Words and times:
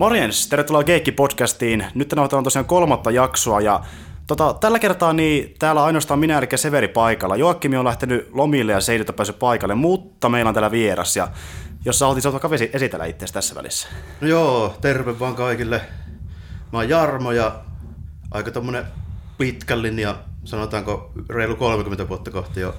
Morjens, 0.00 0.48
tervetuloa 0.48 0.82
Geekki-podcastiin. 0.82 1.84
Nyt 1.94 2.12
nauhoitetaan 2.12 2.44
tosiaan 2.44 2.66
kolmatta 2.66 3.10
jaksoa 3.10 3.60
ja 3.60 3.80
tota, 4.26 4.54
tällä 4.54 4.78
kertaa 4.78 5.12
niin 5.12 5.54
täällä 5.58 5.84
ainoastaan 5.84 6.20
minä 6.20 6.38
eli 6.38 6.46
Severi 6.56 6.88
paikalla. 6.88 7.36
Joakkimi 7.36 7.76
on 7.76 7.84
lähtenyt 7.84 8.28
lomille 8.32 8.72
ja 8.72 8.80
Seidit 8.80 9.08
on 9.08 9.14
päässyt 9.14 9.38
paikalle, 9.38 9.74
mutta 9.74 10.28
meillä 10.28 10.48
on 10.48 10.54
täällä 10.54 10.70
vieras 10.70 11.16
ja 11.16 11.28
jos 11.84 11.98
sä 11.98 12.06
haluat, 12.06 12.24
vaikka 12.24 12.48
esitellä 12.72 13.04
itseäsi 13.04 13.34
tässä 13.34 13.54
välissä. 13.54 13.88
No 14.20 14.28
joo, 14.28 14.74
terve 14.80 15.18
vaan 15.18 15.34
kaikille. 15.34 15.80
Mä 16.72 16.78
oon 16.78 16.88
Jarmo 16.88 17.32
ja 17.32 17.60
aika 18.30 18.50
tommonen 18.50 18.84
pitkän 19.38 19.82
linja, 19.82 20.16
sanotaanko 20.44 21.12
reilu 21.28 21.56
30 21.56 22.08
vuotta 22.08 22.30
kohti 22.30 22.60
jo 22.60 22.74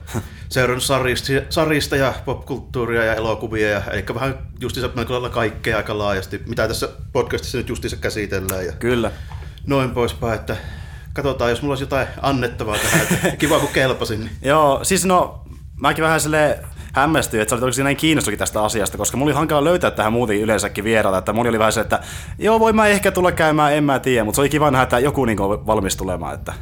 seurannut 0.49 0.83
sarista, 0.83 1.27
sarista 1.49 1.95
ja 1.95 2.13
popkulttuuria 2.25 3.03
ja 3.03 3.15
elokuvia, 3.15 3.69
ja, 3.69 3.81
eli 3.91 4.05
vähän 4.13 4.37
justiinsa 4.59 4.89
melko 4.95 5.29
kaikkea 5.29 5.77
aika 5.77 5.97
laajasti, 5.97 6.41
mitä 6.47 6.67
tässä 6.67 6.89
podcastissa 7.13 7.57
nyt 7.57 7.69
justiinsa 7.69 7.97
käsitellään. 7.97 8.65
Ja 8.65 8.71
Kyllä. 8.71 9.11
Noin 9.67 9.91
poispäin, 9.91 10.33
että 10.33 10.57
katsotaan, 11.13 11.49
jos 11.49 11.61
mulla 11.61 11.71
olisi 11.71 11.83
jotain 11.83 12.07
annettavaa 12.21 12.77
tähän, 12.77 13.01
että 13.01 13.37
kiva 13.37 13.59
kun 13.59 13.69
kelpasin. 13.73 14.19
Niin. 14.19 14.31
Joo, 14.41 14.79
siis 14.83 15.05
no, 15.05 15.43
mäkin 15.81 16.03
vähän 16.03 16.21
silleen 16.21 16.55
hämmästyin, 16.93 17.41
että 17.41 17.49
sä 17.49 17.55
olit 17.55 17.63
oikeasti 17.63 17.83
näin 17.83 17.97
kiinnostunut 17.97 18.37
tästä 18.37 18.63
asiasta, 18.63 18.97
koska 18.97 19.17
mulla 19.17 19.29
oli 19.29 19.37
hankala 19.37 19.63
löytää 19.63 19.91
tähän 19.91 20.13
muuten 20.13 20.37
yleensäkin 20.37 20.83
vieraita, 20.83 21.17
että 21.17 21.33
mulla 21.33 21.49
oli 21.49 21.59
vähän 21.59 21.73
se, 21.73 21.81
että 21.81 21.99
joo, 22.39 22.59
voi 22.59 22.73
mä 22.73 22.87
ehkä 22.87 23.11
tulla 23.11 23.31
käymään, 23.31 23.73
en 23.73 23.83
mä 23.83 23.99
tiedä, 23.99 24.23
mutta 24.23 24.35
se 24.35 24.41
oli 24.41 24.49
kiva 24.49 24.71
nähdä, 24.71 24.83
että 24.83 24.99
joku 24.99 25.25
niin 25.25 25.41
on 25.41 25.67
valmis 25.67 25.95
tulemaan, 25.95 26.33
että 26.33 26.53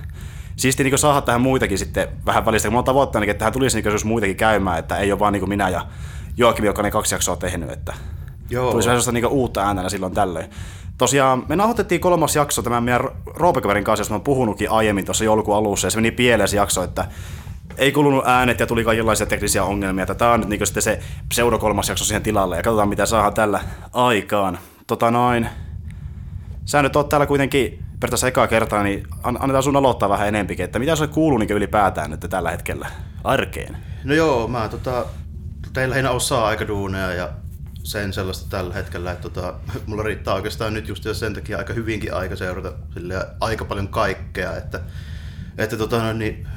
siisti 0.59 0.84
niin 0.84 0.98
saada 0.98 1.22
tähän 1.22 1.41
muitakin 1.41 1.77
sitten 1.77 2.08
vähän 2.26 2.45
välistä, 2.45 2.68
kun 2.68 2.73
mulla 2.73 2.81
on 2.81 2.86
tavoitteena, 2.86 3.26
että 3.26 3.40
tähän 3.40 3.54
tulisi 3.54 3.81
niin 3.81 4.08
muitakin 4.08 4.36
käymään, 4.36 4.80
että 4.80 4.98
ei 4.98 5.12
ole 5.12 5.20
vaan 5.20 5.34
niin 5.34 5.49
minä 5.49 5.70
ja 5.70 5.85
Joakim, 6.38 6.66
joka 6.66 6.82
ne 6.82 6.91
kaksi 6.91 7.16
jaksoa 7.16 7.35
tehnyt, 7.35 7.70
että 7.70 7.94
Joo. 8.49 8.72
tulisi 8.72 8.90
vähän 8.90 9.02
niin 9.13 9.27
uutta 9.27 9.66
ääntä 9.66 9.90
silloin 9.90 10.13
tällöin. 10.13 10.49
Tosiaan 10.98 11.45
me 11.49 11.55
nauhoitettiin 11.55 12.02
kolmas 12.02 12.35
jakso 12.35 12.62
tämän 12.62 12.84
meidän 12.84 13.09
Roopekaverin 13.26 13.84
kanssa, 13.84 14.02
josta 14.02 14.13
mä 14.13 14.15
oon 14.15 14.24
puhunutkin 14.24 14.71
aiemmin 14.71 15.05
tuossa 15.05 15.24
joulukuun 15.24 15.57
alussa, 15.57 15.87
ja 15.87 15.91
se 15.91 15.98
meni 15.98 16.12
pieleen 16.12 16.49
se 16.49 16.57
jakso, 16.57 16.84
että 16.84 17.07
ei 17.77 17.91
kulunut 17.91 18.27
äänet 18.27 18.60
ja 18.60 18.68
tuli 18.68 18.84
kaikenlaisia 18.84 19.26
teknisiä 19.26 19.63
ongelmia. 19.63 20.05
Tämä 20.05 20.32
on 20.32 20.40
nyt 20.40 20.49
niin 20.49 20.68
sitten 20.68 20.84
se 20.84 20.99
pseudo 21.30 21.57
kolmas 21.57 21.90
jakso 21.90 22.05
siihen 22.05 22.24
tilalle 22.24 22.57
ja 22.57 22.63
katsotaan 22.63 22.90
mitä 22.90 23.05
saadaan 23.05 23.34
tällä 23.34 23.60
aikaan. 23.93 24.57
Tota 24.87 25.12
noin. 25.12 25.49
Sä 26.65 26.82
nyt 26.82 26.96
oot 26.96 27.10
täällä 27.10 27.26
kuitenkin 27.26 27.84
periaatteessa 28.00 28.28
ekaa 28.28 28.48
kertaa, 28.48 28.84
niin 28.84 29.08
annetaan 29.24 29.64
sun 29.64 29.76
aloittaa 29.76 30.10
vähän 30.10 30.28
enempikin, 30.28 30.66
että 30.66 30.80
mitä 30.80 30.96
se 30.96 31.08
kuuluu 31.08 31.38
niin 31.38 31.50
ylipäätään 31.50 32.12
nyt 32.12 32.26
tällä 32.30 32.52
hetkellä 32.52 32.88
arkeen? 33.24 33.78
No 34.04 34.14
joo, 34.14 34.48
mä 34.48 34.68
tota, 34.70 35.05
teillä 35.74 35.92
lähinnä 35.92 36.12
osaa 36.12 36.48
aika 36.48 36.68
duuneja 36.68 37.14
ja 37.14 37.30
sen 37.84 38.14
sellaista 38.14 38.50
tällä 38.50 38.74
hetkellä, 38.74 39.12
että 39.12 39.30
tota, 39.30 39.54
mulla 39.86 40.04
riittää 40.04 40.34
oikeastaan 40.34 40.74
nyt 40.74 40.88
just 40.88 41.05
sen 41.14 41.34
takia 41.34 41.58
aika 41.58 41.74
hyvinkin 41.74 42.14
aika 42.14 42.36
seurata 42.36 42.74
aika 43.40 43.66
paljon 43.66 43.88
kaikkea, 43.88 44.58
että, 44.58 44.80
että 45.58 45.77
tota, 45.77 46.04
no, 46.04 46.14
niin, 46.14 46.48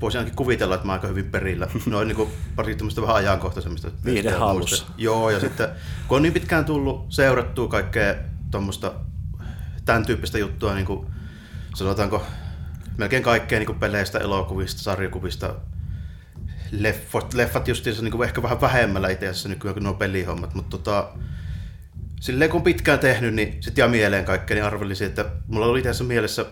voisin 0.00 0.18
ainakin 0.18 0.36
kuvitella, 0.36 0.74
että 0.74 0.86
mä 0.86 0.92
aika 0.92 1.06
hyvin 1.06 1.30
perillä. 1.30 1.68
Noin 1.86 2.08
niin 2.08 2.28
pari 2.56 2.74
tämmöistä 2.74 3.02
vähän 3.02 3.16
ajankohtaisemmista. 3.16 3.90
Viiden 4.04 4.38
halussa. 4.38 4.86
Joo, 4.96 5.30
ja 5.30 5.40
sitten 5.40 5.68
kun 6.08 6.16
on 6.16 6.22
niin 6.22 6.32
pitkään 6.32 6.64
tullut 6.64 7.06
seurattua 7.08 7.68
kaikkea 7.68 8.14
tuommoista 8.50 8.92
tämän 9.84 10.06
tyyppistä 10.06 10.38
juttua, 10.38 10.74
niin 10.74 10.86
kuin, 10.86 11.06
sanotaanko 11.74 12.26
melkein 12.96 13.22
kaikkea 13.22 13.58
niin 13.58 13.66
kuin 13.66 13.78
peleistä, 13.78 14.18
elokuvista, 14.18 14.82
sarjakuvista, 14.82 15.54
leffat, 16.70 17.34
leffat 17.34 17.68
justiinsa 17.68 18.02
niin 18.02 18.12
kuin 18.12 18.28
ehkä 18.28 18.42
vähän 18.42 18.60
vähemmällä 18.60 19.08
itse 19.08 19.28
asiassa 19.28 19.48
nykyään 19.48 19.74
kuin 19.74 19.84
nuo 19.84 19.94
pelihommat, 19.94 20.54
mutta 20.54 20.78
tota, 20.78 21.08
silleen 22.20 22.50
kun 22.50 22.62
pitkään 22.62 22.98
tehnyt, 22.98 23.34
niin 23.34 23.56
sitten 23.60 23.82
jää 23.82 23.88
mieleen 23.88 24.24
kaikkea, 24.24 24.54
niin 24.54 24.64
arvelisin, 24.64 25.06
että 25.06 25.24
mulla 25.46 25.66
oli 25.66 25.78
itse 25.78 26.04
mielessä 26.04 26.46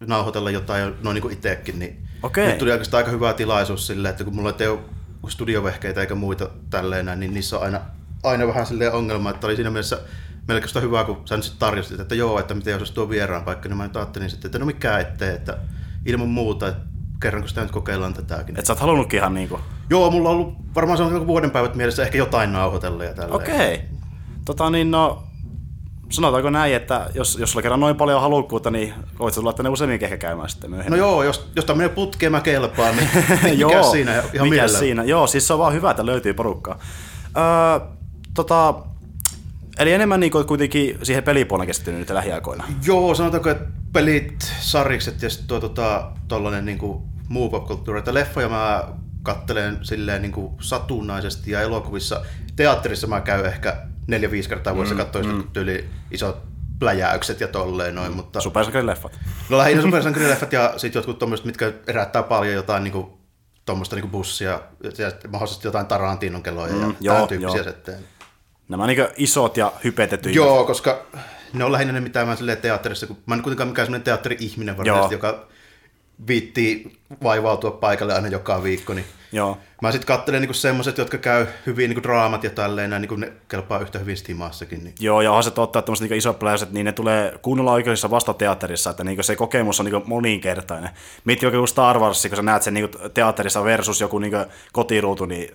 nauhoitella 0.00 0.50
jotain 0.50 0.94
noin 1.02 1.14
niin 1.14 1.22
kuin 1.22 1.34
itsekin, 1.34 1.78
niin 1.78 2.08
Okei. 2.22 2.46
nyt 2.46 2.58
tuli 2.58 2.72
oikeastaan 2.72 2.98
aika 2.98 3.10
hyvä 3.10 3.32
tilaisuus 3.32 3.86
silleen, 3.86 4.10
että 4.10 4.24
kun 4.24 4.34
mulla 4.34 4.54
ei 4.58 4.66
ole 4.66 4.80
studiovehkeitä 5.28 6.00
eikä 6.00 6.14
muita 6.14 6.50
tälleen, 6.70 7.20
niin 7.20 7.34
niissä 7.34 7.58
on 7.58 7.62
aina, 7.62 7.80
aina 8.22 8.46
vähän 8.46 8.66
silleen 8.66 8.92
ongelma, 8.92 9.30
että 9.30 9.46
oli 9.46 9.56
siinä 9.56 9.70
mielessä 9.70 10.00
melkein 10.48 10.82
hyvä, 10.82 11.04
kun 11.04 11.22
sä 11.24 11.36
nyt 11.36 11.44
sitten 11.44 11.60
tarjostit, 11.60 12.00
että 12.00 12.14
joo, 12.14 12.38
että 12.38 12.54
miten 12.54 12.80
jos 12.80 12.90
tuo 12.90 13.08
vieraan 13.08 13.42
paikka, 13.44 13.68
niin 13.68 13.76
mä 13.76 13.82
nyt 13.82 13.96
ajattelin 13.96 14.30
sitten, 14.30 14.48
että 14.48 14.58
no 14.58 14.66
mikä 14.66 14.98
ettei, 14.98 15.34
että 15.34 15.58
ilman 16.06 16.28
muuta, 16.28 16.68
että 16.68 16.82
kerranko 17.20 17.48
sitä 17.48 17.62
nyt 17.62 17.70
kokeillaan 17.70 18.14
tätäkin. 18.14 18.58
Et 18.58 18.66
sä 18.66 18.72
oot 18.72 18.80
halunnutkin 18.80 19.18
ihan 19.18 19.34
niinku... 19.34 19.60
Joo, 19.90 20.10
mulla 20.10 20.28
on 20.28 20.36
ollut 20.36 20.54
varmaan 20.74 20.98
se 20.98 21.04
on 21.04 21.26
vuoden 21.26 21.50
päivät 21.50 21.74
mielessä 21.74 22.02
ehkä 22.02 22.18
jotain 22.18 22.52
nauhoitella 22.52 23.04
ja 23.04 23.14
tällä. 23.14 23.34
Okei. 23.34 23.74
Okay. 23.74 23.86
Tota 24.44 24.70
niin, 24.70 24.90
no, 24.90 25.22
sanotaanko 26.10 26.50
näin, 26.50 26.74
että 26.74 27.10
jos, 27.14 27.36
jos 27.40 27.50
sulla 27.50 27.62
kerran 27.62 27.80
noin 27.80 27.96
paljon 27.96 28.20
halukkuutta, 28.20 28.70
niin 28.70 28.94
voit 29.18 29.34
tulla 29.34 29.52
tänne 29.52 29.70
useammin 29.70 30.04
ehkä 30.04 30.16
käymään 30.16 30.48
sitten 30.48 30.70
myöhemmin. 30.70 30.90
No 30.90 31.06
joo, 31.06 31.22
jos, 31.22 31.50
jos 31.56 31.64
tämmöinen 31.64 31.90
putkeen 31.90 32.32
mä 32.32 32.40
kelpaan, 32.40 32.96
niin 32.96 33.08
mikä 33.42 33.54
joo, 33.54 33.90
siinä 33.90 34.22
ihan 34.32 34.48
mikä 34.48 34.68
siinä? 34.68 35.04
Joo, 35.04 35.26
siis 35.26 35.46
se 35.46 35.52
on 35.52 35.58
vaan 35.58 35.72
hyvä, 35.72 35.90
että 35.90 36.06
löytyy 36.06 36.34
porukkaa. 36.34 36.78
Öö, 37.36 37.88
tota, 38.34 38.74
Eli 39.78 39.92
enemmän 39.92 40.20
niin 40.20 40.32
kuin 40.32 40.46
kuitenkin 40.46 40.98
siihen 41.02 41.24
pelipuolen 41.24 41.66
keskittynyt 41.66 42.00
nyt 42.00 42.10
lähiaikoina. 42.10 42.64
Joo, 42.86 43.14
sanotaanko, 43.14 43.50
että 43.50 43.64
pelit, 43.92 44.52
sarikset 44.60 45.22
ja 45.22 45.30
sitten 45.30 45.48
tuo 45.48 45.60
tota, 45.60 46.10
tollanen 46.28 46.64
niin 46.64 46.78
kuin 46.78 47.02
muu 47.28 47.50
popkulttuuri. 47.50 47.98
Että 47.98 48.14
leffoja 48.14 48.48
mä 48.48 48.88
kattelen 49.22 49.78
silleen 49.82 50.22
niin 50.22 50.32
kuin 50.32 50.52
satunnaisesti 50.60 51.50
ja 51.50 51.60
elokuvissa. 51.60 52.24
Teatterissa 52.56 53.06
mä 53.06 53.20
käyn 53.20 53.46
ehkä 53.46 53.76
neljä-viisi 54.06 54.48
kertaa 54.48 54.74
vuodessa 54.74 54.94
mm, 54.94 54.98
katsoin 54.98 55.26
mm. 55.26 55.44
tyyli 55.52 55.88
isot 56.10 56.42
pläjäykset 56.78 57.40
ja 57.40 57.48
tolleen 57.48 57.94
noin. 57.94 58.12
Mutta... 58.12 58.40
Supersankarileffat. 58.40 59.20
No 59.48 59.58
lähinnä 59.58 59.82
supersankarileffat 59.82 60.52
ja 60.52 60.74
sitten 60.76 60.98
jotkut 60.98 61.18
tommoset, 61.18 61.46
mitkä 61.46 61.72
herättää 61.86 62.22
paljon 62.22 62.54
jotain 62.54 62.84
niin 62.84 62.92
kuin, 62.92 63.06
tuommoista 63.64 63.96
niin 63.96 64.10
bussia 64.10 64.60
ja 64.98 65.10
mahdollisesti 65.28 65.68
jotain 65.68 65.86
Tarantinon 65.86 66.42
keloja 66.42 66.72
mm, 66.72 66.80
ja 66.80 66.94
joo, 67.00 67.14
tämän 67.14 67.28
tyyppisiä 67.28 67.56
joo. 67.56 67.64
settejä. 67.64 67.98
Nämä 68.68 68.86
niin 68.86 69.06
isot 69.16 69.56
ja 69.56 69.72
hypetetty. 69.84 70.30
Joo, 70.30 70.64
koska 70.64 71.06
ne 71.52 71.64
on 71.64 71.72
lähinnä 71.72 71.92
ne, 71.92 72.00
mitä 72.00 72.24
mä 72.24 72.36
teatterissa, 72.62 73.06
kun 73.06 73.16
mä 73.26 73.34
en 73.34 73.42
kuitenkaan 73.42 73.68
mikään 73.68 73.86
sellainen 73.86 74.04
teatteri-ihminen 74.04 74.76
varmasti, 74.76 75.14
joka 75.14 75.46
viittii 76.26 76.96
vaivautua 77.22 77.70
paikalle 77.70 78.14
aina 78.14 78.28
joka 78.28 78.62
viikko, 78.62 78.94
niin 78.94 79.06
Joo. 79.32 79.58
mä 79.82 79.92
sitten 79.92 80.06
katselen 80.06 80.40
niinku 80.40 80.54
semmoiset, 80.54 80.98
jotka 80.98 81.18
käy 81.18 81.46
hyvin 81.66 81.88
niinku 81.88 82.02
draamat 82.02 82.44
ja 82.44 82.50
tälleen, 82.50 82.90
näin, 82.90 83.02
niinku 83.02 83.16
ne 83.16 83.32
kelpaa 83.48 83.78
yhtä 83.78 83.98
hyvin 83.98 84.16
Steamassakin. 84.16 84.84
Niin. 84.84 84.94
Joo, 85.00 85.20
ja 85.20 85.30
onhan 85.30 85.44
se 85.44 85.50
totta, 85.50 85.78
että 85.78 85.92
niinku 86.00 86.14
isot 86.14 86.38
pläjäiset, 86.38 86.72
niin 86.72 86.84
ne 86.84 86.92
tulee 86.92 87.38
kuunnella 87.42 87.72
oikeudessa 87.72 88.10
vasta 88.10 88.34
teatterissa, 88.34 88.90
että 88.90 89.04
niinku 89.04 89.22
se 89.22 89.36
kokemus 89.36 89.80
on 89.80 89.86
niinku 89.86 90.02
moninkertainen. 90.06 90.90
Mieti 91.24 91.46
oikein 91.46 91.68
Star 91.68 91.98
Wars, 91.98 92.26
kun 92.26 92.36
sä 92.36 92.42
näet 92.42 92.62
sen 92.62 92.74
niinku 92.74 92.98
teatterissa 93.14 93.64
versus 93.64 94.00
joku 94.00 94.18
niinku 94.18 94.38
kotiruutu, 94.72 95.26
niin 95.26 95.54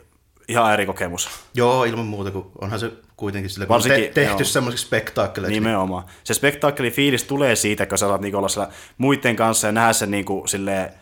ihan 0.49 0.73
eri 0.73 0.85
kokemus. 0.85 1.29
Joo, 1.53 1.83
ilman 1.83 2.05
muuta, 2.05 2.31
kun 2.31 2.51
onhan 2.61 2.79
se 2.79 2.91
kuitenkin 3.17 3.49
sille, 3.49 3.67
Varsinkin, 3.67 4.03
te- 4.03 4.09
tehty 4.25 4.45
semmoisiksi 4.45 4.85
spektaakkeleiksi. 4.85 5.59
Nimenomaan. 5.59 6.03
Se 6.23 6.33
spektaakkeli 6.33 6.91
fiilis 6.91 7.23
tulee 7.23 7.55
siitä, 7.55 7.85
kun 7.85 7.97
sä 7.97 8.07
saat 8.07 8.21
niinku 8.21 8.37
olla 8.37 8.47
siellä 8.47 8.69
muiden 8.97 9.35
kanssa 9.35 9.67
ja 9.67 9.71
nähdä 9.71 9.93
sen 9.93 10.11
niinku 10.11 10.43
silleen, 10.47 10.93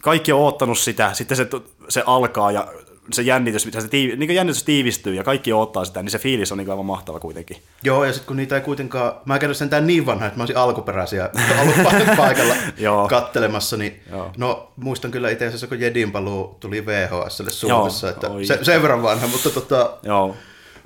kaikki 0.00 0.32
on 0.32 0.40
oottanut 0.40 0.78
sitä, 0.78 1.12
sitten 1.12 1.36
se, 1.36 1.46
se 1.88 2.02
alkaa 2.06 2.50
ja 2.50 2.72
se 3.12 3.22
jännitys, 3.22 3.68
se 3.72 3.88
tiivi, 3.88 4.16
niin 4.16 4.34
jännitys 4.34 4.64
tiivistyy 4.64 5.14
ja 5.14 5.24
kaikki 5.24 5.52
odottaa 5.52 5.84
sitä, 5.84 6.02
niin 6.02 6.10
se 6.10 6.18
fiilis 6.18 6.52
on 6.52 6.58
niin 6.58 6.70
aivan 6.70 6.86
mahtava 6.86 7.20
kuitenkin. 7.20 7.56
Joo, 7.82 8.04
ja 8.04 8.12
sitten 8.12 8.26
kun 8.26 8.36
niitä 8.36 8.54
ei 8.54 8.60
kuitenkaan, 8.60 9.12
mä 9.24 9.36
en 9.36 9.54
sentään 9.54 9.86
niin 9.86 10.06
vanha, 10.06 10.26
että 10.26 10.38
mä 10.38 10.42
olisin 10.42 10.56
alkuperäisiä 10.56 11.30
ollut 11.62 11.74
paikalla 12.16 12.54
kattelemassa, 13.08 13.76
niin 13.76 14.00
Joo. 14.10 14.32
no 14.36 14.72
muistan 14.76 15.10
kyllä 15.10 15.30
itse 15.30 15.46
asiassa, 15.46 15.66
kun 15.66 15.80
Jedin 15.80 16.12
paluu 16.12 16.56
tuli 16.60 16.86
VHSlle 16.86 17.50
Suomessa, 17.50 18.10
että 18.10 18.26
se, 18.46 18.58
sen 18.64 18.82
verran 18.82 19.02
vanha, 19.02 19.26
mutta 19.26 19.50
tota, 19.50 19.96
Joo. 20.02 20.36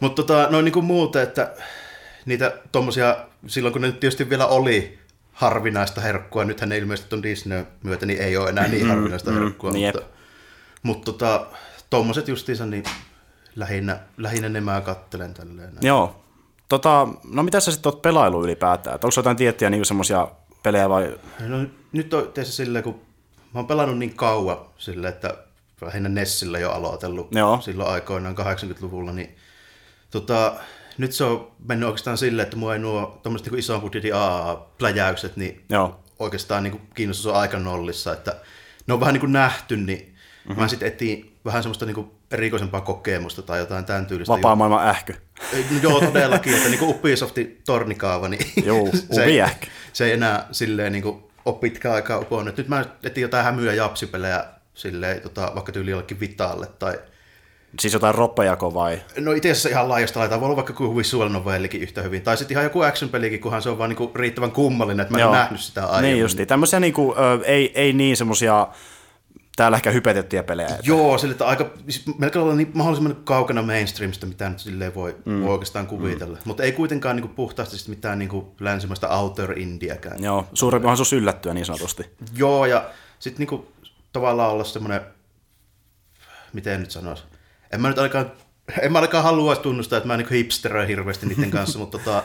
mutta 0.00 0.22
tota, 0.22 0.48
noin 0.50 0.64
niin 0.64 0.72
kuin 0.72 0.84
muuten, 0.84 1.22
että 1.22 1.52
niitä 2.26 2.52
tommosia, 2.72 3.16
silloin 3.46 3.72
kun 3.72 3.82
ne 3.82 3.92
tietysti 3.92 4.30
vielä 4.30 4.46
oli 4.46 4.98
harvinaista 5.32 6.00
herkkua, 6.00 6.44
nythän 6.44 6.68
ne 6.68 6.78
ilmeisesti 6.78 7.14
on 7.14 7.22
Disney 7.22 7.66
myötä, 7.82 8.06
niin 8.06 8.22
ei 8.22 8.36
ole 8.36 8.48
enää 8.48 8.68
niin 8.68 8.88
harvinaista 8.88 9.30
mm, 9.30 9.38
herkkua, 9.38 9.70
mm, 9.70 9.78
mutta, 9.78 10.02
mutta 10.82 11.12
tota, 11.12 11.46
tuommoiset 11.90 12.28
justiinsa, 12.28 12.66
niin 12.66 12.84
lähinnä, 13.56 14.00
lähinnä 14.16 14.48
ne 14.48 14.60
mä 14.60 14.80
kattelen 14.80 15.34
tälleen. 15.34 15.72
Joo. 15.80 16.24
Tota, 16.68 17.08
no 17.30 17.42
mitä 17.42 17.60
sä 17.60 17.72
sitten 17.72 17.92
oot 17.92 18.02
pelailu 18.02 18.44
ylipäätään? 18.44 18.94
Onko 18.94 19.14
jotain 19.16 19.36
tiettyjä 19.36 19.70
niin 19.70 19.86
semmoisia 19.86 20.28
pelejä 20.62 20.88
vai? 20.88 21.18
No 21.40 21.66
nyt 21.92 22.14
on 22.14 22.32
tietysti 22.32 22.56
silleen, 22.56 22.84
kun 22.84 22.94
mä 23.54 23.60
oon 23.60 23.66
pelannut 23.66 23.98
niin 23.98 24.16
kauan 24.16 24.58
silleen, 24.78 25.14
että 25.14 25.34
lähinnä 25.80 26.08
Nessillä 26.08 26.58
jo 26.58 26.70
aloitellut 26.70 27.34
Joo. 27.34 27.60
silloin 27.60 27.90
aikoinaan 27.90 28.36
80-luvulla, 28.38 29.12
niin 29.12 29.36
tota, 30.10 30.54
nyt 30.98 31.12
se 31.12 31.24
on 31.24 31.50
mennyt 31.68 31.86
oikeastaan 31.86 32.18
silleen, 32.18 32.44
että 32.44 32.56
mua 32.56 32.72
ei 32.72 32.78
nuo 32.78 33.20
tuommoiset 33.22 33.50
niin 33.50 33.58
ison 33.58 33.80
budjetin 33.80 34.14
AA-pläjäykset, 34.14 35.36
niin 35.36 35.64
Joo. 35.68 36.00
oikeastaan 36.18 36.62
niin 36.62 36.80
kiinnostus 36.94 37.26
on 37.26 37.36
aika 37.36 37.58
nollissa, 37.58 38.12
että 38.12 38.36
ne 38.86 38.94
on 38.94 39.00
vähän 39.00 39.12
niin 39.12 39.20
kuin 39.20 39.32
nähty, 39.32 39.76
niin 39.76 40.14
mm-hmm. 40.44 40.62
mä 40.62 40.68
sitten 40.68 40.88
etin 40.88 41.27
vähän 41.48 41.62
semmoista 41.62 41.86
niin 41.86 42.10
erikoisempaa 42.30 42.80
kokemusta 42.80 43.42
tai 43.42 43.58
jotain 43.58 43.84
tämän 43.84 44.06
tyylistä. 44.06 44.32
Vapaa 44.32 44.56
maailman 44.56 44.96
no 45.52 45.78
Joo, 45.82 46.00
todellakin, 46.00 46.54
että 46.54 46.68
niin 46.68 46.82
Ubisoftin 46.82 47.62
tornikaava, 47.66 48.28
niin 48.28 48.52
Joo, 48.66 48.88
se, 49.10 49.24
ei, 49.24 49.42
se 49.92 50.04
ei 50.04 50.12
enää 50.12 50.48
silleen 50.52 50.92
niin 50.92 51.02
kuin, 51.02 51.22
ole 51.44 51.54
pitkään 51.54 51.94
aikaa 51.94 52.18
uponnut. 52.18 52.56
Nyt 52.56 52.68
mä 52.68 52.84
etin 53.02 53.22
jotain 53.22 53.44
hämyä 53.44 53.74
japsipelejä 53.74 54.44
silleen, 54.74 55.20
tota, 55.20 55.52
vaikka 55.54 55.72
tyyli 55.72 55.90
jollekin 55.90 56.20
Vitalle 56.20 56.66
tai 56.78 56.98
Siis 57.80 57.94
jotain 57.94 58.14
roppejako 58.14 58.74
vai? 58.74 59.00
No 59.18 59.32
itse 59.32 59.50
asiassa 59.50 59.68
ihan 59.68 59.88
laajasta 59.88 60.20
laitaa, 60.20 60.40
voi 60.40 60.46
olla 60.46 60.56
vaikka 60.56 60.72
kuin 60.72 60.96
visual 60.96 61.28
novellikin 61.28 61.82
yhtä 61.82 62.02
hyvin. 62.02 62.22
Tai 62.22 62.36
sitten 62.36 62.54
ihan 62.54 62.64
joku 62.64 62.80
action-pelikin, 62.80 63.40
kunhan 63.40 63.62
se 63.62 63.70
on 63.70 63.78
vaan 63.78 63.90
niinku 63.90 64.12
riittävän 64.14 64.50
kummallinen, 64.50 65.00
että 65.00 65.14
mä 65.14 65.18
en 65.18 65.22
Joo. 65.22 65.32
nähnyt 65.32 65.60
sitä 65.60 65.86
aiemmin. 65.86 66.10
Niin 66.10 66.20
justi. 66.20 66.46
Tämmöisiä 66.46 66.80
niinku, 66.80 67.14
ö, 67.18 67.44
ei, 67.44 67.72
ei 67.74 67.92
niin 67.92 68.16
semmosia 68.16 68.68
täällä 69.58 69.76
ehkä 69.76 69.90
hypetettyjä 69.90 70.42
pelejä. 70.42 70.68
että- 70.68 70.80
Joo, 70.84 71.18
sille, 71.18 71.32
että 71.32 71.46
aika, 71.46 71.70
siis 71.88 72.18
melkein 72.18 72.42
olla 72.42 72.54
niin 72.54 72.70
mahdollisimman 72.74 73.16
kaukana 73.24 73.62
mainstreamista, 73.62 74.26
mitä 74.26 74.48
nyt 74.48 74.58
silleen 74.58 74.94
voi, 74.94 75.16
mm. 75.24 75.42
voi 75.42 75.50
oikeastaan 75.50 75.86
kuvitella. 75.86 76.34
Mm. 76.36 76.42
Mutta 76.44 76.62
ei 76.62 76.72
kuitenkaan 76.72 77.16
niin 77.16 77.28
puhtaasti 77.28 77.78
sit 77.78 77.88
mitään 77.88 78.18
niin 78.18 78.30
länsimaista 78.60 79.08
outer 79.08 79.58
indiäkään. 79.58 80.22
Joo, 80.22 80.46
suurempi 80.54 80.84
mahdollisuus 80.84 81.12
yllättyä 81.12 81.54
niin 81.54 81.66
sanotusti. 81.66 82.10
Joo, 82.34 82.66
ja 82.66 82.90
sitten 83.18 83.46
niin 83.50 83.66
tavallaan 84.12 84.50
olla 84.50 84.64
semmoinen, 84.64 85.00
miten 86.52 86.80
nyt 86.80 86.90
sanoisi, 86.90 87.22
en 87.72 87.80
mä 87.80 87.88
nyt 87.88 87.98
ainakaan, 87.98 88.32
en 88.80 88.92
mä 88.92 88.98
ainakaan 88.98 89.24
haluaisi 89.24 89.62
tunnustaa, 89.62 89.96
että 89.96 90.06
mä 90.06 90.16
niin 90.16 90.28
hipsteröin 90.30 90.88
hirveästi 90.88 91.26
niiden 91.26 91.50
kanssa, 91.50 91.78
mutta 91.78 91.98
tota, 91.98 92.22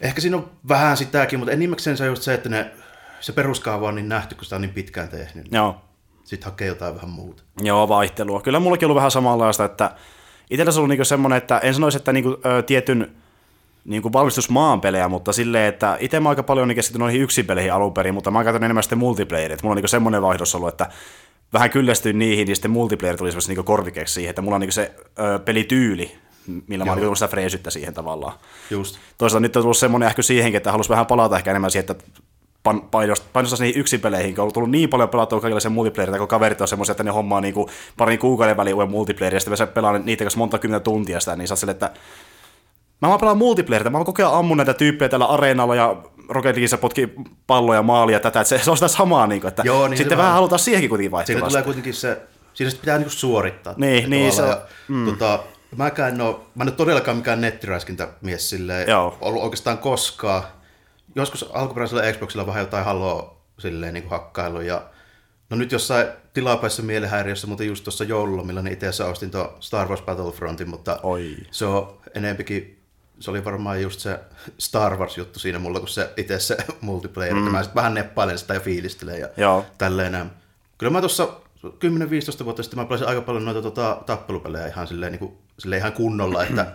ehkä 0.00 0.20
siinä 0.20 0.36
on 0.36 0.50
vähän 0.68 0.96
sitäkin, 0.96 1.38
mutta 1.38 1.52
enimmäkseen 1.52 1.96
se 1.96 2.02
on 2.02 2.08
just 2.08 2.22
se, 2.22 2.34
että 2.34 2.48
ne, 2.48 2.70
se 3.20 3.32
peruskaava 3.32 3.88
on 3.88 3.94
niin 3.94 4.08
nähty, 4.08 4.34
kun 4.34 4.44
sitä 4.44 4.56
on 4.56 4.62
niin 4.62 4.74
pitkään 4.74 5.08
tehnyt. 5.08 5.46
Joo. 5.50 5.80
Sitten 6.24 6.50
hakee 6.50 6.68
jotain 6.68 6.94
vähän 6.94 7.10
muuta. 7.10 7.42
Joo, 7.62 7.88
vaihtelua. 7.88 8.40
Kyllä 8.40 8.60
mullakin 8.60 8.86
on 8.86 8.86
ollut 8.86 8.96
vähän 8.96 9.10
samanlaista, 9.10 9.64
että 9.64 9.90
itsellä 10.50 10.72
se 10.72 10.80
on 10.80 10.88
niinku 10.88 11.04
semmoinen, 11.04 11.36
että 11.36 11.58
en 11.58 11.74
sanoisi, 11.74 11.96
että 11.96 12.12
niinku, 12.12 12.40
ö, 12.46 12.62
tietyn 12.62 13.12
niinku 13.84 14.12
valmistusmaan 14.12 14.80
pelejä, 14.80 15.08
mutta 15.08 15.32
silleen, 15.32 15.68
että 15.68 15.96
itse 16.00 16.20
mä 16.20 16.28
aika 16.28 16.42
paljon 16.42 16.68
niin 16.68 16.76
keskityn 16.76 17.00
noihin 17.00 17.22
yksinpeleihin 17.22 17.72
alun 17.72 17.94
perin, 17.94 18.14
mutta 18.14 18.30
mä 18.30 18.44
käytän 18.44 18.64
enemmän 18.64 18.82
sitten 18.82 18.98
multiplayerit. 18.98 19.62
Mulla 19.62 19.72
on 19.72 19.76
niinku 19.76 19.88
semmoinen 19.88 20.22
vaihdos 20.22 20.54
ollut, 20.54 20.68
että 20.68 20.86
vähän 21.52 21.70
kyllästyin 21.70 22.18
niihin, 22.18 22.46
niin 22.46 22.56
sitten 22.56 22.70
multiplayer 22.70 23.16
tuli 23.16 23.30
semmoista 23.30 23.50
niinku 23.50 23.62
korvikeksi 23.62 24.14
siihen, 24.14 24.30
että 24.30 24.42
mulla 24.42 24.54
on 24.54 24.60
niinku 24.60 24.72
se 24.72 24.94
ö, 25.18 25.38
pelityyli, 25.38 26.16
millä 26.66 26.84
mä 26.84 26.90
oon 26.90 27.00
niinku 27.00 27.14
sitä 27.14 27.28
freesyttä 27.28 27.70
siihen 27.70 27.94
tavallaan. 27.94 28.32
Just. 28.70 28.98
Toisaalta 29.18 29.40
nyt 29.40 29.56
on 29.56 29.62
tullut 29.62 29.76
semmoinen 29.76 30.06
ehkä 30.06 30.22
siihenkin, 30.22 30.56
että 30.56 30.72
halusi 30.72 30.90
vähän 30.90 31.06
palata 31.06 31.36
ehkä 31.36 31.50
enemmän 31.50 31.70
siihen, 31.70 31.86
että 31.90 32.04
pan- 32.68 32.80
painost- 32.82 33.22
painostaa 33.32 33.58
niihin 33.60 33.80
yksinpeleihin, 33.80 34.34
kun 34.34 34.44
on 34.44 34.52
tullut 34.52 34.70
niin 34.70 34.88
paljon 34.90 35.08
pelattua 35.08 35.40
kaikille 35.40 35.60
sen 35.60 35.72
multiplayeria, 35.72 36.18
kun 36.18 36.28
kaverit 36.28 36.60
on 36.60 36.68
semmoisia, 36.68 36.90
että 36.90 37.02
ne 37.04 37.10
hommaa 37.10 37.40
niinku 37.40 37.70
parin 37.96 38.18
kuukauden 38.18 38.56
väliin 38.56 38.74
uuden 38.74 38.90
multiplayeria, 38.90 39.36
ja 39.36 39.40
sitten 39.40 39.56
sä 39.56 39.66
pelaa 39.66 39.98
niitä 39.98 40.24
kanssa 40.24 40.38
monta 40.38 40.58
kymmentä 40.58 40.84
tuntia 40.84 41.20
sitä, 41.20 41.36
niin 41.36 41.48
sä 41.48 41.52
oot 41.52 41.58
silleen, 41.58 41.74
että 41.74 41.90
mä 43.02 43.08
vaan 43.08 43.20
pelaan 43.20 43.36
multiplayerita, 43.38 43.90
mä 43.90 43.98
vaan 43.98 44.06
koko 44.06 44.22
ajan 44.22 44.34
ammun 44.38 44.56
näitä 44.56 44.74
tyyppejä 44.74 45.08
tällä 45.08 45.26
areenalla 45.26 45.74
ja 45.74 45.96
Rocket 46.28 46.44
Leagueissä 46.48 46.78
potkii 46.78 47.14
palloja 47.46 47.82
maalia 47.82 48.20
tätä, 48.20 48.40
että 48.40 48.48
se, 48.48 48.64
se 48.64 48.70
on 48.70 48.76
sitä 48.76 48.88
samaa, 48.88 49.26
niin 49.26 49.40
kuin, 49.40 49.48
että 49.48 49.62
Joo, 49.66 49.88
niin 49.88 49.98
sitten 49.98 50.18
vähän- 50.18 50.22
vähän 50.24 50.34
halutaan 50.34 50.58
siihenkin 50.58 50.88
kuitenkin 50.88 51.08
Siinä 51.10 51.16
vaihtelua. 51.16 51.48
tulee 51.48 51.62
kuitenkin 51.62 51.94
se, 51.94 52.20
siinä 52.54 52.70
sit 52.70 52.80
pitää 52.80 52.98
niinku 52.98 53.10
suorittaa. 53.14 53.74
Niin, 53.76 54.10
niin, 54.10 54.32
se- 54.32 54.42
ja, 54.42 54.60
tota, 55.04 55.38
mäkään 55.76 56.14
en 56.14 56.20
oo, 56.20 56.46
mä 56.54 56.62
en 56.64 56.68
ole 56.68 56.76
todellakaan 56.76 57.16
mikään 57.16 57.40
nettiräiskintämies 57.40 58.50
silleen, 58.50 58.88
Joo. 58.90 59.18
ollut 59.20 59.42
oikeastaan 59.42 59.78
koskaan. 59.78 60.42
Joskus 61.14 61.50
alkuperäisellä 61.52 62.12
Xboxilla 62.12 62.46
vähän 62.46 62.60
jotain 62.60 62.84
haloa 62.84 63.42
silleen 63.58 63.94
niin 63.94 64.08
hakkailu 64.08 64.60
ja 64.60 64.82
No 65.52 65.58
nyt 65.58 65.72
jossain 65.72 66.06
tilapäisessä 66.32 66.82
mielenhäiriössä, 66.82 67.46
mutta 67.46 67.64
just 67.64 67.84
tuossa 67.84 68.04
joululomilla, 68.04 68.62
niin 68.62 68.72
itse 68.72 68.86
asiassa 68.86 69.06
ostin 69.06 69.30
tuon 69.30 69.48
Star 69.60 69.88
Wars 69.88 70.02
Battlefrontin, 70.02 70.68
mutta 70.68 71.00
Oi. 71.02 71.36
se 71.50 71.64
on 71.64 72.00
enempikin, 72.14 72.78
se 73.20 73.30
oli 73.30 73.44
varmaan 73.44 73.82
just 73.82 74.00
se 74.00 74.20
Star 74.58 74.96
Wars-juttu 74.96 75.38
siinä 75.38 75.58
mulla, 75.58 75.78
kun 75.78 75.88
se 75.88 76.10
itse 76.16 76.38
se 76.38 76.56
multiplayer, 76.80 77.34
mm. 77.34 77.40
mä 77.40 77.62
sitten 77.62 77.74
vähän 77.74 77.94
neppailen 77.94 78.38
sitä 78.38 78.54
ja 78.54 78.60
fiilistelen 78.60 79.20
ja 79.20 79.28
Joo. 79.36 79.66
tälleen 79.78 80.12
näin. 80.12 80.30
Kyllä 80.78 80.92
mä 80.92 81.00
tuossa 81.00 81.28
10-15 82.42 82.44
vuotta 82.44 82.62
sitten 82.62 82.78
mä 82.78 82.84
pelasin 82.84 83.08
aika 83.08 83.20
paljon 83.20 83.44
noita 83.44 83.62
tota, 83.62 84.02
tappelupelejä 84.06 84.66
ihan 84.66 84.86
silleen, 84.86 85.12
niin 85.12 85.20
kuin, 85.20 85.38
silleen 85.58 85.80
ihan 85.80 85.92
kunnolla, 85.92 86.42
että 86.42 86.72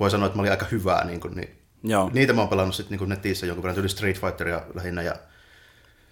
voi 0.00 0.10
sanoa, 0.10 0.26
että 0.26 0.36
mä 0.36 0.40
olin 0.40 0.50
aika 0.50 0.66
hyvää. 0.70 1.04
Niin 1.04 1.20
kuin, 1.20 1.36
niin 1.36 1.58
Joo. 1.86 2.10
Niitä 2.12 2.32
mä 2.32 2.40
oon 2.40 2.48
pelannut 2.48 2.74
sitten 2.74 2.98
niin 2.98 3.08
netissä 3.08 3.46
jonkun 3.46 3.62
verran, 3.62 3.74
tyyli 3.74 3.88
Street 3.88 4.20
Fighteria 4.20 4.62
lähinnä 4.74 5.02
ja 5.02 5.14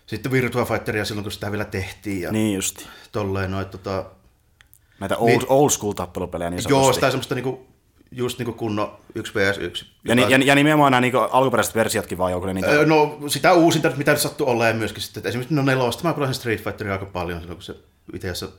sitten 0.07 0.33
Virtua 0.33 0.65
Fighteria 0.65 1.05
silloin, 1.05 1.23
kun 1.25 1.33
sitä 1.33 1.51
vielä 1.51 1.65
tehtiin 1.65 2.21
ja 2.21 2.33
niin. 2.33 2.45
Niin 2.45 2.55
justi. 2.55 2.87
tolleen 3.13 3.51
noit 3.51 3.71
tota, 3.71 4.05
Näitä 5.01 5.17
old, 5.17 5.43
old 5.49 5.71
school 5.71 5.93
tappelupelejä 5.93 6.51
niin 6.51 6.59
Joo, 6.69 6.79
sanotusti. 6.79 6.95
sitä 6.95 7.11
semmoista 7.11 7.35
niinku, 7.35 7.67
just 8.11 8.39
niinku 8.39 8.53
kunnon 8.53 8.97
1 9.15 9.35
vs 9.35 9.59
1. 9.59 9.87
Ja, 10.05 10.15
ni, 10.15 10.23
ja, 10.23 10.39
ja 10.45 10.55
nimenomaan 10.55 10.91
nämä 10.93 11.01
niin 11.01 11.13
alkuperäiset 11.31 11.75
versiotkin 11.75 12.19
vaan 12.19 12.33
joku 12.33 12.47
niitä. 12.47 12.69
Öö, 12.71 12.87
No 12.87 13.19
sitä 13.29 13.53
uusinta, 13.53 13.93
mitä 13.97 14.11
nyt 14.13 14.21
sattuu 14.21 14.49
olemaan 14.49 14.77
myöskin 14.77 15.03
sitten. 15.03 15.21
että 15.21 15.29
Esimerkiksi 15.29 15.55
no 15.55 15.63
nelosta 15.63 16.03
mä 16.09 16.15
pelasin 16.15 16.35
Street 16.35 16.65
Fighteria 16.65 16.93
aika 16.93 17.07
paljon 17.07 17.41
silloin, 17.41 17.57
kun 17.57 17.63
se 17.63 17.75
itse 18.15 18.31
asiassa 18.31 18.57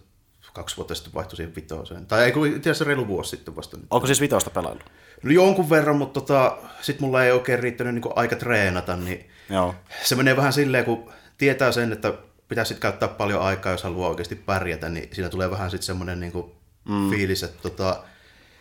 kaksi 0.54 0.78
vuotta 0.78 0.96
sitten 0.96 1.14
vaihtui 1.14 1.38
siihen 1.38 1.56
vitoseen. 1.56 2.06
Tai 2.06 2.24
ei 2.24 2.32
kun 2.32 2.48
itse 2.48 2.70
asiassa 2.70 2.86
reilu 2.86 3.08
vuosi 3.08 3.30
sitten 3.30 3.56
vasta. 3.56 3.78
Onko 3.92 4.08
siis 4.08 4.22
vitosta 4.22 4.50
pelailu? 4.50 4.80
No 5.24 5.32
jonkun 5.32 5.70
verran, 5.70 5.96
mutta 5.96 6.22
tota, 6.22 6.58
sit 6.82 7.00
mulla 7.00 7.24
ei 7.24 7.32
oikein 7.32 7.60
riittänyt 7.60 7.94
niinku 7.94 8.14
aika 8.16 8.36
treenata, 8.36 8.96
niin 8.96 9.30
Joo. 9.50 9.76
se 10.04 10.16
menee 10.16 10.38
vähän 10.38 10.54
silleen, 10.54 10.86
kun 10.86 11.12
tietää 11.38 11.72
sen, 11.72 11.94
että 11.94 12.14
pitäisi 12.48 12.70
sit 12.70 12.80
käyttää 12.80 13.10
paljon 13.10 13.42
aikaa, 13.42 13.72
jos 13.72 13.84
haluaa 13.84 14.10
oikeasti 14.10 14.36
pärjätä, 14.36 14.90
niin 14.90 15.10
siinä 15.12 15.30
tulee 15.30 15.52
vähän 15.52 15.72
sitten 15.72 15.86
semmoinen 15.86 16.20
niinku 16.20 16.56
mm. 16.90 17.10
fiilis, 17.10 17.44
että 17.44 17.62
tota, 17.62 18.04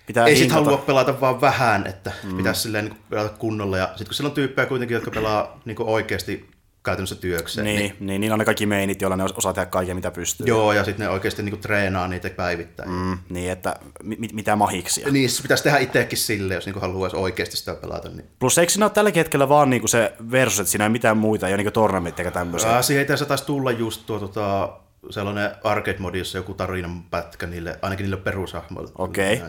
Pitää 0.07 0.27
ei 0.27 0.37
sit 0.37 0.43
hinkata. 0.43 0.65
halua 0.65 0.79
pelata 0.79 1.21
vaan 1.21 1.41
vähän, 1.41 1.87
että 1.87 2.13
mm. 2.23 2.37
pitäisi 2.37 2.61
silleen 2.61 2.85
niin 2.85 2.99
pelata 3.11 3.37
kunnolla. 3.39 3.79
Ja 3.79 3.87
sitten 3.87 4.07
kun 4.07 4.15
siellä 4.15 4.29
on 4.29 4.35
tyyppejä 4.35 4.67
kuitenkin, 4.67 4.95
jotka 4.95 5.11
pelaa 5.11 5.61
niin 5.65 5.77
oikeasti 5.81 6.51
käytännössä 6.85 7.15
työkseen. 7.15 7.65
Niin, 7.65 7.79
niin, 7.79 7.97
niin, 8.01 8.21
niin 8.21 8.33
on 8.33 8.39
ne 8.39 8.45
kaikki 8.45 8.67
meinit, 8.67 9.01
joilla 9.01 9.17
ne 9.17 9.25
osaa 9.25 9.53
tehdä 9.53 9.67
kaiken, 9.67 9.97
mitä 9.97 10.11
pystyy. 10.11 10.47
Joo, 10.47 10.73
ja 10.73 10.85
sitten 10.85 11.07
ne 11.07 11.13
oikeasti 11.13 11.43
niin 11.43 11.61
treenaa 11.61 12.09
niitä 12.09 12.31
päivittäin. 12.31 12.91
Mm. 12.91 13.19
Niin, 13.29 13.51
että 13.51 13.77
mit, 14.03 14.33
mitä 14.33 14.57
mahiksia. 14.57 15.11
Niin, 15.11 15.31
se 15.31 15.43
pitäisi 15.43 15.65
tehdä 15.65 15.79
itsekin 15.79 16.19
silleen, 16.19 16.57
jos 16.57 16.67
niin 16.67 16.81
haluaisi 16.81 17.17
oikeasti 17.17 17.57
sitä 17.57 17.75
pelata. 17.75 18.09
Niin. 18.09 18.27
Plus 18.39 18.59
eikö 18.59 18.73
siinä 18.73 18.85
ole 18.85 18.91
tälläkin 18.91 19.21
hetkellä 19.21 19.49
vaan 19.49 19.71
niinku 19.71 19.89
se 19.89 20.13
versus, 20.31 20.61
että 20.61 20.71
siinä 20.71 20.85
ei 20.85 20.91
mitään 20.91 21.17
muita, 21.17 21.47
ei 21.47 21.51
ole 21.51 21.57
niinku 21.57 21.71
tornamitteja 21.71 22.31
tämmöisiä. 22.31 22.71
Ää, 22.71 22.83
siihen 22.83 23.07
taisi 23.29 23.45
tulla 23.45 23.71
just 23.71 24.07
tuo 24.07 24.19
tota, 24.19 24.79
sellainen 25.11 25.51
arcade-modi, 25.65 26.19
jossa 26.19 26.39
joku 26.39 26.55
tarinan 26.55 27.03
pätkä 27.03 27.47
niille, 27.47 27.79
ainakin 27.83 28.05
niille 28.05 28.17
perushahmoille. 28.17 28.93
Okei. 28.99 29.43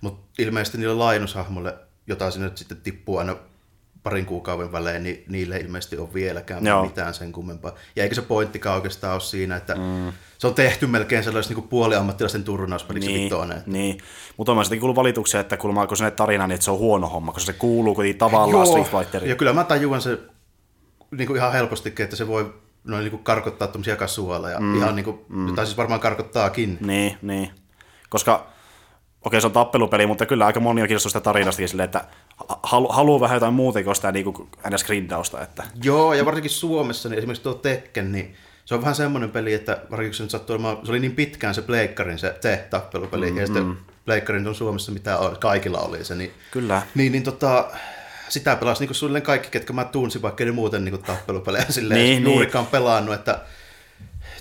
Mutta 0.00 0.32
ilmeisesti 0.38 0.78
niille 0.78 0.94
laajennushahmoille, 0.94 1.74
jota 2.06 2.30
sinne 2.30 2.50
sitten 2.54 2.76
tippuu 2.76 3.18
aina 3.18 3.36
parin 4.02 4.26
kuukauden 4.26 4.72
välein, 4.72 5.02
niin 5.02 5.24
niille 5.28 5.56
ei 5.56 5.62
ilmeisesti 5.62 5.98
ole 5.98 6.14
vieläkään 6.14 6.66
Joo. 6.66 6.84
mitään 6.84 7.14
sen 7.14 7.32
kummempaa. 7.32 7.74
Ja 7.96 8.02
eikä 8.02 8.14
se 8.14 8.22
pointtikaan 8.22 8.76
oikeastaan 8.76 9.12
ole 9.12 9.20
siinä, 9.20 9.56
että 9.56 9.74
mm. 9.74 10.12
se 10.38 10.46
on 10.46 10.54
tehty 10.54 10.86
melkein 10.86 11.24
sellaisen 11.24 11.56
niin 11.56 11.68
puoliammattilaisten 11.68 12.44
turnauspeliksi 12.44 13.12
Niin, 13.12 13.24
vitonen. 13.24 13.62
niin. 13.66 13.98
Mutta 14.36 14.52
on 14.52 14.58
mä 14.58 14.64
sitten 14.64 14.80
kuullut 14.80 14.96
valituksia, 14.96 15.40
että 15.40 15.56
kuulemma 15.56 15.86
kun 15.86 15.96
se 15.96 16.10
tarina, 16.10 16.46
niin 16.46 16.54
että 16.54 16.64
se 16.64 16.70
on 16.70 16.78
huono 16.78 17.08
homma, 17.08 17.32
koska 17.32 17.52
se 17.52 17.58
kuuluu 17.58 17.94
kuitenkin 17.94 18.18
tavallaan 18.18 18.66
Street 18.66 18.90
Fighteriin. 18.90 19.30
ja 19.30 19.36
kyllä 19.36 19.52
mä 19.52 19.64
tajuan 19.64 20.02
se 20.02 20.18
niin 21.10 21.26
kuin 21.26 21.36
ihan 21.36 21.52
helpostikin, 21.52 22.04
että 22.04 22.16
se 22.16 22.28
voi 22.28 22.54
noin 22.84 23.00
niin 23.04 23.10
kuin 23.10 23.24
karkottaa 23.24 23.68
tuommoisia 23.68 23.96
kasuaaleja. 23.96 24.60
Mm. 24.60 24.76
Ihan 24.76 24.96
niin 24.96 25.04
kuin, 25.04 25.18
mm. 25.28 25.54
tai 25.54 25.66
siis 25.66 25.76
varmaan 25.76 26.00
karkottaakin. 26.00 26.78
Niin, 26.80 27.16
niin. 27.22 27.50
Koska, 28.08 28.49
okei 29.24 29.40
se 29.40 29.46
on 29.46 29.52
tappelupeli, 29.52 30.06
mutta 30.06 30.26
kyllä 30.26 30.46
aika 30.46 30.60
moni 30.60 30.82
on 30.82 30.88
kiinnostunut 30.88 31.10
sitä 31.10 31.20
tarinastakin 31.20 31.68
silleen, 31.68 31.84
että 31.84 32.04
halu, 32.62 32.88
haluaa 32.88 33.20
vähän 33.20 33.36
jotain 33.36 33.54
muuta 33.54 33.82
kuin 33.82 33.96
sitä 33.96 34.12
niin 34.12 34.24
kuin 34.24 34.48
ns. 34.70 34.84
grindausta. 34.84 35.42
Että. 35.42 35.62
Joo, 35.82 36.14
ja 36.14 36.24
varsinkin 36.24 36.50
Suomessa, 36.50 37.08
niin 37.08 37.18
esimerkiksi 37.18 37.42
tuo 37.42 37.54
Tekken, 37.54 38.12
niin 38.12 38.34
se 38.64 38.74
on 38.74 38.80
vähän 38.80 38.94
semmoinen 38.94 39.30
peli, 39.30 39.54
että 39.54 39.78
varsinkin 39.90 40.14
se 40.14 40.22
nyt 40.22 40.30
sattuu 40.30 40.54
olemaan, 40.54 40.78
se 40.84 40.92
oli 40.92 41.00
niin 41.00 41.14
pitkään 41.14 41.54
se 41.54 41.62
Pleikkarin 41.62 42.18
se 42.18 42.34
te 42.40 42.66
tappelupeli, 42.70 43.30
mm, 43.30 43.38
ja 43.38 43.46
sitten 43.46 43.76
Pleikkarin 44.04 44.48
on 44.48 44.54
Suomessa 44.54 44.92
mitä 44.92 45.18
on, 45.18 45.36
kaikilla 45.40 45.78
oli 45.78 46.04
se, 46.04 46.14
niin, 46.14 46.32
Kyllä. 46.50 46.82
niin, 46.94 47.12
niin 47.12 47.22
tota, 47.22 47.70
sitä 48.28 48.56
pelasi 48.56 48.86
niin 48.86 48.94
suunnilleen 48.94 49.22
kaikki, 49.22 49.48
ketkä 49.50 49.72
mä 49.72 49.84
tunsin, 49.84 50.22
vaikka 50.22 50.44
ne 50.44 50.52
muuten 50.52 50.84
niin 50.84 51.02
tappelupelejä 51.02 51.64
silleen 51.68 52.00
Niin, 52.00 52.10
niin, 52.10 52.24
niin. 52.24 52.32
juurikaan 52.32 52.66
pelannut, 52.66 53.14
että 53.14 53.40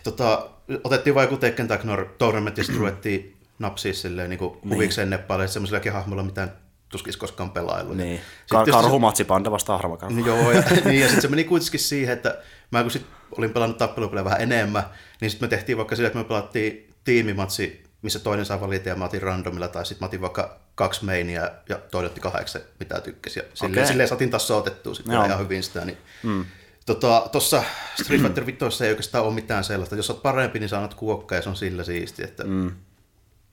tota, 0.03 0.49
otettiin 0.83 1.15
vain 1.15 1.25
joku 1.25 1.37
Tekken 1.37 1.67
tai 1.67 1.79
Tournament, 2.17 2.57
ja 2.57 2.63
sitten 2.63 2.79
ruvettiin 2.85 3.38
napsia 3.59 3.93
silleen 3.93 4.29
niin 4.29 4.39
huvikseen 4.69 5.09
neppailemaan 5.09 5.49
semmoisillakin 5.49 5.93
hahmoilla, 5.93 6.23
mitä 6.23 6.47
tuskis 6.89 7.17
koskaan 7.17 7.51
pelaillut. 7.51 7.97
Niin. 7.97 8.21
Kar- 8.55 8.71
karhumatsi 8.71 9.23
panda 9.23 9.51
vastaan 9.51 9.79
harmakarhu. 9.79 10.19
No 10.19 10.25
Joo, 10.25 10.51
ja, 10.51 10.63
niin, 10.85 10.99
ja 10.99 11.05
sitten 11.07 11.21
se 11.21 11.27
meni 11.27 11.43
kuitenkin 11.43 11.79
siihen, 11.79 12.13
että 12.13 12.37
mä 12.71 12.81
kun 12.81 12.91
sit 12.91 13.05
olin 13.37 13.53
pelannut 13.53 13.77
tappelupelejä 13.77 14.25
vähän 14.25 14.41
enemmän, 14.41 14.83
niin 15.21 15.31
sitten 15.31 15.47
me 15.47 15.49
tehtiin 15.49 15.77
vaikka 15.77 15.95
sillä, 15.95 16.07
että 16.07 16.19
me 16.19 16.25
pelattiin 16.25 16.89
tiimimatsi, 17.03 17.83
missä 18.01 18.19
toinen 18.19 18.45
saa 18.45 18.61
valita 18.61 18.89
ja 18.89 18.95
mä 18.95 19.05
otin 19.05 19.21
randomilla, 19.21 19.67
tai 19.67 19.85
sitten 19.85 20.05
mä 20.05 20.07
otin 20.07 20.21
vaikka 20.21 20.59
kaksi 20.75 21.05
meinia 21.05 21.51
ja 21.69 21.79
toinen 21.91 22.07
otti 22.07 22.21
kahdeksan, 22.21 22.61
mitä 22.79 23.01
tykkäsi. 23.01 23.39
Ja 23.39 23.45
silleen, 23.53 23.73
Okei. 23.73 23.87
silleen 23.87 24.09
saatiin 24.09 24.29
taas 24.29 24.51
otettua 24.51 24.93
sitten 24.93 25.13
Joo. 25.13 25.25
ihan 25.25 25.39
hyvin 25.39 25.63
sitä. 25.63 25.85
Niin, 25.85 25.97
mm. 26.23 26.45
Tuossa 26.85 27.29
tota, 27.31 27.63
Street 28.03 28.21
Fighter 28.21 28.45
5 28.45 28.83
ei 28.83 28.89
oikeastaan 28.89 29.23
ole 29.25 29.33
mitään 29.33 29.63
sellaista. 29.63 29.95
Jos 29.95 30.09
olet 30.09 30.21
parempi, 30.21 30.59
niin 30.59 30.69
saanut 30.69 30.93
kuokka 30.93 31.35
ja 31.35 31.41
se 31.41 31.49
on 31.49 31.55
sillä 31.55 31.83
siisti. 31.83 32.23
Että, 32.23 32.43
mm. 32.43 32.71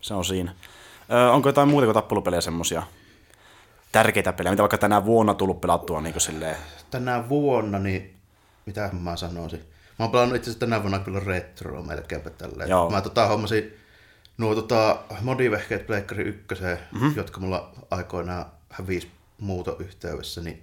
Se 0.07 0.15
on 0.15 0.25
siinä. 0.25 0.55
Ö, 1.13 1.31
onko 1.31 1.49
jotain 1.49 1.69
muuta 1.69 1.87
kuin 1.87 1.95
tappelupelejä 1.95 2.41
semmosia 2.41 2.83
tärkeitä 3.93 4.33
pelejä, 4.33 4.53
mitä 4.53 4.63
vaikka 4.63 4.79
tänä 4.79 5.05
vuonna 5.05 5.35
tullut 5.35 5.61
pelattua 5.61 6.01
niin 6.01 6.21
silleen? 6.21 6.57
Tänä 6.91 7.29
vuonna, 7.29 7.79
niin 7.79 8.17
mitä 8.67 8.91
mä 8.93 9.17
sanoisin? 9.17 9.59
Mä 9.99 10.05
oon 10.05 10.11
pelannut 10.11 10.37
itse 10.37 10.51
asiassa 10.51 10.67
tänä 10.67 10.83
vuonna 10.83 10.99
kyllä 10.99 11.21
retroa 11.21 11.83
melkeinpä 11.83 12.31
tälleen. 12.31 12.71
Joo. 12.71 12.91
Mä 12.91 13.01
tota, 13.01 13.27
hommasin 13.27 13.77
nuo 14.39 14.55
tota, 14.55 14.99
modivehkeet 15.21 15.87
Pleikkari 15.87 16.25
1, 16.25 16.65
mm-hmm. 16.93 17.13
jotka 17.17 17.41
mulla 17.41 17.73
aikoinaan 17.91 18.47
hävisi 18.71 19.11
muutoyhteydessä, 19.41 20.41
niin 20.41 20.63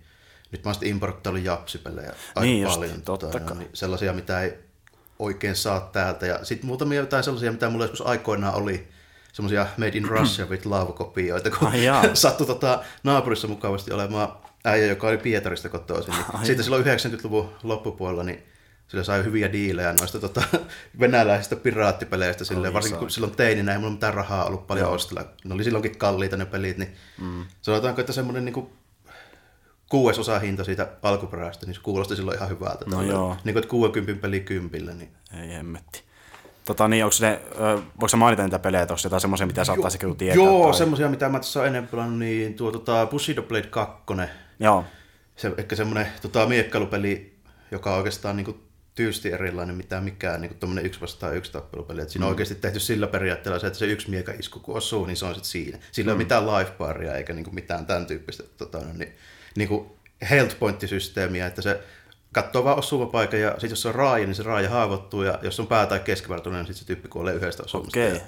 nyt 0.52 0.64
mä 0.64 0.68
oon 0.70 0.76
sitten 0.76 0.90
importtaillut 0.90 1.44
japsipelejä 1.44 2.10
aika 2.10 2.42
Niin 2.42 2.62
just, 2.62 2.76
paljon. 2.76 3.02
totta 3.02 3.26
tota, 3.28 3.40
kai. 3.40 3.58
niin 3.58 3.70
sellaisia, 3.74 4.14
mitä 4.14 4.42
ei 4.42 4.54
oikein 5.20 5.56
saa 5.56 5.80
täältä. 5.80 6.26
Ja 6.26 6.46
sitten 6.46 6.68
muutamia 6.68 7.00
jotain 7.00 7.24
sellaisia, 7.24 7.52
mitä 7.52 7.70
mulla 7.70 7.84
joskus 7.84 8.08
aikoinaan 8.08 8.56
oli, 8.56 8.93
semmoisia 9.34 9.68
Made 9.78 9.98
in 9.98 10.10
Russia 10.10 10.46
with 10.46 10.68
Love-kopioita, 10.68 11.52
kun 11.52 11.68
Ai 11.68 11.86
jaa. 11.86 12.04
sattui 12.16 12.48
tota, 12.48 12.84
naapurissa 13.04 13.48
mukavasti 13.48 13.94
olemaan 13.94 14.28
äijä, 14.66 14.86
joka 14.86 15.08
oli 15.08 15.18
Pietarista 15.18 15.70
kotoisin. 15.70 16.14
Niin 16.14 16.46
siitä 16.46 16.64
silloin 16.64 16.86
90-luvun 16.86 17.50
loppupuolella, 17.64 18.24
niin 18.24 18.44
sillä 18.88 19.04
sai 19.04 19.24
hyviä 19.24 19.52
diilejä 19.52 19.94
noista 20.00 20.20
tota, 20.20 20.44
venäläisistä 21.00 21.56
piraattipeleistä, 21.56 22.46
silleen, 22.46 22.70
Oi, 22.70 22.74
varsinkin 22.74 23.00
kun 23.00 23.10
silloin 23.10 23.36
teininä 23.36 23.72
ei 23.72 23.78
mulla 23.78 23.92
mitään 23.92 24.14
rahaa 24.14 24.46
ollut 24.46 24.68
paljon 24.68 24.90
ostella. 24.90 25.26
Ne 25.44 25.54
oli 25.54 25.64
silloinkin 25.64 25.98
kalliita 25.98 26.38
ne 26.38 26.46
pelit, 26.46 26.78
niin 26.78 26.96
mm. 27.22 27.46
sanotaanko, 27.62 28.02
että 28.02 28.14
semmoinen 28.14 28.46
niin 28.46 28.68
kuudesosa 29.90 30.40
hinta 30.40 30.64
siitä 30.64 30.88
alkuperäistä, 31.02 31.66
niin 31.66 31.76
se 31.76 31.82
kuulosti 31.82 32.16
silloin 32.16 32.38
ihan 32.38 32.50
hyvältä. 32.50 32.86
No 32.86 33.02
joo. 33.02 33.38
Niin 33.44 33.54
kuin, 33.54 33.64
että 33.64 33.70
60 33.70 34.22
peli 34.22 34.40
kympillä. 34.40 34.94
Niin. 34.94 35.10
Ei 35.42 35.50
hemmetti. 35.50 36.04
Tota 36.66 36.88
niin, 36.88 37.04
onko 37.06 37.16
ne, 37.22 37.42
voiko 38.00 38.08
sä 38.08 38.18
mainita 38.18 38.44
niitä 38.44 38.60
pelejä, 38.60 38.82
onko 38.82 38.96
jotain 39.04 39.22
semmoisia, 39.22 39.48
mitä 39.48 39.64
saattaisi 39.64 39.98
kyllä 39.98 40.16
tietää? 40.16 40.36
Joo, 40.36 40.64
tai... 40.64 40.78
semmoisia, 40.78 41.10
mitä 41.10 41.30
mä 41.30 41.40
tässä 41.40 41.60
olen 41.60 41.68
ennen 41.68 41.88
pelannut, 41.88 42.20
niin 42.20 42.54
tuo 42.54 42.72
tota, 42.72 43.06
Bushido 43.06 43.42
Blade 43.42 43.68
2, 43.68 44.04
Joo, 44.60 44.86
se, 45.36 45.52
ehkä 45.58 45.76
semmoinen 45.76 46.08
tota, 46.22 46.46
miekkailupeli, 46.46 47.34
joka 47.72 47.92
on 47.92 47.98
oikeastaan 47.98 48.36
niin 48.36 48.46
kuin, 48.46 48.64
tyysti 48.96 49.32
erilainen 49.32 49.76
mitä 49.76 50.02
mikään 50.02 50.42
niin 50.42 50.56
tuommoinen 50.56 50.86
yksi 50.86 51.02
vastaan 51.02 51.36
yksi 51.36 51.52
tappelupeli. 51.52 52.02
Et 52.02 52.10
siinä 52.10 52.26
on 52.26 52.30
oikeasti 52.30 52.56
tehty 52.56 52.80
sillä 52.80 53.08
periaatteella 53.08 53.60
se, 53.60 53.68
että 53.68 53.80
se 53.80 53.86
yksi 53.86 54.10
miekaisku 54.10 54.60
kun 54.60 54.78
osuu, 54.78 55.06
niin 55.06 55.18
se 55.18 55.26
on 55.26 55.34
sitten 55.36 55.52
siinä. 55.52 55.80
Sillä 55.92 56.10
ei 56.10 56.14
ole 56.14 56.24
mitään 56.24 56.48
life 56.48 56.74
eikä 57.18 57.34
niin 57.34 57.44
kuin, 57.44 57.56
mitään 57.56 57.86
tämän 57.86 58.06
tyyppistä 58.06 58.44
tota, 58.58 58.80
no, 58.80 58.94
niin, 58.94 59.14
niin 59.56 59.68
kuin 59.68 59.92
health 60.30 60.60
point-systeemiä, 60.60 61.48
että 61.48 61.62
se 61.62 61.80
katsoo 62.34 62.64
vaan 62.64 62.80
osuva 62.80 63.06
paikan 63.06 63.40
ja 63.40 63.52
sitten 63.52 63.70
jos 63.70 63.82
se 63.82 63.88
on 63.88 63.96
raaja, 63.96 64.26
niin 64.26 64.36
se 64.36 64.44
raaja 64.44 64.70
haavoittuu 64.70 65.24
ja 65.24 65.40
jos 65.42 65.60
on 65.60 65.68
pää- 65.68 65.86
tai 65.86 66.00
keskivartaloinen, 66.00 66.66
niin 66.66 66.74
sitten 66.74 66.80
se 66.80 66.88
tyyppi 66.88 67.08
kuolee 67.08 67.34
yhdestä 67.34 67.64
osumasta. 67.64 68.00
Ja 68.00 68.22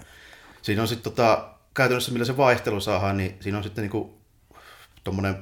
Siinä 0.61 0.81
on 0.81 0.87
sitten 0.87 1.13
tota, 1.13 1.47
käytännössä 1.73 2.11
millä 2.11 2.25
se 2.25 2.37
vaihtelu 2.37 2.81
saadaan, 2.81 3.17
niin 3.17 3.37
siinä 3.39 3.57
on 3.57 3.63
sitten 3.63 3.81
niinku 3.81 4.17
tuommoinen 5.03 5.35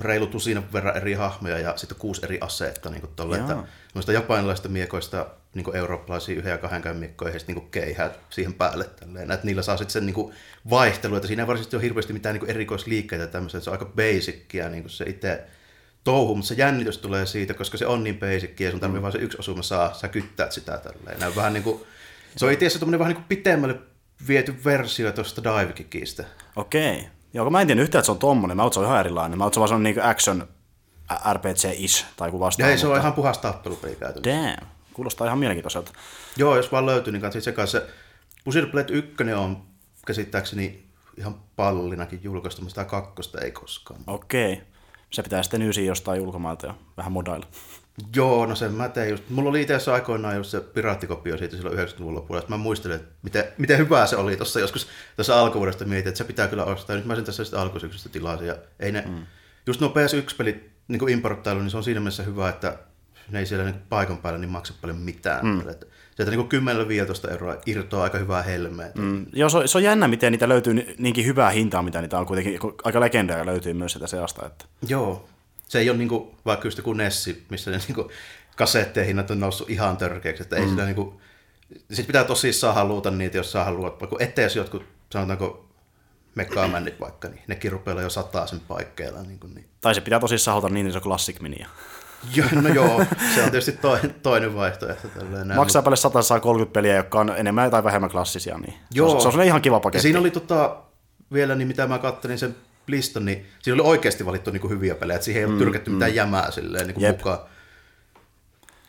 reilu 0.00 0.26
tusinan 0.26 0.72
verran 0.72 0.96
eri 0.96 1.12
hahmoja 1.12 1.58
ja 1.58 1.76
sitten 1.76 1.98
kuusi 1.98 2.20
eri 2.24 2.38
asetta. 2.40 2.90
Niin 2.90 3.02
tolle, 3.16 3.36
että 3.38 3.52
Jaa. 3.52 3.66
noista 3.94 4.12
japanilaisista 4.12 4.68
miekoista 4.68 5.26
niin 5.54 5.76
eurooppalaisia 5.76 6.36
yhden 6.36 6.50
ja 6.50 6.58
kahden 6.58 6.82
käyn 6.82 6.96
miekkoja 6.96 7.32
ja 7.32 7.38
sitten 7.38 7.56
niin 7.56 7.70
keihät 7.70 8.18
siihen 8.30 8.54
päälle. 8.54 8.84
Tälleen. 8.84 9.30
Että 9.30 9.46
niillä 9.46 9.62
saa 9.62 9.76
sitten 9.76 9.92
sen 9.92 10.06
niin 10.06 10.32
vaihtelu, 10.70 11.16
että 11.16 11.28
siinä 11.28 11.42
ei 11.42 11.46
varsinaisesti 11.46 11.76
ole 11.76 11.82
hirveästi 11.82 12.12
mitään 12.12 12.34
niin 12.34 12.50
erikoisliikkeitä 12.50 13.26
tämmöistä, 13.26 13.58
että 13.58 13.64
se 13.64 13.70
on 13.70 13.74
aika 13.74 13.92
basickia 13.96 14.68
niin 14.68 14.90
se 14.90 15.04
itse 15.04 15.44
touhu, 16.06 16.34
mutta 16.34 16.48
se 16.48 16.54
jännitys 16.54 16.98
tulee 16.98 17.26
siitä, 17.26 17.54
koska 17.54 17.76
se 17.76 17.86
on 17.86 18.04
niin 18.04 18.18
basic 18.18 18.60
ja 18.60 18.70
sun 18.70 18.80
tarvii 18.80 18.98
mm. 18.98 19.02
vaan 19.02 19.12
se 19.12 19.18
yksi 19.18 19.38
osuma 19.40 19.62
saa, 19.62 19.94
sä 19.94 20.08
kyttäät 20.08 20.52
sitä 20.52 20.78
tälleen. 20.78 21.20
Näin 21.20 21.36
vähän 21.36 21.52
niin 21.52 21.62
kuin, 21.62 21.82
se 22.36 22.46
on 22.46 22.52
itse 22.52 22.66
asiassa 22.66 22.86
vähän 22.86 23.08
niin 23.08 23.14
kuin 23.14 23.24
pitemmälle 23.28 23.78
viety 24.28 24.54
versio 24.64 25.12
tuosta 25.12 25.42
Dive-Kickistä. 25.44 26.24
okei. 26.56 27.08
Joo, 27.34 27.44
kun 27.44 27.52
mä 27.52 27.60
en 27.60 27.66
tiedä 27.66 27.82
yhtään, 27.82 28.00
että 28.00 28.06
se 28.06 28.12
on 28.12 28.18
tommonen. 28.18 28.56
Mä 28.56 28.62
oon, 28.62 28.68
että 28.68 28.74
se 28.74 28.80
on 28.80 28.86
ihan 28.86 29.00
erilainen. 29.00 29.38
Mä 29.38 29.44
oon, 29.44 29.48
että 29.48 29.54
se 29.54 29.60
vaan 29.60 29.68
semmonen 29.68 29.94
niinku 29.94 30.08
action 30.10 30.48
RPG-ish 31.32 32.04
tai 32.16 32.30
kuin 32.30 32.40
vastaan. 32.40 32.70
ei, 32.70 32.78
se 32.78 32.86
on 32.86 32.98
ihan 32.98 33.12
puhas 33.12 33.38
tappelupeli 33.38 33.96
käytännössä. 33.96 34.42
Damn, 34.42 34.66
kuulostaa 34.92 35.26
ihan 35.26 35.38
mielenkiintoiselta. 35.38 35.92
Joo, 36.36 36.56
jos 36.56 36.72
vaan 36.72 36.86
löytyy, 36.86 37.12
niin 37.12 37.20
kannattaa 37.20 37.40
se 37.40 37.52
kanssa. 37.52 37.78
Se 37.78 37.86
Bushido 38.44 38.66
Blade 38.66 38.92
1 38.92 39.14
on 39.36 39.62
käsittääkseni 40.06 40.86
ihan 41.18 41.34
pallinakin 41.56 42.20
julkaistu, 42.22 42.62
mutta 42.62 42.80
sitä 42.80 42.90
kakkosta 42.90 43.40
ei 43.40 43.50
koskaan. 43.50 44.00
Okei. 44.06 44.62
Se 45.10 45.22
pitää 45.22 45.42
sitten 45.42 45.62
yysiä 45.62 45.84
jostain 45.84 46.22
ulkomailta 46.22 46.66
ja 46.66 46.74
vähän 46.96 47.12
modailla. 47.12 47.46
Joo, 48.16 48.46
no 48.46 48.54
sen 48.54 48.72
mä 48.72 48.88
tein 48.88 49.10
just. 49.10 49.30
Mulla 49.30 49.50
oli 49.50 49.60
itse 49.60 49.74
asiassa 49.74 49.94
aikoinaan 49.94 50.36
just 50.36 50.50
se 50.50 50.60
piraattikopio 50.60 51.38
siitä 51.38 51.56
silloin 51.56 51.78
90-luvun 51.78 52.14
lopulla. 52.14 52.42
Mä 52.48 52.56
muistelin, 52.56 52.96
että 52.96 53.08
miten, 53.22 53.44
miten 53.58 53.78
hyvää 53.78 54.06
se 54.06 54.16
oli 54.16 54.36
tuossa 54.36 54.60
joskus 54.60 54.86
tuossa 55.16 55.40
alkuvuodesta 55.40 55.84
mietin, 55.84 56.08
että 56.08 56.18
se 56.18 56.24
pitää 56.24 56.48
kyllä 56.48 56.64
ostaa. 56.64 56.96
Nyt 56.96 57.04
mä 57.04 57.14
sen 57.14 57.24
tässä 57.24 57.44
sitten 57.44 57.60
alkusyksystä 57.60 58.08
tilasin. 58.08 58.46
Ja 58.46 58.56
ei 58.80 58.92
ne, 58.92 59.04
mm. 59.06 59.26
just 59.66 59.80
nuo 59.80 59.90
PS1-pelit, 59.90 60.70
niin 60.88 61.08
importtailu, 61.08 61.60
niin 61.60 61.70
se 61.70 61.76
on 61.76 61.84
siinä 61.84 62.00
mielessä 62.00 62.22
hyvä, 62.22 62.48
että 62.48 62.78
ne 63.30 63.38
ei 63.38 63.46
siellä 63.46 63.64
niin 63.64 63.82
paikan 63.88 64.18
päällä 64.18 64.38
niin 64.38 64.50
maksa 64.50 64.74
paljon 64.80 64.98
mitään. 64.98 65.46
Mm. 65.46 65.68
Että 65.68 65.86
sieltä 66.16 66.30
niin 66.30 66.48
10-15 67.26 67.30
euroa 67.30 67.56
irtoaa 67.66 68.04
aika 68.04 68.18
hyvää 68.18 68.42
helmeä. 68.42 68.90
Mm. 68.94 69.26
Joo, 69.32 69.48
se 69.48 69.56
on, 69.56 69.68
se 69.68 69.78
on 69.78 69.84
jännä, 69.84 70.08
miten 70.08 70.32
niitä 70.32 70.48
löytyy 70.48 70.74
ni- 70.74 70.94
niinkin 70.98 71.26
hyvää 71.26 71.50
hintaa, 71.50 71.82
mitä 71.82 72.00
niitä 72.00 72.18
on 72.18 72.26
kuitenkin. 72.26 72.60
Aika 72.84 73.00
legendaria 73.00 73.46
löytyy 73.46 73.72
myös 73.72 73.92
sitä 73.92 74.06
seasta. 74.06 74.46
Että... 74.46 74.64
Joo. 74.88 75.28
Se 75.68 75.78
ei 75.78 75.90
ole 75.90 75.98
niin 75.98 76.08
kuin, 76.08 76.36
vaikka 76.44 76.66
just 76.66 76.78
joku 76.78 76.92
Nessi, 76.92 77.44
missä 77.50 77.70
ne 77.70 77.78
niin 77.78 77.94
kuin, 77.94 78.08
kasettien 78.56 79.06
hinnat 79.06 79.30
on 79.30 79.40
noussut 79.40 79.70
ihan 79.70 79.96
törkeäksi. 79.96 80.42
Että 80.42 80.56
ei 80.56 80.62
mm. 80.62 80.70
sitä 80.70 80.84
niin 80.84 80.94
kuin, 80.94 81.20
sit 81.92 82.06
pitää 82.06 82.24
tosissaan 82.24 82.74
haluta 82.74 83.10
niitä, 83.10 83.36
jos 83.36 83.52
saa 83.52 83.64
haluat. 83.64 83.98
Kun 83.98 84.22
etees 84.22 84.56
jotkut, 84.56 84.84
sanotaanko 85.12 85.66
mekaamännit 86.34 87.00
vaikka, 87.00 87.28
niin 87.28 87.42
nekin 87.46 87.72
rupeaa 87.72 88.02
jo 88.02 88.10
sataa 88.10 88.46
sen 88.46 88.60
paikkeilla. 88.60 89.22
Niin 89.22 89.38
kuin, 89.38 89.54
niin. 89.54 89.66
Tai 89.80 89.94
se 89.94 90.00
pitää 90.00 90.20
tosissaan 90.20 90.52
haluta 90.52 90.74
niin, 90.74 90.86
että 90.86 90.92
se 90.92 90.98
on 90.98 91.02
Classic 91.02 91.40
Minia. 91.40 91.68
Joo, 92.34 92.48
no 92.52 92.68
joo, 92.80 93.04
se 93.34 93.42
on 93.42 93.50
tietysti 93.50 93.72
toinen, 93.72 94.14
toinen 94.22 94.54
vaihtoehto. 94.54 95.08
Tälleen, 95.08 95.48
näin, 95.48 95.60
Maksaa 95.60 95.82
päälle 95.82 95.96
100 95.96 96.22
saa 96.22 96.40
30 96.40 96.72
peliä, 96.74 96.94
jotka 96.96 97.20
on 97.20 97.32
enemmän 97.36 97.70
tai 97.70 97.84
vähemmän 97.84 98.10
klassisia. 98.10 98.58
Niin 98.58 98.74
Joo. 98.94 99.08
Se, 99.20 99.26
on, 99.26 99.32
se 99.32 99.38
on 99.38 99.44
ihan 99.44 99.62
kiva 99.62 99.76
Ja 99.76 99.80
paketti. 99.80 100.02
siinä 100.02 100.18
oli 100.20 100.30
tota, 100.30 100.76
vielä, 101.32 101.54
niin 101.54 101.68
mitä 101.68 101.86
mä 101.86 101.98
kattelin 101.98 102.38
sen 102.38 102.56
listan, 102.86 103.24
niin 103.24 103.46
siinä 103.62 103.82
oli 103.82 103.90
oikeasti 103.90 104.26
valittu 104.26 104.50
niin 104.50 104.60
kuin 104.60 104.70
hyviä 104.70 104.94
pelejä, 104.94 105.14
että 105.14 105.24
siihen 105.24 105.40
ei 105.42 105.46
ole 105.50 105.58
tyrkätty 105.58 105.90
mitään 105.90 106.14
jämää 106.14 106.50
silleen 106.50 106.86
niin 106.86 106.94
kuin 106.94 107.04
Jep. 107.04 107.18
mukaan. 107.18 107.38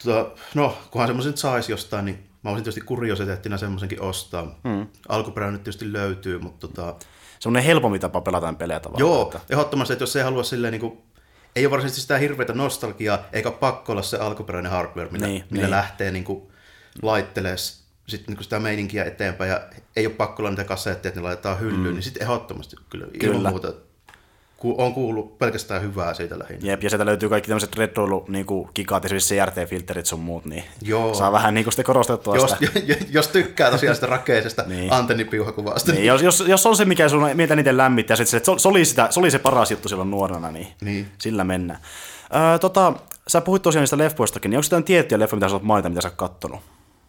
Tota, 0.03 0.31
no, 0.55 0.77
kunhan 0.91 1.07
semmoisen 1.07 1.29
nyt 1.31 1.37
saisi 1.37 1.71
jostain, 1.71 2.05
niin 2.05 2.29
mä 2.43 2.49
voisin 2.49 2.63
tietysti 2.63 2.81
kuriositeettina 2.81 3.57
semmoisenkin 3.57 4.01
ostaa. 4.01 4.59
Mm. 4.63 4.87
Alkuperäinen 5.09 5.53
nyt 5.53 5.63
tietysti 5.63 5.93
löytyy, 5.93 6.39
mutta 6.39 6.67
tota, 6.67 6.95
Semmoinen 7.39 7.63
helpompi 7.67 7.99
tapa 7.99 8.21
pelata 8.21 8.53
pelejä 8.53 8.79
tavallaan. 8.79 8.99
joo, 9.09 9.21
Että, 9.21 9.39
ehdottomasti, 9.49 9.93
että 9.93 10.03
jos 10.03 10.15
ei 10.15 10.23
halua 10.23 10.43
silleen 10.43 10.71
niin 10.71 10.81
kuin, 10.81 10.97
ei 11.57 11.65
ole 11.65 11.71
varsinaisesti 11.71 12.01
sitä 12.01 12.17
hirveätä 12.17 12.53
nostalgiaa, 12.53 13.25
eikä 13.33 13.51
pakko 13.51 13.91
olla 13.91 14.01
se 14.01 14.17
alkuperäinen 14.17 14.71
hardware, 14.71 15.09
millä, 15.11 15.27
Niin, 15.27 15.43
millä 15.49 15.65
niin. 15.65 15.71
lähtee 15.71 16.11
niin 16.11 16.23
kuin, 16.23 16.51
laittelemaan 17.01 17.57
sit, 18.07 18.27
niin 18.27 18.37
kuin 18.37 18.43
sitä 18.43 18.59
meininkiä 18.59 19.03
eteenpäin, 19.05 19.49
ja 19.49 19.61
ei 19.95 20.05
ole 20.05 20.13
pakko 20.13 20.41
olla 20.41 20.49
niitä 20.49 20.63
kasetteja, 20.63 21.09
että 21.09 21.19
ne 21.19 21.23
laitetaan 21.23 21.59
hyllyyn, 21.59 21.87
mm. 21.87 21.93
niin 21.93 22.03
sitten 22.03 22.23
ehdottomasti 22.23 22.75
kyllä, 22.89 23.05
ilman 23.05 23.35
Kyllä. 23.35 23.49
muuta 23.49 23.73
ku, 24.57 24.75
on 24.77 24.93
kuullut 24.93 25.37
pelkästään 25.39 25.81
hyvää 25.81 26.13
siitä 26.13 26.39
lähinnä. 26.39 26.67
Jep, 26.71 26.83
ja 26.83 26.89
sieltä 26.89 27.05
löytyy 27.05 27.29
kaikki 27.29 27.47
tämmöiset 27.47 27.75
retroilu 27.75 28.25
niinku, 28.27 28.69
gigat, 28.75 29.05
esimerkiksi 29.05 29.35
CRT-filterit 29.35 30.05
sun 30.05 30.19
muut, 30.19 30.45
niin 30.45 30.63
Joo. 30.81 31.13
saa 31.13 31.31
vähän 31.31 31.53
niinku 31.53 31.71
sitten 31.71 31.85
korostettua 31.85 32.35
Jos, 32.35 32.51
sitä. 32.59 32.79
jos 33.09 33.27
tykkää 33.27 33.71
tosiaan 33.71 33.95
sitä 33.95 34.07
rakeisesta 34.07 34.63
Niin. 34.67 34.93
antennipiuhakuvasta, 34.93 35.91
Niin, 35.91 36.05
jos, 36.05 36.21
jos, 36.21 36.43
jos, 36.47 36.65
on 36.65 36.75
se, 36.75 36.85
mikä 36.85 37.09
sun 37.09 37.29
mieltä 37.33 37.55
niiden 37.55 37.77
lämmittää, 37.77 38.17
sit 38.17 38.27
se, 38.27 38.39
se, 38.39 38.51
se, 38.57 38.67
oli 38.67 38.85
sitä, 38.85 39.07
se 39.09 39.19
oli 39.19 39.31
se 39.31 39.39
paras 39.39 39.71
juttu 39.71 39.89
silloin 39.89 40.11
nuorena, 40.11 40.51
niin, 40.51 40.67
Niin. 40.81 41.07
sillä 41.17 41.43
mennään. 41.43 41.79
Öö, 42.35 42.59
tota, 42.59 42.93
sä 43.27 43.41
puhuit 43.41 43.61
tosiaan 43.61 43.81
niistä 43.81 43.97
leffoistakin, 43.97 44.49
niin 44.49 44.57
onko 44.57 44.65
jotain 44.65 44.83
tiettyjä 44.83 45.19
leffoja, 45.19 45.37
mitä 45.37 45.49
sä 45.49 45.55
oot 45.55 45.63
mainita, 45.63 45.89
mitä 45.89 46.01
sä 46.01 46.07
oot 46.07 46.15
kattonut? 46.15 46.59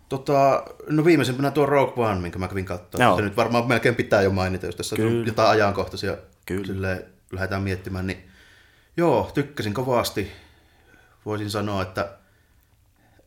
Tota, 0.08 0.62
no 0.88 1.04
viimeisimpänä 1.04 1.50
tuo 1.50 1.66
Rogue 1.66 2.06
One, 2.08 2.20
minkä 2.20 2.38
mä 2.38 2.48
kävin 2.48 2.66
Joo. 2.68 2.78
katsomaan. 2.78 3.16
Se 3.16 3.22
nyt 3.22 3.36
varmaan 3.36 3.68
melkein 3.68 3.94
pitää 3.94 4.22
jo 4.22 4.30
mainita, 4.30 4.66
jos 4.66 4.76
tässä 4.76 4.96
Kyllä. 4.96 5.20
on 5.20 5.26
jotain 5.26 5.48
ajankohtaisia 5.48 6.16
Kyllä. 6.46 6.66
silleen, 6.66 7.04
lähdetään 7.32 7.62
miettimään. 7.62 8.06
Niin, 8.06 8.30
joo, 8.96 9.30
tykkäsin 9.34 9.74
kovasti. 9.74 10.32
Voisin 11.24 11.50
sanoa, 11.50 11.82
että, 11.82 12.18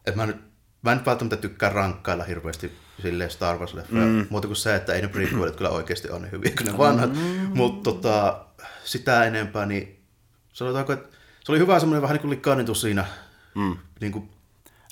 että 0.05 0.15
mä, 0.15 0.25
nyt, 0.25 0.38
mä 0.81 0.91
en 0.91 0.98
nyt 0.98 1.05
välttämättä 1.05 1.38
tykkää 1.38 1.70
rankkailla 1.70 2.24
hirveästi 2.24 2.72
silleen 3.01 3.29
Star 3.29 3.58
Wars-leffoja. 3.58 4.05
Mm. 4.05 4.27
Muuta 4.29 4.48
kuin 4.48 4.55
se, 4.58 4.75
että 4.75 4.93
ei 4.93 5.01
ne 5.01 5.08
prequelit 5.08 5.55
kyllä 5.55 5.70
oikeasti 5.70 6.10
ole 6.10 6.20
niin 6.20 6.31
hyviä 6.31 6.51
kuin 6.58 6.67
ne 6.67 6.77
vanhat. 6.77 7.13
Mm. 7.13 7.51
Mutta 7.53 7.91
tota, 7.91 8.46
sitä 8.84 9.24
enempää, 9.24 9.65
niin 9.65 10.03
sanotaanko, 10.53 10.93
että 10.93 11.17
se 11.43 11.51
oli 11.51 11.60
hyvä 11.60 11.79
semmoinen 11.79 12.01
vähän 12.01 12.20
niin 12.24 12.65
kuin 12.65 12.75
siinä. 12.75 13.05
Mm. 13.55 13.77
Niin 14.01 14.12
kuin 14.12 14.29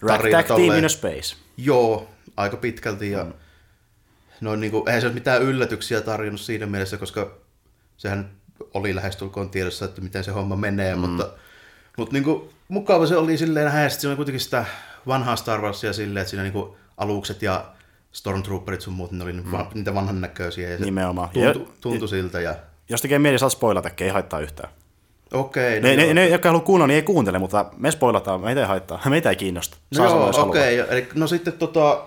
tarina 0.07 0.43
Team 0.43 0.83
in 0.83 0.89
Space. 0.89 1.35
Joo, 1.57 2.09
aika 2.37 2.57
pitkälti. 2.57 3.11
Ja 3.11 3.23
mm. 3.23 3.33
no, 4.41 4.55
niin 4.55 4.71
kuin, 4.71 4.87
eihän 4.87 5.01
se 5.01 5.07
ole 5.07 5.13
mitään 5.13 5.41
yllätyksiä 5.41 6.01
tarjonnut 6.01 6.41
siinä 6.41 6.65
mielessä, 6.65 6.97
koska 6.97 7.37
sehän 7.97 8.31
oli 8.73 8.95
lähestulkoon 8.95 9.49
tiedossa, 9.49 9.85
että 9.85 10.01
miten 10.01 10.23
se 10.23 10.31
homma 10.31 10.55
menee, 10.55 10.95
mm. 10.95 11.01
mutta, 11.01 11.29
mutta 11.97 12.13
niin 12.13 12.23
kuin, 12.23 12.49
mukava 12.67 13.05
se 13.05 13.17
oli 13.17 13.37
silleen 13.37 13.65
nähdä, 13.65 13.85
että 13.85 13.99
siinä 13.99 14.11
oli 14.11 14.15
kuitenkin 14.15 14.39
sitä 14.41 14.65
vanhaa 15.07 15.35
Star 15.35 15.61
Warsia 15.61 15.93
silleen, 15.93 16.21
että 16.21 16.29
siinä 16.29 16.43
niin 16.43 16.53
kuin, 16.53 16.73
alukset 16.97 17.41
ja 17.41 17.65
Stormtrooperit 18.11 18.81
sun 18.81 18.93
muut, 18.93 19.11
ne 19.11 19.23
oli 19.23 19.33
mm. 19.33 19.43
niitä 19.73 19.93
vanhan 19.93 20.21
näköisiä 20.21 20.69
ja 20.69 20.77
se 20.77 20.85
Nimenomaan. 20.85 21.29
tuntui, 21.29 21.61
Ja- 21.61 21.71
tuntui 21.81 22.07
siltä. 22.07 22.41
Ja... 22.41 22.55
Jos 22.89 23.01
tekee 23.01 23.19
mieli, 23.19 23.39
saat 23.39 23.51
spoilata, 23.51 23.89
ei 24.01 24.09
haittaa 24.09 24.39
yhtään. 24.39 24.69
Okei, 25.33 25.81
Ne, 25.81 25.95
no, 25.95 26.01
ne, 26.01 26.13
ne, 26.13 26.27
jotka 26.27 26.49
haluaa 26.49 26.65
kuunnella, 26.65 26.87
niin 26.87 26.95
ei 26.95 27.01
kuuntele, 27.01 27.39
mutta 27.39 27.65
me 27.77 27.91
spoilataan, 27.91 28.41
meitä 28.41 28.61
ei 28.61 28.67
haittaa, 28.67 29.01
meitä 29.09 29.29
ei 29.29 29.35
kiinnosta. 29.35 29.77
no 29.91 29.97
Saa 29.97 30.09
sanoa, 30.09 30.31
joo, 30.31 30.49
okei. 30.49 30.81
Okay. 30.81 30.97
Eli, 30.97 31.07
no 31.13 31.27
sitten 31.27 31.53
tota, 31.53 32.05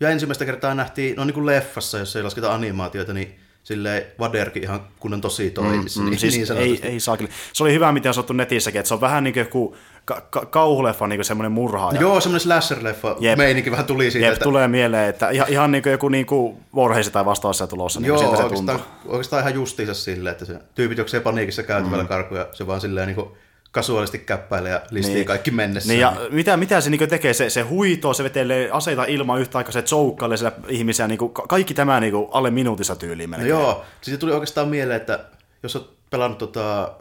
ja 0.00 0.08
ensimmäistä 0.10 0.44
kertaa 0.44 0.74
nähtiin, 0.74 1.16
no 1.16 1.24
niin 1.24 1.34
kuin 1.34 1.46
leffassa, 1.46 1.98
jos 1.98 2.16
ei 2.16 2.22
lasketa 2.22 2.54
animaatioita, 2.54 3.12
niin 3.12 3.40
silleen 3.62 4.02
Vaderkin 4.18 4.62
ihan 4.62 4.80
kunnon 5.00 5.20
tosi 5.20 5.50
toimisi. 5.50 6.00
Mm, 6.00 6.10
niin, 6.10 6.18
siis 6.20 6.34
niin 6.34 6.40
ei, 6.40 6.46
sanotusti. 6.46 6.86
ei 6.86 7.00
saa 7.00 7.16
kyllä. 7.16 7.30
Se 7.52 7.62
oli 7.62 7.72
hyvä, 7.72 7.92
mitä 7.92 8.08
on 8.10 8.14
sanottu 8.14 8.32
netissäkin, 8.32 8.78
että 8.78 8.88
se 8.88 8.94
on 8.94 9.00
vähän 9.00 9.24
niin 9.24 9.34
kuin 9.34 9.40
joku 9.40 9.76
ka- 10.04 10.26
ka- 10.30 10.46
kauhuleffa, 10.46 11.06
niin 11.06 11.18
kuin 11.18 11.24
semmoinen 11.24 11.52
murhaaja. 11.52 12.00
Joo, 12.00 12.20
semmoinen 12.20 12.46
slasher-leffa 12.46 13.16
Jep. 13.20 13.38
meininki 13.38 13.70
vähän 13.70 13.86
tuli 13.86 14.10
siitä, 14.10 14.26
Jep, 14.26 14.32
että 14.32 14.44
tulee 14.44 14.68
mieleen, 14.68 15.08
että 15.08 15.30
ihan, 15.30 15.48
ihan 15.48 15.70
niin 15.70 15.82
kuin 15.82 15.90
joku 15.90 16.08
niin 16.08 16.26
kuin 16.26 16.56
Warheisi 16.76 17.10
tai 17.10 17.24
vastaavassa 17.24 17.66
tulossa, 17.66 18.00
niin 18.00 18.08
Joo, 18.08 18.18
siltä 18.18 18.36
se 18.36 18.42
oikeastaan, 18.42 18.80
tuntuu. 18.80 19.12
oikeastaan 19.12 19.40
ihan 19.40 19.54
justiinsa 19.54 19.94
silleen, 19.94 20.32
että 20.32 20.44
se 20.44 20.58
tyypit 20.74 20.98
juoksee 20.98 21.20
paniikissa 21.20 21.62
käytävällä 21.62 22.04
mm. 22.04 22.08
karkuun 22.08 22.40
ja 22.40 22.48
se 22.52 22.66
vaan 22.66 22.80
silleen 22.80 23.06
niin 23.06 23.14
kuin 23.16 23.28
kasuaalisti 23.70 24.18
käppäilee 24.18 24.72
ja 24.72 24.82
listii 24.90 25.14
Niin. 25.14 25.26
kaikki 25.26 25.50
mennessä. 25.50 25.88
Niin 25.92 26.00
ja 26.00 26.12
mitä, 26.30 26.56
mitä 26.56 26.80
se 26.80 26.90
niin 26.90 27.08
tekee, 27.08 27.34
se, 27.34 27.50
se 27.50 27.60
huitoo, 27.62 28.14
se 28.14 28.24
vetelee 28.24 28.70
aseita 28.70 29.04
ilman 29.04 29.40
yhtä 29.40 29.58
aikaa, 29.58 29.72
se 29.72 29.82
tsoukkaile 29.82 30.36
siellä 30.36 30.56
ihmisiä, 30.68 31.08
niin 31.08 31.18
kuin, 31.18 31.32
kaikki 31.32 31.74
tämä 31.74 32.00
niin 32.00 32.12
kuin, 32.12 32.28
alle 32.32 32.50
minuutissa 32.50 32.96
tyyliin 32.96 33.30
no 33.30 33.36
melkein. 33.36 33.50
joo, 33.50 33.84
siitä 34.00 34.18
tuli 34.20 34.32
oikeastaan 34.32 34.68
mieleen, 34.68 35.00
että 35.00 35.24
jos 35.62 35.76
olet 35.76 35.86
pelannut 36.10 36.38
tota 36.38 36.92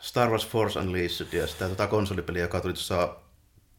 Star 0.00 0.30
Wars 0.30 0.46
Force 0.48 0.78
Unleashed 0.78 1.32
ja 1.32 1.46
sitä 1.46 1.68
tota 1.68 1.86
konsolipeliä, 1.86 2.42
joka 2.42 2.60
tuli 2.60 2.72
tuossa 2.72 3.16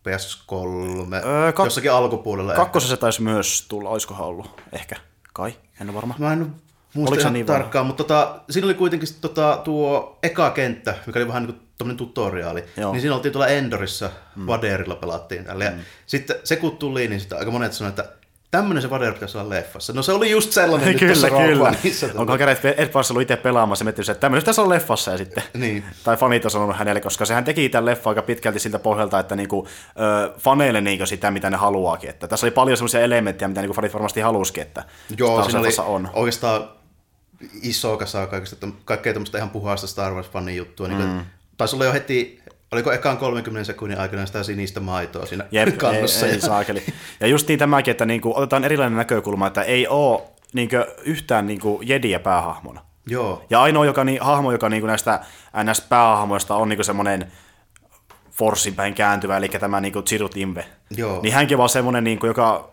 PS3, 0.10 1.15
Öö, 1.25 1.51
kak- 1.51 1.63
jossakin 1.65 1.91
alkupuolella. 1.91 2.53
Kakkosessa 2.53 2.98
taisi 2.98 3.22
myös 3.22 3.65
tulla, 3.67 3.89
olisikohan 3.89 4.27
ollut, 4.27 4.62
ehkä, 4.72 4.95
kai, 5.33 5.53
en 5.81 5.89
ole 5.89 5.95
varma. 5.95 6.15
Mä 6.17 6.33
en 6.33 6.55
muista 6.93 7.15
niin 7.15 7.33
niin 7.33 7.45
tarkkaan, 7.45 7.86
mutta 7.86 8.03
tota, 8.03 8.39
siinä 8.50 8.65
oli 8.65 8.74
kuitenkin 8.74 9.10
tota, 9.22 9.62
tuo 9.63 10.19
eka 10.24 10.50
kenttä, 10.50 10.95
mikä 11.05 11.19
oli 11.19 11.27
vähän 11.27 11.43
niin 11.43 11.53
kuin 11.55 11.67
tuommoinen 11.84 11.98
tutoriaali. 11.98 12.63
Joo. 12.78 12.92
Niin 12.92 13.02
siinä 13.02 13.16
oltiin 13.16 13.32
tuolla 13.32 13.48
Endorissa, 13.48 14.10
mm. 14.36 14.48
Vaderilla 14.48 14.96
pelattiin 14.96 15.46
tällä. 15.46 15.70
Mm. 15.70 15.80
sitten 16.06 16.36
se 16.44 16.56
kun 16.56 16.78
tuli, 16.78 17.08
niin 17.08 17.20
sitten 17.20 17.38
aika 17.38 17.52
monet 17.52 17.74
sanoivat, 17.74 18.00
että 18.00 18.13
tämmöinen 18.52 18.82
se 18.82 18.90
Vader 18.90 19.13
pitäisi 19.13 19.38
olla 19.38 19.50
leffassa. 19.50 19.94
No 19.94 20.04
se 20.04 20.12
oli 20.12 20.32
just 20.32 20.52
sellainen 20.52 20.88
nyt 20.88 21.00
kyllä, 21.13 21.30
kyllä. 21.30 21.74
Onko 22.16 22.38
Gareth 22.38 22.66
Edwards 22.66 23.12
ollut 23.12 23.22
itse 23.22 23.36
pelaamassa 23.36 23.86
miettinyt, 23.86 24.10
että 24.10 24.22
tämmöinen 24.22 24.42
pitäisi 24.42 24.62
olla 24.62 24.74
leffassa 24.74 25.12
ja 25.12 25.18
sitten. 25.18 25.44
Niin. 25.54 25.84
Tai 26.04 26.18
fanit 26.18 26.46
on 26.46 26.52
sanonut 26.52 26.78
hänelle, 26.78 27.02
koska 27.02 27.25
sehän 27.25 27.44
teki 27.44 27.70
tämän 27.70 27.86
leffa 27.86 28.10
aika 28.10 28.22
pitkälti 28.22 28.60
siltä 28.60 28.80
pohjalta, 28.80 29.20
että 29.20 29.36
niinku, 29.36 29.68
ö, 30.00 30.34
faneille 30.40 30.82
niinku 30.82 31.06
sitä, 31.06 31.32
mitä 31.32 31.50
ne 31.50 31.58
haluaakin. 31.58 32.10
Että 32.10 32.28
tässä 32.28 32.46
oli 32.46 32.52
paljon 32.52 32.78
semmoisia 32.78 33.02
elementtejä, 33.02 33.48
mitä 33.48 33.62
niinku 33.62 33.75
fanit 33.75 33.94
varmasti 33.94 34.22
halusikin, 34.22 34.63
että 34.63 34.84
Joo, 35.18 35.44
siinä 35.44 35.60
oli 35.60 35.70
on. 35.80 36.10
oikeastaan 36.13 36.70
iso 37.62 37.98
kasa 37.98 38.28
kaikesta, 38.28 38.56
että 38.56 38.68
kaikkea 38.86 39.13
tämmöistä 39.13 39.38
ihan 39.38 39.50
puhasta 39.50 39.88
Star 39.88 40.13
Wars-fanin 40.13 40.50
juttua. 40.56 40.88
Niin 40.88 41.25
Taisi 41.63 41.75
olla 41.75 41.86
jo 41.86 41.93
heti, 41.93 42.41
oliko 42.72 42.91
ekaan 42.91 43.17
30 43.17 43.63
sekunnin 43.63 44.00
aikana 44.00 44.25
sitä 44.25 44.43
sinistä 44.43 44.79
maitoa 44.79 45.25
siinä 45.25 45.46
Jep, 45.51 45.77
kannossa. 45.77 46.25
ei, 46.25 46.32
ei 46.32 46.38
ja- 46.38 46.41
saakeli. 46.46 46.84
Ja 47.20 47.27
justiin 47.27 47.60
tämäkin, 47.60 47.91
että 47.91 48.05
niinku, 48.05 48.34
otetaan 48.36 48.63
erilainen 48.63 48.98
näkökulma, 48.98 49.48
että 49.48 49.62
ei 49.62 49.88
ole 49.88 50.22
niinku, 50.53 50.75
yhtään 51.03 51.48
niinku, 51.48 51.82
jediä 51.84 52.20
päähahmona. 52.20 52.82
Joo, 53.08 53.46
Ja 53.50 53.62
ainoa 53.62 53.86
joka, 53.86 54.03
niin, 54.03 54.22
hahmo, 54.22 54.51
joka 54.51 54.70
niin 54.70 54.88
näistä 54.88 55.20
NS-päähahmoista 55.63 56.55
on 56.55 56.70
niin 56.70 56.84
semmoinen 56.86 57.32
Forssin 58.32 58.75
päin 58.75 58.93
kääntyvä, 58.93 59.38
eli 59.38 59.50
tämä 59.50 59.82
niin 59.82 59.93
Chirrut 59.93 60.38
Imve. 60.38 60.65
Joo. 60.98 61.20
Niin 61.22 61.34
hänkin 61.34 61.58
vaan 61.58 61.70
semmoinen, 61.70 62.03
niin 62.03 62.20
kuin, 62.20 62.27
joka 62.27 62.70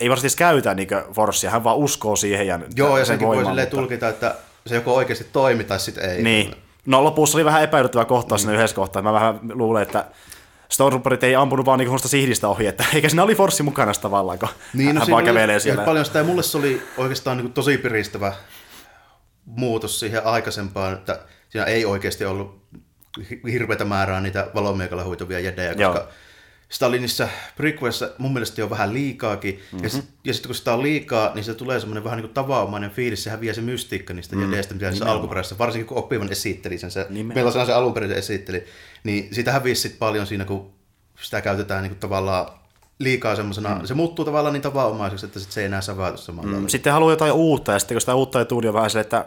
ei 0.00 0.10
varsinaisesti 0.10 0.38
käytä 0.38 0.74
niin 0.74 0.88
Forssia, 1.12 1.50
hän 1.50 1.64
vaan 1.64 1.76
uskoo 1.76 2.16
siihen. 2.16 2.46
Ja 2.46 2.60
Joo, 2.76 2.98
ja 2.98 3.04
sen 3.04 3.06
senkin 3.06 3.28
voi 3.28 3.44
mutta- 3.44 3.66
tulkita, 3.66 4.08
että 4.08 4.34
se 4.66 4.74
joko 4.74 4.94
oikeasti 4.94 5.26
toimi 5.32 5.64
tai 5.64 5.80
sitten 5.80 6.10
ei. 6.10 6.22
Niin. 6.22 6.54
No 6.86 7.04
lopussa 7.04 7.38
oli 7.38 7.44
vähän 7.44 7.62
epäilyttävä 7.62 8.04
kohtaus 8.04 8.46
mm. 8.46 8.52
yhdessä 8.54 8.76
kohtaa. 8.76 9.02
Mä 9.02 9.12
vähän 9.12 9.40
luulen, 9.52 9.82
että 9.82 10.04
Stormtrooperit 10.68 11.24
ei 11.24 11.34
ampunut 11.34 11.66
vaan 11.66 11.78
niinku 11.78 11.98
sihdistä 11.98 12.48
ohi, 12.48 12.66
että 12.66 12.84
eikä 12.94 13.08
siinä 13.08 13.22
oli 13.22 13.34
Forssi 13.34 13.62
mukana 13.62 13.92
tavallaan, 13.94 14.38
kun 14.38 14.48
Niin, 14.74 14.94
no 14.94 14.98
hän 15.00 15.04
siinä 15.06 15.14
vaan 15.14 15.24
kävelee 15.24 15.60
siellä. 15.60 15.84
paljon 15.84 16.04
sitä, 16.04 16.18
ja 16.18 16.24
mulle 16.24 16.42
se 16.42 16.58
oli 16.58 16.82
oikeastaan 16.96 17.36
niin 17.36 17.52
tosi 17.52 17.78
piristävä 17.78 18.32
muutos 19.44 20.00
siihen 20.00 20.26
aikaisempaan, 20.26 20.92
että 20.92 21.18
siinä 21.48 21.64
ei 21.66 21.84
oikeasti 21.84 22.24
ollut 22.24 22.62
hi- 23.30 23.40
hirveätä 23.52 23.84
määrää 23.84 24.20
niitä 24.20 24.50
valomiekalla 24.54 25.04
huituvia 25.04 25.40
jedejä, 25.40 25.68
koska 25.74 25.82
Joo. 25.82 26.08
Sitä 26.68 26.86
oli 26.86 26.98
niissä 26.98 27.28
prequelissa 27.56 28.10
mun 28.18 28.32
mielestä 28.32 28.60
jo 28.60 28.70
vähän 28.70 28.94
liikaakin, 28.94 29.54
mm-hmm. 29.54 29.84
ja, 29.84 29.90
sit, 29.90 30.04
ja 30.24 30.32
sitten 30.32 30.48
kun 30.48 30.54
sitä 30.54 30.74
on 30.74 30.82
liikaa, 30.82 31.34
niin 31.34 31.44
se 31.44 31.54
tulee 31.54 31.80
semmoinen 31.80 32.04
vähän 32.04 32.16
niin 32.16 32.26
kuin 32.26 32.34
tavanomainen 32.34 32.90
fiilis, 32.90 33.24
se 33.24 33.30
häviää 33.30 33.54
se 33.54 33.60
mystiikka 33.60 34.14
niistä 34.14 34.36
mm, 34.36 34.42
jedeistä, 34.42 34.74
mitä 34.74 34.90
niissä 34.90 35.10
alkuperäisessä, 35.10 35.58
varsinkin 35.58 35.86
kun 35.86 35.98
oppivan 35.98 36.32
esitteli 36.32 36.78
sen, 36.78 36.90
se, 36.90 37.06
millaisena 37.10 37.66
se 37.66 37.72
alun 37.72 37.94
perin 37.94 38.10
se 38.10 38.16
esitteli, 38.16 38.64
niin 39.04 39.34
sitä 39.34 39.52
hävisi 39.52 39.80
sit 39.80 39.98
paljon 39.98 40.26
siinä, 40.26 40.44
kun 40.44 40.70
sitä 41.22 41.40
käytetään 41.40 41.82
niin 41.82 41.90
kuin 41.90 42.00
tavallaan 42.00 42.46
liikaa 42.98 43.36
semmoisena, 43.36 43.74
mm. 43.74 43.86
se 43.86 43.94
muuttuu 43.94 44.24
tavallaan 44.24 44.52
niin 44.52 44.62
tavanomaiseksi, 44.62 45.26
että 45.26 45.40
sit 45.40 45.52
se 45.52 45.60
ei 45.60 45.66
enää 45.66 45.80
säväytä 45.80 46.16
samalla 46.16 46.60
mm. 46.60 46.68
Sitten 46.68 46.92
haluaa 46.92 47.12
jotain 47.12 47.32
uutta, 47.32 47.72
ja 47.72 47.78
sitten 47.78 47.94
kun 47.94 48.00
sitä 48.00 48.14
uutta 48.14 48.38
ei 48.38 48.44
tule, 48.44 48.60
niin 48.60 48.68
on 48.68 48.74
vähän 48.74 48.90
silleen, 48.90 49.04
että 49.04 49.26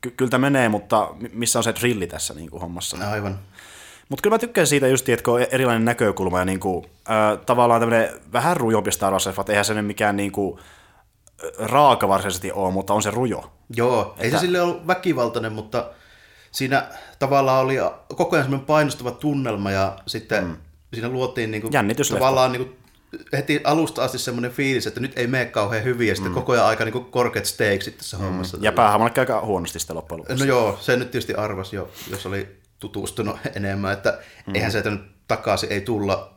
ky- 0.00 0.10
kyllä 0.10 0.30
tämä 0.30 0.50
menee, 0.50 0.68
mutta 0.68 1.08
mi- 1.20 1.30
missä 1.32 1.58
on 1.58 1.62
se 1.64 1.74
drilli 1.74 2.06
tässä 2.06 2.34
niin 2.34 2.50
kuin 2.50 2.60
hommassa. 2.60 3.10
Aivan. 3.10 3.38
Mutta 4.08 4.22
kyllä 4.22 4.34
mä 4.34 4.38
tykkään 4.38 4.66
siitä 4.66 4.88
just, 4.88 5.08
että 5.08 5.24
kun 5.24 5.34
on 5.34 5.46
erilainen 5.50 5.84
näkökulma 5.84 6.38
ja 6.38 6.44
niin 6.44 6.60
kuin, 6.60 6.84
äh, 7.10 7.38
tavallaan 7.46 7.80
tämmöinen 7.80 8.10
vähän 8.32 8.56
rujompi 8.56 8.92
Star 8.92 9.12
Wars 9.12 9.26
että 9.26 9.52
eihän 9.52 9.64
se 9.64 9.74
nyt 9.74 9.86
mikään 9.86 10.16
niin 10.16 10.32
kuin, 10.32 10.58
raaka 11.58 12.08
varsinaisesti 12.08 12.52
ole, 12.52 12.72
mutta 12.72 12.94
on 12.94 13.02
se 13.02 13.10
rujo. 13.10 13.50
Joo, 13.76 14.14
ei 14.18 14.30
se 14.30 14.38
sille 14.38 14.60
ollut 14.60 14.86
väkivaltainen, 14.86 15.52
mutta 15.52 15.90
siinä 16.52 16.88
tavallaan 17.18 17.64
oli 17.64 17.76
koko 18.16 18.36
ajan 18.36 18.44
semmoinen 18.44 18.66
painostava 18.66 19.10
tunnelma 19.10 19.70
ja 19.70 19.96
sitten 20.06 20.44
mm. 20.44 20.56
siinä 20.94 21.08
luotiin 21.08 21.50
niinku, 21.50 21.70
tavallaan 22.12 22.52
niinku, 22.52 22.76
heti 23.32 23.60
alusta 23.64 24.04
asti 24.04 24.18
semmoinen 24.18 24.50
fiilis, 24.50 24.86
että 24.86 25.00
nyt 25.00 25.18
ei 25.18 25.26
mene 25.26 25.44
kauhean 25.44 25.84
hyvin 25.84 26.08
ja 26.08 26.14
sitten 26.14 26.32
mm. 26.32 26.34
koko 26.34 26.52
ajan 26.52 26.66
aika 26.66 26.84
niinku 26.84 27.00
korkeat 27.00 27.46
stakesit 27.46 27.96
tässä 27.96 28.16
mm. 28.16 28.24
hommassa. 28.24 28.58
Ja 28.60 28.72
päähahmolle 28.72 29.12
aika 29.16 29.40
huonosti 29.40 29.78
sitten 29.78 29.96
loppujen 29.96 30.18
lopuksi. 30.18 30.44
No 30.44 30.48
joo, 30.48 30.78
se 30.80 30.96
nyt 30.96 31.10
tietysti 31.10 31.34
arvasi 31.34 31.76
jo, 31.76 31.90
jos 32.10 32.26
oli 32.26 32.57
tutustunut 32.80 33.38
enemmän, 33.56 33.92
että 33.92 34.18
mm. 34.46 34.54
eihän 34.54 34.72
se 34.72 34.90
nyt 34.90 35.10
takaisin 35.28 35.72
ei 35.72 35.80
tulla 35.80 36.34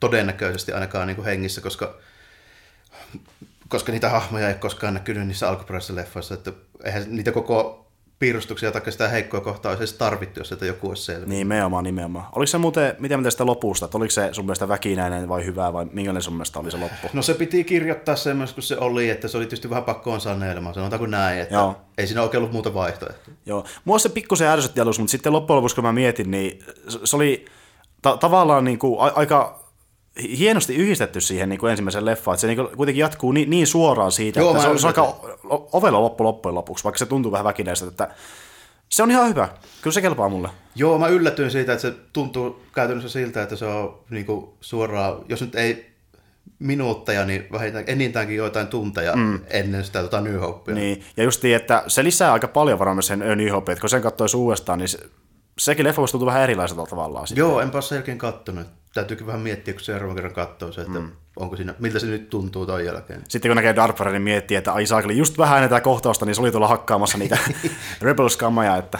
todennäköisesti 0.00 0.72
ainakaan 0.72 1.06
niin 1.06 1.16
kuin 1.16 1.26
hengissä, 1.26 1.60
koska, 1.60 1.96
koska 3.68 3.92
niitä 3.92 4.08
hahmoja 4.08 4.48
ei 4.48 4.54
koskaan 4.54 4.94
näkynyt 4.94 5.26
niissä 5.26 5.48
alkuperäisissä 5.48 5.94
leffoissa, 5.94 6.34
että 6.34 6.52
eihän 6.84 7.04
niitä 7.08 7.32
koko 7.32 7.83
piirustuksia 8.24 8.72
tai 8.72 8.92
sitä 8.92 9.08
heikkoa 9.08 9.40
kohtaa 9.40 9.70
olisi 9.70 9.80
edes 9.82 9.92
tarvittu, 9.92 10.40
jos 10.40 10.48
sieltä 10.48 10.66
joku 10.66 10.88
olisi 10.88 11.02
selvä. 11.02 11.26
Nimenomaan, 11.26 11.84
nimenomaan. 11.84 12.26
Oliko 12.32 12.46
se 12.46 12.58
muuten, 12.58 12.96
mitä 12.98 13.16
mieltä 13.16 13.30
sitä 13.30 13.46
lopusta, 13.46 13.84
että 13.84 13.98
oliko 13.98 14.10
se 14.10 14.28
sun 14.32 14.44
mielestä 14.44 14.68
väkinäinen 14.68 15.28
vai 15.28 15.44
hyvä 15.44 15.72
vai 15.72 15.84
minkälainen 15.92 16.22
sun 16.22 16.34
mielestä 16.34 16.58
oli 16.58 16.70
se 16.70 16.76
loppu? 16.76 17.08
No 17.12 17.22
se 17.22 17.34
piti 17.34 17.64
kirjoittaa 17.64 18.16
semmoista, 18.16 18.54
kun 18.54 18.62
se 18.62 18.76
oli, 18.78 19.10
että 19.10 19.28
se 19.28 19.36
oli 19.36 19.44
tietysti 19.44 19.70
vähän 19.70 19.84
pakkoon 19.84 20.20
sanelma, 20.20 20.72
sanotaanko 20.72 21.06
näin, 21.06 21.40
että 21.40 21.54
Joo. 21.54 21.76
ei 21.98 22.06
siinä 22.06 22.22
oikein 22.22 22.38
ollut 22.38 22.52
muuta 22.52 22.74
vaihtoehtoa. 22.74 23.34
Joo. 23.46 23.64
Mua 23.84 23.98
se 23.98 24.08
pikkusen 24.08 24.48
ärsytti 24.48 24.80
alussa, 24.80 25.02
mutta 25.02 25.10
sitten 25.10 25.32
loppujen 25.32 25.56
lopuksi, 25.56 25.74
kun 25.74 25.84
mä 25.84 25.92
mietin, 25.92 26.30
niin 26.30 26.58
se- 26.88 26.98
se 27.04 27.16
oli 27.16 27.44
ta- 28.02 28.16
tavallaan 28.16 28.64
niin 28.64 28.78
kuin 28.78 29.00
a- 29.00 29.12
aika 29.14 29.63
hienosti 30.22 30.74
yhdistetty 30.74 31.20
siihen 31.20 31.48
niin 31.48 31.58
kuin 31.58 31.70
ensimmäisen 31.70 32.04
leffaan, 32.04 32.34
että 32.34 32.40
se 32.40 32.46
niin 32.46 32.56
kuin 32.56 32.76
kuitenkin 32.76 33.00
jatkuu 33.00 33.32
niin, 33.32 33.50
niin 33.50 33.66
suoraan 33.66 34.12
siitä, 34.12 34.40
Joo, 34.40 34.50
että 34.50 34.62
se 34.62 34.68
on, 34.68 34.78
se 34.78 34.86
on 34.86 34.92
ymmärrän. 34.94 35.14
aika 35.14 35.68
ovella 35.72 36.00
loppu 36.00 36.24
loppujen 36.24 36.54
lopuksi, 36.54 36.84
vaikka 36.84 36.98
se 36.98 37.06
tuntuu 37.06 37.32
vähän 37.32 37.44
väkinäistä, 37.44 37.86
että 37.86 38.08
se 38.88 39.02
on 39.02 39.10
ihan 39.10 39.28
hyvä. 39.28 39.48
Kyllä 39.82 39.94
se 39.94 40.00
kelpaa 40.00 40.28
mulle. 40.28 40.48
Joo, 40.74 40.98
mä 40.98 41.08
yllätyin 41.08 41.50
siitä, 41.50 41.72
että 41.72 41.82
se 41.82 41.94
tuntuu 42.12 42.62
käytännössä 42.74 43.08
siltä, 43.08 43.42
että 43.42 43.56
se 43.56 43.66
on 43.66 43.98
niin 44.10 44.26
kuin 44.26 44.48
suoraan, 44.60 45.24
jos 45.28 45.40
nyt 45.40 45.54
ei 45.54 45.94
minuutteja, 46.58 47.24
niin 47.24 47.46
vähintään 47.52 47.84
enintäänkin 47.86 48.36
joitain 48.36 48.66
tunteja 48.66 49.16
mm. 49.16 49.40
ennen 49.50 49.84
sitä 49.84 50.02
tota 50.02 50.20
New 50.20 50.38
Hopea. 50.38 50.74
Niin, 50.74 51.04
ja 51.16 51.24
just 51.24 51.42
niin, 51.42 51.56
että 51.56 51.84
se 51.86 52.04
lisää 52.04 52.32
aika 52.32 52.48
paljon 52.48 52.78
varmaan 52.78 53.02
sen 53.02 53.18
New 53.18 53.48
Hope, 53.48 53.72
että 53.72 53.80
kun 53.80 53.90
sen 53.90 54.02
katsoisi 54.02 54.36
uudestaan, 54.36 54.78
niin 54.78 54.88
se, 54.88 54.98
sekin 55.58 55.86
leffa 55.86 56.02
tuntua 56.10 56.26
vähän 56.26 56.42
erilaiselta 56.42 56.86
tavallaan. 56.86 57.26
Sitten. 57.26 57.42
Joo, 57.42 57.60
enpä 57.60 57.76
ole 57.76 57.82
sen 57.82 57.96
jälkeen 57.96 58.18
kattonut. 58.18 58.66
Täytyykin 58.94 59.26
vähän 59.26 59.40
miettiä, 59.40 59.74
kun 59.74 59.80
seuraavan 59.80 60.16
kerran 60.16 60.34
katsoo 60.34 60.72
se, 60.72 60.80
että 60.80 61.00
mm. 61.00 61.10
onko 61.36 61.56
siinä, 61.56 61.74
miltä 61.78 61.98
se 61.98 62.06
nyt 62.06 62.30
tuntuu 62.30 62.66
ton 62.66 62.84
jälkeen. 62.84 63.22
Sitten 63.28 63.48
kun 63.48 63.56
näkee 63.56 63.76
Darth 63.76 64.00
Vaderin, 64.00 64.12
niin 64.12 64.22
miettii, 64.22 64.56
että 64.56 64.72
ai 64.72 64.86
saakeli, 64.86 65.16
just 65.16 65.38
vähän 65.38 65.56
ennen 65.56 65.70
tätä 65.70 65.80
kohtausta, 65.80 66.26
niin 66.26 66.34
se 66.34 66.40
oli 66.40 66.50
tuolla 66.50 66.68
hakkaamassa 66.68 67.18
niitä 67.18 67.38
Rebels-kammoja, 68.02 68.76
että 68.76 68.98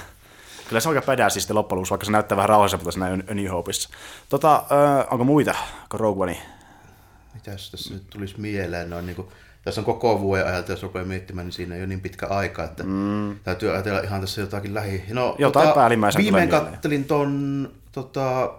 kyllä 0.68 0.80
se 0.80 0.88
on 0.88 0.94
aika 0.96 1.06
pädää 1.06 1.30
siis 1.30 1.42
sitten 1.42 1.56
loppujen 1.56 1.76
lopuksi, 1.76 1.90
vaikka 1.90 2.04
se 2.04 2.12
näyttää 2.12 2.36
vähän 2.36 2.48
rauhalliselta 2.48 2.90
siinä 2.90 3.06
A 3.06 3.34
New 3.34 3.46
Hopeissa. 3.46 3.88
Tota, 4.28 4.54
äh, 4.54 5.06
onko 5.10 5.24
muita 5.24 5.54
kuin 5.90 6.00
Rogue 6.00 6.22
One? 6.22 6.53
Mitäs 7.34 7.70
tässä 7.70 7.94
nyt 7.94 8.10
tulisi 8.10 8.40
mieleen? 8.40 8.90
Noin, 8.90 9.06
niin 9.06 9.16
kuin, 9.16 9.28
tässä 9.64 9.80
on 9.80 9.84
koko 9.84 10.20
vuoden 10.20 10.46
ajalta, 10.46 10.72
jos 10.72 10.82
rupeaa 10.82 11.04
miettimään, 11.04 11.46
niin 11.46 11.52
siinä 11.52 11.74
ei 11.74 11.80
ole 11.80 11.86
niin 11.86 12.00
pitkä 12.00 12.26
aika, 12.26 12.64
että 12.64 12.82
mm. 12.82 13.36
täytyy 13.44 13.70
ajatella 13.70 14.00
ihan 14.00 14.20
tässä 14.20 14.40
jotakin 14.40 14.74
lähi. 14.74 15.04
No, 15.10 15.36
Jotain 15.38 15.72
päällimmäisenä 15.74 16.22
Viimein 16.22 16.48
tulee 16.48 16.60
mieleen. 16.60 16.74
kattelin 16.74 17.04
ton, 17.04 17.72
tota, 17.92 18.54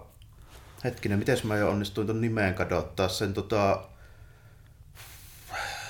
hetkinen, 0.84 1.18
miten 1.18 1.38
mä 1.44 1.56
jo 1.56 1.68
onnistuin 1.70 2.06
ton 2.06 2.20
nimeen 2.20 2.54
kadottaa 2.54 3.08
sen, 3.08 3.34
tota, 3.34 3.80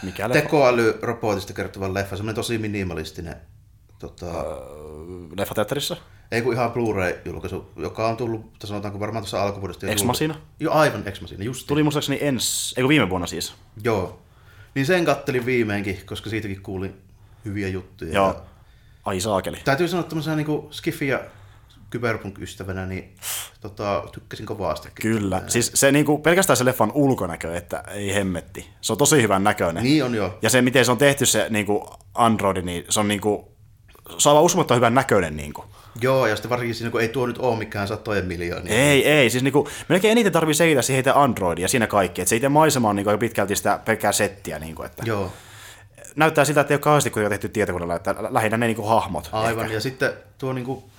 Mikä 0.03 0.29
leffa? 0.29 0.43
tekoälyrobotista 0.43 1.53
kertova 1.53 1.95
leffa, 1.95 2.17
semmoinen 2.17 2.35
tosi 2.37 2.59
minimalistinen. 2.59 3.37
Tota, 3.99 4.27
Leffateatterissa? 5.39 5.97
Ei 6.33 6.43
kun 6.43 6.53
ihan 6.53 6.73
Blu-ray-julkaisu, 6.73 7.73
joka 7.77 8.09
on 8.09 8.17
tullut, 8.17 8.51
sanotaanko 8.65 9.01
varmaan 9.01 9.23
tuossa 9.23 9.43
alkuvuodesta. 9.43 9.87
jo 9.87 9.93
Ex 9.93 10.05
Machina? 10.05 10.35
Joo, 10.61 10.75
aivan 10.75 11.03
Ex 11.09 11.21
Machina, 11.21 11.45
just. 11.45 11.67
Tuli 11.67 11.83
muistaakseni 11.83 12.19
ens, 12.21 12.75
eikö 12.77 12.89
viime 12.89 13.11
vuonna 13.11 13.27
siis? 13.27 13.55
Joo. 13.85 14.19
Niin 14.75 14.87
sen 14.87 15.05
kattelin 15.05 15.47
viimeinkin, 15.47 16.01
koska 16.07 16.31
siitäkin 16.31 16.63
kuulin 16.63 16.95
hyviä 17.45 17.69
juttuja. 17.69 18.13
Joo. 18.15 18.27
Ja 18.29 18.35
Ai 19.05 19.21
saakeli. 19.21 19.57
Täytyy 19.65 19.89
sanoa 19.89 20.05
tämmöisenä 20.05 20.37
niin 20.37 20.47
Skifi- 20.71 21.05
ja 21.05 21.21
Cyberpunk-ystävänä, 21.93 22.87
niin 22.87 23.15
tota, 23.61 24.05
tykkäsin 24.13 24.47
kovasti. 24.47 24.89
Kyllä. 24.95 25.43
Siis 25.47 25.71
se 25.75 25.93
niinku, 25.93 26.19
pelkästään 26.19 26.57
se 26.57 26.65
leffan 26.65 26.93
ulkonäkö, 26.95 27.57
että 27.57 27.85
ei 27.89 28.15
hemmetti. 28.15 28.71
Se 28.81 28.93
on 28.93 28.99
tosi 28.99 29.23
hyvän 29.23 29.45
näköinen. 29.45 29.83
Niin 29.83 30.05
on 30.05 30.15
joo. 30.15 30.39
Ja 30.43 30.51
se, 30.51 30.63
miten 30.63 30.85
se 30.85 30.91
on 30.91 30.99
tehty 30.99 31.27
se 31.27 31.47
niinku 31.51 31.91
Android, 32.15 32.57
niin 32.63 32.85
se 32.89 33.01
on 33.01 33.09
niinku, 33.09 33.56
aivan 34.27 34.43
uskomattoman 34.43 34.79
hyvän 34.79 34.95
näköinen. 34.95 35.37
Niinku. 35.37 35.65
Joo, 36.01 36.27
ja 36.27 36.37
sitten 36.37 36.51
varsinkin 36.51 36.75
siinä, 36.75 36.91
kun 36.91 37.01
ei 37.01 37.09
tuo 37.09 37.27
nyt 37.27 37.39
ole 37.39 37.59
mikään 37.59 37.89
satojen 37.89 38.25
miljoonia. 38.25 38.75
Ei, 38.75 39.09
ei. 39.09 39.31
Siis 39.31 39.43
niinku, 39.43 39.69
melkein 39.89 40.13
eniten 40.13 40.33
tarvii 40.33 40.55
seitä 40.55 40.83
siihen 40.83 41.01
itse 41.01 41.13
Androidia 41.15 41.65
ja 41.65 41.69
siinä 41.69 41.87
kaikki. 41.87 42.23
Et 42.23 42.29
se 42.29 42.37
itse 42.37 42.49
maisema 42.49 42.89
on 42.89 42.97
niinku 42.97 43.11
aika 43.11 43.19
pitkälti 43.19 43.57
sitä 43.57 43.81
pelkkää 43.85 44.13
settiä. 44.13 44.59
Niinku, 44.59 44.83
että 44.83 45.03
Joo, 45.07 45.33
näyttää 46.17 46.45
siltä, 46.45 46.61
että 46.61 46.75
ei 46.75 46.77
ole 46.77 46.81
kauheasti 46.81 47.11
kuitenkaan 47.11 47.31
tehty 47.41 47.49
tietokoneella, 47.49 47.97
että 47.97 48.15
lä- 48.21 48.35
lähinnä 48.35 48.57
ne 48.57 48.67
niinku 48.67 48.87
hahmot. 48.87 49.29
aivan. 49.33 49.65
ehkä. 49.65 49.75
Ja 49.75 49.81
sitten 49.81 50.13
tuo 50.39 50.53
niinku, 50.53 50.91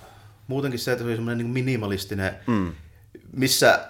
muutenkin 0.46 0.80
se, 0.80 0.92
että 0.92 1.02
se 1.02 1.08
oli 1.08 1.16
semmoinen 1.16 1.38
niinku 1.38 1.52
minimalistinen, 1.52 2.34
mm. 2.46 2.72
missä 3.32 3.88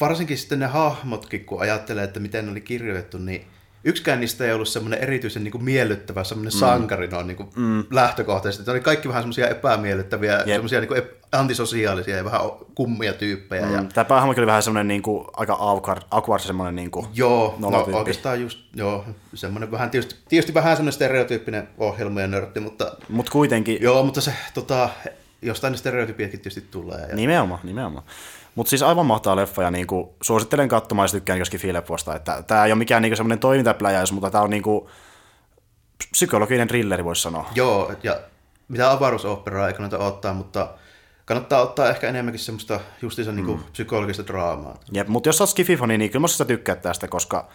varsinkin 0.00 0.38
sitten 0.38 0.58
ne 0.58 0.66
hahmotkin, 0.66 1.44
kun 1.44 1.60
ajattelee, 1.60 2.04
että 2.04 2.20
miten 2.20 2.44
ne 2.44 2.50
oli 2.50 2.60
kirjoitettu, 2.60 3.18
niin 3.18 3.46
yksikään 3.84 4.20
niistä 4.20 4.44
ei 4.44 4.52
ollut 4.52 4.68
semmoinen 4.68 5.00
erityisen 5.00 5.44
niin 5.44 5.52
kuin 5.52 5.64
miellyttävä, 5.64 6.24
semmoinen 6.24 6.52
mm. 6.54 6.58
sankari 6.58 7.08
noin 7.08 7.26
niin 7.26 7.36
kuin 7.36 7.48
mm. 7.56 7.84
lähtökohtaisesti. 7.90 8.66
Ne 8.66 8.72
oli 8.72 8.80
kaikki 8.80 9.08
vähän 9.08 9.22
semmoisia 9.22 9.48
epämiellyttäviä, 9.48 10.32
Jep. 10.32 10.46
semmoisia 10.46 10.80
niin 10.80 10.88
kuin 10.88 11.02
antisosiaalisia 11.32 12.16
ja 12.16 12.24
vähän 12.24 12.40
kummia 12.74 13.12
tyyppejä. 13.12 13.66
Mm. 13.66 13.74
Ja, 13.74 13.84
Tämä 13.94 14.04
päähahmokin 14.04 14.40
oli 14.40 14.46
vähän 14.46 14.62
semmoinen 14.62 14.88
niinku, 14.88 15.26
aika 15.36 15.56
awkward, 15.60 16.02
awkward 16.10 16.42
semmoinen 16.42 16.76
niinku, 16.76 17.06
joo, 17.14 17.54
no 17.58 17.70
nolatyyppi. 17.70 17.98
oikeastaan 17.98 18.40
just, 18.40 18.58
joo, 18.74 19.04
semmoinen 19.34 19.70
vähän, 19.70 19.90
tietysti, 19.90 20.20
tietysti 20.28 20.54
vähän 20.54 20.76
semmoinen 20.76 20.92
stereotyyppinen 20.92 21.68
ohjelma 21.78 22.20
ja 22.20 22.26
nörtti, 22.26 22.60
mutta 22.60 22.92
Mutta 23.08 23.32
kuitenkin, 23.32 23.78
joo, 23.80 24.02
mutta 24.04 24.20
se 24.20 24.32
tota, 24.54 24.88
jostain 25.42 25.70
ne 25.70 25.76
stereotypiakin 25.76 26.40
tietysti 26.40 26.64
tulee. 26.70 27.06
Ja, 27.08 27.16
nimenomaan, 27.16 27.60
nimenomaan. 27.62 28.04
Mutta 28.54 28.70
siis 28.70 28.82
aivan 28.82 29.06
mahtava 29.06 29.36
leffa 29.36 29.62
ja 29.62 29.70
niinku, 29.70 30.16
suosittelen 30.22 30.68
katsomaan, 30.68 31.04
jos 31.04 31.12
tykkään 31.12 31.38
joskin 31.38 31.60
Fileposta. 31.60 32.16
Että 32.16 32.42
tämä 32.46 32.64
ei 32.64 32.72
ole 32.72 32.78
mikään 32.78 33.02
niinku 33.02 33.16
semmoinen 33.16 33.38
toimintapläjäys, 33.38 34.12
mutta 34.12 34.30
tämä 34.30 34.44
on 34.44 34.50
niinku 34.50 34.90
psykologinen 36.10 36.68
thrilleri, 36.68 37.04
voisi 37.04 37.22
sanoa. 37.22 37.48
Joo, 37.54 37.92
ja 38.02 38.20
mitä 38.68 38.90
avaruusoperaa 38.90 39.68
ei 39.68 39.74
kannata 39.74 39.98
ottaa, 39.98 40.34
mutta 40.34 40.68
kannattaa 41.24 41.62
ottaa 41.62 41.90
ehkä 41.90 42.08
enemmänkin 42.08 42.40
semmoista 42.40 42.80
justiinsa 43.02 43.32
mm. 43.32 43.36
niinku 43.36 43.60
psykologista 43.72 44.26
draamaa. 44.26 44.78
Jep, 44.92 45.08
mutta 45.08 45.28
jos 45.28 45.40
olet 45.40 45.50
Skififani, 45.50 45.98
niin 45.98 46.10
kyllä 46.10 46.20
mä 46.20 46.28
sitä 46.28 46.44
tykkää 46.44 46.76
tästä, 46.76 47.08
koska 47.08 47.48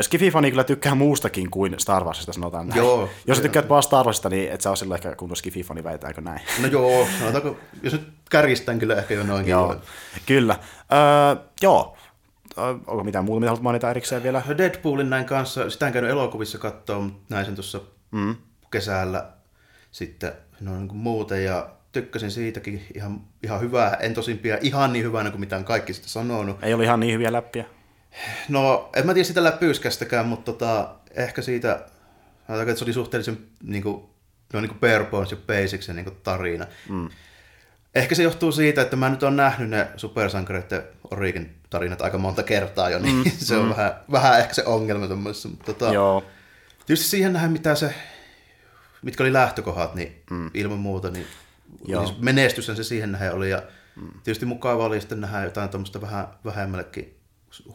Skififani 0.00 0.50
kyllä 0.50 0.64
tykkää 0.64 0.94
muustakin 0.94 1.50
kuin 1.50 1.74
Star 1.78 2.04
Warsista, 2.04 2.32
sanotaan 2.32 2.68
näin. 2.68 2.78
Joo. 2.78 3.08
Jos 3.26 3.36
sä 3.36 3.42
tykkäät 3.42 3.68
vaan 3.68 3.82
Star 3.82 4.06
Warsista, 4.06 4.28
niin 4.28 4.52
et 4.52 4.60
sä 4.60 4.70
ole 4.70 4.76
silloin 4.76 4.98
ehkä 4.98 5.16
kunnon 5.16 5.36
Skififani, 5.36 5.84
väitäänkö 5.84 6.20
näin? 6.20 6.40
No 6.62 6.68
joo, 6.68 7.06
sanotaanko, 7.18 7.56
jos 7.82 7.92
nyt 7.92 8.08
kärjistän 8.30 8.78
kyllä 8.78 8.96
ehkä 8.96 9.14
jo 9.14 9.24
noinkin. 9.24 9.50
Joo, 9.50 9.76
kyllä. 10.26 10.56
Öö, 10.92 11.44
joo. 11.62 11.96
Onko 12.86 13.04
mitään 13.04 13.24
muuta, 13.24 13.40
mitä 13.40 13.50
haluat 13.50 13.62
mainita 13.62 13.90
erikseen 13.90 14.22
vielä? 14.22 14.42
Deadpoolin 14.58 15.10
näin 15.10 15.24
kanssa, 15.24 15.70
sitä 15.70 15.86
en 15.86 15.92
käynyt 15.92 16.10
elokuvissa 16.10 16.58
katsoa, 16.58 17.00
mutta 17.00 17.34
näin 17.34 17.44
sen 17.44 17.54
tuossa 17.54 17.80
mm. 18.10 18.36
kesällä 18.70 19.26
sitten 19.90 20.32
no, 20.60 20.76
niin 20.76 20.88
kuin 20.88 20.98
muuten 20.98 21.44
ja 21.44 21.68
tykkäsin 21.92 22.30
siitäkin 22.30 22.86
ihan, 22.94 23.20
ihan 23.42 23.60
hyvää, 23.60 23.96
en 24.00 24.14
tosin 24.14 24.38
pidä 24.38 24.58
ihan 24.60 24.92
niin 24.92 25.04
hyvänä 25.04 25.30
kuin 25.30 25.40
mitä 25.40 25.56
on 25.56 25.64
kaikki 25.64 25.92
sitä 25.92 26.08
sanonut. 26.08 26.56
Ei 26.62 26.74
ole 26.74 26.84
ihan 26.84 27.00
niin 27.00 27.14
hyviä 27.14 27.32
läppiä. 27.32 27.64
No, 28.48 28.90
en 28.96 29.06
mä 29.06 29.14
tiedä 29.14 29.26
sitä 29.26 29.44
läpyyskästäkään, 29.44 30.26
mutta 30.26 30.52
tota, 30.52 30.94
ehkä 31.10 31.42
siitä, 31.42 31.72
että 32.60 32.74
se 32.74 32.84
oli 32.84 32.92
suhteellisen 32.92 33.38
niin 33.62 33.82
kuin, 33.82 34.02
no, 34.52 34.60
niin 34.60 34.68
kuin 34.68 34.80
bare 34.80 35.04
bones 35.04 35.30
ja 35.30 35.36
basic 35.36 35.82
se 35.82 35.92
niin 35.92 36.04
kuin 36.04 36.16
tarina. 36.22 36.66
Mm. 36.88 37.08
Ehkä 37.94 38.14
se 38.14 38.22
johtuu 38.22 38.52
siitä, 38.52 38.82
että 38.82 38.96
mä 38.96 39.08
nyt 39.08 39.22
oon 39.22 39.36
nähnyt 39.36 39.70
ne 39.70 39.88
supersankareiden 39.96 40.82
origin 41.10 41.54
tarinat 41.70 42.02
aika 42.02 42.18
monta 42.18 42.42
kertaa 42.42 42.90
jo, 42.90 42.98
niin 42.98 43.16
mm, 43.16 43.30
se 43.38 43.56
on 43.56 43.64
mm. 43.64 43.70
vähän, 43.70 43.92
vähän 44.12 44.38
ehkä 44.38 44.54
se 44.54 44.64
ongelma 44.66 45.06
tuommoisessa. 45.06 45.48
Mutta 45.48 45.72
tota, 45.72 45.92
Joo. 45.92 46.24
tietysti 46.86 47.08
siihen 47.08 47.32
nähdään, 47.32 47.52
mitä 47.52 47.74
se, 47.74 47.94
mitkä 49.02 49.24
oli 49.24 49.32
lähtökohdat, 49.32 49.94
niin 49.94 50.22
mm. 50.30 50.50
ilman 50.54 50.78
muuta, 50.78 51.10
niin 51.10 51.26
Joo. 51.84 52.06
siis 52.06 52.20
menestyshän 52.20 52.76
se 52.76 52.84
siihen 52.84 53.12
nähden 53.12 53.34
oli. 53.34 53.50
Ja 53.50 53.62
mm. 53.96 54.10
tietysti 54.24 54.46
mukava 54.46 54.84
oli 54.84 55.00
sitten 55.00 55.20
nähdä 55.20 55.44
jotain 55.44 55.68
tuommoista 55.68 56.00
vähän 56.00 56.28
vähemmällekin 56.44 57.17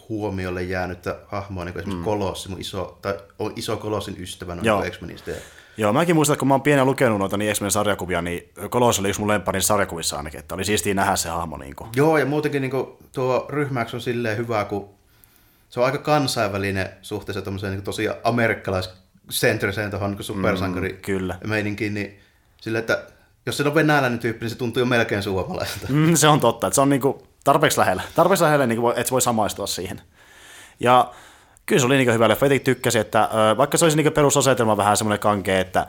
huomiolle 0.09 0.63
jäänyttä 0.63 1.15
hahmoa, 1.27 1.65
niin 1.65 1.73
kuin 1.73 1.81
esimerkiksi 1.81 1.97
mm. 1.99 2.03
Kolossi, 2.03 2.49
mun 2.49 2.59
iso, 2.59 2.97
tai 3.01 3.19
on 3.39 3.53
iso 3.55 3.77
Kolossin 3.77 4.15
ystävä 4.19 4.55
noin 4.55 4.91
X-Menistä. 4.91 5.31
Ja, 5.31 5.37
Joo, 5.77 5.93
mäkin 5.93 6.15
muistan, 6.15 6.33
että 6.33 6.39
kun 6.39 6.47
mä 6.47 6.53
oon 6.53 6.61
pienen 6.61 6.85
lukenut 6.85 7.19
noita 7.19 7.37
niin 7.37 7.53
X-Men 7.55 7.71
sarjakuvia, 7.71 8.21
niin 8.21 8.49
Kolos 8.69 8.99
oli 8.99 9.09
yksi 9.09 9.21
mun 9.21 9.27
lempparin 9.27 9.61
sarjakuvissa 9.61 10.17
ainakin, 10.17 10.39
että 10.39 10.55
oli 10.55 10.65
siistiä 10.65 10.93
nähdä 10.93 11.15
se 11.15 11.29
hahmo. 11.29 11.57
Niin 11.57 11.75
kuin. 11.75 11.89
Joo, 11.95 12.17
ja 12.17 12.25
muutenkin 12.25 12.61
niin 12.61 12.71
kuin, 12.71 12.87
tuo 13.11 13.45
ryhmäksi 13.49 13.95
on 13.95 14.01
silleen 14.01 14.37
hyvä, 14.37 14.65
kun 14.65 14.89
se 15.69 15.79
on 15.79 15.85
aika 15.85 15.97
kansainvälinen 15.97 16.89
suhteessa 17.01 17.41
tommoseen 17.41 17.73
niin 17.73 17.83
tosi 17.83 18.07
amerikkalaiscentriseen 18.23 19.91
tuohon 19.91 20.11
niin 20.11 20.23
supersankari 20.23 20.89
Mm, 20.89 20.97
kyllä. 21.01 21.37
meininkiin, 21.47 21.93
niin 21.93 22.19
sille, 22.61 22.79
että 22.79 23.03
jos 23.45 23.57
se 23.57 23.63
on 23.67 23.75
venäläinen 23.75 24.19
tyyppi, 24.19 24.43
niin 24.43 24.49
se 24.49 24.57
tuntuu 24.57 24.79
jo 24.81 24.85
melkein 24.85 25.23
suomalaiselta. 25.23 25.87
Mm, 25.89 26.15
se 26.15 26.27
on 26.27 26.39
totta, 26.39 26.67
että 26.67 26.75
se 26.75 26.81
on 26.81 26.89
niinku 26.89 27.27
tarpeeksi 27.43 27.79
lähellä. 27.79 28.03
Tarpeeksi 28.15 28.43
lähellä, 28.43 28.67
niin 28.67 28.79
että 28.95 29.11
voi 29.11 29.21
samaistua 29.21 29.67
siihen. 29.67 30.01
Ja 30.79 31.11
kyllä 31.65 31.79
se 31.79 31.85
oli 31.85 31.97
niin 31.97 32.13
hyvä 32.13 32.29
leffa. 32.29 32.45
Itse 32.45 32.59
tykkäsin, 32.59 33.01
että 33.01 33.29
vaikka 33.57 33.77
se 33.77 33.85
olisi 33.85 33.97
niin 33.97 34.13
perusasetelma 34.13 34.77
vähän 34.77 34.97
semmoinen 34.97 35.19
kankea, 35.19 35.59
että 35.59 35.87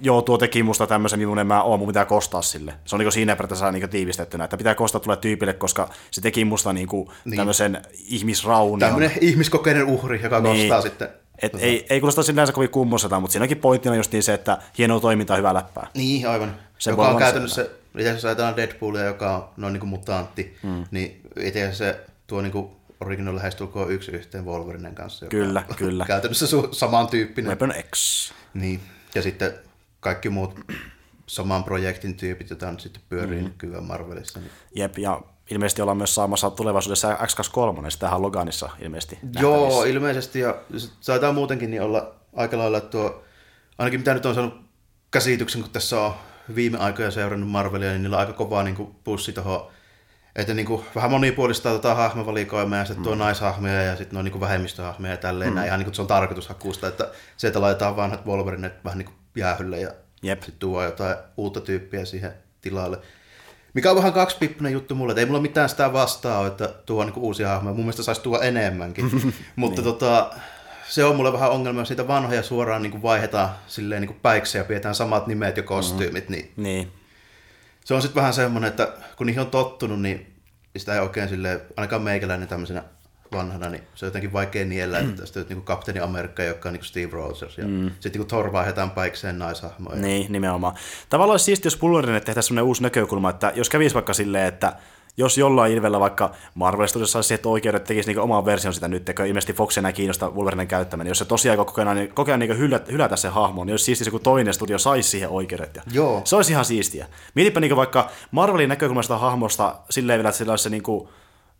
joo, 0.00 0.22
tuo 0.22 0.38
teki 0.38 0.62
musta 0.62 0.86
tämmöisen, 0.86 1.18
millainen 1.18 1.46
mä 1.46 1.62
oon, 1.62 1.78
mun 1.78 1.88
pitää 1.88 2.04
kostaa 2.04 2.42
sille. 2.42 2.74
Se 2.84 2.96
on 2.96 3.00
niin 3.00 3.12
siinä 3.12 3.36
periaatteessa 3.36 3.72
niin 3.72 3.90
tiivistettynä, 3.90 4.44
että 4.44 4.56
pitää 4.56 4.74
kostaa 4.74 5.00
tulee 5.00 5.16
tyypille, 5.16 5.52
koska 5.52 5.88
se 6.10 6.20
teki 6.20 6.44
musta 6.44 6.72
niin 6.72 6.88
niin. 7.24 7.36
tämmöisen 7.36 7.82
ihmisraunion. 8.08 8.78
Tämmöinen 8.78 9.12
ihmiskokeinen 9.20 9.84
uhri, 9.84 10.20
joka 10.22 10.40
niin. 10.40 10.68
kostaa 10.68 10.82
sitten. 10.82 11.08
Et 11.42 11.52
ei, 11.60 11.86
ei 11.90 12.00
kuulosta 12.00 12.22
sinänsä 12.22 12.52
kovin 12.52 12.70
kummoseta, 12.70 13.20
mutta 13.20 13.32
siinäkin 13.32 13.58
pointtina 13.58 13.96
just 13.96 14.12
niin 14.12 14.22
se, 14.22 14.34
että 14.34 14.58
hienoa 14.78 15.00
toimintaa, 15.00 15.36
hyvää 15.36 15.54
läppää. 15.54 15.86
Niin, 15.94 16.28
aivan. 16.28 16.56
Se 16.78 16.90
joka 16.90 17.08
on 17.08 17.16
käytännössä, 17.16 17.66
itse 17.96 18.08
asiassa 18.08 18.28
ajatellaan 18.28 18.56
Deadpoolia, 18.56 19.04
joka 19.04 19.36
on 19.36 19.48
noin 19.56 19.72
niin 19.72 19.80
kuin 19.80 19.90
mutantti, 19.90 20.58
mm. 20.62 20.84
niin 20.90 21.20
itse 21.40 21.62
asiassa 21.62 21.84
se 21.84 22.00
tuo 22.26 22.42
niin 22.42 22.52
kuin 22.52 22.70
original 23.00 23.36
lähestulkoon 23.36 23.92
yksi 23.92 24.10
yhteen 24.12 24.44
Wolverinen 24.44 24.94
kanssa. 24.94 25.24
Joka 25.24 25.30
Kyllä, 25.30 25.64
on 25.70 25.76
kyllä. 25.76 26.04
Käytännössä 26.06 26.46
su- 26.46 26.74
samantyyppinen. 26.74 27.48
Weapon 27.48 27.74
X. 27.94 28.32
Niin, 28.54 28.80
ja 29.14 29.22
sitten 29.22 29.52
kaikki 30.00 30.28
muut 30.28 30.60
saman 31.26 31.64
projektin 31.64 32.14
tyypit, 32.14 32.50
joita 32.50 32.70
nyt 32.70 32.80
sitten 32.80 33.02
pyörii 33.08 33.40
mm. 33.40 33.44
nykyään 33.44 33.84
Marvelissa. 33.84 34.40
Niin. 34.40 34.50
Jep, 34.74 34.98
ja 34.98 35.20
ilmeisesti 35.50 35.82
ollaan 35.82 35.96
myös 35.98 36.14
saamassa 36.14 36.50
tulevaisuudessa 36.50 37.14
X23, 37.14 37.90
sitähän 37.90 38.16
on 38.16 38.22
Loganissa 38.22 38.70
ilmeisesti. 38.80 39.18
Joo, 39.40 39.64
nähtävissä. 39.64 39.88
ilmeisesti, 39.88 40.40
ja 40.40 40.54
taitaa 41.06 41.32
muutenkin 41.32 41.70
niin 41.70 41.82
olla 41.82 42.14
aika 42.36 42.58
lailla 42.58 42.80
tuo, 42.80 43.24
ainakin 43.78 44.00
mitä 44.00 44.14
nyt 44.14 44.26
on 44.26 44.34
saanut 44.34 44.60
käsityksen, 45.10 45.62
kun 45.62 45.70
tässä 45.70 46.00
on 46.00 46.14
viime 46.54 46.78
aikoina 46.78 47.10
seurannut 47.10 47.50
Marvelia, 47.50 47.90
niin 47.90 48.02
niillä 48.02 48.16
on 48.16 48.20
aika 48.20 48.32
kova 48.32 48.62
niin 48.62 48.76
kuin 48.76 48.94
pussi 49.04 49.32
tuohon, 49.32 49.70
että 50.36 50.54
niin 50.54 50.66
kuin 50.66 50.84
vähän 50.94 51.10
monipuolistaa 51.10 51.72
tota 51.72 51.94
hahmovalikoimaa 51.94 52.78
ja 52.78 52.84
sitten 52.84 53.04
tuo 53.04 53.14
naishahmoja 53.14 53.82
ja 53.82 53.96
sitten 53.96 54.18
on 54.18 54.24
niin 54.24 54.32
kuin 54.32 54.40
vähemmistöhahmoja 54.40 55.12
ja 55.12 55.16
tälleen, 55.16 55.52
mm. 55.52 55.64
ihan 55.64 55.78
niin 55.78 55.84
kuin 55.84 55.94
se 55.94 56.02
on 56.02 56.08
tarkoitushakuusta, 56.08 56.88
että 56.88 57.10
sieltä 57.36 57.60
laitetaan 57.60 57.96
vanhat 57.96 58.26
Wolverinet 58.26 58.84
vähän 58.84 58.98
niin 58.98 59.06
kuin 59.06 59.16
jäähylle 59.36 59.80
ja 59.80 59.90
Jep. 60.22 60.42
sitten 60.42 60.58
tuo 60.58 60.84
jotain 60.84 61.16
uutta 61.36 61.60
tyyppiä 61.60 62.04
siihen 62.04 62.32
tilalle. 62.60 62.98
Mikä 63.74 63.90
on 63.90 63.96
vähän 63.96 64.12
kaksipippinen 64.12 64.72
juttu 64.72 64.94
mulle, 64.94 65.12
että 65.12 65.20
ei 65.20 65.26
mulla 65.26 65.40
mitään 65.40 65.68
sitä 65.68 65.92
vastaa, 65.92 66.46
että 66.46 66.68
tuo 66.86 67.04
niinku 67.04 67.20
uusia 67.20 67.48
hahmoja. 67.48 67.74
Mun 67.74 67.84
mielestä 67.84 68.02
saisi 68.02 68.22
tuoda 68.22 68.44
enemmänkin. 68.44 69.32
Mutta 69.56 69.82
niin. 69.82 69.92
tota, 69.92 70.30
se 70.88 71.04
on 71.04 71.16
mulle 71.16 71.32
vähän 71.32 71.50
ongelma, 71.50 71.80
jos 71.80 71.88
niitä 71.88 72.08
vanhoja 72.08 72.42
suoraan 72.42 72.82
niin 72.82 73.02
vaihdetaan 73.02 73.50
silleen 73.66 74.02
niin 74.02 74.20
päiksi 74.22 74.58
ja 74.58 74.64
pidetään 74.64 74.94
samat 74.94 75.26
nimet 75.26 75.56
ja 75.56 75.62
kostyymit, 75.62 76.28
mm-hmm. 76.28 76.42
niin 76.42 76.52
Niin, 76.56 76.92
se 77.84 77.94
on 77.94 78.02
sitten 78.02 78.20
vähän 78.20 78.34
semmoinen, 78.34 78.68
että 78.68 78.92
kun 79.16 79.26
niihin 79.26 79.40
on 79.40 79.50
tottunut, 79.50 80.02
niin 80.02 80.34
sitä 80.76 80.94
ei 80.94 81.00
oikein 81.00 81.28
silleen, 81.28 81.60
ainakaan 81.76 82.02
meikäläinen 82.02 82.48
tämmöisenä 82.48 82.82
vanhana, 83.32 83.68
niin 83.68 83.82
se 83.94 84.04
on 84.04 84.08
jotenkin 84.08 84.32
vaikea 84.32 84.64
niellä, 84.64 84.98
että 84.98 85.16
tästä 85.16 85.44
niin 85.48 85.62
Kapteeni 85.62 86.00
Amerikka, 86.00 86.42
joka 86.42 86.68
on 86.68 86.72
niin 86.72 86.84
Steve 86.84 87.12
Rogers, 87.12 87.58
ja 87.58 87.66
mm. 87.66 87.90
sitten 88.00 88.20
niin 88.20 88.28
Thor 88.28 88.52
vaihdetaan 88.52 88.90
päikseen 88.90 89.38
naishahmoja. 89.38 90.00
niin, 90.00 90.32
nimenomaan. 90.32 90.74
Tavallaan 91.08 91.34
olisi 91.34 91.44
siistiä, 91.44 91.66
jos 91.66 91.76
Pulverille 91.76 92.20
tehtäisiin 92.20 92.48
sellainen 92.48 92.68
uusi 92.68 92.82
näkökulma, 92.82 93.30
että 93.30 93.52
jos 93.54 93.68
kävisi 93.68 93.94
vaikka 93.94 94.14
silleen, 94.14 94.46
että 94.46 94.72
jos 95.18 95.38
jollain 95.38 95.72
ilvellä 95.72 96.00
vaikka 96.00 96.30
Marvel 96.54 96.86
Studios 96.86 97.12
saisi 97.12 97.26
siihen 97.28 97.46
oikeudet, 97.46 97.84
tekisi 97.84 98.08
niinku 98.08 98.22
oman 98.22 98.44
version 98.44 98.74
sitä 98.74 98.88
nyt, 98.88 99.04
tekö 99.04 99.26
ilmeisesti 99.26 99.52
Fox 99.52 99.78
enää 99.78 99.92
kiinnosta 99.92 100.30
Wolverinen 100.30 100.68
käyttämään, 100.68 101.04
niin 101.04 101.10
jos 101.10 101.18
se 101.18 101.24
tosiaan 101.24 101.58
kokonaan, 101.58 102.08
kokonaan 102.14 102.40
niinku 102.40 102.56
hylätä, 102.56 102.92
hylätä 102.92 103.16
se 103.16 103.28
hahmo, 103.28 103.64
niin 103.64 103.72
olisi 103.72 103.84
siistiä, 103.84 104.10
kun 104.10 104.20
toinen 104.20 104.54
studio 104.54 104.78
saisi 104.78 105.08
siihen 105.08 105.28
oikeudet. 105.28 105.76
Ja 105.76 105.82
Joo. 105.92 106.20
Se 106.24 106.36
olisi 106.36 106.52
ihan 106.52 106.64
siistiä. 106.64 107.06
Mietipä 107.34 107.60
niinku 107.60 107.76
vaikka 107.76 108.10
Marvelin 108.30 108.68
näkökulmasta 108.68 109.18
hahmosta 109.18 109.76
silleen 109.90 110.18
vielä, 110.18 110.28
että 110.28 110.38
sillä 110.38 110.52
olisi 110.52 110.62
se 110.62 110.70
niinku, 110.70 111.08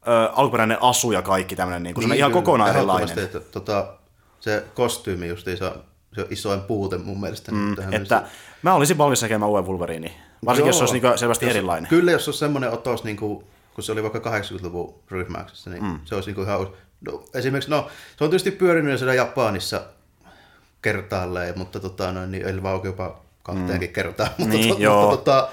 ö, 0.09 0.31
alkuperäinen 0.37 0.83
asu 0.83 1.13
ja 1.13 1.23
kaikki 1.23 1.57
tämmöinen, 1.57 1.83
niinku, 1.83 2.01
niin, 2.01 2.13
ihan 2.13 2.33
kokonaan 2.33 2.71
erilainen. 2.71 3.19
Että, 3.19 3.41
tota, 3.41 3.87
se 4.41 4.65
kostyymi 4.75 5.29
justiinsa, 5.29 5.77
se 6.15 6.21
on 6.21 6.27
isoin 6.31 6.61
puute 6.61 6.99
mun 6.99 7.21
mielestä. 7.21 7.53
Mm, 7.53 7.77
Että 7.93 8.23
mä 8.63 8.75
olisin 8.75 8.99
valmis 8.99 9.23
näkemään 9.23 9.51
uuden 9.51 9.67
Wolverine. 9.67 10.28
Varsinkin, 10.47 10.69
jos 10.69 10.77
se 10.79 10.83
olisi 10.83 10.95
niinku 10.95 11.19
selvästi 11.19 11.47
jos, 11.47 11.55
erilainen. 11.55 11.89
Kyllä, 11.89 12.13
jos 12.13 12.25
se 12.25 12.31
olisi 12.31 12.39
semmoinen 12.39 12.71
otos, 12.71 13.05
niin 13.05 13.17
kuin, 13.17 13.45
kun 13.75 13.85
se 13.85 13.93
oli 13.93 14.03
vaikka 14.03 14.39
80-luvun 14.39 14.95
ryhmäyksessä, 15.11 15.71
niin 15.71 15.85
mm. 15.85 16.01
se 16.05 16.15
olisi 16.15 16.29
niin 16.29 16.35
kuin 16.35 16.47
ihan. 16.47 16.69
No, 17.01 17.25
esimerkiksi, 17.35 17.71
no, 17.71 17.91
se 18.19 18.25
on 18.25 18.31
tietysti 18.31 18.51
pyörinyt 18.51 18.99
siellä 18.99 19.15
Japanissa 19.15 19.81
kertaalleen, 20.83 21.59
mutta 21.59 21.81
tota, 21.81 22.13
noin, 22.13 22.31
niin 22.31 22.49
eli 22.49 22.63
vaan 22.63 22.81
jopa 22.85 23.21
kahteenkin 23.43 23.91
mm. 23.91 23.93
kertaan. 23.93 24.31
Mutta, 24.39 24.55
Niin, 24.55 24.69
tota, 24.69 24.83
joo. 24.83 25.11
mutta 25.11 25.17
tota, 25.17 25.49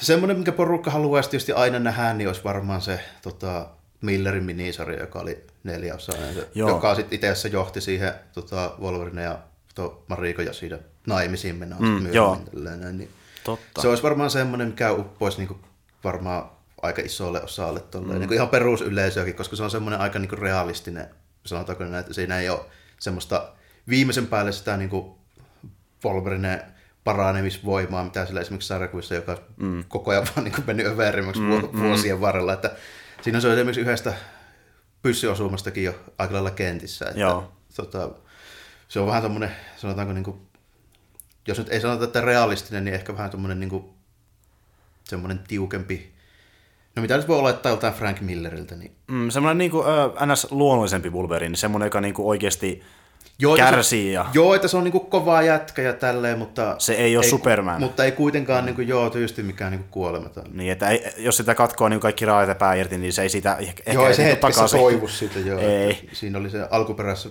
semmoinen, 0.00 0.36
minkä 0.36 0.52
porukka 0.52 0.90
haluaisi 0.90 1.30
tietysti 1.30 1.52
aina 1.52 1.78
nähdä, 1.78 2.14
niin 2.14 2.28
olisi 2.28 2.44
varmaan 2.44 2.80
se 2.80 3.00
tota, 3.22 3.66
Millerin 4.00 4.44
minisarja, 4.44 5.00
joka 5.00 5.18
oli 5.18 5.46
neljäosainen, 5.64 6.46
Joo. 6.54 6.68
joka 6.68 6.94
sitten 6.94 7.14
itse 7.14 7.28
asiassa 7.28 7.48
johti 7.48 7.80
siihen 7.80 8.12
tota, 8.32 8.72
Wolverine 8.80 9.22
ja 9.22 9.38
to, 9.74 10.04
Mariko 10.08 10.42
ja 10.42 10.52
siitä 10.52 10.78
naimisiin 11.06 11.56
mennään 11.56 11.82
mm, 11.82 11.88
myöhemmin. 11.88 12.14
joo. 12.14 12.36
Tälleen, 12.54 12.98
niin 12.98 13.10
Totta. 13.44 13.82
se 13.82 13.88
olisi 13.88 14.02
varmaan 14.02 14.30
semmoinen, 14.30 14.68
mikä 14.68 14.92
uppoisi 14.92 15.38
niinku 15.38 15.58
varmaan 16.04 16.50
aika 16.82 17.02
isolle 17.02 17.42
osalle 17.42 17.80
tolleen, 17.80 18.14
mm. 18.14 18.20
niinku 18.20 18.34
ihan 18.34 18.48
perusyleisöäkin, 18.48 19.34
koska 19.34 19.56
se 19.56 19.62
on 19.62 19.70
semmoinen 19.70 20.00
aika 20.00 20.18
niinku 20.18 20.36
realistinen, 20.36 21.08
sanotaanko 21.46 21.84
näin, 21.84 21.94
että 21.94 22.14
siinä 22.14 22.38
ei 22.38 22.48
ole 22.48 22.60
semmoista 22.98 23.52
viimeisen 23.88 24.26
päälle 24.26 24.52
sitä 24.52 24.76
niinku 24.76 25.18
Wolverine 26.04 26.64
paranemisvoimaa, 27.04 28.04
mitä 28.04 28.26
sillä 28.26 28.40
esimerkiksi 28.40 28.68
sarjakuvissa, 28.68 29.14
joka 29.14 29.38
mm. 29.56 29.84
koko 29.88 30.10
ajan 30.10 30.26
vaan 30.36 30.44
niinku 30.44 30.62
mennyt 30.66 30.86
överimmäksi 30.86 31.40
mm, 31.40 31.80
vuosien 31.80 32.20
varrella, 32.20 32.52
että 32.52 32.76
siinä 33.22 33.40
se 33.40 33.48
on 33.48 33.54
esimerkiksi 33.54 33.80
yhdestä 33.80 34.14
pyssyosumastakin 35.02 35.84
jo 35.84 35.94
aika 36.18 36.34
lailla 36.34 36.50
kentissä, 36.50 37.04
että 37.04 37.20
Joo. 37.20 37.52
Tota, 37.76 38.10
se 38.88 39.00
on 39.00 39.06
vähän 39.06 39.22
semmoinen, 39.22 39.50
sanotaanko 39.76 40.12
niinku 40.12 40.40
jos 41.48 41.58
nyt 41.58 41.68
ei 41.68 41.80
sanota, 41.80 42.04
että 42.04 42.20
realistinen, 42.20 42.84
niin 42.84 42.94
ehkä 42.94 43.16
vähän 43.16 43.30
semmoinen 43.30 43.60
niin 43.60 43.84
semmoinen 45.04 45.40
tiukempi. 45.48 46.12
No 46.96 47.02
mitä 47.02 47.16
nyt 47.16 47.28
voi 47.28 47.38
olettaa 47.38 47.70
joltain 47.72 47.94
Frank 47.94 48.20
Milleriltä, 48.20 48.74
niin 48.74 48.92
Mm, 49.08 49.30
semmoinen 49.30 49.58
niinku, 49.58 49.84
ö, 49.84 50.26
ns. 50.26 50.46
luonnollisempi 50.50 51.10
Wolverine, 51.10 51.56
semmoinen, 51.56 51.86
joka 51.86 52.00
niinku 52.00 52.28
oikeasti 52.28 52.82
Joo, 53.38 53.56
kärsii 53.56 54.08
Se, 54.08 54.12
ja 54.12 54.26
joo, 54.32 54.54
että 54.54 54.68
se 54.68 54.76
on 54.76 54.84
niinku 54.84 55.00
kova 55.00 55.42
jätkä 55.42 55.82
ja 55.82 55.92
tälleen, 55.92 56.38
mutta... 56.38 56.74
Se 56.78 56.92
ei 56.94 57.16
ole 57.16 57.24
Superman. 57.24 57.80
Mutta 57.80 58.04
ei 58.04 58.12
kuitenkaan 58.12 58.64
niinku, 58.66 58.80
joo, 58.82 59.10
tietysti 59.10 59.42
mikään 59.42 59.70
niinku 59.72 59.86
kuolematon. 59.90 60.44
niin, 60.52 60.72
että 60.72 60.88
ei, 60.88 61.04
jos 61.16 61.36
sitä 61.36 61.54
katkoo 61.54 61.88
niin 61.88 62.00
kaikki 62.00 62.24
raajat 62.24 62.48
ja 62.48 62.54
pää 62.54 62.74
irti, 62.74 62.98
niin 62.98 63.12
se 63.12 63.22
ei 63.22 63.28
siitä 63.28 63.56
ehkä 63.56 63.92
joo, 63.92 64.06
ei 64.08 64.14
se 64.14 64.24
niinku 64.24 64.46
hetkessä 64.46 64.76
toivu 64.78 65.08
siitä, 65.08 65.38
joo. 65.38 65.60
Ei. 65.60 66.08
Siinä 66.12 66.38
oli 66.38 66.50
se 66.50 66.66
alkuperäisessä 66.70 67.28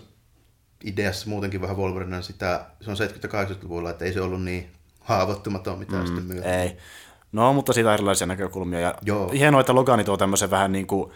ideassa 0.84 1.30
muutenkin 1.30 1.62
vähän 1.62 1.78
Wolverine 1.78 2.22
sitä, 2.22 2.66
se 2.82 2.92
on 2.92 2.98
70-80-luvulla, 2.98 3.90
että 3.90 4.06
ei 4.06 4.14
se 4.14 4.22
ollut 4.22 4.44
niin 4.44 4.72
haavoittumaton, 5.02 5.80
mitä 5.80 5.96
mm, 5.96 6.06
sitten 6.06 6.24
myöhemmin. 6.24 6.60
Ei. 6.60 6.78
No, 7.32 7.54
mutta 7.54 7.74
siitä 7.74 7.90
on 7.90 7.94
erilaisia 7.94 8.28
näkökulmia. 8.28 8.80
Ja 8.80 8.96
Joo. 9.02 9.30
hienoa, 9.30 9.62
että 9.62 9.76
Logani 9.76 10.04
tuo 10.04 10.18
tämmöisen 10.18 10.52
vähän 10.52 10.72
niin 10.72 10.88
kuin, 10.88 11.12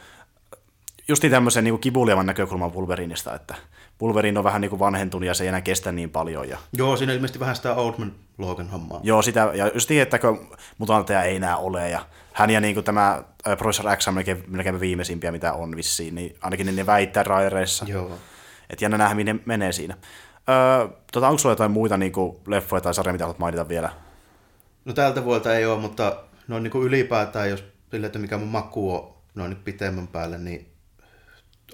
justiin 1.08 1.32
tämmöisen 1.32 1.64
niin 1.64 1.72
kuin 1.74 1.82
kivuliavan 1.82 2.26
näkökulman 2.26 2.74
Wolverinesta, 2.74 3.36
että 3.36 3.56
Wolverine 4.02 4.40
on 4.40 4.44
vähän 4.44 4.62
niin 4.62 4.70
kuin 4.70 4.80
vanhentunut 4.80 5.28
ja 5.28 5.34
se 5.34 5.44
ei 5.44 5.48
enää 5.48 5.62
kestä 5.62 5.92
niin 5.92 6.10
paljon. 6.10 6.50
Ja, 6.50 6.58
Joo, 6.74 6.98
siinä 6.98 7.14
ilmeisesti 7.14 7.40
vähän 7.40 7.56
sitä 7.56 7.74
Oldman 7.74 8.12
Logan 8.38 8.70
hommaa. 8.70 9.00
joo, 9.04 9.22
sitä, 9.22 9.52
ja 9.54 9.72
just 9.74 9.90
niin, 9.90 10.02
että 10.02 10.20
kun 10.20 10.48
mutantteja 10.78 11.24
ei 11.24 11.36
enää 11.36 11.58
ole, 11.58 11.90
ja 11.90 12.06
hän 12.34 12.50
ja 12.50 12.62
niin 12.62 12.74
kuin 12.74 12.84
tämä 12.84 13.24
Professor 13.58 13.98
X 13.98 14.08
on 14.08 14.14
melkein, 14.14 14.44
melkein 14.48 14.80
viimeisimpiä, 14.80 15.32
mitä 15.32 15.54
on 15.54 15.76
vissiin, 15.76 16.16
niin 16.16 16.36
ainakin 16.42 16.76
ne 16.76 16.86
väittää 16.86 17.24
raireissa. 17.24 17.86
Joo. 17.88 18.12
Että 18.70 18.86
jännä 18.86 18.98
nähdä, 18.98 19.16
minne 19.16 19.36
menee 19.46 19.72
siinä. 19.72 19.98
Öö, 20.50 20.88
tota, 21.12 21.28
onko 21.28 21.38
sulla 21.38 21.54
jotain 21.54 21.72
muita 21.72 21.98
niin 21.98 22.12
kuin 22.12 22.38
leffoja 22.48 22.82
tai 22.82 22.94
sarjoja, 22.94 23.14
mitä 23.14 23.24
haluat 23.24 23.40
mainita 23.40 23.70
vielä? 23.70 23.90
No 24.86 24.94
tältä 24.94 25.24
vuodelta 25.26 25.56
ei 25.56 25.66
ole, 25.66 25.82
mutta 25.82 26.24
noin 26.48 26.64
niin 26.64 26.72
kuin 26.72 26.88
ylipäätään, 26.88 27.50
jos 27.50 27.64
sille, 27.92 28.08
että 28.08 28.20
mikä 28.20 28.38
mun 28.38 28.48
maku 28.48 28.96
on 28.96 29.16
noin 29.36 29.50
nyt 29.50 29.64
pitemmän 29.64 30.08
päälle, 30.08 30.38
niin 30.38 30.72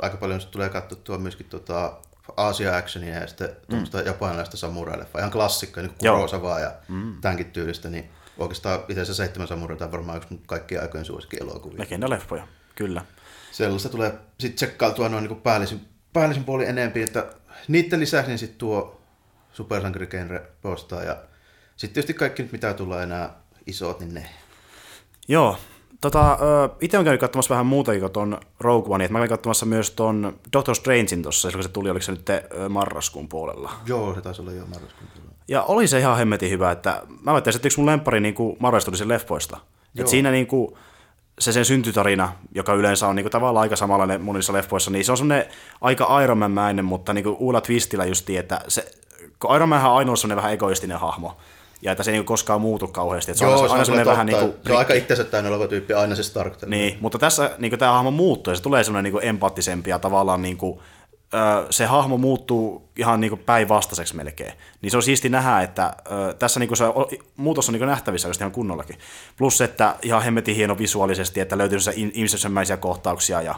aika 0.01 0.17
paljon 0.17 0.41
tulee 0.51 0.69
katsottua 0.69 1.17
myöskin 1.17 1.45
tota 1.45 1.97
Asia 2.37 2.77
Actionia 2.77 3.15
ja 3.15 3.27
sitten 3.27 3.49
tuommoista 3.69 4.01
japanilaista 4.01 4.57
samurai-leffaa. 4.57 5.19
Ihan 5.19 5.31
klassikko, 5.31 5.81
niin. 5.81 5.93
Kurosavaa 5.97 6.59
ja 6.59 6.71
mm. 6.87 7.21
tämänkin 7.21 7.51
tyylistä, 7.51 7.89
niin 7.89 8.09
oikeastaan 8.37 8.79
itse 8.79 9.01
asiassa 9.01 9.13
Seitsemän 9.13 9.47
samuraita 9.47 9.85
on 9.85 9.91
varmaan 9.91 10.17
yksi 10.17 10.41
kaikkien 10.47 10.81
aikojen 10.81 11.05
suosikkielokuvia. 11.05 11.79
Legenda-leffoja, 11.79 12.47
kyllä. 12.75 13.05
Sellaista 13.51 13.89
tulee 13.89 14.13
sitten 14.39 14.55
tsekkailtua 14.55 15.09
noin 15.09 15.23
niin 15.23 15.41
päällisin, 15.41 15.81
päällisin 16.13 16.43
puoli 16.43 16.65
enempi, 16.65 17.01
että 17.01 17.25
niiden 17.67 17.99
lisäksi 17.99 18.31
niin 18.31 18.39
sitten 18.39 18.57
tuo 18.57 19.01
supersankarigenre 19.53 20.41
postaa 20.61 21.03
ja 21.03 21.17
sitten 21.75 21.93
tietysti 21.93 22.13
kaikki 22.13 22.43
nyt 22.43 22.51
mitä 22.51 22.73
tulee 22.73 23.03
enää 23.03 23.33
isot, 23.67 23.99
niin 23.99 24.13
ne. 24.13 24.25
Joo, 25.27 25.57
tota, 26.01 26.37
itse 26.81 26.97
olen 26.97 27.05
käynyt 27.05 27.21
katsomassa 27.21 27.53
vähän 27.53 27.65
muutakin 27.65 28.01
kuin 28.01 28.11
ton 28.11 28.39
Rogue 28.59 28.95
One, 28.95 29.05
että 29.05 29.13
mä 29.13 29.19
kävin 29.19 29.29
katsomassa 29.29 29.65
myös 29.65 29.91
ton 29.91 30.39
Doctor 30.53 30.75
Strangein 30.75 31.21
tuossa, 31.23 31.49
silloin 31.49 31.63
kun 31.63 31.69
se 31.69 31.73
tuli, 31.73 31.89
oliko 31.89 32.03
se 32.03 32.11
nyt 32.11 32.29
marraskuun 32.69 33.29
puolella. 33.29 33.71
Joo, 33.85 34.15
se 34.15 34.21
taisi 34.21 34.41
olla 34.41 34.51
jo 34.51 34.65
marraskuun 34.65 35.09
puolella. 35.13 35.35
Ja 35.47 35.63
oli 35.63 35.87
se 35.87 35.99
ihan 35.99 36.17
hemmetin 36.17 36.49
hyvä, 36.49 36.71
että 36.71 37.01
mä 37.21 37.31
ajattelin, 37.31 37.55
että 37.55 37.67
yksi 37.67 37.79
mun 37.79 37.85
lemppari 37.85 38.19
niin 38.19 38.35
Marvel 38.59 38.79
Studiosin 38.79 39.07
leffoista. 39.07 39.57
Et 39.97 40.07
siinä 40.07 40.31
niin 40.31 40.47
kuin, 40.47 40.77
se 41.39 41.51
sen 41.51 41.65
syntytarina, 41.65 42.33
joka 42.55 42.73
yleensä 42.73 43.07
on 43.07 43.15
niin 43.15 43.23
kuin, 43.23 43.31
tavallaan 43.31 43.61
aika 43.61 43.75
samanlainen 43.75 44.21
monissa 44.21 44.53
leffoissa, 44.53 44.91
niin 44.91 45.05
se 45.05 45.11
on 45.11 45.17
semmoinen 45.17 45.45
aika 45.81 46.21
Iron 46.23 46.37
Man-mäinen, 46.37 46.85
mutta 46.85 47.13
niin 47.13 47.23
kuin 47.23 47.35
uudella 47.39 47.61
twistillä 47.61 48.05
justiin, 48.05 48.39
että 48.39 48.61
se, 48.67 48.91
kun 49.39 49.55
Iron 49.55 49.69
Man 49.69 49.85
on 49.85 49.97
ainoa 49.97 50.15
semmoinen 50.15 50.37
vähän 50.37 50.53
egoistinen 50.53 50.99
hahmo, 50.99 51.37
ja 51.81 51.91
että 51.91 52.03
se 52.03 52.11
ei 52.11 52.13
niin 52.13 52.21
kuin 52.21 52.33
koskaan 52.33 52.61
muutu 52.61 52.87
kauheasti. 52.87 53.31
Että 53.31 53.39
se 53.39 53.45
Joo, 53.45 53.53
on 53.53 53.59
se 53.59 53.63
aina 53.63 53.79
on, 53.79 53.85
semmoinen 53.85 54.03
kyllä 54.05 54.11
vähän 54.11 54.25
niin 54.25 54.39
kuin 54.39 54.53
se 54.65 54.71
on 54.73 54.79
aika 54.79 54.93
itsensä 54.93 55.23
täynnä 55.23 55.49
oleva 55.49 55.67
tyyppi, 55.67 55.93
aina 55.93 56.15
se 56.15 56.23
Stark. 56.23 56.53
niin, 56.65 56.97
mutta 57.01 57.19
tässä 57.19 57.51
niin 57.57 57.79
tämä 57.79 57.91
hahmo 57.91 58.11
muuttuu 58.11 58.51
ja 58.51 58.57
se 58.57 58.63
tulee 58.63 58.83
semmoinen 58.83 59.13
niin 59.13 59.23
empaattisempi 59.23 59.89
ja 59.89 59.99
tavallaan 59.99 60.41
niin 60.41 60.57
kuin, 60.57 60.79
ö, 60.79 60.83
se 61.69 61.85
hahmo 61.85 62.17
muuttuu 62.17 62.89
ihan 62.97 63.21
niin 63.21 63.29
kuin 63.29 63.43
päinvastaiseksi 63.45 64.15
melkein. 64.15 64.53
Niin 64.81 64.91
se 64.91 64.97
on 64.97 65.03
siisti 65.03 65.29
nähdä, 65.29 65.61
että 65.61 65.93
tässä 66.39 66.59
niin 66.59 66.67
kuin 66.67 66.77
se 66.77 66.85
muutos 67.35 67.69
on 67.69 67.73
niin 67.73 67.79
kuin 67.79 67.87
nähtävissä 67.87 68.27
just 68.27 68.41
ihan 68.41 68.51
kunnollakin. 68.51 68.99
Plus, 69.37 69.61
että 69.61 69.95
ihan 70.01 70.23
hemmetin 70.23 70.55
hieno 70.55 70.77
visuaalisesti, 70.77 71.39
että 71.39 71.57
löytyy 71.57 71.79
se 71.79 71.93
ihmisenmäisiä 71.95 72.77
kohtauksia 72.77 73.41
ja 73.41 73.55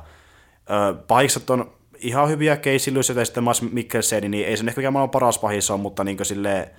pahikset 1.07 1.49
on 1.49 1.71
ihan 1.97 2.29
hyviä 2.29 2.57
Lewis 2.91 3.09
ja 3.09 3.25
sitten 3.25 3.43
Mats 3.43 3.61
Mikkelsen, 3.61 4.31
niin 4.31 4.47
ei 4.47 4.57
se 4.57 4.63
ehkä 4.67 4.79
mikään 4.79 4.93
maailman 4.93 5.09
paras 5.09 5.39
pahis 5.39 5.71
on, 5.71 5.79
mutta 5.79 6.03
niin 6.03 6.17
kuin 6.17 6.27
silleen, 6.27 6.71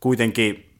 kuitenkin 0.00 0.78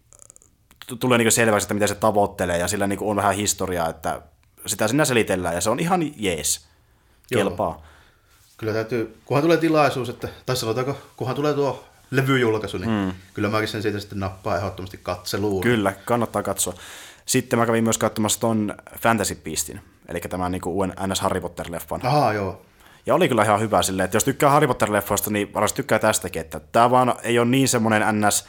tulee 1.01 1.19
niin 1.19 1.33
selväksi, 1.33 1.65
että 1.65 1.75
mitä 1.75 1.87
se 1.87 1.95
tavoittelee, 1.95 2.59
ja 2.59 2.69
sillä 2.69 2.87
niin 2.87 2.99
on 3.03 3.17
vähän 3.17 3.35
historiaa, 3.35 3.89
että 3.89 4.23
sitä 4.67 4.89
sinä 4.89 5.05
selitellään, 5.05 5.55
ja 5.55 5.61
se 5.61 5.71
on 5.71 5.81
ihan 5.81 6.13
jees. 6.17 6.69
Joo. 7.31 7.83
Kyllä 8.63 8.75
täytyy, 8.75 9.17
kunhan 9.25 9.43
tulee 9.43 9.57
tilaisuus, 9.57 10.09
että, 10.09 10.29
tai 10.47 10.57
sanotaanko, 10.57 10.99
kunhan 11.17 11.37
tulee 11.37 11.55
tuo 11.55 11.85
levyjulkaisu, 12.11 12.79
niin 12.79 12.91
mm. 12.91 13.13
kyllä 13.35 13.49
mäkin 13.49 13.69
sen 13.69 13.83
siitä 13.83 14.01
sitten 14.01 14.21
nappaa 14.21 14.57
ehdottomasti 14.57 15.01
katseluun. 15.03 15.63
Kyllä, 15.63 15.93
kannattaa 16.05 16.43
katsoa. 16.43 16.75
Sitten 17.27 17.59
mä 17.59 17.67
kävin 17.67 17.85
myös 17.85 17.99
katsomassa 17.99 18.41
ton 18.41 18.75
Fantasy 18.99 19.35
Beastin, 19.35 19.81
eli 20.09 20.21
tämän 20.21 20.53
niin 20.53 20.63
uuden 20.67 20.95
NS 21.07 21.21
Harry 21.21 21.41
Potter-leffan. 21.41 22.07
Ahaa, 22.07 22.33
joo. 22.33 22.63
Ja 23.07 23.15
oli 23.15 23.29
kyllä 23.29 23.43
ihan 23.43 23.61
hyvä 23.61 23.83
silleen, 23.83 24.05
että 24.05 24.17
jos 24.17 24.25
tykkää 24.25 24.51
Harry 24.51 24.67
Potter-leffoista, 24.67 25.31
niin 25.31 25.55
varmasti 25.55 25.77
tykkää 25.77 25.99
tästäkin, 25.99 26.41
että 26.41 26.61
tämä 26.61 26.91
vaan 26.91 27.15
ei 27.23 27.39
ole 27.39 27.49
niin 27.49 27.69
semmoinen 27.69 28.21
NS 28.21 28.45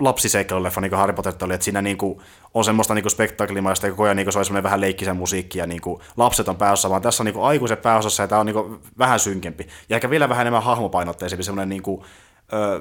lapsiseikkailuleffa, 0.00 0.80
niin 0.80 0.90
kuin 0.90 0.98
Harry 0.98 1.12
Potter 1.12 1.34
oli, 1.42 1.54
että 1.54 1.64
siinä 1.64 1.82
niin 1.82 1.98
kuin 1.98 2.20
on 2.54 2.64
semmoista 2.64 2.94
niin 2.94 3.10
spektaaklimaista, 3.10 3.86
ja 3.86 3.90
koko 3.90 4.02
ajan 4.02 4.16
niin 4.16 4.26
kuin 4.26 4.32
se 4.32 4.38
on 4.38 4.44
semmoinen 4.44 4.62
vähän 4.62 4.80
leikkisen 4.80 5.16
musiikki, 5.16 5.58
ja 5.58 5.66
niin 5.66 5.80
kuin 5.80 6.00
lapset 6.16 6.48
on 6.48 6.56
pääosassa, 6.56 6.90
vaan 6.90 7.02
tässä 7.02 7.22
on 7.22 7.24
niin 7.24 7.34
kuin 7.34 7.44
aikuiset 7.44 7.82
pääosassa, 7.82 8.22
ja 8.22 8.28
tämä 8.28 8.40
on 8.40 8.46
niin 8.46 8.54
kuin 8.54 8.78
vähän 8.98 9.20
synkempi. 9.20 9.68
Ja 9.88 9.96
ehkä 9.96 10.10
vielä 10.10 10.28
vähän 10.28 10.42
enemmän 10.42 10.62
hahmopainotteisempi, 10.62 11.44
semmoinen 11.44 11.68
niin 11.68 11.82
kuin, 11.82 12.02
ö, 12.52 12.80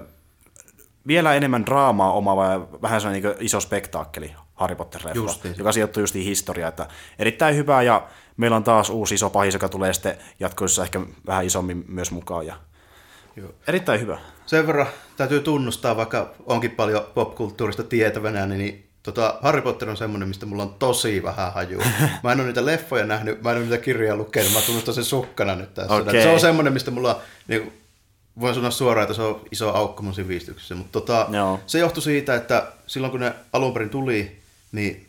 vielä 1.07 1.33
enemmän 1.33 1.65
draamaa 1.65 2.11
omaava 2.11 2.45
ja 2.45 2.67
vähän 2.81 3.01
semmoinen 3.01 3.23
niin 3.23 3.35
iso 3.39 3.59
spektaakkeli 3.59 4.35
Harry 4.53 4.75
Potter-leffa, 4.75 5.47
joka 5.57 5.71
sijoittuu 5.71 6.01
justiin 6.01 6.25
historiaan. 6.25 6.69
Että 6.69 6.87
erittäin 7.19 7.55
hyvä 7.55 7.81
ja 7.81 8.07
meillä 8.37 8.57
on 8.57 8.63
taas 8.63 8.89
uusi 8.89 9.15
iso 9.15 9.29
pahis, 9.29 9.53
joka 9.53 9.69
tulee 9.69 9.93
sitten 9.93 10.17
jatkoissa 10.39 10.83
ehkä 10.83 11.01
vähän 11.27 11.45
isommin 11.45 11.85
myös 11.87 12.11
mukaan. 12.11 12.45
Ja 12.45 12.55
Joo. 13.35 13.49
erittäin 13.67 14.01
hyvä. 14.01 14.19
Sen 14.51 14.67
verran 14.67 14.87
täytyy 15.17 15.39
tunnustaa, 15.39 15.97
vaikka 15.97 16.33
onkin 16.45 16.71
paljon 16.71 17.07
popkulttuurista 17.13 17.83
tietävänä, 17.83 18.45
niin 18.45 18.87
Tota, 19.03 19.39
Harry 19.41 19.61
Potter 19.61 19.89
on 19.89 19.97
semmoinen, 19.97 20.27
mistä 20.27 20.45
mulla 20.45 20.63
on 20.63 20.75
tosi 20.79 21.23
vähän 21.23 21.53
hajua. 21.53 21.83
Mä 22.23 22.31
en 22.31 22.39
ole 22.39 22.47
niitä 22.47 22.65
leffoja 22.65 23.05
nähnyt, 23.05 23.41
mä 23.41 23.51
en 23.51 23.57
ole 23.57 23.63
niitä 23.63 23.77
kirjoja 23.77 24.15
lukenut, 24.15 24.53
mä 24.53 24.61
tunnustan 24.61 24.93
sen 24.93 25.03
sukkana 25.03 25.55
nyt 25.55 25.73
tässä. 25.73 25.95
Okei. 25.95 26.23
Se 26.23 26.29
on 26.29 26.39
semmoinen, 26.39 26.73
mistä 26.73 26.91
mulla, 26.91 27.21
niin, 27.47 27.73
voin 28.39 28.55
sanoa 28.55 28.71
suoraan, 28.71 29.03
että 29.03 29.13
se 29.13 29.21
on 29.21 29.41
iso 29.51 29.69
aukko 29.75 30.03
mun 30.03 30.13
sivistyksessä. 30.13 30.75
Mutta 30.75 30.91
tota, 30.91 31.27
Joo. 31.31 31.59
se 31.67 31.79
johtui 31.79 32.03
siitä, 32.03 32.35
että 32.35 32.67
silloin 32.87 33.11
kun 33.11 33.19
ne 33.19 33.33
alun 33.53 33.73
perin 33.73 33.89
tuli, 33.89 34.37
niin 34.71 35.07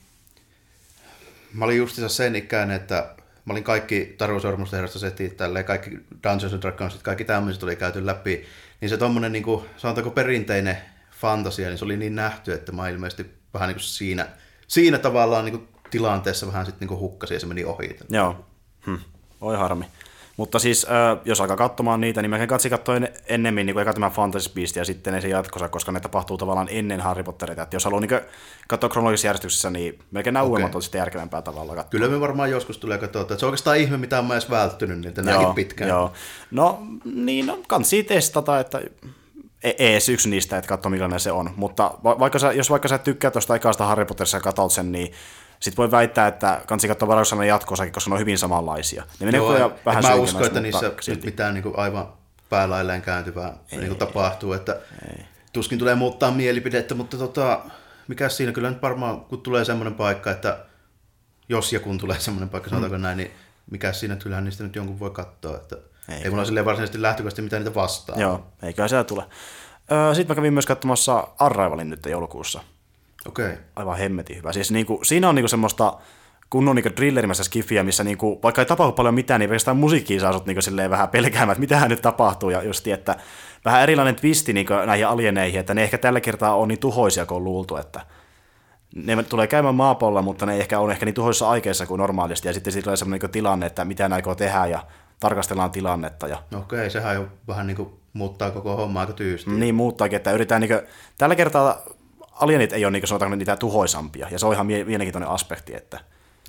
mä 1.54 1.64
olin 1.64 1.78
justiinsa 1.78 2.14
sen 2.14 2.36
ikäinen, 2.36 2.76
että 2.76 3.14
mä 3.44 3.52
olin 3.52 3.64
kaikki 3.64 4.14
Taru 4.18 4.40
Sormusten 4.40 4.88
setit, 4.88 5.36
tälleen, 5.36 5.64
kaikki 5.64 5.90
Dungeons 6.22 6.52
and 6.52 6.62
Dragonsit, 6.62 7.02
kaikki 7.02 7.24
tämmöiset 7.24 7.62
oli 7.62 7.76
käyty 7.76 8.06
läpi. 8.06 8.46
Niin 8.82 8.88
se 8.88 8.96
tommonen, 8.96 9.32
niin 9.32 9.42
kuin, 9.42 9.64
sanotaanko 9.76 10.10
perinteinen 10.10 10.78
fantasia, 11.10 11.68
niin 11.68 11.78
se 11.78 11.84
oli 11.84 11.96
niin 11.96 12.14
nähty, 12.14 12.52
että 12.52 12.72
mä 12.72 12.88
ilmeisesti 12.88 13.26
vähän 13.54 13.68
niin 13.68 13.74
kuin 13.74 13.82
siinä, 13.82 14.28
siinä 14.68 14.98
tavallaan 14.98 15.44
niin 15.44 15.58
kuin 15.58 15.68
tilanteessa 15.90 16.46
vähän 16.46 16.66
sitten 16.66 16.88
niin 16.88 16.98
hukkasin 16.98 17.34
ja 17.34 17.40
se 17.40 17.46
meni 17.46 17.64
ohi. 17.64 17.96
Joo. 18.10 18.44
Hm. 18.86 18.96
Oi 19.40 19.56
harmi. 19.56 19.84
Mutta 20.42 20.58
siis, 20.58 20.86
äh, 20.90 21.18
jos 21.24 21.40
alkaa 21.40 21.56
katsomaan 21.56 22.00
niitä, 22.00 22.22
niin 22.22 22.30
melkein 22.30 22.48
katsi 22.48 22.70
katsoa 22.70 22.96
en, 22.96 23.08
ennemmin 23.26 23.66
niin 23.66 23.78
eka 23.78 23.92
tämä 23.92 24.10
Fantasy 24.10 24.50
Beast 24.54 24.76
ja 24.76 24.84
sitten 24.84 25.22
se 25.22 25.28
jatkossa, 25.28 25.68
koska 25.68 25.92
ne 25.92 26.00
tapahtuu 26.00 26.38
tavallaan 26.38 26.68
ennen 26.70 27.00
Harry 27.00 27.22
Potteria. 27.22 27.62
Että 27.62 27.76
jos 27.76 27.84
haluaa 27.84 28.00
niin 28.00 28.20
katsoa 28.68 28.90
kronologisessa 28.90 29.28
järjestyksessä, 29.28 29.70
niin 29.70 29.98
melkein 30.10 30.34
nämä 30.34 30.44
uudemmat 30.44 30.74
on 30.74 30.82
sitten 30.82 30.98
järkevämpää 30.98 31.42
tavalla 31.42 31.74
katsoa. 31.74 31.90
Kyllä 31.90 32.08
me 32.08 32.20
varmaan 32.20 32.50
joskus 32.50 32.78
tulee 32.78 32.98
katsoa, 32.98 33.22
että 33.22 33.36
se 33.38 33.46
on 33.46 33.50
oikeastaan 33.50 33.76
ihme, 33.76 33.96
mitä 33.96 34.22
mä 34.22 34.34
edes 34.34 34.50
välttynyt 34.50 35.00
niitä 35.00 35.22
näinkin 35.22 35.54
pitkään. 35.54 35.90
Joo. 35.90 36.12
No, 36.50 36.82
niin, 37.04 37.46
no, 37.46 37.58
kansi 37.68 38.02
testata, 38.02 38.60
että 38.60 38.80
ei 39.62 39.74
ees 39.78 40.08
yksi 40.08 40.30
niistä, 40.30 40.58
että 40.58 40.68
katso 40.68 40.90
millainen 40.90 41.20
se 41.20 41.32
on. 41.32 41.50
Mutta 41.56 41.94
va- 42.04 42.18
vaikka 42.18 42.38
sä, 42.38 42.52
jos 42.52 42.70
vaikka 42.70 42.88
sä 42.88 42.98
tykkää 42.98 43.30
tuosta 43.30 43.56
ekaista 43.56 43.86
Harry 43.86 44.04
Potterissa 44.04 44.36
ja 44.36 44.40
katot 44.40 44.72
sen, 44.72 44.92
niin 44.92 45.12
sit 45.62 45.76
voi 45.76 45.90
väittää, 45.90 46.26
että 46.26 46.60
kansi 46.66 46.88
katsoa 46.88 47.08
varauksena 47.08 47.44
jatkossakin, 47.44 47.92
koska 47.92 48.10
ne 48.10 48.14
on 48.14 48.20
hyvin 48.20 48.38
samanlaisia. 48.38 49.04
Ne 49.20 49.26
menee 49.26 49.38
Joo, 49.38 49.48
ajan 49.48 49.70
en 49.70 49.76
vähän 49.86 50.04
mä 50.04 50.14
usko, 50.14 50.46
että 50.46 50.60
niissä 50.60 50.92
silti. 51.00 51.10
nyt 51.10 51.24
mitään 51.24 51.54
niin 51.54 51.62
kuin 51.62 51.78
aivan 51.78 52.12
päälailleen 52.48 53.02
kääntyvää 53.02 53.56
niin 53.70 53.86
kuin 53.86 53.98
tapahtuu, 53.98 54.52
että 54.52 54.80
ei. 55.08 55.24
tuskin 55.52 55.78
tulee 55.78 55.94
muuttaa 55.94 56.30
mielipidettä, 56.30 56.94
mutta 56.94 57.16
tota, 57.16 57.60
mikä 58.08 58.28
siinä 58.28 58.52
kyllä 58.52 58.70
nyt 58.70 58.82
varmaan, 58.82 59.20
kun 59.20 59.40
tulee 59.40 59.64
semmoinen 59.64 59.94
paikka, 59.94 60.30
että 60.30 60.58
jos 61.48 61.72
ja 61.72 61.80
kun 61.80 61.98
tulee 61.98 62.20
semmoinen 62.20 62.48
paikka, 62.48 62.70
sanotaanko 62.70 62.96
näin, 62.98 63.16
niin 63.16 63.30
mikä 63.70 63.92
siinä, 63.92 64.12
että 64.12 64.22
kyllähän 64.22 64.44
niistä 64.44 64.64
nyt 64.64 64.76
jonkun 64.76 65.00
voi 65.00 65.10
katsoa, 65.10 65.56
että 65.56 65.76
ei, 66.08 66.14
Ei. 66.14 66.22
ei 66.24 66.30
mulla 66.30 66.44
silleen 66.44 66.66
varsinaisesti 66.66 67.02
lähtökohtaisesti 67.02 67.42
mitään 67.42 67.62
niitä 67.64 67.74
vastaan. 67.74 68.20
Joo, 68.20 68.46
eiköhän 68.62 68.88
siellä 68.88 69.04
tule. 69.04 69.24
Öö, 69.92 70.14
Sitten 70.14 70.28
mä 70.28 70.34
kävin 70.34 70.52
myös 70.52 70.66
katsomassa 70.66 71.28
Arrivalin 71.38 71.90
nyt 71.90 72.06
joulukuussa. 72.06 72.60
Okei. 73.28 73.46
Okay. 73.46 73.56
Aivan 73.76 73.98
hemmetin 73.98 74.36
hyvä. 74.36 74.52
Siis 74.52 74.70
niinku, 74.70 75.00
siinä 75.02 75.28
on 75.28 75.34
niinku 75.34 75.48
semmoista 75.48 75.98
kunnon 76.50 76.76
niinku 76.76 76.90
drillerimäistä 76.96 77.44
skifiä, 77.44 77.82
missä 77.82 78.04
niinku, 78.04 78.40
vaikka 78.42 78.62
ei 78.62 78.66
tapahdu 78.66 78.92
paljon 78.92 79.14
mitään, 79.14 79.40
niin 79.40 79.48
pelkästään 79.48 79.76
musiikkiin 79.76 80.20
saa 80.20 80.32
sut 80.32 80.46
niinku 80.46 80.62
silleen 80.62 80.90
vähän 80.90 81.08
pelkäämään, 81.08 81.50
että 81.50 81.60
mitähän 81.60 81.90
nyt 81.90 82.02
tapahtuu. 82.02 82.50
Ja 82.50 82.62
just, 82.62 82.86
että 82.86 83.16
vähän 83.64 83.82
erilainen 83.82 84.16
twisti 84.16 84.52
niinku 84.52 84.72
näihin 84.86 85.06
alieneihin, 85.06 85.60
että 85.60 85.74
ne 85.74 85.82
ehkä 85.82 85.98
tällä 85.98 86.20
kertaa 86.20 86.56
on 86.56 86.68
niin 86.68 86.78
tuhoisia 86.78 87.26
kuin 87.26 87.36
on 87.36 87.44
luultu, 87.44 87.76
että 87.76 88.00
ne 88.94 89.22
tulee 89.22 89.46
käymään 89.46 89.74
maapallolla, 89.74 90.22
mutta 90.22 90.46
ne 90.46 90.54
ei 90.54 90.60
ehkä 90.60 90.80
on 90.80 90.90
ehkä 90.90 91.06
niin 91.06 91.14
tuhoisissa 91.14 91.50
aikeissa 91.50 91.86
kuin 91.86 91.98
normaalisti. 91.98 92.48
Ja 92.48 92.54
sitten 92.54 92.72
siitä 92.72 92.84
tulee 92.84 92.96
semmoinen 92.96 93.20
niinku 93.20 93.32
tilanne, 93.32 93.66
että 93.66 93.84
mitä 93.84 94.08
ne 94.08 94.14
aikoo 94.14 94.34
tehdä 94.34 94.66
ja 94.66 94.86
tarkastellaan 95.20 95.70
tilannetta. 95.70 96.26
Ja 96.26 96.38
No 96.50 96.58
okei, 96.58 96.78
okay, 96.78 96.90
sehän 96.90 97.14
jo 97.14 97.28
vähän 97.48 97.66
niin 97.66 97.76
kuin 97.76 97.88
muuttaa 98.12 98.50
koko 98.50 98.76
hommaa 98.76 99.00
aika 99.00 99.12
tyysti. 99.12 99.50
niin 99.50 99.74
muuttaakin, 99.74 100.16
että 100.16 100.32
yritetään 100.32 100.60
niinku, 100.60 100.86
tällä 101.18 101.34
kertaa 101.34 101.82
alienit 102.32 102.72
ei 102.72 102.84
ole 102.84 102.92
niinku, 102.92 103.06
sanotaanko 103.06 103.36
niitä 103.36 103.56
tuhoisampia, 103.56 104.28
ja 104.30 104.38
se 104.38 104.46
on 104.46 104.52
ihan 104.52 104.66
mie- 104.66 104.84
mielenkiintoinen 104.84 105.28
aspekti, 105.28 105.74
että 105.76 106.00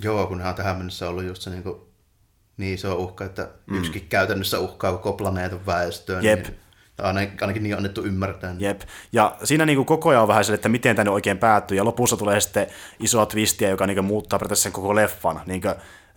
Joo, 0.02 0.26
kun 0.26 0.42
on 0.42 0.54
tähän 0.54 0.76
mennessä 0.76 1.08
ollut 1.08 1.24
just 1.24 1.42
se 1.42 1.50
niin, 1.50 1.62
kuin, 1.62 1.80
niin 2.56 2.74
iso 2.74 2.94
uhka, 2.94 3.24
että 3.24 3.48
mm. 3.66 3.78
yksikin 3.78 4.06
käytännössä 4.08 4.58
uhkaa 4.58 4.92
koko 4.92 5.12
planeetan 5.12 5.66
väestöä. 5.66 6.20
Jep. 6.20 6.42
Niin, 6.42 6.56
tai 6.96 7.06
ainakin, 7.06 7.36
ainakin 7.40 7.62
niin 7.62 7.76
annettu 7.76 8.04
ymmärtää. 8.04 8.52
Niin. 8.52 8.60
Jep. 8.60 8.80
Ja 9.12 9.36
siinä 9.44 9.66
niinku 9.66 9.84
koko 9.84 10.08
ajan 10.08 10.22
on 10.22 10.28
vähän 10.28 10.44
sille, 10.44 10.54
että 10.54 10.68
miten 10.68 10.96
tänne 10.96 11.12
oikein 11.12 11.38
päättyy, 11.38 11.76
ja 11.76 11.84
lopussa 11.84 12.16
tulee 12.16 12.40
sitten 12.40 12.66
isoa 13.00 13.26
twistiä, 13.26 13.68
joka 13.68 13.86
niinku 13.86 14.02
muuttaa 14.02 14.38
periaatteessa 14.38 14.62
sen 14.62 14.72
koko 14.72 14.94
leffan. 14.94 15.40
Niinku, 15.46 15.68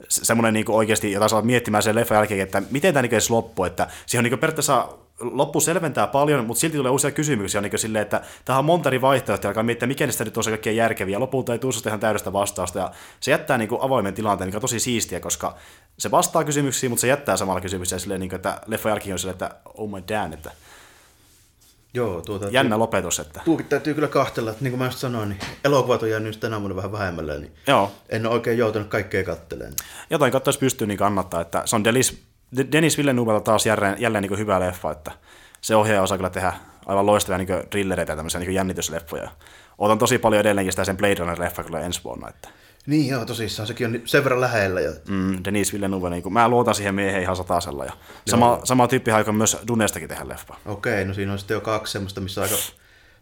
se- 0.09 0.25
semmoinen 0.25 0.53
niinku 0.53 0.77
oikeasti, 0.77 1.11
jota 1.11 1.27
sä 1.27 1.35
oot 1.35 1.45
miettimään 1.45 1.83
sen 1.83 1.95
leffan 1.95 2.15
jälkeen, 2.15 2.39
että 2.41 2.61
miten 2.71 2.93
tämä 2.93 3.01
niinku 3.01 3.15
edes 3.15 3.29
loppuu, 3.29 3.65
että 3.65 3.87
siihen 4.05 4.19
on 4.19 4.23
niinku 4.23 4.37
periaatteessa 4.37 4.89
loppu 5.19 5.59
selventää 5.59 6.07
paljon, 6.07 6.45
mutta 6.45 6.61
silti 6.61 6.77
tulee 6.77 6.91
usein 6.91 7.13
kysymyksiä 7.13 7.61
niin 7.61 7.79
silleen, 7.79 8.01
että 8.01 8.21
tähän 8.45 8.59
on 8.59 8.65
monta 8.65 8.89
eri 8.89 9.01
vaihtoehtoa, 9.01 9.49
alkaa 9.49 9.63
miettiä, 9.63 9.87
mikä 9.87 10.05
niistä 10.05 10.25
nyt 10.25 10.37
on 10.37 10.43
se 10.43 10.49
kaikkein 10.49 10.75
järkeviä. 10.75 11.19
Lopulta 11.19 11.53
ei 11.53 11.59
tule 11.59 11.73
susta 11.73 11.89
ihan 11.89 11.99
täydestä 11.99 12.33
vastausta, 12.33 12.79
ja 12.79 12.91
se 13.19 13.31
jättää 13.31 13.57
niin 13.57 13.69
kuin 13.69 13.81
avoimen 13.81 14.13
tilanteen, 14.13 14.47
mikä 14.47 14.57
on 14.57 14.61
tosi 14.61 14.79
siistiä, 14.79 15.19
koska 15.19 15.55
se 15.97 16.11
vastaa 16.11 16.43
kysymyksiin, 16.43 16.91
mutta 16.91 17.01
se 17.01 17.07
jättää 17.07 17.37
samalla 17.37 17.61
kysymyksiä 17.61 17.99
silleen, 17.99 18.19
niin 18.19 18.29
kuin, 18.29 18.35
että 18.35 18.61
leffa 18.67 18.89
jälkeen 18.89 19.13
on 19.13 19.19
silleen, 19.19 19.33
että 19.33 19.55
oh 19.77 19.89
my 19.89 20.03
damn, 20.07 20.33
että 20.33 20.51
Joo, 21.93 22.21
tuota, 22.21 22.47
jännä 22.49 22.79
lopetus, 22.79 23.19
että 23.19 23.41
Tuukin 23.45 23.65
täytyy 23.65 23.93
kyllä 23.93 24.07
kahtella, 24.07 24.51
että 24.51 24.63
niin 24.63 24.71
kuin 24.71 24.79
mä 24.79 24.85
just 24.85 24.97
sanoin, 24.97 25.29
niin 25.29 25.39
elokuvat 25.63 26.03
on 26.03 26.09
jäänyt 26.09 26.39
tänä 26.39 26.59
vuonna 26.59 26.75
vähän 26.75 26.91
vähemmälle, 26.91 27.39
niin 27.39 27.51
joo, 27.67 27.91
en 28.09 28.25
ole 28.25 28.33
oikein 28.33 28.57
joutunut 28.57 28.87
kaikkea 28.87 29.23
kattelemaan. 29.23 29.73
jotain 30.09 30.31
katsoisi 30.31 30.59
pystyy 30.59 30.87
niin 30.87 30.97
kannattaa, 30.97 31.41
että 31.41 31.61
se 31.65 31.75
on 31.75 31.83
Delis, 31.83 32.11
De- 32.11 32.17
Dennis 32.71 32.97
Villeneuvelta 32.97 33.43
taas 33.43 33.65
jälleen, 33.65 33.95
jälleen 33.99 34.21
niin 34.21 34.37
hyvä 34.37 34.59
leffa, 34.59 34.91
että 34.91 35.11
se 35.61 35.75
ohjaaja 35.75 36.01
osaa 36.01 36.17
kyllä 36.17 36.29
tehdä 36.29 36.53
aivan 36.85 37.05
loistavia 37.05 37.37
niin 37.37 37.67
thrillereitä 37.69 38.11
ja 38.11 38.15
tämmöisiä 38.15 38.39
niin 38.39 38.53
jännitysleffoja. 38.53 39.29
Otan 39.77 39.97
tosi 39.97 40.17
paljon 40.17 40.39
edelleenkin 40.39 40.71
sitä 40.71 40.85
sen 40.85 40.97
Blade 40.97 41.15
Runner-leffa 41.15 41.63
kyllä 41.63 41.79
ensi 41.79 42.03
vuonna, 42.03 42.29
että 42.29 42.49
Niin 42.85 43.07
joo, 43.07 43.25
tosissaan, 43.25 43.67
sekin 43.67 43.87
on 43.87 44.01
sen 44.05 44.23
verran 44.23 44.41
lähellä 44.41 44.81
jo. 44.81 44.91
mm, 45.09 45.37
Denis 45.45 45.73
Villeneuve, 45.73 46.09
niin 46.09 46.23
kuin, 46.23 46.33
mä 46.33 46.49
luotan 46.49 46.75
siihen 46.75 46.95
miehen 46.95 47.21
ihan 47.21 47.35
satasella 47.35 47.85
ja 47.85 47.91
sama, 48.27 48.59
sama 48.63 48.87
tyyppi 48.87 49.11
aikoo 49.11 49.33
myös 49.33 49.57
Dunestakin 49.67 50.09
tehdä 50.09 50.27
leffa. 50.27 50.55
Okei, 50.65 51.05
no 51.05 51.13
siinä 51.13 51.31
on 51.31 51.39
sitten 51.39 51.55
jo 51.55 51.61
kaksi 51.61 51.91
semmoista, 51.91 52.21
missä 52.21 52.41
aika... 52.41 52.55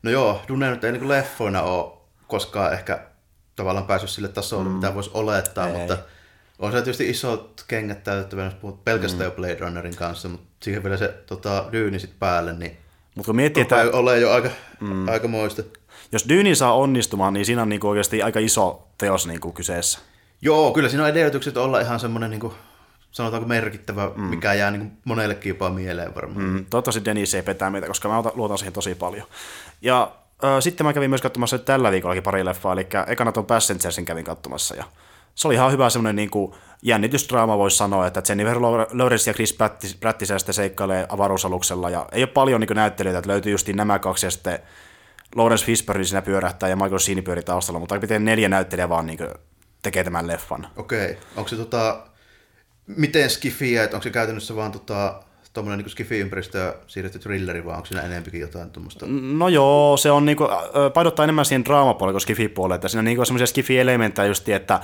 No 0.03 0.11
joo, 0.11 0.41
Dune 0.47 0.69
nyt 0.69 0.83
ei 0.83 0.91
niin 0.91 1.09
leffoina 1.09 1.61
ole 1.61 1.93
koskaan 2.27 2.73
ehkä 2.73 2.99
tavallaan 3.55 3.85
päässyt 3.85 4.09
sille 4.09 4.27
tasolle, 4.27 4.69
mm. 4.69 4.75
mitä 4.75 4.95
voisi 4.95 5.11
olettaa, 5.13 5.67
Ei. 5.67 5.77
mutta 5.77 5.97
on 6.59 6.71
se 6.71 6.77
tietysti 6.77 7.09
isot 7.09 7.65
kengät 7.67 8.03
täytettävä, 8.03 8.43
jos 8.43 8.53
puhut 8.53 8.83
pelkästään 8.83 9.29
mm. 9.29 9.31
jo 9.31 9.35
Blade 9.35 9.57
Runnerin 9.59 9.95
kanssa, 9.95 10.29
mutta 10.29 10.47
siihen 10.63 10.83
vielä 10.83 10.97
se 10.97 11.07
tota, 11.25 11.65
Dune 11.71 11.99
sit 11.99 12.19
päälle, 12.19 12.53
niin 12.53 12.77
Mutta 13.15 13.25
kun 13.25 13.35
miettii, 13.35 13.61
että 13.61 13.75
ole 13.93 14.19
jo 14.19 14.31
aika, 14.31 14.49
mm. 14.79 15.07
aika 15.07 15.27
moista. 15.27 15.63
jos 16.11 16.29
Dyni 16.29 16.55
saa 16.55 16.73
onnistumaan, 16.73 17.33
niin 17.33 17.45
siinä 17.45 17.61
on 17.61 17.69
niin 17.69 17.79
kuin 17.79 17.89
oikeasti 17.89 18.21
aika 18.21 18.39
iso 18.39 18.87
teos 18.97 19.27
niin 19.27 19.39
kuin 19.39 19.53
kyseessä. 19.53 19.99
Joo, 20.41 20.71
kyllä 20.71 20.89
siinä 20.89 21.03
on 21.03 21.09
edellytykset 21.09 21.57
olla 21.57 21.79
ihan 21.79 21.99
semmoinen, 21.99 22.29
niin 22.29 22.39
kuin, 22.39 22.53
sanotaanko 23.11 23.47
merkittävä, 23.47 24.11
mm. 24.15 24.23
mikä 24.23 24.53
jää 24.53 24.71
niin 24.71 24.81
kuin 24.81 24.97
monellekin 25.05 25.49
jopa 25.49 25.69
mieleen 25.69 26.15
varmaan. 26.15 26.45
Mm, 26.45 26.65
toivottavasti 26.69 27.05
Dennis 27.05 27.33
ei 27.33 27.41
petää 27.41 27.69
meitä, 27.69 27.87
koska 27.87 28.07
mä 28.07 28.21
ota- 28.21 28.31
luotan 28.35 28.57
siihen 28.57 28.73
tosi 28.73 28.95
paljon. 28.95 29.27
Ja 29.81 30.11
ö, 30.43 30.61
sitten 30.61 30.85
mä 30.85 30.93
kävin 30.93 31.09
myös 31.09 31.21
katsomassa 31.21 31.59
tällä 31.59 31.91
viikollakin 31.91 32.23
pari 32.23 32.45
leffaa, 32.45 32.73
eli 32.73 32.87
ekana 33.07 33.31
tuon 33.31 33.45
Passengersin 33.45 34.05
kävin 34.05 34.25
katsomassa, 34.25 34.75
ja 34.75 34.83
se 35.35 35.47
oli 35.47 35.55
ihan 35.55 35.71
hyvä 35.71 35.89
semmoinen 35.89 36.15
niin 36.15 36.29
kuin 36.29 36.53
jännitysdraama, 36.81 37.57
voisi 37.57 37.77
sanoa, 37.77 38.07
että 38.07 38.21
Jennifer 38.29 38.61
Lawrence 38.93 39.29
ja 39.29 39.33
Chris 39.33 39.53
Pratt- 39.55 39.97
Pratt 39.99 40.21
sitten 40.37 40.53
seikkailee 40.53 41.05
avaruusaluksella, 41.09 41.89
ja 41.89 42.05
ei 42.11 42.21
ole 42.23 42.27
paljon 42.27 42.61
niin 42.61 42.67
kuin 42.67 42.75
näyttelijöitä, 42.75 43.19
että 43.19 43.31
löytyy 43.31 43.51
justiin 43.51 43.77
nämä 43.77 43.99
kaksi, 43.99 44.25
ja 44.25 44.31
sitten 44.31 44.59
Lawrence 45.35 45.65
Fishburne 45.65 46.03
siinä 46.03 46.21
pyörähtää, 46.21 46.69
ja 46.69 46.75
Michael 46.75 46.99
Sheen 46.99 47.23
pyörii 47.23 47.43
taustalla, 47.43 47.79
mutta 47.79 47.99
miten 47.99 48.25
neljä 48.25 48.49
näyttelijää 48.49 48.89
vaan 48.89 49.05
niin 49.05 49.17
kuin 49.17 49.29
tekee 49.83 50.03
tämän 50.03 50.27
leffan. 50.27 50.67
Okei, 50.77 51.17
onko 51.35 51.47
se 51.49 51.55
tota, 51.55 52.03
miten 52.87 53.29
skifiä, 53.29 53.83
että 53.83 53.97
onko 53.97 54.03
se 54.03 54.09
käytännössä 54.09 54.55
vaan 54.55 54.71
tota, 54.71 55.23
tuommoinen 55.53 55.85
niin 55.85 55.91
skifi-ympäristöä 55.91 56.73
siirretty 56.87 57.19
thrilleri, 57.19 57.65
vai 57.65 57.75
onko 57.75 57.85
siinä 57.85 58.01
enempikin 58.01 58.41
jotain 58.41 58.69
tuommoista? 58.69 59.05
No 59.37 59.47
joo, 59.47 59.97
se 59.97 60.11
on 60.11 60.25
niinku, 60.25 60.43
ö, 60.43 60.89
painottaa 60.89 61.23
enemmän 61.23 61.45
siihen 61.45 61.65
draamapuolelle 61.65 62.13
kuin 62.13 62.21
skifi-puolelle, 62.21 62.75
että 62.75 62.87
siinä 62.87 62.99
on 62.99 63.05
niinku 63.05 63.25
semmoisia 63.25 63.47
skifi-elementtejä 63.47 64.25
just, 64.25 64.49
että 64.49 64.79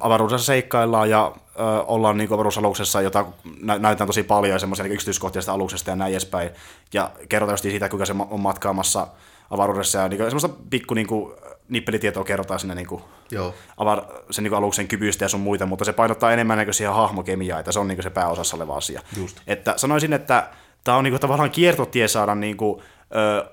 avaruudessa 0.00 0.46
seikkaillaan 0.46 1.10
ja 1.10 1.32
ö, 1.36 1.62
ollaan 1.86 2.16
niinku 2.16 2.34
avaruusaluksessa, 2.34 3.00
jota 3.00 3.26
nä- 3.62 3.78
näytetään 3.78 4.06
tosi 4.06 4.22
paljon 4.22 4.60
semmoisia 4.60 4.82
niinku 4.82 4.94
yksityiskohtia 4.94 5.42
sitä 5.42 5.52
aluksesta 5.52 5.90
ja 5.90 5.96
näin 5.96 6.12
edespäin. 6.12 6.50
Ja 6.92 7.10
kerrotaan 7.28 7.52
just 7.52 7.62
siitä, 7.62 7.88
kuinka 7.88 8.06
se 8.06 8.14
on 8.30 8.40
matkaamassa 8.40 9.06
avaruudessa 9.50 9.98
ja 9.98 10.08
niinku, 10.08 10.24
semmoista 10.24 10.48
pikku 10.70 10.94
niinku, 10.94 11.34
nippelitietoa 11.68 12.24
kerrotaan 12.24 12.60
sinne 12.60 12.74
niinku, 12.74 13.02
Joo, 13.30 13.54
avar, 13.76 14.02
sen 14.30 14.44
niin 14.44 14.54
aluksen 14.54 14.88
kyvyistä 14.88 15.24
ja 15.24 15.28
sun 15.28 15.40
muita, 15.40 15.66
mutta 15.66 15.84
se 15.84 15.92
painottaa 15.92 16.32
enemmän 16.32 16.58
niin 16.58 16.74
siihen 16.74 16.94
hahmokemiaa, 16.94 17.58
että 17.58 17.72
se 17.72 17.78
on 17.78 17.88
niin 17.88 18.02
se 18.02 18.10
pääosassa 18.10 18.56
oleva 18.56 18.76
asia. 18.76 19.00
Just. 19.16 19.40
Että 19.46 19.74
sanoisin, 19.76 20.12
että 20.12 20.48
tämä 20.84 20.96
on 20.96 21.04
niin 21.04 21.20
tavallaan 21.20 21.50
kiertotie 21.50 22.08
saada 22.08 22.34
niin 22.34 22.56
kuin, 22.56 22.82
ö, 23.16 23.50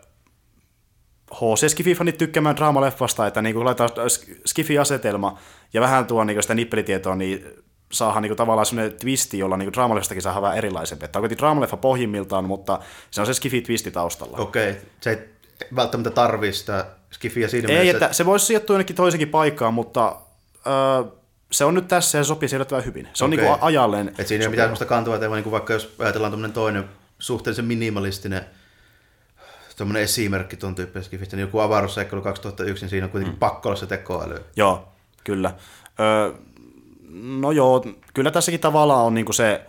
HC 1.34 1.68
Skifi-fanit 1.68 2.18
tykkäämään 2.18 2.56
draamaleffasta, 2.56 3.28
että 3.28 3.42
niin 3.42 3.66
laitetaan 3.66 3.90
Skifi-asetelma 4.46 5.38
ja 5.74 5.82
vähän 5.82 6.06
tuo 6.06 6.24
niin 6.24 6.42
sitä 6.42 6.56
nippelitietoa, 6.56 7.16
niin 7.16 7.46
saadaan 7.92 8.22
niin 8.22 8.36
tavallaan 8.36 8.66
sellainen 8.66 9.00
twisti, 9.00 9.40
jolla 9.40 9.58
niin 9.58 9.74
draamaleffastakin 9.74 10.22
saadaan 10.22 10.42
vähän 10.42 10.58
erilaisempi. 10.58 11.08
Tämä 11.08 11.20
on 11.20 11.22
kuitenkin 11.22 11.42
draamaleffa 11.42 11.78
pohjimmiltaan, 11.78 12.46
mutta 12.46 12.80
se 13.12 13.22
on 13.22 13.28
se 13.28 13.34
Skifi-twisti 13.34 13.92
taustalla. 13.92 14.38
okei. 14.38 14.76
Se 15.02 15.10
ei 15.10 15.18
välttämättä 15.76 16.10
tarvii 16.10 16.54
sitä 16.54 16.86
skifiä 17.12 17.48
siinä 17.48 17.70
Ei, 17.70 17.76
mielessä. 17.84 18.06
että 18.06 18.16
se 18.16 18.26
voisi 18.26 18.46
sijoittua 18.46 18.74
jonnekin 18.74 18.96
toisenkin 18.96 19.30
paikkaan, 19.30 19.74
mutta 19.74 20.16
öö, 20.68 21.12
se 21.52 21.66
on 21.66 21.74
nyt 21.74 21.88
tässä 21.88 22.18
ja 22.18 22.24
se 22.24 22.28
sopii 22.28 22.50
yllättävän 22.54 22.86
hyvin. 22.86 23.08
Se 23.14 23.24
on 23.24 23.34
Okei. 23.34 23.46
niin 23.46 23.58
ajalleen. 23.62 24.16
Et 24.18 24.28
siinä 24.28 24.42
ei 24.42 24.48
ole 24.48 24.52
mitään 24.52 24.66
sellaista 24.68 24.86
kantavaa 24.86 25.20
teemaa, 25.20 25.38
niin 25.40 25.52
vaikka 25.52 25.74
jos 25.74 25.96
ajatellaan 26.00 26.52
toinen 26.54 26.84
suhteellisen 27.20 27.66
minimalistinen 27.66 28.46
tämmöinen 29.76 30.04
esimerkki 30.04 30.58
tuon 30.58 30.76
tyyppisestä 30.76 31.08
skifistä, 31.08 31.36
niin 31.36 31.42
joku 31.42 31.60
avaruusseikkailu 31.60 32.22
2001, 32.22 32.84
niin 32.84 32.90
siinä 32.90 33.06
on 33.06 33.12
kuitenkin 33.12 33.36
mm. 33.36 33.40
pakko 33.40 33.70
olla 33.70 33.80
se 33.80 33.88
tekoäly. 33.88 34.46
Joo, 34.56 34.88
kyllä. 35.24 35.54
Öö, 36.00 36.34
no 37.16 37.52
joo, 37.52 37.86
kyllä 38.14 38.32
tässäkin 38.32 38.60
tavallaan 38.60 39.06
on 39.06 39.14
niinku 39.14 39.34
se, 39.34 39.62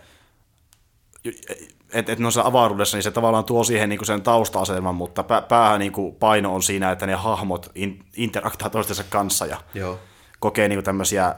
että 1.93 2.11
et 2.11 2.19
noissa 2.19 2.41
avaruudessa 2.45 2.97
niin 2.97 3.03
se 3.03 3.11
tavallaan 3.11 3.45
tuo 3.45 3.63
siihen 3.63 3.89
niinku 3.89 4.05
sen 4.05 4.21
tausta-asetelman, 4.21 4.95
mutta 4.95 5.23
pä, 5.23 5.41
päähän 5.41 5.79
niinku 5.79 6.11
paino 6.11 6.55
on 6.55 6.63
siinä, 6.63 6.91
että 6.91 7.05
ne 7.05 7.15
hahmot 7.15 7.71
in, 7.75 8.05
interaktaa 8.15 8.69
toistensa 8.69 9.03
kanssa 9.09 9.45
ja 9.45 9.57
Joo. 9.73 9.99
kokee 10.39 10.67
niinku 10.67 10.83
tämmöisiä 10.83 11.35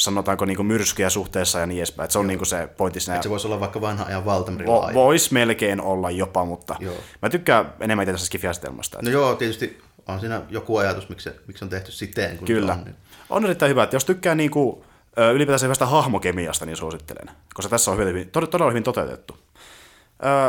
sanotaanko 0.00 0.44
niinku 0.44 0.62
myrskyjä 0.62 1.10
suhteessa 1.10 1.58
ja 1.58 1.66
niin 1.66 1.78
edespäin. 1.78 2.04
Et 2.04 2.10
se 2.10 2.18
on 2.18 2.26
niinku 2.26 2.44
se 2.44 2.68
pointti 2.76 3.00
siinä. 3.00 3.16
Et 3.16 3.22
se 3.22 3.30
voisi 3.30 3.46
olla 3.46 3.60
vaikka 3.60 3.80
vanha 3.80 4.04
ajan 4.04 4.24
Valtamerilla 4.24 4.90
Vo, 4.94 4.94
Voisi 4.94 5.32
melkein 5.32 5.80
olla 5.80 6.10
jopa, 6.10 6.44
mutta 6.44 6.76
Joo. 6.80 6.94
mä 7.22 7.28
tykkään 7.28 7.72
enemmän 7.80 8.06
tästä 8.06 8.26
skifiastelmasta. 8.26 8.98
No 9.02 9.10
joo, 9.10 9.34
tietysti 9.34 9.82
on 10.08 10.20
siinä 10.20 10.42
joku 10.50 10.76
ajatus, 10.76 11.08
miksi 11.08 11.24
se, 11.24 11.36
miksi 11.46 11.64
on 11.64 11.68
tehty 11.68 11.92
siten, 11.92 12.38
kun 12.38 12.46
Kyllä. 12.46 12.72
on. 12.72 12.84
Niin. 12.84 12.96
On 13.30 13.44
erittäin 13.44 13.70
hyvä, 13.70 13.82
että 13.82 13.96
jos 13.96 14.04
tykkää 14.04 14.34
niinku, 14.34 14.84
ö, 15.18 15.30
ylipäätään 15.30 15.66
hyvästä 15.66 15.86
hahmokemiasta, 15.86 16.66
niin 16.66 16.76
suosittelen, 16.76 17.30
koska 17.54 17.70
tässä 17.70 17.90
on 17.90 17.98
hyvin, 17.98 18.26
tod- 18.26 18.46
todella 18.46 18.70
hyvin 18.70 18.82
toteutettu. 18.82 19.38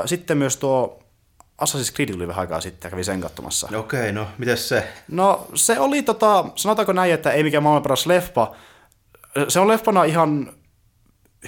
Sitten 0.05 0.37
myös 0.37 0.57
tuo 0.57 0.99
Assassin's 1.61 1.93
Creed 1.95 2.11
tuli 2.11 2.27
vähän 2.27 2.41
aikaa 2.41 2.61
sitten 2.61 2.87
ja 2.87 2.89
kävin 2.89 3.05
sen 3.05 3.21
katsomassa. 3.21 3.69
Okei, 3.77 4.11
no 4.11 4.27
mites 4.37 4.69
se? 4.69 4.87
No 5.07 5.47
se 5.53 5.79
oli, 5.79 6.03
tota, 6.03 6.45
sanotaanko 6.55 6.93
näin, 6.93 7.13
että 7.13 7.31
ei 7.31 7.43
mikään 7.43 7.63
maailman 7.63 7.83
paras 7.83 8.05
leffa. 8.05 8.51
Se 9.47 9.59
on 9.59 9.67
leffana 9.67 10.03
ihan 10.03 10.53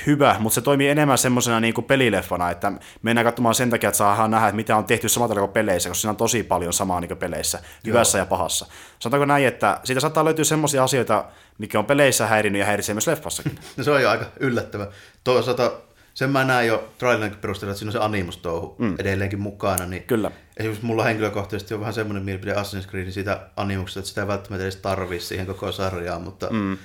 hyvä, 0.07 0.35
mutta 0.39 0.55
se 0.55 0.61
toimii 0.61 0.89
enemmän 0.89 1.17
semmoisena 1.17 1.59
niin 1.59 1.73
kuin 1.73 1.85
pelileffana, 1.85 2.51
että 2.51 2.71
mennään 3.01 3.25
katsomaan 3.25 3.55
sen 3.55 3.69
takia, 3.69 3.89
että 3.89 3.97
saadaan 3.97 4.31
nähdä, 4.31 4.47
että 4.47 4.55
mitä 4.55 4.77
on 4.77 4.85
tehty 4.85 5.09
samalla 5.09 5.29
tavalla 5.29 5.47
kuin 5.47 5.53
peleissä, 5.53 5.89
koska 5.89 6.01
siinä 6.01 6.11
on 6.11 6.17
tosi 6.17 6.43
paljon 6.43 6.73
samaa 6.73 6.99
niin 6.99 7.07
kuin 7.09 7.17
peleissä, 7.17 7.59
hyvässä 7.85 8.17
ja 8.17 8.25
pahassa. 8.25 8.65
Sanotaanko 8.99 9.25
näin, 9.25 9.47
että 9.47 9.79
siitä 9.83 10.01
saattaa 10.01 10.25
löytyä 10.25 10.45
semmoisia 10.45 10.83
asioita, 10.83 11.25
mikä 11.57 11.79
on 11.79 11.85
peleissä 11.85 12.27
häirinnyt 12.27 12.59
ja 12.59 12.65
häiritsee 12.65 12.95
myös 12.95 13.07
leffassakin. 13.07 13.59
No 13.77 13.83
se 13.83 13.91
on 13.91 14.01
jo 14.01 14.09
aika 14.09 14.25
yllättävä. 14.39 14.87
Toisaalta 15.23 15.71
sen 16.13 16.29
mä 16.29 16.43
näen 16.43 16.67
jo 16.67 16.93
trailerin 16.97 17.37
perusteella, 17.37 17.71
että 17.71 17.79
siinä 17.79 17.89
on 17.89 17.93
se 17.93 17.99
animustouhu 17.99 18.75
mm. 18.79 18.95
edelleenkin 18.99 19.39
mukana. 19.39 19.85
Niin 19.85 20.03
Kyllä. 20.03 20.31
Esimerkiksi 20.57 20.85
mulla 20.85 21.03
henkilökohtaisesti 21.03 21.73
on 21.73 21.79
vähän 21.79 21.93
semmoinen 21.93 22.23
mielipide 22.23 22.53
Assassin's 22.53 22.89
Creedin 22.89 23.13
siitä 23.13 23.47
animuksesta, 23.57 23.99
että 23.99 24.09
sitä 24.09 24.21
ei 24.21 24.27
välttämättä 24.27 24.63
edes 24.63 24.75
tarvii 24.75 25.19
siihen 25.19 25.45
koko 25.45 25.71
sarjaan, 25.71 26.21
mutta 26.21 26.47
mm. 26.49 26.77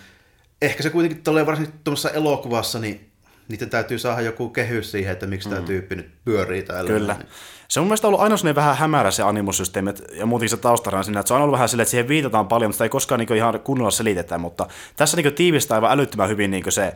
Ehkä 0.63 0.83
se 0.83 0.91
kuitenkin 0.91 1.23
tulee 1.23 1.47
varsinkin 1.47 1.81
tuommoisessa 1.85 2.11
elokuvassa, 2.11 2.79
niin 2.79 3.11
niiden 3.49 3.71
täytyy 3.71 3.99
saada 3.99 4.21
joku 4.21 4.49
kehys 4.49 4.91
siihen, 4.91 5.13
että 5.13 5.27
miksi 5.27 5.49
mm. 5.49 5.55
tämä 5.55 5.67
tyyppi 5.67 5.97
nyt 5.97 6.11
pyörii 6.25 6.63
täällä. 6.63 6.91
Kyllä. 6.91 7.15
Niin. 7.15 7.29
Se 7.69 7.81
on 7.81 7.85
mun 7.85 7.89
mielestä 7.89 8.07
ollut 8.07 8.21
aina 8.21 8.37
sellainen 8.37 8.57
vähän 8.57 8.77
hämärä 8.77 9.11
se 9.11 9.23
animusysteemi 9.23 9.91
ja 10.13 10.27
muutenkin 10.27 10.51
se 10.51 10.57
taustarana 10.57 11.03
siinä, 11.03 11.21
että 11.21 11.29
se 11.29 11.35
on 11.35 11.43
ollut 11.43 11.53
vähän 11.53 11.69
silleen, 11.69 11.83
että 11.83 11.91
siihen 11.91 12.09
viitataan 12.09 12.49
paljon, 12.49 12.69
mutta 12.69 12.77
sitä 12.77 12.85
ei 12.85 12.89
koskaan 12.89 13.19
niin 13.19 13.37
ihan 13.37 13.61
kunnolla 13.61 13.91
selitetä, 13.91 14.39
mutta 14.39 14.67
tässä 14.97 15.17
niin 15.17 15.35
tiivistää 15.35 15.75
aivan 15.75 15.93
älyttömän 15.93 16.29
hyvin 16.29 16.51
niin 16.51 16.73
se 16.73 16.93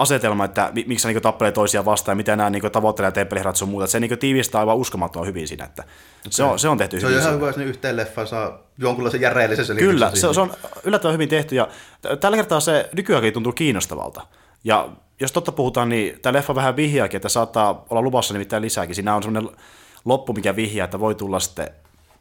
asetelma, 0.00 0.44
että 0.44 0.70
mi- 0.74 0.84
miksi 0.88 1.02
se 1.02 1.08
niin 1.12 1.22
tappelee 1.22 1.52
toisia 1.52 1.84
vastaan 1.84 2.12
ja 2.12 2.16
mitä 2.16 2.36
nämä 2.36 2.50
niin 2.50 2.62
tavoittelee 2.72 3.10
temppeliherrat 3.12 3.56
sun 3.56 3.68
muuta. 3.68 3.84
että 3.84 3.92
Se 3.92 4.00
niin 4.00 4.18
tiivistää 4.18 4.58
aivan 4.60 4.76
uskomattoman 4.76 5.28
hyvin 5.28 5.48
siinä, 5.48 5.64
että 5.64 5.84
se, 6.30 6.42
on, 6.42 6.58
se 6.58 6.68
on 6.68 6.78
tehty 6.78 7.00
Se 7.00 7.06
on 7.06 7.10
hyvin. 7.12 7.16
jo 7.16 7.20
ihan 7.20 7.30
siinä. 7.32 7.36
hyvä, 7.36 7.46
jos 7.48 7.56
ne 7.56 7.64
yhteen 7.64 7.96
leffaan 7.96 8.26
saa 8.26 8.58
jonkunlaisen 8.78 9.20
selityksen. 9.20 9.76
Kyllä, 9.76 10.10
se, 10.14 10.34
se 10.34 10.40
on 10.40 10.52
yllättävän 10.84 11.12
hyvin 11.14 11.28
tehty 11.28 11.54
ja 11.56 11.68
t- 12.02 12.20
tällä 12.20 12.36
kertaa 12.36 12.60
se 12.60 12.88
nykyäänkin 12.96 13.32
tuntuu 13.32 13.52
kiinnostavalta. 13.52 14.26
Ja 14.64 14.88
jos 15.20 15.32
totta 15.32 15.52
puhutaan, 15.52 15.88
niin 15.88 16.20
tämä 16.22 16.32
leffa 16.38 16.54
vähän 16.54 16.76
vihjaakin, 16.76 17.16
että 17.16 17.28
saattaa 17.28 17.84
olla 17.90 18.02
luvassa 18.02 18.34
nimittäin 18.34 18.62
lisääkin. 18.62 18.94
Siinä 18.94 19.14
on 19.14 19.22
semmoinen 19.22 19.50
loppu, 20.04 20.32
mikä 20.32 20.56
vihjaa, 20.56 20.84
että 20.84 21.00
voi 21.00 21.14
tulla 21.14 21.40
sitten 21.40 21.68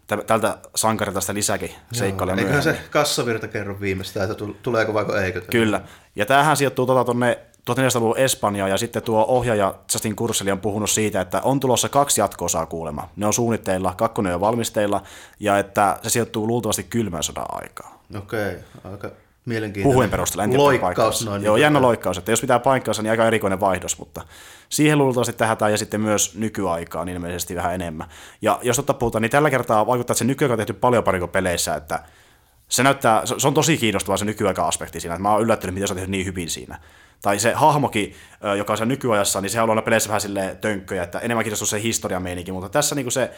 tä- 0.07 0.17
tältä 0.27 0.57
sankarilta 0.75 1.21
sitä 1.21 1.34
lisääkin 1.34 1.71
seikkailuja 1.91 2.36
Eiköhän 2.38 2.63
myöhemmin. 2.63 2.84
se 2.84 2.89
kassavirta 2.91 3.47
kerro 3.47 3.80
viimeistään, 3.82 4.32
että 4.32 4.45
tul- 4.45 4.53
tuleeko 4.63 4.93
vaiko 4.93 5.15
eikö. 5.17 5.41
Kyllä. 5.41 5.82
Ja 6.15 6.25
tämähän 6.25 6.57
sijoittuu 6.57 6.86
tota 6.86 7.03
tonne 7.03 7.39
1400-luvun 7.70 8.17
Espanjaan, 8.17 8.70
ja 8.70 8.78
sitten 8.78 9.03
tuo 9.03 9.26
ohjaaja 9.28 9.76
Justin 9.93 10.15
Kursseli 10.15 10.51
on 10.51 10.59
puhunut 10.59 10.89
siitä, 10.89 11.22
että 11.22 11.41
on 11.43 11.59
tulossa 11.59 11.89
kaksi 11.89 12.22
jatko-osaa 12.22 12.65
kuulema. 12.65 13.09
Ne 13.15 13.26
on 13.26 13.34
suunnitteilla, 13.34 13.93
kakkonen 13.97 14.36
on 14.36 14.41
valmisteilla, 14.41 15.01
ja 15.39 15.59
että 15.59 15.99
se 16.01 16.09
sijoittuu 16.09 16.47
luultavasti 16.47 16.84
kylmän 16.84 17.24
sodan 17.24 17.45
aikaan. 17.49 17.99
Okei, 18.17 18.55
aika 18.84 19.11
mielenkiintoinen. 19.45 19.93
Puhuin 19.93 20.09
perusteella, 20.09 20.43
en 20.43 20.49
tiedä 20.49 20.63
Loikkaus 20.63 21.26
noin. 21.26 21.43
Joo, 21.43 21.55
niin 21.55 21.61
jännä 21.61 21.82
loikkaus, 21.82 22.17
että 22.17 22.32
jos 22.32 22.41
pitää 22.41 22.59
paikkaansa, 22.59 23.01
niin 23.01 23.11
aika 23.11 23.28
erikoinen 23.28 23.59
vaihdos, 23.59 23.99
mutta 23.99 24.22
siihen 24.70 24.97
luultavasti 24.97 25.34
tähdätään 25.34 25.72
ja 25.72 25.78
sitten 25.78 26.01
myös 26.01 26.36
nykyaikaan 26.36 27.09
ilmeisesti 27.09 27.55
vähän 27.55 27.76
enemmän. 27.76 28.07
Ja 28.41 28.59
jos 28.61 28.76
totta 28.76 28.93
puhutaan, 28.93 29.22
niin 29.22 29.32
tällä 29.32 29.49
kertaa 29.49 29.88
vaikuttaa, 29.88 30.13
että 30.13 30.20
se 30.20 30.26
nykyaika 30.26 30.53
on 30.53 30.57
tehty 30.57 30.74
paljon 30.74 31.03
paremmin 31.03 31.28
kuin 31.28 31.32
peleissä, 31.32 31.76
että 31.76 31.99
se 32.70 32.84
näyttää, 32.84 33.26
se 33.26 33.47
on 33.47 33.53
tosi 33.53 33.78
kiinnostava 33.78 34.17
se 34.17 34.26
nykyaika-aspekti 34.26 34.99
siinä, 34.99 35.15
että 35.15 35.24
mä 35.24 35.32
oon 35.32 35.41
yllättynyt, 35.41 35.74
miten 35.74 35.88
se 35.88 35.93
on 35.93 35.95
tehty 35.95 36.11
niin 36.11 36.26
hyvin 36.26 36.49
siinä. 36.49 36.80
Tai 37.22 37.39
se 37.39 37.53
hahmokin, 37.53 38.15
joka 38.57 38.74
on 38.74 38.78
siellä 38.78 38.89
nykyajassa, 38.91 39.41
niin 39.41 39.49
se 39.49 39.61
on 39.61 39.70
ollut 39.70 39.86
peleissä 39.86 40.09
vähän 40.09 40.22
silleen 40.22 40.57
tönkköjä, 40.57 41.03
että 41.03 41.20
enemmän 41.20 41.43
kiinnostuu 41.43 41.67
se 41.67 41.82
historiameininki, 41.82 42.51
mutta 42.51 42.70
tässä 42.70 42.95
niin 42.95 43.11
se 43.11 43.32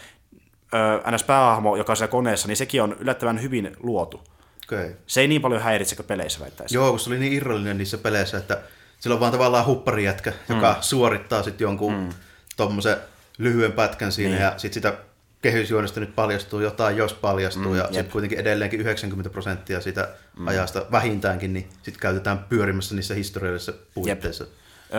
ö, 0.73 1.11
NS-päähahmo, 1.11 1.75
joka 1.75 1.93
on 1.93 1.97
siellä 1.97 2.11
koneessa, 2.11 2.47
niin 2.47 2.57
sekin 2.57 2.81
on 2.83 2.95
yllättävän 2.99 3.41
hyvin 3.41 3.75
luotu. 3.79 4.21
Okei. 4.67 4.95
Se 5.07 5.21
ei 5.21 5.27
niin 5.27 5.41
paljon 5.41 5.61
häiritse 5.61 5.95
kuin 5.95 6.05
peleissä 6.05 6.39
väittäisi. 6.39 6.75
Joo, 6.75 6.89
kun 6.89 6.99
se 6.99 7.09
oli 7.09 7.19
niin 7.19 7.33
irrallinen 7.33 7.77
niissä 7.77 7.97
peleissä, 7.97 8.37
että 8.37 8.57
sillä 8.99 9.13
on 9.13 9.19
vaan 9.19 9.31
tavallaan 9.31 9.65
hupparijätkä, 9.65 10.33
joka 10.49 10.77
suorittaa 10.81 11.43
sitten 11.43 11.65
jonkun 11.65 11.93
mm. 11.93 12.09
tommosen 12.57 12.97
lyhyen 13.37 13.71
pätkän 13.71 14.11
siinä, 14.11 14.29
Niin. 14.31 14.41
ja 14.41 14.53
sitten 14.57 14.73
sitä 14.73 14.93
kehysjuonesta 15.41 15.99
nyt 15.99 16.15
paljastuu 16.15 16.59
jotain, 16.59 16.97
jos 16.97 17.13
paljastuu, 17.13 17.71
mm, 17.71 17.75
ja 17.75 17.83
jep. 17.83 17.93
sitten 17.93 18.11
kuitenkin 18.11 18.39
edelleenkin 18.39 18.79
90 18.79 19.29
prosenttia 19.29 19.81
sitä 19.81 20.09
mm. 20.37 20.47
ajasta 20.47 20.85
vähintäänkin, 20.91 21.53
niin 21.53 21.69
sitten 21.73 22.01
käytetään 22.01 22.45
pyörimässä 22.49 22.95
niissä 22.95 23.13
historiallisissa 23.13 23.73
puitteissa. 23.93 24.45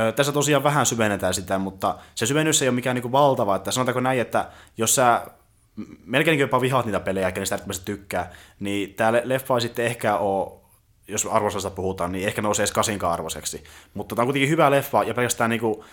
Ö, 0.09 0.13
Tässä 0.13 0.33
tosiaan 0.33 0.63
vähän 0.63 0.87
syvennetään 0.87 1.35
sitä, 1.35 1.59
mutta 1.59 1.99
se 2.15 2.27
syvennys 2.27 2.63
ei 2.63 2.69
ole 2.69 2.75
mikään 2.75 2.97
niin 2.97 3.13
valtava. 3.13 3.57
Että 3.57 3.71
sanotaanko 3.71 4.01
näin, 4.01 4.21
että 4.21 4.49
jos 4.77 4.95
sä 4.95 5.23
melkein 6.05 6.39
jopa 6.39 6.61
vihaat 6.61 6.87
niitä 6.87 7.01
pelejä, 7.01 7.27
eikä 7.27 7.41
niistä 7.41 7.55
äärettömästi 7.55 7.85
tykkää, 7.85 8.33
niin 8.61 8.95
tämä 8.95 9.13
leffa 9.25 9.55
ei 9.55 9.61
sitten 9.61 9.85
ehkä 9.85 10.17
ole, 10.17 10.61
jos 11.09 11.27
arvoisesta 11.27 11.71
puhutaan, 11.71 12.13
niin 12.13 12.27
ehkä 12.27 12.43
nousee 12.43 12.63
edes 12.63 12.73
kasinkaan 12.73 13.13
arvoiseksi. 13.13 13.65
Mutta 13.95 14.15
tämä 14.15 14.23
on 14.23 14.27
kuitenkin 14.27 14.51
hyvä 14.51 14.71
leffa, 14.71 15.03
ja 15.03 15.15
pelkästään 15.15 15.51
niinku, 15.51 15.85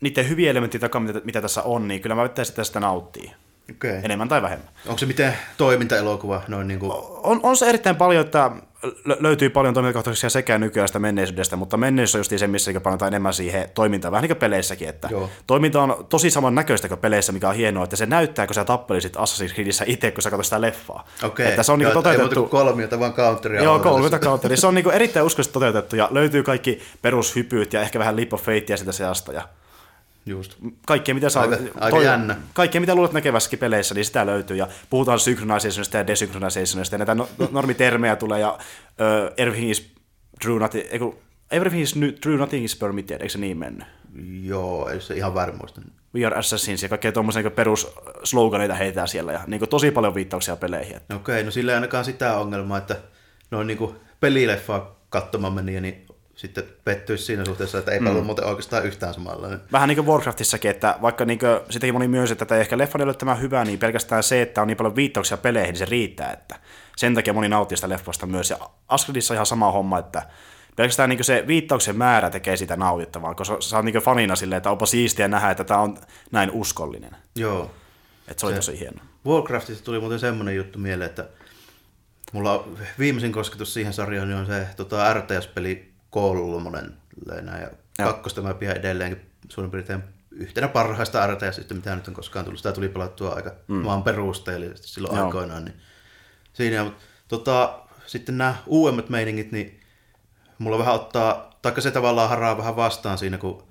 niiden 0.00 0.28
hyviä 0.28 0.50
elementtejä 0.50 0.80
takaa, 0.80 1.00
mitä, 1.00 1.20
mitä 1.24 1.40
tässä 1.40 1.62
on, 1.62 1.88
niin 1.88 2.00
kyllä 2.00 2.14
mä 2.14 2.20
väittäisin, 2.20 2.52
että 2.52 2.64
sitä 2.64 2.80
nauttii. 2.80 3.32
Okei. 3.70 4.00
Enemmän 4.02 4.28
tai 4.28 4.42
vähemmän. 4.42 4.68
Onko 4.86 4.98
se 4.98 5.06
miten 5.06 5.34
toimintaelokuva 5.56 6.42
noin 6.48 6.68
niin 6.68 6.80
kuin... 6.80 6.92
On, 7.22 7.40
on 7.42 7.56
se 7.56 7.66
erittäin 7.66 7.96
paljon, 7.96 8.24
että 8.24 8.50
lö- 8.86 9.16
löytyy 9.20 9.50
paljon 9.50 9.74
toimintakohtauksia 9.74 10.30
sekä 10.30 10.58
nykyäästä 10.58 10.98
menneisyydestä, 10.98 11.56
mutta 11.56 11.76
menneisyys 11.76 12.14
on 12.14 12.20
just 12.20 12.32
se, 12.40 12.46
missä 12.46 12.80
panotaan 12.80 13.08
enemmän 13.08 13.34
siihen 13.34 13.70
toimintaan, 13.74 14.12
vähän 14.12 14.22
niin 14.22 14.28
kuin 14.28 14.38
peleissäkin, 14.38 14.88
että 14.88 15.08
Joo. 15.10 15.30
toiminta 15.46 15.82
on 15.82 16.06
tosi 16.08 16.30
saman 16.30 16.54
näköistä 16.54 16.88
kuin 16.88 16.98
peleissä, 16.98 17.32
mikä 17.32 17.48
on 17.48 17.54
hienoa, 17.54 17.84
että 17.84 17.96
se 17.96 18.06
näyttää, 18.06 18.46
kun 18.46 18.54
sä 18.54 18.64
tappelisit 18.64 19.16
Assassin's 19.16 19.54
Creedissä 19.54 19.84
itse, 19.88 20.10
kun 20.10 20.22
sä 20.22 20.30
katsot 20.30 20.44
sitä 20.44 20.60
leffaa. 20.60 21.06
Okei, 21.22 21.48
Että 21.48 21.62
se 21.62 21.72
on 21.72 21.78
niin 21.78 21.84
Joo, 21.84 21.90
ei 21.90 21.94
toteutettu... 21.94 22.40
kuin 22.40 22.50
kolmiota, 22.50 23.00
vaan 23.00 23.12
counteria. 23.12 23.62
Joo, 23.62 23.74
odotellessa. 23.74 23.90
30 23.90 24.26
counteri. 24.26 24.56
Se 24.56 24.66
on 24.66 24.74
niin 24.74 24.90
erittäin 24.90 25.26
uskollisesti 25.26 25.52
toteutettu 25.52 25.96
ja 25.96 26.08
löytyy 26.10 26.42
kaikki 26.42 26.82
perushypyt 27.02 27.72
ja 27.72 27.80
ehkä 27.80 27.98
vähän 27.98 28.16
leap 28.16 28.32
of 28.32 28.42
faithia 28.42 28.76
sitä 28.76 28.92
seasta 28.92 29.32
ja 29.32 29.42
Just. 30.26 30.56
kaikkea 30.86 31.14
mitä, 31.14 31.28
saa, 31.28 31.42
Aika- 31.42 31.56
aika 31.80 32.02
jännä. 32.02 32.36
kaikkea, 32.52 32.80
mitä 32.80 32.94
luulet 32.94 33.12
näkevässäkin 33.12 33.58
peleissä, 33.58 33.94
niin 33.94 34.04
sitä 34.04 34.26
löytyy. 34.26 34.56
Ja 34.56 34.68
puhutaan 34.90 35.18
synchronizationista 35.18 35.96
ja 35.96 36.06
desynchronizationista, 36.06 36.94
ja 36.94 36.98
näitä 36.98 37.14
no- 37.14 37.28
normitermejä 37.50 38.16
tulee, 38.16 38.40
ja 38.40 38.52
uh, 38.52 39.32
everything 39.36 39.70
is 39.70 39.92
true, 40.42 40.58
nothing, 40.60 40.84
eiku, 40.90 41.18
everything 41.50 41.82
is 41.82 41.96
new, 41.96 42.10
true, 42.12 42.36
nothing 42.36 42.64
is 42.64 42.76
permitted, 42.76 43.20
eikö 43.20 43.28
se 43.28 43.38
niin 43.38 43.58
mennyt? 43.58 43.86
Joo, 44.42 44.88
ei 44.88 45.00
se 45.00 45.14
ihan 45.14 45.34
väärin 45.34 45.56
muista. 45.58 45.80
We 46.14 46.24
are 46.26 46.36
assassins, 46.36 46.82
ja 46.82 46.88
kaikkea 46.88 47.12
tuommoisia 47.12 47.42
niin 47.42 47.52
perussloganeita 47.52 48.74
heitää 48.74 49.06
siellä, 49.06 49.32
ja 49.32 49.40
niin 49.46 49.68
tosi 49.68 49.90
paljon 49.90 50.14
viittauksia 50.14 50.56
peleihin. 50.56 50.96
Että 50.96 51.16
Okei, 51.16 51.44
no 51.44 51.50
sillä 51.50 51.72
ei 51.72 51.74
ainakaan 51.74 52.04
sitä 52.04 52.36
ongelmaa, 52.38 52.78
että 52.78 52.96
noin 53.50 53.66
niin 53.66 53.78
pelileffaa 54.20 54.96
katsomaan 55.08 55.52
meni, 55.52 55.80
niin 55.80 56.06
sitten 56.36 56.64
pettyisi 56.84 57.24
siinä 57.24 57.44
suhteessa, 57.44 57.78
että 57.78 57.92
ei 57.92 58.00
mm. 58.00 58.06
ollut 58.06 58.26
muuten 58.26 58.44
oikeastaan 58.44 58.86
yhtään 58.86 59.14
samanlainen. 59.14 59.60
Vähän 59.72 59.88
niin 59.88 59.96
kuin 59.96 60.06
Warcraftissakin, 60.06 60.70
että 60.70 60.98
vaikka 61.02 61.24
niin 61.24 61.38
kuin, 61.38 61.60
sitäkin 61.70 61.94
moni 61.94 62.08
myös, 62.08 62.30
että 62.30 62.56
ehkä 62.56 62.78
leffan 62.78 63.00
ei 63.00 63.04
ole 63.04 63.14
tämä 63.14 63.34
hyvä, 63.34 63.64
niin 63.64 63.78
pelkästään 63.78 64.22
se, 64.22 64.42
että 64.42 64.62
on 64.62 64.68
niin 64.68 64.76
paljon 64.76 64.96
viittauksia 64.96 65.36
peleihin, 65.36 65.72
niin 65.72 65.78
se 65.78 65.84
riittää. 65.84 66.32
Että 66.32 66.56
sen 66.96 67.14
takia 67.14 67.32
moni 67.32 67.48
nauttii 67.48 67.76
sitä 67.76 67.88
leffasta 67.88 68.26
myös. 68.26 68.50
Ja 68.50 68.58
Asgardissa 68.88 69.34
ihan 69.34 69.46
sama 69.46 69.72
homma, 69.72 69.98
että 69.98 70.22
pelkästään 70.76 71.08
niin 71.08 71.24
se 71.24 71.44
viittauksen 71.46 71.96
määrä 71.96 72.30
tekee 72.30 72.56
sitä 72.56 72.76
nautittavaa, 72.76 73.34
koska 73.34 73.60
sä 73.60 73.76
oot 73.76 73.84
niin 73.84 73.94
fanina 73.94 74.36
silleen, 74.36 74.56
että 74.56 74.70
onpa 74.70 74.86
siistiä 74.86 75.28
nähdä, 75.28 75.50
että 75.50 75.64
tämä 75.64 75.80
on 75.80 75.98
näin 76.30 76.50
uskollinen. 76.50 77.16
Joo. 77.36 77.70
Että 78.28 78.40
se 78.40 78.46
oli 78.46 78.54
tosi 78.54 78.80
hieno. 78.80 78.98
Warcraftista 79.26 79.84
tuli 79.84 80.00
muuten 80.00 80.18
semmoinen 80.18 80.56
juttu 80.56 80.78
mieleen, 80.78 81.10
että 81.10 81.28
mulla 82.32 82.68
viimeisin 82.98 83.32
kosketus 83.32 83.74
siihen 83.74 83.92
sarjaan 83.92 84.28
niin 84.28 84.38
on 84.38 84.46
se 84.46 84.66
tota, 84.76 85.14
RTS-peli 85.14 85.93
kolmonen. 86.14 86.96
Ja 87.26 87.68
Joo. 87.98 88.12
kakkosta 88.12 88.42
mä 88.42 88.54
pidän 88.54 88.76
edelleenkin 88.76 89.30
suurin 89.48 89.70
piirtein 89.70 90.02
yhtenä 90.30 90.68
parhaista 90.68 91.26
RTSistä, 91.26 91.74
mitä 91.74 91.94
nyt 91.94 92.08
on 92.08 92.14
koskaan 92.14 92.44
tullut. 92.44 92.58
Sitä 92.58 92.72
tuli 92.72 92.88
pelattua 92.88 93.34
aika 93.34 93.52
mm. 93.68 93.74
maan 93.74 94.02
perusteellisesti 94.02 94.88
silloin 94.88 95.16
Joo. 95.16 95.26
aikoinaan. 95.26 95.64
Niin 95.64 95.76
siinä, 96.52 96.84
mutta 96.84 97.04
tota, 97.28 97.78
sitten 98.06 98.38
nämä 98.38 98.54
uudemmat 98.66 99.08
meiningit, 99.08 99.52
niin 99.52 99.80
mulla 100.58 100.78
vähän 100.78 100.94
ottaa, 100.94 101.58
taikka 101.62 101.80
se 101.80 101.90
tavallaan 101.90 102.28
haraa 102.28 102.58
vähän 102.58 102.76
vastaan 102.76 103.18
siinä, 103.18 103.38
kun 103.38 103.68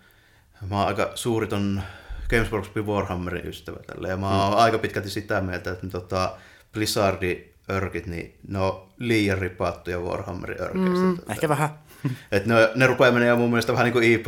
mä 0.69 0.79
oon 0.79 0.87
aika 0.87 1.11
suuri 1.15 1.47
ton 1.47 1.81
Games 2.29 2.51
Workshopin 2.51 2.87
Warhammerin 2.87 3.47
ystävä 3.47 3.79
tälle, 3.87 4.07
ja 4.07 4.17
mä 4.17 4.45
oon 4.45 4.57
aika 4.57 4.77
pitkälti 4.77 5.09
sitä 5.09 5.41
mieltä, 5.41 5.71
että 5.71 5.87
tota, 5.87 6.35
Blizzardin 6.73 7.53
örkit, 7.69 8.07
niin 8.07 8.39
ne 8.47 8.59
on 8.59 8.89
liian 8.97 9.37
ripaattuja 9.37 9.99
Warhammerin 9.99 10.61
örkeistä. 10.61 11.05
Mm. 11.05 11.17
Ehkä 11.29 11.49
vähän. 11.49 11.69
Et 12.31 12.45
ne, 12.45 12.55
ne 12.75 12.87
rupeaa 12.87 13.11
menemään 13.11 13.37
mun 13.37 13.49
mielestä 13.49 13.71
vähän 13.73 13.83
niin 13.83 13.93
kuin 13.93 14.03
IP 14.11 14.27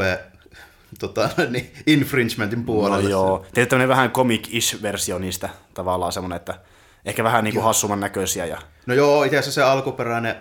tota, 0.99 1.29
niin 1.49 1.71
infringementin 1.87 2.59
No 2.59 2.65
puolelle. 2.65 3.09
joo. 3.09 3.39
Tietysti 3.39 3.69
tämmöinen 3.69 3.89
vähän 3.89 4.11
comic-ish 4.11 4.81
versio 4.81 5.17
niistä 5.17 5.49
tavallaan 5.73 6.11
semmoinen, 6.11 6.35
että 6.35 6.59
ehkä 7.05 7.23
vähän 7.23 7.43
niin 7.43 7.53
kuin 7.53 7.63
hassumman 7.63 7.99
näköisiä. 7.99 8.45
Ja... 8.45 8.57
No 8.85 8.93
joo, 8.93 9.23
itse 9.23 9.37
asiassa 9.37 9.61
se 9.61 9.63
alkuperäinen 9.63 10.35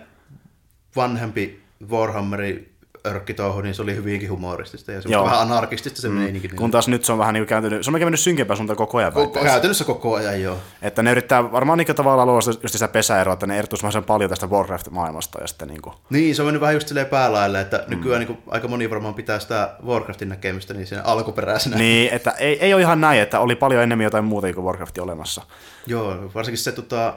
vanhempi 0.95 1.63
Warhammerin 1.89 2.74
örkkitouhu, 3.05 3.61
niin 3.61 3.75
se 3.75 3.81
oli 3.81 3.95
hyvinkin 3.95 4.29
humoristista 4.29 4.91
ja 4.91 5.01
se 5.01 5.09
Joo. 5.09 5.25
vähän 5.25 5.39
anarkistista 5.39 6.01
se 6.01 6.09
mm. 6.09 6.15
meininki. 6.15 6.47
Niin 6.47 6.57
Kun 6.57 6.71
taas 6.71 6.87
nyt 6.87 7.05
se 7.05 7.11
on 7.11 7.17
vähän 7.17 7.33
niin 7.33 7.45
kääntynyt, 7.45 7.85
se 7.85 7.91
on 7.91 7.99
käynyt 7.99 8.19
synkempää 8.19 8.55
suuntaan 8.55 8.77
koko 8.77 8.97
ajan. 8.97 9.13
Koko, 9.13 9.43
käytännössä 9.43 9.83
koko 9.83 10.15
ajan 10.15 10.41
joo. 10.41 10.57
Että 10.81 11.03
ne 11.03 11.11
yrittää 11.11 11.51
varmaan 11.51 11.77
niin 11.77 11.95
tavallaan 11.95 12.27
luoda 12.27 12.59
just 12.63 12.73
sitä 12.73 12.87
pesäeroa, 12.87 13.33
että 13.33 13.47
ne 13.47 13.57
erottuisi 13.57 13.83
mahdollisimman 13.83 14.07
paljon 14.07 14.29
tästä 14.29 14.47
Warcraft-maailmasta. 14.47 15.41
Ja 15.41 15.47
sitten 15.47 15.67
niin 15.67 15.81
kuin, 15.81 15.95
Niin, 16.09 16.35
se 16.35 16.41
on 16.41 16.45
mennyt 16.45 16.61
vähän 16.61 16.75
just 16.75 16.87
silleen 16.87 17.07
päälaille, 17.07 17.61
että 17.61 17.83
mm. 17.87 17.95
nykyään 17.95 18.19
niin 18.19 18.27
kuin, 18.27 18.39
aika 18.47 18.67
moni 18.67 18.89
varmaan 18.89 19.13
pitää 19.13 19.39
sitä 19.39 19.75
Warcraftin 19.85 20.29
näkemistä 20.29 20.73
niin 20.73 20.87
siinä 20.87 21.03
alkuperäisenä. 21.03 21.77
niin, 21.77 22.13
että 22.13 22.31
ei, 22.31 22.59
ei 22.59 22.73
ole 22.73 22.81
ihan 22.81 23.01
näin, 23.01 23.21
että 23.21 23.39
oli 23.39 23.55
paljon 23.55 23.83
enemmän 23.83 24.03
jotain 24.03 24.25
muuta 24.25 24.53
kuin 24.53 24.65
Warcraftia 24.65 25.03
olemassa. 25.03 25.41
Joo, 25.87 26.31
varsinkin 26.35 26.57
se 26.57 26.71
tota, 26.71 27.13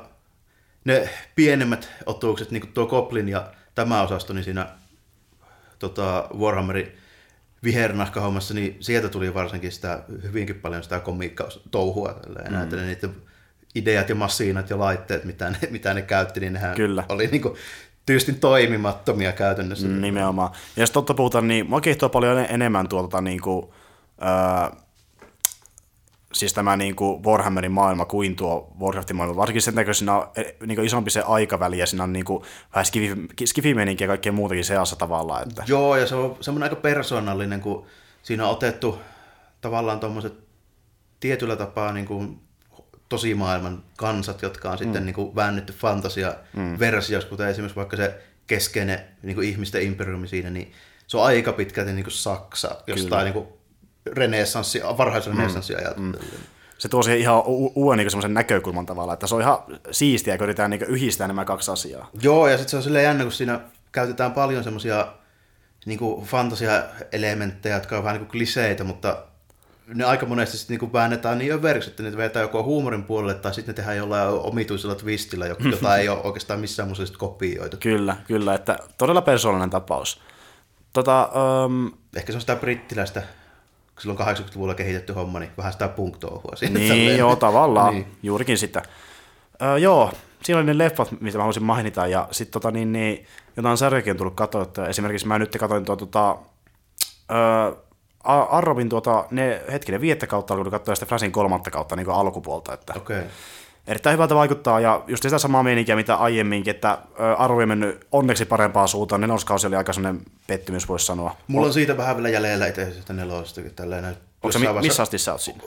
ne 0.84 1.09
pienemmät 1.34 1.89
otukset, 2.07 2.51
niin 2.51 2.61
kuin 2.61 2.72
tuo 2.72 2.86
Goblin 2.86 3.28
ja 3.28 3.45
tämä 3.74 4.03
osasto, 4.03 4.32
niin 4.32 4.45
siinä 4.45 4.66
tota, 5.79 6.29
Warhammerin 6.39 6.93
vihernahkahommassa, 7.64 8.55
niin 8.55 8.76
sieltä 8.81 9.09
tuli 9.09 9.35
varsinkin 9.35 9.72
sitä 9.72 10.03
hyvinkin 10.22 10.57
paljon 10.57 10.83
sitä 10.83 11.01
komiikka-touhua. 11.01 12.12
Tälleen, 12.12 12.53
mm. 12.53 12.76
ne 12.76 12.87
niiden 12.87 13.16
ideat 13.74 14.09
ja 14.09 14.14
masiinat 14.14 14.70
ja 14.70 14.79
laitteet, 14.79 15.24
mitä 15.24 15.51
ne, 15.51 15.59
mitä 15.70 15.95
ne 15.95 16.03
käytti, 16.03 16.41
niin 16.41 16.53
nehän 16.53 16.74
Kyllä. 16.74 17.05
oli 17.09 17.26
niin 17.26 17.43
kuin, 17.43 17.55
tyystin 18.07 18.41
toimimattomia 18.41 19.33
käytännössä. 19.33 19.89
Nimenomaan. 19.89 20.51
Ja 20.76 20.83
jos 20.83 20.91
totta 20.91 21.14
puhutaan, 21.14 21.49
niin 21.49 21.68
mua 21.68 21.81
kiehtoo 21.81 22.09
paljon 22.09 22.39
en- 22.39 22.47
enemmän 22.51 22.89
tuota 22.89 23.20
niin 23.20 23.41
kuin, 23.41 23.66
öö, 24.22 24.81
siis 26.39 26.53
tämä 26.53 26.76
niin 26.76 26.97
kuin 26.97 27.22
Warhammerin 27.24 27.72
maailma 27.72 28.05
kuin 28.05 28.36
tuo 28.36 28.72
Warcraftin 28.80 29.16
maailma. 29.16 29.36
Varsinkin 29.36 29.62
sen 29.62 29.74
takia, 29.74 29.84
kun 29.84 29.95
siinä 29.95 30.16
on 30.16 30.28
eh, 30.36 30.55
niin 30.66 30.76
kuin 30.76 30.86
isompi 30.86 31.11
se 31.11 31.20
aikaväli 31.20 31.78
ja 31.78 31.86
siinä 31.86 32.05
on 32.05 32.12
niin 32.12 32.24
kuin, 32.24 32.45
vähän 32.74 32.86
skifi- 32.86 33.47
skifimeininkiä 33.47 34.05
ja 34.05 34.09
kaikkea 34.09 34.32
muutakin 34.32 34.64
seassa 34.64 34.97
tavallaan. 34.97 35.43
Että, 35.43 35.64
Joo, 35.66 35.97
ja 35.97 36.07
se 36.07 36.14
on 36.14 36.36
semmoinen 36.41 36.64
aika 36.70 36.80
persoonallinen, 36.80 37.61
kun 37.61 37.86
siinä 38.22 38.45
on 38.47 38.51
otettu 38.53 38.99
tavallaan 39.61 40.01
tuommoiset 40.01 40.34
tietyllä 41.20 41.57
tapaa 41.57 41.93
niin 41.93 42.07
kuin 42.07 42.41
tosimaailman 43.09 43.82
kansat, 43.97 44.43
jotka 44.43 44.70
on 44.70 44.78
sitten 44.78 45.07
niin 45.07 45.14
kuin 45.14 45.34
väännetty 45.34 45.72
fantasia-versioissa, 45.72 47.30
kuten 47.30 47.49
esimerkiksi 47.49 47.76
vaikka 47.76 47.97
se 47.97 48.22
keskeinen 48.47 49.01
niin 49.22 49.34
kuin 49.34 49.49
ihmisten 49.49 49.82
imperiumi 49.82 50.28
siinä, 50.28 50.51
niin 50.51 50.72
se 51.07 51.16
on 51.16 51.24
aika 51.24 51.53
pitkälti 51.53 51.93
niin 51.93 52.05
kuin 52.05 52.12
Saksa, 52.12 52.76
jostain 52.86 53.24
niin 53.24 53.32
kuin 53.32 53.58
renessanssi, 54.13 54.81
varhaisen 54.97 55.37
renessanssi 55.37 55.75
mm. 55.97 56.13
se 56.79 56.89
tuo 56.89 57.03
siihen 57.03 57.21
ihan 57.21 57.43
u- 57.47 57.73
uuden 57.75 57.99
niin 57.99 58.11
semmoisen 58.11 58.35
näkökulman 58.35 58.87
tavallaan, 58.87 59.15
että 59.15 59.27
se 59.27 59.35
on 59.35 59.41
ihan 59.41 59.59
siistiä, 59.91 60.39
kun 60.39 60.45
yritetään 60.45 60.71
niin 60.71 60.83
yhdistää 60.83 61.27
nämä 61.27 61.45
kaksi 61.45 61.71
asiaa. 61.71 62.11
Joo, 62.23 62.49
ja 62.49 62.57
sitten 62.57 62.71
se 62.71 62.77
on 62.77 62.83
silleen 62.83 63.05
jännä, 63.05 63.23
kun 63.23 63.33
siinä 63.33 63.61
käytetään 63.93 64.33
paljon 64.33 64.65
semmoisia 64.65 65.07
niin 65.87 66.25
fantasia-elementtejä, 66.25 67.77
jotka 67.77 67.97
on 67.99 68.05
vähän 68.05 68.15
niin 68.15 68.27
kuin 68.27 68.33
kliseitä, 68.33 68.85
mutta 68.85 69.17
ne 69.95 70.05
aika 70.05 70.27
monesti 70.27 70.57
sitten 70.57 70.75
niin 70.75 70.81
kuin 70.81 70.93
väännetään 70.93 71.39
niin 71.39 71.53
överiksi, 71.53 71.91
että 71.91 72.03
niitä 72.03 72.17
vetää 72.17 72.43
joko 72.43 72.63
huumorin 72.63 73.05
puolelle 73.05 73.35
tai 73.35 73.55
sitten 73.55 73.73
ne 73.73 73.77
tehdään 73.77 73.97
jollain 73.97 74.29
omituisella 74.29 74.95
twistillä, 74.95 75.47
jota 75.71 75.97
ei 75.97 76.09
ole 76.09 76.21
oikeastaan 76.23 76.61
missään 76.61 76.97
sitten 76.97 77.19
kopioitu. 77.19 77.77
Kyllä, 77.81 78.17
kyllä, 78.27 78.55
että 78.55 78.79
todella 78.99 79.23
persoonallinen 79.23 79.71
tapaus. 79.71 80.21
Tota, 80.93 81.31
um, 81.65 81.93
Ehkä 82.17 82.33
se 82.33 82.37
on 82.37 82.41
sitä 82.41 82.57
brittiläistä, 82.57 83.23
kun 84.03 84.17
silloin 84.17 84.37
80-luvulla 84.39 84.75
kehitetty 84.75 85.13
homma, 85.13 85.39
niin 85.39 85.51
vähän 85.57 85.73
sitä 85.73 85.89
punktouhua 85.89 86.57
siinä. 86.57 86.79
Niin, 86.79 86.93
tälleen. 86.93 87.19
joo, 87.19 87.37
tavallaan, 87.37 87.95
Niin. 87.95 88.07
juurikin 88.23 88.59
sitä. 88.59 88.83
Öö, 89.63 89.79
joo, 89.79 90.13
siinä 90.43 90.59
oli 90.59 90.67
ne 90.67 90.79
leffat, 90.79 91.21
mitä 91.21 91.39
mä 91.39 91.43
haluaisin 91.43 91.65
mainita, 91.65 92.07
ja 92.07 92.29
sitten 92.31 92.53
tota, 92.53 92.71
niin, 92.71 92.93
niin, 92.93 93.27
jotain 93.57 93.77
sarjakin 93.77 94.11
on 94.11 94.17
tullut 94.17 94.35
katsottua. 94.35 94.87
Esimerkiksi 94.89 95.27
mä 95.27 95.39
nyt 95.39 95.57
katsoin 95.61 95.85
tuo, 95.85 95.97
tota, 95.97 96.37
öö, 97.31 97.73
Arrobin 98.25 98.89
tuota, 98.89 99.25
ne 99.31 99.63
hetkinen 99.73 100.01
viettä 100.01 100.27
kautta 100.27 100.55
alkoi 100.55 100.71
katsoa 100.71 100.93
ja 100.93 100.97
sitten 100.97 101.09
Flashin 101.09 101.33
kolmatta 101.33 101.71
kautta 101.71 101.97
niin 101.97 102.11
alkupuolta. 102.11 102.75
Että 102.75 102.95
Okei. 102.97 103.23
Erittäin 103.89 104.12
hyvältä 104.14 104.34
vaikuttaa, 104.34 104.80
ja 104.80 105.05
just 105.07 105.22
sitä 105.22 105.39
samaa 105.39 105.62
meininkiä, 105.62 105.97
mitä 105.97 106.14
aiemminkin, 106.14 106.70
että 106.74 106.99
Arrobi 107.39 107.62
on 107.62 107.68
mennyt 107.68 108.07
onneksi 108.12 108.45
parempaan 108.45 108.89
suuntaan. 108.89 109.20
Neloskausi 109.20 109.66
oli 109.66 109.76
aika 109.76 109.93
sellainen 109.93 110.22
pettymys, 110.47 110.89
voisi 110.89 111.07
sanoa. 111.07 111.36
Mulla 111.47 111.66
on 111.66 111.72
siitä 111.72 111.97
vähän 111.97 112.16
vielä 112.16 112.28
jäljellä 112.28 112.66
itse 112.66 113.12
nelosestakin 113.12 113.74
tälleen. 113.74 114.05
Onko 114.05 114.53
se, 114.53 114.59
mi- 114.59 114.64
vaiheessa- 114.66 114.80
missä 114.89 115.03
asti 115.03 115.18
sä 115.18 115.32
oot 115.32 115.41
siinä? 115.41 115.62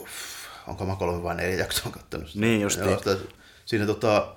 onko 0.68 0.84
mä 0.86 0.96
kolme 0.96 1.22
vai 1.22 1.34
neljä 1.34 1.56
jaksoa 1.56 1.92
kattonut 1.92 2.28
sitä. 2.28 2.40
Niin 2.40 2.60
justiin. 2.60 2.88
Joo, 2.90 2.98
sitä, 2.98 3.16
siinä 3.64 3.86
tota, 3.86 4.34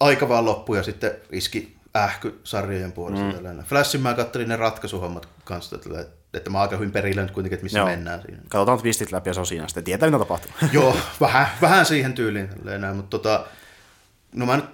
aika 0.00 0.28
vaan 0.28 0.44
loppui 0.44 0.76
ja 0.76 0.82
sitten 0.82 1.10
iski 1.32 1.76
ähky 1.96 2.40
sarjojen 2.44 2.92
puolesta. 2.92 3.24
Mm. 3.26 3.32
Tällainen. 3.32 3.64
Flashin 3.64 4.00
mä 4.00 4.14
kattelin 4.14 4.48
ne 4.48 4.56
ratkaisuhommat 4.56 5.28
kanssa, 5.44 5.78
tällä, 5.78 6.04
että 6.38 6.50
mä 6.50 6.58
oon 6.58 6.62
aika 6.62 6.76
hyvin 6.76 6.92
perillä 6.92 7.22
nyt 7.22 7.30
kuitenkin, 7.30 7.54
että 7.54 7.64
missä 7.64 7.78
Joo. 7.78 7.86
mennään 7.86 8.22
siinä. 8.22 8.38
Katsotaan 8.48 8.78
twistit 8.78 9.12
läpi 9.12 9.30
ja 9.30 9.34
se 9.34 9.40
on 9.40 9.46
siinä. 9.46 9.68
Sitten 9.68 9.84
tietää, 9.84 10.08
mitä 10.08 10.18
tapahtuu. 10.18 10.50
Joo, 10.72 10.96
vähän, 11.20 11.46
vähän 11.60 11.86
siihen 11.86 12.12
tyyliin. 12.12 12.48
näin, 12.78 12.96
Mutta 12.96 13.18
tota, 13.18 13.46
no 14.34 14.46
mä 14.46 14.56
nyt 14.56 14.64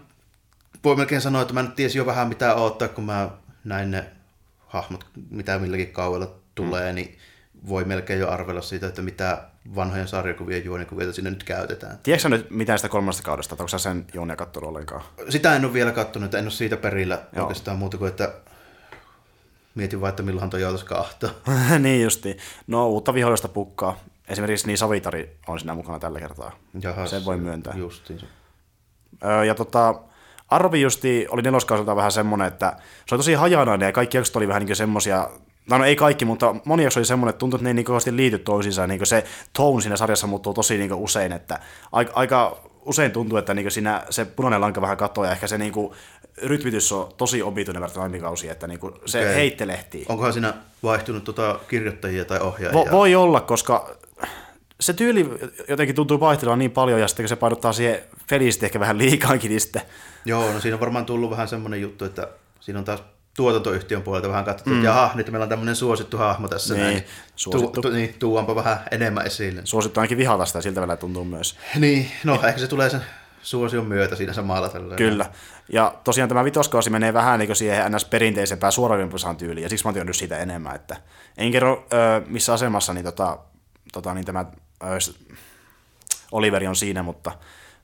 voi 0.84 0.96
melkein 0.96 1.20
sanoa, 1.20 1.42
että 1.42 1.54
mä 1.54 1.62
nyt 1.62 1.74
tiesin 1.74 1.98
jo 1.98 2.06
vähän 2.06 2.28
mitä 2.28 2.54
odottaa, 2.54 2.88
kun 2.88 3.04
mä 3.04 3.30
näin 3.64 3.90
ne 3.90 4.04
hahmot, 4.66 5.06
mitä 5.30 5.58
milläkin 5.58 5.92
kaudella 5.92 6.34
tulee, 6.54 6.92
mm. 6.92 6.94
niin 6.94 7.18
voi 7.68 7.84
melkein 7.84 8.20
jo 8.20 8.30
arvella 8.30 8.60
siitä, 8.60 8.86
että 8.86 9.02
mitä 9.02 9.42
vanhojen 9.74 10.08
sarjakuvien 10.08 10.64
juonikuvia 10.64 11.12
siinä 11.12 11.30
nyt 11.30 11.44
käytetään. 11.44 11.98
Tiedätkö 12.02 12.28
nyt 12.28 12.50
mitään 12.50 12.78
sitä 12.78 12.88
kolmannesta 12.88 13.22
kaudesta, 13.22 13.54
että 13.54 13.62
onko 13.62 13.78
sen 13.78 14.06
Joonia 14.14 14.36
katsonut 14.36 14.68
ollenkaan? 14.68 15.02
Sitä 15.28 15.56
en 15.56 15.64
ole 15.64 15.72
vielä 15.72 15.92
katsonut, 15.92 16.24
että 16.24 16.38
en 16.38 16.44
ole 16.44 16.50
siitä 16.50 16.76
perillä 16.76 17.22
Joo. 17.36 17.44
oikeastaan 17.44 17.78
muuta 17.78 17.98
kuin, 17.98 18.08
että 18.08 18.32
mietin 19.74 20.00
vaan, 20.00 20.10
että 20.10 20.22
milloinhan 20.22 20.50
toi 20.50 20.60
joutuisi 20.60 20.86
kahtaa. 20.86 21.30
niin 21.78 22.02
justi. 22.02 22.36
No 22.66 22.88
uutta 22.88 23.14
vihollista 23.14 23.48
pukkaa. 23.48 23.96
Esimerkiksi 24.28 24.66
niin 24.66 24.78
Savitari 24.78 25.36
on 25.46 25.58
siinä 25.58 25.74
mukana 25.74 25.98
tällä 25.98 26.20
kertaa. 26.20 26.52
Jaha, 26.82 27.06
Sen 27.06 27.24
voi 27.24 27.36
myöntää. 27.36 27.74
Justiinsa. 27.76 28.26
Öö, 29.24 29.44
ja 29.44 29.54
tota, 29.54 29.94
Arvi 30.48 30.80
justi 30.80 31.26
oli 31.30 31.42
neloskausilta 31.42 31.96
vähän 31.96 32.12
semmoinen, 32.12 32.48
että 32.48 32.76
se 33.06 33.14
oli 33.14 33.18
tosi 33.18 33.34
hajanainen 33.34 33.86
ja 33.86 33.92
kaikki 33.92 34.16
jaksot 34.16 34.36
oli 34.36 34.48
vähän 34.48 34.64
niin 34.64 34.76
semmoisia, 34.76 35.30
no, 35.70 35.78
no 35.78 35.84
ei 35.84 35.96
kaikki, 35.96 36.24
mutta 36.24 36.54
moni 36.64 36.82
jakso 36.82 37.00
oli 37.00 37.06
semmoinen, 37.06 37.30
että 37.30 37.38
tuntui, 37.38 37.58
että 37.58 37.64
ne 37.64 37.70
ei 37.70 37.74
niin 37.74 37.84
kovasti 37.84 38.16
liity 38.16 38.38
toisiinsa. 38.38 38.86
Niin 38.86 39.06
se 39.06 39.24
tone 39.52 39.80
siinä 39.80 39.96
sarjassa 39.96 40.26
muuttuu 40.26 40.54
tosi 40.54 40.78
niin 40.78 40.94
usein, 40.94 41.32
että 41.32 41.60
aika, 41.92 42.12
aika 42.14 42.56
usein 42.84 43.12
tuntuu, 43.12 43.38
että 43.38 43.54
niin 43.54 43.70
siinä 43.70 44.04
se 44.10 44.24
punainen 44.24 44.60
lanka 44.60 44.80
vähän 44.80 44.96
katoaa 44.96 45.26
ja 45.26 45.32
ehkä 45.32 45.46
se 45.46 45.58
niin 45.58 45.72
rytmitys 46.42 46.92
on 46.92 47.08
tosi 47.16 47.42
omituinen 47.42 47.80
verrattuna 47.80 48.02
aiemmikausiin, 48.02 48.52
että 48.52 48.66
niin 48.66 48.80
se 49.06 49.18
Okei. 49.18 49.34
heittelehtii. 49.34 50.06
Onkohan 50.08 50.32
siinä 50.32 50.54
vaihtunut 50.82 51.24
tota 51.24 51.60
kirjoittajia 51.68 52.24
tai 52.24 52.40
ohjaajia? 52.40 52.78
Vo, 52.78 52.88
voi 52.90 53.14
olla, 53.14 53.40
koska 53.40 53.90
se 54.80 54.92
tyyli 54.92 55.30
jotenkin 55.68 55.96
tuntuu 55.96 56.20
vaihtelevan 56.20 56.58
niin 56.58 56.70
paljon, 56.70 57.00
ja 57.00 57.08
sitten 57.08 57.28
se 57.28 57.36
painottaa 57.36 57.72
siihen 57.72 58.00
pelistä 58.30 58.66
ehkä 58.66 58.80
vähän 58.80 58.98
liikaankin, 58.98 59.48
niin 59.48 59.60
sitten 59.60 59.82
Joo, 60.24 60.52
no 60.52 60.60
siinä 60.60 60.76
on 60.76 60.80
varmaan 60.80 61.06
tullut 61.06 61.30
vähän 61.30 61.48
semmoinen 61.48 61.80
juttu, 61.80 62.04
että 62.04 62.28
siinä 62.60 62.78
on 62.78 62.84
taas 62.84 63.02
tuotantoyhtiön 63.36 64.02
puolelta 64.02 64.28
vähän 64.28 64.44
katsottu, 64.44 64.70
mm. 64.70 64.76
että 64.76 64.86
jaha, 64.86 65.10
nyt 65.14 65.30
meillä 65.30 65.42
on 65.42 65.48
tämmöinen 65.48 65.76
suosittu 65.76 66.16
hahmo 66.16 66.48
tässä 66.48 66.74
Niin, 66.74 66.84
näin. 66.84 67.04
suosittu. 67.36 67.80
Tu, 67.80 67.88
tu, 67.88 67.90
niin, 67.90 68.14
tuuanpa 68.18 68.54
vähän 68.54 68.80
enemmän 68.90 69.26
esille. 69.26 69.60
suosittu 69.64 70.00
ainakin 70.00 70.18
vihata 70.18 70.44
sitä, 70.46 70.60
siltä 70.60 70.80
välillä 70.80 70.96
tuntuu 70.96 71.24
myös. 71.24 71.58
Niin, 71.78 72.10
no 72.24 72.40
ehkä 72.42 72.60
se 72.60 72.66
tulee 72.66 72.90
sen 72.90 73.00
suosion 73.42 73.86
myötä 73.86 74.16
siinä 74.16 74.32
samalla 74.32 74.68
tällä. 74.68 74.96
Kyllä. 74.96 75.30
Ja 75.72 75.94
tosiaan 76.04 76.28
tämä 76.28 76.44
vitoskausi 76.44 76.90
menee 76.90 77.12
vähän 77.12 77.38
niin 77.38 77.56
siihen 77.56 77.92
ns. 77.92 78.04
perinteisempään 78.04 78.72
suoraviivaisaan 78.72 79.36
tyyliin, 79.36 79.62
ja 79.62 79.68
siksi 79.68 79.84
mä 79.84 79.92
oon 79.96 80.14
siitä 80.14 80.38
enemmän. 80.38 80.74
Että 80.74 80.96
en 81.36 81.52
kerro, 81.52 81.86
ö, 81.92 82.22
missä 82.26 82.52
asemassa 82.52 82.94
niin, 82.94 83.04
tota, 83.04 83.38
tota, 83.92 84.14
niin 84.14 84.24
tämä 84.24 84.44
ö, 84.82 84.86
Oliveri 86.32 86.66
on 86.66 86.76
siinä, 86.76 87.02
mutta 87.02 87.32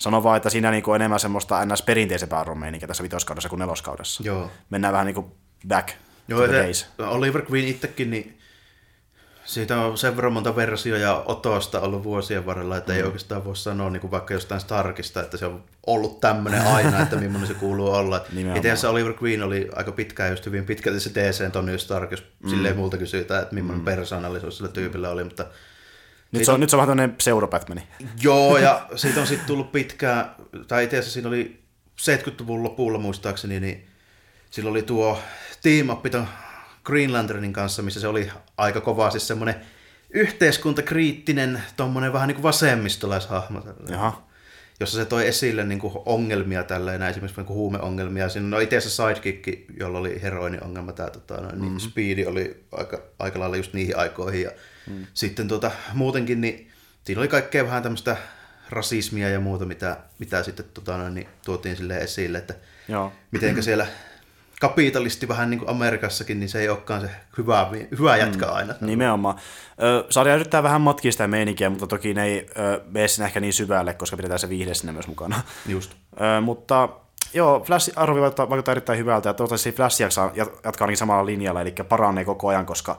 sanon 0.00 0.22
vaan, 0.22 0.36
että 0.36 0.50
siinä 0.50 0.70
niinku 0.70 0.90
on 0.90 0.96
enemmän 0.96 1.20
semmoista 1.20 1.64
ns. 1.64 1.82
perinteisempää 1.82 2.44
romeininkia 2.44 2.88
tässä 2.88 3.02
vitoskaudessa 3.02 3.48
kuin 3.48 3.58
neloskaudessa. 3.58 4.22
Joo. 4.26 4.50
Mennään 4.70 4.92
vähän 4.92 5.06
niinku 5.06 5.36
back 5.68 5.88
Joo, 6.28 6.40
to 6.40 6.46
the 6.46 6.56
days. 6.56 6.86
Oliver 6.98 7.42
Queen 7.50 7.68
itsekin, 7.68 8.10
niin 8.10 8.38
siitä 9.44 9.80
on 9.80 9.98
sen 9.98 10.16
verran 10.16 10.32
monta 10.32 10.56
versioa 10.56 10.98
ja 10.98 11.22
otosta 11.26 11.80
ollut 11.80 12.04
vuosien 12.04 12.46
varrella, 12.46 12.76
että 12.76 12.92
mm. 12.92 12.96
ei 12.96 13.02
oikeastaan 13.02 13.44
voi 13.44 13.56
sanoa 13.56 13.90
niin 13.90 14.00
kuin 14.00 14.10
vaikka 14.10 14.34
jostain 14.34 14.60
Starkista, 14.60 15.22
että 15.22 15.36
se 15.36 15.46
on 15.46 15.64
ollut 15.86 16.20
tämmöinen 16.20 16.66
aina, 16.66 17.02
että 17.02 17.16
millainen 17.16 17.48
se 17.48 17.54
kuuluu 17.54 17.90
olla. 17.90 18.16
Itse 18.56 18.58
asiassa 18.58 18.90
Oliver 18.90 19.14
Queen 19.22 19.42
oli 19.42 19.68
aika 19.76 19.92
pitkään 19.92 20.30
just 20.30 20.46
hyvin 20.46 20.64
pitkälti 20.64 21.00
se 21.00 21.10
DC 21.14 21.52
Tony 21.52 21.78
Stark, 21.78 22.10
jos 22.10 22.24
mm. 22.44 22.50
silleen 22.50 22.76
multa 22.76 22.98
kysytään, 22.98 23.42
että 23.42 23.54
millainen 23.54 23.80
mm. 23.80 23.84
persoonallisuus 23.84 24.56
sillä 24.56 24.70
tyypillä 24.70 25.10
oli, 25.10 25.24
mutta 25.24 25.46
Nyt 26.32 26.44
se, 26.44 26.52
on, 26.52 26.60
nyt 26.60 26.70
se 26.70 26.76
on 26.76 26.78
vähän 26.82 26.96
tämmöinen 26.98 27.16
pseudo-Batmani. 27.16 27.80
Joo, 28.22 28.58
ja 28.58 28.86
siitä 28.96 29.20
on 29.20 29.26
sitten 29.26 29.46
tullut 29.46 29.72
pitkään, 29.72 30.34
tai 30.68 30.84
itse 30.84 30.98
asiassa 30.98 31.12
siinä 31.14 31.28
oli 31.28 31.60
70-luvun 32.00 32.62
lopulla 32.62 32.98
muistaakseni, 32.98 33.60
niin 33.60 33.86
silloin 34.50 34.70
oli 34.70 34.82
tuo 34.82 35.18
team 35.62 35.88
up 35.88 36.04
Green 36.84 37.12
Lanternin 37.12 37.52
kanssa, 37.52 37.82
missä 37.82 38.00
se 38.00 38.08
oli 38.08 38.30
aika 38.56 38.80
kova 38.80 39.10
siis 39.10 39.28
semmoinen 39.28 39.54
yhteiskuntakriittinen, 40.10 41.62
tommonen 41.76 42.12
vähän 42.12 42.28
niin 42.28 42.34
kuin 42.36 42.42
vasemmistolaishahmo. 42.42 43.62
Jaha. 43.88 44.22
jossa 44.80 44.96
se 44.98 45.04
toi 45.04 45.26
esille 45.28 45.64
niin 45.64 45.78
kuin 45.78 45.92
ongelmia 46.06 46.64
tälleen, 46.64 47.00
näin 47.00 47.10
esimerkiksi 47.10 47.40
niin 47.40 47.46
kuin 47.46 47.56
huumeongelmia. 47.56 48.28
Siinä 48.28 48.56
on 48.56 48.62
itse 48.62 48.76
asiassa 48.76 49.08
sidekick, 49.08 49.64
jolla 49.80 49.98
oli 49.98 50.22
heroiniongelma, 50.22 50.92
tämä 50.92 51.10
tota, 51.10 51.34
no, 51.34 51.40
niin 51.40 51.54
Mhm. 51.56 51.64
mm-hmm. 51.64 51.78
Speedy 51.78 52.24
oli 52.24 52.64
aika, 52.72 53.02
aika 53.18 53.40
lailla 53.40 53.56
just 53.56 53.72
niihin 53.72 53.96
aikoihin. 53.98 54.42
Ja 54.42 54.50
mm. 54.90 55.06
sitten 55.14 55.48
tuota, 55.48 55.70
muutenkin, 55.94 56.40
niin 56.40 56.70
siinä 57.04 57.20
oli 57.20 57.28
kaikkea 57.28 57.64
vähän 57.64 57.82
tämmöistä 57.82 58.16
rasismia 58.70 59.28
ja 59.28 59.40
muuta, 59.40 59.64
mitä, 59.64 59.96
mitä 60.18 60.42
sitten 60.42 60.64
tota, 60.74 61.10
niin 61.10 61.28
tuotiin 61.44 61.76
sille 61.76 61.98
esille, 61.98 62.38
että 62.38 62.54
Joo. 62.88 63.12
mitenkä 63.30 63.62
siellä 63.62 63.86
kapitalisti 64.60 65.28
vähän 65.28 65.50
niin 65.50 65.58
kuin 65.58 65.70
Amerikassakin, 65.70 66.40
niin 66.40 66.48
se 66.48 66.60
ei 66.60 66.68
olekaan 66.68 67.00
se 67.00 67.10
hyvä, 67.38 67.70
hyvä 67.98 68.16
jätkä 68.16 68.46
Mm. 68.46 68.52
aina. 68.52 68.74
Nimenomaan. 68.80 69.36
Ö, 69.82 70.04
sarja 70.10 70.34
yrittää 70.34 70.62
vähän 70.62 70.80
matkia 70.80 71.12
sitä 71.12 71.28
meininkiä, 71.28 71.70
mutta 71.70 71.86
toki 71.86 72.14
ne 72.14 72.24
ei 72.24 72.50
ö, 72.58 72.80
mene 72.90 73.08
sinne 73.08 73.26
ehkä 73.26 73.40
niin 73.40 73.52
syvälle, 73.52 73.94
koska 73.94 74.16
pidetään 74.16 74.38
se 74.38 74.48
viihde 74.48 74.74
sinne 74.74 74.92
myös 74.92 75.06
mukana. 75.08 75.42
Just. 75.66 75.92
Ö, 76.20 76.40
mutta 76.40 76.88
joo, 77.34 77.64
Flash 77.64 77.92
arvi 77.96 78.20
vaikuttaa, 78.20 78.50
vaikuttaa 78.50 78.72
erittäin 78.72 78.98
hyvältä 78.98 79.28
ja 79.28 79.34
toivottavasti 79.34 79.72
Flash 79.72 80.00
jaksaa 80.00 80.32
jatkaa 80.36 80.72
ainakin 80.80 80.96
samalla 80.96 81.26
linjalla, 81.26 81.60
eli 81.60 81.74
paranee 81.88 82.24
koko 82.24 82.48
ajan, 82.48 82.66
koska 82.66 82.98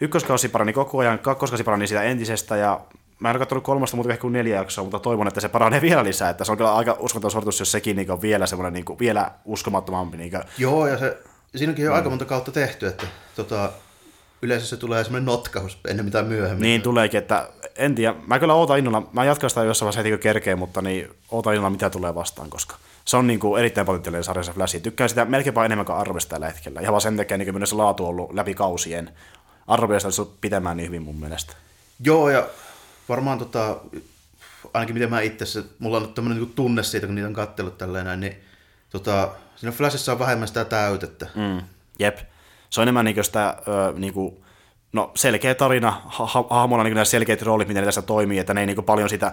ykköskausi 0.00 0.48
parani 0.48 0.72
koko 0.72 0.98
ajan, 0.98 1.18
kakkoskausi 1.18 1.64
parani 1.64 1.86
sitä 1.86 2.02
entisestä 2.02 2.56
ja 2.56 2.80
mä 3.20 3.30
en 3.30 3.36
ole 3.36 3.38
katsonut 3.38 3.64
kolmasta 3.64 3.96
muuta 3.96 4.10
ehkä 4.10 4.20
kuin 4.20 4.32
neljä 4.32 4.56
jaksoa, 4.56 4.84
mutta 4.84 4.98
toivon, 4.98 5.28
että 5.28 5.40
se 5.40 5.48
paranee 5.48 5.80
vielä 5.88 6.04
lisää, 6.04 6.30
että 6.30 6.44
se 6.44 6.52
on 6.52 6.58
kyllä 6.58 6.74
aika 6.74 6.96
uskomaton 6.98 7.30
suoritus, 7.30 7.60
jos 7.60 7.72
sekin 7.72 7.96
niin 7.96 8.10
on 8.10 8.22
vielä 8.22 8.46
semmoinen 8.46 8.72
niin 8.72 8.84
kuin, 8.84 8.98
vielä 8.98 9.30
uskomattomampi. 9.44 10.16
Niin 10.16 10.30
kuin, 10.30 10.42
Joo, 10.58 10.86
ja 10.86 10.98
se, 10.98 11.18
siinäkin 11.56 11.86
on 11.86 11.92
mm. 11.92 11.96
aika 11.96 12.10
monta 12.10 12.24
kautta 12.24 12.52
tehty, 12.52 12.86
että 12.86 13.06
tota, 13.36 13.70
yleensä 14.42 14.66
se 14.66 14.76
tulee 14.76 15.04
semmoinen 15.04 15.26
notkaus 15.26 15.78
ennen 15.88 16.04
mitä 16.04 16.22
myöhemmin. 16.22 16.62
Niin 16.62 16.82
tuleekin, 16.82 17.18
että 17.18 17.48
en 17.76 17.94
tiedä. 17.94 18.14
Mä 18.26 18.38
kyllä 18.38 18.54
ootan 18.54 18.78
innolla, 18.78 19.08
mä 19.12 19.24
jatkan 19.24 19.50
sitä 19.50 19.64
jossain 19.64 19.86
vaiheessa 19.86 19.98
heti 19.98 20.10
kun 20.10 20.18
kerkee, 20.18 20.56
mutta 20.56 20.82
niin 20.82 21.10
ootan 21.30 21.54
innolla 21.54 21.70
mitä 21.70 21.90
tulee 21.90 22.14
vastaan, 22.14 22.50
koska 22.50 22.76
se 23.04 23.16
on 23.16 23.26
niin 23.26 23.40
kuin 23.40 23.60
erittäin 23.60 23.86
potentiaalinen 23.86 24.24
sarja 24.24 24.42
se 24.42 24.52
Flash. 24.52 24.82
Tykkään 24.82 25.08
sitä 25.08 25.24
melkeinpä 25.24 25.64
enemmän 25.64 25.86
kuin 25.86 25.96
arvesta 25.96 26.30
tällä 26.30 26.46
hetkellä. 26.46 26.80
Ihan 26.80 26.92
vaan 26.92 27.00
sen 27.00 27.16
takia, 27.16 27.38
niin 27.38 27.66
se 27.66 27.74
laatu 27.74 28.04
on 28.04 28.10
ollut 28.10 28.34
läpi 28.34 28.54
kausien. 28.54 29.10
Arvioista 29.68 30.06
olisi 30.06 30.22
pitämään 30.40 30.76
niin 30.76 30.86
hyvin 30.86 31.02
mun 31.02 31.16
mielestä. 31.20 31.52
Joo, 32.04 32.30
ja 32.30 32.46
varmaan 33.08 33.38
tota, 33.38 33.76
ainakin 34.74 34.94
miten 34.94 35.10
mä 35.10 35.20
itse, 35.20 35.46
se- 35.46 35.64
mulla 35.78 35.96
on 35.96 36.02
nyt 36.02 36.14
tämmöinen 36.14 36.38
niin 36.42 36.52
tunne 36.54 36.82
siitä, 36.82 37.06
kun 37.06 37.14
niitä 37.14 37.28
on 37.28 37.34
kattellut 37.34 37.78
tälleen 37.78 38.04
näin, 38.06 38.20
niin 38.20 38.36
tota, 38.90 39.30
siinä 39.56 39.72
Flashissa 39.72 40.12
on 40.12 40.18
vähemmän 40.18 40.48
sitä 40.48 40.64
täytettä. 40.64 41.26
Mm. 41.34 41.62
Jep. 41.98 42.18
Se 42.70 42.80
on 42.80 42.82
enemmän 42.82 43.04
niin 43.04 43.24
sitä 43.24 43.56
ö, 43.68 43.98
niin 43.98 44.14
kuin, 44.14 44.44
no, 44.92 45.10
selkeä 45.14 45.54
tarina, 45.54 46.02
ha- 46.06 46.26
ha- 46.26 46.46
hahmolla 46.50 46.84
niin 46.84 47.06
selkeät 47.06 47.42
roolit, 47.42 47.68
miten 47.68 47.82
ne 47.82 47.86
tässä 47.86 48.02
toimii, 48.02 48.38
että 48.38 48.54
ne 48.54 48.60
ei 48.60 48.66
niin 48.66 48.76
kuin 48.76 48.84
paljon 48.84 49.08
sitä 49.08 49.32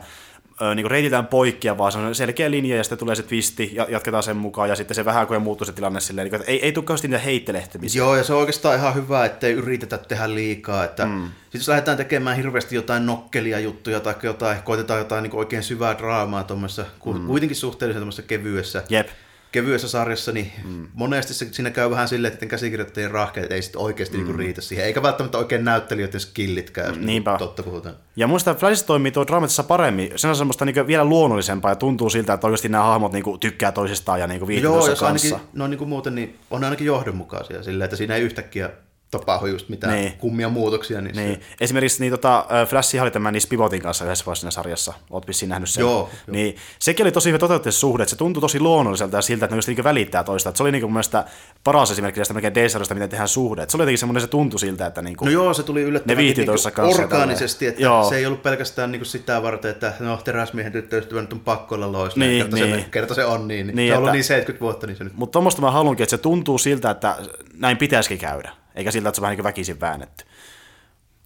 niin 0.75 0.83
kuin 0.83 0.91
reititään 0.91 1.27
poikkia, 1.27 1.77
vaan 1.77 1.91
se 1.91 1.97
on 1.97 2.15
selkeä 2.15 2.51
linja 2.51 2.75
ja 2.75 2.83
sitten 2.83 2.97
tulee 2.97 3.15
se 3.15 3.23
twisti 3.23 3.71
ja 3.73 3.87
jatketaan 3.89 4.23
sen 4.23 4.37
mukaan 4.37 4.69
ja 4.69 4.75
sitten 4.75 4.95
se 4.95 5.05
vähän 5.05 5.27
kun 5.27 5.41
muuttuu 5.41 5.65
se 5.65 5.73
tilanne 5.73 5.99
silleen, 5.99 6.25
niin 6.25 6.29
kuin, 6.29 6.39
että 6.39 6.51
ei, 6.51 6.65
ei 6.65 6.71
tule 6.71 6.85
kauheasti 6.85 7.07
niitä 7.07 7.23
heittelehtimisiä. 7.23 8.01
Joo, 8.01 8.15
ja 8.15 8.23
se 8.23 8.33
on 8.33 8.39
oikeastaan 8.39 8.75
ihan 8.75 8.95
hyvä, 8.95 9.25
ettei 9.25 9.53
yritetä 9.53 9.97
tehdä 9.97 10.35
liikaa. 10.35 10.83
Että 10.83 11.05
mm. 11.05 11.23
Sitten 11.23 11.59
jos 11.59 11.67
lähdetään 11.67 11.97
tekemään 11.97 12.37
hirveästi 12.37 12.75
jotain 12.75 13.05
nokkelia 13.05 13.59
juttuja 13.59 13.99
tai 13.99 14.15
jotain, 14.23 14.57
koitetaan 14.63 14.99
jotain 14.99 15.23
niin 15.23 15.35
oikein 15.35 15.63
syvää 15.63 15.97
draamaa 15.97 16.43
tuommoisessa, 16.43 16.85
mm. 17.05 17.27
kuitenkin 17.27 17.57
suhteellisen 17.57 17.99
tuommoisessa 17.99 18.27
kevyessä, 18.27 18.83
Jep. 18.89 19.07
Kevyessä 19.55 19.87
sarjassa, 19.87 20.31
niin 20.31 20.51
mm. 20.65 20.87
monesti 20.93 21.33
se, 21.33 21.47
siinä 21.51 21.69
käy 21.69 21.89
vähän 21.89 22.07
silleen, 22.07 22.33
että 22.33 22.45
käsikirjoittajien 22.45 23.11
rahkeet 23.11 23.51
ei 23.51 23.61
sitten 23.61 23.81
oikeasti 23.81 24.17
mm. 24.17 24.23
niin 24.23 24.35
riitä 24.35 24.61
siihen, 24.61 24.85
eikä 24.85 25.01
välttämättä 25.01 25.37
oikein 25.37 25.65
näyttelijöiden 25.65 26.19
skillitkään, 26.19 26.87
jos 26.87 26.97
Niinpä. 26.97 27.35
totta 27.37 27.63
puhutaan. 27.63 27.95
Ja 28.15 28.27
muista 28.27 28.55
Flashissa 28.55 28.85
toimii 28.85 29.11
tuo 29.11 29.27
draamatissa 29.27 29.63
paremmin. 29.63 30.11
Se 30.15 30.27
on 30.27 30.35
semmoista 30.35 30.65
niin 30.65 30.87
vielä 30.87 31.05
luonnollisempaa 31.05 31.71
ja 31.71 31.75
tuntuu 31.75 32.09
siltä, 32.09 32.33
että 32.33 32.47
oikeasti 32.47 32.69
nämä 32.69 32.83
hahmot 32.83 33.11
niin 33.11 33.23
kuin, 33.23 33.39
tykkää 33.39 33.71
toisistaan 33.71 34.19
ja 34.19 34.27
niin 34.27 34.47
viihtyy 34.47 34.69
Joo, 34.69 34.87
jos 34.87 34.99
kanssa. 34.99 35.35
ainakin, 35.35 35.49
no 35.53 35.67
niin 35.67 35.77
kuin 35.77 35.89
muuten, 35.89 36.15
niin 36.15 36.35
on 36.51 36.63
ainakin 36.63 36.87
johdonmukaisia 36.87 37.63
silleen, 37.63 37.85
että 37.85 37.97
siinä 37.97 38.15
ei 38.15 38.21
yhtäkkiä 38.21 38.69
tapahdu 39.11 39.45
just 39.45 39.69
mitään 39.69 39.93
Niin. 39.93 40.05
niin. 40.05 40.17
kummia 40.17 40.49
muutoksia. 40.49 41.01
Niin, 41.01 41.15
Niin. 41.15 41.41
Esimerkiksi 41.61 41.99
niin, 41.99 42.11
tota, 42.11 42.45
Flash 42.69 43.01
oli 43.01 43.11
tämän 43.11 43.33
niin 43.33 43.41
Pivotin 43.49 43.81
kanssa 43.81 44.05
yhdessä 44.05 44.25
vaiheessa 44.25 44.41
siinä 44.41 44.51
sarjassa. 44.51 44.93
Oot 45.09 45.27
vissiin 45.27 45.49
nähnyt 45.49 45.69
sen. 45.69 45.81
Joo, 45.81 45.91
joo. 45.91 46.09
Niin, 46.27 46.55
sekin 46.79 47.03
oli 47.03 47.11
tosi 47.11 47.29
hyvä 47.29 47.37
toteuttaa 47.39 47.71
se 47.71 47.77
suhde. 47.77 48.03
että 48.03 48.09
Se 48.09 48.15
tuntui 48.15 48.41
tosi 48.41 48.59
luonnolliselta 48.59 49.17
ja 49.17 49.21
siltä, 49.21 49.45
että 49.45 49.55
ne 49.55 49.57
just 49.57 49.67
niin 49.67 49.83
välittää 49.83 50.23
toista. 50.23 50.49
Että 50.49 50.57
se 50.57 50.63
oli 50.63 50.71
niin 50.71 50.83
mun 50.83 50.93
mielestä 50.93 51.25
paras 51.63 51.91
esimerkki 51.91 52.19
tästä 52.21 52.33
melkein 52.33 52.55
D-sarjasta, 52.55 52.93
miten 52.93 53.09
tehdään 53.09 53.27
suhde. 53.27 53.61
Että 53.61 53.71
se 53.71 53.77
oli 53.77 53.81
jotenkin 53.81 53.97
semmoinen, 53.99 54.21
se 54.21 54.27
tuntui 54.27 54.59
siltä, 54.59 54.85
että 54.85 55.01
niin 55.01 55.17
kuin, 55.17 55.25
No 55.25 55.31
joo, 55.31 55.53
se 55.53 55.63
tuli 55.63 55.81
yllättävän 55.81 56.25
Ne 56.37 56.45
toissa 56.45 56.71
kanssa 56.71 57.01
orgaanisesti, 57.01 57.67
että. 57.67 57.81
Joo. 57.81 58.09
se 58.09 58.15
ei 58.17 58.25
ollut 58.25 58.43
pelkästään 58.43 58.91
niinku 58.91 59.05
sitä 59.05 59.43
varten, 59.43 59.71
että 59.71 59.93
no 59.99 60.17
teräsmiehen 60.17 60.71
tyttöystävä 60.71 61.21
nyt 61.21 61.33
on 61.33 61.39
pakko 61.39 61.75
olla 61.75 61.91
loisna, 61.91 62.25
Niin, 62.25 62.41
kerta, 62.41 62.55
niin. 62.55 62.75
Se, 62.79 62.85
kerta 62.91 63.13
se 63.13 63.25
on 63.25 63.47
niin. 63.47 63.67
niin, 63.67 63.75
Niin, 63.75 63.89
se 63.89 63.93
on 63.93 63.97
ollut 63.97 64.09
että- 64.09 64.15
niin 64.15 64.23
70 64.23 64.61
vuotta, 64.61 64.87
niin 64.87 64.97
se 64.97 65.03
nyt... 65.03 65.13
Mutta 65.15 65.31
tuommoista 65.33 65.61
mä 65.61 65.71
haluankin, 65.71 66.03
että 66.03 66.11
se 66.11 66.17
tuntuu 66.17 66.57
siltä, 66.57 66.89
että 66.89 67.15
näin 67.57 67.77
pitäisikin 67.77 68.17
käydä. 68.17 68.51
Eikä 68.75 68.91
siltä, 68.91 69.09
että 69.09 69.15
se 69.15 69.21
on 69.21 69.23
vähän 69.23 69.35
niin 69.37 69.43
väkisin 69.43 69.79
väännetty. 69.79 70.25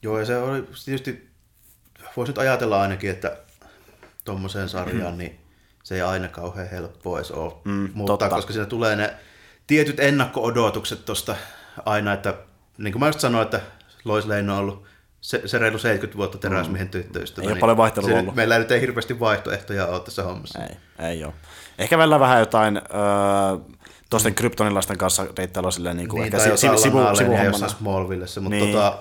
Joo, 0.02 0.20
ja 0.20 0.26
se 0.26 0.38
oli 0.38 0.68
tietysti, 0.86 1.30
voisi 2.18 2.30
nyt 2.32 2.38
ajatella 2.38 2.82
ainakin, 2.82 3.10
että 3.10 3.38
tuommoiseen 4.26 4.70
sarjaan, 4.70 5.18
niin 5.18 5.39
se 5.84 5.95
ei 5.95 6.02
aina 6.02 6.28
kauhean 6.28 6.70
helppoa 6.70 7.18
edes 7.20 7.32
ole 7.32 7.54
Mm, 7.64 7.89
muuttaa, 7.93 8.18
totta. 8.18 8.36
koska 8.36 8.54
siinä 8.54 8.66
tulee 8.66 8.95
ne 8.95 9.14
tietyt 9.68 10.00
ennakko-odotukset 10.00 11.06
tuosta 11.06 11.36
aina, 11.86 12.14
että 12.14 12.34
niin 12.78 12.91
kuin 12.91 13.00
mä 13.00 13.08
just 13.08 13.20
sanoin, 13.20 13.43
että 13.45 13.62
Lois 14.06 14.26
Lane 14.26 14.52
on 14.52 14.58
ollut 14.58 14.84
se, 15.22 15.41
se 15.45 15.58
reilu 15.58 15.78
70 15.80 16.18
vuotta 16.18 16.38
teräsmiehen 16.38 16.89
tyttöystävä. 16.89 17.43
Mm. 17.45 17.47
Ei 17.50 17.54
ole 17.54 17.60
paljon 17.60 17.78
vaihtelua 17.78 18.10
se- 18.10 18.20
ollut. 18.20 18.36
Meillä 18.36 18.56
ei 18.56 18.60
nyt 18.60 18.72
ei 18.72 18.82
hirveästi 18.82 19.20
vaihtoehtoja 19.20 19.86
ole 19.88 20.00
tässä 20.00 20.24
hommassa. 20.24 20.60
Ei, 20.64 20.76
ei 21.10 21.24
ole. 21.24 21.34
Ehkä 21.80 21.97
välillä 21.97 22.20
vähän 22.20 22.39
jotain 22.39 22.78
öö, 22.78 23.76
tuosten 24.10 24.36
kryptonilaisten 24.36 24.97
kanssa 24.97 25.26
deittailua 25.38 25.72
silleen 25.72 25.97
niin 25.97 26.10
kuin 26.10 26.22
Niin, 26.22 26.36
ehkä 26.36 26.57
si- 26.57 26.57
sivu, 26.57 26.78
sivuhommana. 27.16 27.68
Smallvillessä, 27.70 28.41
mutta 28.41 28.55
Niin. 28.55 28.72
tota, 28.72 28.97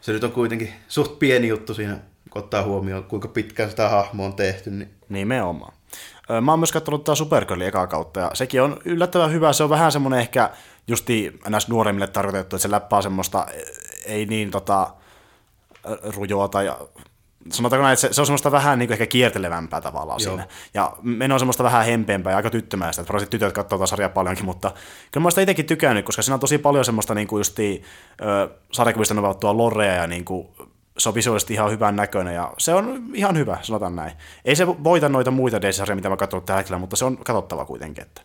se 0.00 0.12
nyt 0.12 0.24
on 0.24 0.32
kuitenkin 0.32 0.72
suht 0.88 1.18
pieni 1.18 1.48
juttu 1.48 1.74
siinä, 1.74 1.98
kun 2.30 2.42
ottaa 2.42 2.62
huomioon, 2.62 3.04
kuinka 3.04 3.28
pitkään 3.28 3.70
sitä 3.70 3.88
hahmoa 3.88 4.26
on 4.26 4.34
tehty. 4.34 4.70
Niin 4.70 4.94
Nimenomaan. 5.08 5.74
Mä 6.40 6.52
oon 6.52 6.58
myös 6.58 6.72
katsonut 6.72 7.04
tätä 7.04 7.14
Supergirlin 7.14 7.68
ekaa 7.68 7.86
kautta, 7.86 8.20
ja 8.20 8.30
sekin 8.34 8.62
on 8.62 8.76
yllättävän 8.84 9.32
hyvä. 9.32 9.52
Se 9.52 9.64
on 9.64 9.70
vähän 9.70 9.92
semmoinen 9.92 10.20
ehkä 10.20 10.50
justi 10.88 11.38
näissä 11.48 11.68
nuoremmille 11.72 12.06
tarkoitettu, 12.06 12.56
että 12.56 12.62
se 12.62 12.70
läppää 12.70 13.02
semmoista 13.02 13.46
e, 13.52 13.62
ei 14.04 14.26
niin 14.26 14.50
tota, 14.50 14.90
rujoa 16.16 16.48
tai 16.48 16.70
sanotaanko 17.52 17.82
näin, 17.82 17.92
että 17.92 18.00
se, 18.00 18.12
se 18.12 18.20
on 18.20 18.26
semmoista 18.26 18.52
vähän 18.52 18.78
niin 18.78 18.86
kuin 18.88 18.92
ehkä 18.92 19.06
kiertelevämpää 19.06 19.80
tavallaan 19.80 20.20
Joo. 20.22 20.30
siinä. 20.30 20.48
Ja 20.74 20.92
meno 21.02 21.34
on 21.34 21.40
semmoista 21.40 21.64
vähän 21.64 21.86
hempeämpää 21.86 22.30
ja 22.30 22.36
aika 22.36 22.50
tyttömäistä, 22.50 23.02
että 23.02 23.12
varmasti 23.12 23.30
tytöt 23.30 23.52
katsoo 23.52 23.78
tätä 23.78 23.86
sarjaa 23.86 24.08
paljonkin, 24.08 24.44
mutta 24.44 24.72
kyllä 25.12 25.24
mä 25.24 25.30
sitä 25.30 25.40
itsekin 25.40 25.66
tykännyt, 25.66 26.04
koska 26.04 26.22
siinä 26.22 26.34
on 26.34 26.40
tosi 26.40 26.58
paljon 26.58 26.84
semmoista 26.84 27.14
niin 27.14 27.26
kuin 27.26 27.40
justiin, 27.40 27.82
sarjakuvista 28.72 29.14
novattua 29.14 29.56
lorea 29.56 29.94
ja 29.94 30.06
niin 30.06 30.24
kuin, 30.24 30.48
se 30.98 31.08
on 31.08 31.14
visuaalisesti 31.14 31.54
ihan 31.54 31.70
hyvän 31.70 31.96
näköinen 31.96 32.34
ja 32.34 32.52
se 32.58 32.74
on 32.74 33.04
ihan 33.14 33.36
hyvä, 33.36 33.58
sanotaan 33.62 33.96
näin. 33.96 34.12
Ei 34.44 34.56
se 34.56 34.66
voita 34.66 35.08
noita 35.08 35.30
muita 35.30 35.62
D-sarjoja, 35.62 35.96
mitä 35.96 36.08
mä 36.08 36.16
katson 36.16 36.42
tällä 36.42 36.58
hetkellä, 36.58 36.78
mutta 36.78 36.96
se 36.96 37.04
on 37.04 37.16
katsottava 37.16 37.64
kuitenkin. 37.64 38.02
Että. 38.02 38.22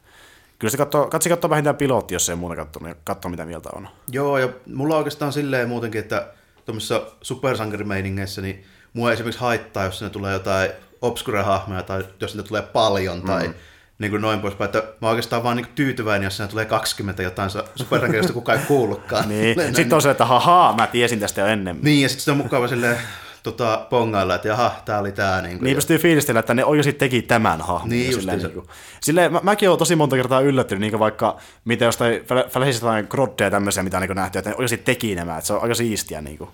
Kyllä 0.59 0.71
se 0.71 0.77
katsoo, 0.77 1.07
katsi 1.07 1.29
katsoa 1.29 1.49
vähintään 1.49 1.75
pilotti, 1.75 2.15
jos 2.15 2.29
ei 2.29 2.35
muuta 2.35 2.55
katsonut, 2.55 2.89
ja 2.89 2.95
katsoa 3.03 3.31
mitä 3.31 3.45
mieltä 3.45 3.69
on. 3.75 3.87
Joo, 4.11 4.37
ja 4.37 4.49
mulla 4.73 4.93
on 4.93 4.97
oikeastaan 4.97 5.33
silleen 5.33 5.69
muutenkin, 5.69 6.01
että 6.01 6.27
tuommoisissa 6.65 7.01
supersankarimeiningeissä, 7.21 8.41
niin 8.41 8.65
mua 8.93 9.09
ei 9.09 9.13
esimerkiksi 9.13 9.41
haittaa, 9.41 9.85
jos 9.85 9.97
sinne 9.99 10.09
tulee 10.09 10.33
jotain 10.33 10.71
obscure-hahmoja, 11.01 11.83
tai 11.83 12.03
jos 12.21 12.35
niitä 12.35 12.47
tulee 12.47 12.61
paljon, 12.61 13.21
tai 13.21 13.47
Mm. 13.47 13.53
niin 13.99 14.11
kuin 14.11 14.21
noin 14.21 14.39
poispäin. 14.39 14.65
Että 14.65 14.83
mä 15.01 15.09
oikeastaan 15.09 15.43
vaan 15.43 15.57
niin 15.57 15.67
tyytyväinen, 15.75 16.23
jos 16.25 16.37
sinne 16.37 16.49
tulee 16.49 16.65
20 16.65 17.23
jotain 17.23 17.49
supersankarista, 17.75 18.33
kukaan 18.33 18.59
ei 18.59 18.65
kuullutkaan. 18.65 19.29
Niin. 19.29 19.57
Näin, 19.57 19.75
Sitten 19.75 19.95
on 19.95 20.01
se, 20.01 20.09
että 20.09 20.25
hahaa, 20.25 20.75
mä 20.75 20.87
tiesin 20.87 21.19
tästä 21.19 21.41
jo 21.41 21.47
ennen. 21.47 21.79
Niin, 21.81 22.01
ja 22.01 22.09
sitten 22.09 22.23
se 22.25 22.31
on 22.31 22.37
mukava 22.37 22.67
silleen 22.67 22.97
tota, 23.43 23.85
pongailla, 23.89 24.35
että 24.35 24.47
jaha, 24.47 24.71
tää 24.85 24.99
oli 24.99 25.11
tää. 25.11 25.41
Niin, 25.41 25.57
niin 25.61 25.75
pystyy 25.75 25.97
fiilistellä, 25.97 26.39
että 26.39 26.53
ne 26.53 26.65
oikeasti 26.65 26.93
teki 26.93 27.21
tämän 27.21 27.61
hahmon. 27.61 27.89
Niin 27.89 28.13
silleen, 28.13 28.39
niin 28.39 28.51
kuin, 28.51 28.67
silleen, 29.01 29.33
mä, 29.33 29.39
mäkin 29.43 29.69
olen 29.69 29.79
tosi 29.79 29.95
monta 29.95 30.15
kertaa 30.15 30.41
yllättynyt, 30.41 30.79
niin 30.81 30.99
vaikka 30.99 31.37
mitä 31.65 31.85
jostain 31.85 32.21
Flashista 32.49 32.85
tai 32.85 33.03
Groddeja 33.03 33.45
ja 33.47 33.51
tämmöisiä, 33.51 33.83
mitä 33.83 33.97
on 33.97 34.01
niin 34.01 34.15
nähty, 34.15 34.39
että 34.39 34.49
ne 34.49 34.55
oikeasti 34.55 34.77
teki 34.77 35.15
nämä, 35.15 35.37
että 35.37 35.47
se 35.47 35.53
on 35.53 35.61
aika 35.61 35.75
siistiä. 35.75 36.21
Niin 36.21 36.37
kuin. 36.37 36.49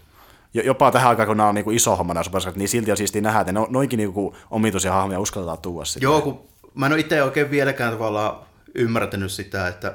Jopa 0.63 0.91
tähän 0.91 1.09
aikaan, 1.09 1.27
kun 1.27 1.37
nämä 1.37 1.49
on 1.49 1.55
niin 1.55 1.65
kuin 1.65 1.75
iso 1.75 1.95
homma 1.95 2.13
nämä 2.13 2.23
niin 2.55 2.69
silti 2.69 2.91
on 2.91 2.97
siistiä 2.97 3.21
nähdä, 3.21 3.39
että 3.39 3.51
ne 3.51 3.59
on 3.59 3.67
noinkin 3.69 3.97
niin 3.97 4.13
kuin 4.13 4.35
omituisia 4.51 4.93
hahmoja 4.93 5.19
uskalletaan 5.19 5.57
tuoda 5.57 5.85
sitten. 5.85 6.07
Joo, 6.07 6.21
kun 6.21 6.39
mä 6.75 6.85
en 6.85 6.91
ole 6.91 6.99
itse 6.99 7.23
oikein 7.23 7.51
vieläkään 7.51 7.93
tavallaan 7.93 8.35
ymmärtänyt 8.75 9.31
sitä, 9.31 9.67
että 9.67 9.93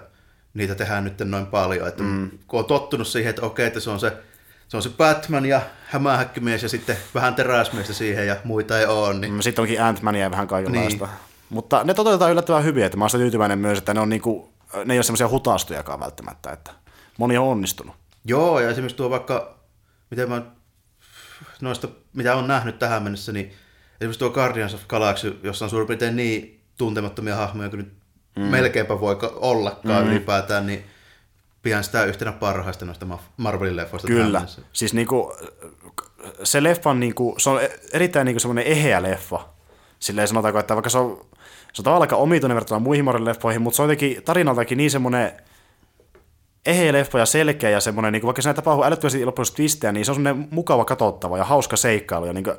niitä 0.54 0.74
tehdään 0.74 1.04
nyt 1.04 1.20
noin 1.24 1.46
paljon. 1.46 1.88
Että 1.88 2.02
mm. 2.02 2.30
Kun 2.46 2.60
on 2.60 2.64
tottunut 2.64 3.06
siihen, 3.06 3.30
että 3.30 3.42
okei, 3.42 3.66
että 3.66 3.80
se 3.80 3.90
on 3.90 4.00
se, 4.00 4.12
se, 4.68 4.76
on 4.76 4.82
se 4.82 4.88
Batman 4.88 5.46
ja 5.46 5.60
hämähäkkimies 5.86 6.62
ja 6.62 6.68
sitten 6.68 6.96
vähän 7.14 7.34
teräsmiestä 7.34 7.92
siihen 7.92 8.26
ja 8.26 8.36
muita 8.44 8.78
ei 8.78 8.86
ole. 8.86 9.14
Niin... 9.14 9.32
Mm, 9.32 9.40
sitten 9.40 9.62
onkin 9.62 9.82
ant 9.82 10.00
ja 10.20 10.30
vähän 10.30 10.48
kaikenlaista. 10.48 11.06
Niin. 11.06 11.16
Mutta 11.50 11.84
ne 11.84 11.94
toteutetaan 11.94 12.32
yllättävän 12.32 12.64
hyvin, 12.64 12.84
että 12.84 12.98
mä 12.98 13.04
olen 13.04 13.20
tyytyväinen 13.20 13.58
myös, 13.58 13.78
että 13.78 13.94
ne, 13.94 14.00
on 14.00 14.08
niinku, 14.08 14.48
ne 14.84 14.94
ei 14.94 14.98
ole 14.98 15.02
semmoisia 15.02 15.28
hutaastujakaan 15.28 16.00
välttämättä, 16.00 16.52
että 16.52 16.70
moni 17.18 17.38
on 17.38 17.48
onnistunut. 17.48 17.94
Joo, 18.24 18.60
ja 18.60 18.70
esimerkiksi 18.70 18.96
tuo 18.96 19.10
vaikka, 19.10 19.59
miten 20.10 20.28
mä 20.28 20.42
noista, 21.60 21.88
mitä 22.12 22.36
on 22.36 22.48
nähnyt 22.48 22.78
tähän 22.78 23.02
mennessä, 23.02 23.32
niin 23.32 23.52
esimerkiksi 24.00 24.18
tuo 24.18 24.30
Guardians 24.30 24.74
of 24.74 24.86
Galaxy, 24.88 25.40
jossa 25.42 25.64
on 25.64 25.70
suurin 25.70 25.86
piirtein 25.86 26.16
niin 26.16 26.60
tuntemattomia 26.76 27.36
hahmoja 27.36 27.68
kuin 27.68 27.78
nyt 27.78 27.92
mm. 28.36 28.42
melkeinpä 28.42 29.00
voi 29.00 29.16
ollakaan 29.34 30.04
mm. 30.04 30.10
ylipäätään, 30.10 30.66
niin 30.66 30.84
pian 31.62 31.84
sitä 31.84 32.04
yhtenä 32.04 32.32
parhaista 32.32 32.84
noista 32.84 33.06
Marvelin 33.36 33.76
leffoista. 33.76 34.08
Kyllä, 34.08 34.42
siis 34.72 34.94
niinku, 34.94 35.36
se 36.42 36.62
leffa 36.62 36.90
on, 36.90 37.00
niinku, 37.00 37.34
se 37.38 37.50
on 37.50 37.60
erittäin 37.92 38.24
niinku 38.24 38.40
semmoinen 38.40 38.66
eheä 38.66 39.02
leffa. 39.02 39.48
Silleen 39.98 40.28
sanotaanko, 40.28 40.58
että 40.58 40.74
vaikka 40.74 40.90
se 40.90 40.98
on, 40.98 41.26
se 41.72 41.80
on 41.80 41.84
tavallaan 41.84 42.02
aika 42.02 42.16
omituinen 42.16 42.54
verrattuna 42.54 42.80
muihin 42.80 43.04
Marvelin 43.04 43.28
leffoihin, 43.28 43.62
mutta 43.62 43.76
se 43.76 43.82
on 43.82 43.88
jotenkin 43.88 44.22
tarinaltakin 44.22 44.78
niin 44.78 44.90
semmoinen 44.90 45.32
eheä 46.66 46.92
leffa 46.92 47.18
ja 47.18 47.26
selkeä 47.26 47.70
ja 47.70 47.80
semmoinen, 47.80 48.12
niin 48.12 48.22
vaikka 48.22 48.42
se 48.42 48.54
tapahtuu 48.54 48.84
älyttömästi 48.84 49.24
loppujen 49.24 49.54
twistejä, 49.54 49.92
niin 49.92 50.04
se 50.04 50.10
on 50.10 50.14
semmoinen 50.14 50.48
mukava 50.50 50.84
katsottava 50.84 51.38
ja 51.38 51.44
hauska 51.44 51.76
seikkailu. 51.76 52.26
Ja 52.26 52.32
niin 52.32 52.44
kuin, 52.44 52.56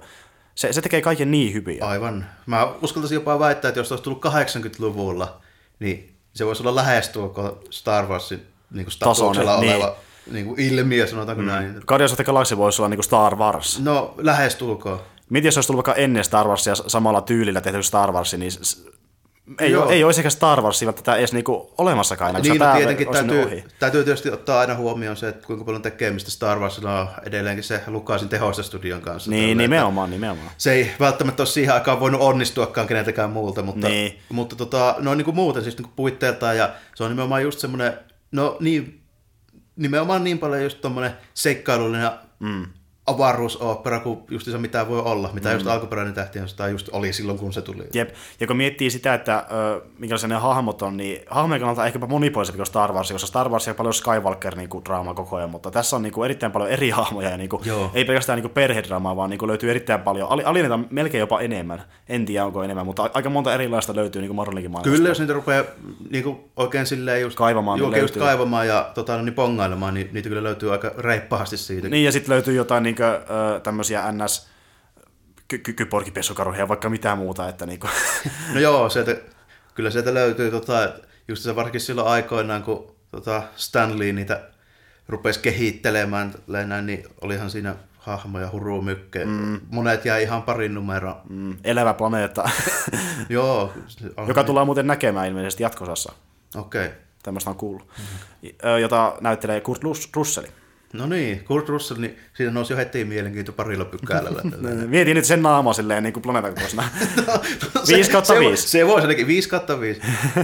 se, 0.55 0.73
se 0.73 0.81
tekee 0.81 1.01
kaiken 1.01 1.31
niin 1.31 1.53
hyvin. 1.53 1.83
Aivan. 1.83 2.25
Mä 2.45 2.67
uskaltaisin 2.81 3.15
jopa 3.15 3.39
väittää, 3.39 3.69
että 3.69 3.79
jos 3.79 3.91
olisi 3.91 4.03
tullut 4.03 4.25
80-luvulla, 4.25 5.41
niin 5.79 6.15
se 6.33 6.45
voisi 6.45 6.63
olla 6.63 6.75
lähestulkoon 6.75 7.59
Star 7.69 8.05
Warsin 8.05 8.41
niin 8.71 8.85
kuin 8.85 8.91
statuksella 8.91 9.59
niin. 9.59 9.75
oleva 9.75 9.95
niin 10.31 10.45
kuin 10.45 10.59
ilmiö, 10.59 11.07
sanotaanko 11.07 11.41
mm. 11.41 11.47
näin. 11.47 11.81
Guardians 11.87 12.11
of 12.11 12.15
the 12.15 12.23
Galaxy 12.23 12.57
voisi 12.57 12.81
olla 12.81 12.89
niin 12.89 12.97
kuin 12.97 13.03
Star 13.03 13.35
Wars. 13.35 13.79
No, 13.79 14.13
lähestulkoon. 14.17 15.01
Miten 15.29 15.47
jos 15.47 15.57
olisi 15.57 15.67
tullut 15.67 15.87
vaikka 15.87 16.01
ennen 16.01 16.23
Star 16.23 16.47
Warsia 16.47 16.75
samalla 16.75 17.21
tyylillä 17.21 17.61
tehty 17.61 17.83
Star 17.83 18.11
Wars, 18.11 18.33
niin 18.33 18.51
ei, 19.59 19.75
ole, 19.75 19.93
ei 19.93 20.03
olisi 20.03 20.19
ehkä 20.19 20.29
Star 20.29 20.61
Warsia 20.61 20.93
tätä 20.93 21.15
edes 21.15 21.33
niinku 21.33 21.73
olemassakaan 21.77 22.29
enää, 22.29 22.41
niin, 22.41 22.59
no, 22.59 22.73
tietenkin 22.75 23.07
täytyy, 23.11 23.63
täytyy 23.79 24.03
tietysti 24.03 24.29
ottaa 24.29 24.59
aina 24.59 24.75
huomioon 24.75 25.17
se, 25.17 25.27
että 25.27 25.47
kuinka 25.47 25.65
paljon 25.65 25.81
tekemistä 25.81 26.31
Star 26.31 26.59
Warsilla 26.59 27.01
on 27.01 27.07
edelleenkin 27.25 27.63
se 27.63 27.81
Lukasin 27.87 28.29
tehostestudion 28.29 29.01
kanssa. 29.01 29.31
Niin, 29.31 29.57
tällä, 29.57 29.61
nimenomaan, 29.61 30.09
nimenomaan. 30.09 30.51
Se 30.57 30.71
ei 30.71 30.91
välttämättä 30.99 31.43
ole 31.43 31.47
siihen 31.47 31.73
aikaan 31.73 31.99
voinut 31.99 32.21
onnistuakaan 32.21 32.87
keneltäkään 32.87 33.29
muulta, 33.29 33.61
mutta, 33.61 33.87
niin. 33.87 34.19
mutta 34.29 34.55
tota, 34.55 34.95
no 34.99 35.15
niin 35.15 35.25
kuin 35.25 35.35
muuten 35.35 35.63
siis 35.63 35.77
niin 35.77 35.85
kuin 35.85 35.95
puitteeltaan 35.95 36.57
ja 36.57 36.69
se 36.95 37.03
on 37.03 37.09
nimenomaan 37.09 37.43
just 37.43 37.59
semmoinen, 37.59 37.93
no 38.31 38.57
niin, 38.59 39.01
nimenomaan 39.75 40.23
niin 40.23 40.39
paljon 40.39 40.63
just 40.63 40.81
tommoinen 40.81 41.11
seikkailullinen 41.33 42.11
mm 42.39 42.65
avaruusopera 43.07 43.99
kuin 43.99 44.19
just 44.29 44.51
se 44.51 44.57
mitä 44.57 44.87
voi 44.87 44.99
olla, 44.99 45.29
mitä 45.33 45.49
mm. 45.49 45.55
just 45.55 45.67
alkuperäinen 45.67 46.13
tähti 46.13 46.39
tai 46.57 46.71
just 46.71 46.89
oli 46.91 47.13
silloin, 47.13 47.37
kun 47.39 47.53
se 47.53 47.61
tuli. 47.61 47.83
Jep, 47.93 48.09
ja 48.39 48.47
kun 48.47 48.57
miettii 48.57 48.89
sitä, 48.89 49.13
että 49.13 49.45
ö, 49.51 49.81
minkälaisia 49.97 50.29
ne 50.29 50.35
hahmot 50.35 50.81
on, 50.81 50.97
niin 50.97 51.21
hahmojen 51.29 51.59
kannalta 51.59 51.85
ehkäpä 51.85 52.07
monipuolisempi 52.07 52.57
kuin 52.57 52.65
Star 52.65 52.93
Wars, 52.93 53.11
koska 53.11 53.27
Star 53.27 53.49
Wars 53.49 53.67
on 53.67 53.75
paljon 53.75 53.93
Skywalker 53.93 54.55
niin 54.55 54.69
kuin, 54.69 54.85
draamaa 54.85 55.13
koko 55.13 55.35
ajan, 55.35 55.49
mutta 55.49 55.71
tässä 55.71 55.95
on 55.95 56.01
niin 56.01 56.13
kuin, 56.13 56.25
erittäin 56.25 56.51
paljon 56.51 56.69
eri 56.69 56.89
hahmoja, 56.89 57.29
ja 57.29 57.37
niin 57.37 57.49
kuin, 57.49 57.63
ei 57.93 58.05
pelkästään 58.05 58.37
niin 58.37 58.43
kuin, 58.43 58.53
perhedraamaa, 58.53 59.15
vaan 59.15 59.29
niin 59.29 59.37
kuin, 59.37 59.49
löytyy 59.49 59.69
erittäin 59.69 60.01
paljon, 60.01 60.29
alineita 60.45 60.79
melkein 60.89 61.19
jopa 61.19 61.39
enemmän, 61.39 61.83
en 62.09 62.25
tiedä 62.25 62.45
onko 62.45 62.63
enemmän, 62.63 62.85
mutta 62.85 63.09
aika 63.13 63.29
monta 63.29 63.53
erilaista 63.53 63.95
löytyy 63.95 64.21
niin 64.21 64.35
Marvelinkin 64.35 64.71
maailmasta. 64.71 64.97
Kyllä, 64.97 65.09
jos 65.09 65.19
niitä 65.19 65.33
rupeaa 65.33 65.63
niin 66.09 66.23
kuin, 66.23 66.37
oikein 66.55 66.85
silleen 66.85 67.21
just 67.21 67.37
kaivamaan, 67.37 67.79
niin 67.79 68.01
just 68.01 68.17
kaivamaan 68.17 68.67
ja 68.67 68.91
tota, 68.93 69.21
niin 69.21 69.33
pongailemaan, 69.33 69.93
niin 69.93 70.09
niitä 70.13 70.29
kyllä 70.29 70.43
löytyy 70.43 70.71
aika 70.71 70.91
reippaasti 70.97 71.57
siitä. 71.57 71.89
Niin, 71.89 72.05
ja 72.05 72.11
sitten 72.11 72.33
löytyy 72.33 72.53
jotain 72.53 72.83
niin 72.83 72.95
kuin, 73.03 73.61
tämmöisiä 73.61 74.11
ns 74.11 74.47
kykyporkipesukaruja, 75.47 76.67
vaikka 76.67 76.89
mitään 76.89 77.17
muuta. 77.17 77.49
Että 77.49 77.65
niinku. 77.65 77.87
No 78.53 78.59
joo, 78.59 78.89
sieltä, 78.89 79.15
kyllä 79.75 79.89
sieltä 79.89 80.13
löytyy 80.13 80.51
tota, 80.51 80.93
just 81.27 81.43
se 81.43 81.55
varsinkin 81.55 81.81
silloin 81.81 82.07
aikoinaan, 82.07 82.63
kun 82.63 82.95
tota 83.11 83.43
Stanley 83.55 84.13
niitä 84.13 84.41
rupesi 85.07 85.39
kehittelemään, 85.39 86.33
näin, 86.47 86.85
niin 86.85 87.03
olihan 87.21 87.49
siinä 87.49 87.75
hahmoja, 87.97 88.49
hurumykke. 88.51 89.25
Mm. 89.25 89.59
Monet 89.69 90.05
jäi 90.05 90.23
ihan 90.23 90.43
parin 90.43 90.73
numeroon. 90.73 91.21
Mm. 91.29 91.57
Elävä 91.63 91.93
planeetta. 91.93 92.49
Joo. 93.29 93.73
On 94.17 94.27
Joka 94.27 94.43
tullaan 94.43 94.67
muuten 94.67 94.87
näkemään 94.87 95.27
ilmeisesti 95.27 95.63
jatkosassa. 95.63 96.13
Okei. 96.55 96.85
Okay. 96.85 96.97
Tämmöistä 97.23 97.49
on 97.49 97.55
kuullut. 97.55 97.87
Mm-hmm. 97.87 98.81
Jota 98.81 99.17
näyttelee 99.21 99.61
Kurt 99.61 99.81
Russell. 100.15 100.47
No 100.93 101.05
niin, 101.05 101.43
Kurt 101.43 101.69
Russell, 101.69 101.99
niin 101.99 102.17
siinä 102.33 102.51
nousi 102.51 102.73
jo 102.73 102.77
heti 102.77 103.05
mielenkiinto 103.05 103.51
parilla 103.51 103.85
pykälällä. 103.85 104.41
Mietin 104.87 105.15
nyt 105.15 105.25
sen 105.25 105.41
naama 105.41 105.73
silleen 105.73 106.03
niin 106.03 106.13
kuin 106.13 106.23
planeetan 106.23 106.53
kokoisena. 106.53 106.83
no, 107.27 107.41
5 107.87 108.11
kautta 108.11 108.39
5. 108.39 108.63
Se, 108.63 108.69
se 108.69 108.87
voisi 108.87 109.01
ainakin 109.01 109.27
5 109.27 109.49
kautta 109.49 109.79
5, 109.79 110.01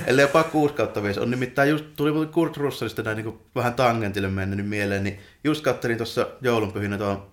ellei 0.07 0.23
jopa 0.23 0.43
6 0.43 0.73
kautta 0.73 1.03
5. 1.03 1.19
On 1.19 1.31
nimittäin 1.31 1.69
just, 1.69 1.85
tuli 1.95 2.27
Kurt 2.27 2.57
Russellista 2.57 3.03
näin 3.03 3.15
niin 3.15 3.25
kuin 3.25 3.37
vähän 3.55 3.73
tangentille 3.73 4.27
mennyt 4.27 4.69
mieleen, 4.69 5.03
niin 5.03 5.19
just 5.43 5.63
kattelin 5.63 5.97
tuossa 5.97 6.27
joulunpyhinä 6.41 6.97
tuon 6.97 7.27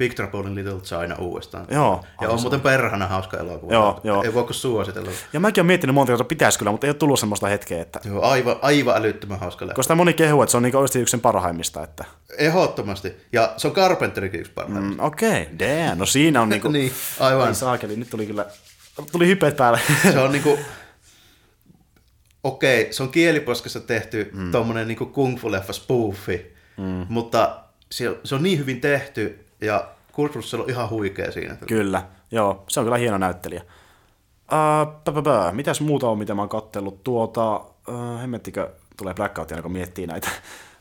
Big 0.00 0.14
Trouble 0.14 0.40
in 0.40 0.54
Little 0.54 0.80
China 0.80 1.16
uudestaan. 1.18 1.66
Joo. 1.70 2.04
Ja 2.20 2.28
on 2.28 2.40
muuten 2.40 2.60
perhana 2.60 3.06
hauska 3.06 3.36
elokuva. 3.36 3.72
Joo, 3.72 4.00
joo. 4.04 4.22
Ei 4.22 4.34
voi 4.34 4.44
kuin 4.44 4.54
suositella. 4.54 5.10
Ja 5.32 5.40
mäkin 5.40 5.60
olen 5.60 5.66
miettinyt 5.66 5.94
monta 5.94 6.12
kertaa, 6.12 6.24
pitäisi 6.24 6.58
kyllä, 6.58 6.70
mutta 6.70 6.86
ei 6.86 6.88
ole 6.88 6.96
tullut 6.96 7.20
semmoista 7.20 7.46
hetkeä. 7.46 7.82
Että... 7.82 8.00
Joo, 8.04 8.22
aivan, 8.22 8.56
aivan 8.62 8.96
älyttömän 8.96 9.38
hauska 9.38 9.66
leffa. 9.66 9.74
Koska 9.74 9.94
moni 9.94 10.12
kehuu, 10.12 10.42
että 10.42 10.50
se 10.50 10.56
on 10.56 10.62
niin 10.62 10.76
oikeasti 10.76 11.00
yksi 11.00 11.10
sen 11.10 11.20
parhaimmista. 11.20 11.82
Että... 11.82 12.04
Ehdottomasti. 12.38 13.16
Ja 13.32 13.54
se 13.56 13.68
on 13.68 13.74
Carpenterikin 13.74 14.40
yksi 14.40 14.52
parhaimmista. 14.52 15.02
Mm, 15.02 15.06
Okei, 15.06 15.42
okay. 15.42 15.58
damn. 15.58 15.98
No 15.98 16.06
siinä 16.06 16.42
on 16.42 16.48
niinku... 16.48 16.68
niin, 16.78 16.92
aivan. 17.20 17.48
Ei 17.48 17.54
saakeli, 17.54 17.96
nyt 17.96 18.10
tuli 18.10 18.26
kyllä... 18.26 18.46
Tuli 19.12 19.26
hypeet 19.26 19.56
päälle. 19.56 19.80
se 20.12 20.18
on 20.18 20.32
niinku... 20.36 20.58
Okei, 22.44 22.80
okay, 22.82 22.92
se 22.92 23.02
on 23.02 23.08
kieliposkessa 23.08 23.80
tehty 23.80 24.30
mm. 24.34 24.52
tommonen 24.52 24.88
niinku 24.88 25.06
kung 25.06 25.38
fu-leffa 25.38 25.72
spoofi, 25.72 26.56
mm. 26.76 27.06
mutta 27.08 27.60
se, 27.90 28.16
se 28.24 28.34
on 28.34 28.42
niin 28.42 28.58
hyvin 28.58 28.80
tehty 28.80 29.49
ja 29.60 29.88
Kurt 30.12 30.34
Russell 30.34 30.62
on 30.62 30.70
ihan 30.70 30.90
huikea 30.90 31.32
siinä. 31.32 31.56
Kyllä, 31.66 32.02
joo, 32.30 32.64
se 32.68 32.80
on 32.80 32.86
kyllä 32.86 32.96
hieno 32.96 33.18
näyttelijä. 33.18 33.62
Uh, 34.52 35.52
Mitäs 35.52 35.80
muuta 35.80 36.08
on, 36.08 36.18
mitä 36.18 36.34
mä 36.34 36.42
oon 36.42 36.48
kattellut? 36.48 37.04
Tuota, 37.04 37.56
uh, 37.56 38.20
hemmettikö 38.20 38.70
tulee 38.96 39.14
Blackoutia, 39.14 39.62
kun 39.62 39.72
miettii 39.72 40.06
näitä. 40.06 40.28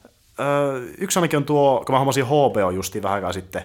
Uh, 0.06 0.84
yksi 0.98 1.20
ainakin 1.20 1.38
on 1.38 1.46
tuo, 1.46 1.84
kun 1.86 1.96
mä 1.96 2.00
hommasin 2.00 2.26
HBO 2.26 2.72
justi 2.72 3.04
vähän 3.04 3.16
aikaa 3.16 3.34
sitten, 3.34 3.64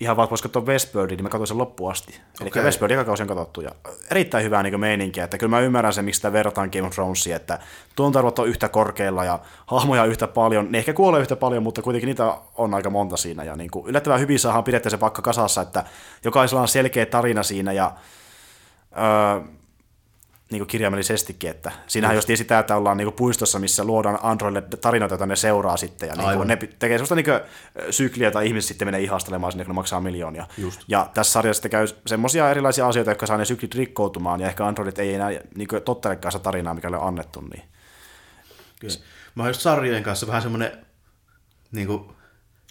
ihan 0.00 0.16
vaan 0.16 0.30
voisi 0.30 0.42
katsoa 0.42 0.62
Westworldin, 0.62 1.16
niin 1.16 1.24
mä 1.24 1.28
katsoin 1.28 1.48
sen 1.48 1.58
loppuun 1.58 1.90
asti. 1.90 2.20
Okay. 2.40 2.50
Eli 2.54 2.64
Westworldin 2.64 2.94
joka 2.94 3.04
kausi 3.04 3.22
on 3.22 3.28
katsottu. 3.28 3.60
Ja 3.60 3.70
erittäin 4.10 4.44
hyvää 4.44 4.62
niin 4.62 4.80
meininkiä, 4.80 5.24
että 5.24 5.38
kyllä 5.38 5.50
mä 5.50 5.60
ymmärrän 5.60 5.92
sen, 5.92 6.04
miksi 6.04 6.18
sitä 6.18 6.32
verrataan 6.32 6.70
Game 6.72 6.86
of 6.86 6.92
Thronesia, 6.92 7.36
että 7.36 7.58
tuontarvot 7.96 8.38
on 8.38 8.48
yhtä 8.48 8.68
korkealla 8.68 9.24
ja 9.24 9.38
hahmoja 9.66 10.04
yhtä 10.04 10.26
paljon. 10.26 10.72
Ne 10.72 10.78
ehkä 10.78 10.92
kuolee 10.92 11.20
yhtä 11.20 11.36
paljon, 11.36 11.62
mutta 11.62 11.82
kuitenkin 11.82 12.06
niitä 12.06 12.34
on 12.56 12.74
aika 12.74 12.90
monta 12.90 13.16
siinä. 13.16 13.44
Ja 13.44 13.56
niin 13.56 13.70
kuin 13.70 13.86
yllättävän 13.86 14.20
hyvin 14.20 14.38
saadaan 14.38 14.64
pidettyä 14.64 14.90
se 14.90 15.00
vaikka 15.00 15.22
kasassa, 15.22 15.60
että 15.62 15.84
jokaisella 16.24 16.62
on 16.62 16.68
selkeä 16.68 17.06
tarina 17.06 17.42
siinä 17.42 17.72
ja 17.72 17.92
öö, 18.96 19.40
niin 20.50 20.66
kirjaimellisestikin, 20.66 21.50
että 21.50 21.72
siinähän 21.86 22.16
just 22.16 22.28
sitä, 22.34 22.58
että 22.58 22.76
ollaan 22.76 22.96
niin 22.96 23.12
puistossa, 23.12 23.58
missä 23.58 23.84
luodaan 23.84 24.18
Androille 24.22 24.62
tarinoita, 24.80 25.12
joita 25.12 25.26
ne 25.26 25.36
seuraa 25.36 25.76
sitten, 25.76 26.08
ja 26.08 26.14
niin 26.14 26.48
ne 26.48 26.56
tekee 26.56 26.98
sellaista 26.98 27.14
niin 27.14 27.26
sykliä, 27.90 28.30
tai 28.30 28.46
ihmiset 28.46 28.68
sitten 28.68 28.88
menee 28.88 29.00
ihastelemaan 29.00 29.52
sinne, 29.52 29.64
kun 29.64 29.70
ne 29.70 29.74
maksaa 29.74 30.00
miljoonia. 30.00 30.46
Just. 30.58 30.80
Ja 30.88 31.10
tässä 31.14 31.32
sarjassa 31.32 31.58
sitten 31.58 31.70
käy 31.70 31.86
semmoisia 32.06 32.50
erilaisia 32.50 32.88
asioita, 32.88 33.10
jotka 33.10 33.26
saa 33.26 33.36
ne 33.36 33.44
syklit 33.44 33.74
rikkoutumaan, 33.74 34.40
ja 34.40 34.46
ehkä 34.46 34.66
Androidit 34.66 34.98
ei 34.98 35.14
enää 35.14 35.30
niin 35.54 35.68
tottelekaan 35.84 36.32
sitä 36.32 36.42
tarinaa, 36.42 36.74
mikä 36.74 36.88
on 36.88 37.08
annettu. 37.08 37.40
Niin. 37.40 37.62
Kyllä. 38.80 38.94
Mä 39.34 39.42
oon 39.42 39.50
just 39.50 39.60
sarjojen 39.60 40.02
kanssa 40.02 40.26
vähän 40.26 40.42
semmoinen 40.42 40.86
niin 41.72 41.86
kuin 41.86 42.04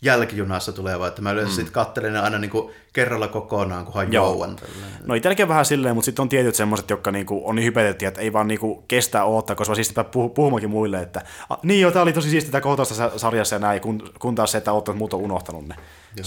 jälkijunassa 0.02 0.72
tuleva, 0.72 1.08
että 1.08 1.22
mä 1.22 1.32
yleensä 1.32 1.52
mm. 1.52 1.56
sitten 1.56 1.74
kattelen 1.74 2.14
ne 2.14 2.20
aina 2.20 2.38
niin 2.40 2.52
kuin 2.52 2.74
kerralla 2.94 3.28
kokonaan, 3.28 3.86
kunhan 3.86 4.14
Joo. 4.14 4.26
jouan. 4.34 4.56
No 5.06 5.14
itselläkin 5.16 5.44
on 5.44 5.50
vähän 5.50 5.66
silleen, 5.66 5.96
mutta 5.96 6.06
sitten 6.06 6.24
on 6.24 6.30
tietyt 6.30 6.56
semmoiset, 6.56 6.90
jotka 6.90 7.12
niinku 7.12 7.42
on 7.46 7.56
niin 7.56 7.66
hypetetty, 7.66 8.06
että 8.06 8.22
ei 8.22 8.34
vaan 8.34 8.48
niinku 8.48 8.84
kestää 8.88 9.26
odottaa, 9.26 9.56
koska 9.56 9.76
siistipä 9.76 10.02
puh- 10.02 10.30
puhumakin 10.34 10.70
muille, 10.70 11.02
että 11.02 11.22
"A, 11.50 11.56
niin 11.64 11.82
joo, 11.82 11.92
tämä 11.92 12.04
oli 12.04 12.14
tosi 12.14 12.30
siistiä 12.30 12.62
kohtaista 12.62 12.96
sa- 12.96 13.12
sarjassa 13.18 13.56
ja 13.56 13.60
näin, 13.60 13.82
kun, 13.82 14.10
kun 14.20 14.36
taas 14.36 14.52
se, 14.52 14.58
että 14.58 14.72
oottaa, 14.74 14.92
että 14.92 14.98
muut 15.00 15.14
on 15.14 15.22
unohtanut 15.22 15.68
ne. 15.68 15.76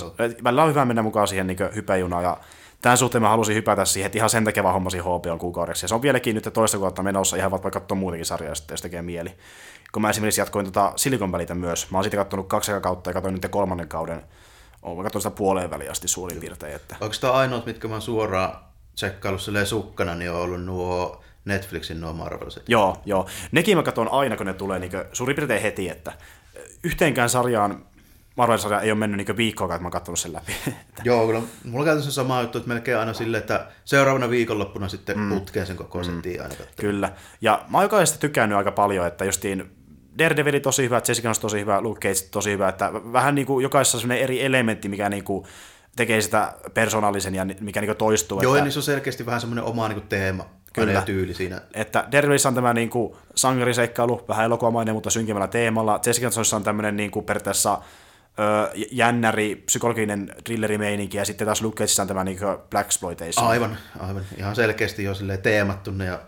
Joo. 0.01 0.15
Välillä 0.45 0.63
on 0.63 0.71
hyvä 0.71 0.85
mennä 0.85 1.03
mukaan 1.03 1.29
siihen 1.29 1.47
niin 1.47 1.59
hypäjunaan 1.75 2.25
ja 2.25 2.37
tämän 2.83 2.99
suhteen 2.99 3.23
mä 3.23 3.29
halusin 3.29 3.55
hypätä 3.57 3.85
siihen, 3.85 4.07
että 4.07 4.19
ihan 4.19 4.31
sen 4.31 4.45
takia 4.45 4.63
vaan 4.63 4.75
hommasin 4.75 5.01
HBO 5.01 5.39
kuukaudeksi. 5.39 5.85
Ja 5.85 5.89
se 5.89 5.95
on 5.95 6.03
vieläkin 6.03 6.35
nyt 6.35 6.49
toista 6.53 6.79
kautta 6.79 7.03
menossa, 7.03 7.37
ihan 7.37 7.51
vaikka 7.51 7.71
katsoa 7.71 7.99
muutenkin 7.99 8.27
sarjaa, 8.27 8.55
jos 8.71 8.83
tekee 8.83 9.03
mieli. 9.03 9.31
Kun 9.93 10.03
mä 10.03 10.11
esimerkiksi 10.11 10.41
jatkoin 10.41 10.67
tota 10.67 10.93
Silicon 10.97 11.33
Valleytä 11.33 11.55
myös. 11.55 11.91
Mä 11.91 11.99
oon 11.99 12.05
siitä 12.05 12.17
katsonut 12.17 12.49
kaksi 12.49 12.73
kautta 12.83 13.11
ja 13.11 13.15
katsoin 13.15 13.35
nyt 13.35 13.47
kolmannen 13.51 13.89
kauden. 13.89 14.23
Oon 14.83 15.05
katsoin 15.05 15.23
sitä 15.23 15.37
puoleen 15.37 15.71
väliin 15.71 15.91
asti 15.91 16.09
suurin 16.09 16.41
piirtein. 16.41 16.75
Että... 16.75 16.97
Oikeastaan 17.01 17.35
ainoat, 17.35 17.67
mitkä 17.67 17.89
mä 17.89 17.95
oon 17.95 18.03
suoraan 18.03 18.57
tsekkaillut 18.95 19.43
silleen 19.43 19.67
sukkana, 19.67 20.15
niin 20.15 20.31
on 20.31 20.37
ollut 20.37 20.65
nuo 20.65 21.23
Netflixin 21.45 22.01
nuo 22.01 22.13
Marvelsit. 22.13 22.69
Joo, 22.69 22.97
joo. 23.05 23.27
Nekin 23.53 23.77
mä 23.77 23.83
katson 23.83 24.13
aina, 24.13 24.37
kun 24.37 24.47
ne 24.47 24.55
tulee 24.55 24.79
niin 24.79 24.93
suurin 25.13 25.37
piirtein 25.37 25.63
heti, 25.63 25.89
että 25.89 26.13
yhteenkään 26.85 27.31
sarjaan, 27.31 27.85
Marvel-sarja 28.37 28.81
ei 28.81 28.91
ole 28.91 28.99
mennyt 28.99 29.27
niin 29.27 29.37
viikkoakaan, 29.37 29.77
että 29.77 29.83
mä 29.83 29.87
oon 29.87 29.93
katsonut 29.93 30.19
sen 30.19 30.33
läpi. 30.33 30.53
Joo, 31.05 31.27
kyllä 31.27 31.43
mulla 31.65 31.79
on 31.79 31.85
käytännössä 31.85 32.13
sama 32.13 32.41
juttu, 32.41 32.59
että 32.59 32.69
melkein 32.69 32.99
aina 32.99 33.13
silleen, 33.13 33.41
että 33.41 33.67
seuraavana 33.85 34.31
viikonloppuna 34.31 34.89
sitten 34.89 35.19
mm. 35.19 35.29
putkeen 35.29 35.67
sen 35.67 35.77
koko 35.77 36.05
settiin 36.05 36.43
aina 36.43 36.55
katsoa. 36.55 36.75
Kyllä. 36.77 37.13
Ja 37.41 37.65
mä 37.69 37.79
oon 37.79 37.85
jokaisesta 37.85 38.21
tykännyt 38.21 38.59
aika 38.59 38.73
paljon, 38.73 39.07
että 39.07 39.25
justiin 39.25 39.82
Daredevil 40.19 40.59
tosi 40.59 40.83
hyvä, 40.83 41.01
Jessica 41.09 41.27
Jones 41.27 41.39
tosi 41.39 41.61
hyvä, 41.61 41.81
Luke 41.81 42.09
Cage 42.09 42.29
tosi 42.31 42.51
hyvä, 42.51 42.69
että 42.69 42.91
vähän 42.93 43.35
niin 43.35 43.47
kuin 43.47 43.63
jokaisessa 43.63 43.99
on 43.99 44.01
sellainen 44.01 44.25
eri 44.25 44.45
elementti, 44.45 44.89
mikä 44.89 45.09
niin 45.09 45.25
kuin 45.25 45.45
tekee 45.97 46.21
sitä 46.21 46.53
persoonallisen 46.75 47.35
ja 47.35 47.47
mikä 47.61 47.81
niin 47.81 47.89
kuin 47.89 47.97
toistuu. 47.97 48.43
Joo, 48.43 48.55
että, 48.55 48.65
niissä 48.65 48.81
on 48.81 48.85
selkeästi 48.85 49.27
vähän 49.27 49.41
semmoinen 49.41 49.65
oma 49.65 49.89
niin 49.89 50.01
kuin 50.01 50.09
teema 50.09 50.47
Kyllä. 50.73 51.03
Tyyli 51.03 51.35
siinä. 51.35 51.61
että 51.75 52.05
Daredevilissä 52.13 52.49
on 52.49 52.55
tämä 52.55 52.75
niin 52.75 52.91
kuin 52.91 53.17
sankariseikkailu, 53.35 54.25
vähän 54.29 54.45
elokuvamainen, 54.45 54.95
mutta 54.95 55.11
synkemmällä 55.11 55.49
teemalla. 55.49 56.01
Jessica 56.07 56.31
Jones 56.35 56.53
on 56.53 56.65
tämmöinen 56.65 56.97
niin 56.97 57.11
kuin 57.11 57.25
periaatteessa 57.25 57.79
ö, 58.39 58.71
jännäri, 58.91 59.57
psykologinen 59.57 60.35
thrillerimeininki, 60.45 61.17
ja 61.17 61.25
sitten 61.25 61.47
taas 61.47 61.63
Luke 61.63 61.77
Cageissa 61.77 62.03
on 62.03 62.09
tämä 62.09 62.25
niin 62.25 62.39
Black 62.71 62.87
Exploitation. 62.87 63.47
Aivan, 63.47 63.79
aivan. 64.01 64.23
Ihan 64.37 64.57
selkeästi 64.57 65.05
jo 65.05 65.15
silleen 65.15 65.43
teemattu 65.43 65.91
ne. 65.91 66.05
Ja 66.05 66.21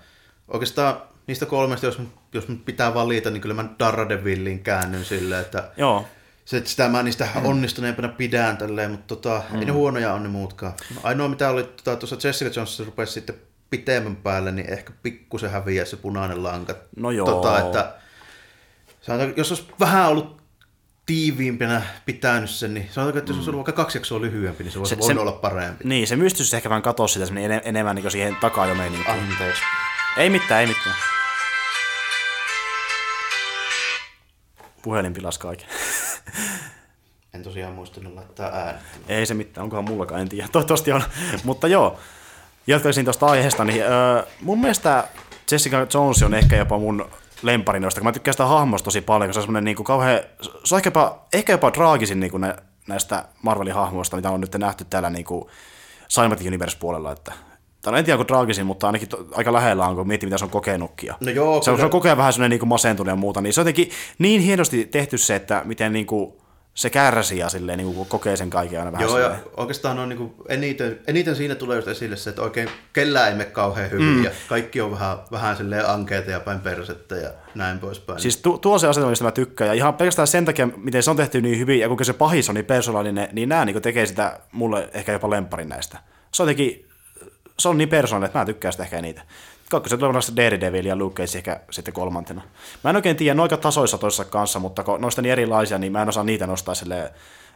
oikeastaan 0.49 0.97
niistä 1.27 1.47
kolmesta, 1.47 1.87
jos, 1.87 1.99
jos 2.33 2.45
pitää 2.65 2.95
valita, 2.95 3.31
niin 3.31 3.41
kyllä 3.41 3.55
mä 3.55 3.65
Daredevillin 3.79 4.63
käännyn 4.63 5.05
silleen, 5.05 5.41
että 5.41 5.71
Joo, 5.77 6.07
se, 6.45 6.57
että 6.57 6.71
sitä 6.71 6.89
mä 6.89 7.03
niistä 7.03 7.29
onnistuneempana 7.45 8.09
pidän 8.09 8.57
tälleen, 8.57 8.91
mutta 8.91 9.17
tota, 9.17 9.43
mm. 9.51 9.59
ei 9.59 9.65
ne 9.65 9.73
huonoja 9.73 10.13
on 10.13 10.23
ne 10.23 10.29
muutkaan. 10.29 10.73
Ainoa 11.03 11.29
mitä 11.29 11.51
oli 11.51 11.63
tota, 11.63 11.97
tuossa 11.97 12.29
Jessica 12.29 12.51
Jonesissa 12.57 12.85
rupesi 12.85 13.13
sitten 13.13 13.35
pitemmän 13.71 14.17
päälle, 14.17 14.53
niin 14.53 14.73
ehkä 14.73 14.93
pikkusen 15.03 15.51
häviää 15.51 15.85
se 15.85 15.97
punainen 15.97 16.43
lanka. 16.43 16.75
No 16.97 17.11
joo. 17.11 17.27
Tota, 17.27 17.59
että, 17.59 17.93
sanotaan, 19.01 19.33
jos 19.37 19.53
olisi 19.53 19.67
vähän 19.81 20.09
ollut 20.09 20.43
tiiviimpänä 21.07 21.83
pitänyt 22.07 22.51
sen, 22.51 22.75
niin 22.75 22.89
sanotaanko, 22.91 23.19
että 23.19 23.31
jos 23.31 23.37
olisi 23.37 23.51
ollut 23.51 23.67
vaikka 23.67 23.83
kaksi 23.83 23.99
jaksoa 23.99 24.21
lyhyempi, 24.21 24.65
niin 24.65 24.73
se 24.73 24.79
voisi 24.79 24.95
Se- 24.95 24.99
voinut 25.01 25.17
se- 25.17 25.21
olla 25.21 25.33
parempi. 25.41 25.85
niin, 25.85 26.07
se 26.07 26.17
mystys 26.17 26.55
ehkä 26.55 26.69
vähän 26.69 26.83
katosi 26.83 27.13
sitä 27.15 27.27
se 27.27 27.33
meni 27.33 27.61
enemmän 27.65 27.97
niin 27.97 28.11
siihen 28.11 28.37
takajomeininkiin. 28.41 29.11
Anteeksi. 29.11 29.63
Ei 30.17 30.31
mitään, 30.31 30.61
ei 30.61 30.67
mitään. 30.67 30.97
Puhelin 34.85 35.13
pilas 35.13 35.39
kaiken. 35.39 35.69
En 37.35 37.43
tosiaan 37.43 37.75
muistanut 37.75 38.15
laittaa 38.15 38.49
ääni. 38.49 38.79
ei 39.09 39.27
se 39.27 39.35
mitään, 39.35 39.63
onkohan 39.63 39.85
mullakaan, 39.85 40.21
en 40.21 40.29
tiedä. 40.29 40.49
Toivottavasti 40.53 40.93
on. 40.93 41.03
Mutta 41.45 41.69
joo, 41.69 41.99
jatkaisin 42.67 43.05
tuosta 43.05 43.27
aiheesta, 43.27 43.65
niin 43.65 43.83
öö, 43.83 44.23
mun 44.41 44.61
mielestä 44.61 45.05
Jessica 45.51 45.87
Jones 45.95 46.23
on 46.23 46.35
ehkä 46.35 46.57
jopa 46.57 46.79
mun 46.79 47.11
lempari 47.43 47.81
noista, 47.81 48.01
kun 48.01 48.07
mä 48.07 48.13
tykkään 48.13 48.33
sitä 48.35 48.47
hahmosta 48.47 48.85
tosi 48.85 49.01
paljon, 49.01 49.29
kun 49.29 49.35
se 49.35 49.41
on 49.41 49.45
semmoinen 49.45 49.65
niin 49.65 49.85
kauhean, 49.85 50.21
se 50.65 50.75
on 50.75 50.79
ehkä 50.79 50.89
jopa, 50.89 51.27
ehkä 51.33 51.53
jopa 51.53 51.71
traagisin 51.71 52.21
niin 52.21 52.41
nä, 52.41 52.57
näistä 52.89 53.25
Marvelin 53.43 53.75
hahmoista, 53.75 54.17
mitä 54.17 54.31
on 54.31 54.41
nyt 54.41 54.55
nähty 54.55 54.85
täällä 54.85 55.11
niin 55.11 55.25
kuin 55.25 55.49
Cinematic 56.09 56.47
Universe-puolella, 56.47 57.13
että 57.13 57.33
tai 57.85 57.93
no 57.93 57.99
en 57.99 58.05
tiedä, 58.05 58.15
onko 58.15 58.25
traagisin, 58.25 58.67
mutta 58.67 58.87
ainakin 58.87 59.09
to, 59.09 59.27
aika 59.33 59.53
lähellä 59.53 59.87
on, 59.87 59.97
kun 59.97 60.09
miettii, 60.09 60.27
mitä 60.27 60.39
se 60.39 60.45
on 60.45 60.51
kokenutkin. 60.51 61.07
Ja 61.07 61.15
No 61.21 61.31
joo, 61.31 61.63
se, 61.63 61.71
on, 61.71 61.79
se 61.79 61.85
on 61.85 61.91
koko 61.91 62.09
ajan 62.09 62.19
vähän 62.19 62.33
sellainen 62.33 62.51
niin 62.51 62.61
kuin 62.61 62.69
masentunut 62.69 63.13
ja 63.13 63.17
muuta, 63.17 63.41
niin 63.41 63.53
se 63.53 63.61
on 63.61 63.63
jotenkin 63.63 63.91
niin 64.19 64.41
hienosti 64.41 64.85
tehty 64.85 65.19
se, 65.19 65.35
että 65.35 65.63
miten 65.65 65.93
niin 65.93 66.07
kuin 66.07 66.33
se 66.75 66.91
kärsii 66.91 67.39
ja 67.39 67.49
silleen, 67.49 67.79
niin 67.79 67.95
kuin 67.95 68.09
kokee 68.09 68.37
sen 68.37 68.51
kaiken 68.51 68.79
aina 68.79 68.93
vähän 68.93 69.09
Joo, 69.09 69.19
ja 69.19 69.25
silleen. 69.25 69.45
oikeastaan 69.57 69.99
on 69.99 70.09
niinku 70.09 70.35
eniten, 70.49 71.01
eniten 71.07 71.37
siinä 71.37 71.55
tulee 71.55 71.77
just 71.77 71.89
esille 71.89 72.17
se, 72.17 72.31
että 72.31 72.43
oikein 72.43 72.69
kellään 72.93 73.29
ei 73.29 73.35
mene 73.35 73.51
kauhean 73.51 73.91
hyvin, 73.91 74.07
mm. 74.07 74.25
ja 74.25 74.31
kaikki 74.49 74.81
on 74.81 74.91
vähän, 74.91 75.19
vähän 75.31 75.57
silleen 75.57 75.89
ankeita 75.89 76.31
ja 76.31 76.41
päin 76.41 76.61
persettä 76.61 77.17
ja 77.17 77.31
näin 77.55 77.79
poispäin. 77.79 78.21
Siis 78.21 78.37
tu, 78.37 78.59
tuo 78.59 78.79
se 78.79 78.89
asetelma, 78.89 79.11
mistä 79.11 79.25
mä 79.25 79.31
tykkään. 79.31 79.69
Ja 79.69 79.75
ihan 79.75 79.95
pelkästään 79.95 80.29
sen 80.29 80.45
takia, 80.45 80.69
miten 80.77 81.03
se 81.03 81.11
on 81.11 81.17
tehty 81.17 81.41
niin 81.41 81.59
hyvin, 81.59 81.81
ja 81.81 81.89
kuinka 81.89 82.05
se 82.05 82.13
pahis 82.13 82.49
on 82.49 82.55
niin 82.55 82.65
persoonallinen, 82.65 83.29
niin 83.33 83.49
nämä 83.49 83.65
niin 83.65 83.83
tekee 83.83 84.07
sitä 84.07 84.41
mulle 84.53 84.89
ehkä 84.93 85.13
jopa 85.13 85.31
lemparin 85.31 85.69
näistä. 85.69 85.99
Se 86.33 86.43
on 86.43 86.49
jotenkin, 86.49 86.89
se 87.59 87.69
on 87.69 87.79
niin 87.79 87.89
persoonallinen, 87.89 88.27
että 88.27 88.39
mä 88.39 88.45
tykkään 88.45 88.73
sitä 88.73 88.85
ehkä 88.85 88.99
eniten. 88.99 89.25
Kakkosen 89.71 89.99
tulee 89.99 90.21
Daredevil 90.37 90.85
ja 90.85 90.97
Luke 90.97 91.23
Cage 91.23 91.39
ehkä 91.39 91.61
sitten 91.71 91.95
kolmantena. 91.95 92.43
Mä 92.85 92.91
en 92.91 92.97
oikein 92.97 93.17
tiedä, 93.17 93.35
ne 93.35 93.43
aika 93.43 93.57
tasoissa 93.57 93.99
toisessa 93.99 94.25
kanssa, 94.25 94.59
mutta 94.59 94.83
kun 94.83 95.01
noista 95.01 95.23
niin 95.23 95.33
erilaisia, 95.33 95.79
niin 95.79 95.93
mä 95.93 96.03
en 96.03 96.09
osaa 96.09 96.25
niitä 96.25 96.47
nostaa 96.47 96.75
silleen, 96.75 97.05
ö, 97.05 97.11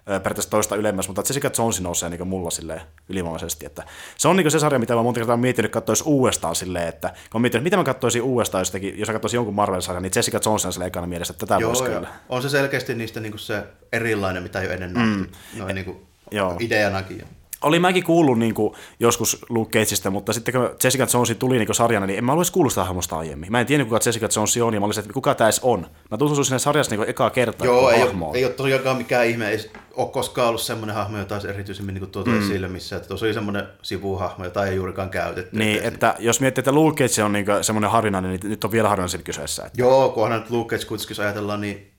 periaatteessa 0.05 0.51
toista 0.51 0.77
ylemmäs, 0.77 1.09
mutta 1.09 1.21
Jessica 1.21 1.51
Jones 1.59 1.81
nousee 1.81 2.09
niin 2.09 2.29
mulla 2.29 2.51
silleen 2.51 2.81
ylivoimaisesti. 3.09 3.67
Että 3.67 3.85
se 4.19 4.29
on 4.29 4.37
niin 4.37 4.51
se 4.51 4.59
sarja, 4.59 4.79
mitä 4.79 4.95
mä 4.95 5.03
monta 5.03 5.21
kertaa 5.21 5.37
miettinyt 5.37 5.73
katsoisi 5.73 6.05
uudestaan 6.07 6.55
silleen, 6.55 6.89
että 6.89 7.09
kun 7.09 7.41
mä 7.41 7.43
miettinyt, 7.43 7.65
mitä 7.65 7.77
mä 7.77 7.85
katsoisin 7.85 8.23
uudestaan 8.23 8.61
jostakin, 8.61 8.99
jos 8.99 9.09
mä 9.09 9.13
katsoisin 9.13 9.39
jonkun 9.39 9.55
Marvel-sarjan, 9.55 10.03
niin 10.03 10.13
Jessica 10.17 10.41
Jones 10.47 10.67
on 10.67 10.73
silleen 10.73 10.89
ekana 10.89 11.07
mielessä, 11.07 11.33
että 11.33 11.47
tätä 11.47 11.67
voisi 11.67 11.85
kyllä. 11.85 12.09
on 12.29 12.43
se 12.43 12.49
selkeästi 12.49 12.95
niistä 12.95 13.21
niinku 13.21 13.39
se 13.39 13.63
erilainen, 13.93 14.43
mitä 14.43 14.61
ei 14.61 14.67
ole 14.67 14.75
ennen 14.75 14.93
nähty. 14.93 15.11
Mm. 15.11 15.59
Noin 15.59 15.75
niinku 15.75 16.07
Joo. 16.31 16.57
ideanakin. 16.61 17.38
Oli 17.63 17.79
mäkin 17.79 18.05
kuullut 18.05 18.39
niin 18.39 18.55
kuin, 18.55 18.75
joskus 19.01 19.47
Luke 19.49 19.79
Cageista, 19.79 20.11
mutta 20.11 20.33
sitten 20.33 20.55
kun 20.55 20.71
Jessica 20.85 21.07
Jones 21.15 21.37
tuli 21.39 21.59
niin 21.59 21.75
sarjana, 21.75 22.07
niin 22.07 22.19
en 22.19 22.25
mä 22.25 22.33
olisi 22.33 22.53
kuullut 22.53 22.73
sitä 22.73 22.85
hahmosta 22.85 23.19
aiemmin. 23.19 23.53
Mä 23.53 23.61
en 23.61 23.67
tiennyt, 23.67 23.89
kuka 23.89 24.01
Jessica 24.07 24.29
Jones 24.37 24.57
on, 24.57 24.75
ja 24.75 24.81
mä 24.81 24.87
olisin, 24.87 25.01
että 25.01 25.13
kuka 25.13 25.35
tämä 25.35 25.49
edes 25.49 25.61
on. 25.63 25.87
Mä 26.11 26.17
tutustuin 26.19 26.45
sinne 26.45 26.59
sarjassa 26.59 26.97
niin 26.97 27.09
ekaa 27.09 27.31
kertaa. 27.31 27.67
Joo, 27.67 27.91
ei 27.91 28.01
hahmoon. 28.01 28.31
ole, 28.31 28.39
ei 28.39 28.45
ole 28.45 28.53
tosiaankaan 28.53 28.97
mikään 28.97 29.27
ihme, 29.27 29.49
ei 29.49 29.71
ole 29.97 30.09
koskaan 30.09 30.49
ollut 30.49 30.61
semmoinen 30.61 30.97
hahmo, 30.97 31.19
jota 31.19 31.35
olisi 31.35 31.49
erityisemmin 31.49 31.95
niin 31.95 32.11
tuotu 32.11 32.31
mm. 32.31 32.39
esille 32.39 32.69
missä, 32.69 32.97
että 32.97 33.09
tuossa 33.09 33.27
oli 33.27 33.35
semmoinen 33.35 33.67
sivuhahmo, 33.83 34.45
jota 34.45 34.67
ei 34.67 34.77
juurikaan 34.77 35.11
käytetty. 35.11 35.57
Niin, 35.57 35.77
Että- 35.77 35.89
että 35.89 36.15
jos 36.19 36.41
miettii, 36.41 36.61
että 36.61 36.73
Luke 36.73 37.09
Cage 37.09 37.25
on 37.25 37.33
niin 37.33 37.47
semmoinen 37.63 37.91
harvinainen, 37.91 38.31
niin 38.31 38.41
nyt 38.51 38.65
on 38.65 38.73
vielä 38.73 38.89
harvinaisen 38.89 39.25
kyseessä. 39.25 39.63
Että 39.67 39.81
Joo, 39.83 40.09
kun 40.09 40.25
onhan 40.25 40.41
nyt 40.41 40.51
Luke 40.51 40.77
Cage 40.77 40.87
kuitenkin, 40.89 41.25
ajatellaan, 41.25 41.61
niin 41.61 41.93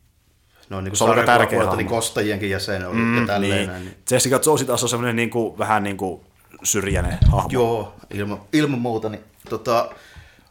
ne 0.69 0.75
on 0.75 0.83
niin 0.83 0.95
Se 0.95 1.03
on 1.03 1.09
aika 1.09 1.25
tärkeä 1.25 1.59
niin 1.59 1.69
hahmo. 1.69 1.89
kostajienkin 1.89 2.49
jäsen 2.49 2.87
oli 2.87 2.95
mm, 2.95 3.17
ja 3.21 3.27
tälleen 3.27 3.57
niin, 3.57 3.69
näin. 3.69 3.85
Niin. 3.85 3.97
Jessica 4.11 4.39
Jones 4.45 4.63
taas 4.63 4.83
on 4.83 4.89
semmoinen 4.89 5.15
niin 5.15 5.29
kuin, 5.29 5.57
vähän 5.57 5.83
niin 5.83 5.97
kuin 5.97 6.21
syrjäinen 6.63 7.17
hahmo. 7.31 7.49
Joo, 7.51 7.95
ilman, 8.09 8.41
ilman 8.53 8.79
muuta. 8.79 9.09
Niin, 9.09 9.23
tota, 9.49 9.89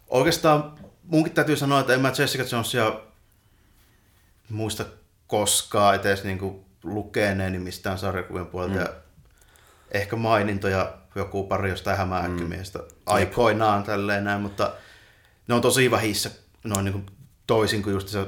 oikeastaan 0.08 0.72
munkin 1.02 1.32
täytyy 1.32 1.56
sanoa, 1.56 1.80
että 1.80 1.94
en 1.94 2.00
mä 2.00 2.12
Jessica 2.18 2.44
Jonesia 2.52 3.00
muista 4.50 4.84
koskaan 5.26 5.94
edes 5.94 6.24
niin 6.24 6.64
lukeneeni 6.84 7.58
mistään 7.58 7.98
sarjakuvien 7.98 8.46
puolelta. 8.46 8.74
Mm. 8.74 8.80
Ja 8.80 8.88
ehkä 9.90 10.16
mainintoja 10.16 10.94
joku 11.14 11.44
pari 11.44 11.70
jostain 11.70 11.98
hämähäkkimiestä 11.98 12.78
mm. 12.78 12.84
aikoinaan 13.06 13.82
tälleen 13.82 14.24
näin, 14.24 14.40
mutta 14.40 14.72
ne 15.48 15.54
on 15.54 15.60
tosi 15.60 15.90
vähissä 15.90 16.30
noin 16.64 16.84
niin 16.84 17.06
toisin 17.46 17.82
kuin 17.82 17.92
just 17.92 18.08
se 18.08 18.26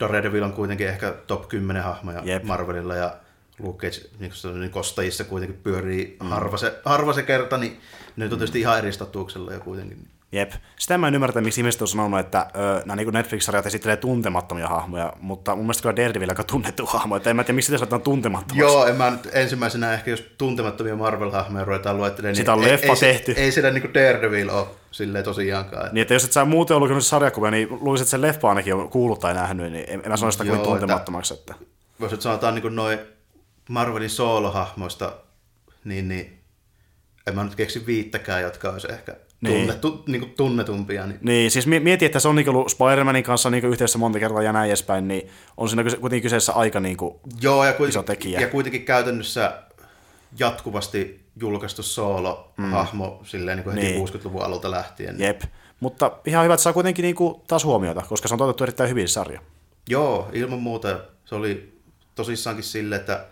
Daredevil 0.00 0.42
on 0.42 0.52
kuitenkin 0.52 0.88
ehkä 0.88 1.14
top 1.26 1.48
10 1.48 1.82
hahmoja 1.82 2.22
Jep. 2.24 2.44
Marvelilla 2.44 2.94
ja 2.94 3.16
Luke 3.58 3.86
Cage 3.86 4.08
niin 4.18 4.32
on, 4.44 4.60
niin 4.60 4.70
kostajissa 4.70 5.24
kuitenkin 5.24 5.60
pyörii 5.62 6.16
mm. 6.22 6.28
harva, 6.28 6.56
se, 6.56 6.80
harva 6.84 7.12
se 7.12 7.22
kerta, 7.22 7.58
niin 7.58 7.80
ne 8.16 8.24
nyt 8.24 8.32
on 8.32 8.38
tietysti 8.38 8.60
ihan 8.60 8.78
eri 8.78 8.92
statuksella 8.92 9.52
ja 9.52 9.60
kuitenkin. 9.60 10.08
Jep. 10.32 10.52
Sitä 10.78 10.98
mä 10.98 11.08
en 11.08 11.14
ymmärrä, 11.14 11.40
miksi 11.40 11.60
ihmiset 11.60 11.82
on 11.82 11.88
sanonut, 11.88 12.20
että 12.20 12.46
ö, 12.56 12.82
nämä 12.84 12.96
niin 12.96 13.12
Netflix-sarjat 13.12 13.66
esittelee 13.66 13.96
tuntemattomia 13.96 14.68
hahmoja, 14.68 15.12
mutta 15.20 15.56
mun 15.56 15.64
mielestä 15.64 15.82
kyllä 15.82 15.96
Daredevil 15.96 16.28
aika 16.28 16.44
tunnettu 16.44 16.86
hahmo, 16.86 17.16
että 17.16 17.30
en 17.30 17.36
mä 17.36 17.44
tiedä, 17.44 17.54
miksi 17.54 17.66
sitä 17.66 17.78
sanotaan 17.78 18.02
tuntemattomaksi. 18.02 18.60
Joo, 18.60 18.86
en 18.86 18.96
mä 18.96 19.10
nyt 19.10 19.28
ensimmäisenä 19.32 19.92
ehkä, 19.92 20.10
jos 20.10 20.24
tuntemattomia 20.38 20.94
Marvel-hahmoja 20.94 21.64
ruvetaan 21.64 21.96
luettelemaan, 21.96 22.36
Sitä 22.36 22.52
on 22.52 22.64
ei, 22.64 22.72
leffa 22.72 22.92
ei, 22.92 23.00
tehty. 23.00 23.32
Ei, 23.32 23.44
ei 23.44 23.52
siellä 23.52 23.70
niin 23.70 23.94
Daredevil 23.94 24.48
ole 24.48 24.66
silleen 24.90 25.24
tosiaankaan. 25.24 25.88
Niin, 25.92 26.02
että 26.02 26.14
jos 26.14 26.24
et 26.24 26.32
sä 26.32 26.44
muuten 26.44 26.76
ollut 26.76 26.86
lukenut 26.86 27.06
sarjakuvia, 27.06 27.50
niin 27.50 27.68
luulisit, 27.80 28.04
että 28.04 28.10
se 28.10 28.20
leffa 28.20 28.48
ainakin 28.48 28.74
on 28.74 28.88
kuullut 28.88 29.20
tai 29.20 29.34
nähnyt, 29.34 29.72
niin 29.72 29.84
en, 29.88 30.00
en 30.04 30.10
mä 30.10 30.16
sano 30.16 30.32
sitä 30.32 30.44
kuin 30.44 30.60
tuntemattomaksi. 30.60 31.34
Että... 31.34 31.54
jos 32.00 32.10
nyt 32.10 32.22
sanotaan 32.22 32.54
niin 32.54 32.76
noin 32.76 32.98
Marvelin 33.68 34.10
soolohahmoista, 34.10 35.12
niin, 35.84 36.08
niin 36.08 36.38
en 37.26 37.34
mä 37.34 37.44
nyt 37.44 37.54
keksi 37.54 37.86
viittäkään, 37.86 38.42
jotka 38.42 38.70
olisi 38.70 38.92
ehkä 38.92 39.16
Niin. 39.40 39.56
tunnettu, 39.60 40.04
niin 40.06 40.20
kuin 40.20 40.32
tunnetumpia. 40.36 41.06
Niin. 41.06 41.18
Niin, 41.22 41.50
siis 41.50 41.66
mie- 41.66 41.80
mieti, 41.80 42.04
että 42.04 42.20
se 42.20 42.28
on 42.28 42.34
niinku 42.36 42.50
ollut 42.50 42.72
Spider-Manin 42.72 43.22
kanssa 43.22 43.50
niinku 43.50 43.68
yhteydessä 43.68 43.98
monta 43.98 44.18
kertaa 44.18 44.42
ja 44.42 44.52
näin 44.52 44.68
edespäin, 44.68 45.08
niin 45.08 45.28
on 45.56 45.68
siinä 45.68 45.82
kuitenkin 45.84 46.22
kyseessä 46.22 46.52
aika 46.52 46.80
niinku, 46.80 47.20
Joo, 47.40 47.64
ja 47.64 47.72
kuitenkin, 47.72 47.88
Iso 48.00 48.02
tekijä. 48.02 48.40
ja 48.40 48.48
kuitenkin 48.48 48.84
käytännössä 48.84 49.62
jatkuvasti 50.38 51.20
julkaistu 51.40 51.82
soolo-hahmo 51.82 53.20
silleen 53.24 53.56
niin 53.56 53.64
kuin 53.64 53.76
heti 53.76 53.86
Niin. 53.92 54.08
60-luvun 54.08 54.42
alulta 54.42 54.70
lähtien. 54.70 55.16
Niin. 55.16 55.26
jep. 55.26 55.40
Mutta 55.80 56.12
ihan 56.26 56.44
hyvä, 56.44 56.54
että 56.54 56.62
saa 56.62 56.72
kuitenkin 56.72 57.02
niinku 57.02 57.44
taas 57.48 57.64
huomiota, 57.64 58.02
koska 58.08 58.28
se 58.28 58.34
on 58.34 58.38
toteutettu 58.38 58.64
erittäin 58.64 58.90
hyvin 58.90 59.08
sarja. 59.08 59.40
Joo, 59.88 60.28
ilman 60.32 60.58
muuta 60.58 60.98
se 61.24 61.34
oli 61.34 61.78
tosissaankin 62.14 62.64
sille, 62.64 62.96
että 62.96 63.24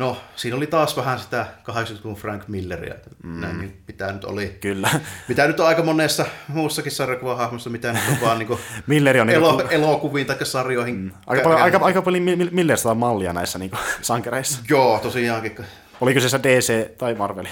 no, 0.00 0.16
siinä 0.36 0.56
oli 0.56 0.66
taas 0.66 0.96
vähän 0.96 1.18
sitä 1.18 1.46
80-luvun 1.70 2.16
Frank 2.16 2.48
Milleria, 2.48 2.94
mm. 3.22 3.40
näin, 3.40 3.58
niin 3.58 3.82
mitä 3.88 4.12
nyt 4.12 4.24
oli. 4.24 4.56
Kyllä. 4.60 4.90
Mitä 5.28 5.46
nyt 5.46 5.60
on 5.60 5.66
aika 5.66 5.82
monessa 5.82 6.26
muussakin 6.48 6.92
sarjakuvahahmossa, 6.92 7.70
mitä 7.70 7.92
nyt 7.92 8.02
on 8.10 8.20
vaan 8.20 8.38
niin 8.38 8.46
kuin 8.46 8.60
Milleri 8.86 9.20
on 9.20 9.26
niinku, 9.26 9.48
elo, 9.48 9.68
elokuviin 9.70 10.26
tai 10.26 10.46
sarjoihin. 10.46 10.94
Mm. 10.96 11.10
aika, 11.26 11.42
paljon, 11.42 11.62
aika, 11.62 11.78
aika 11.82 12.02
paljon 12.02 12.24
Mi- 12.24 12.36
Mi- 12.36 12.48
Milleristä 12.50 12.88
on 12.88 12.96
mallia 12.96 13.32
näissä 13.32 13.58
niinku, 13.58 13.76
sankareissa. 14.02 14.60
Joo, 14.68 14.98
tosiaankin. 14.98 15.56
Oli 16.00 16.14
kyseessä 16.14 16.42
DC 16.42 16.96
tai 16.98 17.14
Marveli. 17.14 17.48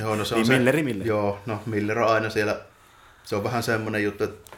Joo, 0.00 0.16
no 0.16 0.24
se 0.24 0.34
on 0.34 0.38
Niin 0.38 0.46
se, 0.46 0.52
Milleri, 0.52 0.82
Milleri. 0.82 1.08
Joo, 1.08 1.38
no 1.46 1.62
Miller 1.66 1.98
on 1.98 2.12
aina 2.12 2.30
siellä, 2.30 2.60
se 3.24 3.36
on 3.36 3.44
vähän 3.44 3.62
semmoinen 3.62 4.04
juttu, 4.04 4.24
että 4.24 4.48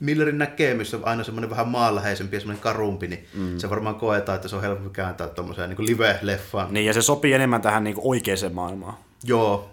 Millerin 0.00 0.38
näkemys 0.38 0.94
on 0.94 1.04
aina 1.04 1.24
semmoinen 1.24 1.50
vähän 1.50 1.68
maanläheisempi 1.68 2.36
ja 2.36 2.40
semmoinen 2.40 2.62
karumpi, 2.62 3.08
niin 3.08 3.26
mm. 3.34 3.58
se 3.58 3.70
varmaan 3.70 3.94
koetaan, 3.94 4.36
että 4.36 4.48
se 4.48 4.56
on 4.56 4.62
helpompi 4.62 4.90
kääntää 4.90 5.28
tuommoiseen 5.28 5.70
niin 5.70 5.88
live-leffaan. 5.88 6.66
niin, 6.70 6.86
ja 6.86 6.92
se 6.92 7.02
sopii 7.02 7.32
enemmän 7.32 7.62
tähän 7.62 7.84
niinku 7.84 8.10
oikeaan 8.10 8.52
maailmaan. 8.52 8.94
Joo, 9.24 9.70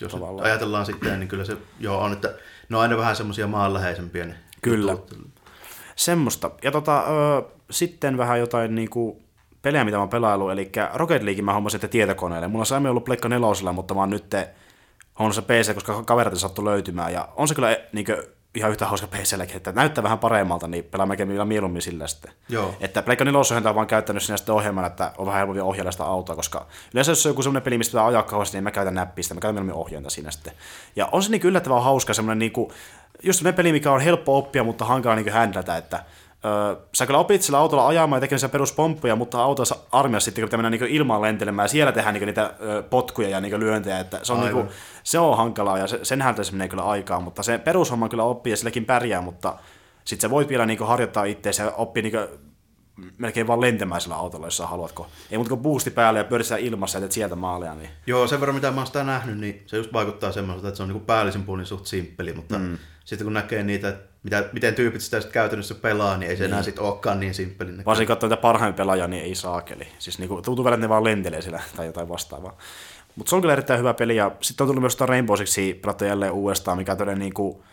jos 0.00 0.12
Tavallaan. 0.12 0.46
ajatellaan 0.46 0.86
sitten, 0.86 1.20
niin 1.20 1.28
kyllä 1.28 1.44
se 1.44 1.56
joo, 1.80 2.00
on, 2.00 2.12
että 2.12 2.34
ne 2.68 2.76
on 2.76 2.82
aina 2.82 2.96
vähän 2.96 3.16
semmoisia 3.16 3.46
maanläheisempiä. 3.46 4.24
Ne 4.24 4.34
Kyllä. 4.62 4.92
jutut. 4.92 5.18
Semmoista. 5.96 6.50
Ja 6.62 6.70
tota, 6.70 7.00
ö, 7.00 7.42
sitten 7.70 8.18
vähän 8.18 8.40
jotain 8.40 8.74
niinku 8.74 9.22
pelejä, 9.62 9.84
mitä 9.84 9.96
mä 9.96 10.00
oon 10.00 10.08
pelaillut, 10.08 10.52
eli 10.52 10.72
Rocket 10.94 11.22
League 11.22 11.42
mä 11.42 11.52
hommasin 11.52 11.74
sitten 11.74 11.90
tietokoneelle. 11.90 12.48
Mulla 12.48 12.76
on 12.76 12.86
ollut 12.86 13.04
Pleikka 13.04 13.28
nelosella, 13.28 13.72
mutta 13.72 13.94
mä 13.94 14.00
oon 14.00 14.10
nyt 14.10 14.34
hommannut 15.18 15.34
se 15.34 15.42
PC, 15.42 15.74
koska 15.74 16.02
kaverit 16.02 16.38
sattu 16.38 16.64
löytymään. 16.64 17.12
Ja 17.12 17.28
on 17.36 17.48
se 17.48 17.54
kyllä 17.54 17.76
niinku, 17.92 18.12
ihan 18.54 18.70
yhtä 18.70 18.86
hauska 18.86 19.06
PClläkin, 19.06 19.56
että 19.56 19.72
näyttää 19.72 20.04
vähän 20.04 20.18
paremmalta, 20.18 20.68
niin 20.68 20.84
pelaa 20.84 21.06
melkein 21.06 21.46
mieluummin 21.48 21.82
sillä 21.82 22.06
sitten. 22.06 22.32
Joo. 22.48 22.74
Että 22.80 23.02
Pleikka 23.02 23.24
nelosella 23.24 23.68
on 23.68 23.74
vaan 23.74 23.86
käyttänyt 23.86 24.22
siinä 24.22 24.36
sitten 24.36 24.54
ohjelmana, 24.54 24.86
että 24.86 25.12
on 25.18 25.26
vähän 25.26 25.38
helpompi 25.38 25.60
ohjailla 25.60 25.92
sitä 25.92 26.04
autoa, 26.04 26.36
koska 26.36 26.66
yleensä 26.94 27.12
jos 27.12 27.26
on 27.26 27.30
joku 27.30 27.42
semmoinen 27.42 27.62
peli, 27.62 27.78
mistä 27.78 27.90
pitää 27.90 28.06
ajaa 28.06 28.22
kauheasti, 28.22 28.56
niin 28.56 28.64
mä 28.64 28.70
käytän 28.70 28.94
näppistä, 28.94 29.34
mä 29.34 29.40
käytän 29.40 29.54
mieluummin 29.54 29.86
ohjainta 29.86 30.10
siinä 30.10 30.30
sitten. 30.30 30.52
Ja 30.96 31.08
on 31.12 31.22
se 31.22 31.30
niin 31.30 31.42
yllättävän 31.44 31.82
hauska 31.82 32.14
semmoinen 32.14 32.38
niinku, 32.38 32.72
just 33.22 33.38
semmoinen 33.38 33.56
peli, 33.56 33.72
mikä 33.72 33.92
on 33.92 34.00
helppo 34.00 34.38
oppia, 34.38 34.64
mutta 34.64 34.84
hankala 34.84 35.16
niin 35.16 35.32
handlata, 35.32 35.76
että 35.76 36.04
Öö, 36.44 36.76
sä 36.94 37.06
kyllä 37.06 37.18
opit 37.18 37.42
sillä 37.42 37.58
autolla 37.58 37.86
ajamaan 37.86 38.16
ja 38.16 38.20
tekemään 38.20 38.50
peruspomppuja, 38.50 39.16
mutta 39.16 39.42
autossa 39.42 39.76
armiassa 39.92 40.24
sitten 40.24 40.42
kun 40.42 40.48
pitää 40.48 40.62
mennä 40.62 40.70
niin 40.70 40.94
ilmaan 40.94 41.22
lentelemään 41.22 41.64
ja 41.64 41.68
siellä 41.68 41.92
tehdään 41.92 42.14
niin 42.14 42.26
niitä 42.26 42.54
ö, 42.60 42.82
potkuja 42.82 43.28
ja 43.28 43.40
niin 43.40 43.60
lyöntejä, 43.60 44.00
että 44.00 44.20
se 44.22 44.32
on, 44.32 44.38
Aivan. 44.38 44.54
niin 44.54 44.66
kuin, 44.66 44.76
se 45.04 45.18
on 45.18 45.36
hankalaa 45.36 45.78
ja 45.78 45.86
se, 45.86 46.00
sen 46.02 46.22
häntä 46.22 46.44
se 46.44 46.52
menee 46.52 46.68
kyllä 46.68 46.84
aikaa, 46.84 47.20
mutta 47.20 47.42
se 47.42 47.58
perushomma 47.58 48.08
kyllä 48.08 48.24
oppii 48.24 48.52
ja 48.52 48.56
silläkin 48.56 48.84
pärjää, 48.84 49.20
mutta 49.20 49.54
sitten 50.04 50.28
sä 50.28 50.30
voit 50.30 50.48
vielä 50.48 50.66
niin 50.66 50.86
harjoittaa 50.86 51.24
itseäsi 51.24 51.62
ja 51.62 51.70
oppia 51.70 52.02
niin 52.02 52.12
melkein 53.18 53.46
vaan 53.46 53.60
lentämään 53.60 54.00
sillä 54.00 54.16
autolla, 54.16 54.46
jos 54.46 54.56
sä 54.56 54.66
haluatko. 54.66 55.06
Ei 55.30 55.38
muuta 55.38 55.48
kuin 55.48 55.60
boosti 55.60 55.90
päälle 55.90 56.18
ja 56.20 56.24
pyöristää 56.24 56.58
ilmassa 56.58 56.98
ja 56.98 57.00
teet 57.00 57.12
sieltä 57.12 57.36
maalia. 57.36 57.74
Niin. 57.74 57.90
Joo, 58.06 58.26
sen 58.26 58.40
verran 58.40 58.54
mitä 58.54 58.70
mä 58.70 58.76
oon 58.80 58.86
sitä 58.86 59.04
nähnyt, 59.04 59.38
niin 59.38 59.62
se 59.66 59.76
just 59.76 59.92
vaikuttaa 59.92 60.32
semmoiselta, 60.32 60.68
että 60.68 60.76
se 60.76 60.82
on 60.82 60.88
niin 60.88 61.00
päällisin 61.00 61.42
puolin 61.42 61.66
suht 61.66 61.86
simppeli, 61.86 62.32
mutta 62.32 62.58
mm. 62.58 62.78
sitten 63.04 63.26
kun 63.26 63.32
näkee 63.32 63.62
niitä, 63.62 63.88
että 63.88 64.13
mitä, 64.24 64.48
miten 64.52 64.74
tyypit 64.74 65.00
sitä 65.00 65.20
sitten 65.20 65.34
käytännössä 65.34 65.74
pelaa, 65.74 66.16
niin 66.16 66.30
ei 66.30 66.36
se 66.36 66.44
enää 66.44 66.62
sitten 66.62 66.84
olekaan 66.84 67.20
niin 67.20 67.34
simppeli. 67.34 67.72
Varsinkin 67.86 68.08
katsoa 68.08 68.28
niitä 68.28 68.40
parhaimmin 68.40 68.76
pelaajia, 68.76 69.06
niin 69.06 69.22
ei 69.22 69.34
saakeli. 69.34 69.86
Siis 69.98 70.18
niinku, 70.18 70.42
tuntuu 70.42 70.64
välillä, 70.64 70.74
että 70.74 70.84
ne 70.84 70.88
vaan 70.88 71.04
lentelee 71.04 71.42
siellä 71.42 71.62
tai 71.76 71.86
jotain 71.86 72.08
vastaavaa. 72.08 72.56
Mutta 73.16 73.30
se 73.30 73.36
on 73.36 73.42
kyllä 73.42 73.52
erittäin 73.52 73.78
hyvä 73.78 73.94
peli, 73.94 74.16
ja 74.16 74.30
sitten 74.40 74.64
on 74.64 74.68
tullut 74.68 74.82
myös 74.82 75.00
Rainbow 75.00 75.36
Sixia 75.36 75.74
pelattu 75.82 76.04
jälleen 76.04 76.32
uudestaan, 76.32 76.78
mikä 76.78 76.96
todella 76.96 77.18
niinku, 77.18 77.64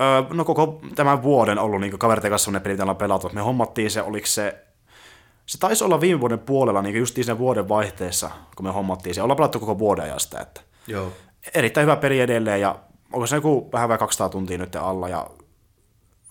öö, 0.00 0.22
no 0.32 0.44
koko 0.44 0.80
tämän 0.94 1.22
vuoden 1.22 1.58
ollut 1.58 1.80
niinku 1.80 1.98
kaveritten 1.98 2.30
kanssa 2.30 2.44
sellainen 2.44 2.62
peli, 2.62 2.74
mitä 2.74 2.82
ollaan 2.82 2.96
pelattu. 2.96 3.30
Me 3.32 3.40
hommattiin 3.40 3.90
se, 3.90 4.02
oliko 4.02 4.26
se, 4.26 4.64
se 5.46 5.58
taisi 5.58 5.84
olla 5.84 6.00
viime 6.00 6.20
vuoden 6.20 6.38
puolella, 6.38 6.82
niin 6.82 6.96
justiin 6.96 7.24
siinä 7.24 7.38
vuoden 7.38 7.68
vaihteessa, 7.68 8.30
kun 8.56 8.66
me 8.66 8.72
hommattiin 8.72 9.14
se. 9.14 9.22
Ollaan 9.22 9.36
pelattu 9.36 9.60
koko 9.60 9.78
vuoden 9.78 10.04
ajasta, 10.04 10.40
että 10.40 10.60
Joo. 10.86 11.12
erittäin 11.54 11.84
hyvä 11.84 11.96
peli 11.96 12.20
edelleen, 12.20 12.60
ja 12.60 12.78
onko 13.12 13.26
se 13.26 13.36
joku 13.36 13.68
vähän 13.72 13.88
vai 13.88 13.98
200 13.98 14.28
tuntia 14.28 14.58
nyt 14.58 14.76
alla, 14.76 15.08
ja 15.08 15.26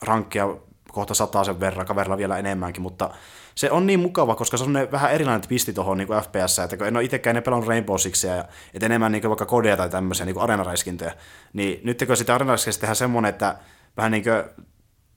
rankkia 0.01 0.47
kohta 0.91 1.13
sataa 1.13 1.43
sen 1.43 1.59
verran, 1.59 1.85
kaverilla 1.85 2.17
vielä 2.17 2.37
enemmänkin, 2.37 2.81
mutta 2.81 3.09
se 3.55 3.71
on 3.71 3.87
niin 3.87 3.99
mukava, 3.99 4.35
koska 4.35 4.57
se 4.57 4.63
on 4.63 4.73
vähän 4.91 5.11
erilainen 5.11 5.47
pisti 5.49 5.73
tuohon 5.73 5.97
niin 5.97 6.07
FPS, 6.07 6.59
että 6.59 6.77
kun 6.77 6.87
en 6.87 6.97
ole 6.97 7.03
itsekään 7.03 7.35
ne 7.35 7.41
pelannut 7.41 7.67
Rainbow 7.67 7.97
Sixia, 7.97 8.35
ja 8.35 8.45
et 8.73 8.83
enemmän 8.83 9.11
niin 9.11 9.29
vaikka 9.29 9.45
kodeja 9.45 9.77
tai 9.77 9.89
tämmöisiä 9.89 10.25
niin 10.25 10.39
areenaräiskintöjä, 10.39 11.13
niin 11.53 11.81
nyt 11.83 12.03
kun 12.07 12.17
sitä 12.17 12.35
areenaräiskintöä 12.35 12.79
tehdään 12.79 12.95
semmoinen, 12.95 13.29
että 13.29 13.55
vähän 13.97 14.11
niin 14.11 14.23
kuin, 14.23 14.65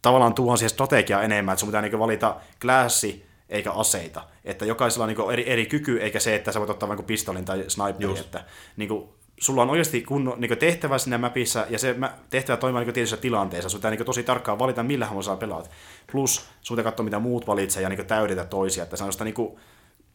tavallaan 0.02 0.34
tuon 0.34 0.58
siihen 0.58 0.70
strategiaa 0.70 1.22
enemmän, 1.22 1.52
että 1.52 1.60
sun 1.60 1.68
pitää 1.68 1.82
niin 1.82 1.98
valita 1.98 2.36
klassi 2.62 3.26
eikä 3.48 3.72
aseita, 3.72 4.24
että 4.44 4.64
jokaisella 4.64 5.04
on 5.04 5.08
niin 5.08 5.30
eri, 5.30 5.50
eri 5.50 5.66
kyky, 5.66 6.02
eikä 6.02 6.20
se, 6.20 6.34
että 6.34 6.52
sä 6.52 6.60
voit 6.60 6.70
ottaa 6.70 6.88
vaikka 6.88 7.02
pistolin 7.02 7.44
tai 7.44 7.64
sniperin, 7.68 8.10
Just. 8.10 8.24
että 8.24 8.44
niin 8.76 8.88
kuin, 8.88 9.08
sulla 9.40 9.62
on 9.62 9.70
oikeasti 9.70 10.02
kunno, 10.02 10.34
niin 10.38 10.58
tehtävä 10.58 10.98
siinä 10.98 11.18
mapissa, 11.18 11.66
ja 11.70 11.78
se 11.78 11.96
tehtävä 12.30 12.56
toimii 12.56 12.84
niin 12.84 12.94
tietyissä 12.94 13.16
tilanteissa. 13.16 13.68
Sun 13.68 13.80
pitää 13.80 13.90
niin 13.90 14.04
tosi 14.04 14.22
tarkkaan 14.22 14.58
valita, 14.58 14.82
millä 14.82 15.08
sä 15.24 15.36
pelaat. 15.36 15.70
Plus 16.12 16.46
sun 16.60 16.76
pitää 16.76 16.90
katsoa, 16.90 17.04
mitä 17.04 17.18
muut 17.18 17.46
valitsee, 17.46 17.82
ja 17.82 17.88
niin 17.88 18.06
täydentää 18.06 18.46
toisia. 18.46 18.82
Että 18.82 18.96
se 18.96 19.04
on 19.04 19.12
sitä 19.12 19.24
niin 19.24 19.58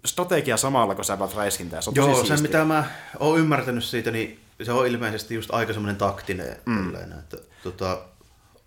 strategia 0.05 0.57
samalla, 0.57 0.95
kun 0.95 1.05
sä 1.05 1.17
pelaat 1.17 1.35
räiskintää. 1.35 1.81
Se 1.81 1.89
on 1.89 1.95
Joo, 1.95 2.07
tosi 2.07 2.21
se 2.21 2.27
siistiä. 2.27 2.47
mitä 2.47 2.65
mä 2.65 2.83
oon 3.19 3.39
ymmärtänyt 3.39 3.83
siitä, 3.83 4.11
niin 4.11 4.39
se 4.63 4.71
on 4.71 4.87
ilmeisesti 4.87 5.35
just 5.35 5.53
aika 5.53 5.73
semmoinen 5.73 5.95
taktinen 5.95 6.57
mm. 6.65 6.95
että 7.19 7.37
tota, 7.63 8.01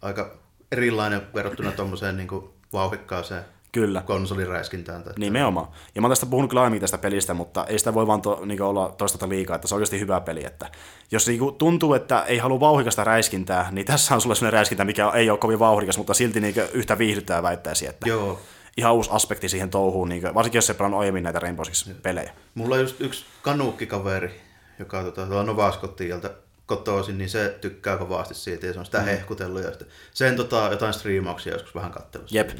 aika 0.02 0.36
erilainen 0.72 1.22
verrattuna 1.34 1.72
tuommoiseen 1.72 2.16
niin 2.16 2.28
vauhikkaaseen 2.72 3.44
Kyllä. 3.72 4.02
konsoliräiskintään. 4.02 5.02
Tai 5.02 5.12
Nimenomaan. 5.18 5.68
Ja 5.94 6.00
mä 6.00 6.06
oon 6.06 6.10
tästä 6.10 6.26
puhunut 6.26 6.48
kyllä 6.50 6.60
aiemmin 6.60 6.80
tästä 6.80 6.98
pelistä, 6.98 7.34
mutta 7.34 7.66
ei 7.66 7.78
sitä 7.78 7.94
voi 7.94 8.06
vaan 8.06 8.22
to, 8.22 8.40
niin 8.44 8.62
olla 8.62 8.94
toistata 8.98 9.28
liikaa, 9.28 9.56
että 9.56 9.68
se 9.68 9.74
on 9.74 9.76
oikeasti 9.76 10.00
hyvä 10.00 10.20
peli. 10.20 10.44
Että 10.44 10.70
jos 11.10 11.26
niin 11.26 11.40
tuntuu, 11.58 11.94
että 11.94 12.22
ei 12.22 12.38
halua 12.38 12.60
vauhdikasta 12.60 13.04
räiskintää, 13.04 13.68
niin 13.70 13.86
tässä 13.86 14.14
on 14.14 14.20
sulle 14.20 14.34
sellainen 14.34 14.52
räiskintä, 14.52 14.84
mikä 14.84 15.10
ei 15.10 15.30
ole 15.30 15.38
kovin 15.38 15.58
vauhdikas, 15.58 15.98
mutta 15.98 16.14
silti 16.14 16.40
niin 16.40 16.54
yhtä 16.72 16.98
viihdyttää 16.98 17.42
väittäisi, 17.42 17.86
että 17.86 18.08
Joo. 18.08 18.40
ihan 18.76 18.94
uusi 18.94 19.10
aspekti 19.12 19.48
siihen 19.48 19.70
touhuun, 19.70 20.08
niin 20.08 20.22
kuin, 20.22 20.34
varsinkin 20.34 20.58
jos 20.58 20.66
se 20.66 20.74
pelannut 20.74 21.00
aiemmin 21.00 21.22
näitä 21.22 21.38
Rainbow 21.38 21.66
Six-pelejä. 21.66 22.32
Mulla 22.54 22.74
on 22.74 22.80
just 22.80 23.00
yksi 23.00 23.24
kanuukkikaveri, 23.42 24.40
joka 24.78 25.02
tota, 25.02 25.26
tuolla 25.26 25.42
Nova 25.44 25.72
Scottilta 25.72 26.30
kotoisin, 26.66 27.18
niin 27.18 27.30
se 27.30 27.58
tykkää 27.60 27.96
kovasti 27.96 28.34
siitä 28.34 28.66
ja 28.66 28.72
se 28.72 28.78
on 28.78 28.84
sitä 28.84 28.98
mm. 28.98 29.04
hehkutellut 29.04 29.62
ja 29.62 29.68
sitten 29.70 29.88
sen 30.14 30.36
tota, 30.36 30.68
jotain 30.70 30.92
striimauksia 30.92 31.52
joskus 31.52 31.74
vähän 31.74 31.90
katsellut. 31.90 32.32
Jep. 32.32 32.50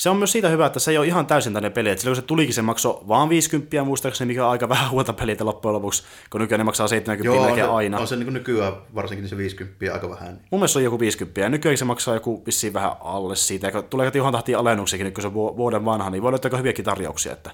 Se 0.00 0.10
on 0.10 0.16
myös 0.16 0.32
siitä 0.32 0.48
hyvä, 0.48 0.66
että 0.66 0.78
se 0.78 0.90
ei 0.90 0.98
ole 0.98 1.06
ihan 1.06 1.26
täysin 1.26 1.52
tänne 1.52 1.70
peli. 1.70 1.90
Että 1.90 2.02
silloin 2.02 2.16
kun 2.16 2.22
se 2.22 2.26
tulikin, 2.26 2.54
se 2.54 2.62
maksoi 2.62 3.00
vaan 3.08 3.28
50 3.28 3.84
muistaakseni, 3.84 4.28
mikä 4.28 4.44
on 4.44 4.50
aika 4.50 4.68
vähän 4.68 4.90
huolta 4.90 5.12
peliä 5.12 5.36
loppujen 5.40 5.74
lopuksi, 5.74 6.02
kun 6.30 6.40
nykyään 6.40 6.58
ne 6.58 6.64
maksaa 6.64 6.88
70 6.88 7.36
Joo, 7.36 7.50
on 7.50 7.54
se, 7.54 7.62
aina. 7.62 7.98
on 7.98 8.06
se 8.06 8.16
niin 8.16 8.32
nykyään 8.32 8.72
varsinkin 8.94 9.28
se 9.28 9.36
50 9.36 9.92
aika 9.92 10.10
vähän. 10.10 10.28
Niin. 10.28 10.46
Mun 10.50 10.60
mielestä 10.60 10.72
se 10.72 10.78
on 10.78 10.84
joku 10.84 11.00
50, 11.00 11.40
ja 11.40 11.48
nykyään 11.48 11.78
se 11.78 11.84
maksaa 11.84 12.14
joku 12.14 12.42
vissiin 12.46 12.72
vähän 12.72 12.92
alle 13.00 13.36
siitä, 13.36 13.66
ja 13.66 13.82
tulee 13.82 14.12
ihan 14.14 14.32
tahtiin 14.32 14.58
alennuksiakin, 14.58 15.04
nyt 15.04 15.14
kun 15.14 15.22
se 15.22 15.28
on 15.28 15.34
vu- 15.34 15.56
vuoden 15.56 15.84
vanha, 15.84 16.10
niin 16.10 16.22
voi 16.22 16.32
löytää 16.32 16.58
hyviäkin 16.58 16.84
tarjouksia, 16.84 17.32
että 17.32 17.50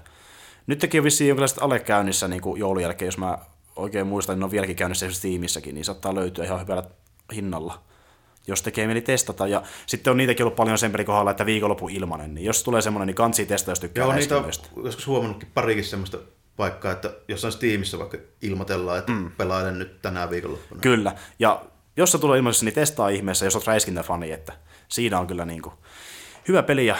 nyt 0.67 0.79
teki 0.79 0.99
on 0.99 1.03
vissiin 1.03 1.27
jonkinlaiset 1.27 1.61
alekäynnissä 1.61 2.27
niin 2.27 2.41
kuin 2.41 2.59
joulun 2.59 2.81
jälkeen, 2.81 3.07
jos 3.07 3.17
mä 3.17 3.37
oikein 3.75 4.07
muistan, 4.07 4.33
niin 4.33 4.39
ne 4.39 4.45
on 4.45 4.51
vieläkin 4.51 4.75
käynnissä 4.75 5.05
esimerkiksi 5.05 5.27
Steamissäkin, 5.29 5.75
niin 5.75 5.85
saattaa 5.85 6.15
löytyä 6.15 6.45
ihan 6.45 6.61
hyvällä 6.61 6.83
hinnalla, 7.35 7.81
jos 8.47 8.61
tekee 8.61 8.85
mieli 8.85 9.01
testata. 9.01 9.47
Ja 9.47 9.63
sitten 9.85 10.11
on 10.11 10.17
niitäkin 10.17 10.43
ollut 10.43 10.55
paljon 10.55 10.77
sen 10.77 10.91
pelin 10.91 11.05
kohdalla, 11.05 11.31
että 11.31 11.45
viikonloppu 11.45 11.89
ilmanen, 11.89 12.35
niin 12.35 12.45
jos 12.45 12.63
tulee 12.63 12.81
semmoinen, 12.81 13.07
niin 13.07 13.15
kansi 13.15 13.45
testaa, 13.45 13.71
jos 13.71 13.79
tykkää 13.79 14.05
Joo, 14.05 14.13
niitä 14.13 14.37
on 14.37 14.51
joskus 14.83 15.07
huomannutkin 15.07 15.49
parikin 15.53 15.83
semmoista 15.83 16.17
paikkaa, 16.57 16.91
että 16.91 17.13
jossain 17.27 17.51
Steamissa 17.51 17.99
vaikka 17.99 18.17
ilmoitellaan, 18.41 18.99
että 18.99 19.11
mm. 19.11 19.31
pelailen 19.31 19.79
nyt 19.79 20.01
tänään 20.01 20.29
viikonloppuna. 20.29 20.81
Kyllä, 20.81 21.15
ja 21.39 21.61
jos 21.97 22.11
se 22.11 22.17
tulee 22.17 22.37
ilmaisessa, 22.37 22.65
niin 22.65 22.75
testaa 22.75 23.09
ihmeessä, 23.09 23.45
jos 23.45 23.55
olet 23.55 23.67
räiskintäfani, 23.67 24.31
että 24.31 24.53
siinä 24.87 25.19
on 25.19 25.27
kyllä 25.27 25.45
niin 25.45 25.61
kuin 25.61 25.73
hyvä 26.47 26.63
peli. 26.63 26.85
Ja, 26.85 26.95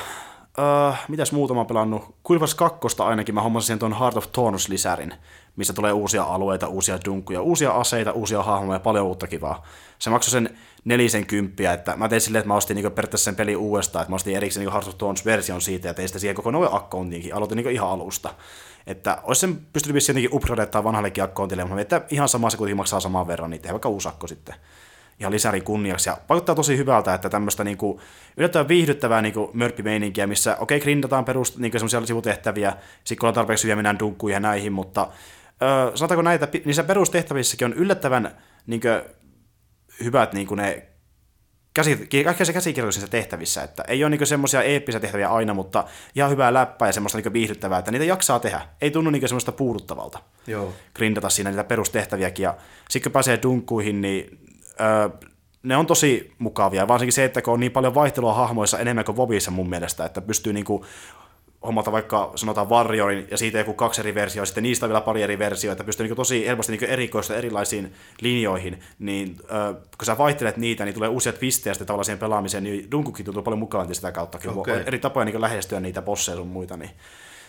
öö, 0.60 0.92
mitäs 1.08 1.32
muuta 1.32 1.54
mä 1.54 1.60
oon 1.60 1.68
pelannut? 1.68 2.16
Kuilvas 2.24 2.56
kakkosta 2.56 3.08
ainakin 3.08 3.36
mä 3.36 3.42
hommasin 3.42 3.66
siihen 3.66 3.80
tuon 3.80 4.00
Heart 4.00 4.18
of 4.18 4.26
Taunus-lisärin, 4.32 5.14
missä 5.56 5.74
tulee 5.74 5.92
uusia 5.92 6.24
alueita, 6.24 6.68
uusia 6.68 7.00
dunkkuja, 7.06 7.42
uusia 7.42 7.72
aseita, 7.72 8.12
uusia 8.12 8.44
hahmoja 8.44 8.76
ja 8.76 8.80
paljon 8.80 9.06
uutta 9.06 9.28
kivaa. 9.28 9.66
Se 10.00 10.10
maksoi 10.10 10.32
sen 10.32 10.58
nelisen 10.86 11.26
kymppiä, 11.26 11.74
että 11.74 11.96
mä 11.96 12.10
tein 12.10 12.22
silleen, 12.22 12.40
että 12.40 12.48
mä 12.48 12.56
ostin 12.56 12.76
niinku 12.76 12.90
periaatteessa 12.90 13.26
sen 13.26 13.36
peli 13.36 13.56
uudestaan, 13.56 14.04
että 14.04 14.12
mä 14.12 14.16
ostin 14.16 14.36
erikseen 14.36 14.62
niinku 14.62 14.74
Heart 14.74 14.88
of 14.88 14.98
Taunus-version 14.98 15.62
siitä 15.62 15.88
ja 15.88 15.94
tein 15.94 16.08
sitä 16.08 16.20
siihen 16.20 16.36
koko 16.36 16.52
noin 16.52 16.70
akkoontiinkin, 16.72 17.36
aloitin 17.36 17.56
niinku 17.56 17.70
ihan 17.70 17.90
alusta. 17.90 18.34
Että 18.88 19.18
olisi 19.24 19.40
sen 19.40 19.56
pystynyt 19.74 19.94
vissiin 19.94 20.14
jotenkin 20.14 20.38
upgradeettaa 20.38 20.84
vanhallekin 20.84 21.24
akkontille, 21.24 21.66
mutta 21.66 21.82
että 21.82 22.02
ihan 22.10 22.30
sama 22.30 22.50
se 22.50 22.58
kuitenkin 22.58 22.78
maksaa 22.78 23.00
saman 23.00 23.28
verran, 23.28 23.50
niin 23.50 23.62
tehdään 23.62 23.74
vaikka 23.74 23.90
uusi 23.90 24.08
akko 24.08 24.28
sitten. 24.28 24.56
ihan 25.20 25.34
lisäri 25.34 25.62
kunniaksi. 25.62 26.10
Ja 26.10 26.18
vaikuttaa 26.30 26.56
tosi 26.56 26.78
hyvältä, 26.78 27.14
että 27.14 27.30
tämmöistä 27.30 27.64
niinku, 27.64 28.02
yllättävän 28.38 28.68
viihdyttävää 28.68 29.22
niinku 29.22 29.50
mörppimeininkiä, 29.54 30.28
missä 30.28 30.58
okei, 30.60 30.78
okay, 30.78 30.84
grindataan 30.84 31.26
perus 31.26 31.58
niinku 31.58 31.80
semmoisia 31.80 32.06
sivutehtäviä, 32.06 32.74
sitten 33.04 33.20
kun 33.20 33.30
on 33.30 33.36
tarpeeksi 33.36 33.64
hyviä, 33.64 33.76
mennään 33.76 34.00
dunkkuihin 34.00 34.36
ja 34.36 34.40
näihin, 34.40 34.74
mutta 34.74 35.08
öö, 35.62 35.92
sanotaanko 35.96 36.22
näitä, 36.22 36.48
niissä 36.66 36.84
perustehtävissäkin 36.84 37.66
on 37.66 37.74
yllättävän 37.74 38.32
niinku, 38.68 38.88
hyvät 40.04 40.34
niinku 40.34 40.56
ne 40.56 40.88
käsi, 41.74 42.08
se 42.44 42.54
käsikirjoituksissa 42.54 43.08
tehtävissä, 43.08 43.64
että 43.64 43.84
ei 43.88 44.04
ole 44.04 44.10
niinku 44.10 44.26
semmoisia 44.26 44.64
eeppisiä 44.64 45.00
tehtäviä 45.00 45.30
aina, 45.30 45.54
mutta 45.54 45.84
ihan 46.16 46.32
hyvää 46.32 46.54
läppää 46.54 46.88
ja 46.88 46.94
semmoista 46.94 47.18
niinku 47.18 47.34
viihdyttävää, 47.34 47.80
että 47.80 47.92
niitä 47.92 48.06
jaksaa 48.06 48.40
tehdä. 48.40 48.62
Ei 48.82 48.92
tunnu 48.92 49.10
niinku 49.10 49.28
semmoista 49.28 49.52
puuduttavalta. 49.52 50.20
Joo. 50.48 50.74
Grindata 50.96 51.30
siinä 51.30 51.50
niitä 51.50 51.64
perustehtäviäkin 51.64 52.44
ja 52.44 52.56
sitten 52.90 53.10
kun 53.10 53.14
pääsee 53.14 53.40
dunkkuihin, 53.44 54.02
niin 54.02 54.40
öö, 54.82 55.10
ne 55.64 55.78
on 55.78 55.88
tosi 55.88 56.32
mukavia, 56.40 56.88
varsinkin 56.88 57.14
se, 57.14 57.24
että 57.24 57.42
kun 57.42 57.54
on 57.54 57.60
niin 57.60 57.72
paljon 57.72 57.96
vaihtelua 57.96 58.34
hahmoissa 58.34 58.80
enemmän 58.80 59.06
kuin 59.06 59.18
Vovissa 59.18 59.52
mun 59.52 59.70
mielestä, 59.70 60.06
että 60.06 60.22
pystyy 60.22 60.54
niinku 60.54 60.86
hommata 61.66 61.92
vaikka 61.92 62.32
sanotaan 62.36 62.70
Warriorin 62.70 63.28
ja 63.32 63.38
siitä 63.38 63.58
joku 63.58 63.74
kaksi 63.74 64.02
eri 64.02 64.16
versioa, 64.16 64.46
sitten 64.46 64.64
niistä 64.64 64.88
vielä 64.88 65.02
pari 65.02 65.22
eri 65.22 65.40
versioita, 65.40 65.84
pystyy 65.84 66.08
niin 66.08 66.16
tosi 66.16 66.48
helposti 66.48 66.72
niin 66.72 66.90
erikoista 66.90 67.36
erilaisiin 67.36 67.94
linjoihin, 68.22 68.80
niin 69.00 69.36
äh, 69.52 69.76
kun 69.98 70.06
sä 70.06 70.18
vaihtelet 70.18 70.58
niitä, 70.58 70.86
niin 70.86 70.94
tulee 70.94 71.10
uusia 71.10 71.34
twistejä 71.34 71.74
sitten 71.74 71.88
tavallaan 71.88 72.06
siihen 72.06 72.20
pelaamiseen, 72.20 72.64
niin 72.64 72.92
Dunkukin 72.92 73.26
tuntuu 73.26 73.44
paljon 73.44 73.60
mukaan 73.60 73.96
sitä 73.96 74.12
kautta, 74.12 74.40
kun 74.40 74.58
okay. 74.58 74.76
on 74.76 74.84
eri 74.86 75.00
tapoja 75.00 75.26
niin 75.26 75.42
lähestyä 75.42 75.80
niitä 75.80 76.02
bosseja 76.02 76.36
sun 76.36 76.48
muita, 76.48 76.78
niin 76.78 76.92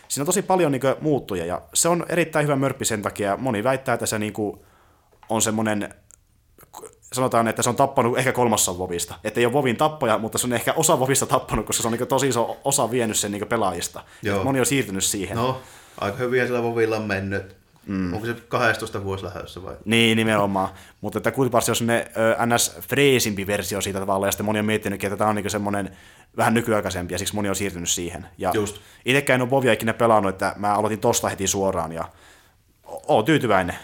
siinä 0.07 0.21
on 0.21 0.25
tosi 0.25 0.41
paljon 0.41 0.71
niin 0.71 0.81
muuttuja, 1.01 1.45
ja 1.45 1.61
se 1.73 1.89
on 1.89 2.05
erittäin 2.09 2.45
hyvä 2.45 2.55
mörppi 2.55 2.85
sen 2.85 3.01
takia, 3.01 3.37
moni 3.37 3.63
väittää, 3.63 3.93
että 3.93 4.05
se 4.05 4.19
niin 4.19 4.33
on 5.29 5.41
semmoinen 5.41 5.93
sanotaan, 7.13 7.47
että 7.47 7.61
se 7.61 7.69
on 7.69 7.75
tappanut 7.75 8.17
ehkä 8.17 8.31
kolmassa 8.31 8.77
Vovista. 8.77 9.15
Että 9.23 9.39
ei 9.39 9.45
ole 9.45 9.53
Vovin 9.53 9.77
tappaja, 9.77 10.17
mutta 10.17 10.37
se 10.37 10.47
on 10.47 10.53
ehkä 10.53 10.73
osa 10.73 10.99
Vovista 10.99 11.25
tappanut, 11.25 11.65
koska 11.65 11.81
se 11.81 11.87
on 11.87 11.93
niin 11.93 12.07
tosi 12.07 12.27
iso 12.27 12.57
osa 12.63 12.91
vienyt 12.91 13.17
sen 13.17 13.31
niin 13.31 13.47
pelaajista. 13.47 14.03
Joo. 14.21 14.43
Moni 14.43 14.59
on 14.59 14.65
siirtynyt 14.65 15.03
siihen. 15.03 15.37
No, 15.37 15.61
aika 16.01 16.17
hyvin 16.17 16.47
sillä 16.47 16.63
Vovilla 16.63 16.97
on 16.97 17.03
mennyt. 17.03 17.59
Mm. 17.85 18.13
Onko 18.13 18.25
se 18.25 18.33
12 18.47 19.03
vuosi 19.03 19.23
lähdössä 19.23 19.63
vai? 19.63 19.75
Niin, 19.85 20.17
nimenomaan. 20.17 20.69
Mutta 21.01 21.19
että 21.19 21.31
kuitenkin 21.31 21.57
on 21.69 21.75
semmoinen 21.75 22.05
ns. 22.55 22.77
freesimpi 22.81 23.47
versio 23.47 23.81
siitä 23.81 23.99
tavallaan, 23.99 24.27
ja 24.27 24.31
sitten 24.31 24.45
moni 24.45 24.59
on 24.59 24.65
miettinyt, 24.65 25.03
että 25.03 25.17
tämä 25.17 25.29
on 25.29 25.35
niin 25.35 25.49
semmoinen 25.49 25.97
vähän 26.37 26.53
nykyaikaisempi, 26.53 27.13
ja 27.13 27.17
siksi 27.17 27.35
moni 27.35 27.49
on 27.49 27.55
siirtynyt 27.55 27.89
siihen. 27.89 28.27
Ja 28.37 28.51
Just. 28.53 28.77
itsekään 29.05 29.37
en 29.37 29.41
ole 29.41 29.49
Vovia 29.49 29.73
ikinä 29.73 29.93
pelannut, 29.93 30.29
että 30.29 30.53
mä 30.57 30.73
aloitin 30.73 30.99
tosta 30.99 31.29
heti 31.29 31.47
suoraan, 31.47 31.91
ja 31.91 32.05
oon 33.07 33.25
tyytyväinen 33.25 33.75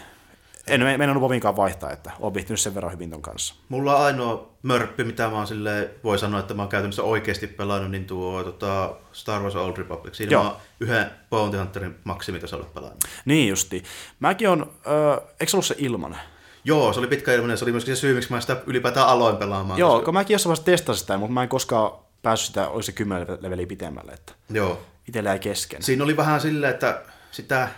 en 0.68 0.80
meinannut 0.80 1.20
Vovinkaan 1.20 1.56
vaihtaa, 1.56 1.90
että 1.90 2.10
olen 2.20 2.34
viihtynyt 2.34 2.60
sen 2.60 2.74
verran 2.74 2.92
hyvin 2.92 3.10
ton 3.10 3.22
kanssa. 3.22 3.54
Mulla 3.68 3.96
on 3.96 4.04
ainoa 4.04 4.48
mörppi, 4.62 5.04
mitä 5.04 5.28
mä 5.28 5.36
oon 5.36 5.46
silleen, 5.46 5.90
voi 6.04 6.18
sanoa, 6.18 6.40
että 6.40 6.54
mä 6.54 6.62
oon 6.62 6.68
käytännössä 6.68 7.02
oikeasti 7.02 7.46
pelannut, 7.46 7.90
niin 7.90 8.04
tuo 8.04 8.44
tota, 8.44 8.94
Star 9.12 9.42
Wars 9.42 9.56
Old 9.56 9.76
Republic. 9.76 10.14
Siinä 10.14 10.32
Joo. 10.32 10.42
mä 10.42 10.48
oon 10.48 10.58
yhden 10.80 11.10
Bounty 11.30 11.58
Hunterin 11.58 11.94
maksimitasolle 12.04 12.66
pelannut. 12.74 13.04
Niin 13.24 13.48
justi. 13.48 13.84
Mäkin 14.20 14.48
on, 14.48 14.72
äh, 14.86 15.28
eikö 15.40 15.50
se 15.50 15.56
ollut 15.56 15.66
se 15.66 15.74
ilmanen? 15.78 16.20
Joo, 16.64 16.92
se 16.92 16.98
oli 17.00 17.06
pitkä 17.06 17.32
ilmanen, 17.32 17.58
se 17.58 17.64
oli 17.64 17.72
myöskin 17.72 17.96
se 17.96 18.00
syy, 18.00 18.14
miksi 18.14 18.32
mä 18.32 18.40
sitä 18.40 18.56
ylipäätään 18.66 19.06
aloin 19.06 19.36
pelaamaan. 19.36 19.78
Joo, 19.78 19.90
koska... 19.90 20.04
kun 20.04 20.14
mäkin 20.14 20.34
jossain 20.34 20.48
vaiheessa 20.48 20.64
testasin 20.64 21.00
sitä, 21.00 21.18
mutta 21.18 21.32
mä 21.32 21.42
en 21.42 21.48
koskaan 21.48 21.92
päässyt 22.22 22.46
sitä, 22.46 22.68
olisi 22.68 22.86
se 22.86 22.92
10 22.92 23.26
leveliä 23.40 23.66
pitemmälle. 23.66 24.12
Että 24.12 24.32
Joo. 24.50 24.80
Itellä 25.08 25.32
ei 25.32 25.38
kesken. 25.38 25.82
Siinä 25.82 26.04
oli 26.04 26.16
vähän 26.16 26.40
silleen, 26.40 26.74
että 26.74 27.02
sitä 27.30 27.68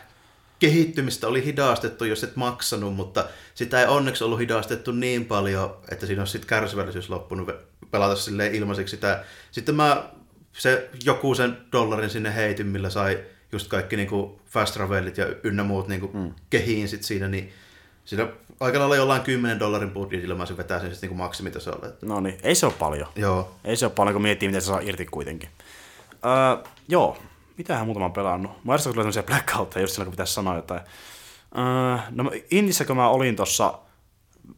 kehittymistä 0.59 1.29
oli 1.29 1.45
hidastettu, 1.45 2.05
jos 2.05 2.25
et 2.25 2.37
maksanut, 2.37 2.97
mutta 2.97 3.25
sitä 3.55 3.81
ei 3.81 3.87
onneksi 3.87 4.25
ollut 4.25 4.39
hidastettu 4.39 4.93
niin 4.93 5.25
paljon, 5.25 5.77
että 5.91 6.07
siinä 6.07 6.23
on 6.23 6.27
sitten 6.27 6.49
kärsivällisyys 6.49 7.11
loppunut 7.11 7.49
pelata 7.91 8.17
silleen 8.17 8.55
ilmaiseksi 8.55 8.97
sitä. 8.97 9.25
Sitten 9.51 9.75
mä 9.75 10.11
se, 10.53 10.91
joku 11.05 11.35
sen 11.35 11.59
dollarin 11.73 12.11
sinne 12.11 12.35
heitin, 12.35 12.67
millä 12.67 12.91
sai 12.91 13.25
just 13.53 13.69
kaikki 13.69 13.97
niinku 13.97 14.41
fast 14.47 14.75
travelit 14.75 15.19
ja 15.19 15.27
ynnä 15.43 15.65
muut 15.65 15.89
niinku 15.89 16.11
mm. 16.13 16.35
kehiin 16.51 16.89
sit 16.89 17.03
siinä, 17.03 17.29
niin 17.29 17.53
siinä 18.05 18.29
aika 18.61 18.79
lailla 18.79 18.97
jollain 18.97 19.23
10 19.23 19.59
dollarin 19.59 19.91
budjetilla 19.91 20.35
mä 20.35 20.47
sen 20.47 20.57
vetäisin 20.57 20.91
sitten 20.91 21.09
niinku 21.09 21.23
maksimitasolle. 21.23 21.93
No 22.03 22.21
niin, 22.21 22.39
ei 22.43 22.55
se 22.55 22.67
ole 22.67 22.75
paljon. 22.79 23.09
Joo. 23.17 23.55
Ei 23.65 23.77
se 23.77 23.87
ole 23.87 23.93
paljon, 23.97 24.15
kun 24.15 24.23
miettii, 24.23 24.49
miten 24.49 24.63
se 24.63 24.67
saa 24.67 24.81
irti 24.81 25.05
kuitenkin. 25.05 25.49
Uh, 26.13 26.69
joo, 26.89 27.19
mitähän 27.59 27.87
muutama 27.87 28.07
on 28.07 28.13
pelannut? 28.13 28.65
Mä 28.65 28.73
järjestin 28.73 28.93
kyllä 28.93 29.03
sellaisia 29.03 29.23
blackoutteja 29.23 29.83
just 29.83 29.95
silloin, 29.95 30.07
kun 30.07 30.13
pitäisi 30.13 30.33
sanoa 30.33 30.57
jotain. 30.57 30.81
Uh, 31.55 32.01
no 32.11 32.31
Indissä, 32.51 32.85
kun 32.85 32.97
mä 32.97 33.09
olin 33.09 33.37
tuossa 33.37 33.79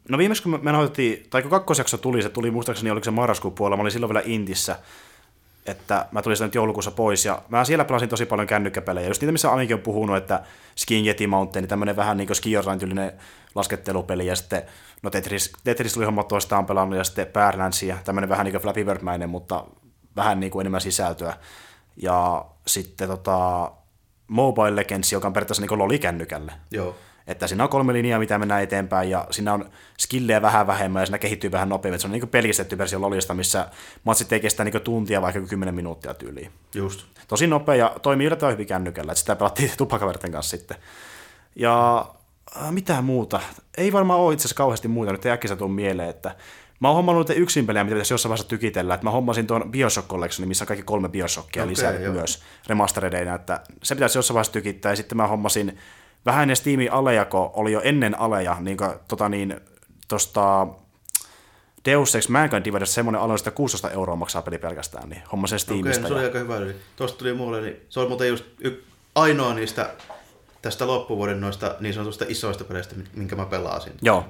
No 0.09 0.17
viimeksi 0.17 0.43
kun 0.43 0.59
me 0.61 0.71
nautettiin, 0.71 1.27
tai 1.29 1.41
kun 1.41 1.51
kakkosjakso 1.51 1.97
tuli, 1.97 2.21
se 2.21 2.29
tuli 2.29 2.51
muistaakseni, 2.51 2.91
oliko 2.91 3.03
se 3.03 3.11
marraskuun 3.11 3.53
puolella, 3.53 3.77
mä 3.77 3.81
olin 3.81 3.91
silloin 3.91 4.13
vielä 4.13 4.23
Indissä, 4.25 4.79
että 5.65 6.05
mä 6.11 6.21
tulin 6.21 6.37
sitä 6.37 6.45
nyt 6.45 6.55
joulukuussa 6.55 6.91
pois, 6.91 7.25
ja 7.25 7.41
mä 7.49 7.65
siellä 7.65 7.85
pelasin 7.85 8.09
tosi 8.09 8.25
paljon 8.25 8.47
kännykkäpelejä, 8.47 9.07
just 9.07 9.21
niitä, 9.21 9.31
missä 9.31 9.51
Amikin 9.51 9.75
on 9.75 9.81
puhunut, 9.81 10.17
että 10.17 10.43
Skin 10.75 11.05
Yeti 11.05 11.27
Mountain, 11.27 11.67
tämmöinen 11.67 11.95
vähän 11.95 12.17
niin 12.17 12.27
kuin 12.27 12.37
Skiorline 12.37 13.13
laskettelupeli, 13.55 14.25
ja 14.25 14.35
sitten 14.35 14.63
no 15.03 15.09
Tetris, 15.09 15.51
Tetris 15.63 15.93
tuli 15.93 16.05
hommat 16.05 16.27
toistaan 16.27 16.65
pelannut, 16.65 16.97
ja 16.97 17.03
sitten 17.03 17.27
Badlands, 17.27 17.83
ja 17.83 17.97
tämmöinen 18.03 18.29
vähän 18.29 18.43
niin 18.45 18.53
kuin 18.53 18.61
Flappy 18.61 18.83
Bird-mäinen, 18.83 19.27
mutta 19.27 19.65
vähän 20.15 20.39
niin 20.39 20.51
kuin 20.51 20.61
enemmän 20.63 20.81
sisältöä. 20.81 21.33
Ja 21.97 22.45
sitten 22.73 23.07
tota, 23.07 23.71
Mobile 24.27 24.75
Legends, 24.75 25.11
joka 25.11 25.27
on 25.27 25.33
periaatteessa 25.33 25.65
niin 25.65 25.79
lolikännykälle. 25.79 26.53
Joo. 26.71 26.95
Että 27.27 27.47
siinä 27.47 27.63
on 27.63 27.69
kolme 27.69 27.93
linjaa, 27.93 28.19
mitä 28.19 28.39
mennään 28.39 28.63
eteenpäin, 28.63 29.09
ja 29.09 29.27
siinä 29.31 29.53
on 29.53 29.69
skillejä 29.99 30.41
vähän 30.41 30.67
vähemmän, 30.67 31.01
ja 31.01 31.05
siinä 31.05 31.17
kehittyy 31.17 31.51
vähän 31.51 31.69
nopeammin. 31.69 31.99
Se 31.99 32.07
on 32.07 32.11
niin 32.11 32.27
pelistetty 32.27 32.77
versio 32.77 33.01
Lolista, 33.01 33.33
missä 33.33 33.69
matsit 34.03 34.33
ei 34.33 34.39
kestä 34.39 34.63
niin 34.63 34.81
tuntia, 34.81 35.21
vaikka 35.21 35.41
10 35.41 35.75
minuuttia 35.75 36.13
tyyliin. 36.13 36.51
Just. 36.75 37.05
Tosi 37.27 37.47
nopea, 37.47 37.75
ja 37.75 37.95
toimii 38.01 38.27
yllättävän 38.27 38.53
hyvin 38.53 38.67
kännykällä, 38.67 39.11
että 39.11 39.19
sitä 39.19 39.35
pelattiin 39.35 39.71
tupakaverten 39.77 40.31
kanssa 40.31 40.57
sitten. 40.57 40.77
Ja 41.55 42.05
äh, 42.61 42.71
mitä 42.71 43.01
muuta? 43.01 43.41
Ei 43.77 43.93
varmaan 43.93 44.19
ole 44.19 44.33
itse 44.33 44.41
asiassa 44.41 44.57
kauheasti 44.57 44.87
muuta, 44.87 45.11
nyt 45.11 45.25
ei 45.25 45.31
äkkiä 45.31 45.55
tule 45.55 45.71
mieleen, 45.71 46.09
että 46.09 46.35
Mä 46.81 46.87
oon 46.87 46.95
hommannut 46.95 47.29
yksin 47.29 47.67
pelejä, 47.67 47.83
mitä 47.83 47.93
pitäisi 47.93 48.13
jossain 48.13 48.29
vaiheessa 48.29 48.49
tykitellä. 48.49 48.93
Että 48.93 49.03
mä 49.03 49.11
hommasin 49.11 49.47
tuon 49.47 49.71
Bioshock 49.71 50.07
Collectionin, 50.07 50.47
missä 50.47 50.63
on 50.63 50.67
kaikki 50.67 50.83
kolme 50.83 51.09
Bioshockia 51.09 51.63
okay, 51.63 51.71
lisää 51.71 51.93
joo. 51.93 52.13
myös 52.13 52.43
remasteredeina, 52.67 53.35
että 53.35 53.61
se 53.83 53.95
pitäisi 53.95 54.17
jossain 54.17 54.35
vaiheessa 54.35 54.53
tykittää. 54.53 54.91
Ja 54.91 54.95
sitten 54.95 55.17
mä 55.17 55.27
hommasin 55.27 55.77
vähän 56.25 56.41
ennen 56.41 56.55
Steamin 56.55 56.91
alejako, 56.91 57.51
oli 57.53 57.71
jo 57.71 57.81
ennen 57.83 58.19
aleja, 58.19 58.57
niin 58.59 58.77
kuin, 58.77 58.89
tota 59.07 59.29
niin, 59.29 59.61
tosta 60.07 60.67
Deus 61.85 62.15
Ex 62.15 62.29
Mankind 62.29 62.65
Divided 62.65 62.85
semmoinen 62.85 63.21
aloin, 63.21 63.39
että 63.39 63.51
16 63.51 63.89
euroa 63.89 64.15
maksaa 64.15 64.41
peli 64.41 64.57
pelkästään, 64.57 65.09
niin 65.09 65.21
homma 65.31 65.47
sen 65.47 65.59
Steamista. 65.59 66.07
Okei, 66.07 66.07
se 66.07 66.13
oli 66.13 66.21
ja... 66.21 66.27
aika 66.27 66.39
hyvä. 66.39 66.57
Eli 66.57 66.75
tuosta 66.95 67.17
tuli 67.17 67.33
mulle, 67.33 67.61
niin 67.61 67.75
se 67.89 67.99
on 67.99 68.07
muuten 68.07 68.27
just 68.27 68.45
y- 68.59 68.83
ainoa 69.15 69.53
niistä 69.53 69.89
tästä 70.61 70.87
loppuvuoden 70.87 71.41
noista 71.41 71.75
niin 71.79 71.93
sanotusta 71.93 72.25
isoista 72.27 72.63
peleistä, 72.63 72.95
minkä 73.13 73.35
mä 73.35 73.45
pelasin. 73.45 73.93
Joo, 74.01 74.25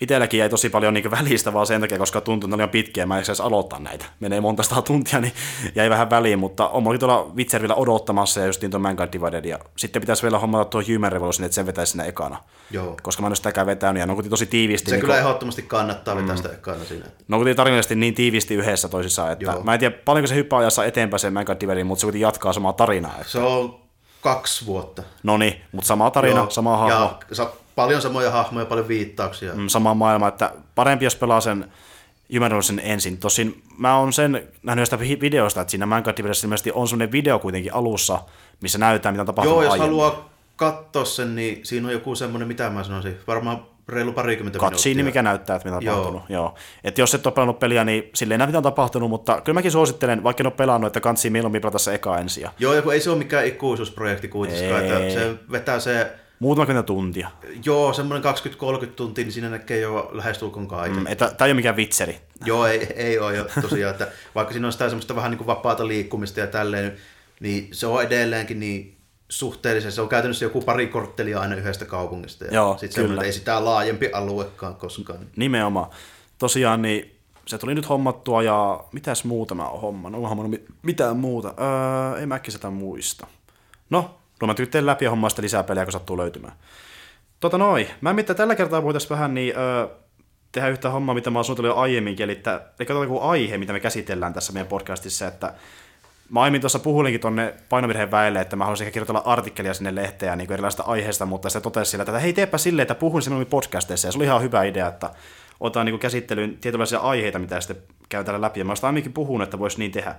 itselläkin 0.00 0.38
jäi 0.40 0.48
tosi 0.48 0.70
paljon 0.70 0.94
niin 0.94 1.10
välistä 1.10 1.52
vaan 1.52 1.66
sen 1.66 1.80
takia, 1.80 1.98
koska 1.98 2.20
tuntui, 2.20 2.48
että 2.48 2.56
ne 2.56 2.62
oli 2.62 2.70
pitkiä, 2.70 3.06
mä 3.06 3.18
en 3.18 3.24
edes 3.24 3.40
aloittaa 3.40 3.78
näitä. 3.78 4.04
Menee 4.20 4.40
monta 4.40 4.62
sata 4.62 4.82
tuntia, 4.82 5.20
niin 5.20 5.32
jäi 5.74 5.90
vähän 5.90 6.10
väliin, 6.10 6.38
mutta 6.38 6.68
on 6.68 6.86
oli 6.86 6.98
tuolla 6.98 7.30
Witcherillä 7.36 7.74
odottamassa 7.74 8.40
ja 8.40 8.46
just 8.46 8.62
niin 8.62 8.70
tuon 8.70 8.82
Mankind 8.82 9.08
Divided, 9.12 9.44
ja 9.44 9.58
sitten 9.76 10.02
pitäisi 10.02 10.22
vielä 10.22 10.38
hommata 10.38 10.64
tuo 10.64 10.82
Human 10.94 11.12
Revolution, 11.12 11.44
että 11.44 11.54
sen 11.54 11.66
vetäisi 11.66 11.90
sinne 11.90 12.08
ekana. 12.08 12.38
Joo. 12.70 12.96
Koska 13.02 13.22
mä 13.22 13.26
en 13.26 13.30
ole 13.30 13.36
sitäkään 13.36 13.66
vetänyt, 13.66 14.00
ja 14.00 14.06
ne 14.06 14.12
on 14.12 14.30
tosi 14.30 14.46
tiivisti. 14.46 14.90
Se 14.90 14.96
niin 14.96 15.00
kyllä 15.00 15.14
kun... 15.14 15.20
ehdottomasti 15.20 15.62
kannattaa 15.62 16.16
vetää 16.16 16.34
mm. 16.34 16.36
sitä 16.36 16.48
ekana 16.48 16.84
siinä. 16.84 17.04
No 17.28 17.38
on 17.38 17.56
tarinallisesti 17.56 17.94
niin 17.94 18.14
tiivisti 18.14 18.54
yhdessä 18.54 18.88
toisissaan, 18.88 19.32
että 19.32 19.44
Joo. 19.44 19.62
mä 19.62 19.74
en 19.74 19.80
tiedä 19.80 19.96
paljonko 20.04 20.26
se 20.26 20.34
hyppää 20.34 20.58
ajassa 20.58 20.84
eteenpäin 20.84 21.20
se 21.20 21.30
Mankind 21.30 21.60
Divided, 21.60 21.84
mutta 21.84 22.00
se 22.00 22.06
kuitenkin 22.06 22.22
jatkaa 22.22 22.52
samaa 22.52 22.72
tarinaa. 22.72 23.14
Että... 23.18 23.32
Se 23.32 23.38
on 23.38 23.80
kaksi 24.20 24.66
vuotta. 24.66 25.02
No 25.22 25.36
niin, 25.36 25.60
mutta 25.72 25.88
sama 25.88 26.10
tarina, 26.10 26.36
Joo. 26.36 26.50
sama 26.50 26.76
hahmo. 26.76 27.18
Ja 27.28 27.34
sa- 27.34 27.52
paljon 27.78 28.02
samoja 28.02 28.30
hahmoja, 28.30 28.66
paljon 28.66 28.88
viittauksia. 28.88 29.54
Mm, 29.54 29.68
sama 29.68 29.94
maailma, 29.94 30.28
että 30.28 30.52
parempi 30.74 31.04
jos 31.04 31.16
pelaa 31.16 31.40
sen 31.40 31.72
Human 32.34 32.52
ensin. 32.82 33.18
Tosin 33.18 33.62
mä 33.76 33.98
oon 33.98 34.12
sen 34.12 34.48
nähnyt 34.62 34.82
jostain 34.82 35.20
videosta, 35.20 35.60
että 35.60 35.70
siinä 35.70 35.86
Mankind 35.86 36.18
ilmeisesti 36.18 36.72
on 36.74 36.88
semmoinen 36.88 37.12
video 37.12 37.38
kuitenkin 37.38 37.74
alussa, 37.74 38.20
missä 38.60 38.78
näytetään, 38.78 39.14
mitä 39.14 39.22
on 39.22 39.26
tapahtunut 39.26 39.56
Joo, 39.56 39.62
jos 39.62 39.72
aiemmin. 39.72 39.90
haluaa 39.90 40.30
katsoa 40.56 41.04
sen, 41.04 41.34
niin 41.34 41.66
siinä 41.66 41.86
on 41.86 41.92
joku 41.92 42.14
semmoinen, 42.14 42.48
mitä 42.48 42.70
mä 42.70 42.84
sanoisin, 42.84 43.16
varmaan 43.26 43.66
reilu 43.88 44.12
parikymmentä 44.12 44.58
Katsiini, 44.58 44.94
minuuttia. 44.94 45.22
mikä 45.22 45.22
näyttää, 45.22 45.56
että 45.56 45.68
mitä 45.68 45.76
on 45.76 45.84
tapahtunut. 45.84 46.22
Joo. 46.28 46.42
Joo. 46.42 46.54
Et 46.84 46.98
jos 46.98 47.14
et 47.14 47.26
ole 47.26 47.34
pelannut 47.34 47.58
peliä, 47.58 47.84
niin 47.84 48.10
silleen 48.14 48.38
näe, 48.38 48.46
mitä 48.46 48.58
on 48.58 48.62
tapahtunut, 48.62 49.10
mutta 49.10 49.40
kyllä 49.40 49.54
mäkin 49.54 49.72
suosittelen, 49.72 50.22
vaikka 50.22 50.42
en 50.42 50.46
ole 50.46 50.54
pelannut, 50.56 50.86
että 50.86 51.00
kansi 51.00 51.30
mieluummin 51.30 51.60
pelata 51.60 51.78
se 51.78 51.94
eka 51.94 52.18
ensin. 52.18 52.48
Joo, 52.58 52.74
ja 52.74 52.82
kun 52.82 52.92
ei 52.92 53.00
se 53.00 53.10
ole 53.10 53.18
mikään 53.18 53.46
ikuisuusprojekti 53.46 54.28
kuitenkaan, 54.28 54.84
että 54.84 55.14
se 55.14 55.34
vetää 55.52 55.80
se 55.80 56.12
Muutama 56.40 56.66
kymmentä 56.66 56.86
tuntia. 56.86 57.30
Joo, 57.64 57.92
semmoinen 57.92 58.34
20-30 58.84 58.86
tuntia, 58.86 59.24
niin 59.24 59.32
siinä 59.32 59.48
näkee 59.48 59.80
jo 59.80 60.10
lähestulkoon 60.12 60.68
kaiken. 60.68 60.98
Mm, 60.98 61.16
Tämä 61.16 61.30
ei 61.40 61.50
ole 61.50 61.54
mikään 61.54 61.76
vitseri. 61.76 62.20
Joo, 62.44 62.66
ei, 62.66 62.92
ei 62.96 63.18
ole 63.18 63.36
jo 63.36 63.46
tosiaan. 63.62 63.92
Että 63.92 64.08
vaikka 64.34 64.52
siinä 64.52 64.66
on 64.68 64.72
sitä 64.72 64.88
semmoista 64.88 65.16
vähän 65.16 65.30
niin 65.30 65.38
kuin 65.38 65.46
vapaata 65.46 65.88
liikkumista 65.88 66.40
ja 66.40 66.46
tälleen, 66.46 66.96
niin 67.40 67.68
se 67.72 67.86
on 67.86 68.02
edelleenkin 68.02 68.60
niin 68.60 68.96
suhteellisen. 69.28 69.92
Se 69.92 70.00
on 70.00 70.08
käytännössä 70.08 70.44
joku 70.44 70.60
pari 70.60 70.86
korttelia 70.86 71.40
aina 71.40 71.56
yhdestä 71.56 71.84
kaupungista. 71.84 72.44
Ja 72.44 72.54
Joo, 72.54 72.78
sit 72.78 72.94
kyllä. 72.94 73.22
ei 73.22 73.32
sitä 73.32 73.64
laajempi 73.64 74.10
aluekaan 74.12 74.74
koskaan. 74.76 75.18
Nimenomaan. 75.36 75.90
tosiaan 76.38 76.82
niin 76.82 77.18
se 77.46 77.58
tuli 77.58 77.74
nyt 77.74 77.88
hommattua 77.88 78.42
ja 78.42 78.84
mitäs 78.92 79.24
muuta 79.24 79.54
mä 79.54 79.68
oon 79.68 79.80
hommannut? 79.80 80.18
Onko 80.18 80.28
hommannut 80.28 80.60
mitään 80.82 81.16
muuta? 81.16 81.48
Öö, 81.48 82.22
en 82.22 82.28
mä 82.28 82.40
sitä 82.48 82.70
muista. 82.70 83.26
No, 83.90 84.17
mä 84.46 84.54
tytteen 84.54 84.86
läpi 84.86 85.04
ja 85.04 85.10
hommaa 85.10 85.30
lisää 85.40 85.62
pelejä, 85.62 85.84
kun 85.84 85.92
sattuu 85.92 86.18
löytymään. 86.18 86.54
Tota 87.40 87.58
noin, 87.58 87.88
mä 88.00 88.12
mitään 88.12 88.36
tällä 88.36 88.54
kertaa 88.54 88.82
voitaisiin 88.82 89.10
vähän 89.10 89.34
niin, 89.34 89.54
öö, 89.56 89.88
tehdä 90.52 90.68
yhtä 90.68 90.90
hommaa, 90.90 91.14
mitä 91.14 91.30
mä 91.30 91.38
oon 91.38 91.44
suunnitellut 91.44 91.76
jo 91.76 91.80
aiemminkin, 91.80 92.24
eli, 92.24 92.32
että, 92.32 92.60
eli 92.80 93.02
joku 93.02 93.20
aihe, 93.20 93.58
mitä 93.58 93.72
me 93.72 93.80
käsitellään 93.80 94.32
tässä 94.32 94.52
meidän 94.52 94.68
podcastissa, 94.68 95.26
että 95.26 95.54
Mä 96.30 96.40
aiemmin 96.40 96.60
tuossa 96.60 96.78
puhulinkin 96.78 97.20
tuonne 97.20 97.54
painovirheen 97.68 98.10
väelle, 98.10 98.40
että 98.40 98.56
mä 98.56 98.64
haluaisin 98.64 98.84
ehkä 98.84 98.94
kirjoitella 98.94 99.22
artikkelia 99.24 99.74
sinne 99.74 99.94
lehteen 99.94 100.38
niin 100.38 100.52
erilaisista 100.52 100.82
aiheista, 100.82 101.26
mutta 101.26 101.50
se 101.50 101.60
totesi 101.60 101.90
sillä, 101.90 102.02
että 102.02 102.18
hei 102.18 102.32
teepä 102.32 102.58
silleen, 102.58 102.82
että 102.82 102.94
puhun 102.94 103.22
sinun 103.22 103.46
podcasteissa, 103.46 104.08
ja 104.08 104.12
se 104.12 104.18
oli 104.18 104.24
ihan 104.24 104.42
hyvä 104.42 104.62
idea, 104.62 104.88
että 104.88 105.10
otetaan 105.60 105.86
niin 105.86 105.98
käsittelyyn 105.98 106.58
tietynlaisia 106.58 106.98
aiheita, 106.98 107.38
mitä 107.38 107.60
sitten 107.60 107.76
käy 108.08 108.24
täällä 108.24 108.40
läpi, 108.40 108.60
ja 108.60 108.64
mä 108.64 108.72
olen 108.72 108.84
aiemminkin 108.84 109.12
puhunut, 109.12 109.44
että 109.44 109.58
voisi 109.58 109.78
niin 109.78 109.92
tehdä. 109.92 110.14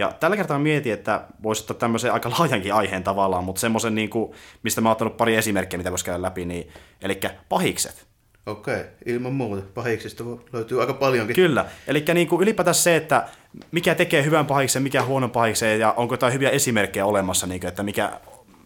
Ja 0.00 0.12
tällä 0.20 0.36
kertaa 0.36 0.58
mietin, 0.58 0.92
että 0.92 1.20
voisi 1.42 1.62
ottaa 1.62 1.76
tämmöisen 1.76 2.12
aika 2.12 2.30
laajankin 2.30 2.74
aiheen 2.74 3.04
tavallaan, 3.04 3.44
mutta 3.44 3.60
semmoisen, 3.60 3.94
niin 3.94 4.10
kuin, 4.10 4.32
mistä 4.62 4.80
mä 4.80 4.88
oon 4.88 4.92
ottanut 4.92 5.16
pari 5.16 5.36
esimerkkiä, 5.36 5.78
mitä 5.78 5.90
voisi 5.90 6.04
käydä 6.04 6.22
läpi, 6.22 6.44
niin, 6.44 6.68
eli 7.02 7.20
pahikset. 7.48 8.06
Okei, 8.46 8.84
ilman 9.06 9.32
muuta. 9.32 9.62
Pahiksista 9.74 10.24
löytyy 10.52 10.80
aika 10.80 10.94
paljonkin. 10.94 11.36
Kyllä. 11.36 11.64
Eli 11.86 12.04
niin 12.14 12.28
kuin 12.28 12.42
ylipäätään 12.42 12.74
se, 12.74 12.96
että 12.96 13.28
mikä 13.70 13.94
tekee 13.94 14.24
hyvän 14.24 14.46
pahiksen, 14.46 14.82
mikä 14.82 15.02
huonon 15.02 15.30
pahiksen, 15.30 15.80
ja 15.80 15.92
onko 15.92 16.14
jotain 16.14 16.32
hyviä 16.32 16.50
esimerkkejä 16.50 17.06
olemassa, 17.06 17.46
niin 17.46 17.60
kuin, 17.60 17.68
että 17.68 17.82
mikä, 17.82 18.12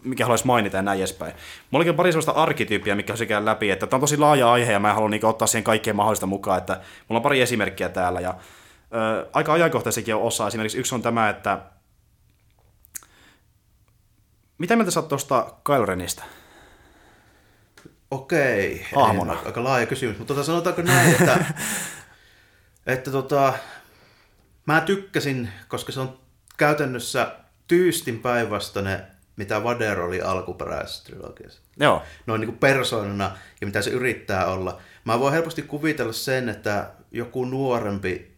mikä 0.04 0.24
haluaisi 0.24 0.46
mainita 0.46 0.76
ja 0.76 0.82
näin 0.82 0.98
edespäin. 0.98 1.32
Mulla 1.70 1.90
on 1.90 1.96
pari 1.96 2.12
sellaista 2.12 2.32
arkityyppiä, 2.32 2.94
mikä 2.94 3.16
se 3.16 3.26
käy 3.26 3.44
läpi, 3.44 3.70
että 3.70 3.86
tämä 3.86 3.96
on 3.96 4.00
tosi 4.00 4.16
laaja 4.16 4.52
aihe 4.52 4.72
ja 4.72 4.80
mä 4.80 4.88
en 4.88 4.94
halua 4.94 5.08
niin 5.08 5.24
ottaa 5.24 5.48
siihen 5.48 5.64
kaikkeen 5.64 5.96
mahdollista 5.96 6.26
mukaan, 6.26 6.58
että 6.58 6.80
mulla 7.08 7.18
on 7.18 7.22
pari 7.22 7.40
esimerkkiä 7.40 7.88
täällä 7.88 8.20
ja 8.20 8.34
ö, 8.92 9.28
aika 9.32 9.52
ajankohtaisikin 9.52 10.14
on 10.14 10.22
osa. 10.22 10.46
Esimerkiksi 10.46 10.78
yksi 10.78 10.94
on 10.94 11.02
tämä, 11.02 11.28
että 11.28 11.58
mitä 14.58 14.76
mieltä 14.76 14.90
sä 14.90 15.00
oot 15.00 15.08
tuosta 15.08 15.54
Kylo 15.64 15.86
Renistä? 15.86 16.22
Okei. 18.10 18.86
Hahmona. 18.94 19.38
Aika 19.44 19.64
laaja 19.64 19.86
kysymys, 19.86 20.18
mutta 20.18 20.34
tota, 20.34 20.46
sanotaanko 20.46 20.82
näin, 20.82 21.10
että, 21.10 21.44
että 22.94 23.10
tota, 23.10 23.52
mä 24.66 24.80
tykkäsin, 24.80 25.48
koska 25.68 25.92
se 25.92 26.00
on 26.00 26.18
käytännössä 26.56 27.34
tyystin 27.68 28.18
päinvastainen, 28.18 29.06
mitä 29.36 29.64
Vader 29.64 30.00
oli 30.00 30.20
alkuperäisessä 30.20 31.04
trilogiassa. 31.04 31.60
Joo. 31.80 32.02
Noin 32.26 32.40
niin 32.40 32.48
kuin 32.48 32.58
persoonana 32.58 33.36
ja 33.60 33.66
mitä 33.66 33.82
se 33.82 33.90
yrittää 33.90 34.46
olla. 34.46 34.80
Mä 35.04 35.20
voin 35.20 35.32
helposti 35.32 35.62
kuvitella 35.62 36.12
sen, 36.12 36.48
että 36.48 36.90
joku 37.10 37.44
nuorempi 37.44 38.33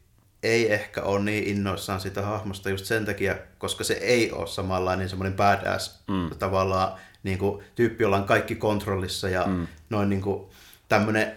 ei 0.47 0.73
ehkä 0.73 1.03
ole 1.03 1.21
niin 1.21 1.45
innoissaan 1.45 2.01
sitä 2.01 2.23
hahmosta 2.23 2.71
just 2.71 2.85
sen 2.85 3.05
takia, 3.05 3.37
koska 3.59 3.85
se 3.85 3.95
ei 3.95 4.33
ole 4.33 4.47
samanlainen 4.47 5.09
semmoinen 5.09 5.37
badass 5.37 6.01
mm. 6.09 6.31
tavallaan 6.39 6.93
niin 7.23 7.39
kuin, 7.39 7.65
tyyppi, 7.75 8.05
jolla 8.05 8.17
on 8.17 8.25
kaikki 8.25 8.55
kontrollissa 8.55 9.29
ja 9.29 9.45
mm. 9.47 9.67
noin 9.91 10.09
niin 10.09 10.23
kuin, 10.23 10.47
tämmöinen, 10.89 11.33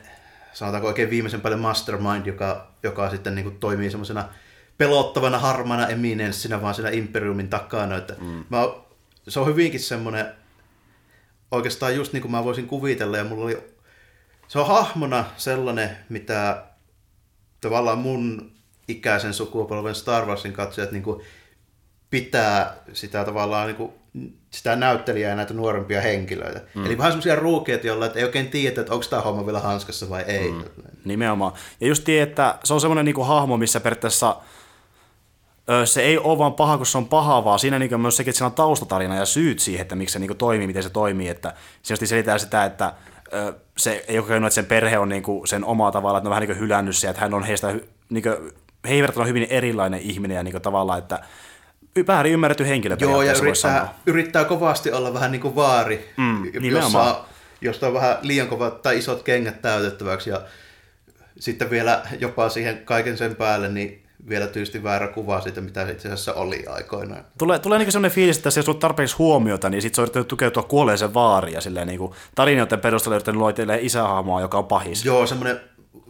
sanotaanko 0.53 0.87
oikein 0.87 1.09
viimeisen 1.09 1.41
paljon 1.41 1.59
mastermind, 1.59 2.25
joka, 2.25 2.71
joka 2.83 3.09
sitten 3.09 3.35
niin 3.35 3.43
kuin, 3.43 3.59
toimii 3.59 3.91
semmoisena 3.91 4.29
pelottavana 4.77 5.39
harmana 5.39 5.87
eminenssinä 5.87 6.61
vaan 6.61 6.75
siinä 6.75 6.89
imperiumin 6.89 7.49
takana. 7.49 7.97
Että 7.97 8.15
mm. 8.21 8.43
mä, 8.49 8.57
se 9.27 9.39
on 9.39 9.47
hyvinkin 9.47 9.79
semmoinen, 9.79 10.25
oikeastaan 11.51 11.95
just 11.95 12.13
niin 12.13 12.21
kuin 12.21 12.31
mä 12.31 12.43
voisin 12.43 12.67
kuvitella, 12.67 13.17
ja 13.17 13.23
mulla 13.23 13.45
oli, 13.45 13.57
se 14.47 14.59
on 14.59 14.67
hahmona 14.67 15.25
sellainen, 15.37 15.97
mitä 16.09 16.63
tavallaan 17.61 17.97
mun 17.97 18.51
ikäisen 18.89 19.33
sukupolven 19.33 19.95
Star 19.95 20.25
Warsin 20.25 20.53
katsojat 20.53 20.91
niin 20.91 21.03
kuin 21.03 21.21
pitää 22.09 22.75
sitä 22.93 23.25
tavallaan 23.25 23.67
niin 23.67 23.75
kuin 23.75 23.93
sitä 24.49 24.75
näyttelijää 24.75 25.29
ja 25.29 25.35
näitä 25.35 25.53
nuorempia 25.53 26.01
henkilöitä. 26.01 26.61
Mm. 26.75 26.85
Eli 26.85 26.97
vähän 26.97 27.11
semmoisia 27.11 27.35
ruukeita, 27.35 27.87
joilla 27.87 28.11
ei 28.15 28.23
oikein 28.23 28.47
tiedä, 28.47 28.81
että 28.81 28.93
onko 28.93 29.05
tämä 29.09 29.21
homma 29.21 29.45
vielä 29.45 29.59
hanskassa 29.59 30.09
vai 30.09 30.21
ei. 30.21 30.51
Mm. 30.51 30.63
Nimenomaan. 31.05 31.53
Ja 31.81 31.87
just 31.87 32.03
tie, 32.03 32.21
että 32.21 32.59
se 32.63 32.73
on 32.73 32.81
semmoinen 32.81 33.05
niinku 33.05 33.23
hahmo, 33.23 33.57
missä 33.57 33.79
periaatteessa 33.79 34.35
se 35.85 36.01
ei 36.01 36.17
ole 36.17 36.37
vaan 36.37 36.53
paha, 36.53 36.77
kun 36.77 36.85
se 36.85 36.97
on 36.97 37.07
paha, 37.07 37.43
vaan 37.43 37.59
siinä 37.59 37.79
niinku 37.79 37.97
myös 37.97 38.17
sekin, 38.17 38.31
että 38.31 38.37
siinä 38.37 38.47
on 38.47 38.53
taustatarina 38.53 39.15
ja 39.15 39.25
syyt 39.25 39.59
siihen, 39.59 39.81
että 39.81 39.95
miksi 39.95 40.13
se 40.13 40.19
niinku 40.19 40.35
toimii, 40.35 40.67
miten 40.67 40.83
se 40.83 40.89
toimii. 40.89 41.27
Että 41.27 41.53
se 41.83 41.93
just 41.93 42.05
selitää 42.05 42.37
sitä, 42.37 42.65
että 42.65 42.93
se 43.77 44.05
ei 44.07 44.19
ole 44.19 44.27
käynyt, 44.27 44.47
että 44.47 44.55
sen 44.55 44.65
perhe 44.65 44.99
on 44.99 45.09
niinku 45.09 45.43
sen 45.45 45.65
oma 45.65 45.91
tavalla, 45.91 46.17
että 46.17 46.25
ne 46.25 46.29
on 46.29 46.35
vähän 46.35 46.47
niinku 46.47 46.63
hylännyt 46.63 46.97
se, 46.97 47.09
että 47.09 47.21
hän 47.21 47.33
on 47.33 47.43
heistä, 47.43 47.75
niinku, 48.09 48.29
he 48.87 48.93
eivät 48.93 49.17
ole 49.17 49.27
hyvin 49.27 49.47
erilainen 49.49 49.99
ihminen 49.99 50.35
ja 50.35 50.43
niinku 50.43 50.59
tavallaan, 50.59 50.99
että 50.99 51.19
väärin 52.07 52.33
ymmärretty 52.33 52.67
henkilö. 52.67 52.97
Joo, 52.99 53.21
ja 53.21 53.33
yrittää, 53.33 53.93
yrittää 54.05 54.45
kovasti 54.45 54.91
olla 54.91 55.13
vähän 55.13 55.31
niin 55.31 55.41
kuin 55.41 55.55
vaari, 55.55 56.13
mm, 56.17 56.51
jossa, 56.71 57.25
josta 57.61 57.87
on 57.87 57.93
vähän 57.93 58.17
liian 58.21 58.47
kovat 58.47 58.81
tai 58.81 58.97
isot 58.97 59.23
kengät 59.23 59.61
täytettäväksi, 59.61 60.29
ja 60.29 60.41
sitten 61.39 61.69
vielä 61.69 62.01
jopa 62.19 62.49
siihen 62.49 62.77
kaiken 62.85 63.17
sen 63.17 63.35
päälle, 63.35 63.69
niin 63.69 64.03
vielä 64.29 64.47
tyysti 64.47 64.83
väärä 64.83 65.07
kuva 65.07 65.41
siitä, 65.41 65.61
mitä 65.61 65.85
se 65.85 65.91
itse 65.91 66.07
asiassa 66.07 66.33
oli 66.33 66.65
aikoinaan. 66.67 67.25
Tulee, 67.37 67.59
tulee 67.59 67.79
niin 67.79 67.91
sellainen 67.91 68.15
fiilis, 68.15 68.37
että 68.37 68.49
jos 68.55 68.69
on 68.69 68.79
tarpeeksi 68.79 69.15
huomiota, 69.15 69.69
niin 69.69 69.81
sitten 69.81 69.95
se 69.95 70.01
on 70.01 70.03
yrittänyt 70.03 70.27
tukeutua 70.27 70.63
kuolleeseen 70.63 71.13
vaariin 71.13 71.53
ja 71.53 71.61
silleen 71.61 71.87
niin 71.87 71.99
tarinoiden 72.35 72.79
perusteella 72.79 73.15
yrittänyt 73.15 73.39
luoda 73.39 73.75
isähahmoa, 73.79 74.41
joka 74.41 74.57
on 74.57 74.65
pahis. 74.65 75.05
Joo, 75.05 75.25
semmoinen 75.25 75.59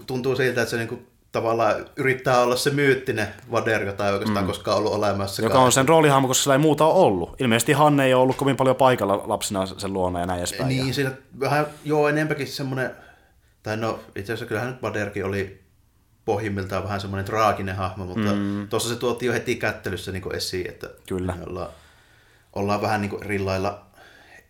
tuntuu 0.08 0.36
siltä, 0.36 0.62
että 0.62 0.72
se 0.72 0.78
niin 0.78 0.88
kuin 0.88 1.08
tavallaan 1.32 1.86
yrittää 1.96 2.42
olla 2.42 2.56
se 2.56 2.70
myyttinen 2.70 3.28
Vader, 3.52 3.84
jota 3.84 4.08
ei 4.08 4.14
oikeastaan 4.14 4.46
mm. 4.46 4.48
koskaan 4.48 4.78
ollut 4.78 4.94
olemassa. 4.94 5.42
Joka 5.42 5.60
on 5.60 5.72
sen 5.72 5.90
roolihahmo, 5.90 6.28
koska 6.28 6.44
sillä 6.44 6.54
ei 6.56 6.60
muuta 6.60 6.86
ole 6.86 7.06
ollut. 7.06 7.42
Ilmeisesti 7.42 7.74
Hanne 7.74 8.06
ei 8.06 8.14
ole 8.14 8.22
ollut 8.22 8.36
kovin 8.36 8.56
paljon 8.56 8.76
paikalla 8.76 9.24
lapsena 9.26 9.66
sen 9.66 9.94
luona 9.94 10.20
ja 10.20 10.26
näin 10.26 10.40
edespäin. 10.40 10.70
Niin, 10.70 10.94
siinä 10.94 11.12
vähän, 11.40 11.68
joo, 11.86 12.10
enempäkin 12.10 12.48
semmoinen, 12.48 12.92
tai 13.64 13.78
no 13.78 14.00
itse 14.16 14.34
asiassa 14.34 14.46
kyllähän 14.46 14.72
nyt 14.72 14.82
Vaderkin 14.82 15.26
oli 15.26 15.62
pohjimmiltaan 16.26 16.84
vähän 16.84 17.02
semmoinen 17.02 17.26
traaginen 17.26 17.76
hahmo, 17.76 18.06
mutta 18.06 18.34
mm. 18.34 18.68
tuossa 18.70 18.90
se 18.90 18.96
tuotiin 18.96 19.28
jo 19.28 19.34
heti 19.34 19.56
kättelyssä 19.56 20.12
niin 20.12 20.36
esiin, 20.36 20.70
että 20.70 20.90
Kyllä. 21.08 21.38
Ollaan, 21.48 21.70
ollaan 22.54 22.82
vähän 22.82 23.02
niin 23.02 23.10
kuin 23.10 23.26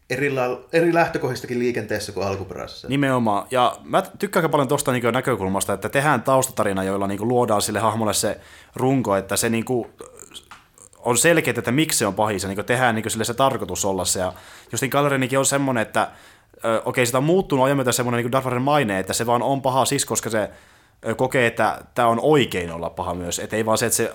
eri 0.10 0.32
lailla 0.32 0.60
eri, 0.74 0.94
lähtökohdistakin 0.94 1.60
liikenteessä 1.60 2.12
kuin 2.12 2.28
alkuperäisessä. 2.28 2.88
Nimenomaan. 2.88 3.48
Ja 3.52 3.78
mä 3.84 4.02
tykkään 4.20 4.50
paljon 4.50 4.68
tuosta 4.68 4.92
niin 4.92 5.14
näkökulmasta, 5.14 5.74
että 5.74 5.90
tehdään 5.90 6.24
taustatarina, 6.24 6.84
joilla 6.84 7.08
niin 7.08 7.28
luodaan 7.28 7.62
sille 7.62 7.80
hahmolle 7.80 8.14
se 8.14 8.40
runko, 8.76 9.16
että 9.16 9.38
se 9.38 9.50
niin 9.50 9.66
kuin 9.66 9.90
on 11.00 11.18
selkeä, 11.18 11.54
että 11.58 11.72
miksi 11.72 11.98
se 11.98 12.08
on 12.08 12.16
pahis, 12.16 12.44
ja 12.44 12.50
niin 12.50 12.66
tehdään 12.66 12.96
niin 12.96 13.12
sille 13.12 13.24
se 13.24 13.34
tarkoitus 13.34 13.86
olla 13.86 14.06
se. 14.06 14.20
Ja 14.20 14.34
Justin 14.72 14.90
Gallerinikin 14.90 15.40
on 15.40 15.46
semmoinen, 15.46 15.82
että 15.82 16.12
okei, 16.86 17.06
sitä 17.06 17.18
on 17.18 17.24
muuttunut 17.24 17.66
ajan 17.66 17.78
myötä 17.78 17.92
semmoinen 17.92 18.24
niin 18.24 18.32
Darth 18.32 18.60
maine, 18.60 19.00
että 19.00 19.14
se 19.14 19.26
vaan 19.26 19.42
on 19.42 19.62
paha 19.62 19.86
siksi, 19.86 20.08
koska 20.08 20.30
se 20.30 20.50
kokee, 21.16 21.48
että 21.48 21.82
tämä 21.96 22.08
on 22.08 22.20
oikein 22.22 22.72
olla 22.72 22.90
paha 22.90 23.14
myös. 23.14 23.40
Että 23.40 23.56
ei 23.56 23.66
vaan 23.66 23.78
se, 23.78 23.86
että 23.86 23.98
se 23.98 24.14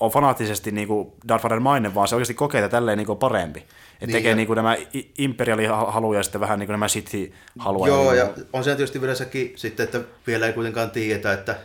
on 0.00 0.10
fanaattisesti 0.10 0.70
niin 0.70 0.88
kuin 0.88 1.12
Darth 1.28 1.60
maine, 1.60 1.94
vaan 1.94 2.08
se 2.08 2.14
oikeasti 2.14 2.34
kokee, 2.34 2.64
että 2.64 2.76
tälleen 2.76 2.98
niin 2.98 3.18
parempi. 3.18 3.64
Että 3.94 4.06
niin, 4.06 4.12
tekee 4.12 4.34
niin 4.34 4.46
kuin 4.46 4.56
nämä 4.56 4.76
imperialihaluja 5.18 6.18
ja 6.18 6.22
sitten 6.22 6.40
vähän 6.40 6.58
niin 6.58 6.66
kuin 6.66 6.74
nämä 6.74 6.88
sithi-haluja. 6.88 7.92
Joo, 7.92 8.12
ja 8.12 8.28
on 8.52 8.64
se 8.64 8.76
tietysti 8.76 9.00
vielä 9.00 9.14
sekin 9.14 9.52
sitten, 9.56 9.84
että 9.84 10.00
vielä 10.26 10.46
ei 10.46 10.52
kuitenkaan 10.52 10.90
tiedetä, 10.90 11.32
että 11.32 11.56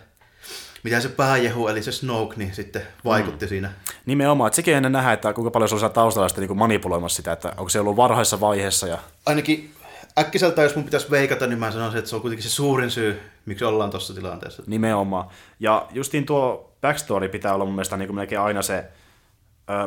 mitä 0.84 1.00
se 1.00 1.10
pääjehu, 1.10 1.68
eli 1.68 1.84
se 1.84 1.92
Snoke, 1.92 2.36
niin 2.38 2.54
sitten 2.54 2.82
vaikutti 3.06 3.46
mm. 3.46 3.50
siinä. 3.50 3.72
Nimenomaan, 4.06 4.48
että 4.48 4.56
sekin 4.56 4.76
ennen 4.76 4.92
nähdä, 4.92 5.14
että 5.14 5.34
kuinka 5.34 5.52
paljon 5.52 5.70
se 5.70 5.86
on 5.86 5.92
taustalla 5.92 6.30
sitten 6.30 6.48
niin 6.48 6.58
manipuloimassa 6.58 7.16
sitä, 7.16 7.32
että 7.32 7.54
onko 7.58 7.70
se 7.70 7.80
ollut 7.80 7.96
varhaisessa 7.96 8.40
vaiheessa. 8.40 8.88
Ja... 8.88 8.98
Ainakin 9.26 9.74
äkkiseltä, 10.20 10.64
jos 10.64 10.76
mun 10.76 10.86
pitäisi 10.86 11.12
veikata, 11.12 11.48
niin 11.48 11.60
mä 11.60 11.72
sanoisin, 11.72 11.98
että 11.98 12.10
se 12.10 12.16
on 12.16 12.22
kuitenkin 12.22 12.50
se 12.50 12.56
suurin 12.56 12.92
syy, 12.92 13.22
miksi 13.46 13.66
ollaan 13.66 13.90
tuossa 13.90 14.14
tilanteessa. 14.14 14.64
Nimenomaan. 14.68 15.26
Ja 15.60 15.88
justiin 15.92 16.26
tuo 16.26 16.74
backstory 16.82 17.30
pitää 17.30 17.54
olla 17.54 17.66
mun 17.66 17.74
mielestä 17.74 17.98
niin 17.98 18.08
kuin 18.08 18.16
melkein 18.16 18.42
aina 18.42 18.62
se, 18.62 18.86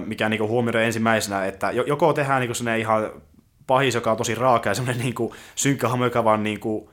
mikä 0.07 0.29
niin 0.29 0.49
huomioidaan 0.49 0.85
ensimmäisenä, 0.85 1.47
että 1.47 1.71
joko 1.71 2.13
tehdään 2.13 2.41
niin 2.41 2.53
kuin 2.57 2.79
ihan 2.79 3.11
pahis, 3.67 3.95
joka 3.95 4.11
on 4.11 4.17
tosi 4.17 4.35
raaka 4.35 4.71
ja 4.71 4.75
semmoinen 4.75 5.03
niin 5.05 5.31
synkkä 5.55 5.89
hahmo, 5.89 6.05
joka 6.05 6.25
vaan 6.25 6.43
niin 6.43 6.61
kuin, 6.61 6.89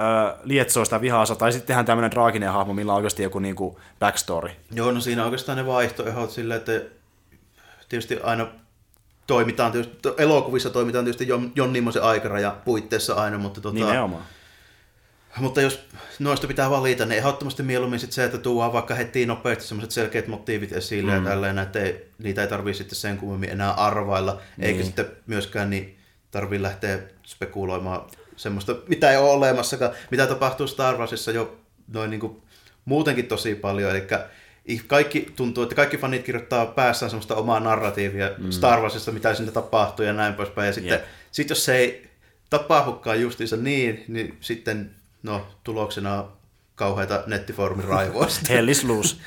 äh, 0.00 0.34
lietsoo 0.42 0.84
sitä 0.84 1.00
vihaansa, 1.00 1.34
tai 1.34 1.52
sitten 1.52 1.66
tehdään 1.66 1.86
tämmöinen 1.86 2.10
traaginen 2.10 2.52
hahmo, 2.52 2.74
millä 2.74 2.92
on 2.92 2.96
oikeasti 2.96 3.22
joku 3.22 3.38
niin 3.38 3.56
kuin 3.56 3.76
backstory. 3.98 4.50
Joo, 4.70 4.92
no 4.92 5.00
siinä 5.00 5.24
oikeastaan 5.24 5.58
ne 5.58 5.66
vaihtoehdot 5.66 6.30
silleen, 6.30 6.58
että 6.58 6.72
tietysti 7.88 8.20
aina 8.22 8.46
toimitaan, 9.26 9.72
tietysti, 9.72 10.08
elokuvissa 10.18 10.70
toimitaan 10.70 11.04
tietysti 11.04 11.28
Jon 11.54 11.72
Nimmosen 11.72 12.02
aikaraja 12.02 12.56
puitteissa 12.64 13.14
aina, 13.14 13.38
mutta 13.38 13.60
tota, 13.60 13.74
Nimenomaan. 13.74 14.22
Mutta 15.36 15.60
jos 15.60 15.88
noista 16.18 16.46
pitää 16.46 16.70
valita, 16.70 17.06
niin 17.06 17.18
ehdottomasti 17.18 17.62
mieluummin 17.62 18.00
sit 18.00 18.12
se, 18.12 18.24
että 18.24 18.38
tuodaan 18.38 18.72
vaikka 18.72 18.94
heti 18.94 19.26
nopeasti 19.26 19.64
sellaiset 19.64 19.90
selkeät 19.90 20.26
motiivit 20.26 20.72
esille 20.72 21.12
mm. 21.12 21.24
ja 21.24 21.30
tälleen, 21.30 21.58
että 21.58 21.80
ei, 21.80 22.08
niitä 22.18 22.42
ei 22.42 22.48
tarvitse 22.48 22.78
sitten 22.78 22.96
sen 22.96 23.18
kummemmin 23.18 23.50
enää 23.50 23.72
arvailla, 23.72 24.40
niin. 24.56 24.66
eikä 24.66 24.84
sitten 24.84 25.06
myöskään 25.26 25.70
niin 25.70 25.98
tarvitse 26.30 26.62
lähteä 26.62 26.98
spekuloimaan 27.26 28.10
semmoista, 28.36 28.76
mitä 28.88 29.10
ei 29.10 29.16
ole 29.16 29.30
olemassakaan, 29.30 29.92
mitä 30.10 30.26
tapahtuu 30.26 30.66
Star 30.66 30.96
Warsissa 30.96 31.30
jo 31.30 31.60
noin 31.92 32.10
niin 32.10 32.20
kuin 32.20 32.42
muutenkin 32.84 33.26
tosi 33.26 33.54
paljon, 33.54 33.90
eli 33.90 34.06
kaikki 34.86 35.32
tuntuu, 35.36 35.62
että 35.62 35.74
kaikki 35.74 35.98
fanit 35.98 36.22
kirjoittaa 36.22 36.66
päässään 36.66 37.10
semmoista 37.10 37.34
omaa 37.34 37.60
narratiivia 37.60 38.30
mm. 38.38 38.50
Star 38.50 38.80
Warsista, 38.80 39.12
mitä 39.12 39.34
sinne 39.34 39.52
tapahtuu 39.52 40.04
ja 40.04 40.12
näin 40.12 40.34
poispäin. 40.34 40.66
Ja 40.66 40.72
sitten 40.72 40.98
yep. 40.98 41.08
sit 41.30 41.50
jos 41.50 41.64
se 41.64 41.76
ei 41.76 42.08
tapahdukaan 42.50 43.20
justiinsa 43.20 43.56
niin, 43.56 44.04
niin 44.08 44.36
sitten 44.40 44.90
no, 45.22 45.46
tuloksena 45.64 46.24
kauheita 46.74 47.22
nettifoorumin 47.26 47.84
raivoista. 47.84 48.40
Hellisluus. 48.54 49.20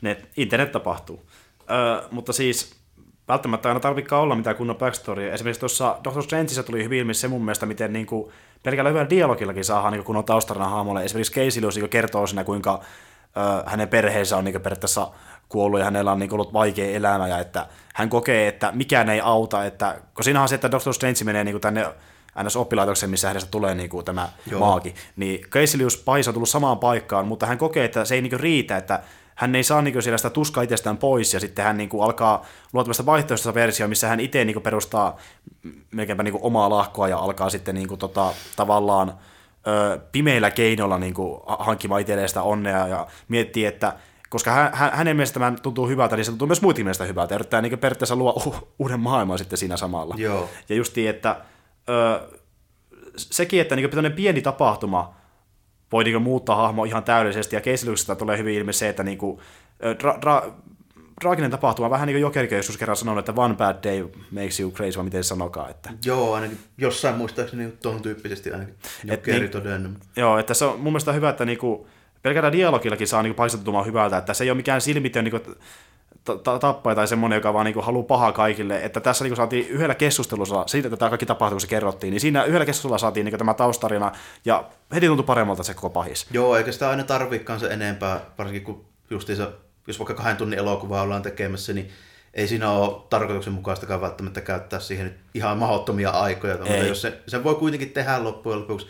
Net, 0.00 0.28
internet 0.36 0.72
tapahtuu. 0.72 1.22
Ö, 1.70 2.08
mutta 2.10 2.32
siis 2.32 2.74
välttämättä 3.28 3.68
aina 3.68 3.80
tarvikaan 3.80 4.22
olla 4.22 4.34
mitään 4.34 4.56
kunnon 4.56 4.76
backstorya. 4.76 5.32
Esimerkiksi 5.32 5.60
tuossa 5.60 5.98
Doctor 6.04 6.22
Strangeissa 6.22 6.62
tuli 6.62 6.84
hyvin 6.84 6.98
ilmi 6.98 7.14
se 7.14 7.28
mun 7.28 7.44
mielestä, 7.44 7.66
miten 7.66 7.92
niin 7.92 8.06
kuin, 8.06 8.32
pelkällä 8.62 8.90
hyvällä 8.90 9.10
dialogillakin 9.10 9.64
saadaan 9.64 9.92
niin 9.92 10.04
kunnon 10.04 10.24
taustarina 10.24 10.68
hahmolle. 10.68 11.04
Esimerkiksi 11.04 11.32
Casey 11.32 11.62
Lewis 11.62 11.76
niin 11.76 11.88
kertoo 11.88 12.26
siinä, 12.26 12.44
kuinka 12.44 12.80
ö, 13.36 13.40
hänen 13.66 13.88
perheensä 13.88 14.36
on 14.36 14.44
niin 14.44 14.60
periaatteessa 14.60 15.10
kuollut 15.48 15.78
ja 15.80 15.84
hänellä 15.84 16.12
on 16.12 16.18
niin 16.18 16.34
ollut 16.34 16.52
vaikea 16.52 16.96
elämä 16.96 17.28
ja 17.28 17.38
että 17.38 17.66
hän 17.94 18.08
kokee, 18.08 18.48
että 18.48 18.72
mikään 18.72 19.08
ei 19.08 19.20
auta, 19.20 19.64
että, 19.64 20.00
kun 20.14 20.24
siinä 20.24 20.42
on 20.42 20.48
se, 20.48 20.54
että 20.54 20.70
Doctor 20.70 20.94
Strange 20.94 21.24
menee 21.24 21.44
niin 21.44 21.60
tänne 21.60 21.86
ns. 22.44 22.56
oppilaitoksen, 22.56 23.10
missä 23.10 23.28
hänestä 23.28 23.50
tulee 23.50 23.74
niin 23.74 23.90
kuin 23.90 24.04
tämä 24.04 24.28
Joo. 24.50 24.60
maagi, 24.60 24.94
niin 25.16 25.40
Caecilius 25.40 25.96
Pais 25.96 26.28
on 26.28 26.34
tullut 26.34 26.48
samaan 26.48 26.78
paikkaan, 26.78 27.26
mutta 27.26 27.46
hän 27.46 27.58
kokee, 27.58 27.84
että 27.84 28.04
se 28.04 28.14
ei 28.14 28.22
niin 28.22 28.30
kuin 28.30 28.40
riitä, 28.40 28.76
että 28.76 29.00
hän 29.34 29.54
ei 29.54 29.62
saa 29.62 29.82
niin 29.82 30.02
siellä 30.02 30.18
sitä 30.18 30.30
tuskaa 30.30 30.62
itsestään 30.62 30.96
pois, 30.96 31.34
ja 31.34 31.40
sitten 31.40 31.64
hän 31.64 31.76
niin 31.76 31.88
kuin 31.88 32.04
alkaa 32.04 32.44
luottamasta 32.72 33.06
vaihtoehtoista 33.06 33.54
versiota, 33.54 33.88
missä 33.88 34.08
hän 34.08 34.20
itse 34.20 34.44
niin 34.44 34.62
perustaa 34.62 35.16
melkeinpä 35.90 36.22
niin 36.22 36.32
kuin 36.32 36.44
omaa 36.44 36.70
lahkoa 36.70 37.08
ja 37.08 37.18
alkaa 37.18 37.50
sitten 37.50 37.74
niin 37.74 37.88
kuin 37.88 37.98
tota, 37.98 38.32
tavallaan 38.56 39.14
ö, 39.66 39.98
pimeillä 40.12 40.50
keinoilla 40.50 40.98
niin 40.98 41.14
kuin 41.14 41.40
hankkimaan 41.58 42.00
itselleen 42.00 42.28
sitä 42.28 42.42
onnea 42.42 42.88
ja 42.88 43.06
miettii, 43.28 43.64
että 43.64 43.92
koska 44.28 44.50
hän, 44.50 44.70
hänen 44.72 45.16
mielestä 45.16 45.34
tämä 45.34 45.52
tuntuu 45.62 45.88
hyvältä, 45.88 46.16
niin 46.16 46.24
se 46.24 46.30
tuntuu 46.30 46.46
myös 46.46 46.62
muiden 46.62 46.84
mielestä 46.84 47.04
hyvältä. 47.04 47.34
Ja 47.34 47.36
yrittää 47.36 47.62
niin 47.62 47.78
periaatteessa 47.78 48.16
luo 48.16 48.62
uuden 48.78 49.00
maailman 49.00 49.38
sitten 49.38 49.58
siinä 49.58 49.76
samalla. 49.76 50.14
Joo. 50.18 50.48
Ja 50.68 50.76
justiin, 50.76 51.10
että 51.10 51.36
ö, 51.88 52.20
sekin, 53.16 53.60
että 53.60 53.76
niin 53.76 54.12
pieni 54.16 54.42
tapahtuma 54.42 55.14
voi 55.92 56.04
niin 56.04 56.22
muuttaa 56.22 56.56
hahmo 56.56 56.84
ihan 56.84 57.04
täydellisesti, 57.04 57.56
ja 57.56 57.60
Keisilyksestä 57.60 58.14
tulee 58.14 58.38
hyvin 58.38 58.54
ilmi 58.54 58.72
se, 58.72 58.88
että 58.88 59.02
niin 59.02 59.18
kuin, 59.18 59.40
dra, 60.00 60.18
dra, 60.22 60.42
traaginen 61.20 61.50
tapahtuma, 61.50 61.90
vähän 61.90 62.06
niin 62.06 62.14
kuin 62.14 62.22
Jokerkin 62.22 62.56
joskus 62.56 62.76
kerran 62.76 62.96
sanonut, 62.96 63.28
että 63.28 63.42
one 63.42 63.54
bad 63.54 63.76
day 63.82 64.08
makes 64.30 64.60
you 64.60 64.70
crazy, 64.70 64.96
vai 64.96 65.04
miten 65.04 65.24
se 65.24 65.28
sanokaa. 65.28 65.68
Että... 65.68 65.90
Joo, 66.04 66.34
ainakin 66.34 66.58
jossain 66.78 67.14
muistaakseni 67.14 67.72
tuohon 67.82 68.02
tyyppisesti 68.02 68.52
ainakin 68.52 68.74
Jokeri 69.04 69.40
niin, 69.40 69.50
todennut. 69.50 69.92
Joo, 70.16 70.38
että 70.38 70.54
se 70.54 70.64
on 70.64 70.80
mun 70.80 70.92
mielestä 70.92 71.12
hyvä, 71.12 71.28
että 71.28 71.44
niinku, 71.44 71.88
pelkällä 72.22 72.52
dialogillakin 72.52 73.08
saa 73.08 73.22
niinku 73.22 73.36
paistettumaan 73.36 73.86
hyvältä, 73.86 74.16
että 74.16 74.34
se 74.34 74.44
ei 74.44 74.50
ole 74.50 74.56
mikään 74.56 74.80
silmitön 74.80 75.24
niinku, 75.24 75.54
tappaja 76.60 76.94
tai 76.94 77.08
semmoinen, 77.08 77.36
joka 77.36 77.54
vaan 77.54 77.64
niinku 77.64 77.82
haluaa 77.82 78.06
pahaa 78.06 78.32
kaikille. 78.32 78.84
Että 78.84 79.00
tässä 79.00 79.24
niinku 79.24 79.36
saatiin 79.36 79.68
yhdellä 79.68 79.94
keskustelussa, 79.94 80.64
siitä 80.66 80.88
että 80.88 80.96
tämä 80.96 81.08
kaikki 81.08 81.26
tapahtui, 81.26 81.54
kun 81.54 81.60
se 81.60 81.66
kerrottiin, 81.66 82.10
niin 82.10 82.20
siinä 82.20 82.44
yhdellä 82.44 82.66
keskustelulla 82.66 82.98
saatiin 82.98 83.24
niinku 83.24 83.38
tämä 83.38 83.54
taustarina, 83.54 84.12
ja 84.44 84.64
heti 84.94 85.06
tuntui 85.06 85.26
paremmalta 85.26 85.62
se 85.62 85.74
koko 85.74 85.90
pahis. 85.90 86.26
Joo, 86.30 86.56
eikä 86.56 86.72
sitä 86.72 86.90
aina 86.90 87.04
tarvikaan 87.04 87.60
se 87.60 87.66
enempää, 87.66 88.20
varsinkin 88.38 88.64
kun 88.64 88.84
justiinsa, 89.10 89.50
jos 89.86 89.98
vaikka 89.98 90.14
kahden 90.14 90.36
tunnin 90.36 90.58
elokuvaa 90.58 91.02
ollaan 91.02 91.22
tekemässä, 91.22 91.72
niin 91.72 91.90
ei 92.34 92.48
siinä 92.48 92.70
ole 92.70 93.02
tarkoituksenmukaistakaan 93.10 94.00
välttämättä 94.00 94.40
käyttää 94.40 94.80
siihen 94.80 95.14
ihan 95.34 95.58
mahdottomia 95.58 96.10
aikoja. 96.10 96.56
Mutta 96.56 96.74
jos 96.74 97.02
se, 97.02 97.18
sen 97.28 97.44
voi 97.44 97.54
kuitenkin 97.54 97.90
tehdä 97.90 98.24
loppujen 98.24 98.60
lopuksi, 98.60 98.86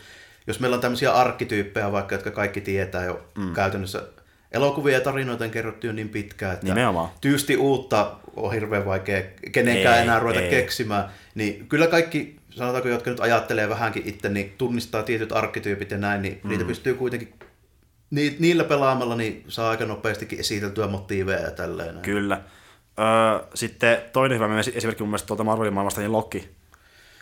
jos 0.47 0.59
meillä 0.59 0.75
on 0.75 0.81
tämmöisiä 0.81 1.13
arkkityyppejä 1.13 1.91
vaikka, 1.91 2.15
jotka 2.15 2.31
kaikki 2.31 2.61
tietää 2.61 3.05
jo 3.05 3.21
mm. 3.37 3.53
käytännössä 3.53 4.03
elokuvia 4.51 4.93
ja 4.93 5.01
tarinoita 5.01 5.43
on 5.43 5.51
kerrottu 5.51 5.87
jo 5.87 5.93
niin 5.93 6.09
pitkään, 6.09 6.53
että 6.53 6.65
Nimenomaan. 6.65 7.09
tyysti 7.21 7.57
uutta 7.57 8.15
on 8.35 8.53
hirveän 8.53 8.85
vaikea 8.85 9.23
kenenkään 9.51 9.97
ei, 9.97 10.03
enää 10.03 10.19
ruveta 10.19 10.41
ei. 10.41 10.49
keksimään. 10.49 11.09
Niin 11.35 11.67
kyllä 11.67 11.87
kaikki, 11.87 12.39
sanotaanko, 12.49 12.89
jotka 12.89 13.09
nyt 13.09 13.19
ajattelee 13.19 13.69
vähänkin 13.69 14.03
itse, 14.05 14.29
niin 14.29 14.53
tunnistaa 14.57 15.03
tietyt 15.03 15.31
arkkityypit 15.31 15.91
ja 15.91 15.97
näin, 15.97 16.21
niin 16.21 16.39
mm. 16.43 16.49
niitä 16.49 16.65
pystyy 16.65 16.93
kuitenkin 16.93 17.33
niillä 18.39 18.63
pelaamalla 18.63 19.15
niin 19.15 19.43
saa 19.47 19.69
aika 19.69 19.85
nopeastikin 19.85 20.39
esiteltyä 20.39 20.87
motiiveja 20.87 21.39
ja 21.39 21.51
tälleen. 21.51 21.99
Kyllä. 21.99 22.41
Öö, 22.99 23.47
sitten 23.53 23.97
toinen 24.13 24.39
hyvä 24.39 24.59
esimerkki 24.59 25.03
mun 25.03 25.09
mielestä 25.09 25.27
tuolta 25.27 25.43
Marvelin 25.43 25.73
maailmasta, 25.73 26.01
niin 26.01 26.11
Loki. 26.11 26.49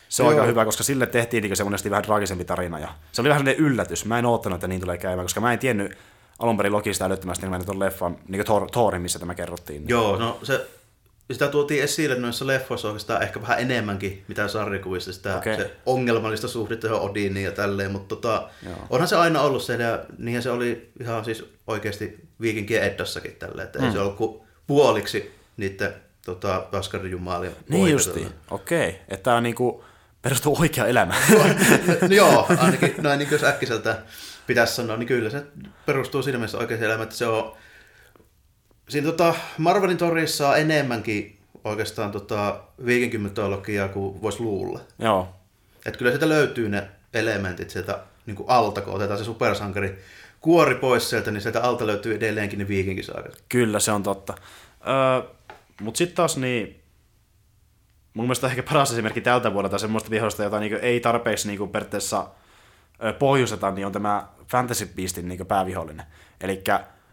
Se 0.10 0.24
on 0.24 0.30
Joo. 0.30 0.40
aika 0.40 0.48
hyvä, 0.48 0.66
koska 0.66 0.84
sille 0.84 1.08
tehtiin 1.08 1.44
niin 1.44 1.58
semmoinen 1.58 1.90
vähän 1.90 2.04
traagisempi 2.04 2.46
tarina. 2.46 2.80
Ja 2.80 2.90
se 3.12 3.22
oli 3.22 3.30
vähän 3.30 3.40
sellainen 3.40 3.66
yllätys. 3.66 4.06
Mä 4.06 4.20
en 4.20 4.26
oottanut, 4.26 4.56
että 4.56 4.68
niin 4.68 4.82
tulee 4.82 4.98
käymään, 4.98 5.26
koska 5.26 5.42
mä 5.42 5.54
en 5.54 5.60
tiennyt 5.60 5.98
alun 6.40 6.58
perin 6.58 6.74
Lokista 6.74 7.06
älyttömästi, 7.06 7.48
niin 7.48 7.66
tuon 7.66 7.80
leffan, 7.80 8.18
niin 8.28 8.46
kuin 8.46 8.70
Thorin, 8.72 9.02
missä 9.02 9.20
tämä 9.20 9.36
kerrottiin. 9.36 9.82
Niin. 9.82 9.90
Joo, 9.90 10.16
no 10.18 10.40
se, 10.44 10.68
sitä 11.32 11.48
tuotiin 11.48 11.84
esille 11.84 12.16
noissa 12.16 12.48
leffoissa 12.48 12.88
oikeastaan 12.88 13.24
ehkä 13.24 13.42
vähän 13.42 13.60
enemmänkin, 13.60 14.24
mitä 14.28 14.48
sarjakuvissa, 14.48 15.14
sitä 15.14 15.38
okay. 15.38 15.56
se 15.56 15.76
ongelmallista 15.86 16.48
suhdetta 16.48 16.88
johon 16.88 17.10
Odiniin 17.10 17.46
ja 17.46 17.52
tälleen, 17.52 17.92
mutta 17.92 18.16
tota, 18.16 18.50
onhan 18.90 19.08
se 19.08 19.16
aina 19.16 19.42
ollut 19.42 19.64
se, 19.64 19.76
ja 19.76 20.00
niinhän 20.18 20.44
se 20.44 20.52
oli 20.52 20.92
ihan 21.02 21.26
siis 21.26 21.46
oikeasti 21.68 22.28
Viikinkien 22.42 22.84
Eddassakin 22.84 23.36
tälleen, 23.36 23.66
että 23.66 23.80
mm. 23.80 23.86
ei 23.86 23.92
se 23.92 24.00
ollut 24.00 24.16
kuin 24.16 24.42
puoliksi 24.68 25.32
niiden 25.58 25.94
tota, 26.26 26.66
Asgardin 26.72 27.12
jumalia. 27.12 27.52
Niin 27.70 27.92
justi, 27.92 28.28
okei, 28.52 28.90
okay. 28.90 29.02
että 29.08 29.24
tämä 29.24 29.38
on 29.38 29.44
niinku 29.44 29.84
perustuu 30.22 30.58
oikea 30.60 30.88
elämä. 30.88 31.16
no, 32.02 32.16
joo, 32.16 32.46
ainakin 32.60 32.96
noin 32.98 33.20
niin 33.20 33.46
äkkiseltä 33.46 33.98
pitäisi 34.48 34.76
sanoa, 34.76 34.98
niin 34.98 35.08
kyllä 35.08 35.30
se 35.30 35.44
perustuu 35.86 36.24
siinä 36.24 36.38
mielessä 36.38 36.58
oikein 36.58 36.84
elämään, 36.84 37.04
että 37.04 37.16
se 37.16 37.28
on... 37.28 37.56
Siinä 38.90 39.08
tota, 39.08 39.36
Marvelin 39.58 39.98
torissa 39.98 40.50
on 40.50 40.60
enemmänkin 40.60 41.40
oikeastaan 41.64 42.12
tota, 42.12 42.64
viikinkymytologiaa 42.86 43.88
kuin 43.88 44.22
voisi 44.22 44.40
luulla. 44.40 44.80
Joo. 45.00 45.30
Että 45.86 45.98
kyllä 45.98 46.12
sieltä 46.12 46.30
löytyy 46.30 46.70
ne 46.70 46.88
elementit 47.14 47.70
sieltä 47.70 48.00
niin 48.26 48.36
kuin 48.36 48.50
alta, 48.50 48.82
kun 48.82 48.94
otetaan 48.94 49.20
se 49.20 49.26
supersankari 49.26 50.00
kuori 50.42 50.76
pois 50.76 51.10
sieltä, 51.10 51.32
niin 51.32 51.42
sieltä 51.42 51.64
alta 51.64 51.88
löytyy 51.88 52.16
edelleenkin 52.16 52.60
ne 52.60 52.68
viikinkisaakat. 52.68 53.44
Kyllä, 53.50 53.80
se 53.80 53.92
on 53.92 54.04
totta. 54.04 54.34
Öö, 54.88 55.30
Mutta 55.82 55.98
sitten 55.98 56.16
taas 56.16 56.38
niin, 56.38 56.82
mun 58.14 58.26
mielestä 58.26 58.48
ehkä 58.48 58.64
paras 58.64 58.92
esimerkki 58.92 59.22
tältä 59.22 59.54
vuodelta 59.54 59.78
semmoista 59.78 60.10
vihosta, 60.10 60.44
jota 60.44 60.60
niinku 60.60 60.78
ei 60.82 61.00
tarpeeksi 61.00 61.48
niinku 61.48 61.68
periaatteessa 61.68 62.28
pohjusteta, 63.20 63.72
niin 63.72 63.86
on 63.86 63.92
tämä 63.92 64.28
Fantasy 64.48 64.90
Beastin 64.96 65.28
niin 65.28 65.46
päävihollinen. 65.48 66.06
Eli 66.42 66.64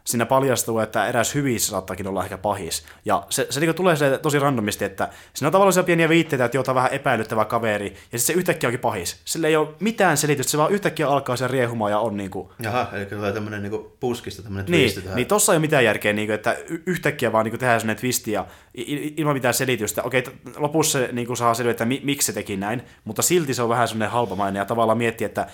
siinä 0.04 0.26
paljastuu, 0.26 0.78
että 0.78 1.06
eräs 1.06 1.34
hyvissä 1.34 1.70
saattaakin 1.70 2.06
olla 2.06 2.22
ehkä 2.24 2.38
pahis. 2.38 2.84
Ja 3.04 3.26
se, 3.30 3.46
se 3.50 3.60
niin 3.60 3.74
tulee 3.74 3.96
se 3.96 4.18
tosi 4.18 4.38
randomisti, 4.38 4.84
että 4.84 5.08
siinä 5.34 5.48
on 5.48 5.52
tavallaan 5.52 5.84
pieniä 5.84 6.08
viitteitä, 6.08 6.44
että 6.44 6.56
jota 6.56 6.74
vähän 6.74 6.92
epäilyttävä 6.92 7.44
kaveri, 7.44 7.86
ja 7.86 8.18
sitten 8.18 8.20
se 8.20 8.32
yhtäkkiä 8.32 8.68
onkin 8.68 8.80
pahis. 8.80 9.20
Sillä 9.24 9.48
ei 9.48 9.56
ole 9.56 9.68
mitään 9.80 10.16
selitystä, 10.16 10.50
se 10.50 10.58
vaan 10.58 10.72
yhtäkkiä 10.72 11.08
alkaa 11.08 11.36
sen 11.36 11.50
riehumaan 11.50 11.90
ja 11.90 11.98
on 11.98 12.16
niin 12.16 12.30
kuin... 12.30 12.48
Jaha, 12.58 12.88
eli 12.92 13.06
tulee 13.06 13.32
tämmöinen 13.32 13.62
niin 13.62 13.86
puskista 14.00 14.42
tämmöinen 14.42 14.70
niin, 14.70 14.80
twisti 14.80 15.02
tähän. 15.02 15.16
Niin, 15.16 15.26
tossa 15.26 15.52
ei 15.52 15.56
ole 15.56 15.60
mitään 15.60 15.84
järkeä, 15.84 16.12
niin 16.12 16.28
kuin, 16.28 16.34
että 16.34 16.56
yhtäkkiä 16.86 17.32
vaan 17.32 17.44
niin 17.44 17.58
tehdään 17.58 17.80
sellainen 17.80 18.00
twisti 18.00 18.32
ja 18.32 18.46
ilman 19.16 19.34
mitään 19.34 19.54
selitystä. 19.54 20.02
Okei, 20.02 20.24
lopussa 20.56 20.98
se 20.98 21.08
niin 21.12 21.36
saa 21.36 21.54
mi, 21.84 22.00
miksi 22.04 22.26
se 22.26 22.32
teki 22.32 22.56
näin, 22.56 22.82
mutta 23.04 23.22
silti 23.22 23.54
se 23.54 23.62
on 23.62 23.68
vähän 23.68 23.88
semmoinen 23.88 24.10
halpamainen 24.10 24.60
ja 24.60 24.64
tavallaan 24.64 24.98
miettiä, 24.98 25.26
että 25.26 25.46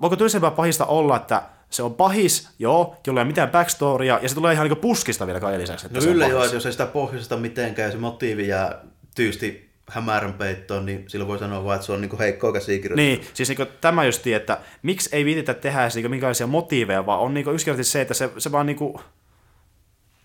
voiko 0.00 0.16
tylsempää 0.16 0.50
pahista 0.50 0.84
olla, 0.84 1.16
että 1.16 1.42
se 1.70 1.82
on 1.82 1.94
pahis, 1.94 2.48
joo, 2.58 2.96
jolla 3.06 3.20
ei 3.20 3.22
ole 3.22 3.28
mitään 3.28 3.50
backstorya, 3.50 4.18
ja 4.22 4.28
se 4.28 4.34
tulee 4.34 4.52
ihan 4.54 4.68
niin 4.68 4.78
puskista 4.78 5.26
vielä 5.26 5.40
kai 5.40 5.58
lisäksi. 5.58 5.86
Että 5.86 5.98
no 5.98 6.04
kyllä 6.04 6.26
joo, 6.26 6.44
että 6.44 6.56
jos 6.56 6.66
ei 6.66 6.72
sitä 6.72 6.86
pohjasta 6.86 7.36
mitenkään, 7.36 7.88
ja 7.88 7.92
se 7.92 7.98
motiivi 7.98 8.48
jää 8.48 8.78
tyysti 9.14 9.70
hämärän 9.90 10.32
peittoon, 10.34 10.86
niin 10.86 11.04
silloin 11.08 11.28
voi 11.28 11.38
sanoa 11.38 11.64
vaan, 11.64 11.74
että 11.74 11.86
se 11.86 11.92
on 11.92 12.00
niin 12.00 12.18
heikkoa 12.18 12.52
käsikirjoitusta. 12.52 12.96
Niin, 12.96 13.34
siis 13.34 13.48
niin 13.48 13.68
tämä 13.80 14.04
just, 14.04 14.26
että 14.26 14.58
miksi 14.82 15.08
ei 15.12 15.24
viititä 15.24 15.54
tehdä 15.54 15.88
niin 15.94 16.10
minkälaisia 16.10 16.46
motiiveja, 16.46 17.06
vaan 17.06 17.20
on 17.20 17.34
niin 17.34 17.54
yksinkertaisesti 17.54 17.92
se, 17.92 18.00
että 18.00 18.14
se, 18.14 18.30
se 18.38 18.52
vaan 18.52 18.66
niin 18.66 18.76
kuin, 18.76 18.94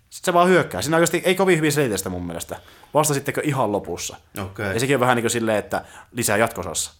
se 0.09 0.33
vaan 0.33 0.49
hyökkää. 0.49 0.81
Siinä 0.81 0.97
oikeasti 0.97 1.21
ei 1.25 1.35
kovin 1.35 1.57
hyvin 1.57 1.71
selitä 1.71 2.09
mun 2.09 2.25
mielestä. 2.25 2.59
Vasta 2.93 3.13
sittenkö 3.13 3.41
ihan 3.43 3.71
lopussa. 3.71 4.17
Okay. 4.43 4.73
Ja 4.73 4.79
sekin 4.79 4.95
on 4.95 4.99
vähän 4.99 5.15
niin 5.15 5.23
kuin 5.23 5.31
silleen, 5.31 5.57
että 5.57 5.85
lisää 6.11 6.37
jatkosassa. 6.37 6.91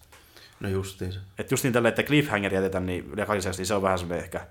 No 0.60 0.68
justiinsa. 0.68 1.20
Että 1.38 1.52
just 1.52 1.64
niin 1.64 1.72
tälle, 1.72 1.88
että 1.88 2.02
cliffhanger 2.02 2.54
jätetään 2.54 2.86
niin 2.86 3.12
niin 3.56 3.66
se 3.66 3.74
on 3.74 3.82
vähän 3.82 3.98
semmoinen 3.98 4.24
ehkä 4.24 4.46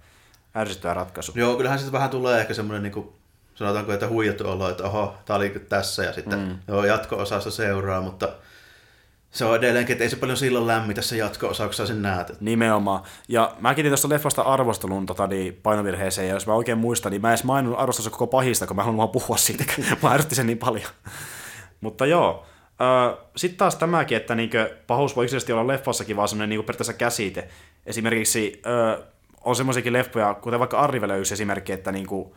ärsyttävä 0.55 0.93
ratkaisu. 0.93 1.31
Joo, 1.35 1.55
kyllähän 1.55 1.79
sitten 1.79 1.93
vähän 1.93 2.09
tulee 2.09 2.41
ehkä 2.41 2.53
semmoinen 2.53 2.83
niin 2.83 2.93
kuin, 2.93 3.09
sanotaanko, 3.55 3.93
että 3.93 4.07
huijattu 4.07 4.49
olo, 4.49 4.69
että 4.69 4.83
oho, 4.83 5.15
tämä 5.25 5.37
oli 5.37 5.49
tässä 5.69 6.03
ja 6.03 6.13
sitten 6.13 6.39
mm. 6.39 6.57
joo, 6.67 6.85
jatko-osassa 6.85 7.51
seuraa, 7.51 8.01
mutta 8.01 8.29
se 9.31 9.45
on 9.45 9.55
edelleenkin, 9.55 9.93
että 9.93 10.03
ei 10.03 10.09
se 10.09 10.15
paljon 10.15 10.37
silloin 10.37 10.67
lämmitä 10.67 11.01
se 11.01 11.17
jatko-osa, 11.17 11.65
kun 11.65 11.87
sen 11.87 12.01
näet. 12.01 12.41
Nimenomaan. 12.41 13.03
Ja 13.27 13.55
mä 13.59 13.75
kiitin 13.75 13.89
tuosta 13.89 14.09
leffasta 14.09 14.41
arvostelun 14.41 15.05
tota, 15.05 15.27
niin, 15.27 15.59
painovirheeseen, 15.63 16.27
ja 16.27 16.33
jos 16.33 16.47
mä 16.47 16.53
oikein 16.53 16.77
muistan, 16.77 17.11
niin 17.11 17.21
mä 17.21 17.27
en 17.27 17.31
edes 17.31 17.43
maininnut 17.43 17.79
arvostelua 17.79 18.09
koko 18.09 18.27
pahista, 18.27 18.67
kun 18.67 18.75
mä 18.75 18.83
haluan 18.83 19.09
puhua 19.09 19.37
siitä, 19.37 19.63
mä 20.03 20.11
ärsytti 20.11 20.35
sen 20.35 20.47
niin 20.47 20.57
paljon. 20.57 20.89
Mutta 21.81 22.05
joo, 22.05 22.45
sitten 23.35 23.57
taas 23.57 23.75
tämäkin, 23.75 24.17
että 24.17 24.35
niinkö, 24.35 24.77
pahuus 24.87 25.15
voi 25.15 25.25
yksinkertaisesti 25.25 25.53
olla 25.53 25.67
leffassakin 25.67 26.15
vaan 26.15 26.27
semmoinen 26.27 26.49
niinkö 26.49 26.63
periaatteessa 26.63 26.93
käsite. 26.93 27.47
Esimerkiksi 27.85 28.61
ö, 28.65 29.03
on 29.43 29.55
semmoisiakin 29.55 29.93
leffoja, 29.93 30.33
kuten 30.33 30.59
vaikka 30.59 30.79
Arrivelle 30.79 31.19
yksi 31.19 31.33
esimerkki, 31.33 31.73
että 31.73 31.91
niinku, 31.91 32.35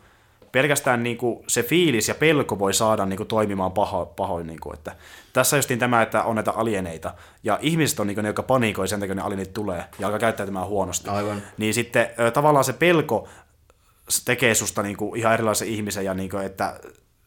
pelkästään 0.51 1.03
niinku 1.03 1.43
se 1.47 1.63
fiilis 1.63 2.07
ja 2.07 2.15
pelko 2.15 2.59
voi 2.59 2.73
saada 2.73 3.05
niinku 3.05 3.25
toimimaan 3.25 3.71
paho, 3.71 4.05
pahoin. 4.05 4.47
Niinku, 4.47 4.73
että 4.73 4.95
tässä 5.33 5.57
justiin 5.57 5.79
tämä, 5.79 6.01
että 6.01 6.23
on 6.23 6.35
näitä 6.35 6.51
alieneita, 6.51 7.13
ja 7.43 7.59
ihmiset 7.61 7.99
on 7.99 8.07
niinku 8.07 8.21
ne, 8.21 8.29
jotka 8.29 8.43
paniikoi 8.43 8.87
sen 8.87 8.99
takia, 8.99 9.15
kun 9.15 9.17
ne 9.17 9.23
alienit 9.23 9.53
tulee, 9.53 9.83
ja 9.99 10.07
alkaa 10.07 10.19
käyttäytymään 10.19 10.67
huonosti. 10.67 11.09
Aivan. 11.09 11.41
Niin 11.57 11.73
sitten 11.73 12.09
ö, 12.19 12.31
tavallaan 12.31 12.65
se 12.65 12.73
pelko 12.73 13.27
tekee 14.25 14.55
susta 14.55 14.83
niinku 14.83 15.15
ihan 15.15 15.33
erilaisen 15.33 15.67
ihmisen, 15.67 16.05
ja 16.05 16.13
niinku, 16.13 16.37
että 16.37 16.79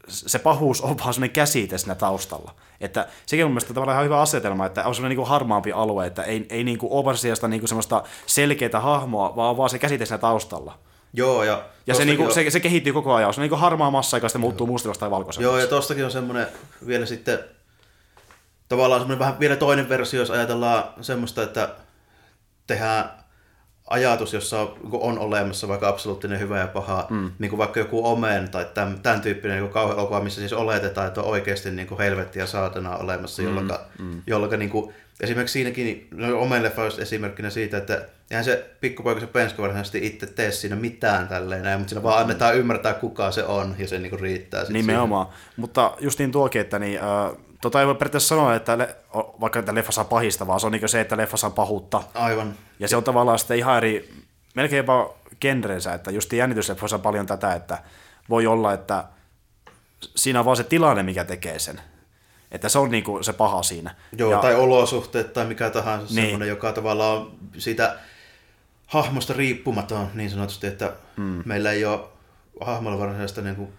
se 0.08 0.38
pahuus 0.38 0.80
on 0.80 0.98
vaan 0.98 1.14
sellainen 1.14 1.34
käsite 1.34 1.78
siinä 1.78 1.94
taustalla. 1.94 2.54
Että 2.80 3.08
sekin 3.26 3.44
on 3.44 3.50
mun 3.50 3.54
mielestä 3.54 3.74
tavallaan 3.74 3.94
ihan 3.96 4.04
hyvä 4.04 4.20
asetelma, 4.20 4.66
että 4.66 4.84
on 4.86 4.94
sellainen 4.94 5.18
niin 5.18 5.26
harmaampi 5.26 5.72
alue, 5.72 6.06
että 6.06 6.22
ei, 6.22 6.46
ei 6.50 6.64
niin 6.64 6.78
kuin 6.78 6.92
ole 6.92 7.48
niin 7.48 7.60
kuin 7.60 7.68
semmoista 7.68 8.02
selkeää 8.26 8.80
hahmoa, 8.80 9.36
vaan 9.36 9.56
vaan 9.56 9.70
se 9.70 9.78
käsite 9.78 10.06
siinä 10.06 10.18
taustalla. 10.18 10.78
Joo, 11.12 11.44
ja, 11.44 11.64
Ja 11.86 11.94
se, 11.94 12.04
niin 12.04 12.16
kuin, 12.16 12.26
on- 12.28 12.34
se, 12.34 12.50
se, 12.50 12.60
kehittyy 12.60 12.92
koko 12.92 13.14
ajan. 13.14 13.34
Se 13.34 13.40
on 13.40 13.42
niin 13.42 13.48
kuin 13.50 13.60
harmaa 13.60 13.90
massa, 13.90 14.16
joka 14.16 14.28
sitten 14.28 14.40
muuttuu 14.40 14.66
mustaksi 14.66 15.00
tai 15.00 15.10
valkoiseksi. 15.10 15.42
Joo, 15.44 15.58
ja 15.58 15.66
tostakin 15.66 16.04
on 16.04 16.10
semmoinen 16.10 16.46
vielä 16.86 17.06
sitten 17.06 17.38
tavallaan 18.68 19.00
semmoinen 19.00 19.18
vähän 19.18 19.40
vielä 19.40 19.56
toinen 19.56 19.88
versio, 19.88 20.20
jos 20.20 20.30
ajatellaan 20.30 20.84
semmoista, 21.00 21.42
että 21.42 21.68
tehdään 22.66 23.21
ajatus, 23.90 24.32
jossa 24.32 24.68
on, 24.92 25.18
olemassa 25.18 25.68
vaikka 25.68 25.88
absoluuttinen 25.88 26.40
hyvä 26.40 26.58
ja 26.58 26.66
paha, 26.66 27.06
mm. 27.10 27.30
niin 27.38 27.50
kuin 27.50 27.58
vaikka 27.58 27.80
joku 27.80 28.06
Omen 28.06 28.48
tai 28.48 28.66
tämän, 28.74 29.00
tämän 29.02 29.20
tyyppinen 29.20 29.60
niin 29.60 29.72
kauhean 29.72 29.98
elokuva, 29.98 30.20
missä 30.20 30.40
siis 30.40 30.52
oletetaan, 30.52 31.08
että 31.08 31.20
on 31.20 31.26
oikeasti 31.26 31.70
niin 31.70 31.88
kuin 31.88 31.98
helvetti 31.98 32.38
ja 32.38 32.46
saatana 32.46 32.96
olemassa, 32.96 33.42
mm. 33.42 33.48
jolloin, 33.48 33.70
mm. 33.98 34.22
jolloin 34.26 34.58
niin 34.58 34.70
kuin, 34.70 34.94
esimerkiksi 35.20 35.52
siinäkin, 35.52 36.08
no 36.10 36.40
Omen 36.40 36.62
leffa 36.62 36.82
esimerkkinä 36.98 37.50
siitä, 37.50 37.76
että 37.76 38.06
eihän 38.30 38.44
se 38.44 38.70
pikkupoika 38.80 39.20
se 39.20 39.26
pensko 39.26 39.62
varsinaisesti 39.62 40.06
itse 40.06 40.26
tee 40.26 40.50
siinä 40.50 40.76
mitään 40.76 41.28
tälleen, 41.28 41.62
näin, 41.62 41.80
mutta 41.80 41.90
siinä 41.90 42.02
vaan 42.02 42.20
annetaan 42.20 42.56
ymmärtää, 42.56 42.94
kuka 42.94 43.30
se 43.30 43.44
on, 43.44 43.74
ja 43.78 43.88
se 43.88 43.98
niin 43.98 44.10
kuin 44.10 44.20
riittää. 44.20 44.64
sit 44.64 44.72
Nimenomaan. 44.72 45.26
Mutta 45.56 45.96
justiin 46.00 46.32
tuokin, 46.32 46.60
että 46.60 46.78
niin, 46.78 46.98
äh, 46.98 47.36
tota 47.62 47.80
ei 47.80 47.86
voi 47.86 47.94
periaatteessa 47.94 48.28
sanoa, 48.28 48.54
että 48.54 48.78
le, 48.78 48.96
vaikka 49.40 49.58
että 49.58 49.74
leffassa 49.74 50.00
on 50.00 50.06
pahista, 50.06 50.46
vaan 50.46 50.60
se 50.60 50.66
on 50.66 50.72
niin 50.72 50.88
se, 50.88 51.00
että 51.00 51.16
leffassa 51.16 51.46
on 51.46 51.52
pahuutta. 51.52 52.02
Aivan. 52.14 52.54
Ja 52.78 52.88
se 52.88 52.96
on 52.96 53.04
tavallaan 53.04 53.38
sitten 53.38 53.58
ihan 53.58 53.76
eri, 53.76 54.14
melkein 54.54 54.78
jopa 54.78 55.14
genrensä, 55.40 55.94
että 55.94 56.10
just 56.10 56.32
jännitysleffoissa 56.32 56.96
on 56.96 57.02
paljon 57.02 57.26
tätä, 57.26 57.54
että 57.54 57.78
voi 58.28 58.46
olla, 58.46 58.72
että 58.72 59.04
siinä 60.16 60.38
on 60.38 60.44
vaan 60.44 60.56
se 60.56 60.64
tilanne, 60.64 61.02
mikä 61.02 61.24
tekee 61.24 61.58
sen. 61.58 61.80
Että 62.50 62.68
se 62.68 62.78
on 62.78 62.90
niinku 62.90 63.22
se 63.22 63.32
paha 63.32 63.62
siinä. 63.62 63.94
Joo, 64.16 64.30
ja, 64.30 64.38
tai 64.38 64.54
olosuhteet 64.54 65.32
tai 65.32 65.44
mikä 65.44 65.70
tahansa 65.70 66.06
Niin. 66.06 66.14
niin. 66.14 66.24
semmoinen, 66.26 66.48
joka 66.48 66.72
tavallaan 66.72 67.16
on 67.16 67.32
siitä 67.58 67.96
hahmosta 68.86 69.32
riippumaton 69.32 70.08
niin 70.14 70.30
sanotusti, 70.30 70.66
että 70.66 70.92
mm. 71.16 71.42
meillä 71.44 71.72
ei 71.72 71.84
ole 71.84 72.00
hahmolla 72.60 72.98
varsinaista 72.98 73.40
niin 73.40 73.56
kuin 73.56 73.72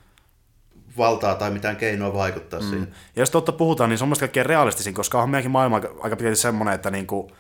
valtaa 0.98 1.36
tai 1.36 1.52
mitään 1.52 1.76
keinoa 1.76 2.14
vaikuttaa 2.14 2.60
mm. 2.60 2.66
siihen. 2.70 2.88
ja 3.16 3.22
jos 3.22 3.32
totta 3.32 3.52
puhutaan, 3.52 3.90
niin 3.90 3.98
se 3.98 4.04
on 4.04 4.08
mielestäni 4.08 4.28
kaikkein 4.28 4.46
realistisin, 4.46 4.94
koska 4.94 5.22
on 5.22 5.30
meidänkin 5.30 5.52
maailma 5.52 5.76
aika, 5.76 6.16
pitkälti 6.16 6.36
semmoinen, 6.36 6.76
että 6.76 6.92
niinku, 6.92 7.32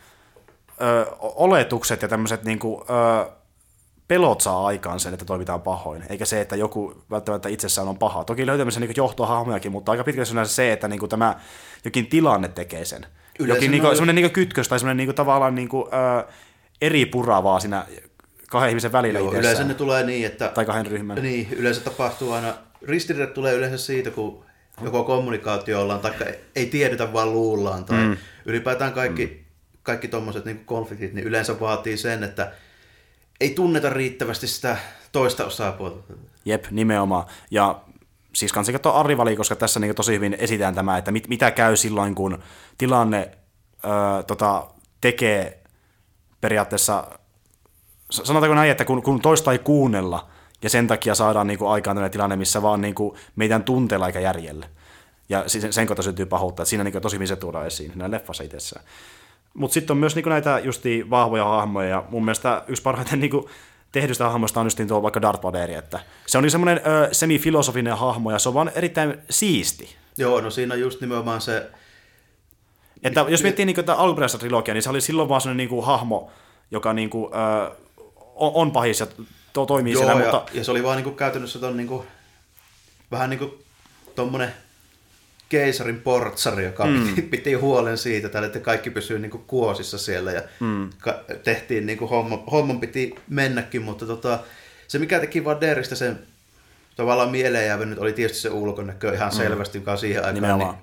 ö, 0.81 1.05
oletukset 1.21 2.01
ja 2.01 2.07
tämmöiset 2.07 2.43
niinku, 2.43 2.85
ö, 2.89 3.31
pelot 4.07 4.41
saa 4.41 4.65
aikaan 4.65 4.99
sen, 4.99 5.13
että 5.13 5.25
toimitaan 5.25 5.61
pahoin, 5.61 6.03
eikä 6.09 6.25
se, 6.25 6.41
että 6.41 6.55
joku 6.55 7.03
välttämättä 7.11 7.49
itsessään 7.49 7.88
on 7.88 7.97
paha. 7.97 8.23
Toki 8.23 8.45
löytämisen 8.45 8.81
niin 8.81 8.93
johtohahmojakin, 8.97 9.71
mutta 9.71 9.91
aika 9.91 10.03
pitkälti 10.03 10.38
on 10.38 10.47
se, 10.47 10.73
että 10.73 10.88
niinku 10.88 11.07
tämä 11.07 11.35
jokin 11.85 12.07
tilanne 12.07 12.47
tekee 12.47 12.85
sen. 12.85 13.05
Yleensä 13.39 13.57
jokin 13.57 13.71
niinku, 13.71 13.88
noin- 13.88 13.95
semmoinen 13.95 14.15
niinku 14.15 14.34
kytkös 14.34 14.67
tai 14.67 14.80
semmoinen 14.80 14.97
niinku, 14.97 15.13
tavallaan 15.13 15.55
niinku, 15.55 15.89
ö, 16.19 16.31
eri 16.81 17.05
puravaa 17.05 17.59
siinä 17.59 17.85
kahden 18.49 18.69
ihmisen 18.69 18.91
välillä 18.91 19.19
Joo, 19.19 19.27
itsessään. 19.27 19.53
yleensä 19.53 19.73
ne 19.73 19.73
tulee 19.73 20.03
niin, 20.03 20.25
että... 20.25 20.47
Tai 20.47 20.65
kahden 20.65 20.85
ryhmän. 20.85 21.17
Niin, 21.21 21.47
yleensä 21.51 21.81
tapahtuu 21.81 22.31
aina... 22.31 22.53
Ristiriidat 22.84 23.34
tulee 23.34 23.53
yleensä 23.53 23.77
siitä, 23.77 24.11
kun 24.11 24.45
joko 24.81 25.03
kommunikaatio 25.03 25.81
ollaan, 25.81 25.99
tai 25.99 26.11
ei 26.55 26.65
tiedetä, 26.65 27.14
vaan 27.14 27.34
luullaan, 27.34 27.85
tai 27.85 28.03
mm. 28.03 28.18
ylipäätään 28.45 28.93
kaikki, 28.93 29.26
mm. 29.26 29.43
kaikki 29.84 30.07
tuommoiset 30.07 30.45
niin 30.45 30.65
konfliktit, 30.65 31.14
niin 31.14 31.27
yleensä 31.27 31.60
vaatii 31.60 31.97
sen, 31.97 32.23
että 32.23 32.51
ei 33.39 33.49
tunneta 33.49 33.89
riittävästi 33.89 34.47
sitä 34.47 34.77
toista 35.11 35.45
osapuolta. 35.45 36.14
Jep, 36.45 36.65
nimenomaan. 36.72 37.26
Ja 37.51 37.81
siis 38.34 38.53
kanssa 38.53 38.72
katsoa 38.72 38.99
Arrivali, 38.99 39.35
koska 39.35 39.55
tässä 39.55 39.80
niin 39.80 39.95
tosi 39.95 40.14
hyvin 40.14 40.35
esitään 40.39 40.76
tämä, 40.76 40.97
että 40.97 41.11
mit, 41.11 41.27
mitä 41.27 41.51
käy 41.51 41.76
silloin, 41.76 42.15
kun 42.15 42.43
tilanne 42.77 43.31
öö, 43.85 44.23
tota, 44.23 44.68
tekee 45.01 45.64
periaatteessa, 46.41 47.07
sanotaanko 48.10 48.55
näin, 48.55 48.72
että 48.72 48.85
kun, 48.85 49.03
kun 49.03 49.22
toista 49.22 49.51
ei 49.51 49.60
kuunnella, 49.60 50.30
ja 50.64 50.69
sen 50.69 50.88
takia 50.88 51.15
saadaan 51.15 51.48
niin 51.48 51.60
kuin, 51.60 51.72
aikaan 51.72 51.95
tämmöinen 51.95 52.11
tilanne, 52.11 52.35
missä 52.35 52.61
vaan 52.61 52.81
niin 52.81 52.95
kuin, 52.95 53.15
meidän 53.35 53.64
tunteella 53.64 54.07
eikä 54.07 54.19
järjellä. 54.19 54.65
Ja 55.30 55.44
sen, 55.48 55.73
sen 55.73 55.88
kautta 55.88 56.03
syntyy 56.03 56.26
pahuutta, 56.26 56.64
että 56.64 56.69
siinä 56.69 56.84
niin 56.84 56.91
kuin, 56.91 57.02
tosi 57.02 57.15
hyvin 57.15 57.27
se 57.27 57.35
tuodaan 57.35 57.68
esiin, 57.68 57.91
siinä 57.91 58.11
leffassa 58.11 58.44
itsessään. 58.44 58.85
Mutta 59.53 59.73
sitten 59.73 59.94
on 59.94 59.98
myös 59.98 60.15
niin 60.15 60.30
näitä 60.30 60.60
justi 60.60 61.10
vahvoja 61.10 61.45
hahmoja, 61.45 61.90
ja 61.90 62.03
mun 62.10 62.26
mielestä 62.26 62.64
yksi 62.68 62.84
parhaiten 62.84 63.19
niin 63.19 63.31
kuin, 63.31 63.45
tehdystä 63.91 64.30
hahmoista 64.30 64.60
on 64.60 64.65
just 64.65 64.80
tuo 64.88 65.03
vaikka 65.03 65.22
Darth 65.22 65.44
Vader, 65.44 65.72
että 65.72 65.99
se 66.26 66.38
on 66.38 66.44
niin 66.44 66.52
semmoinen 66.52 66.81
ö, 66.88 67.10
semifilosofinen 67.11 67.98
hahmo, 67.98 68.31
ja 68.31 68.40
se 68.40 68.49
on 68.49 68.56
vaan 68.56 68.72
erittäin 68.76 69.18
siisti. 69.30 69.95
Joo, 70.18 70.41
no 70.41 70.49
siinä 70.49 70.73
on 70.73 70.80
just 70.80 71.02
nimenomaan 71.02 71.41
se, 71.41 71.69
Että 73.03 73.26
jos 73.27 73.44
miettii 73.44 73.65
niin 73.65 73.76
tätä 73.76 73.94
alkuperäistä 73.94 74.38
trilogiaa, 74.38 74.73
niin 74.73 74.84
se 74.84 74.90
oli 74.90 75.02
silloin 75.02 75.30
vaan 75.30 75.41
sellainen 75.41 75.57
niin 75.57 75.69
kuin, 75.69 75.85
hahmo, 75.85 76.31
joka 76.72 76.94
niin 76.94 77.10
kuin, 77.10 77.34
ö, 77.34 77.72
on, 78.35 78.52
on 78.53 78.72
pahis 78.72 78.99
ja 78.99 79.07
to, 79.53 79.65
toimii 79.65 79.93
Joo, 79.93 80.03
siellä, 80.03 80.23
ja, 80.23 80.31
mutta 80.31 80.51
ja 80.53 80.63
se 80.63 80.71
oli 80.71 80.84
vaan 80.84 80.97
niinku 80.97 81.11
käytännössä 81.11 81.59
ton 81.59 81.77
niinku, 81.77 82.05
vähän 83.11 83.30
niinku 83.30 83.63
tommonen 84.15 84.53
keisarin 85.49 86.01
portsari, 86.01 86.63
joka 86.63 86.85
mm. 86.85 87.07
piti, 87.07 87.21
piti, 87.21 87.53
huolen 87.53 87.97
siitä, 87.97 88.30
tälle, 88.30 88.47
että 88.47 88.59
kaikki 88.59 88.89
pysyy 88.89 89.19
niinku 89.19 89.38
kuosissa 89.38 89.97
siellä 89.97 90.31
ja 90.31 90.41
mm. 90.59 90.89
ka- 90.97 91.23
tehtiin 91.43 91.85
niinku 91.85 92.07
homma, 92.07 92.43
homman 92.51 92.80
piti 92.80 93.15
mennäkin, 93.30 93.81
mutta 93.81 94.05
tota, 94.05 94.39
se 94.88 94.99
mikä 94.99 95.19
teki 95.19 95.45
Vaderista 95.45 95.95
sen 95.95 96.19
tavallaan 96.95 97.31
mieleen 97.31 97.67
jäävä 97.67 97.85
nyt 97.85 97.99
oli 97.99 98.13
tietysti 98.13 98.41
se 98.41 98.49
ulkonäkö 98.49 99.13
ihan 99.13 99.31
mm. 99.31 99.38
selvästi, 99.38 99.77
joka 99.77 99.97
siihen 99.97 100.21
aikaan, 100.21 100.34
niin, 100.34 100.41
Nimenomaan. 100.41 100.77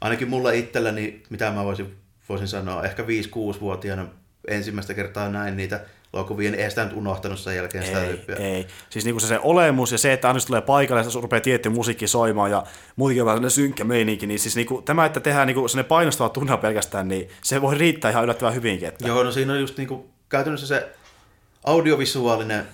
ainakin 0.00 0.28
mulla 0.28 0.50
itselläni, 0.50 1.22
mitä 1.30 1.50
mä 1.50 1.64
voisin, 1.64 1.94
voisin 2.28 2.48
sanoa, 2.48 2.84
ehkä 2.84 3.02
5-6-vuotiaana 3.02 4.06
ensimmäistä 4.48 4.94
kertaa 4.94 5.28
näin 5.28 5.56
niitä 5.56 5.80
elokuvia, 6.14 6.50
niin 6.50 6.60
ei 6.60 6.70
sitä 6.70 6.84
nyt 6.84 6.96
unohtanut 6.96 7.38
sen 7.38 7.56
jälkeen 7.56 7.84
sitä 7.84 8.00
ei, 8.00 8.08
tyyppiä. 8.08 8.36
ei. 8.36 8.66
Siis 8.90 9.04
niin 9.04 9.14
kuin 9.14 9.20
se, 9.20 9.26
se 9.26 9.38
olemus 9.42 9.92
ja 9.92 9.98
se, 9.98 10.12
että 10.12 10.28
aina 10.28 10.40
tulee 10.46 10.60
paikalle 10.60 11.02
ja 11.02 11.20
rupeaa 11.20 11.40
tietty 11.40 11.68
musiikki 11.68 12.06
soimaan 12.06 12.50
ja 12.50 12.64
muutenkin 12.96 13.22
on 13.22 13.26
vähän 13.26 13.50
synkkä 13.50 13.84
meininki, 13.84 14.26
niin 14.26 14.40
siis 14.40 14.56
niin 14.56 14.66
kuin, 14.66 14.84
tämä, 14.84 15.06
että 15.06 15.20
tehdään 15.20 15.46
niin 15.46 15.54
kuin 15.54 15.68
sellainen 15.68 15.88
painostava 15.88 16.28
tunne 16.28 16.56
pelkästään, 16.56 17.08
niin 17.08 17.28
se 17.42 17.62
voi 17.62 17.78
riittää 17.78 18.10
ihan 18.10 18.24
yllättävän 18.24 18.54
hyvinkin. 18.54 18.88
Että, 18.88 19.08
Joo, 19.08 19.22
no 19.22 19.32
siinä 19.32 19.52
on 19.52 19.60
just 19.60 19.76
niinku, 19.76 20.10
käytännössä 20.28 20.66
se 20.66 20.92
audiovisuaalinen 21.64 22.64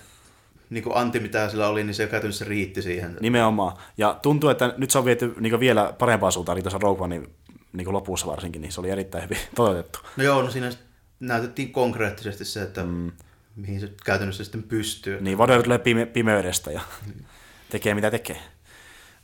niinku 0.69 0.91
anti, 0.93 1.19
mitä 1.19 1.49
sillä 1.49 1.67
oli, 1.67 1.83
niin 1.83 1.93
se 1.93 2.07
käytännössä 2.07 2.45
riitti 2.45 2.81
siihen. 2.81 3.17
Nimenomaan. 3.19 3.77
Ja 3.97 4.19
tuntuu, 4.21 4.49
että 4.49 4.73
nyt 4.77 4.91
se 4.91 4.97
on 4.97 5.05
viety 5.05 5.35
niin 5.39 5.59
vielä 5.59 5.93
parempaan 5.99 6.31
suuntaan, 6.31 6.55
niin 6.55 6.63
tuossa 6.63 6.79
Rogue 6.81 7.05
Onein 7.05 7.35
niin 7.73 7.85
kuin 7.85 7.93
lopussa 7.93 8.27
varsinkin, 8.27 8.61
niin 8.61 8.71
se 8.71 8.79
oli 8.79 8.89
erittäin 8.89 9.23
hyvin 9.23 9.37
toteutettu. 9.55 9.99
No 10.17 10.23
joo, 10.23 10.41
no 10.41 10.51
siinä 10.51 10.71
näytettiin 11.19 11.71
konkreettisesti 11.71 12.45
se, 12.45 12.61
että 12.61 12.83
mm. 12.83 13.11
Mihin 13.55 13.79
se 13.79 13.89
käytännössä 14.05 14.43
sitten 14.43 14.63
pystyy. 14.63 15.21
Niin, 15.21 15.37
Vader 15.37 15.63
tulee 15.63 15.77
pime- 15.77 16.05
pimeydestä 16.13 16.71
ja 16.71 16.81
tekee 17.71 17.95
mitä 17.95 18.11
tekee. 18.11 18.37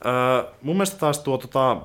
Öö, 0.05 0.51
mun 0.61 0.75
mielestä 0.75 0.97
taas 0.97 1.19
tuo 1.19 1.37
tota, 1.37 1.81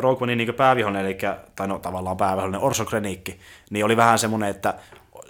Rogue 0.00 0.36
niin 0.36 0.54
päävihollinen, 0.54 1.06
eli, 1.06 1.18
tai 1.56 1.68
no 1.68 1.78
tavallaan 1.78 2.16
päävihollinen 2.16 2.60
Orson 2.60 2.86
Krennic, 2.86 3.36
niin 3.70 3.84
oli 3.84 3.96
vähän 3.96 4.18
semmoinen, 4.18 4.48
että 4.50 4.74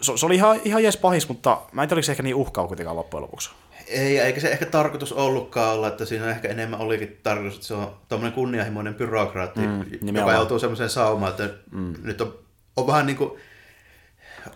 se, 0.01 0.12
se 0.16 0.27
oli 0.27 0.35
ihan, 0.35 0.61
ihan 0.65 0.82
jees 0.82 0.97
pahis, 0.97 1.28
mutta 1.28 1.61
mä 1.73 1.82
en 1.82 1.89
tiedä, 1.89 1.97
oliko 1.97 2.06
se 2.06 2.12
ehkä 2.12 2.23
niin 2.23 2.35
uhkaa 2.35 2.66
kuitenkaan 2.66 2.97
loppujen 2.97 3.23
lopuksi. 3.23 3.51
Ei, 3.86 4.19
eikä 4.19 4.40
se 4.40 4.52
ehkä 4.52 4.66
tarkoitus 4.66 5.12
ollutkaan 5.12 5.74
olla, 5.74 5.89
että 5.89 6.05
siinä 6.05 6.31
ehkä 6.31 6.48
enemmän 6.48 6.81
olikin 6.81 7.20
tarkoitus, 7.23 7.55
että 7.55 7.66
se 7.66 7.74
on 7.74 7.97
tuommoinen 8.09 8.35
kunnianhimoinen 8.35 8.94
byrokraatti, 8.94 9.61
Mm, 9.61 10.16
joka 10.16 10.32
joutuu 10.32 10.59
semmoiseen 10.59 10.90
saumaan, 10.90 11.31
että 11.31 11.51
mm. 11.70 11.94
nyt 12.02 12.20
on, 12.20 12.39
on 12.77 12.86
vähän 12.86 13.06
niin 13.06 13.16
kuin 13.16 13.40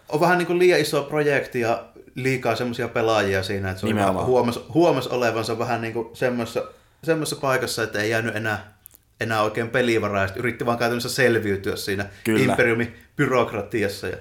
on 0.08 0.20
vähän 0.20 0.38
niin 0.38 0.46
kuin 0.46 0.58
liian 0.58 0.80
iso 0.80 1.02
projekti 1.02 1.60
ja 1.60 1.84
liikaa 2.14 2.56
semmoisia 2.56 2.88
pelaajia 2.88 3.42
siinä, 3.42 3.70
että 3.70 3.80
se 3.80 3.94
vähän 3.94 4.14
huomas, 4.14 4.60
huomas 4.74 5.06
olevansa 5.06 5.58
vähän 5.58 5.80
niin 5.80 5.92
kuin 5.92 6.08
semmoisessa, 6.16 6.64
semmoisessa 7.04 7.40
paikassa, 7.40 7.82
että 7.82 8.00
ei 8.00 8.10
jäänyt 8.10 8.36
enää, 8.36 8.78
enää 9.20 9.42
oikein 9.42 9.70
pelivaraa, 9.70 10.22
ja 10.22 10.28
yritti 10.36 10.66
vaan 10.66 10.78
käytännössä 10.78 11.08
selviytyä 11.08 11.76
siinä 11.76 12.06
Kyllä. 12.24 12.44
imperiumin 12.44 12.96
byrokratiassa. 13.16 14.08
Ja, 14.08 14.16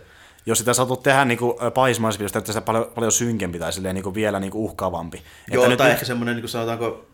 Jos 0.46 0.58
sitä 0.58 0.74
saatu 0.74 0.98
tehdä 0.98 1.26
niin 1.26 1.40
pahismaisvideosta, 1.74 2.40
että 2.40 2.54
se 2.54 2.62
paljon, 2.62 2.92
paljon 2.96 3.12
synkempi 3.12 3.60
tai 3.60 3.74
silleen, 3.74 3.96
niin 3.96 4.04
kuin 4.04 4.16
vielä 4.16 4.40
niin 4.40 4.52
kuin 4.52 4.62
uhkaavampi. 4.62 5.24
joo, 5.52 5.64
että 5.64 5.78
tai 5.78 5.88
nyt, 5.88 5.94
ehkä 5.94 6.06
semmoinen, 6.06 6.36
niin 6.36 6.44
kuin 6.44 6.50
sanotaanko, 6.50 7.06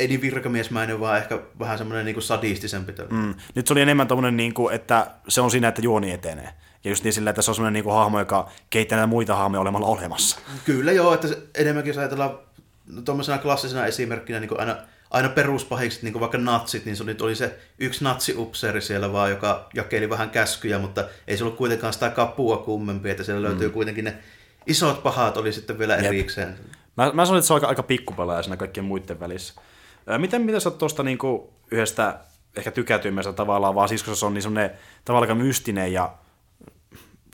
ei 0.00 0.08
niin 0.08 0.20
virkamiesmäinen, 0.20 1.00
vaan 1.00 1.18
ehkä 1.18 1.38
vähän 1.58 1.78
semmoinen 1.78 2.04
niin 2.04 2.14
kuin 2.14 2.24
sadistisempi. 2.24 2.92
Mm. 3.10 3.34
Nyt 3.54 3.66
se 3.66 3.72
oli 3.74 3.80
enemmän 3.80 4.08
tommonen, 4.08 4.36
niin 4.36 4.54
kuin, 4.54 4.74
että 4.74 5.06
se 5.28 5.40
on 5.40 5.50
siinä, 5.50 5.68
että 5.68 5.82
juoni 5.82 6.12
etenee. 6.12 6.52
Ja 6.86 6.90
just 6.90 7.04
niin 7.04 7.12
sillä, 7.12 7.30
että 7.30 7.42
se 7.42 7.50
on 7.50 7.54
semmoinen 7.54 7.72
niinku 7.72 7.90
hahmo, 7.90 8.18
joka 8.18 8.50
kehittää 8.70 8.96
näitä 8.96 9.06
muita 9.06 9.36
hahmoja 9.36 9.60
olemalla 9.60 9.86
olemassa. 9.86 10.38
Kyllä 10.64 10.92
joo, 10.92 11.14
että 11.14 11.28
enemmänkin 11.54 11.90
jos 11.90 11.98
ajatellaan 11.98 12.38
no, 12.86 13.02
tuommoisena 13.02 13.38
klassisena 13.38 13.86
esimerkkinä 13.86 14.40
niin 14.40 14.48
kuin 14.48 14.60
aina, 14.60 14.76
aina 15.10 15.28
peruspahikset, 15.28 16.02
niin 16.02 16.12
kuin 16.12 16.20
vaikka 16.20 16.38
natsit, 16.38 16.84
niin 16.84 16.96
se 16.96 17.02
oli, 17.02 17.16
oli 17.20 17.34
se 17.34 17.58
yksi 17.78 18.04
natsiupseeri 18.04 18.80
siellä 18.80 19.12
vaan, 19.12 19.30
joka 19.30 19.68
jakeli 19.74 20.10
vähän 20.10 20.30
käskyjä, 20.30 20.78
mutta 20.78 21.04
ei 21.28 21.36
se 21.36 21.44
ollut 21.44 21.58
kuitenkaan 21.58 21.92
sitä 21.92 22.10
kapua 22.10 22.56
kummempi, 22.56 23.10
että 23.10 23.24
siellä 23.24 23.42
löytyy 23.42 23.68
mm. 23.68 23.74
kuitenkin 23.74 24.04
ne 24.04 24.16
isot 24.66 25.02
pahat 25.02 25.36
oli 25.36 25.52
sitten 25.52 25.78
vielä 25.78 25.96
erikseen. 25.96 26.58
Mä, 26.96 27.10
mä 27.12 27.26
sanoin, 27.26 27.38
että 27.38 27.46
se 27.46 27.52
on 27.52 27.56
aika, 27.56 27.66
aika 27.66 27.82
pikkupelaaja 27.82 28.42
siinä 28.42 28.56
kaikkien 28.56 28.84
muiden 28.84 29.20
välissä. 29.20 29.54
Miten, 30.18 30.42
miten 30.42 30.60
sä 30.60 30.70
tuosta 30.70 31.02
niinku 31.02 31.52
yhdestä 31.70 32.18
ehkä 32.56 32.70
tykätymmästä 32.70 33.32
tavallaan, 33.32 33.74
vaan 33.74 33.88
siis 33.88 34.02
koska 34.02 34.14
se 34.14 34.26
on 34.26 34.34
niin 34.34 34.42
semmoinen 34.42 34.70
tavallaan 35.04 35.30
aika 35.30 35.44
mystinen 35.44 35.92
ja 35.92 36.12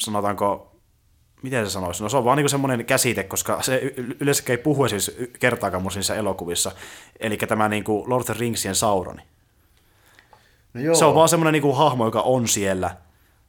sanotaanko, 0.04 0.76
miten 1.42 1.66
se 1.66 1.70
sanoisi, 1.72 2.02
no 2.02 2.08
se 2.08 2.16
on 2.16 2.24
vaan 2.24 2.36
niinku 2.36 2.48
semmoinen 2.48 2.84
käsite, 2.84 3.22
koska 3.22 3.62
se 3.62 3.94
yleensä 4.20 4.42
ei 4.48 4.58
puhu 4.58 4.88
siis 4.88 5.16
kertaakaan 5.38 5.82
mun 5.82 5.92
niissä 5.94 6.14
elokuvissa, 6.14 6.72
eli 7.20 7.36
tämä 7.36 7.68
niinku 7.68 8.04
Lord 8.06 8.20
of 8.20 8.26
the 8.26 8.34
Ringsien 8.38 8.74
Sauroni. 8.74 9.22
No 10.74 10.80
joo. 10.80 10.94
Se 10.94 11.04
on 11.04 11.14
vaan 11.14 11.28
semmoinen 11.28 11.52
niinku 11.52 11.72
hahmo, 11.72 12.04
joka 12.04 12.20
on 12.20 12.48
siellä. 12.48 12.96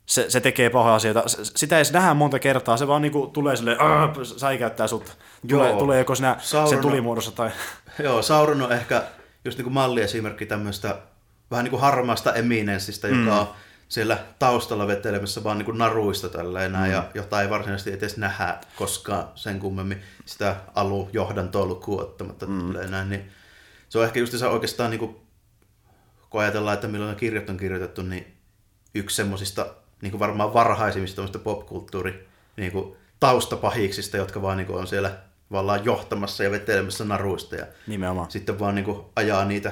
Se, 0.06 0.30
se 0.30 0.40
tekee 0.40 0.70
pahoja 0.70 0.96
asioita. 0.96 1.24
Sitä 1.28 1.78
ei 1.78 1.84
nähdä 1.94 2.14
monta 2.14 2.40
kertaa. 2.40 2.78
Se 2.78 2.88
vaan 2.88 3.02
niinku 3.02 3.28
tulee 3.28 3.56
silleen, 3.56 3.82
"Arr!" 3.82 4.26
säikäyttää 4.26 4.88
sut. 4.88 5.18
Tulee, 5.50 5.70
Joo. 5.70 5.80
tulee 5.80 6.00
joko 6.00 6.16
siinä 6.16 6.36
sen 6.40 6.48
Sauron 6.48 6.76
on- 6.76 6.82
tulimuodossa 6.82 7.32
tai... 7.32 7.52
Joo, 8.04 8.22
Sauron 8.22 8.62
on 8.62 8.72
ehkä 8.72 9.04
just 9.46 9.58
niin 9.58 9.64
kuin 9.64 9.74
malliesimerkki 9.74 10.46
tämmöistä 10.46 10.98
vähän 11.52 11.64
niin 11.64 11.70
kuin 11.70 11.82
harmaasta 11.82 12.34
eminenssistä, 12.34 13.08
joka 13.08 13.32
mm. 13.32 13.38
on 13.38 13.48
siellä 13.90 14.18
taustalla 14.40 14.88
vetelemässä 14.88 15.44
vaan 15.44 15.58
niin 15.58 15.66
kuin 15.66 15.78
naruista 15.78 16.30
tälleen 16.30 16.72
mm. 16.72 16.92
ja 16.92 17.10
jota 17.14 17.42
ei 17.42 17.50
varsinaisesti 17.50 17.94
edes 17.94 18.18
nähdä 18.18 18.58
koskaan 18.76 19.28
sen 19.36 19.60
kummemmin 19.60 20.02
sitä 20.26 20.56
alujohdantoa 20.76 21.66
lukuun 21.66 22.02
ottamatta 22.02 22.46
mm. 22.46 22.74
näin, 22.90 23.10
niin 23.10 23.32
se 23.90 24.00
on 24.00 24.06
ehkä 24.06 24.20
just 24.20 24.38
se 24.38 24.48
oikeastaan 24.48 24.90
niin 24.90 25.00
kuin, 25.00 25.16
kun 26.30 26.42
ajatellaan, 26.42 26.74
että 26.74 26.88
milloin 26.88 27.10
ne 27.10 27.16
kirjat 27.16 27.50
on 27.50 27.58
kirjoitettu, 27.58 28.02
niin 28.02 28.38
yksi 28.96 29.16
semmoisista 29.16 29.66
niin 30.02 30.12
kuin 30.12 30.20
varmaan 30.20 30.54
varhaisimmista 30.54 31.40
popkulttuuri 31.44 32.28
niin 32.58 32.72
kuin 32.72 32.96
taustapahiksista, 33.20 34.18
jotka 34.18 34.42
vaan 34.42 34.58
niin 34.58 34.68
kuin 34.68 34.80
on 34.80 34.88
siellä 34.88 35.18
vallaan 35.52 35.86
johtamassa 35.86 36.44
ja 36.44 36.52
vetelemässä 36.52 37.06
naruista 37.06 37.56
ja 37.56 37.66
Nimenomaan. 37.88 38.32
sitten 38.32 38.60
vaan 38.60 38.76
niin 38.76 38.86
kuin 38.86 39.06
ajaa 39.16 39.46
niitä 39.46 39.72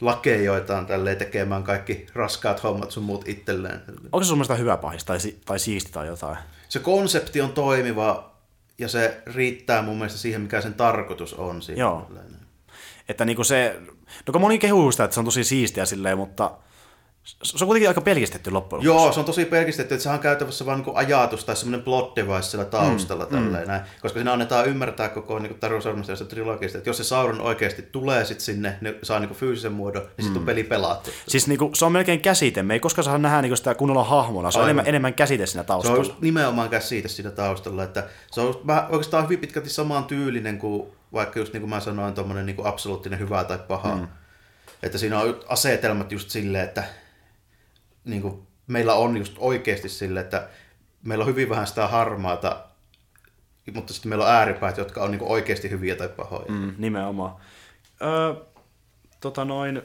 lakejoitaan 0.00 0.86
tälleen 0.86 1.16
tekemään 1.16 1.62
kaikki 1.62 2.06
raskaat 2.14 2.62
hommat 2.62 2.90
sun 2.90 3.02
muut 3.04 3.28
itselleen. 3.28 3.82
Onko 4.12 4.24
se 4.24 4.28
sun 4.28 4.38
mielestä 4.38 4.54
hyvä 4.54 4.76
pahis 4.76 5.04
tai, 5.04 5.20
si- 5.20 5.40
tai 5.44 5.58
siisti 5.58 5.92
tai 5.92 6.06
jotain? 6.06 6.36
Se 6.68 6.78
konsepti 6.78 7.40
on 7.40 7.52
toimiva 7.52 8.36
ja 8.78 8.88
se 8.88 9.22
riittää 9.26 9.82
mun 9.82 9.96
mielestä 9.96 10.18
siihen, 10.18 10.40
mikä 10.40 10.60
sen 10.60 10.74
tarkoitus 10.74 11.34
on. 11.34 11.62
Siinä. 11.62 11.80
Joo. 11.80 12.10
Että 13.08 13.24
niinku 13.24 13.44
se, 13.44 13.76
no 14.26 14.32
kun 14.32 14.40
moni 14.40 14.58
kehuu 14.58 14.92
sitä, 14.92 15.04
että 15.04 15.14
se 15.14 15.20
on 15.20 15.24
tosi 15.24 15.44
siistiä 15.44 15.84
silleen, 15.84 16.18
mutta 16.18 16.50
se 17.42 17.64
on 17.64 17.66
kuitenkin 17.66 17.88
aika 17.88 18.00
pelkistetty 18.00 18.50
loppujen 18.50 18.86
lopuksi. 18.86 19.04
Joo, 19.04 19.12
se 19.12 19.20
on 19.20 19.26
tosi 19.26 19.44
pelkistetty, 19.44 19.94
että 19.94 20.02
sehän 20.02 20.16
on 20.16 20.22
käytävässä 20.22 20.66
vain 20.66 20.82
niin 20.82 20.96
ajatus 20.96 21.44
tai 21.44 21.56
semmoinen 21.56 21.84
plot 21.84 22.16
device 22.16 22.42
siellä 22.42 22.64
taustalla. 22.64 23.24
Mm, 23.24 23.30
tälleen, 23.30 23.68
näin. 23.68 23.80
Koska 24.02 24.18
siinä 24.18 24.32
annetaan 24.32 24.66
ymmärtää 24.66 25.08
koko 25.08 25.38
niin 25.38 25.58
Taru 25.58 25.80
Sormesta 25.80 26.24
trilogista, 26.24 26.78
että 26.78 26.90
jos 26.90 26.96
se 26.96 27.04
Sauron 27.04 27.40
oikeasti 27.40 27.82
tulee 27.82 28.24
sit 28.24 28.40
sinne, 28.40 28.78
ne 28.80 28.94
saa 29.02 29.20
niin 29.20 29.30
fyysisen 29.30 29.72
muodon, 29.72 30.02
niin 30.02 30.24
sitten 30.24 30.40
on 30.40 30.46
peli 30.46 30.64
pelattu. 30.64 31.10
Siis 31.28 31.48
niinku, 31.48 31.70
se 31.74 31.84
on 31.84 31.92
melkein 31.92 32.20
käsite. 32.20 32.62
Me 32.62 32.74
ei 32.74 32.80
koskaan 32.80 33.04
saa 33.04 33.18
nähdä 33.18 33.42
niinku 33.42 33.56
sitä 33.56 33.74
kunnolla 33.74 34.04
hahmona. 34.04 34.50
Se 34.50 34.58
on 34.58 34.64
Aivan. 34.64 34.70
enemmän, 34.70 34.88
enemmän 34.88 35.14
käsite 35.14 35.46
siinä 35.46 35.62
Se 35.66 35.72
on 35.72 35.82
taustalla. 35.82 36.16
nimenomaan 36.20 36.68
käsite 36.68 37.08
siinä 37.08 37.30
taustalla, 37.30 37.84
että 37.84 38.04
se 38.30 38.40
on 38.40 38.60
vähän, 38.66 38.84
oikeastaan 38.88 39.24
hyvin 39.24 39.38
pitkälti 39.38 39.70
samaan 39.70 40.04
tyylinen 40.04 40.58
kuin 40.58 40.92
vaikka 41.12 41.38
just 41.38 41.52
niin 41.52 41.60
kuin 41.60 41.70
mä 41.70 41.80
sanoin, 41.80 42.14
tuommoinen 42.14 42.46
niin 42.46 42.66
absoluuttinen 42.66 43.18
hyvä 43.18 43.44
tai 43.44 43.58
paha. 43.58 43.96
Mm. 43.96 44.08
Että 44.82 44.98
siinä 44.98 45.20
on 45.20 45.40
asetelmat 45.48 46.12
just 46.12 46.30
silleen, 46.30 46.64
että 46.64 46.84
niin 48.06 48.22
kuin 48.22 48.46
meillä 48.66 48.94
on 48.94 49.16
just 49.16 49.34
oikeasti 49.38 49.88
sille, 49.88 50.20
että 50.20 50.48
meillä 51.02 51.22
on 51.22 51.28
hyvin 51.28 51.48
vähän 51.48 51.66
sitä 51.66 51.88
harmaata, 51.88 52.64
mutta 53.74 53.92
sitten 53.92 54.08
meillä 54.08 54.24
on 54.24 54.30
ääripäät, 54.30 54.78
jotka 54.78 55.02
on 55.02 55.10
niin 55.10 55.18
kuin 55.18 55.30
oikeasti 55.30 55.70
hyviä 55.70 55.96
tai 55.96 56.08
pahoja. 56.08 56.46
Mm. 56.48 56.74
Nimenomaan. 56.78 57.36
Öö, 58.02 58.34
tota 59.20 59.44
noin, 59.44 59.82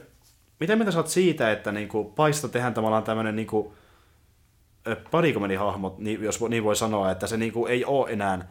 miten 0.60 0.78
mitä 0.78 0.90
sä 0.90 0.98
oot 0.98 1.08
siitä, 1.08 1.52
että 1.52 1.72
niinku 1.72 2.04
paista 2.04 2.48
tehdään 2.48 2.74
tavallaan 2.74 3.02
tämmönen 3.02 3.36
niinku 3.36 3.74
bodycomedy-hahmot, 5.10 5.98
niin, 5.98 6.22
jos 6.22 6.40
niin 6.48 6.64
voi 6.64 6.76
sanoa, 6.76 7.10
että 7.10 7.26
se 7.26 7.36
niinku 7.36 7.66
ei 7.66 7.84
ole 7.84 8.10
enää 8.10 8.48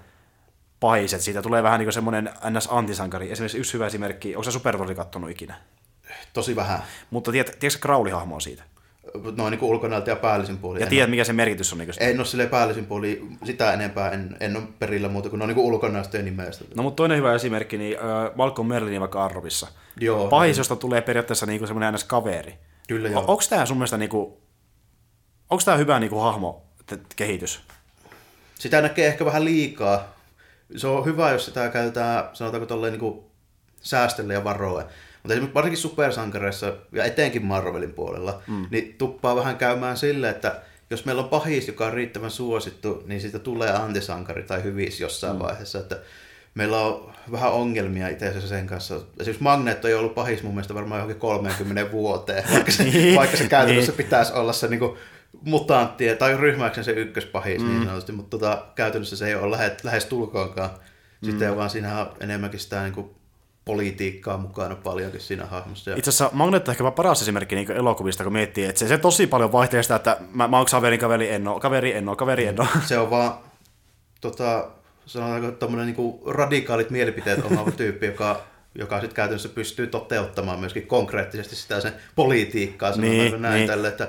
pahis, 0.79 1.13
että 1.13 1.25
siitä 1.25 1.41
tulee 1.41 1.63
vähän 1.63 1.79
niinku 1.79 1.91
semmoinen 1.91 2.29
NS-antisankari. 2.49 3.31
Esimerkiksi 3.31 3.57
yksi 3.57 3.73
hyvä 3.73 3.87
esimerkki, 3.87 4.35
onko 4.35 4.43
sä 4.43 4.51
Supertrolli 4.51 4.95
kattonut 4.95 5.29
ikinä? 5.29 5.55
Tosi 6.33 6.55
vähän. 6.55 6.83
Mutta 7.09 7.31
tiedät, 7.31 7.59
tiedätkö 7.59 7.87
Crowley-hahmo 7.87 8.35
on 8.35 8.41
siitä? 8.41 8.63
Noin 9.37 9.51
niin 9.51 9.59
kuin 9.59 9.69
ulkonäöltä 9.69 10.11
ja 10.11 10.15
päällisin 10.15 10.57
puolin. 10.57 10.81
Ja 10.81 10.87
tiedät, 10.87 11.09
mikä 11.09 11.23
se 11.23 11.33
merkitys 11.33 11.73
on? 11.73 11.79
Niin 11.79 11.89
En 11.99 12.19
ole 12.19 12.25
silleen 12.25 12.49
päällisin 12.49 12.85
puoli 12.85 13.27
sitä 13.43 13.73
enempää, 13.73 14.11
en, 14.11 14.37
en 14.39 14.57
ole 14.57 14.63
perillä 14.79 15.07
muuta 15.09 15.29
kuin 15.29 15.39
no 15.39 15.45
niin 15.45 15.57
ulkonäöstä 15.57 16.17
ja 16.17 16.23
nimestä. 16.23 16.65
No 16.75 16.83
mutta 16.83 16.95
toinen 16.95 17.17
hyvä 17.17 17.35
esimerkki, 17.35 17.77
niin 17.77 17.97
äh, 17.97 18.35
Malcolm 18.35 18.67
Merlin 18.67 18.99
vaikka 18.99 19.25
Arrovissa. 19.25 19.67
Joo. 19.99 20.27
Pahis, 20.27 20.57
josta 20.57 20.75
tulee 20.75 21.01
periaatteessa 21.01 21.45
niinku 21.45 21.67
semmoinen 21.67 21.93
NS-kaveri. 21.93 22.53
Kyllä 22.87 23.09
joo. 23.09 23.21
O- 23.21 23.31
onko 23.31 23.43
tämä 23.49 23.65
sun 23.65 23.77
mielestä 23.77 23.97
niinku, 23.97 24.41
onko 25.49 25.63
tämä 25.65 25.77
hyvä 25.77 25.99
niinku 25.99 26.19
hahmo 26.19 26.63
te- 26.85 26.99
kehitys? 27.15 27.59
Sitä 28.55 28.81
näkee 28.81 29.07
ehkä 29.07 29.25
vähän 29.25 29.45
liikaa. 29.45 30.15
Se 30.75 30.87
on 30.87 31.05
hyvä, 31.05 31.31
jos 31.31 31.45
sitä 31.45 31.69
käytetään, 31.69 32.23
sanotaanko 32.33 32.65
tolleen 32.65 32.99
niin 32.99 33.21
säästelle 33.81 34.33
ja 34.33 34.43
varoen. 34.43 34.85
Mutta 35.23 35.33
esimerkiksi 35.33 35.53
varsinkin 35.53 35.81
supersankareissa 35.81 36.73
ja 36.91 37.03
etenkin 37.03 37.45
Marvelin 37.45 37.93
puolella, 37.93 38.41
mm. 38.47 38.65
niin 38.71 38.95
tuppaa 38.97 39.35
vähän 39.35 39.57
käymään 39.57 39.97
sille, 39.97 40.29
että 40.29 40.61
jos 40.89 41.05
meillä 41.05 41.21
on 41.21 41.29
pahis, 41.29 41.67
joka 41.67 41.85
on 41.85 41.93
riittävän 41.93 42.31
suosittu, 42.31 43.03
niin 43.05 43.21
siitä 43.21 43.39
tulee 43.39 43.71
antisankari 43.71 44.43
tai 44.43 44.63
hyvis 44.63 44.99
jossain 44.99 45.35
mm. 45.35 45.39
vaiheessa. 45.39 45.79
Että 45.79 45.97
meillä 46.55 46.79
on 46.79 47.13
vähän 47.31 47.51
ongelmia 47.51 48.07
itse 48.07 48.27
asiassa 48.27 48.49
sen 48.49 48.67
kanssa. 48.67 48.95
Esimerkiksi 48.95 49.43
Magneto 49.43 49.87
ei 49.87 49.93
ollut 49.93 50.15
pahis 50.15 50.43
mun 50.43 50.53
mielestä 50.53 50.73
varmaan 50.73 50.99
johonkin 50.99 51.19
30 51.19 51.91
vuoteen, 51.91 52.43
vaikka 52.53 52.71
se, 52.71 52.83
Niin, 52.83 53.15
vaikka 53.15 53.37
se 53.37 53.47
käytännössä 53.47 53.91
niin. 53.91 53.97
pitäisi 53.97 54.33
olla 54.33 54.53
se 54.53 54.67
niin 54.67 54.97
mutantti 55.41 56.15
tai 56.15 56.37
ryhmäyksen 56.37 56.83
se 56.83 56.91
ykköspahis 56.91 57.61
mm. 57.61 57.69
niin 57.69 57.83
sanotusti, 57.85 58.11
mutta 58.11 58.37
tota, 58.37 58.65
käytännössä 58.75 59.15
se 59.15 59.27
ei 59.27 59.35
ole 59.35 59.51
lähes, 59.51 59.83
lähes 59.83 60.05
tulkoonkaan. 60.05 60.69
Sitten 61.23 61.49
mm. 61.51 61.55
vaan 61.55 61.69
siinä 61.69 61.99
on 61.99 62.11
enemmänkin 62.19 62.59
sitä 62.59 62.83
niin 62.83 62.93
kuin, 62.93 63.15
politiikkaa 63.71 64.37
mukana 64.37 64.75
paljonkin 64.75 65.21
siinä 65.21 65.45
hahmossa. 65.45 65.95
Itse 65.95 66.09
asiassa 66.09 66.29
Magneto 66.33 66.71
on 66.71 66.73
ehkä 66.73 66.91
paras 66.91 67.21
esimerkki 67.21 67.55
niin 67.55 67.71
elokuvista, 67.71 68.23
kun 68.23 68.33
miettii, 68.33 68.65
että 68.65 68.79
se, 68.79 68.87
se 68.87 68.97
tosi 68.97 69.27
paljon 69.27 69.51
vaihtelee 69.51 69.83
sitä, 69.83 69.95
että 69.95 70.17
mä, 70.33 70.47
mä 70.47 70.57
oon 70.57 70.65
kaveri, 70.71 70.97
kaveri, 70.97 71.29
en 71.29 71.47
oo, 71.47 71.59
kaveri, 71.59 71.93
en 71.93 72.09
oo, 72.09 72.15
kaveri, 72.15 72.45
en 72.45 72.61
oo. 72.61 72.67
se 72.85 72.97
on 72.97 73.09
vaan 73.09 73.33
tota, 74.21 74.67
sanotaanko 75.05 75.51
tommonen 75.51 75.85
niinku 75.85 76.23
radikaalit 76.27 76.89
mielipiteet 76.89 77.45
omaava 77.45 77.71
tyyppi, 77.81 78.05
joka, 78.05 78.41
joka 78.75 78.99
sitten 78.99 79.15
käytännössä 79.15 79.49
pystyy 79.49 79.87
toteuttamaan 79.87 80.59
myöskin 80.59 80.87
konkreettisesti 80.87 81.55
sitä 81.55 81.81
sen 81.81 81.93
politiikkaa, 82.15 82.91
sanotaanko 82.93 83.23
Niin, 83.23 83.41
näin 83.41 83.55
niin. 83.55 83.67
tälle, 83.67 83.87
että 83.87 84.07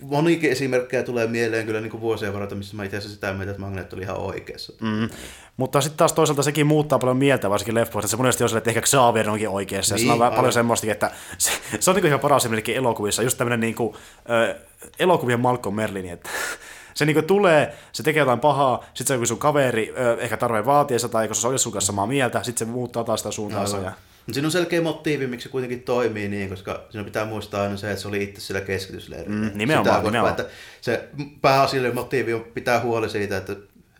monikin 0.00 0.50
esimerkkejä 0.50 1.02
tulee 1.02 1.26
mieleen 1.26 1.66
kyllä 1.66 1.80
niin 1.80 1.90
kuin 1.90 2.00
vuosien 2.00 2.32
varrella, 2.32 2.54
missä 2.54 2.76
mä 2.76 2.84
itse 2.84 2.96
asiassa 2.96 3.14
sitä 3.14 3.32
mieltä, 3.32 3.50
että 3.50 3.60
Magneto 3.60 3.96
oli 3.96 4.02
ihan 4.02 4.16
oikeassa. 4.16 4.72
Mm. 4.80 5.08
Mutta 5.56 5.80
sitten 5.80 5.98
taas 5.98 6.12
toisaalta 6.12 6.42
sekin 6.42 6.66
muuttaa 6.66 6.98
paljon 6.98 7.16
mieltä, 7.16 7.50
varsinkin 7.50 7.74
leffoista, 7.74 8.06
että 8.06 8.10
se 8.10 8.16
monesti 8.16 8.42
on 8.42 8.48
sille, 8.48 8.58
että 8.58 8.70
ehkä 8.70 8.80
Xavier 8.80 9.30
onkin 9.30 9.48
oikeassa. 9.48 9.94
Niin, 9.94 10.06
ja 10.06 10.14
on 10.14 10.22
aivan. 10.22 10.36
paljon 10.36 10.52
semmoistakin, 10.52 10.92
että 10.92 11.10
se, 11.38 11.50
se 11.80 11.90
on 11.90 11.96
niin 11.96 12.06
ihan 12.06 12.20
paras 12.20 12.42
esimerkki 12.42 12.76
elokuvissa, 12.76 13.22
just 13.22 13.38
tämmöinen 13.38 13.60
niin 13.60 13.74
kuin, 13.74 13.94
äh, 14.30 14.56
elokuvien 14.98 15.40
Malcolm 15.40 15.76
Merlin, 15.76 16.06
että 16.06 16.30
se 16.94 17.06
niin 17.06 17.24
tulee, 17.24 17.74
se 17.92 18.02
tekee 18.02 18.20
jotain 18.20 18.40
pahaa, 18.40 18.84
sitten 18.84 19.06
se 19.06 19.14
joku 19.14 19.26
sun 19.26 19.38
kaveri 19.38 19.94
äh, 19.98 20.24
ehkä 20.24 20.36
tarvitsee 20.36 20.66
vaatiessa 20.66 21.08
tai 21.08 21.28
koska 21.28 21.40
se 21.40 21.48
on 21.48 21.58
sun 21.58 21.72
kanssa 21.72 21.86
samaa 21.86 22.06
mieltä, 22.06 22.42
sitten 22.42 22.68
se 22.68 22.72
muuttaa 22.72 23.04
taas 23.04 23.20
sitä 23.20 23.30
suuntaansa. 23.30 23.76
Ja... 23.76 23.92
Mut 24.30 24.34
Siinä 24.34 24.46
on 24.46 24.52
selkeä 24.52 24.82
motiivi, 24.82 25.26
miksi 25.26 25.44
se 25.44 25.50
kuitenkin 25.50 25.82
toimii 25.82 26.28
niin, 26.28 26.48
koska 26.48 26.84
siinä 26.90 27.04
pitää 27.04 27.24
muistaa 27.24 27.62
aina 27.62 27.76
se, 27.76 27.90
että 27.90 28.02
se 28.02 28.08
oli 28.08 28.22
itse 28.22 28.40
sillä 28.40 28.60
keskitysleirillä. 28.60 29.36
Mm, 29.36 29.50
nimenomaan, 29.54 29.96
Sitä, 29.96 30.08
nimenomaan. 30.08 30.30
Että 30.30 30.46
se 30.80 31.08
pääasiallinen 31.40 31.94
motiivi 31.94 32.34
on 32.34 32.44
pitää 32.54 32.80
huoli 32.80 33.08
siitä, 33.08 33.36
että, 33.36 33.56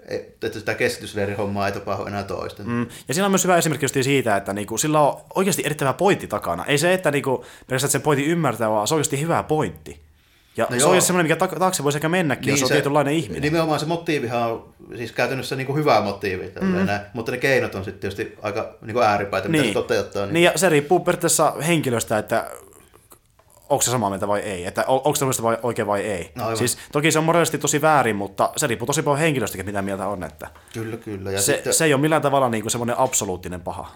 että 0.09 0.59
sitä 0.59 0.75
keskitysleirin 0.75 1.37
hommaa 1.37 1.67
ei 1.67 1.73
tapahdu 1.73 2.07
enää 2.07 2.23
toisten. 2.23 2.69
Mm. 2.69 2.87
Ja 3.09 3.15
siinä 3.15 3.25
on 3.25 3.33
myös 3.33 3.45
hyvä 3.45 3.57
esimerkki 3.57 3.85
just 3.85 3.97
siitä, 4.03 4.37
että 4.37 4.53
niinku, 4.53 4.79
sillä 4.79 5.01
on 5.01 5.21
oikeasti 5.35 5.63
erittäin 5.67 5.95
pointti 5.95 6.27
takana. 6.27 6.65
Ei 6.65 6.79
se, 6.79 6.95
että 6.95 7.11
niinku, 7.11 7.37
pelkästään 7.37 7.75
että 7.75 7.93
sen 7.93 8.03
pointti 8.03 8.27
ymmärtää, 8.27 8.71
vaan 8.71 8.89
se 8.89 8.95
on 8.95 8.97
oikeasti 8.97 9.21
hyvä 9.21 9.43
pointti. 9.43 10.10
Ja 10.57 10.65
No 10.71 10.77
se 10.77 10.83
joo. 10.83 10.91
on 10.93 11.03
semmoinen, 11.03 11.25
mikä 11.33 11.37
ta- 11.49 11.59
taakse 11.59 11.85
voisi 11.85 11.99
ehkä 11.99 12.09
mennäkin, 12.09 12.47
niin 12.47 12.53
jos 12.53 12.63
on 12.63 12.69
se- 12.69 12.75
tietynlainen 12.75 13.15
ihminen. 13.15 13.43
Nimenomaan 13.43 13.81
se 13.81 13.87
motiivihan 13.87 14.53
on 14.53 14.75
siis 14.97 15.13
käytännössä 15.13 15.57
niin 15.57 15.67
kuin 15.67 15.77
hyvä 15.79 16.01
motiivi, 16.01 16.53
mm. 16.61 16.67
näin, 16.87 17.01
mutta 17.13 17.33
ne 17.33 17.39
keinot 17.39 17.75
on 17.75 17.85
sitten 17.85 18.01
tietysti 18.01 18.39
aika 18.43 18.75
niin 18.83 18.95
kuin 18.95 19.07
ääripäitä, 19.07 19.49
mitä 19.49 19.65
se 19.65 19.73
toteuttaa. 19.73 20.23
Niin. 20.27 20.35
niin, 20.35 20.45
ja 20.45 20.53
se 20.57 20.69
riippuu 20.69 21.01
periaatteessa 21.01 21.51
henkilöstä, 21.67 22.19
että 22.19 22.51
onko 23.69 23.83
se 23.83 23.91
samaa 23.91 24.11
mieltä 24.11 24.29
vai 24.29 24.41
ei, 24.41 24.65
että 24.65 24.85
on- 24.87 25.01
onko 25.05 25.13
tämmöistä 25.19 25.43
vai, 25.43 25.59
oikein 25.63 25.89
vai 25.89 26.01
ei. 26.01 26.33
No 26.35 26.43
aivan. 26.45 26.57
siis 26.57 26.79
toki 26.93 27.13
se 27.13 27.19
on 27.19 27.25
moraalisesti 27.25 27.59
tosi 27.59 27.83
väärin, 27.83 28.17
mutta 28.17 28.51
se 28.57 28.67
riippuu 28.67 28.87
tosi 28.87 29.03
paljon 29.03 29.19
henkilöstäkin, 29.19 29.67
mitä 29.67 29.83
mieltä 29.83 30.07
on, 30.07 30.23
että 30.25 30.49
Kyllä, 30.73 30.97
kyllä. 30.97 31.31
Ja 31.33 31.41
se, 31.41 31.53
sitten, 31.55 31.75
se 31.75 31.85
ei 31.85 31.95
ole 31.95 32.01
millään 32.01 32.23
tavalla 32.23 32.49
niin 32.49 32.63
kuin 32.63 32.71
semmoinen 32.71 32.99
absoluuttinen 32.99 33.61
paha. 33.61 33.91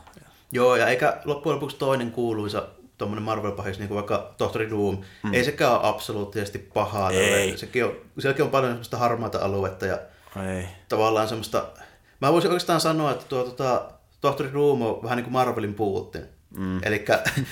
Joo, 0.53 0.77
ja 0.77 0.89
eikä 0.89 1.17
loppujen 1.25 1.55
lopuksi 1.55 1.77
toinen 1.77 2.11
kuuluisa 2.11 2.63
tuommoinen 2.99 3.25
Marvel-pahis, 3.25 3.79
niin 3.79 3.89
kuin 3.89 3.97
vaikka 3.97 4.35
Tohtori 4.39 4.71
Doom, 4.71 4.99
mm. 5.23 5.35
ei 5.35 5.45
sekään 5.45 5.73
ole 5.73 5.81
absoluuttisesti 5.83 6.59
pahaa. 6.59 7.11
Ei. 7.11 7.59
Sekin 7.59 7.85
on, 7.85 7.93
sielläkin 8.19 8.45
on 8.45 8.51
paljon 8.51 8.73
semmoista 8.73 8.99
harmaata 8.99 9.39
aluetta 9.39 9.87
ja 9.87 9.99
Ei. 10.57 10.67
tavallaan 10.89 11.29
semmoista... 11.29 11.67
Mä 12.21 12.33
voisin 12.33 12.51
oikeastaan 12.51 12.81
sanoa, 12.81 13.11
että 13.11 13.25
tuo 13.29 13.45
tota, 13.45 13.91
Tohtori 14.21 14.53
Doom 14.53 14.83
on 14.83 15.03
vähän 15.03 15.17
niin 15.17 15.25
kuin 15.25 15.33
Marvelin 15.33 15.75
Putin. 15.75 16.23
Mm. 16.57 16.81
Eli 16.83 17.05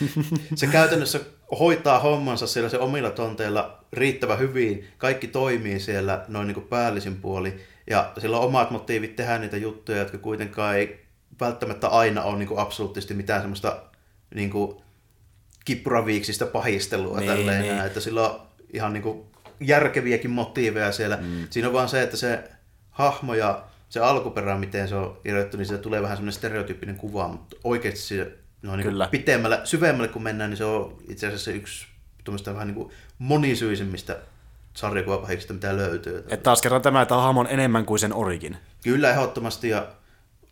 se 0.55 0.67
käytännössä 0.67 1.21
hoitaa 1.59 1.99
hommansa 1.99 2.47
siellä 2.47 2.69
se 2.69 2.79
omilla 2.79 3.11
tonteilla 3.11 3.79
riittävän 3.93 4.39
hyvin. 4.39 4.87
Kaikki 4.99 5.27
toimii 5.27 5.81
siellä 5.81 6.25
noin 6.29 6.47
niin 6.47 6.55
kuin 6.55 6.69
päällisin 6.69 7.17
puoli. 7.17 7.61
Ja 7.91 8.13
sillä 8.19 8.39
on 8.39 8.47
omat 8.47 8.71
motiivit 8.71 9.17
tehdä 9.17 9.39
niitä 9.39 9.57
juttuja, 9.57 9.99
jotka 9.99 10.19
kuitenkaan 10.19 10.77
ei 10.77 11.07
välttämättä 11.41 11.89
aina 11.89 12.23
ole 12.23 12.39
niin 12.39 12.49
kuin 12.49 12.61
absoluuttisesti 12.61 13.15
mitään 13.15 13.41
semmoista 13.41 13.83
niin 14.35 14.51
kuin 14.51 14.82
kippuraviiksistä 15.65 16.47
pahistelua 16.47 17.19
Niin, 17.19 17.31
tälleen, 17.31 17.63
niin. 17.63 17.79
että 17.87 18.01
sillä 18.01 18.31
on 18.31 18.41
ihan 18.73 18.93
niin 18.93 19.03
kuin 19.03 19.23
järkeviäkin 19.61 20.31
motiiveja 20.31 20.93
siellä. 20.93 21.17
Mm. 21.17 21.47
Siinä 21.51 21.69
on 21.69 21.75
vaan 21.75 21.89
se, 21.89 22.03
että 22.03 22.17
se 22.17 22.45
hahmo 22.91 23.35
ja 23.35 23.65
se 23.89 24.01
alkuperä, 24.01 24.59
miten 24.59 24.89
se 24.89 24.95
on 24.95 25.19
kirjoitettu, 25.23 25.57
niin 25.57 25.67
se 25.67 25.79
tulee 25.79 26.03
vähän 26.03 26.17
semmoinen 26.17 26.33
stereotyyppinen 26.33 26.97
kuva, 26.97 27.29
mutta 27.29 27.57
oikeasti 27.65 28.01
se 28.01 28.33
no 28.63 28.77
niin 28.77 28.87
Kyllä. 28.87 29.05
kuin 29.05 29.11
pitemmälle, 29.11 29.61
syvemmälle 29.65 30.09
kun 30.09 30.23
mennään, 30.23 30.51
niin 30.51 30.59
se 30.59 30.65
on 30.65 30.97
itse 31.09 31.27
asiassa 31.27 31.51
yksi 31.51 31.87
vähän 32.47 32.67
niin 32.67 32.75
kuin 32.75 32.91
monisyisimmistä 33.19 34.19
sarjakuvapahiksista, 34.75 35.55
mitä 35.55 35.77
löytyy. 35.77 36.19
Että 36.19 36.37
taas 36.37 36.63
kerran 36.63 36.83
tämä, 36.83 37.03
että 37.03 37.15
hahmo 37.15 37.41
on 37.41 37.47
enemmän 37.47 37.87
kuin 37.87 37.99
sen 37.99 38.15
origin. 38.15 38.57
Kyllä 38.85 39.11
ehdottomasti 39.11 39.69
ja 39.69 39.87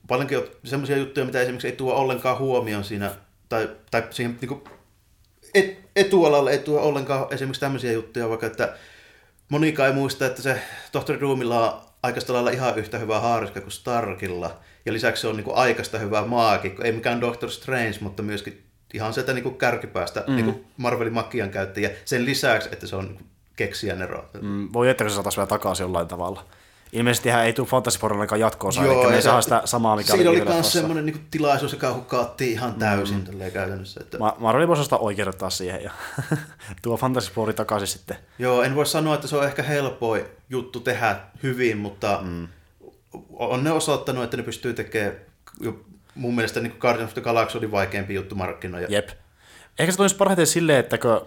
paljonkin 0.09 0.39
on 0.39 0.45
semmoisia 0.65 0.97
juttuja, 0.97 1.27
mitä 1.27 1.41
esimerkiksi 1.41 1.69
ei 1.69 1.77
tuo 1.77 1.95
ollenkaan 1.95 2.39
huomioon 2.39 2.85
siinä, 2.85 3.11
tai, 3.49 3.69
tai 3.91 4.03
siihen 4.11 4.39
niin 4.41 4.49
kuin 4.49 4.63
et, 5.55 5.79
ei 5.97 6.59
tuo 6.59 6.81
ollenkaan 6.81 7.27
esimerkiksi 7.31 7.61
tämmöisiä 7.61 7.93
juttuja, 7.93 8.29
vaikka 8.29 8.47
että 8.47 8.77
monikaan 9.49 9.89
ei 9.89 9.95
muista, 9.95 10.27
että 10.27 10.43
se 10.43 10.61
tohtori 10.93 11.21
Doomilla 11.21 11.73
on 11.73 11.81
aikaista 12.03 12.33
lailla 12.33 12.51
ihan 12.51 12.79
yhtä 12.79 12.99
hyvä 12.99 13.21
haariska 13.21 13.61
kuin 13.61 13.73
Starkilla, 13.73 14.57
ja 14.87 14.93
lisäksi 14.93 15.21
se 15.21 15.29
on 15.29 15.37
niin 15.37 15.45
kuin 15.45 15.57
aikaista 15.57 15.99
hyvä 15.99 16.25
maagikko, 16.27 16.83
ei 16.83 16.93
mikään 16.93 17.21
Doctor 17.21 17.51
Strange, 17.51 17.97
mutta 18.01 18.23
myöskin 18.23 18.63
ihan 18.95 19.15
sieltä 19.15 19.33
niin 19.33 19.43
kuin 19.43 19.55
kärkipäästä 19.55 20.25
mm. 20.27 20.35
niin 20.35 20.45
kuin 20.45 20.67
Marvelin 20.77 21.13
makian 21.13 21.51
käyttäjä, 21.51 21.91
sen 22.05 22.25
lisäksi, 22.25 22.69
että 22.73 22.87
se 22.87 22.97
on 22.97 23.05
niin 23.05 23.17
kuin 23.17 23.27
keksijän 23.57 24.03
ero. 24.03 24.25
Mm, 24.43 24.69
voi 24.73 24.89
että 24.89 25.09
se 25.09 25.15
saataisiin 25.15 25.41
vielä 25.41 25.49
takaisin 25.49 25.85
jollain 25.85 26.09
tavalla. 26.09 26.45
Ilmeisesti 26.93 27.29
hän 27.29 27.45
ei 27.45 27.53
tule 27.53 27.67
Fantasy 27.67 27.99
Forellakaan 27.99 28.41
jatkoonsa, 28.41 28.85
eli 28.85 29.11
me 29.11 29.21
saa 29.21 29.43
sitä 29.43 29.63
samaa, 29.65 29.97
mikä 29.97 30.13
Siinä 30.13 30.31
oli 30.31 30.45
myös 30.45 30.73
semmoinen 30.73 31.07
niin 31.07 31.27
tilaisuus, 31.31 31.73
joka 31.73 31.95
hukkaattiin 31.95 32.53
ihan 32.53 32.75
täysin 32.75 33.29
mm. 33.33 33.53
käytännössä. 33.53 34.01
Että... 34.01 34.19
Ma- 34.19 34.37
Marvel 34.39 34.69
voisi 34.69 34.83
ostaa 34.83 34.99
oikeudettaa 34.99 35.51
siihen 35.51 35.83
ja 35.83 35.91
tuo 36.83 36.97
Fantasy 36.97 37.33
Four 37.33 37.53
takaisin 37.53 37.89
sitten. 37.89 38.17
Joo, 38.39 38.63
en 38.63 38.75
voi 38.75 38.87
sanoa, 38.87 39.15
että 39.15 39.27
se 39.27 39.37
on 39.37 39.45
ehkä 39.45 39.63
helpoin 39.63 40.25
juttu 40.51 40.81
tehdä 40.81 41.17
hyvin, 41.43 41.79
mutta 41.79 42.19
mm. 42.23 42.49
on 43.33 43.65
ne 43.65 43.73
osoittanut, 43.73 44.25
että 44.25 44.37
ne 44.37 44.43
pystyy 44.43 44.75
tekemään 44.75 45.17
jo 45.61 45.81
mun 46.15 46.35
mielestä 46.35 46.61
niin 46.61 46.75
Guardians 46.79 47.11
of 47.11 47.15
the 47.15 47.23
Galaxy 47.23 47.59
oli 47.59 47.71
vaikeampi 47.71 48.15
juttu 48.15 48.35
markkinoida. 48.35 48.87
Jep. 48.89 49.09
Ehkä 49.79 49.93
se 49.93 49.97
tulisi 49.97 50.17
parhaiten 50.17 50.47
silleen, 50.47 50.79
että 50.79 50.99
kun 50.99 51.27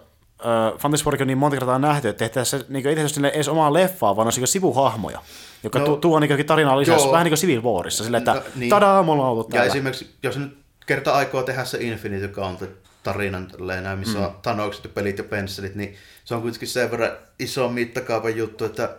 Fantasy 0.78 1.04
Four 1.04 1.18
on 1.22 1.28
niin 1.28 1.38
monta 1.38 1.58
kertaa 1.58 1.80
nähty, 1.80 2.10
että 2.10 2.20
tehtäisiin 2.20 2.62
se 2.62 2.66
niin 2.70 2.84
tehtäisi 2.84 3.14
sinne 3.14 3.30
edes 3.30 3.48
omaa 3.48 3.74
leffaa, 3.74 4.16
vaan 4.16 4.28
olisi 4.28 4.40
niin 4.40 4.48
sivuhahmoja, 4.48 5.22
joka 5.64 5.80
no, 5.80 5.86
tu- 5.86 5.98
tuo 5.98 6.20
niin 6.20 6.32
jokin 6.32 6.46
tarinaa 6.46 6.80
lisää, 6.80 6.96
joo. 6.96 7.12
vähän 7.12 7.24
niin 7.24 7.32
kuin 7.32 7.40
Civil 7.40 7.64
Warissa, 7.64 8.04
silleen, 8.04 8.22
että 8.22 8.34
no, 8.34 8.42
niin. 8.56 8.70
tadaa, 8.70 9.04
mulla 9.04 9.24
on 9.24 9.30
ollut 9.30 9.48
Ja 9.48 9.52
täällä. 9.52 9.68
esimerkiksi, 9.68 10.16
jos 10.24 10.38
nyt 10.38 10.58
kerta 10.86 11.14
aikoo 11.14 11.44
tehdä 11.44 11.66
se 11.66 11.78
Infinity 11.82 12.28
Gauntlet 12.28 12.84
tarinan, 13.04 13.48
tälleen 13.48 13.84
näin, 13.84 14.00
missä 14.00 14.18
mm. 14.20 14.26
on 14.26 14.36
Thanokset 14.42 14.84
ja 14.84 14.90
pelit 14.94 15.18
ja 15.18 15.24
pensselit, 15.24 15.76
niin 15.76 15.96
se 16.26 16.36
on 16.36 16.42
kuitenkin 16.42 16.68
sen 16.68 16.92
verran 16.92 17.12
iso 17.40 17.70
mittakaavan 17.70 18.38
juttu, 18.38 18.66
että 18.66 18.96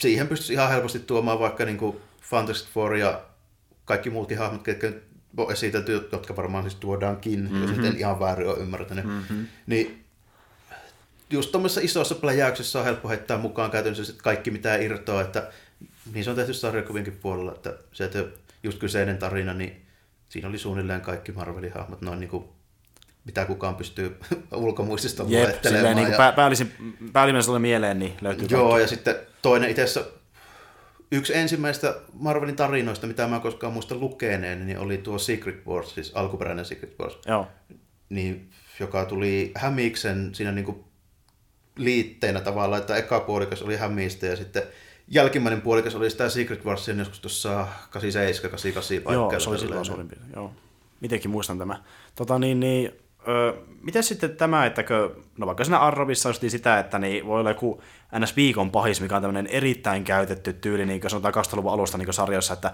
siihen 0.00 0.28
pystyisi 0.28 0.52
ihan 0.52 0.70
helposti 0.70 0.98
tuomaan 0.98 1.38
vaikka 1.38 1.64
niin 1.64 1.78
kuin 1.78 1.96
Fantastic 2.22 2.68
Four 2.68 2.96
ja 2.96 3.20
kaikki 3.84 4.10
muutkin 4.10 4.38
hahmot, 4.38 4.62
ketkä 4.62 4.86
nyt 4.86 5.04
on 5.36 5.52
esitelty, 5.52 6.08
jotka 6.12 6.36
varmaan 6.36 6.64
siis 6.64 6.74
tuodaankin, 6.74 7.40
mm-hmm. 7.40 7.62
jos 7.62 7.76
nyt 7.76 7.86
en 7.86 7.98
ihan 7.98 8.20
väärin 8.20 8.48
ole 8.48 8.58
ymmärtänyt, 8.58 9.04
mm-hmm. 9.04 9.46
niin 9.66 10.05
just 11.30 11.52
tuommoisessa 11.52 11.80
isossa 11.80 12.14
pläjäyksessä 12.14 12.78
on 12.78 12.84
helppo 12.84 13.08
heittää 13.08 13.38
mukaan 13.38 13.70
käytännössä 13.70 14.14
kaikki 14.22 14.50
mitä 14.50 14.76
irtoaa, 14.76 15.22
että 15.22 15.50
niin 16.12 16.24
se 16.24 16.30
on 16.30 16.36
tehty 16.36 16.54
sarjakuvienkin 16.54 17.16
puolella, 17.22 17.52
että 17.52 17.74
se, 17.92 18.04
että 18.04 18.24
just 18.62 18.78
kyseinen 18.78 19.18
tarina, 19.18 19.54
niin 19.54 19.86
siinä 20.28 20.48
oli 20.48 20.58
suunnilleen 20.58 21.00
kaikki 21.00 21.32
Marvelin 21.32 21.72
hahmot 21.72 22.00
noin 22.00 22.20
niin 22.20 22.30
kuin, 22.30 22.44
mitä 23.24 23.44
kukaan 23.44 23.74
pystyy 23.74 24.16
ulkomuistista 24.54 25.24
Jep, 25.28 25.42
luettelemaan. 25.42 25.96
niin 25.96 26.10
ja- 26.10 26.16
pää, 26.16 26.32
päällisin, 26.32 26.72
päällimmäisellä 27.12 27.58
mieleen, 27.58 27.98
niin 27.98 28.12
löytyy 28.20 28.46
Joo, 28.50 28.78
ja 28.78 28.86
sitten 28.86 29.16
toinen 29.42 29.70
itse 29.70 29.84
yksi 31.12 31.36
ensimmäistä 31.36 31.94
Marvelin 32.12 32.56
tarinoista, 32.56 33.06
mitä 33.06 33.26
mä 33.26 33.40
koskaan 33.40 33.72
muista 33.72 33.94
lukeneen, 33.94 34.66
niin 34.66 34.78
oli 34.78 34.98
tuo 34.98 35.18
Secret 35.18 35.66
Wars, 35.66 35.94
siis 35.94 36.12
alkuperäinen 36.14 36.64
Secret 36.64 36.98
Wars, 37.00 37.18
Joo. 37.26 37.48
niin, 38.08 38.50
joka 38.80 39.04
tuli 39.04 39.52
Hämiksen 39.54 40.34
siinä 40.34 40.52
niin 40.52 40.64
kuin 40.64 40.84
liitteenä 41.76 42.40
tavallaan, 42.40 42.80
että 42.80 42.96
eka 42.96 43.20
puolikas 43.20 43.62
oli 43.62 43.76
Hämistä 43.76 44.26
ja 44.26 44.36
sitten 44.36 44.62
jälkimmäinen 45.08 45.60
puolikas 45.60 45.94
oli 45.94 46.10
sitä 46.10 46.28
Secret 46.28 46.64
Warsin 46.64 46.98
joskus 46.98 47.20
tuossa 47.20 47.66
87, 47.90 48.50
88 48.50 49.04
paikkeilla. 49.04 49.32
Joo, 49.32 49.40
se 49.40 49.50
oli 49.50 49.58
silloin 49.58 49.84
suurin 49.84 50.08
piirtein. 50.08 50.32
Joo. 50.36 50.52
Mitenkin 51.00 51.30
muistan 51.30 51.58
tämä. 51.58 51.82
Tota, 52.14 52.38
niin, 52.38 52.60
niin, 52.60 52.92
ö, 53.28 53.54
miten 53.82 54.02
sitten 54.02 54.36
tämä, 54.36 54.66
että 54.66 54.84
no 55.38 55.46
vaikka 55.46 55.64
siinä 55.64 55.78
Arrobissa 55.78 56.28
just 56.28 56.42
sitä, 56.48 56.78
että 56.78 56.98
niin 56.98 57.26
voi 57.26 57.40
olla 57.40 57.50
joku 57.50 57.82
NS 58.18 58.36
viikon 58.36 58.70
pahis, 58.70 59.00
mikä 59.00 59.16
on 59.16 59.22
tämmöinen 59.22 59.46
erittäin 59.46 60.04
käytetty 60.04 60.52
tyyli, 60.52 60.86
niin 60.86 61.00
kuin 61.00 61.10
sanotaan 61.10 61.34
2000-luvun 61.34 61.72
alusta 61.72 61.98
niin 61.98 62.12
sarjoissa, 62.12 62.54
että 62.54 62.72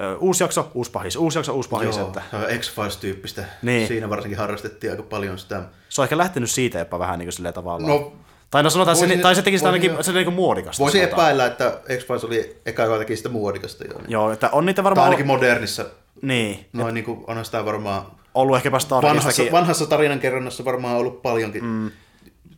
ö, 0.00 0.16
uusi 0.16 0.44
jakso, 0.44 0.70
uusi 0.74 0.90
pahis, 0.90 1.16
uusi 1.16 1.38
jakso, 1.38 1.54
uusi 1.54 1.68
pahis. 1.68 1.96
Joo, 1.96 2.06
Että 2.06 2.22
X-Files-tyyppistä. 2.58 3.44
Niin. 3.62 3.88
Siinä 3.88 4.10
varsinkin 4.10 4.38
harrastettiin 4.38 4.90
aika 4.90 5.02
paljon 5.02 5.38
sitä. 5.38 5.62
se 5.88 6.00
on 6.00 6.04
ehkä 6.04 6.18
lähtenyt 6.18 6.50
siitä 6.50 6.78
jopa 6.78 6.98
vähän 6.98 7.18
niin 7.18 7.30
kuin 7.38 7.54
tavallaan. 7.54 8.00
No, 8.00 8.12
tai 8.50 8.62
no 8.62 8.70
sanotaan, 8.70 8.96
voisin- 8.96 9.16
se, 9.18 9.22
tai 9.22 9.34
se 9.34 9.42
teki 9.42 9.58
sitä 9.58 9.70
voisin- 9.70 9.90
ainakin 9.90 10.04
se 10.04 10.10
oli 10.10 10.24
niin 10.24 10.32
muodikasta. 10.34 10.82
Voisi 10.82 11.02
epäillä, 11.02 11.46
että 11.46 11.80
X-Files 11.98 12.24
oli 12.24 12.56
eka, 12.66 12.82
joka 12.82 12.98
teki 12.98 13.16
sitä 13.16 13.28
muodikasta 13.28 13.84
jo. 13.84 13.98
Niin. 13.98 14.10
Joo, 14.10 14.32
että 14.32 14.48
on 14.52 14.66
niitä 14.66 14.76
Tai 14.76 14.84
varmaan 14.84 15.04
ainakin 15.04 15.26
modernissa. 15.26 15.84
niin, 16.22 16.66
Noin 16.72 16.94
niin 16.94 17.04
kuin 17.04 17.24
on 17.26 17.44
sitä 17.44 17.64
varmaan 17.64 18.02
ollut 18.34 18.56
ehkäpä 18.56 18.78
vanhassa, 18.90 19.20
Starkistakin. 19.20 19.52
vanhassa 19.52 19.86
tarinankerronnassa 19.86 20.64
varmaan 20.64 20.96
ollut 20.96 21.22
paljonkin. 21.22 21.64
Mm. 21.64 21.90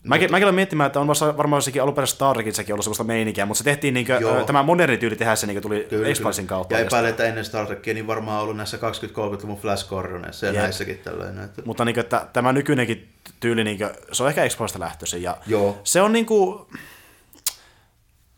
Mäkin, 0.05 0.31
mäkin 0.31 0.45
olen 0.45 0.55
miettimään, 0.55 0.87
että 0.87 1.01
on 1.01 1.07
vasta- 1.07 1.37
varmaan 1.37 1.59
jossakin 1.59 1.83
alunperäisessä 1.83 2.15
Star 2.15 2.35
Trekissäkin 2.35 2.73
ollut 2.73 2.85
sellaista 2.85 3.05
meininkiä, 3.05 3.47
mutta 3.47 3.59
se 3.59 3.65
tehtiin 3.65 3.95
niin 3.95 4.07
kuin, 4.07 4.47
tämä 4.47 4.63
moderni 4.63 4.99
tyyli 4.99 5.17
tehdä 5.17 5.37
se 5.37 5.47
niin 5.47 5.63
tuli 5.63 5.87
kyllä. 5.91 6.47
kautta. 6.47 6.75
Ja 6.75 6.81
epäilen, 6.81 7.11
että 7.11 7.25
ennen 7.25 7.45
Star 7.45 7.67
Trekia 7.67 7.95
niin 7.95 8.07
varmaan 8.07 8.43
ollut 8.43 8.57
näissä 8.57 8.77
20-30-luvun 8.77 9.59
Flash 9.59 9.89
Gordoneissa 9.89 10.47
ja 10.47 10.53
Jep. 10.53 10.63
näissäkin 10.63 10.99
tällainen. 10.99 11.45
Että... 11.45 11.63
Mutta 11.65 11.85
niin 11.85 11.95
kuin, 11.95 12.05
että 12.05 12.27
tämä 12.33 12.53
nykyinenkin 12.53 13.13
tyyli, 13.41 13.65
niin 13.65 13.79
kuin, 13.79 13.91
se 14.13 14.23
on 14.23 14.29
ehkä 14.29 14.49
X-Filesta 14.49 14.81
lähtöisin. 14.81 15.23
Ja 15.23 15.37
Joo. 15.47 15.81
Se 15.85 16.01
on 16.01 16.13
niin 16.13 16.27
kuin, 16.27 16.67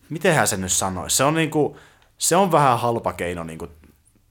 mitenhän 0.08 0.48
se 0.48 0.56
nyt 0.56 0.72
sanoisi, 0.72 1.16
se 1.16 1.24
on, 1.24 1.34
niin 1.34 1.50
kuin, 1.50 1.76
se 2.18 2.36
on 2.36 2.52
vähän 2.52 2.78
halpa 2.78 3.12
keino 3.12 3.44
niin 3.44 3.58
kuin, 3.58 3.70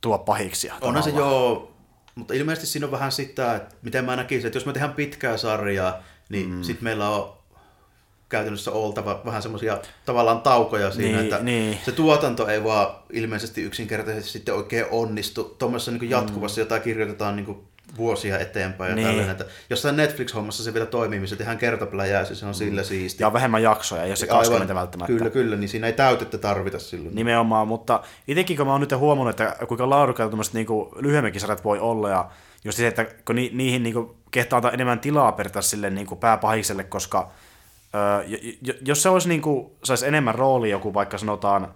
tuo 0.02 0.18
pahiksia. 0.18 0.74
Onhan 0.82 1.04
se 1.04 1.10
joo, 1.10 1.74
mutta 2.16 2.34
ilmeisesti 2.34 2.68
siinä 2.68 2.86
on 2.86 2.92
vähän 2.92 3.12
sitä, 3.12 3.56
että 3.56 3.76
miten 3.82 4.06
mä 4.06 4.16
näkisin, 4.16 4.48
että 4.48 4.58
jos 4.58 4.66
me 4.66 4.74
tehdään 4.74 4.94
pitkää 4.94 5.38
sarjaa, 5.38 6.04
niin 6.34 6.50
mm. 6.50 6.64
sitten 6.64 6.84
meillä 6.84 7.10
on 7.10 7.34
käytännössä 8.30 8.72
oltava 8.72 9.22
vähän 9.26 9.42
semmoisia 9.42 9.78
tavallaan 10.06 10.42
taukoja 10.42 10.92
siinä, 10.92 11.18
Niin, 11.18 11.24
että 11.24 11.44
niin. 11.44 11.78
se 11.86 11.92
tuotanto 11.92 12.48
ei 12.48 12.64
vaan 12.64 12.88
ilmeisesti 13.12 13.62
yksinkertaisesti 13.62 14.32
sitten 14.32 14.56
oikein 14.56 14.86
onnistu. 14.92 15.56
Tuommoisessa 15.60 15.92
niin 15.92 16.10
jatkuvassa, 16.10 16.62
jota 16.62 16.80
kirjoitetaan 16.80 17.36
niin 17.36 17.58
vuosia 17.98 18.40
eteenpäin 18.40 18.90
ja 18.90 18.96
Niin. 18.96 19.08
tällainen. 19.08 19.32
Että 19.32 19.46
jossain 19.70 19.96
Netflix-hommassa 19.96 20.64
se 20.64 20.74
vielä 20.74 20.86
toimii, 20.86 21.20
missä 21.20 21.36
tehdään 21.36 21.58
kertapläjää, 21.58 22.26
se 22.26 22.46
on 22.46 22.54
sillä 22.54 22.84
siistiä. 22.84 23.24
Ja 23.24 23.28
on 23.28 23.34
vähemmän 23.34 23.64
jaksoja, 23.64 24.04
ole 24.04 24.16
se 24.16 24.28
20 24.28 24.76
välttämättä. 24.76 25.14
Kyllä, 25.14 25.30
kyllä, 25.30 25.56
niin 25.56 25.70
siinä 25.70 25.88
ei 25.88 25.94
täytettä 25.94 26.38
tarvita 26.38 26.80
silloin. 26.80 27.16
Nimenomaan, 27.16 27.68
mutta 27.68 28.04
itsekin 28.28 28.58
kun 28.58 28.66
mä 28.66 28.72
oon 28.72 28.82
nyt 28.82 28.92
huomannut, 28.92 29.40
että 29.40 29.66
kuinka 29.68 29.90
laadukkaita 29.90 30.30
tämmöiset 30.30 30.54
niinku 30.54 30.92
lyhyemmänkin 31.00 31.42
sarjat 31.42 31.64
voi 31.64 31.80
olla, 31.80 32.10
ja 32.10 32.30
just 32.64 32.78
se, 32.78 32.88
että 32.88 33.06
kun 33.26 33.36
ni, 33.36 33.52
niihin 33.54 33.84
niinku 33.84 34.23
kehtaa 34.34 34.58
antaa 34.58 34.72
enemmän 34.72 35.00
tilaa 35.00 35.32
periaatteessa 35.32 35.70
sille 35.70 35.90
niinku 35.90 36.16
pääpahikselle, 36.16 36.84
koska 36.84 37.32
ö, 37.96 38.24
jos 38.86 39.04
se 39.04 39.10
olisi 39.10 39.30
niinku, 39.30 39.76
saisi 39.84 40.08
enemmän 40.08 40.36
roolia 40.36 40.72
joku 40.72 40.94
vaikka 40.94 41.18
sanotaan, 41.18 41.68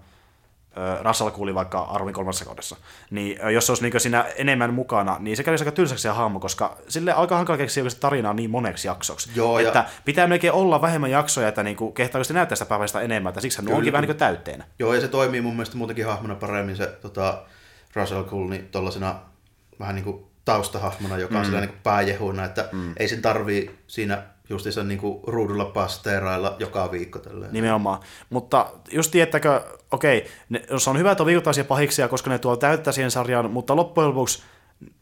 Russell 1.03 1.29
kuuli 1.29 1.55
vaikka 1.55 1.79
Arvin 1.79 2.13
kolmannessa 2.13 2.45
kaudessa, 2.45 2.75
niin 3.11 3.39
jos 3.53 3.65
se 3.65 3.71
olisi 3.71 3.89
niin 3.89 4.01
siinä 4.01 4.25
enemmän 4.35 4.73
mukana, 4.73 5.15
niin 5.19 5.37
se 5.37 5.43
kävisi 5.43 5.61
aika 5.63 5.71
tylsäksi 5.71 6.01
se 6.01 6.09
hahmo, 6.09 6.39
koska 6.39 6.77
sille 6.87 7.13
aika 7.13 7.35
hankala 7.35 7.57
keksiä 7.57 7.83
tarinaa 7.99 8.33
niin 8.33 8.49
moneksi 8.49 8.87
jaksoksi. 8.87 9.29
Joo, 9.35 9.59
ja- 9.59 9.67
että 9.67 9.85
pitää 10.05 10.27
melkein 10.27 10.53
olla 10.53 10.81
vähemmän 10.81 11.11
jaksoja, 11.11 11.47
että 11.47 11.63
niin 11.63 11.77
kehtaa 11.93 12.19
oikeasti 12.19 12.33
näyttää 12.33 12.55
sitä 12.55 12.69
päivästä 12.69 13.01
enemmän, 13.01 13.29
että 13.29 13.41
siksi 13.41 13.61
hän 13.61 13.73
onkin 13.75 13.93
vähän 13.93 14.01
niin 14.01 14.07
kuin 14.09 14.17
täytteenä. 14.17 14.65
Joo, 14.79 14.93
ja 14.93 15.01
se 15.01 15.07
toimii 15.07 15.41
mun 15.41 15.53
mielestä 15.53 15.77
muutenkin 15.77 16.05
hahmona 16.05 16.35
paremmin 16.35 16.75
se 16.77 16.87
tota, 16.87 17.43
Russell 17.93 18.23
Crowe 18.23 18.49
niin 18.49 18.67
tollasena 18.71 19.15
vähän 19.79 19.95
niin 19.95 20.05
kuin 20.05 20.25
taustahahmona, 20.47 21.17
joka 21.17 21.39
on 21.39 21.45
mm. 21.45 21.51
niin 21.51 21.69
kuin 21.69 21.79
pääjehuina, 21.83 22.45
että 22.45 22.69
mm. 22.71 22.93
ei 22.97 23.07
sen 23.07 23.21
tarvii 23.21 23.79
siinä 23.87 24.23
justiinsa 24.49 24.83
niin 24.83 24.99
kuin 24.99 25.19
ruudulla 25.27 25.65
pasteerailla 25.65 26.55
joka 26.59 26.91
viikko 26.91 27.19
tälleen. 27.19 27.53
Nimenomaan. 27.53 27.99
Mutta 28.29 28.65
just 28.91 29.11
tiettäkö, 29.11 29.61
okei, 29.91 30.27
ne, 30.49 30.63
se 30.77 30.89
on 30.89 30.97
hyvä, 30.97 31.11
että 31.11 31.23
on 31.23 31.27
viikoittaisia 31.27 31.63
pahiksia, 31.63 32.07
koska 32.07 32.29
ne 32.29 32.39
tuo 32.39 32.55
täyttää 32.55 32.93
siihen 32.93 33.11
sarjaan, 33.11 33.51
mutta 33.51 33.75
loppujen 33.75 34.09
lopuksi 34.09 34.43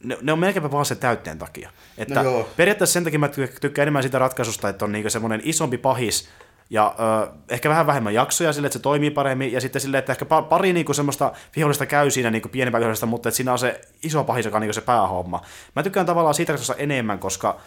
ne, 0.03 0.17
ne 0.22 0.31
on 0.31 0.39
melkeinpä 0.39 0.72
vaan 0.72 0.85
sen 0.85 0.97
täytteen 0.97 1.38
takia. 1.38 1.69
Että 1.97 2.23
No 2.23 2.30
joo. 2.30 2.49
periaatteessa 2.57 2.93
sen 2.93 3.03
takia 3.03 3.19
mä 3.19 3.27
ty- 3.27 3.59
tykkään 3.61 3.84
enemmän 3.84 4.03
siitä 4.03 4.19
ratkaisusta, 4.19 4.69
että 4.69 4.85
on 4.85 4.91
niinku 4.91 5.09
semmoinen 5.09 5.41
isompi 5.43 5.77
pahis, 5.77 6.30
ja 6.69 6.95
ö, 7.23 7.27
ehkä 7.49 7.69
vähän 7.69 7.87
vähemmän 7.87 8.13
jaksoja 8.13 8.53
sille, 8.53 8.65
että 8.65 8.77
se 8.77 8.81
toimii 8.83 9.11
paremmin, 9.11 9.51
ja 9.51 9.61
sitten 9.61 9.81
sille, 9.81 9.97
että 9.97 10.11
ehkä 10.11 10.25
pa- 10.25 10.43
pari 10.43 10.73
niinku 10.73 10.93
semmoista 10.93 11.31
vihollista 11.55 11.85
käy 11.85 12.11
siinä 12.11 12.31
niinku 12.31 12.49
pienempää 12.49 12.79
vihollista, 12.81 13.05
mutta 13.05 13.29
että 13.29 13.35
siinä 13.37 13.51
on 13.51 13.59
se 13.59 13.81
iso 14.03 14.23
pahis, 14.23 14.45
joka 14.45 14.57
on 14.57 14.61
niinku 14.61 14.73
se 14.73 14.81
päähomma. 14.81 15.41
Mä 15.75 15.83
tykkään 15.83 16.05
tavallaan 16.05 16.35
siitä 16.35 16.53
enemmän, 16.77 17.19
koska 17.19 17.59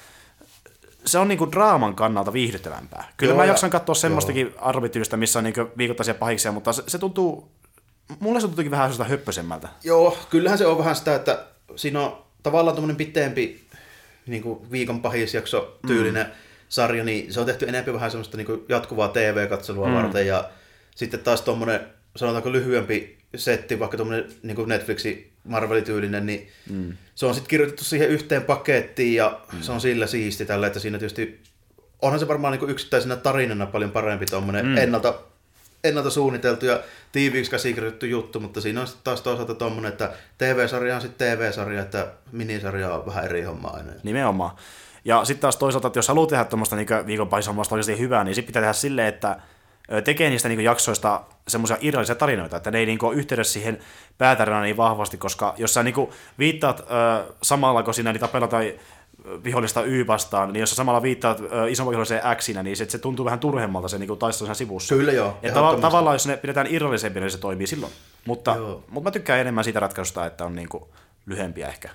se 1.05 1.19
on 1.19 1.29
niinku 1.29 1.53
draaman 1.53 1.95
kannalta 1.95 2.33
viihdyttävämpää. 2.33 3.05
Kyllä 3.17 3.31
Joo, 3.31 3.37
mä 3.37 3.45
ja- 3.45 3.49
jaksan 3.49 3.71
katsoa 3.71 3.95
semmoistakin 3.95 4.55
arvityistä, 4.59 5.17
missä 5.17 5.39
on 5.39 5.45
niinku 5.45 5.71
viikoittaisia 5.79 6.15
pahiksia, 6.15 6.53
mutta 6.53 6.73
se, 6.73 6.83
se 6.87 6.99
tuntuu, 6.99 7.49
mulle 8.21 8.41
se 8.41 8.47
tuntuukin 8.47 8.71
vähän 8.71 8.93
sellaista 8.93 9.11
höppösemmältä. 9.11 9.69
Joo, 9.85 10.19
kyllähän 10.31 10.59
se 10.59 10.67
on 10.67 10.79
vähän 10.79 10.97
sitä, 10.97 11.15
että 11.15 11.45
siinä 11.77 12.01
on 12.01 12.19
tavallaan 12.43 12.77
tuommoinen 12.77 12.97
pitempi 12.97 13.61
niin 14.27 14.43
kuin 14.43 14.71
viikon 14.71 15.03
pahisjakso 15.03 15.79
tyylinen 15.87 16.27
mm. 16.27 16.33
Sarja, 16.69 17.05
niin 17.05 17.33
se 17.33 17.41
on 17.41 17.47
tehty 17.47 17.69
enemmän 17.69 17.95
vähän 17.95 18.11
semmoista 18.11 18.37
niin 18.37 18.47
kuin 18.47 18.65
jatkuvaa 18.69 19.09
TV-katselua 19.09 19.89
mm. 19.89 19.95
varten, 19.95 20.27
ja 20.27 20.51
sitten 20.95 21.21
taas 21.21 21.43
tuommoinen, 21.43 21.81
sanotaanko 22.17 22.53
lyhyempi 22.53 23.19
setti, 23.37 23.79
vaikka 23.79 23.97
tuommoinen 23.97 24.31
niin 24.43 24.69
Netflixin 24.69 25.33
Marvel-tyylinen, 25.45 26.27
niin 26.27 26.49
mm. 26.71 26.93
se 27.15 27.27
on 27.27 27.35
sitten 27.35 27.51
kirjoitettu 27.51 27.85
siihen 27.85 28.09
yhteen 28.09 28.43
pakettiin, 28.43 29.15
ja 29.15 29.41
mm. 29.53 29.63
se 29.63 29.73
on 29.73 29.81
sillä 29.81 30.07
siisti 30.07 30.47
tällä, 30.47 30.67
että 30.67 30.81
siinä 30.81 30.99
tietysti 30.99 31.41
onhan 32.03 32.21
se 32.21 32.29
varmaan 32.29 32.59
niin 32.59 32.71
yksittäisenä 32.71 33.17
tarinana 33.17 33.67
paljon 33.67 33.91
parempi 33.91 34.27
tuommoinen 34.27 34.67
mm. 34.67 34.77
ennalta 34.77 35.15
ennalta 35.85 36.11
suunniteltu 36.11 36.67
ja 36.67 36.81
tiiviiksi 37.13 37.51
käsikirjoitettu 37.51 38.07
juttu, 38.07 38.41
mutta 38.41 38.61
siinä 38.61 38.81
on 38.81 38.87
sitten 38.87 39.05
taas 39.05 39.21
toisaalta 39.21 39.55
tuommoinen, 39.55 39.93
että 39.93 40.13
TV-sarja 40.39 40.95
on 40.95 41.01
sitten 41.01 41.39
TV-sarja, 41.39 41.83
että 41.83 42.07
minisarja 42.33 42.95
on 42.95 43.07
vähän 43.07 43.25
eri 43.25 43.43
homma 43.43 43.69
aina. 43.69 43.93
Nimenomaan. 44.03 44.57
Ja 45.05 45.25
sitten 45.25 45.41
taas 45.41 45.57
toisaalta, 45.57 45.87
että 45.89 45.99
jos 45.99 46.09
haluaa 46.09 46.27
tehdä 46.27 46.45
tuommoista 46.45 46.77
niin 46.77 46.87
viikonpaishommasta 47.07 47.75
oikeasti 47.75 47.99
hyvää, 47.99 48.25
niin 48.25 48.35
sitten 48.35 48.47
pitää 48.47 48.63
tehdä 48.63 48.73
silleen, 48.73 49.09
että 49.09 49.37
tekee 50.05 50.31
niistä 50.31 50.49
niin 50.49 50.61
jaksoista 50.61 51.21
semmoisia 51.49 51.77
irrallisia 51.81 52.15
tarinoita, 52.15 52.57
että 52.57 52.71
ne 52.71 52.79
ei 52.79 52.87
niin 52.87 53.05
ole 53.05 53.15
yhteydessä 53.15 53.53
siihen 53.53 53.79
päätarinaan 54.19 54.63
niin 54.65 54.77
vahvasti, 54.77 55.17
koska 55.17 55.55
jos 55.57 55.75
sä 55.75 55.83
niin 55.83 55.95
viittaat 56.39 56.81
ö, 56.81 56.85
samalla, 57.43 57.83
kun 57.83 57.95
siinä 57.95 58.15
tapella 58.19 58.49
tai 58.49 58.79
ö, 59.27 59.45
vihollista 59.45 59.83
Y 59.83 60.07
vastaan, 60.07 60.53
niin 60.53 60.61
jos 60.61 60.71
sä 60.71 60.77
samalla 60.77 61.03
viittaat 61.03 61.41
ö, 61.41 61.71
isomman 61.71 61.91
viholliseen 61.91 62.23
X, 62.37 62.49
niin 62.63 62.77
se, 62.77 62.91
se 62.91 62.99
tuntuu 62.99 63.25
vähän 63.25 63.39
turhemmalta 63.39 63.89
se 63.89 63.99
niin 63.99 64.19
taistelu 64.19 64.47
siinä 64.47 64.55
sivussa. 64.55 64.95
Kyllä 64.95 65.13
joo, 65.13 65.27
Ja 65.27 65.35
ehdottomasti. 65.49 65.81
tavallaan, 65.83 66.15
jos 66.15 66.27
ne 66.27 66.37
pidetään 66.37 66.67
irrallisempia, 66.71 67.23
niin 67.23 67.31
se 67.31 67.39
toimii 67.39 67.67
silloin. 67.67 67.93
Mutta, 68.27 68.55
Joo. 68.57 68.85
mutta 68.89 69.09
mä 69.09 69.13
tykkään 69.13 69.41
enemmän 69.41 69.65
siitä 69.65 69.81
ratkaisusta, 69.81 70.27
että 70.27 70.45
on 70.45 70.55
niin 70.57 70.69
lyhempiä 71.27 71.69
ehkä. 71.69 71.89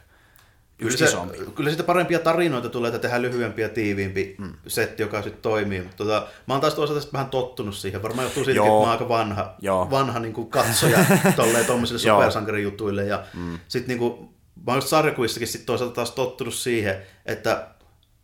Kyllä, 0.83 0.93
Just 0.93 0.99
se, 0.99 1.05
isompi. 1.05 1.37
kyllä 1.55 1.69
siitä 1.69 1.83
parempia 1.83 2.19
tarinoita 2.19 2.69
tulee, 2.69 2.87
että 2.87 2.99
tehdään 2.99 3.21
lyhyempi 3.21 3.61
ja 3.61 3.69
tiiviimpi 3.69 4.35
mm. 4.37 4.53
setti, 4.67 5.03
joka 5.03 5.21
sitten 5.21 5.41
toimii. 5.41 5.81
Mutta 5.81 5.97
tota, 5.97 6.27
mä 6.47 6.53
oon 6.53 6.61
taas 6.61 6.73
toisaalta 6.73 7.01
sit 7.01 7.13
vähän 7.13 7.29
tottunut 7.29 7.75
siihen. 7.75 8.03
Varmaan 8.03 8.25
johtuu 8.25 8.43
siitä, 8.43 8.59
että 8.59 8.69
mä 8.69 8.75
oon 8.75 8.89
aika 8.89 9.09
vanha, 9.09 9.55
Joo. 9.61 9.91
vanha 9.91 10.19
niin 10.19 10.33
kuin 10.33 10.49
katsoja 10.49 11.05
tolleen 11.35 11.65
tommosille 11.65 12.01
Joo. 12.07 12.17
supersankarijutuille. 12.17 13.05
Ja 13.05 13.23
mm. 13.33 13.59
sitten 13.67 13.87
niin 13.87 13.99
kuin, 13.99 14.29
mä 14.67 14.71
oon 14.71 14.77
just 14.77 14.87
sarjakuvissakin 14.87 15.47
sit 15.47 15.65
toisaalta 15.65 15.95
taas 15.95 16.11
tottunut 16.11 16.53
siihen, 16.53 16.95
että 17.25 17.67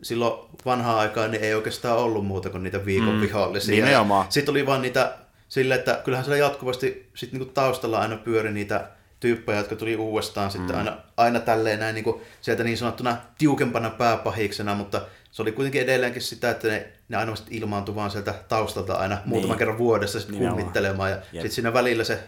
silloin 0.03 0.49
vanhaa 0.65 0.99
aikaa 0.99 1.27
niin 1.27 1.44
ei 1.44 1.53
oikeastaan 1.53 1.98
ollut 1.98 2.26
muuta 2.26 2.49
kuin 2.49 2.64
niitä 2.64 2.86
viikon 2.86 3.15
mm. 3.15 3.22
vihollisia. 3.22 3.86
Nimenomaan. 3.86 4.26
Sitten 4.30 4.52
oli 4.52 4.65
vaan 4.65 4.81
niitä 4.81 5.15
sille, 5.48 5.76
että 5.76 6.02
kyllähän 6.06 6.26
siellä 6.26 6.45
jatkuvasti 6.45 7.10
sit 7.15 7.31
niinku 7.31 7.52
taustalla 7.53 7.99
aina 7.99 8.18
pyöri 8.18 8.52
niitä 8.52 8.90
tyyppejä, 9.20 9.58
jotka 9.58 9.76
tuli 9.76 9.96
uudestaan 9.96 10.52
sitten 10.52 10.76
aina, 10.76 10.98
aina 11.18 11.40
tälleen 11.40 11.80
näin 11.80 11.96
niinku 11.96 12.22
sieltä 12.41 12.64
niin 12.64 12.78
sanottuna 12.78 13.18
tiukempana 13.38 13.90
pääpahiksena, 13.90 14.76
mutta 14.76 15.02
se 15.32 15.41
oli 15.41 15.52
kuitenkin 15.52 15.82
edelleenkin 15.82 16.22
sitä, 16.22 16.50
että 16.50 16.68
ne, 16.68 16.88
ne 17.10 17.18
aina 17.18 17.34
ilmaantui 17.50 17.96
vaan 17.96 18.12
sieltä 18.12 18.34
taustalta 18.48 18.94
aina 18.94 19.18
muutaman 19.26 19.58
kerran 19.58 19.78
vuodessa 19.78 20.20
sitten 20.20 20.40
kummittelemaan. 20.40 21.12
Ja 21.12 21.18
sitten 21.32 21.52
siinä 21.52 21.74
välillä 21.74 22.04
se 22.04 22.20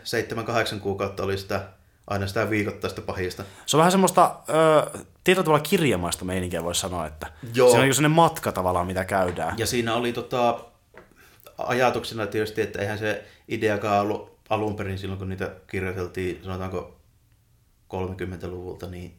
7-8 0.75 0.79
kuukautta 0.79 1.23
oli 1.23 1.37
sitä 1.37 1.61
aina 2.07 2.27
sitä 2.27 2.49
viikoittaista 2.49 3.01
pahista. 3.01 3.43
Se 3.65 3.77
on 3.77 3.79
vähän 3.79 3.91
semmoista 3.91 4.35
ö, 4.49 4.99
tietyllä 5.23 5.43
tavalla 5.43 5.63
kirjamaista 5.63 6.25
meininkiä, 6.25 6.63
voisi 6.63 6.81
sanoa, 6.81 7.07
että 7.07 7.27
Joo. 7.53 7.71
se 7.71 7.77
on 7.77 7.83
niin 7.83 7.93
sellainen 7.95 8.15
matka 8.15 8.51
tavallaan, 8.51 8.87
mitä 8.87 9.05
käydään. 9.05 9.57
Ja 9.57 9.65
siinä 9.65 9.95
oli 9.95 10.13
tota, 10.13 10.59
ajatuksena 11.57 12.27
tietysti, 12.27 12.61
että 12.61 12.79
eihän 12.79 12.97
se 12.97 13.23
ideakaan 13.47 14.01
ollut 14.01 14.30
alun 14.51 14.75
perin 14.75 14.97
silloin, 14.97 15.19
kun 15.19 15.29
niitä 15.29 15.55
kirjoiteltiin, 15.67 16.43
sanotaanko 16.43 16.99
30-luvulta, 17.93 18.87
niin 18.87 19.17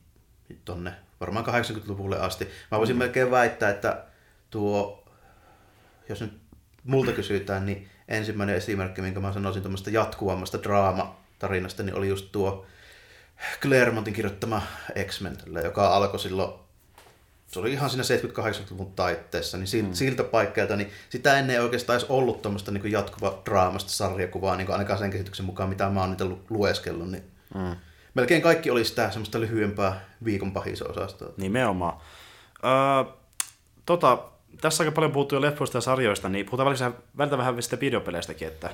tonne 0.64 0.92
varmaan 1.20 1.44
80-luvulle 1.46 2.20
asti. 2.20 2.48
Mä 2.70 2.78
voisin 2.78 2.96
melkein 2.96 3.30
väittää, 3.30 3.70
että 3.70 4.04
tuo, 4.50 5.04
jos 6.08 6.20
nyt 6.20 6.40
multa 6.84 7.12
kysytään, 7.12 7.66
niin 7.66 7.88
ensimmäinen 8.08 8.56
esimerkki, 8.56 9.02
minkä 9.02 9.20
mä 9.20 9.32
sanoisin 9.32 9.62
tuommoista 9.62 9.90
jatkuvammasta 9.90 10.62
draamatarinasta, 10.62 11.82
niin 11.82 11.94
oli 11.94 12.08
just 12.08 12.32
tuo 12.32 12.66
Claremontin 13.60 14.14
kirjoittama 14.14 14.62
X-Men, 15.06 15.36
joka 15.64 15.96
alkoi 15.96 16.20
silloin 16.20 16.61
se 17.52 17.60
oli 17.60 17.72
ihan 17.72 17.90
siinä 17.90 18.04
70-80-luvun 18.04 18.92
taitteessa, 18.92 19.58
niin 19.58 19.66
siltä, 19.66 19.88
mm. 19.88 19.94
siltä 19.94 20.24
paikkeilta, 20.24 20.76
niin 20.76 20.90
sitä 21.10 21.38
ennen 21.38 21.56
ei 21.56 21.62
oikeastaan 21.62 21.98
edes 21.98 22.10
ollut 22.10 22.42
tuommoista 22.42 22.70
niin 22.70 22.92
jatkuva 22.92 23.42
draamasta 23.44 23.90
sarjakuvaa, 23.90 24.56
niin 24.56 24.70
ainakaan 24.70 24.98
sen 24.98 25.10
käsityksen 25.10 25.46
mukaan, 25.46 25.68
mitä 25.68 25.88
mä 25.88 26.00
oon 26.00 26.10
niitä 26.10 26.24
lu- 26.24 26.44
lueskellut, 26.50 27.10
niin 27.10 27.24
mm. 27.54 27.76
melkein 28.14 28.42
kaikki 28.42 28.70
oli 28.70 28.84
sitä 28.84 29.10
semmoista 29.10 29.40
lyhyempää 29.40 30.04
viikon 30.24 30.52
pahiso-osastoa. 30.52 31.32
Nimenomaan. 31.36 32.00
Öö, 32.64 33.12
tota, 33.86 34.18
tässä 34.60 34.84
aika 34.84 34.94
paljon 34.94 35.12
puhuttu 35.12 35.34
jo 35.34 35.40
leffoista 35.40 35.76
ja 35.76 35.82
sarjoista, 35.82 36.28
niin 36.28 36.46
puhutaan 36.46 36.66
välillä, 36.66 36.92
välillä 37.18 37.38
vähän 37.38 37.62
sitten 37.62 37.80
videopeleistäkin, 37.80 38.48
että 38.48 38.70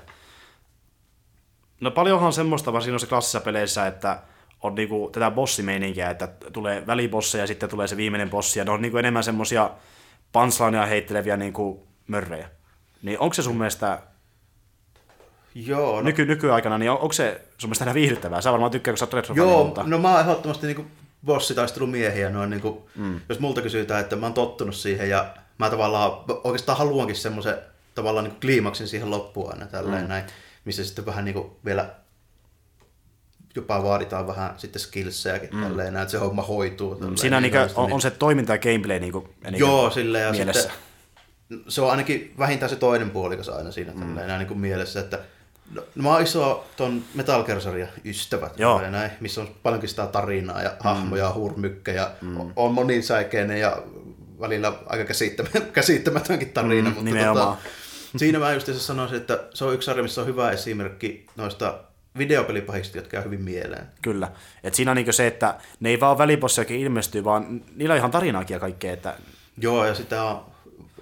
no 1.81 1.91
paljonhan 1.91 2.27
on 2.27 2.33
semmoista 2.33 2.73
varsinkin 2.73 2.93
noissa 2.93 3.09
klassisissa 3.09 3.41
peleissä, 3.41 3.87
että 3.87 4.19
on 4.63 4.75
niinku 4.75 5.11
tätä 5.13 5.31
bossimeininkiä, 5.31 6.11
että 6.11 6.29
tulee 6.53 6.87
välibosseja 6.87 7.43
ja 7.43 7.47
sitten 7.47 7.69
tulee 7.69 7.89
se 7.89 7.97
viimeinen 7.97 8.31
bossi, 8.31 8.59
ja 8.59 8.65
ne 8.65 8.71
on 8.71 8.83
niinku 8.83 8.99
enemmän 8.99 9.25
semmoisia 9.25 9.71
punchlineja 10.33 10.87
heitteleviä 10.87 11.37
niinku 11.37 11.87
mörrejä. 12.07 12.51
Niin 13.03 13.19
onko 13.19 13.35
se 13.35 13.43
sun 13.43 13.57
mielestä 13.57 14.03
Joo, 15.55 15.97
no, 15.97 16.01
nyky, 16.01 16.27
nykyaikana, 16.27 16.79
niin 16.79 16.91
on, 16.91 16.99
onko 16.99 17.13
se 17.13 17.41
sun 17.59 17.71
mielestä 17.71 17.95
viihdyttävää? 17.95 18.41
Sä 18.41 18.53
varmaan 18.53 18.71
tykkää, 18.71 18.93
kun 18.93 18.99
sä 18.99 19.05
oot 19.05 19.15
retro 19.15 19.35
joo, 19.35 19.65
mutta... 19.65 19.83
no 19.87 19.99
mä 19.99 20.11
oon 20.11 20.21
ehdottomasti 20.21 20.67
niin 20.67 20.91
bossitaistelumiehiä, 21.25 22.31
noin 22.31 22.51
niin 22.51 22.61
kuin, 22.61 22.79
mm. 22.97 23.21
jos 23.29 23.41
multa 23.41 23.63
kysytään, 23.63 24.01
että 24.01 24.17
mä 24.17 24.27
oon 24.27 24.35
tottunut 24.35 24.75
siihen 24.75 25.11
ja 25.11 25.35
mä 25.59 25.71
tavallaan 25.71 26.13
oikeastaan 26.45 26.79
haluankin 26.79 27.17
semmoisen 27.17 27.59
tavallaan 27.95 28.25
niin 28.25 28.41
kliimaksin 28.41 28.89
siihen 28.89 29.11
loppuun 29.11 29.53
aina 29.53 29.67
tälleen 29.67 30.03
mm. 30.03 30.09
näin, 30.09 30.25
missä 30.65 30.85
sitten 30.85 31.07
vähän 31.07 31.25
niin 31.25 31.35
kuin 31.35 31.51
vielä 31.65 31.91
jopa 33.59 33.83
vaaditaan 33.83 34.27
vähän 34.27 34.55
sitten 34.57 34.83
skillsejäkin 34.83 35.51
mm. 35.53 35.63
tälleen 35.63 35.97
että 35.97 36.11
se 36.11 36.19
homma 36.19 36.43
hoituu. 36.43 36.95
Tälleen, 36.95 37.19
Siinä 37.19 37.41
niin 37.41 37.53
niinku, 37.53 37.67
just, 37.67 37.79
on, 37.79 37.93
on, 37.93 38.01
se 38.01 38.11
toiminta 38.11 38.53
ja 38.53 38.59
gameplay 38.59 39.01
niinku, 39.01 39.29
enemmän 39.43 39.61
Joo, 39.61 39.91
silleen 39.91 40.25
ja 40.27 40.33
mielessä. 40.33 40.63
sitten 40.63 40.79
se 41.69 41.81
on 41.81 41.91
ainakin 41.91 42.35
vähintään 42.39 42.71
se 42.71 42.77
toinen 42.77 43.11
puolikas 43.11 43.49
aina 43.49 43.71
siinä 43.71 43.93
mm. 43.93 44.01
tälleen, 44.01 44.29
näin 44.29 44.39
niin 44.39 44.49
kuin 44.49 44.61
mielessä, 44.61 45.01
että 45.01 45.19
No, 45.75 45.83
no 45.95 46.03
mä 46.03 46.13
oon 46.13 46.23
iso 46.23 46.67
ton 46.77 47.03
Metal 47.15 47.45
Gear-sarjan 47.45 47.89
ystävä, 48.05 48.51
näin, 48.91 49.11
missä 49.21 49.41
on 49.41 49.49
paljonkin 49.63 49.89
sitä 49.89 50.07
tarinaa 50.07 50.63
ja 50.63 50.73
hahmoja, 50.81 51.29
mm. 51.29 51.35
hurmykkejä, 51.35 52.11
mm. 52.21 52.53
on 52.57 52.75
monisäikeinen 52.75 53.61
ja 53.61 53.83
välillä 54.41 54.73
aika 54.87 55.05
käsittämä- 55.05 55.61
käsittämätönkin 55.73 56.51
tarina, 56.51 56.89
Mm, 56.91 56.95
mutta 56.95 57.05
nimenomaan. 57.05 57.57
tota, 57.57 57.69
siinä 58.17 58.39
mä 58.39 58.53
just 58.53 58.69
sanoisin, 58.77 59.17
että 59.17 59.45
se 59.55 59.65
on 59.65 59.75
yksi 59.75 59.87
sarja, 59.87 60.03
missä 60.03 60.21
on 60.21 60.27
hyvä 60.27 60.51
esimerkki 60.51 61.27
noista 61.37 61.75
videopelipahista, 62.19 62.99
jotka 62.99 63.11
käy 63.11 63.25
hyvin 63.25 63.43
mieleen. 63.43 63.87
Kyllä. 64.03 64.29
Et 64.65 64.75
siinä 64.75 64.91
on 64.91 64.97
niinku 64.97 65.13
se, 65.13 65.27
että 65.27 65.55
ne 65.81 65.89
ei 65.89 66.01
vaan 66.01 66.19
välibossiakin 66.19 66.81
ilmestyy, 66.81 67.25
vaan 67.25 67.61
niillä 67.77 67.93
on 67.93 67.99
ihan 67.99 68.11
tarinaakin 68.11 68.55
ja 68.55 68.61
kaikkea. 68.61 68.93
Että... 68.93 69.15
Joo, 69.59 69.85
ja 69.85 69.95
sitä 69.95 70.25
on 70.25 70.45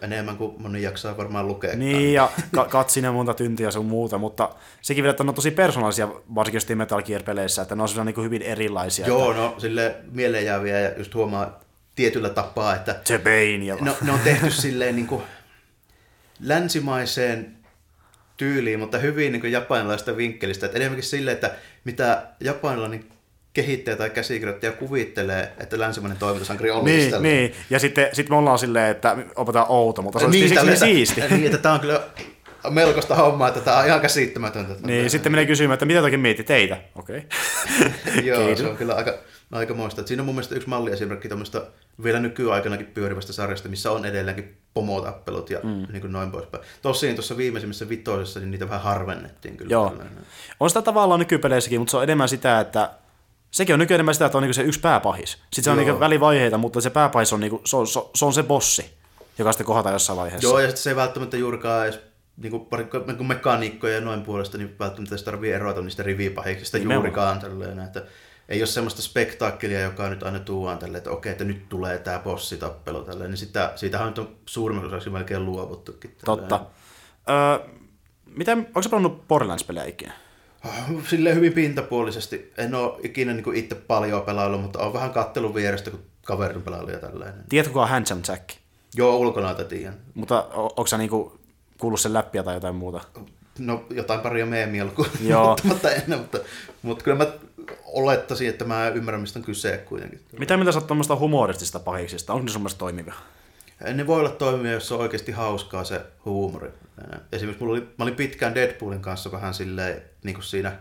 enemmän 0.01 0.37
kuin 0.37 0.63
moni 0.63 0.83
jaksaa 0.83 1.17
varmaan 1.17 1.49
lukea. 1.49 1.77
Niin, 1.77 2.13
ja 2.13 2.31
ka- 2.55 2.65
katsin 2.65 3.05
ja 3.05 3.13
monta 3.13 3.35
tyntiä 3.35 3.71
sun 3.71 3.87
muuta, 3.87 4.19
mutta 4.19 4.51
sekin 4.83 5.05
vielä, 5.05 5.11
että 5.11 5.25
ne 5.25 5.29
on 5.29 5.35
tosi 5.35 5.51
persoonallisia, 5.51 6.09
varsinkin 6.35 6.57
just 6.57 6.69
Metal 6.75 7.03
Gear-peleissä, 7.03 7.63
että 7.63 7.75
ne 7.75 7.83
on 7.83 8.07
niin 8.07 8.25
hyvin 8.25 8.43
erilaisia. 8.43 9.07
Joo, 9.07 9.31
että... 9.31 9.43
no 9.43 9.55
sille 9.59 9.97
mieleenjääviä 10.13 10.81
ja 10.81 10.99
just 10.99 11.15
huomaa 11.15 11.61
tietyllä 11.95 12.31
tapaa, 12.31 12.75
että 12.75 13.01
Bane 13.25 13.65
ja... 13.65 13.77
no, 13.81 13.97
ne 14.03 14.13
on 14.13 14.21
tehty 14.21 14.51
silleen 14.51 14.97
niin 14.97 15.07
kuin 15.07 15.23
länsimaiseen 16.41 17.57
tyyliin, 18.37 18.79
mutta 18.79 18.99
hyvin 18.99 19.33
niin 19.33 19.53
japanilaista 19.53 20.17
vinkkelistä. 20.17 20.67
Että 20.67 20.79
enemmänkin 20.79 21.09
silleen, 21.09 21.35
että 21.35 21.51
mitä 21.85 22.27
japanilainen 22.41 23.05
kehittäjä 23.53 23.97
tai 23.97 24.11
käsikirjoittaja 24.11 24.73
kuvittelee, 24.73 25.53
että 25.61 25.79
länsimainen 25.79 26.19
toimintasankari 26.19 26.71
on 26.71 26.85
niin, 26.85 27.23
niin, 27.23 27.55
ja 27.71 27.79
sitten 27.79 28.09
sit 28.13 28.29
me 28.29 28.37
ollaan 28.37 28.59
silleen, 28.59 28.91
että 28.91 29.17
opetaan 29.37 29.67
outo, 29.69 30.03
mutta 30.03 30.19
se 30.19 30.25
on 30.25 30.31
niin, 30.31 30.49
siksi 30.49 30.71
että, 30.71 30.77
siisti. 30.77 31.21
Niin, 31.31 31.47
että 31.47 31.59
tämä 31.59 31.75
on 31.75 31.81
kyllä 31.81 32.03
melkoista 32.71 33.15
hommaa, 33.15 33.49
että 33.49 33.61
tämä 33.61 33.79
on 33.79 33.87
ihan 33.87 34.01
käsittämätöntä. 34.01 34.73
Niin, 34.73 35.01
tämä. 35.01 35.09
sitten 35.09 35.33
menee 35.33 35.47
kysymään, 35.47 35.75
että 35.75 35.87
mitä 35.87 36.01
toki 36.01 36.17
mieti 36.17 36.45
teitä. 36.45 36.77
Okei. 36.95 37.19
Okay. 37.19 38.23
Joo, 38.29 38.57
se 38.57 38.67
on 38.67 38.77
kyllä 38.77 38.95
aika, 38.95 39.15
aika 39.53 39.75
muista. 39.75 40.07
Siinä 40.07 40.23
on 40.23 40.27
mun 40.27 40.35
mielestä 40.35 40.55
yksi 40.55 40.69
malliesimerkki 40.69 41.29
tämmöistä 41.29 41.63
vielä 42.03 42.21
nykyaikanakin 42.21 42.87
pyörivästä 42.87 43.33
sarjasta, 43.33 43.69
missä 43.69 43.91
on 43.91 44.05
edelleenkin 44.05 44.57
pomotappelut 44.75 45.51
ja 45.51 45.61
mm. 45.63 45.87
niin 45.93 46.01
kuin 46.01 46.13
noin 46.13 46.31
poispäin. 46.31 46.65
Tosin 46.83 47.15
tuossa 47.15 47.37
viimeisimmässä 47.37 47.89
vitoisessa 47.89 48.41
niin 48.41 48.51
niitä 48.51 48.69
vähän 48.69 48.83
harvennettiin 48.83 49.57
kyllä. 49.57 49.73
Joo. 49.73 49.95
On 50.61 50.71
sitä 50.71 50.83
tavallaan 50.83 51.21
nykypeleissäkin, 51.21 51.81
mutta 51.81 51.91
se 51.91 51.97
on 51.97 52.03
enemmän 52.03 52.29
sitä, 52.29 52.61
että 52.61 52.91
sekin 53.51 53.73
on 53.73 53.79
nykyään 53.79 53.97
enemmän 53.97 54.15
sitä, 54.15 54.27
että 54.27 54.39
on 54.39 54.43
niinku 54.43 54.55
se 54.55 54.63
yksi 54.63 54.81
pääpahis. 54.81 55.31
Sitten 55.31 55.65
se 55.65 55.71
on 55.71 55.77
niinku 55.77 56.01
välivaiheita, 56.01 56.59
mutta 56.59 56.81
se 56.81 56.91
pääpahis 56.91 57.33
on, 57.33 57.41
niinku, 57.41 57.61
se, 57.65 57.77
on, 57.77 57.87
se 58.15 58.25
on 58.25 58.33
se 58.33 58.43
bossi, 58.43 58.95
joka 59.39 59.53
sitten 59.53 59.67
kohdataan 59.67 59.93
jossain 59.93 60.17
vaiheessa. 60.17 60.49
Joo, 60.49 60.61
ja 60.61 60.67
sitten 60.67 60.83
se 60.83 60.91
ei 60.91 60.97
välttämättä 60.97 61.37
juurikaan 61.37 61.85
edes 61.87 62.01
niin 62.37 62.51
kuin 63.17 63.27
mekaniikkoja 63.27 63.95
ja 63.95 64.01
noin 64.01 64.23
puolesta, 64.23 64.59
niin 64.59 64.77
välttämättä 64.79 65.17
se 65.17 65.25
tarvii 65.25 65.53
eroata 65.53 65.81
niistä 65.81 66.03
rivipahiksista 66.03 66.79
juurikaan 66.79 67.39
tälleen, 67.39 67.79
että 67.79 68.03
ei 68.49 68.61
ole 68.61 68.67
semmoista 68.67 69.03
spektaakkelia, 69.03 69.81
joka 69.81 70.11
nyt 70.11 70.23
aina 70.23 70.39
tuodaan 70.39 70.79
tälleen, 70.79 70.99
että 70.99 71.11
okei, 71.11 71.33
että 71.33 71.45
nyt 71.45 71.69
tulee 71.69 71.99
tämä 71.99 72.19
bossitappelu 72.19 73.05
tälleen, 73.05 73.31
niin 73.31 73.39
sitä, 73.39 73.73
siitähän 73.77 74.15
on 74.19 74.37
suurimmaksi 74.47 74.89
osaksi 74.89 75.11
melkein 75.11 75.47
luovuttukin. 75.47 76.17
Tälleen. 76.25 76.49
Totta. 76.49 76.67
Öö, 77.29 77.69
miten, 78.27 78.59
onko 78.59 78.83
se 78.83 78.89
pelannut 78.89 79.29
Borderlands-pelejä 79.29 79.85
ikinä? 79.85 80.13
Silleen 81.09 81.37
hyvin 81.37 81.53
pintapuolisesti. 81.53 82.53
En 82.59 82.75
ole 82.75 83.01
ikinä 83.03 83.33
niin 83.33 83.55
itse 83.55 83.75
paljon 83.75 84.23
pelaillut, 84.23 84.63
mutta 84.63 84.79
on 84.79 84.93
vähän 84.93 85.11
kattelun 85.11 85.55
vierestä, 85.55 85.91
kun 85.91 86.03
kaverin 86.25 86.63
pelailu 86.63 86.91
ja 86.91 86.99
tällainen. 86.99 87.45
Tiedätkö, 87.49 87.73
kuka 87.73 87.83
on 87.83 87.89
Handsome 87.89 88.23
Jack? 88.29 88.45
Joo, 88.95 89.17
ulkona 89.17 89.55
tiedän. 89.55 89.95
Mutta 90.15 90.47
onko 90.53 90.87
sä 90.87 90.99
niinku 90.99 91.39
kuullut 91.79 92.01
sen 92.01 92.13
läppiä 92.13 92.43
tai 92.43 92.55
jotain 92.55 92.75
muuta? 92.75 93.01
No 93.59 93.85
jotain 93.91 94.21
paria 94.21 94.47
meemiä 94.47 94.85
lukuun, 94.89 95.09
mutta 95.65 95.91
ennen, 95.91 96.19
mutta, 96.19 96.39
mutta 96.83 97.05
kyllä 97.05 97.25
mä 97.25 97.27
olettaisin, 97.85 98.49
että 98.49 98.65
mä 98.65 98.89
ymmärrän, 98.89 99.21
mistä 99.21 99.39
on 99.39 99.45
kyse 99.45 99.79
kuitenkin. 99.79 100.21
Mitä 100.39 100.57
mitä 100.57 100.73
sä 100.73 100.79
oot 100.79 100.87
tuommoista 100.87 101.17
humoristisista 101.17 101.81
pahiksista? 101.81 102.33
Onko 102.33 102.45
ne 102.45 102.51
sun 102.51 102.63
mielestä 102.63 102.79
toimivia? 102.79 103.15
Ne 103.95 104.07
voi 104.07 104.21
olla 104.21 104.31
toimivia, 104.31 104.73
jos 104.73 104.93
on 104.93 105.01
oikeasti 105.01 105.33
hauskaa 105.33 105.85
se 105.85 106.01
huumori. 106.25 106.71
Esimerkiksi 107.33 107.65
mulla 107.65 107.79
oli, 107.79 107.89
mä 107.99 108.05
olin 108.05 108.15
pitkään 108.15 108.55
Deadpoolin 108.55 109.03
kanssa 109.03 109.33
vähän 109.33 109.55
silleen 109.55 110.03
niin 110.25 110.35
kuin 110.35 110.45
siinä 110.45 110.73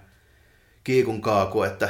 kiikun 0.84 1.22
kaaku, 1.22 1.64
että 1.64 1.90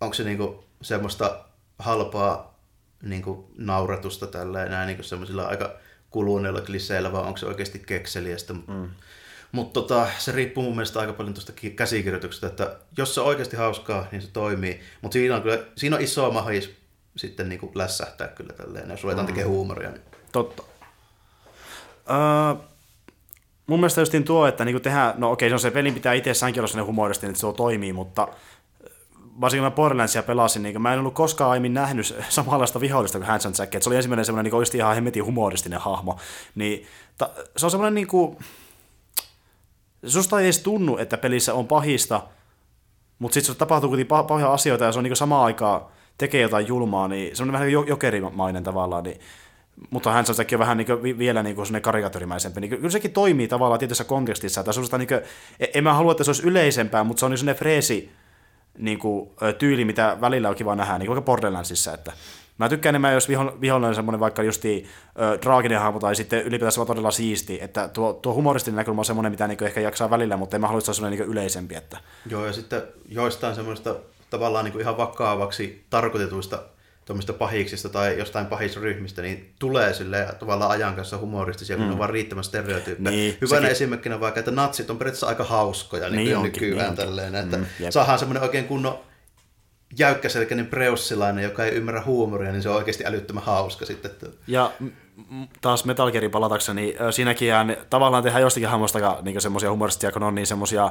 onko 0.00 0.14
se 0.14 0.24
niin 0.24 0.38
kuin 0.38 0.56
semmoista 0.82 1.44
halpaa 1.78 2.58
niin 3.02 3.22
kuin 3.22 3.46
nauratusta 3.58 4.26
tälleen 4.26 4.70
näin 4.70 4.86
niin 4.86 5.04
semmoisilla 5.04 5.44
aika 5.44 5.72
kuluneilla 6.10 6.60
kliseillä, 6.60 7.12
vai 7.12 7.22
onko 7.22 7.36
se 7.36 7.46
oikeasti 7.46 7.78
kekseliästä. 7.86 8.52
Mm. 8.52 8.90
Mutta 9.52 9.80
tota, 9.80 10.06
se 10.18 10.32
riippuu 10.32 10.64
mun 10.64 10.74
mielestä 10.74 11.00
aika 11.00 11.12
paljon 11.12 11.34
tuosta 11.34 11.52
käsikirjoituksesta, 11.76 12.46
että 12.46 12.76
jos 12.96 13.14
se 13.14 13.20
on 13.20 13.26
oikeasti 13.26 13.56
hauskaa, 13.56 14.06
niin 14.12 14.22
se 14.22 14.28
toimii. 14.32 14.80
Mutta 15.02 15.12
siinä 15.12 15.36
on, 15.36 15.42
kyllä, 15.42 15.58
siinä 15.76 15.96
on 15.96 16.02
iso 16.02 16.30
mahis 16.30 16.70
sitten 17.16 17.48
niin 17.48 17.58
kuin 17.58 17.72
lässähtää 17.74 18.28
kyllä 18.28 18.52
tälleen, 18.52 18.90
jos 18.90 19.02
ruvetaan 19.02 19.26
mm. 19.26 19.32
tekemään 19.32 19.54
huumoria. 19.54 19.90
Niin. 19.90 20.02
Totta. 20.32 20.62
Uh, 22.10 22.64
mun 23.66 23.80
mielestä 23.80 24.00
justiin 24.00 24.24
tuo, 24.24 24.46
että 24.46 24.64
niin 24.64 24.82
tehdään, 24.82 25.14
no 25.18 25.30
okei, 25.30 25.48
se 25.48 25.54
on 25.54 25.60
se 25.60 25.70
pelin 25.70 25.94
pitää 25.94 26.12
itsessäänkin 26.12 26.60
olla 26.60 26.68
sellainen 26.68 26.86
humoristi, 26.86 27.26
että 27.26 27.38
se 27.38 27.46
toimii, 27.56 27.92
mutta 27.92 28.28
varsinkin 29.40 29.64
mä 29.64 29.70
Borderlandsia 29.70 30.22
pelasin, 30.22 30.62
niin 30.62 30.82
mä 30.82 30.92
en 30.92 31.00
ollut 31.00 31.14
koskaan 31.14 31.50
aiemmin 31.50 31.74
nähnyt 31.74 32.14
samanlaista 32.28 32.80
vihollista 32.80 33.18
kuin 33.18 33.28
Hanson 33.28 33.52
Jack. 33.58 33.82
se 33.82 33.88
oli 33.88 33.96
ensimmäinen 33.96 34.24
semmoinen 34.24 34.44
niin 34.44 34.54
oikeasti 34.54 34.78
ihan 34.78 34.94
hemmetin 34.94 35.24
humoristinen 35.24 35.80
hahmo. 35.80 36.18
Niin, 36.54 36.86
ta, 37.18 37.30
se 37.56 37.66
on 37.66 37.70
semmoinen 37.70 37.94
niin 37.94 38.06
kuin, 38.06 38.38
susta 40.06 40.40
ei 40.40 40.46
edes 40.46 40.58
tunnu, 40.58 40.96
että 40.96 41.16
pelissä 41.16 41.54
on 41.54 41.66
pahista, 41.66 42.22
mutta 43.18 43.34
sitten 43.34 43.54
se 43.54 43.58
tapahtuu 43.58 43.88
kuitenkin 43.88 44.16
pahoja 44.26 44.52
asioita 44.52 44.84
ja 44.84 44.92
se 44.92 44.98
on 44.98 45.04
niin 45.04 45.16
samaan 45.16 45.44
aikaan 45.44 45.80
tekee 46.18 46.42
jotain 46.42 46.66
julmaa, 46.66 47.08
niin 47.08 47.36
se 47.36 47.42
on 47.42 47.52
vähän 47.52 47.66
niin 47.66 47.88
jokerimainen 47.88 48.64
tavallaan, 48.64 49.04
niin 49.04 49.20
mutta 49.90 50.12
hän 50.12 50.24
on 50.52 50.58
vähän 50.58 50.76
niin 50.76 51.18
vielä 51.18 51.42
niin 51.42 51.56
kuin 51.56 51.82
karikatyrimäisempi. 51.82 52.60
Niin 52.60 52.70
kyllä 52.70 52.90
sekin 52.90 53.12
toimii 53.12 53.48
tavallaan 53.48 53.78
tietyssä 53.78 54.04
kontekstissa. 54.04 54.60
Että 54.60 54.98
niin 54.98 55.08
kuin, 55.08 55.20
e- 55.60 55.66
en 55.74 55.84
mä 55.84 55.94
halua, 55.94 56.12
että 56.12 56.24
se 56.24 56.30
olisi 56.30 56.46
yleisempää, 56.46 57.04
mutta 57.04 57.20
se 57.20 57.26
on 57.26 57.32
niin 57.32 57.56
freesi 57.56 58.10
niin 58.80 58.98
kuin, 58.98 59.30
tyyli, 59.58 59.84
mitä 59.84 60.16
välillä 60.20 60.48
on 60.48 60.54
kiva 60.54 60.76
nähdä, 60.76 60.98
niin 60.98 61.06
kuin 61.06 61.22
Borderlandsissa. 61.22 61.94
Että 61.94 62.12
mä 62.58 62.68
tykkään 62.68 62.90
enemmän, 62.90 63.14
jos 63.14 63.28
vihollinen 63.28 63.88
on 63.88 63.94
semmoinen 63.94 64.20
vaikka 64.20 64.42
justi 64.42 64.86
draaginen 65.42 65.80
hahmo 65.80 65.98
tai 66.00 66.16
sitten 66.16 66.42
ylipäätään 66.42 66.72
se 66.72 66.80
on 66.80 66.86
todella 66.86 67.10
siisti. 67.10 67.58
Että 67.62 67.88
tuo, 67.88 68.12
tuo 68.12 68.34
humoristinen 68.34 68.76
näkökulma 68.76 69.00
on 69.00 69.04
semmoinen, 69.04 69.32
mitä 69.32 69.48
niin 69.48 69.64
ehkä 69.64 69.80
jaksaa 69.80 70.10
välillä, 70.10 70.36
mutta 70.36 70.56
en 70.56 70.60
mä 70.60 70.66
halua, 70.66 70.78
että 70.78 70.92
se 70.92 71.04
on 71.04 71.10
niin 71.10 71.22
yleisempi. 71.24 71.74
Että... 71.74 71.98
Joo, 72.30 72.46
ja 72.46 72.52
sitten 72.52 72.82
joistain 73.08 73.54
semmoista 73.54 73.96
tavallaan 74.30 74.64
niin 74.64 74.72
kuin 74.72 74.82
ihan 74.82 74.96
vakaavaksi 74.96 75.84
tarkoitetuista 75.90 76.62
tuommoista 77.10 77.32
pahiksista 77.32 77.88
tai 77.88 78.18
jostain 78.18 78.46
pahisryhmistä, 78.46 79.22
niin 79.22 79.54
tulee 79.58 79.94
sille 79.94 80.28
tavallaan 80.38 80.70
ajan 80.70 80.94
kanssa 80.94 81.18
humoristisia, 81.18 81.76
kun 81.76 81.84
mm. 81.84 81.88
ne 81.88 81.92
on 81.92 81.98
vaan 81.98 82.10
riittävän 82.10 82.44
stereotyyppejä. 82.44 83.16
Niin, 83.16 83.38
Hyvänä 83.40 83.60
sekin... 83.60 83.72
esimerkkinä 83.72 84.20
vaikka, 84.20 84.40
että 84.40 84.50
natsit 84.50 84.90
on 84.90 84.98
periaatteessa 84.98 85.26
aika 85.26 85.44
hauskoja 85.44 86.08
niin, 86.08 86.24
niin 86.24 86.36
onkin, 86.36 86.52
nykyään 86.52 86.88
niin 86.88 86.96
tälleen, 86.96 87.34
että 87.34 87.56
mm, 87.56 87.66
saadaan 87.90 88.18
semmoinen 88.18 88.42
oikein 88.42 88.64
kunnon 88.64 88.98
jäykkäselkäinen 89.98 90.66
preussilainen, 90.66 91.44
joka 91.44 91.64
ei 91.64 91.72
ymmärrä 91.72 92.02
huumoria, 92.02 92.52
niin 92.52 92.62
se 92.62 92.68
on 92.68 92.76
oikeasti 92.76 93.06
älyttömän 93.06 93.42
hauska 93.42 93.86
sitten. 93.86 94.10
Ja 94.46 94.72
taas 95.60 95.84
Metal 95.84 96.10
Gearin 96.10 96.30
palatakseni, 96.30 96.82
niin 96.82 97.12
siinäkin 97.12 97.48
tavallaan 97.90 98.22
tehdään 98.22 98.42
jostakin 98.42 98.68
hahmosta 98.68 99.18
niin 99.22 99.40
semmoisia 99.40 99.70
humoristia, 99.70 100.12
kun 100.12 100.22
on 100.22 100.34
niin 100.34 100.46
semmoisia 100.46 100.90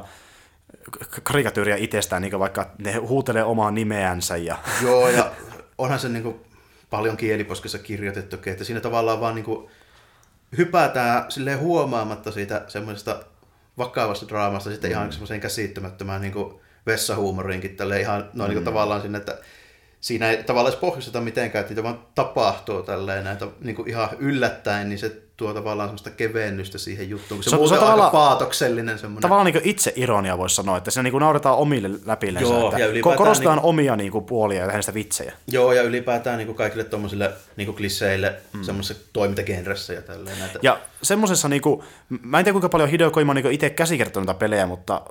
karikatyyriä 1.22 1.76
itsestään, 1.76 2.22
niin 2.22 2.38
vaikka 2.38 2.70
ne 2.78 2.96
huutelee 2.96 3.44
omaa 3.44 3.70
nimeänsä. 3.70 4.36
Ja... 4.36 4.58
Joo, 4.82 5.08
ja 5.08 5.30
onhan 5.80 5.98
se 5.98 6.08
niin 6.08 6.22
kuin 6.22 6.40
paljon 6.90 7.16
kieliposkessa 7.16 7.78
kirjoitettu, 7.78 8.36
että 8.46 8.64
siinä 8.64 8.80
tavallaan 8.80 9.20
vaan 9.20 9.34
niin 9.34 9.44
kuin 9.44 9.70
hypätään 10.58 11.30
silleen 11.30 11.58
huomaamatta 11.58 12.32
siitä 12.32 12.64
semmoisesta 12.68 13.24
vakavasta 13.78 14.28
draamasta 14.28 14.70
sitten 14.70 14.90
mm. 14.90 14.92
ihan 14.92 15.12
semmoiseen 15.12 15.40
käsittämättömään 15.40 16.20
niin 16.20 16.32
kuin 16.32 16.54
vessahuumoriinkin 16.86 17.76
tälle 17.76 18.00
ihan 18.00 18.20
noin 18.20 18.32
mm. 18.34 18.42
niin 18.42 18.52
kuin 18.52 18.64
tavallaan 18.64 19.02
sinne, 19.02 19.18
että 19.18 19.38
siinä 20.00 20.30
ei 20.30 20.44
tavallaan 20.44 20.72
edes 20.72 20.80
pohjusteta 20.80 21.20
mitenkään, 21.20 21.60
että 21.60 21.70
niitä 21.70 21.82
vaan 21.82 22.04
tapahtuu 22.14 22.82
tälleen 22.82 23.24
näitä 23.24 23.46
niin 23.60 23.76
kuin 23.76 23.88
ihan 23.88 24.08
yllättäen, 24.18 24.88
niin 24.88 24.98
se 24.98 25.22
tuo 25.40 25.54
tavallaan 25.54 25.88
semmoista 25.88 26.10
kevennystä 26.10 26.78
siihen 26.78 27.10
juttuun, 27.10 27.38
kun 27.38 27.44
se, 27.44 27.50
se, 27.50 27.56
on, 27.56 27.68
se 27.68 27.78
on 27.78 27.90
aika 27.90 28.10
paatoksellinen 28.10 28.98
semmoinen. 28.98 29.22
Tavallaan 29.22 29.52
niin 29.52 29.60
itse 29.64 29.92
ironia 29.96 30.38
voisi 30.38 30.54
sanoa, 30.54 30.76
että 30.76 30.90
siinä 30.90 31.02
niin 31.02 31.20
nauretaan 31.20 31.56
omille 31.56 31.90
läpille. 32.06 32.40
Joo, 32.40 32.76
ja 32.76 32.86
ylipäätään 32.86 33.18
korostetaan 33.18 33.56
niin 33.56 33.64
omia 33.66 33.96
niin 33.96 34.12
kuin, 34.12 34.24
puolia 34.24 34.58
ja 34.58 34.64
tehdään 34.64 34.82
sitä 34.82 34.94
vitsejä. 34.94 35.32
Joo, 35.48 35.72
ja 35.72 35.82
ylipäätään 35.82 36.38
niin 36.38 36.46
kuin 36.46 36.56
kaikille 36.56 36.84
tuommoisille 36.84 37.32
niin 37.56 37.74
kliseille 37.74 38.34
mm. 38.52 38.62
semmoisessa 38.62 39.04
toimintagenressä 39.12 39.92
ja 39.92 40.02
tälleen. 40.02 40.38
Näitä. 40.38 40.58
Ja 40.62 40.80
semmoisessa, 41.02 41.48
niin 41.48 41.62
kuin, 41.62 41.82
mä 42.08 42.38
en 42.38 42.44
tiedä 42.44 42.54
kuinka 42.54 42.68
paljon 42.68 42.90
Hideo 42.90 43.10
Kojima 43.10 43.32
on 43.32 43.36
niin 43.36 43.52
itse 43.52 43.70
käsikirjoittanut 43.70 44.38
pelejä, 44.38 44.66
mutta 44.66 45.02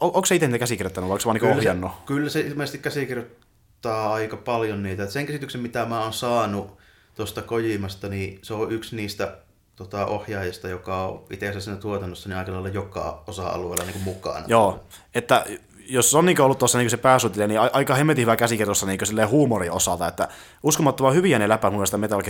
onko 0.00 0.26
se 0.26 0.34
itse 0.34 0.46
niitä 0.46 0.58
käsikirjoittanut 0.58 1.08
vai 1.08 1.14
onko 1.14 1.20
se 1.20 1.26
vaan 1.26 1.36
niin 1.36 1.58
ohjannut? 1.58 1.92
Kyllä 2.06 2.30
se 2.30 2.40
ilmeisesti 2.40 2.78
käsikirjoittaa 2.78 4.12
aika 4.12 4.36
paljon 4.36 4.82
niitä. 4.82 5.02
Et 5.02 5.10
sen 5.10 5.26
käsityksen, 5.26 5.60
mitä 5.60 5.84
mä 5.84 6.02
oon 6.02 6.12
saanut 6.12 6.78
tuosta 7.16 7.42
Kojimasta, 7.42 8.08
niin 8.08 8.38
se 8.42 8.54
on 8.54 8.72
yksi 8.72 8.96
niistä 8.96 9.36
tota, 9.84 10.06
ohjaajista, 10.06 10.68
joka 10.68 11.06
on 11.06 11.24
itse 11.30 11.48
asiassa 11.48 11.64
siinä 11.64 11.80
tuotannossa 11.80 12.28
niin 12.28 12.38
aika 12.38 12.52
lailla 12.52 12.68
joka 12.68 13.22
osa-alueella 13.26 13.84
niin 13.84 14.02
mukana. 14.04 14.44
Joo, 14.46 14.84
että 15.14 15.44
jos 15.88 16.14
on 16.14 16.26
niin 16.26 16.40
ollut 16.40 16.58
tuossa 16.58 16.78
niin 16.78 16.90
se 16.90 16.96
pääsuutilija, 16.96 17.48
niin 17.48 17.60
aika 17.60 17.94
hemmetin 17.94 18.22
hyvä 18.22 18.36
käsikirjoitussa 18.36 18.86
niin 18.86 19.30
huumorin 19.30 19.72
osalta, 19.72 20.08
että 20.08 20.28
uskomattoman 20.62 21.14
hyviä 21.14 21.38
ne 21.38 21.48
läpät 21.48 21.72
mun 21.72 21.78
mielestä 21.78 21.98
Metal 21.98 22.22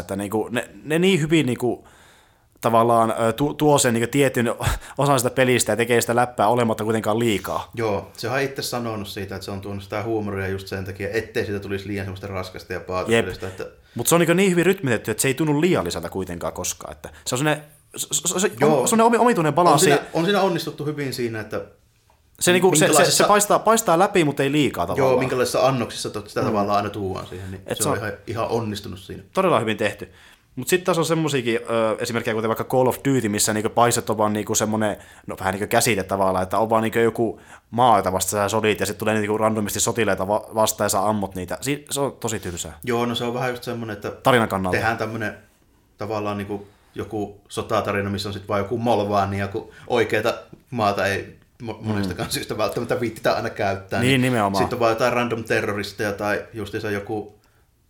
että 0.00 0.16
niin 0.16 0.30
kuin, 0.30 0.54
ne, 0.54 0.70
ne, 0.84 0.98
niin 0.98 1.20
hyvin 1.20 1.46
niin 1.46 1.58
kuin, 1.58 1.84
tavallaan 2.60 3.14
tu, 3.36 3.54
tuo 3.54 3.78
sen 3.78 3.94
niin 3.94 4.08
tietyn 4.08 4.54
osan 4.98 5.20
sitä 5.20 5.30
pelistä 5.30 5.72
ja 5.72 5.76
tekee 5.76 6.00
sitä 6.00 6.16
läppää 6.16 6.48
olematta 6.48 6.84
kuitenkaan 6.84 7.18
liikaa. 7.18 7.70
Joo, 7.74 8.10
se 8.16 8.30
on 8.30 8.40
itse 8.40 8.62
sanonut 8.62 9.08
siitä, 9.08 9.34
että 9.34 9.44
se 9.44 9.50
on 9.50 9.60
tuonut 9.60 9.82
sitä 9.82 10.02
huumoria 10.02 10.48
just 10.48 10.68
sen 10.68 10.84
takia, 10.84 11.08
ettei 11.12 11.46
siitä 11.46 11.60
tulisi 11.60 11.88
liian 11.88 12.06
semmoista 12.06 12.26
raskasta 12.26 12.72
ja 12.72 12.80
paatollista. 12.80 13.46
Että... 13.46 13.66
Mutta 13.94 14.08
se 14.08 14.14
on 14.14 14.20
niin, 14.20 14.36
niin 14.36 14.50
hyvin 14.50 14.66
rytmitetty, 14.66 15.10
että 15.10 15.20
se 15.22 15.28
ei 15.28 15.34
tunnu 15.34 15.60
liialliselta 15.60 16.10
kuitenkaan 16.10 16.52
koskaan. 16.52 16.92
Että 16.92 17.08
se 17.26 17.34
on 17.34 17.38
sellainen, 17.38 17.64
se, 17.96 18.38
se, 18.38 18.50
Joo. 18.60 18.80
on, 18.80 18.88
sellainen 18.88 19.20
omituinen 19.20 19.54
balanssi. 19.54 19.92
On 19.92 19.98
siinä, 19.98 20.10
on 20.12 20.24
siinä 20.24 20.40
onnistuttu 20.40 20.84
hyvin 20.84 21.14
siinä, 21.14 21.40
että 21.40 21.64
se, 22.40 22.52
niinku, 22.52 22.76
se, 22.76 22.92
se, 22.92 23.10
se 23.10 23.24
paistaa, 23.24 23.58
paistaa 23.58 23.98
läpi, 23.98 24.24
mutta 24.24 24.42
ei 24.42 24.52
liikaa 24.52 24.86
tavallaan. 24.86 25.10
Joo, 25.10 25.18
minkälaisissa 25.18 25.66
annoksissa 25.66 26.10
sitä 26.26 26.40
mm. 26.40 26.46
tavallaan 26.46 26.76
aina 26.76 26.90
tuuaan 26.90 27.26
siihen, 27.26 27.50
niin 27.50 27.62
Et 27.66 27.76
se, 27.76 27.82
se 27.82 27.88
on 27.88 27.96
ihan, 27.96 28.12
ihan 28.26 28.48
onnistunut 28.48 28.98
siinä. 28.98 29.22
Todella 29.32 29.60
hyvin 29.60 29.76
tehty. 29.76 30.08
Mutta 30.58 30.70
sitten 30.70 30.84
taas 30.84 30.98
on 30.98 31.04
semmoisiakin 31.04 31.60
esimerkkejä, 31.98 32.34
kuten 32.34 32.48
vaikka 32.48 32.64
Call 32.64 32.86
of 32.86 32.96
Duty, 32.96 33.28
missä 33.28 33.54
niinku 33.54 33.70
paiset 33.70 34.10
on 34.10 34.18
vaan 34.18 34.32
niinku 34.32 34.54
semmoinen, 34.54 34.96
no 35.26 35.36
vähän 35.40 35.52
niin 35.52 35.58
kuin 35.58 35.68
käsite 35.68 36.02
tavallaan, 36.02 36.42
että 36.42 36.58
on 36.58 36.70
vaan 36.70 36.82
niinku 36.82 36.98
joku 36.98 37.40
maa, 37.70 37.96
jota 37.96 38.12
vasta 38.12 38.30
sä 38.30 38.48
sodit, 38.48 38.80
ja 38.80 38.86
sitten 38.86 38.98
tulee 38.98 39.14
niinku 39.14 39.38
randomisti 39.38 39.80
sotileita 39.80 40.28
vastaan 40.28 40.84
ja 40.84 40.88
sä 40.88 41.06
ammut 41.08 41.34
niitä. 41.34 41.58
Si- 41.60 41.84
se 41.90 42.00
on 42.00 42.12
tosi 42.12 42.38
tylsää. 42.38 42.78
Joo, 42.84 43.06
no 43.06 43.14
se 43.14 43.24
on 43.24 43.34
vähän 43.34 43.50
just 43.50 43.62
semmoinen, 43.62 43.94
että 43.94 44.10
Tarinan 44.10 44.48
kannalta. 44.48 44.76
tehdään 44.76 44.98
tämmöinen 44.98 45.34
tavallaan 45.98 46.38
niinku 46.38 46.66
joku 46.94 47.40
sotatarina, 47.48 48.10
missä 48.10 48.28
on 48.28 48.32
sitten 48.32 48.48
vaan 48.48 48.60
joku 48.60 48.78
molvaania, 48.78 49.48
kun 49.48 49.70
oikeita 49.86 50.34
maata 50.70 51.06
ei 51.06 51.38
monestakaan 51.62 52.28
mm. 52.28 52.32
syystä 52.32 52.58
välttämättä 52.58 53.00
viittitä 53.00 53.32
aina 53.32 53.50
käyttää. 53.50 54.00
Niin, 54.00 54.08
niin 54.08 54.20
nimenomaan. 54.20 54.64
Sitten 54.64 54.76
on 54.76 54.80
vaan 54.80 54.92
jotain 54.92 55.12
random 55.12 55.44
terroristeja 55.44 56.12
tai 56.12 56.44
justiinsa 56.52 56.90
joku 56.90 57.34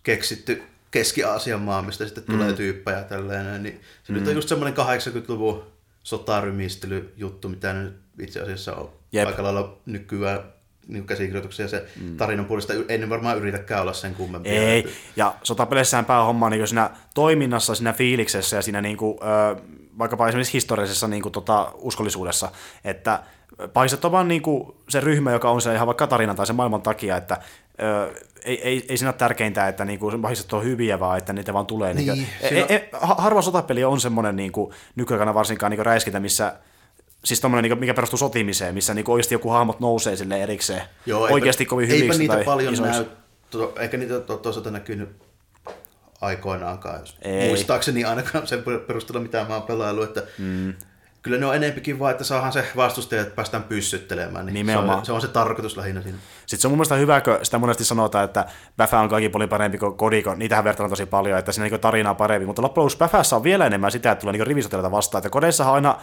keksitty 0.03 0.63
Keski-Aasian 0.91 1.61
maa, 1.61 1.83
mistä 1.83 2.05
sitten 2.05 2.25
mm. 2.29 2.33
tulee 2.33 2.53
tyyppejä 2.53 3.03
tälleen. 3.03 3.63
Niin 3.63 3.81
se 4.03 4.13
mm. 4.13 4.19
nyt 4.19 4.29
on 4.29 4.35
just 4.35 4.49
semmoinen 4.49 4.79
80-luvun 4.79 5.63
sotarymistelyjuttu, 6.03 7.49
mitä 7.49 7.73
nyt 7.73 7.97
itse 8.21 8.41
asiassa 8.41 8.75
on 8.75 8.91
Jep. 9.13 9.27
aika 9.27 9.43
lailla 9.43 9.79
nykyään 9.87 10.41
niin 10.89 11.07
käsikirjoituksia 11.07 11.69
se 11.69 11.87
mm. 12.01 12.17
tarinan 12.17 12.47
puolesta 12.47 12.73
en 12.89 13.11
varmaan 13.11 13.39
yritäkään 13.39 13.83
olla 13.83 13.93
sen 13.93 14.15
kummempi. 14.15 14.49
Ei, 14.49 14.95
ja 15.17 15.35
sotapeleissähän 15.43 16.05
päähomma 16.05 16.47
on 16.47 16.53
niin 16.53 16.69
siinä 16.69 16.91
toiminnassa, 17.15 17.75
siinä 17.75 17.93
fiiliksessä 17.93 18.57
ja 18.57 18.63
siinä 18.63 18.81
niin 18.81 18.97
kuin, 18.97 19.19
vaikkapa 19.99 20.29
esimerkiksi 20.29 20.53
historiallisessa 20.53 21.09
niin 21.09 21.23
kuin, 21.23 21.33
tota, 21.33 21.73
uskollisuudessa, 21.75 22.51
että 22.85 23.23
paiset 23.73 24.05
on 24.05 24.13
vaan 24.13 24.29
niin 24.29 24.43
kuin 24.43 24.75
se 24.89 25.01
ryhmä, 25.01 25.33
joka 25.33 25.51
on 25.51 25.63
se 25.63 25.75
ihan 25.75 25.87
vaikka 25.87 26.07
tarinan 26.07 26.37
tai 26.37 26.47
sen 26.47 26.57
maailman 26.57 26.83
takia, 26.83 27.17
että 27.17 27.37
ö, 27.83 28.15
ei, 28.49 28.63
ei, 28.63 28.87
ei 28.89 28.97
siinä 28.97 29.09
ole 29.09 29.19
tärkeintä, 29.19 29.69
että 29.69 29.85
niinku 29.85 30.19
paiset 30.23 30.53
on 30.53 30.65
hyviä, 30.65 31.01
vaan 31.01 31.19
että 31.19 31.33
niitä 31.33 31.53
vaan 31.53 31.67
tulee. 31.67 31.95
Niin, 31.95 32.13
niin, 32.13 32.27
siinä... 32.49 32.67
e, 32.69 32.75
e, 32.75 32.89
harva 33.01 33.43
sotapeli 33.43 33.85
on 33.85 34.01
semmoinen 34.01 34.37
niinku, 34.37 34.73
nykyaikana 34.97 35.35
varsinkaan 35.35 35.71
niinku 35.71 35.85
räiskintä, 35.85 36.21
missä 36.21 36.55
Siis 37.25 37.41
tommonen, 37.41 37.63
niinku, 37.63 37.81
mikä 37.81 37.95
perustuu 37.95 38.19
sotimiseen, 38.19 38.75
missä 38.75 38.95
niinku 38.95 39.13
oikeasti 39.13 39.35
joku 39.35 39.51
hahmot 39.51 39.81
nousee 39.81 40.17
sille 40.17 40.43
erikseen. 40.43 40.83
Joo, 41.07 41.23
oikeasti 41.23 41.63
eipä, 41.65 41.71
kovin 41.71 41.89
hyviksi. 41.89 42.05
Eipä 42.05 42.19
niitä 42.19 42.35
tai 42.35 42.45
paljon 42.45 42.75
isoiksi. 42.75 43.01
näy, 43.01 43.11
to, 43.51 43.75
eikä 43.81 43.97
niitä 43.97 44.21
to, 44.21 44.37
toisaalta 44.37 44.71
näkynyt 44.71 45.09
aikoinaankaan, 46.21 47.01
Ei. 47.23 47.49
muistaakseni 47.49 48.05
ainakaan 48.05 48.47
sen 48.47 48.63
perusteella, 48.87 49.21
mitä 49.21 49.47
mä 49.49 49.55
oon 49.55 49.63
pelaillut, 49.63 50.05
että 50.05 50.23
mm 50.39 50.75
kyllä 51.23 51.39
ne 51.39 51.47
on 51.47 51.57
enempikin 51.57 51.99
vaan, 51.99 52.11
että 52.11 52.25
saadaan 52.25 52.53
se 52.53 52.65
vastustaja, 52.77 53.23
että 53.23 53.35
päästään 53.35 53.63
pyssyttelemään. 53.63 54.47
Niin 54.47 54.55
Nimenomaan. 54.55 54.97
Se 54.97 54.99
on, 54.99 55.07
se 55.07 55.13
on 55.13 55.21
se 55.21 55.29
tarkoitus 55.29 55.77
lähinnä 55.77 56.03
siinä. 56.03 56.19
Sitten 56.47 56.59
se 56.61 56.67
on 56.67 56.71
mun 56.71 56.79
mielestä 56.79 56.95
hyvä, 56.95 57.21
kun 57.21 57.39
sitä 57.43 57.59
monesti 57.59 57.85
sanotaan, 57.85 58.25
että 58.25 58.47
Bäfä 58.77 59.01
on 59.01 59.09
kaikki 59.09 59.29
paljon 59.29 59.51
parempi 59.51 59.79
kuin 59.79 59.95
Kodiko. 59.95 60.35
Niitähän 60.35 60.65
vertaillaan 60.65 60.91
tosi 60.91 61.07
paljon, 61.07 61.39
että 61.39 61.53
siinä 61.53 61.69
niin 61.69 61.81
tarinaa 61.81 62.15
parempi. 62.15 62.47
Mutta 62.47 62.63
loppujen 62.63 62.85
lopuksi 62.85 62.99
Bäfässä 62.99 63.37
on 63.37 63.43
vielä 63.43 63.67
enemmän 63.67 63.91
sitä, 63.91 64.13
että 64.13 64.21
tulee 64.21 64.33
niin 64.33 64.47
rivisotelijoita 64.47 64.91
vastaan. 64.91 65.21
Että 65.21 65.31
kodeissahan 65.31 65.75
aina, 65.75 65.97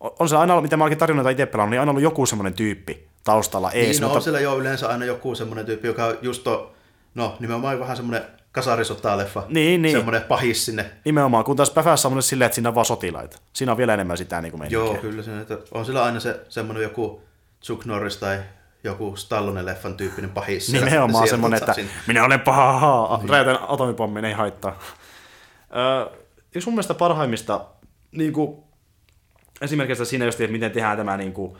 on 0.00 0.28
se 0.28 0.36
aina 0.36 0.52
ollut, 0.52 0.62
mitä 0.62 0.76
mä 0.76 0.84
olenkin 0.84 0.98
tarinoita 0.98 1.30
itse 1.30 1.46
pelannut, 1.46 1.70
niin 1.70 1.80
aina 1.80 1.90
ollut 1.90 2.02
joku 2.02 2.26
semmoinen 2.26 2.54
tyyppi 2.54 3.08
taustalla 3.24 3.70
ees. 3.70 3.88
Niin, 3.88 4.00
no, 4.00 4.06
mutta... 4.06 4.18
on 4.18 4.22
siellä 4.22 4.40
jo 4.40 4.58
yleensä 4.58 4.88
aina 4.88 5.04
joku 5.04 5.34
semmoinen 5.34 5.66
tyyppi, 5.66 5.88
joka 5.88 6.14
just 6.22 6.46
on, 6.46 6.70
no 7.14 7.36
nimenomaan 7.40 7.80
vähän 7.80 7.96
semmoinen 7.96 8.39
kasarisota-leffa. 8.52 9.42
Niin, 9.48 9.82
niin. 9.82 9.96
Semmoinen 9.96 10.22
pahis 10.22 10.64
sinne. 10.64 10.90
Nimenomaan, 11.04 11.44
kun 11.44 11.56
taas 11.56 11.70
Päfässä 11.70 12.08
on 12.08 12.22
silleen, 12.22 12.46
että 12.46 12.54
siinä 12.54 12.68
on 12.68 12.74
vaan 12.74 12.84
sotilaita. 12.84 13.38
Siinä 13.52 13.72
on 13.72 13.78
vielä 13.78 13.94
enemmän 13.94 14.16
sitä 14.16 14.40
niin 14.40 14.52
kuin 14.52 14.70
Joo, 14.70 14.94
kyllä. 14.94 15.22
Se, 15.22 15.40
että 15.40 15.58
on 15.72 15.84
sillä 15.84 16.04
aina 16.04 16.20
se 16.20 16.40
semmoinen 16.48 16.82
joku 16.82 17.22
Chuck 17.62 17.84
Norris 17.84 18.16
tai 18.16 18.40
joku 18.84 19.14
Stallone-leffan 19.16 19.94
tyyppinen 19.96 20.30
pahis. 20.30 20.72
Nimenomaan 20.72 21.28
semmoinen, 21.28 21.58
että 21.58 21.72
sinne. 21.72 21.90
minä 22.06 22.24
olen 22.24 22.40
paha, 22.40 23.18
niin. 23.18 23.28
räjätän 23.28 23.58
atomipommin, 23.68 24.24
ei 24.24 24.32
haittaa. 24.32 24.78
Öö, 25.76 26.18
yksi 26.54 26.68
mun 26.68 26.74
mielestä 26.74 26.94
parhaimmista 26.94 27.64
niin 28.12 28.32
kuin, 28.32 28.56
esimerkiksi 29.60 30.04
siinä 30.04 30.24
just, 30.24 30.40
että 30.40 30.52
miten 30.52 30.70
tehdään 30.70 30.96
tämä 30.96 31.16
niin 31.16 31.32
kuin, 31.32 31.56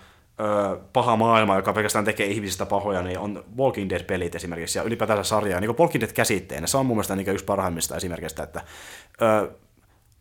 paha 0.93 1.17
maailma, 1.17 1.57
joka 1.57 1.73
pelkästään 1.73 2.05
tekee 2.05 2.27
ihmisistä 2.27 2.67
pahoja, 2.67 3.03
niin 3.03 3.19
on 3.19 3.45
Walking 3.59 3.91
Dead-pelit 3.91 4.35
esimerkiksi, 4.35 4.79
ja 4.79 4.83
ylipäätään 4.83 5.25
sarja. 5.25 5.61
Niin 5.61 5.79
Walking 5.79 6.03
Dead-käsitteenä, 6.03 6.67
se 6.67 6.77
on 6.77 6.87
mun 6.87 6.97
mielestä 6.97 7.17
niin 7.17 7.29
yksi 7.29 7.45
parhaimmista 7.45 7.97
esimerkiksi, 7.97 8.43
että 8.43 8.61
ö, 9.23 9.51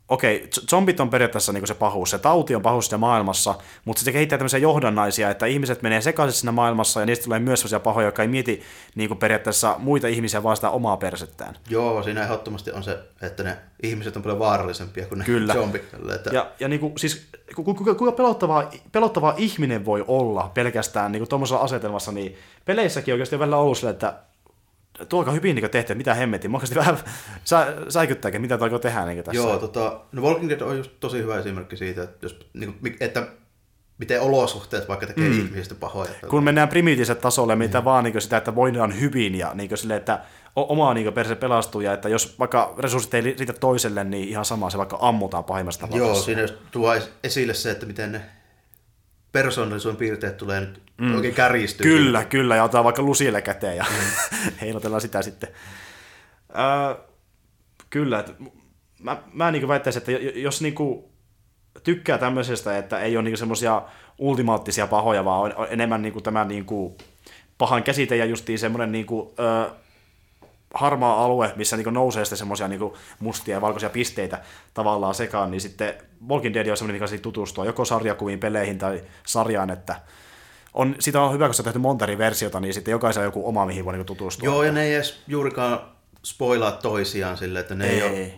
okei, 0.09 0.49
zombit 0.69 0.99
on 0.99 1.09
periaatteessa 1.09 1.53
niin 1.53 1.67
se 1.67 1.73
pahuus, 1.73 2.09
se 2.09 2.17
tauti 2.17 2.55
on 2.55 2.61
pahuus 2.61 2.85
siinä 2.85 2.97
maailmassa, 2.97 3.55
mutta 3.85 4.03
se 4.03 4.11
kehittää 4.11 4.37
tämmöisiä 4.37 4.59
johdannaisia, 4.59 5.29
että 5.29 5.45
ihmiset 5.45 5.81
menee 5.81 6.01
sekaisin 6.01 6.39
siinä 6.39 6.51
maailmassa 6.51 6.99
ja 6.99 7.05
niistä 7.05 7.23
tulee 7.23 7.39
myös 7.39 7.59
sellaisia 7.59 7.79
pahoja, 7.79 8.07
jotka 8.07 8.21
ei 8.21 8.27
mieti 8.27 8.61
niin 8.95 9.09
kuin 9.09 9.17
periaatteessa 9.17 9.75
muita 9.77 10.07
ihmisiä, 10.07 10.43
vaan 10.43 10.55
sitä 10.55 10.69
omaa 10.69 10.97
persettään. 10.97 11.57
Joo, 11.69 12.03
siinä 12.03 12.23
ehdottomasti 12.23 12.71
on 12.71 12.83
se, 12.83 12.99
että 13.21 13.43
ne 13.43 13.57
ihmiset 13.83 14.15
on 14.15 14.23
paljon 14.23 14.39
vaarallisempia 14.39 15.05
kuin 15.05 15.19
ne 15.19 15.25
Kyllä. 15.25 15.53
zombit. 15.53 15.83
Että... 16.15 16.29
Ja, 16.33 16.47
ja 16.59 16.67
niin 16.67 16.79
kuin, 16.79 16.93
siis 16.97 17.27
kuinka, 17.55 17.95
kuinka 17.95 18.11
pelottavaa, 18.11 18.71
pelottavaa 18.91 19.33
ihminen 19.37 19.85
voi 19.85 20.05
olla 20.07 20.51
pelkästään 20.53 21.11
niin 21.11 21.29
tuommoisella 21.29 21.61
asetelmassa, 21.61 22.11
niin 22.11 22.37
peleissäkin 22.65 23.13
oikeasti 23.13 23.35
on 23.35 23.39
välillä 23.39 23.57
ollut 23.57 23.77
sille, 23.77 23.91
että 23.91 24.13
tuo 25.09 25.19
aika 25.19 25.31
hyvin 25.31 25.55
niin 25.55 25.69
tehty, 25.69 25.95
mitä 25.95 26.13
hemmetin. 26.13 26.51
Mä 26.51 26.59
vähän 26.75 26.97
sä, 27.43 27.73
säikyttääkin, 27.89 28.41
mitä 28.41 28.57
tuo 28.57 28.79
tehdä 28.79 29.05
niin 29.05 29.23
tässä. 29.23 29.41
Joo, 29.41 29.57
tota, 29.57 29.99
no 30.11 30.21
Walking 30.21 30.49
Dead 30.49 30.61
on 30.61 30.77
just 30.77 30.91
tosi 30.99 31.17
hyvä 31.17 31.39
esimerkki 31.39 31.77
siitä, 31.77 32.03
että, 32.03 32.25
jos, 32.25 32.39
niin 32.53 32.73
kuin, 32.73 32.97
että 32.99 33.27
miten 33.97 34.21
olosuhteet 34.21 34.87
vaikka 34.87 35.07
tekee 35.07 35.29
mm. 35.29 35.39
ihmisistä 35.39 35.75
pahoja. 35.75 36.11
Kun 36.29 36.43
mennään 36.43 36.69
primitiiviselle 36.69 37.21
tasolle, 37.21 37.55
mitä 37.55 37.79
mm. 37.79 37.85
vaan 37.85 38.03
niin 38.03 38.21
sitä, 38.21 38.37
että 38.37 38.55
voidaan 38.55 38.99
hyvin 38.99 39.35
ja 39.35 39.51
niin 39.53 39.77
sille, 39.77 39.95
että 39.95 40.19
oma 40.55 40.93
niin 40.93 41.13
perse 41.13 41.35
pelastuu 41.35 41.81
ja 41.81 41.93
että 41.93 42.09
jos 42.09 42.39
vaikka 42.39 42.73
resurssit 42.77 43.13
ei 43.13 43.21
riitä 43.21 43.53
toiselle, 43.53 44.03
niin 44.03 44.29
ihan 44.29 44.45
sama 44.45 44.69
se 44.69 44.77
vaikka 44.77 44.97
ammutaan 45.01 45.43
pahimmasta 45.43 45.87
tapauksessa. 45.87 46.31
Joo, 46.31 46.47
siinä 46.47 46.59
tuo 46.71 46.93
esille 47.23 47.53
se, 47.53 47.71
että 47.71 47.85
miten 47.85 48.11
ne 48.11 48.21
persoonallisuuden 49.31 49.97
piirteet 49.97 50.37
tulee 50.37 50.59
nyt 50.59 50.81
mm. 50.97 51.15
oikein 51.15 51.33
kärjistyä. 51.33 51.83
Kyllä, 51.83 52.25
kyllä, 52.25 52.55
ja 52.55 52.63
otetaan 52.63 52.83
vaikka 52.83 53.01
lusille 53.01 53.41
käteen 53.41 53.77
ja 53.77 53.85
mm. 53.89 54.51
heilotellaan 54.61 55.01
sitä 55.01 55.21
sitten. 55.21 55.49
Äh, 56.57 56.97
kyllä, 57.89 58.19
että 58.19 58.33
mä, 58.99 59.17
mä 59.33 59.51
niin 59.51 59.67
väittäisin, 59.67 59.99
että 59.99 60.11
jos 60.39 60.61
niin 60.61 60.75
kuin 60.75 61.03
tykkää 61.83 62.17
tämmöisestä, 62.17 62.77
että 62.77 62.99
ei 62.99 63.17
ole 63.17 63.23
niin 63.23 63.37
semmoisia 63.37 63.81
ultimaattisia 64.17 64.87
pahoja, 64.87 65.25
vaan 65.25 65.55
on 65.55 65.67
enemmän 65.69 66.01
niin 66.01 66.13
kuin 66.13 66.23
tämä 66.23 66.45
niin 66.45 66.65
kuin 66.65 66.97
pahan 67.57 67.83
käsite 67.83 68.15
ja 68.15 68.25
justiin 68.25 68.59
semmoinen 68.59 68.91
niin 68.91 69.05
kuin, 69.05 69.29
äh, 69.39 69.71
harmaa 70.73 71.25
alue, 71.25 71.53
missä 71.55 71.77
niin 71.77 71.93
nousee 71.93 72.25
sitten 72.25 72.37
semmoisia 72.37 72.67
niin 72.67 72.91
mustia 73.19 73.55
ja 73.55 73.61
valkoisia 73.61 73.89
pisteitä 73.89 74.41
tavallaan 74.73 75.15
sekaan, 75.15 75.51
niin 75.51 75.61
sitten 75.61 75.93
Walking 76.29 76.53
Dead 76.53 76.67
on 76.67 76.77
semmoinen, 76.77 77.01
mikä 77.01 77.21
tutustua 77.21 77.65
joko 77.65 77.85
sarjakuviin, 77.85 78.39
peleihin 78.39 78.77
tai 78.77 79.03
sarjaan, 79.25 79.69
että 79.69 79.95
on, 80.73 80.95
sitä 80.99 81.21
on 81.21 81.33
hyvä, 81.33 81.45
kun 81.45 81.53
se 81.53 81.61
on 81.61 81.63
tehty 81.63 81.79
monta 81.79 82.05
eri 82.05 82.17
versiota, 82.17 82.59
niin 82.59 82.73
sitten 82.73 82.91
jokaisella 82.91 83.23
on 83.23 83.27
joku 83.27 83.47
oma, 83.47 83.65
mihin 83.65 83.85
voi 83.85 83.93
niin 83.93 84.05
tutustua. 84.05 84.45
Joo, 84.45 84.63
ja 84.63 84.71
ne 84.71 84.83
ei 84.83 84.95
edes 84.95 85.23
juurikaan 85.27 85.79
spoilaa 86.23 86.71
toisiaan 86.71 87.37
sille, 87.37 87.59
että 87.59 87.75
ne 87.75 87.89
ei, 87.89 88.01
ei 88.01 88.03
ole, 88.03 88.33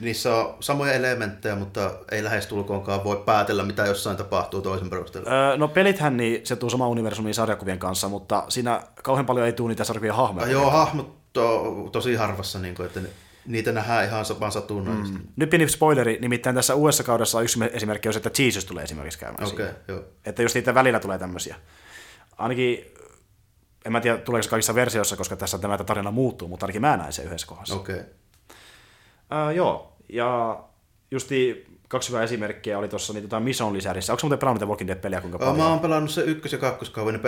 niissä 0.00 0.36
on 0.36 0.56
samoja 0.60 0.92
elementtejä, 0.92 1.56
mutta 1.56 1.92
ei 2.10 2.24
lähestulkoonkaan 2.24 3.04
voi 3.04 3.22
päätellä, 3.26 3.62
mitä 3.62 3.86
jossain 3.86 4.16
tapahtuu 4.16 4.62
toisen 4.62 4.90
perusteella. 4.90 5.30
Öö, 5.30 5.56
no 5.56 5.68
pelithän, 5.68 6.16
niin 6.16 6.40
se 6.46 6.56
tuu 6.56 6.70
sama 6.70 6.88
universumiin 6.88 7.34
sarjakuvien 7.34 7.78
kanssa, 7.78 8.08
mutta 8.08 8.44
siinä 8.48 8.82
kauhean 9.02 9.26
paljon 9.26 9.46
ei 9.46 9.52
tule 9.52 9.68
niitä 9.68 9.84
sarjakuvien 9.84 10.14
hahmoja. 10.14 10.46
Ah, 10.46 10.52
joo, 10.52 10.70
hahmot 10.70 11.23
to, 11.34 11.88
tosi 11.92 12.14
harvassa, 12.14 12.58
niin 12.58 12.74
kuin, 12.74 12.86
että 12.86 13.00
niitä 13.46 13.72
nähdään 13.72 14.04
ihan 14.04 14.24
vaan 14.40 14.52
satunnaisesti. 14.52 15.18
Mm. 15.18 15.28
Nyt 15.36 15.50
pieni 15.50 15.68
spoileri, 15.68 16.18
nimittäin 16.20 16.56
tässä 16.56 16.74
uudessa 16.74 17.04
kaudessa 17.04 17.40
yksi 17.40 17.58
esimerkki 17.72 18.08
on 18.08 18.14
se, 18.14 18.20
että 18.24 18.42
Jesus 18.42 18.64
tulee 18.64 18.84
esimerkiksi 18.84 19.18
käymään 19.18 19.48
okay, 19.48 19.68
joo. 19.88 20.04
Että 20.24 20.42
just 20.42 20.54
niitä 20.54 20.74
välillä 20.74 21.00
tulee 21.00 21.18
tämmöisiä. 21.18 21.56
Ainakin, 22.38 22.84
en 23.84 23.92
mä 23.92 24.00
tiedä 24.00 24.18
tuleeko 24.18 24.42
se 24.42 24.50
kaikissa 24.50 24.74
versioissa, 24.74 25.16
koska 25.16 25.36
tässä 25.36 25.58
tämä 25.58 25.78
tarina 25.78 26.10
muuttuu, 26.10 26.48
mutta 26.48 26.66
ainakin 26.66 26.80
mä 26.80 26.96
näen 26.96 27.12
sen 27.12 27.26
yhdessä 27.26 27.46
kohdassa. 27.46 27.74
Okei. 27.74 27.96
Okay. 27.96 28.06
Uh, 29.48 29.56
joo, 29.56 29.96
ja 30.08 30.60
justi 31.10 31.66
kaksi 31.94 32.08
hyvää 32.08 32.22
esimerkkiä 32.22 32.78
oli 32.78 32.88
tuossa 32.88 33.12
niin, 33.12 33.22
tota 33.22 33.40
Mission 33.40 33.72
Lisärissä. 33.72 34.12
Onko 34.12 34.20
muuten 34.22 34.38
pelannut 34.38 34.60
niitä 34.60 34.68
Walking 34.68 34.88
Dead-peliä 34.88 35.20
kuinka 35.20 35.38
paljon? 35.38 35.56
Mä 35.56 35.68
oon 35.68 35.80
pelannut 35.80 36.10
se 36.10 36.20
ykkös- 36.20 36.52
ja 36.52 36.58
kakkoskauden 36.58 37.20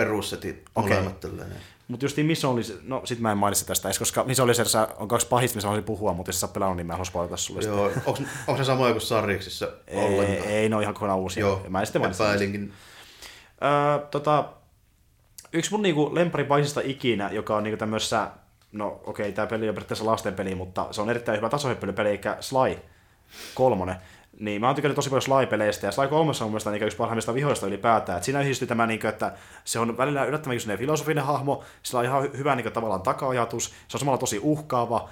Okei. 0.75 0.89
molemmat 0.89 1.19
tälleen. 1.19 1.51
Mutta 1.87 2.05
just 2.05 2.17
niin 2.17 2.25
Mission 2.27 2.57
Lis- 2.57 2.79
no 2.83 3.01
sit 3.05 3.19
mä 3.19 3.31
en 3.31 3.37
mainitse 3.37 3.65
tästä 3.65 3.87
edes, 3.87 3.99
koska 3.99 4.23
Mission 4.23 4.47
Lisärissä 4.47 4.87
on 4.97 5.07
kaksi 5.07 5.27
pahista, 5.27 5.55
missä 5.55 5.67
haluaisin 5.67 5.85
puhua, 5.85 6.13
mutta 6.13 6.29
jos 6.29 6.39
sä 6.39 6.47
pelannut, 6.47 6.77
niin 6.77 6.87
mä 6.87 6.93
en 6.93 6.97
halua 6.97 7.05
spoilata 7.05 7.37
sulle. 7.37 7.61
Joo, 7.61 7.91
onks, 8.05 8.21
onks 8.47 8.59
ne 8.59 8.65
samoja 8.65 8.91
kuin 8.91 9.01
sarjiksissa 9.01 9.71
Ei, 9.87 10.19
ei, 10.19 10.69
ne 10.69 10.75
on 10.75 10.81
ihan 10.81 10.93
kokonaan 10.93 11.19
uusia. 11.19 11.41
Joo, 11.41 11.65
mä 11.69 11.79
en 11.79 11.85
sitten 11.85 12.01
mainitse. 12.01 12.23
epäilinkin. 12.23 12.73
Öö, 13.63 14.05
tota, 14.11 14.49
yksi 15.53 15.71
mun 15.71 15.81
niinku 15.81 16.15
lempparipaisista 16.15 16.81
ikinä, 16.83 17.29
joka 17.31 17.55
on 17.55 17.63
niinku 17.63 17.77
tämmössä, 17.77 18.27
no 18.71 19.01
okei, 19.05 19.31
tää 19.31 19.47
peli 19.47 19.69
on 19.69 19.75
periaatteessa 19.75 20.05
lasten 20.05 20.33
peli, 20.33 20.55
mutta 20.55 20.87
se 20.91 21.01
on 21.01 21.09
erittäin 21.09 21.37
hyvä 21.37 21.49
tasohyppelypeli, 21.49 22.09
eli 22.09 22.21
Sly 22.39 22.77
kolmonen. 23.55 23.95
Niin 24.39 24.61
mä 24.61 24.67
oon 24.67 24.75
tykännyt 24.75 24.95
tosi 24.95 25.09
paljon 25.09 25.21
Sly-peleistä, 25.21 25.87
ja 25.87 25.91
Sly 25.91 26.07
3 26.07 26.29
on 26.29 26.35
mun 26.41 26.51
mielestä 26.51 26.71
niinku 26.71 26.85
yksi 26.85 26.97
parhaimmista 26.97 27.33
vihoista 27.33 27.67
ylipäätään. 27.67 28.17
Et 28.17 28.23
siinä 28.23 28.41
yhdistyy 28.41 28.67
tämä, 28.67 28.87
niinku, 28.87 29.07
että 29.07 29.33
se 29.63 29.79
on 29.79 29.97
välillä 29.97 30.25
yllättävän 30.25 30.77
filosofinen 30.77 31.23
hahmo, 31.23 31.63
sillä 31.83 31.99
on 31.99 32.05
ihan 32.05 32.23
hy- 32.23 32.37
hyvä 32.37 32.55
niinku, 32.55 32.71
tavallaan 32.71 33.01
taka-ajatus, 33.01 33.73
se 33.87 33.97
on 33.97 33.99
samalla 33.99 34.17
tosi 34.17 34.39
uhkaava, 34.43 35.09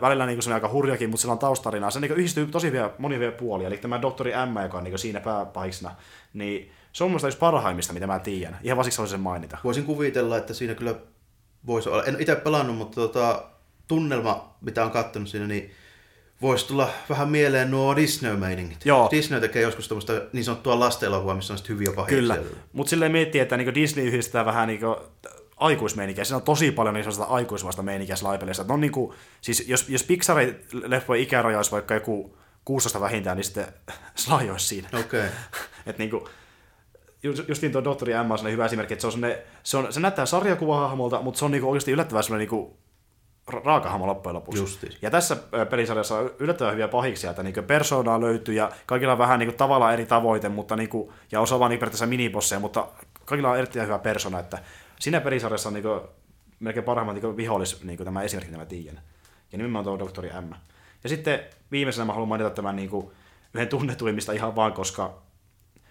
välillä 0.00 0.26
niinku, 0.26 0.42
se 0.42 0.50
on 0.50 0.54
aika 0.54 0.68
hurjakin, 0.68 1.10
mutta 1.10 1.20
sillä 1.20 1.32
on 1.32 1.38
taustarinaa. 1.38 1.90
Se 1.90 2.00
niinku, 2.00 2.18
yhdistyy 2.18 2.46
tosi 2.46 2.66
hyviä, 2.66 2.90
monia 2.98 3.18
hyviä 3.18 3.32
puolia, 3.32 3.66
eli 3.66 3.76
tämä 3.76 4.02
Doktori 4.02 4.32
M, 4.46 4.62
joka 4.62 4.78
on 4.78 4.84
niinku, 4.84 4.98
siinä 4.98 5.20
pääpahiksena, 5.20 5.94
niin 6.32 6.72
se 6.92 7.04
on 7.04 7.10
mun 7.10 7.12
mielestä 7.12 7.28
yksi 7.28 7.38
parhaimmista, 7.38 7.92
mitä 7.92 8.06
mä 8.06 8.18
tiedän. 8.18 8.58
Ihan 8.62 8.76
vaan 8.76 8.84
siksi 8.84 8.98
haluaisin 8.98 9.14
sen 9.14 9.20
mainita. 9.20 9.58
Voisin 9.64 9.84
kuvitella, 9.84 10.36
että 10.36 10.54
siinä 10.54 10.74
kyllä 10.74 10.94
voisi 11.66 11.88
olla, 11.88 12.04
en 12.04 12.16
itse 12.20 12.36
pelannut, 12.36 12.76
mutta 12.76 12.94
tota, 12.94 13.42
tunnelma, 13.88 14.56
mitä 14.60 14.84
on 14.84 14.90
katsonut 14.90 15.28
siinä, 15.28 15.46
niin 15.46 15.70
voisi 16.44 16.66
tulla 16.66 16.90
vähän 17.08 17.28
mieleen 17.28 17.70
nuo 17.70 17.96
Disney-meiningit. 17.96 18.78
Joo. 18.84 19.08
Disney 19.10 19.40
tekee 19.40 19.62
joskus 19.62 19.88
tämmöistä 19.88 20.22
niin 20.32 20.44
sanottua 20.44 20.80
lastenelokuvaa, 20.80 21.34
missä 21.34 21.52
on 21.52 21.58
sitten 21.58 21.74
hyviä 21.74 21.92
pahiksia. 21.96 22.18
Kyllä, 22.18 22.38
mutta 22.72 22.90
silleen 22.90 23.12
miettii, 23.12 23.40
että 23.40 23.56
niinku 23.56 23.74
Disney 23.74 24.06
yhdistää 24.06 24.44
vähän 24.44 24.68
niinku 24.68 24.96
aikuismeininkiä. 25.56 26.24
Siinä 26.24 26.36
on 26.36 26.42
tosi 26.42 26.70
paljon 26.70 26.94
niin 26.94 27.04
sellaista 27.04 27.34
aikuisvasta 27.34 27.82
meininkiä 27.82 28.16
slaipeleissä. 28.16 28.64
Ne 28.68 28.74
on 28.74 28.80
niinku, 28.80 29.14
siis 29.40 29.68
jos, 29.68 29.88
jos 29.88 30.02
Pixarin 30.02 30.56
leffojen 30.72 31.22
ikäraja 31.22 31.56
olisi 31.56 31.72
vaikka 31.72 31.94
joku 31.94 32.36
16 32.64 33.00
vähintään, 33.00 33.36
niin 33.36 33.44
sitten 33.44 33.66
Sly 34.14 34.50
olisi 34.50 34.66
siinä. 34.66 34.88
Okei. 34.92 35.20
Okay. 35.20 35.30
Et 35.86 35.98
niinku, 35.98 36.28
just, 37.22 37.48
justiin 37.48 37.72
tuo 37.72 37.84
Dottori 37.84 38.12
M 38.12 38.30
on 38.30 38.52
hyvä 38.52 38.66
esimerkki, 38.66 38.94
että 38.94 39.10
se, 39.10 39.16
on 39.16 39.34
se, 39.62 39.76
on, 39.76 39.92
se 39.92 40.00
näyttää 40.00 40.26
sarjakuvahahmolta, 40.26 41.22
mutta 41.22 41.38
se 41.38 41.44
on 41.44 41.50
niinku 41.50 41.70
oikeasti 41.70 41.92
yllättävän 41.92 42.22
sellainen 42.22 42.48
niinku 42.48 42.76
ra- 42.76 42.84
raakahahmo 43.46 44.06
loppujen 44.06 44.34
lopuksi. 44.34 44.60
Justiis. 44.60 44.98
Ja 45.02 45.10
tässä 45.10 45.36
pelisarjassa 45.70 46.18
on 46.18 46.30
yllättävän 46.38 46.72
hyviä 46.72 46.88
pahiksia, 46.88 47.30
että 47.30 47.42
niinku 47.42 47.62
persoonaa 47.62 48.20
löytyy 48.20 48.54
ja 48.54 48.70
kaikilla 48.86 49.12
on 49.12 49.18
vähän 49.18 49.38
niinku 49.38 49.56
tavallaan 49.56 49.92
eri 49.92 50.06
tavoite, 50.06 50.48
mutta 50.48 50.76
niinku, 50.76 51.12
ja 51.32 51.40
osa 51.40 51.58
vaan 51.58 51.70
niinku 51.70 51.80
periaatteessa 51.80 52.06
minibosseja, 52.06 52.60
mutta 52.60 52.88
kaikilla 53.24 53.50
on 53.50 53.58
erittäin 53.58 53.86
hyvä 53.86 53.98
persona, 53.98 54.38
että 54.38 54.58
siinä 55.00 55.20
pelisarjassa 55.20 55.68
on 55.68 55.74
niinku 55.74 56.00
melkein 56.60 56.84
parhaimmat 56.84 57.14
niinku 57.14 57.36
vihollis 57.36 57.84
niinku 57.84 58.04
tämä 58.04 58.22
esimerkki, 58.22 58.50
mitä 58.50 58.62
mä 58.62 58.66
tiedän. 58.66 59.00
Ja 59.52 59.58
nimenomaan 59.58 59.84
tuo 59.84 59.98
Doktori 59.98 60.30
M. 60.40 60.54
Ja 61.04 61.08
sitten 61.08 61.40
viimeisenä 61.70 62.04
mä 62.04 62.12
haluan 62.12 62.28
mainita 62.28 62.50
tämän 62.50 62.76
niinku 62.76 63.12
yhden 63.54 63.68
tunnetuimmista 63.68 64.32
ihan 64.32 64.56
vaan, 64.56 64.72
koska 64.72 65.14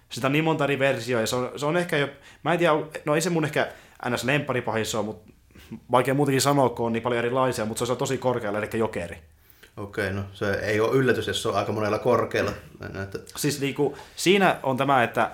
sitä 0.10 0.28
on 0.28 0.32
niin 0.34 0.44
monta 0.44 0.64
eri 0.64 0.80
versioa, 0.80 1.22
ja 1.22 1.28
se 1.28 1.36
on, 1.36 1.52
se 1.56 1.66
on 1.66 1.78
ehkä 1.78 1.98
jo, 1.98 2.08
mä 2.44 2.54
en 2.54 2.60
tiedä, 2.60 2.74
no 3.06 3.16
ei 3.16 3.22
se 3.22 3.30
mun 3.30 3.46
ehkä 3.46 3.68
ns. 4.10 4.24
lempparipahissa 4.24 4.98
ole, 5.00 5.06
mutta 5.06 5.33
vaikea 5.92 6.14
muutenkin 6.14 6.42
sanoa, 6.42 6.70
kun 6.70 6.86
on 6.86 6.94
niin 6.94 7.04
paljon 7.04 7.20
erilaisia, 7.20 7.66
mutta 7.66 7.86
se 7.86 7.92
on 7.92 7.98
tosi 7.98 8.18
korkealla, 8.18 8.60
eli 8.60 8.70
jokeri. 8.74 9.18
Okei, 9.78 10.08
okay, 10.08 10.20
no 10.20 10.24
se 10.34 10.52
ei 10.54 10.80
ole 10.80 10.96
yllätys, 10.96 11.28
jos 11.28 11.42
se 11.42 11.50
on 11.50 11.56
aika 11.56 11.72
monella 11.72 12.00
korkealla. 12.00 12.52
Että, 13.04 13.20
Siis 13.36 13.62
niinku, 13.62 13.98
siinä 14.16 14.60
on 14.64 14.78
tämä, 14.78 15.04
että 15.04 15.32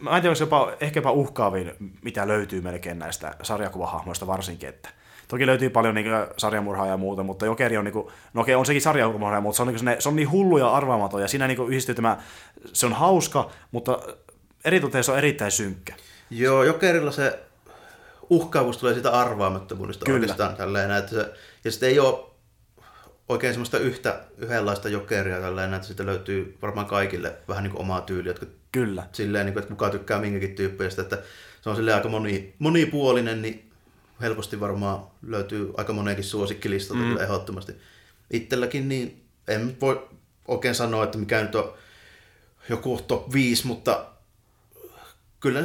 mä 0.00 0.16
en 0.16 0.22
tiedä, 0.22 0.36
jopa, 0.40 0.72
ehkä 0.80 0.98
jopa 0.98 1.12
uhkaavin, 1.12 1.72
mitä 2.02 2.28
löytyy 2.28 2.60
melkein 2.60 2.98
näistä 2.98 3.34
sarjakuvahahmoista 3.42 4.26
varsinkin, 4.26 4.68
että 4.68 4.88
Toki 5.28 5.46
löytyy 5.46 5.70
paljon 5.70 5.94
niin 5.94 6.06
sarjamurhaa 6.36 6.86
ja 6.86 6.96
muuta, 6.96 7.22
mutta 7.22 7.46
Jokeri 7.46 7.76
on, 7.76 7.84
niin 7.84 7.92
kuin, 7.92 8.06
no 8.34 8.40
okei, 8.40 8.54
on 8.54 8.66
sekin 8.66 8.82
sarjamurhaa, 8.82 9.40
mutta 9.40 9.56
se 9.56 9.62
on, 9.62 9.68
niin 9.68 9.84
kuin, 9.84 9.96
se 9.98 10.08
on 10.08 10.16
niin 10.16 10.30
hullu 10.30 10.58
ja 10.58 10.74
arvaamaton, 10.74 11.22
ja 11.22 11.28
siinä 11.28 11.48
niin 11.48 11.68
yhdistyy 11.68 11.94
tämä, 11.94 12.18
se 12.72 12.86
on 12.86 12.92
hauska, 12.92 13.50
mutta 13.70 13.98
eritoten 14.64 15.04
se 15.04 15.12
on 15.12 15.18
erittäin 15.18 15.50
synkkä. 15.50 15.94
Joo, 16.30 16.64
Jokerilla 16.64 17.10
se 17.10 17.40
uhkaavuus 18.30 18.78
tulee 18.78 18.94
siitä 18.94 19.10
arvaamattomuudesta 19.10 20.04
Kyllä. 20.04 20.16
oikeastaan 20.20 20.56
tälleen, 20.56 20.90
että 20.90 21.10
se, 21.10 21.32
ja 21.64 21.70
sitten 21.70 21.88
ei 21.88 21.98
ole 21.98 22.24
oikein 23.28 23.52
semmoista 23.54 23.78
yhtä, 23.78 24.24
yhdenlaista 24.38 24.88
jokeria 24.88 25.40
tälleen, 25.40 25.74
että 25.74 25.86
siitä 25.86 26.06
löytyy 26.06 26.58
varmaan 26.62 26.86
kaikille 26.86 27.36
vähän 27.48 27.64
niin 27.64 27.70
kuin 27.70 27.80
omaa 27.80 28.00
tyyliä, 28.00 28.30
jotka 28.30 28.46
Kyllä. 28.72 29.06
silleen, 29.12 29.46
niin 29.46 29.52
kuin, 29.52 29.62
että 29.62 29.74
kuka 29.74 29.90
tykkää 29.90 30.20
minkäkin 30.20 30.54
tyyppiä, 30.54 30.88
että 31.00 31.22
se 31.62 31.70
on 31.70 31.76
silleen 31.76 31.96
aika 31.96 32.08
moni, 32.08 32.54
monipuolinen, 32.58 33.42
niin 33.42 33.70
helposti 34.20 34.60
varmaan 34.60 35.06
löytyy 35.26 35.72
aika 35.76 35.92
monenkin 35.92 36.24
suosikkilistalta 36.24 37.02
mm. 37.02 37.16
ehdottomasti. 37.16 37.72
Itselläkin 38.30 38.88
niin 38.88 39.24
en 39.48 39.76
voi 39.80 40.08
oikein 40.48 40.74
sanoa, 40.74 41.04
että 41.04 41.18
mikä 41.18 41.42
nyt 41.42 41.54
on 41.54 41.74
joku 42.68 43.00
top 43.06 43.32
5, 43.32 43.66
mutta 43.66 44.06
kyllä 45.40 45.62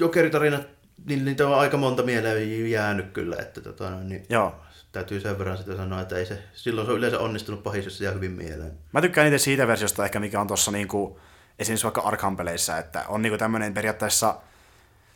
jokeritarinat, 0.00 0.66
niin 1.04 1.24
niitä 1.24 1.48
on 1.48 1.58
aika 1.58 1.76
monta 1.76 2.02
mieleen 2.02 2.70
jäänyt 2.70 3.12
kyllä, 3.12 3.36
että 3.36 3.60
tota, 3.60 3.90
niin 3.90 4.26
Joo. 4.28 4.54
täytyy 4.92 5.20
sen 5.20 5.38
verran 5.38 5.58
sitä 5.58 5.76
sanoa, 5.76 6.00
että 6.00 6.16
ei 6.16 6.26
se, 6.26 6.42
silloin 6.54 6.86
se 6.86 6.92
on 6.92 6.98
yleensä 6.98 7.18
onnistunut 7.18 7.62
pahis, 7.62 7.84
jos 7.84 7.98
se 7.98 8.04
jää 8.04 8.12
hyvin 8.12 8.30
mieleen. 8.30 8.72
Mä 8.92 9.00
tykkään 9.00 9.26
itse 9.26 9.38
siitä 9.38 9.66
versiosta 9.66 10.04
ehkä, 10.04 10.20
mikä 10.20 10.40
on 10.40 10.46
tuossa 10.46 10.70
niinku, 10.70 11.20
esimerkiksi 11.58 11.84
vaikka 11.84 12.00
Arkham-peleissä, 12.00 12.78
että 12.78 13.04
on 13.08 13.22
niinku 13.22 13.38
tämmöinen 13.38 13.74
periaatteessa 13.74 14.34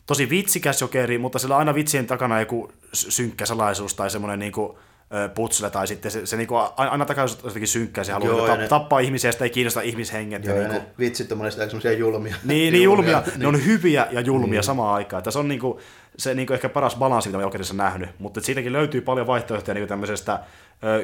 tosi 0.05 0.29
vitsikäs 0.29 0.81
jokeri, 0.81 1.17
mutta 1.17 1.39
sillä 1.39 1.55
on 1.55 1.59
aina 1.59 1.75
vitsien 1.75 2.07
takana 2.07 2.39
joku 2.39 2.71
sy- 2.93 3.11
synkkä 3.11 3.45
salaisuus 3.45 3.95
tai 3.95 4.09
semmoinen 4.09 4.39
niinku, 4.39 4.79
ö, 5.13 5.29
putsle, 5.29 5.69
tai 5.69 5.87
sitten 5.87 6.11
se, 6.11 6.25
se 6.25 6.37
niinku 6.37 6.55
aina 6.77 7.05
takaisin 7.05 7.39
jotenkin 7.43 7.67
synkkää, 7.67 8.03
se 8.03 8.11
haluaa 8.11 8.29
Joo, 8.29 8.37
niinku 8.37 8.51
ja 8.51 8.55
tap, 8.55 8.61
ne- 8.61 8.67
tappaa 8.67 8.99
ihmisiä 8.99 9.27
ja 9.27 9.31
sitä 9.31 9.43
ei 9.43 9.49
kiinnosta 9.49 9.81
ihmishenget. 9.81 10.45
Joo, 10.45 10.55
ja 10.55 10.61
ja 10.61 10.67
niinku, 10.67 10.87
ne 10.87 10.93
vitsit 10.99 11.31
on 11.31 11.37
monesti 11.37 11.61
aika 11.61 11.69
semmoisia 11.69 11.91
julmia. 11.91 12.35
niin, 12.43 12.73
niin 12.73 12.83
julmia, 12.83 13.19
ne 13.25 13.33
niin. 13.37 13.47
on 13.47 13.65
hyviä 13.65 14.07
ja 14.11 14.21
julmia 14.21 14.61
samaan 14.63 14.95
aikaan. 14.95 15.31
Se 15.31 15.39
on 15.39 15.47
niinku, 15.47 15.79
se 16.17 16.33
niinku 16.33 16.53
ehkä 16.53 16.69
paras 16.69 16.95
balanssi, 16.95 17.29
mitä 17.29 17.37
mä 17.37 17.43
Jokerissa 17.43 17.73
nähnyt. 17.73 18.09
Mutta 18.19 18.41
siitäkin 18.41 18.73
löytyy 18.73 19.01
paljon 19.01 19.27
vaihtoehtoja 19.27 19.75
niinku 19.75 19.87
tämmöisestä 19.87 20.39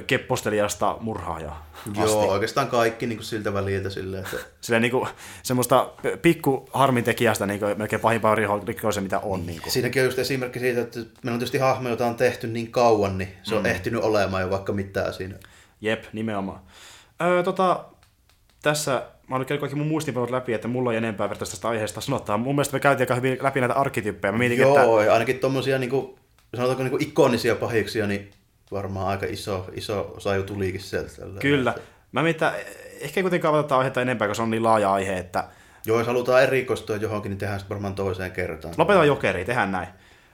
keppostelijasta 0.07 0.97
murhaajaa. 0.99 1.71
Joo, 1.97 2.31
oikeastaan 2.31 2.67
kaikki 2.67 3.07
niin 3.07 3.17
kuin 3.17 3.25
siltä 3.25 3.53
väliltä 3.53 3.89
silleen, 3.89 4.23
että 4.23 4.37
Silleen 4.61 4.81
niinku, 4.81 5.07
semmoista 5.43 5.89
p- 6.01 6.21
pikku 6.21 6.69
harmintekijästä 6.73 7.45
niinku, 7.45 7.65
melkein 7.77 8.01
pahimpaa 8.01 8.35
rikollisen, 8.35 9.03
mitä 9.03 9.19
on. 9.19 9.45
Niinku. 9.45 9.69
siinäkin 9.69 10.01
on 10.01 10.05
just 10.05 10.19
esimerkki 10.19 10.59
siitä, 10.59 10.81
että 10.81 10.99
meillä 10.99 11.33
on 11.33 11.39
tietysti 11.39 11.57
hahmo, 11.57 11.89
jota 11.89 12.05
on 12.05 12.15
tehty 12.15 12.47
niin 12.47 12.71
kauan, 12.71 13.17
niin 13.17 13.29
se 13.43 13.55
on 13.55 13.61
mm. 13.63 13.69
ehtinyt 13.69 14.03
olemaan 14.03 14.41
jo 14.41 14.49
vaikka 14.49 14.73
mitään 14.73 15.13
siinä. 15.13 15.35
Jep, 15.81 16.03
nimenomaan. 16.13 16.59
Öö, 17.21 17.43
tota, 17.43 17.85
tässä 18.61 19.03
mä 19.27 19.35
oon 19.35 19.41
nyt 19.41 19.47
käynyt 19.47 19.59
kaikki 19.59 19.75
mun 19.75 19.87
muistinpanot 19.87 20.29
läpi, 20.29 20.53
että 20.53 20.67
mulla 20.67 20.91
ei 20.91 20.97
enempää 20.97 21.29
vertaista 21.29 21.53
tästä 21.53 21.67
aiheesta 21.67 22.01
sanotaan. 22.01 22.39
Mun 22.39 22.55
mielestä 22.55 22.75
me 22.75 22.79
käytiin 22.79 23.03
aika 23.03 23.15
hyvin 23.15 23.37
läpi 23.41 23.59
näitä 23.59 23.75
arkkityyppejä. 23.75 24.31
Mä 24.31 24.37
mietin, 24.37 24.61
että 24.61 24.81
Joo, 24.81 25.01
ja 25.01 25.13
ainakin 25.13 25.39
tommosia 25.39 25.79
niin 25.79 25.89
kuin, 25.89 26.15
sanotaanko 26.55 26.83
niin 26.83 26.91
kuin 26.91 27.03
ikonisia 27.03 27.55
pahiksia, 27.55 28.07
niin 28.07 28.31
varmaan 28.71 29.07
aika 29.07 29.25
iso, 29.29 29.65
iso 29.73 30.13
osa 30.17 30.35
jo 30.35 30.43
tulikin 30.43 30.81
sieltä. 30.81 31.09
Tällä 31.15 31.39
kyllä. 31.39 31.75
Mä 32.11 32.29
että 32.29 32.53
ehkä 33.01 33.19
ei 33.19 33.23
kuitenkaan 33.23 33.53
avata 33.53 33.63
tätä 33.63 33.77
aihetta 33.77 34.01
enempää, 34.01 34.27
koska 34.27 34.35
se 34.35 34.41
on 34.41 34.51
niin 34.51 34.63
laaja 34.63 34.93
aihe, 34.93 35.17
että 35.17 35.43
Joo, 35.85 35.97
jos 35.97 36.07
halutaan 36.07 36.43
erikoistua 36.43 36.95
johonkin, 36.95 37.29
niin 37.29 37.37
tehdään 37.37 37.59
se 37.59 37.65
varmaan 37.69 37.95
toiseen 37.95 38.31
kertaan. 38.31 38.73
lopetetaan 38.77 39.07
jokeri, 39.07 39.45
tehdään 39.45 39.71
näin. 39.71 39.87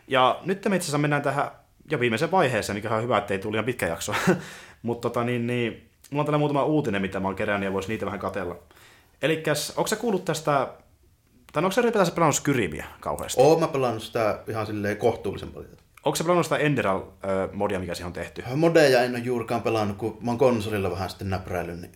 Ja 0.07 0.39
nyt 0.45 0.65
me 0.69 0.75
itse 0.75 0.85
asiassa 0.85 0.97
mennään 0.97 1.21
tähän 1.21 1.51
jo 1.91 1.99
viimeiseen 1.99 2.31
vaiheeseen, 2.31 2.77
mikä 2.77 2.95
on 2.95 3.03
hyvä, 3.03 3.17
ettei 3.17 3.39
tuli 3.39 3.51
liian 3.51 3.65
pitkä 3.65 3.87
jakso. 3.87 4.13
Mutta 4.81 5.09
tota, 5.09 5.23
niin, 5.23 5.47
niin, 5.47 5.89
mulla 6.11 6.21
on 6.21 6.25
täällä 6.25 6.37
muutama 6.37 6.65
uutinen, 6.65 7.01
mitä 7.01 7.19
mä 7.19 7.27
oon 7.27 7.35
kerännyt 7.35 7.67
ja 7.67 7.73
vois 7.73 7.87
niitä 7.87 8.05
vähän 8.05 8.19
katella. 8.19 8.55
Elikkäs, 9.21 9.73
onko 9.77 9.87
sä 9.87 9.95
kuullut 9.95 10.25
tästä, 10.25 10.67
tai 11.53 11.63
onko 11.63 11.71
sä 11.71 11.81
ylipäätänsä 11.81 12.15
pelannut 12.15 12.35
Skyrimiä 12.35 12.85
kauheasti? 12.99 13.41
Oon 13.41 13.59
mä 13.59 13.67
pelannut 13.67 14.03
sitä 14.03 14.39
ihan 14.47 14.65
silleen 14.65 14.97
kohtuullisen 14.97 15.49
paljon. 15.49 15.71
Onko 16.05 16.15
sä 16.15 16.23
pelannut 16.23 16.45
sitä 16.45 16.57
Enderal-modia, 16.57 17.79
mikä 17.79 17.95
siihen 17.95 18.07
on 18.07 18.13
tehty? 18.13 18.43
Modeja 18.55 19.03
en 19.03 19.11
ole 19.11 19.19
juurikaan 19.19 19.61
pelannut, 19.61 19.97
kun 19.97 20.17
mä 20.21 20.31
oon 20.31 20.37
konsolilla 20.37 20.91
vähän 20.91 21.09
sitten 21.09 21.29
näpräillyt, 21.29 21.81
niin 21.81 21.91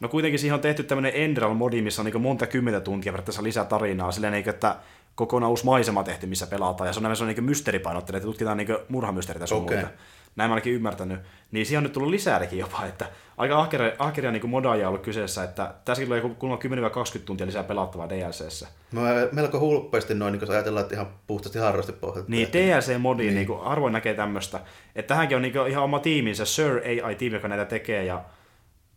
No 0.00 0.08
kuitenkin 0.08 0.38
siihen 0.38 0.54
on 0.54 0.60
tehty 0.60 0.82
tämmöinen 0.82 1.12
Enderal-modi, 1.14 1.82
missä 1.82 2.02
on 2.02 2.06
niin 2.06 2.20
monta 2.20 2.46
kymmentä 2.46 2.80
tuntia 2.80 3.12
periaatteessa 3.12 3.42
lisää 3.42 3.64
tarinaa, 3.64 4.12
silleen 4.12 4.32
niin, 4.32 4.48
että 4.48 4.76
kokonaan 5.14 5.50
uusi 5.50 5.64
maisema 5.64 6.02
tehty, 6.04 6.26
missä 6.26 6.46
pelataan, 6.46 6.88
ja 6.88 6.92
se 6.92 7.00
on, 7.00 7.16
se 7.16 7.24
on 7.24 7.28
niin 7.28 7.44
mysteeripainotteinen, 7.44 8.18
että 8.18 8.26
tutkitaan 8.26 8.56
niin 8.56 8.68
murhamysteeritä 8.88 9.46
sun 9.46 9.62
Okei. 9.62 9.76
muuta. 9.76 9.92
Näin 10.36 10.50
mä 10.50 10.54
ainakin 10.54 10.72
ymmärtänyt. 10.72 11.20
Niin 11.50 11.66
siihen 11.66 11.78
on 11.78 11.82
nyt 11.82 11.92
tullut 11.92 12.10
lisääkin 12.10 12.58
jopa, 12.58 12.84
että 12.86 13.06
aika 13.36 13.60
ahkeria, 13.60 13.92
ahkeria 13.98 14.32
niin 14.32 14.48
modaajia 14.48 14.86
on 14.86 14.88
ollut 14.88 15.04
kyseessä, 15.04 15.44
että 15.44 15.74
tässäkin 15.84 16.08
tulee 16.08 16.20
joku 16.20 16.34
kulma 16.34 16.56
10-20 16.56 17.18
tuntia 17.24 17.46
lisää 17.46 17.62
pelattavaa 17.62 18.08
DLCssä. 18.08 18.68
mä 18.90 19.00
melko 19.32 19.60
hulppeasti 19.60 20.14
noin, 20.14 20.32
niin 20.32 20.40
kun 20.40 20.50
ajatellaan, 20.50 20.82
että 20.82 20.94
ihan 20.94 21.06
puhtaasti 21.26 21.58
harrastepohjalta. 21.58 22.30
Niin, 22.30 22.48
DLC-modi, 22.52 23.22
niin. 23.22 23.34
niin 23.34 23.60
harvoin 23.60 23.92
näkee 23.92 24.14
tämmöistä. 24.14 24.60
Että 24.96 25.08
tähänkin 25.08 25.36
on 25.36 25.42
niin 25.42 25.66
ihan 25.68 25.84
oma 25.84 25.98
tiiminsä, 25.98 26.44
Sir 26.44 26.80
AI-tiimi, 26.84 27.36
joka 27.36 27.48
näitä 27.48 27.64
tekee, 27.64 28.04
ja 28.04 28.24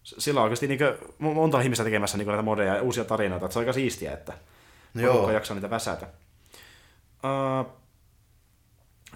sillä 0.03 0.39
on 0.39 0.43
oikeasti 0.43 0.67
niin 0.67 0.79
kuin, 0.79 1.33
monta 1.33 1.61
ihmistä 1.61 1.83
tekemässä 1.83 2.17
niin 2.17 2.27
näitä 2.27 2.41
modeja 2.41 2.75
ja 2.75 2.81
uusia 2.81 3.05
tarinoita, 3.05 3.45
että 3.45 3.53
se 3.53 3.59
on 3.59 3.61
aika 3.61 3.73
siistiä, 3.73 4.13
että 4.13 4.33
Joo. 4.95 5.13
porukka 5.13 5.31
jaksaa 5.31 5.55
niitä 5.55 5.69
väsätä. 5.69 6.07
Uh, 7.23 7.71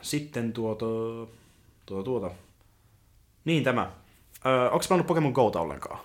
sitten 0.01 0.53
tuota, 0.53 0.85
tuota, 1.85 2.03
tuota. 2.03 2.31
Niin 3.45 3.63
tämä. 3.63 3.91
Uh, 4.45 4.73
onko 4.73 4.85
pelannut 4.89 5.07
Pokemon 5.07 5.31
Gota 5.31 5.59
ollenkaan? 5.61 5.99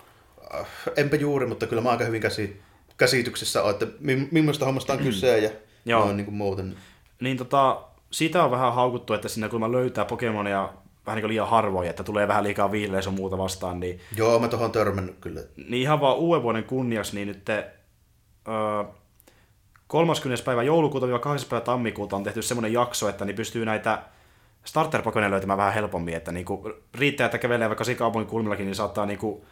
Äh, 0.55 0.67
Enpä 0.97 1.17
juuri, 1.17 1.47
mutta 1.47 1.67
kyllä 1.67 1.83
mä 1.83 1.91
aika 1.91 2.05
hyvin 2.05 2.21
käsi, 2.23 2.61
käsityksessä 2.97 3.63
olen, 3.63 3.73
että 3.73 3.87
mi- 4.01 4.29
millaista 4.31 4.65
hommasta 4.65 4.93
on 4.93 4.99
kyse 4.99 5.39
ja 5.39 5.51
Joo. 5.85 6.05
noin 6.05 6.17
niin 6.17 6.25
kuin 6.25 6.35
muuten. 6.35 6.77
Niin 7.21 7.37
tota, 7.37 7.83
siitä 8.11 8.45
on 8.45 8.51
vähän 8.51 8.75
haukuttu, 8.75 9.15
että 9.15 9.29
siinä 9.29 9.49
kun 9.49 9.61
mä 9.61 9.73
löytää 9.73 10.05
Pokemonia 10.05 10.69
vähän 11.07 11.23
niin 11.23 11.29
liian 11.29 11.49
harvoin, 11.49 11.89
että 11.89 12.05
tulee 12.05 12.29
vähän 12.29 12.45
liikaa 12.45 12.73
viileä 12.73 13.03
sun 13.03 13.15
muuta 13.15 13.39
vastaan, 13.39 13.81
niin, 13.81 14.01
Joo, 14.17 14.39
mä 14.39 14.49
tohon 14.49 14.73
törmännyt 14.73 15.17
kyllä. 15.21 15.41
niin 15.57 15.83
ihan 15.83 16.01
vaan 16.01 16.17
uuden 16.17 16.43
vuoden 16.43 16.65
kunniaksi, 16.65 17.15
niin 17.15 17.29
nyt 17.29 17.45
te, 17.45 17.71
öö, 18.49 18.85
30. 19.87 20.45
päivä 20.45 20.63
joulukuuta 20.63 21.19
8. 21.19 21.49
päivä 21.51 21.65
tammikuuta 21.65 22.17
on 22.17 22.25
tehty 22.25 22.43
semmoinen 22.43 22.73
jakso, 22.73 23.09
että 23.09 23.25
niin 23.25 23.37
pystyy 23.37 23.65
näitä 23.65 24.03
starter 24.67 25.03
Pokemonia 25.03 25.31
löytämään 25.31 25.57
vähän 25.57 25.75
helpommin, 25.75 26.15
että 26.15 26.33
niinku, 26.33 26.71
riittää, 26.95 27.25
että 27.25 27.39
kävelee 27.39 27.69
vaikka 27.69 27.85
kaupungin 27.99 28.29
kulmillakin, 28.29 28.67
niin 28.67 28.75
saattaa 28.75 29.07
niinku, 29.07 29.45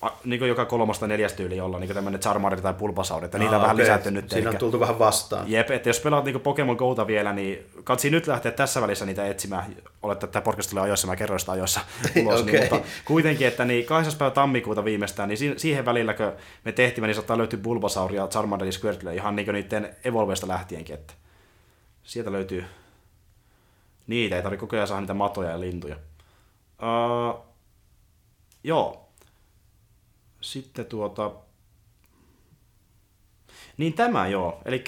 a, 0.00 0.08
niinku 0.24 0.44
joka 0.44 0.64
kolmasta 0.64 1.06
neljästä 1.06 1.36
tyyli 1.36 1.60
olla 1.60 1.78
niinku 1.78 1.94
tämmöinen 1.94 2.20
Charmander 2.20 2.60
tai 2.60 2.74
Bulbasaur, 2.74 3.24
että 3.24 3.38
niitä 3.38 3.56
on 3.56 3.62
vähän 3.62 3.76
okei. 3.76 3.84
lisätty 3.84 4.10
nyt. 4.10 4.30
Siinä 4.30 4.50
on 4.50 4.56
tultu 4.56 4.80
vähän 4.80 4.98
vastaan. 4.98 5.50
Jep, 5.50 5.70
että 5.70 5.88
jos 5.88 6.00
pelaat 6.00 6.24
niinku 6.24 6.38
Pokemon 6.38 6.76
Gota 6.76 7.06
vielä, 7.06 7.32
niin 7.32 7.66
katsi 7.84 8.10
nyt 8.10 8.26
lähteä 8.26 8.52
tässä 8.52 8.82
välissä 8.82 9.06
niitä 9.06 9.26
etsimään. 9.26 9.76
Olette, 10.02 10.26
että 10.26 10.32
tämä 10.32 10.44
podcast 10.44 10.70
tulee 10.70 10.84
ajoissa, 10.84 11.06
mä 11.06 11.16
kerroin 11.16 11.40
sitä 11.40 11.52
ajoissa 11.52 11.80
ulos. 12.22 12.40
Okei. 12.40 12.60
niin, 12.60 12.72
mutta 12.72 12.88
kuitenkin, 13.04 13.46
että 13.46 13.64
niin 13.64 13.84
8. 13.86 14.18
päivä 14.18 14.30
tammikuuta 14.30 14.84
viimeistään, 14.84 15.28
niin 15.28 15.38
si- 15.38 15.54
siihen 15.56 15.84
välillä, 15.84 16.14
kun 16.14 16.32
me 16.64 16.72
tehtiin, 16.72 17.02
niin 17.02 17.14
saattaa 17.14 17.38
löytyä 17.38 17.58
Bulbasaur 17.58 18.12
ja 18.12 18.26
Charmander 18.28 18.66
ja 18.66 18.72
Squirtle 18.72 19.14
ihan 19.14 19.36
niin 19.36 19.52
niiden 19.52 19.96
Evolvesta 20.04 20.48
lähtienkin, 20.48 20.94
että 20.94 21.14
sieltä 22.02 22.32
löytyy 22.32 22.64
niitä, 24.06 24.36
ei 24.36 24.42
tarvitse 24.42 24.60
koko 24.60 24.76
ajan 24.76 24.88
saada 24.88 25.00
niitä 25.00 25.14
matoja 25.14 25.50
ja 25.50 25.60
lintuja. 25.60 25.96
Uh, 25.96 27.44
joo. 28.64 29.08
Sitten 30.40 30.86
tuota, 30.86 31.30
niin 33.76 33.92
tämä 33.92 34.28
joo, 34.28 34.60
eli 34.64 34.84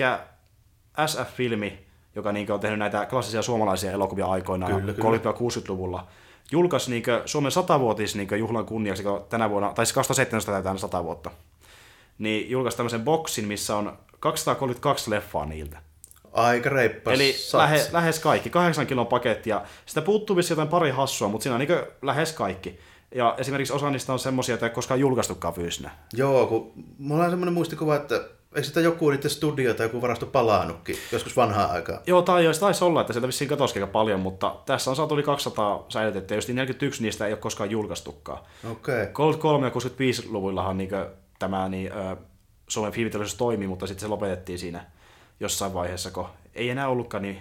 SF-filmi, 1.07 1.87
joka 2.15 2.33
niin 2.33 2.53
on 2.53 2.61
tehnyt 2.61 2.79
näitä 2.79 3.07
klassisia 3.07 3.43
suomalaisia 3.43 3.93
elokuvia 3.93 4.27
aikoinaan 4.27 4.81
Kyllä, 4.81 4.93
kyllä. 4.93 5.33
30-60-luvulla, 5.33 6.07
julkaisi 6.53 6.91
niin 6.91 7.03
Suomen 7.25 7.53
100-vuotis 7.53 8.17
niin 8.17 8.39
juhlan 8.39 8.67
kunniaksi, 8.67 9.03
kun 9.03 9.25
tänä 9.29 9.51
vuonna, 9.51 9.73
tai 9.73 9.87
siis 9.87 9.95
2017 9.95 10.53
täytetään 10.53 10.79
100 10.79 11.05
vuotta, 11.05 11.31
niin 12.19 12.51
julkaisi 12.51 12.77
tämmöisen 12.77 13.05
boksin, 13.05 13.49
missä 13.49 13.77
on 13.77 13.99
232 14.21 15.11
leffaa 15.11 15.47
niiltä. 15.47 15.83
Aika 16.37 16.69
reippas 16.69 17.15
Eli 17.15 17.35
lähe, 17.53 17.87
lähes 17.93 18.21
kaikki, 18.21 18.51
8 18.51 18.87
kilon 18.87 19.07
paketti, 19.07 19.51
ja 19.51 19.65
sitä 19.87 20.03
puuttuu 20.03 20.37
vissi 20.37 20.53
jotain 20.53 20.69
pari 20.69 20.91
hassua, 20.91 21.29
mutta 21.29 21.43
siinä 21.43 21.55
on 21.55 21.61
niin 21.61 21.79
lähes 22.03 22.33
kaikki. 22.33 22.79
Ja 23.15 23.35
esimerkiksi 23.39 23.73
osa 23.73 23.91
niistä 23.91 24.13
on 24.13 24.19
semmoisia, 24.19 24.55
että 24.55 24.67
ei 24.67 24.73
koskaan 24.73 25.01
julkaistukaan 25.01 25.55
fyysinä. 25.55 25.91
Joo, 26.13 26.47
kun 26.47 26.73
mulla 26.99 27.25
on 27.25 27.31
semmoinen 27.31 27.55
muistikuva, 27.55 27.97
että 27.97 28.15
eikö 28.55 28.69
sitä 28.69 28.81
joku 28.81 29.11
niiden 29.11 29.31
studio 29.31 29.75
tai 29.75 29.87
joku 29.87 30.03
varasto 30.03 30.27
palannutkin 30.27 30.97
joskus 31.13 31.37
vanhaa 31.37 31.67
aikaa? 31.67 32.01
Joo, 32.07 32.23
tai 32.23 32.45
jos 32.45 32.59
taisi 32.59 32.85
olla, 32.85 33.01
että 33.01 33.13
sieltä 33.13 33.27
vissiin 33.27 33.49
katosikin 33.49 33.83
aika 33.83 33.93
paljon, 33.93 34.21
mutta 34.21 34.57
tässä 34.67 34.91
on 34.91 34.97
saatu 34.97 35.15
yli 35.15 35.23
200 35.23 35.87
säilytettyä, 35.89 36.35
ja 36.35 36.39
just 36.39 36.49
41 36.49 37.03
niistä 37.03 37.27
ei 37.27 37.33
ole 37.33 37.41
koskaan 37.41 37.71
julkaistukaan. 37.71 38.39
Okei. 38.71 39.03
Okay. 39.03 39.13
33 39.13 39.67
ja 39.67 39.73
65-luvuillahan 39.73 40.79
niin 40.79 40.91
tämä 41.39 41.69
niin, 41.69 41.93
ö, 41.93 42.17
Suomen 42.69 42.93
filmiteollisuus 42.93 43.39
toimi, 43.39 43.67
mutta 43.67 43.87
sitten 43.87 44.01
se 44.01 44.09
lopetettiin 44.09 44.59
siinä 44.59 44.85
jossain 45.41 45.75
vaiheessa, 45.75 46.11
kun 46.11 46.27
ei 46.55 46.71
enää 46.71 46.89
ollutkaan 46.89 47.23
niin, 47.23 47.39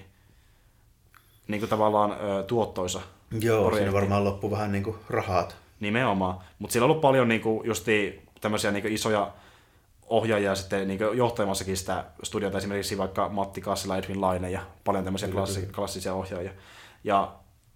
niin 1.47 1.61
kuin 1.61 1.69
tavallaan 1.69 2.11
ö, 2.11 2.43
tuottoisa 2.43 3.01
Joo, 3.41 3.61
projekti. 3.61 3.77
siinä 3.79 3.93
varmaan 3.93 4.23
loppu 4.23 4.51
vähän 4.51 4.71
niin 4.71 4.83
kuin 4.83 4.97
rahat. 5.09 5.55
Nimenomaan. 5.79 6.37
Mutta 6.59 6.73
siellä 6.73 6.85
on 6.85 6.89
ollut 6.89 7.01
paljon 7.01 7.27
niinku, 7.27 7.61
justi 7.65 8.21
tämmöisiä 8.41 8.71
niinku, 8.71 8.89
isoja 8.91 9.31
ohjaajia 10.07 10.55
sitten 10.55 10.87
niinku, 10.87 11.03
johtajamassakin 11.03 11.77
sitä 11.77 12.05
studiota, 12.23 12.57
esimerkiksi 12.57 12.97
vaikka 12.97 13.29
Matti 13.29 13.61
Kassila, 13.61 13.97
Edwin 13.97 14.21
Laine 14.21 14.49
ja 14.49 14.61
paljon 14.83 15.03
tämmöisiä 15.03 15.29
klassi, 15.29 15.69
klassisia 15.75 16.13
ohjaajia. 16.13 16.51
Ja 17.03 17.31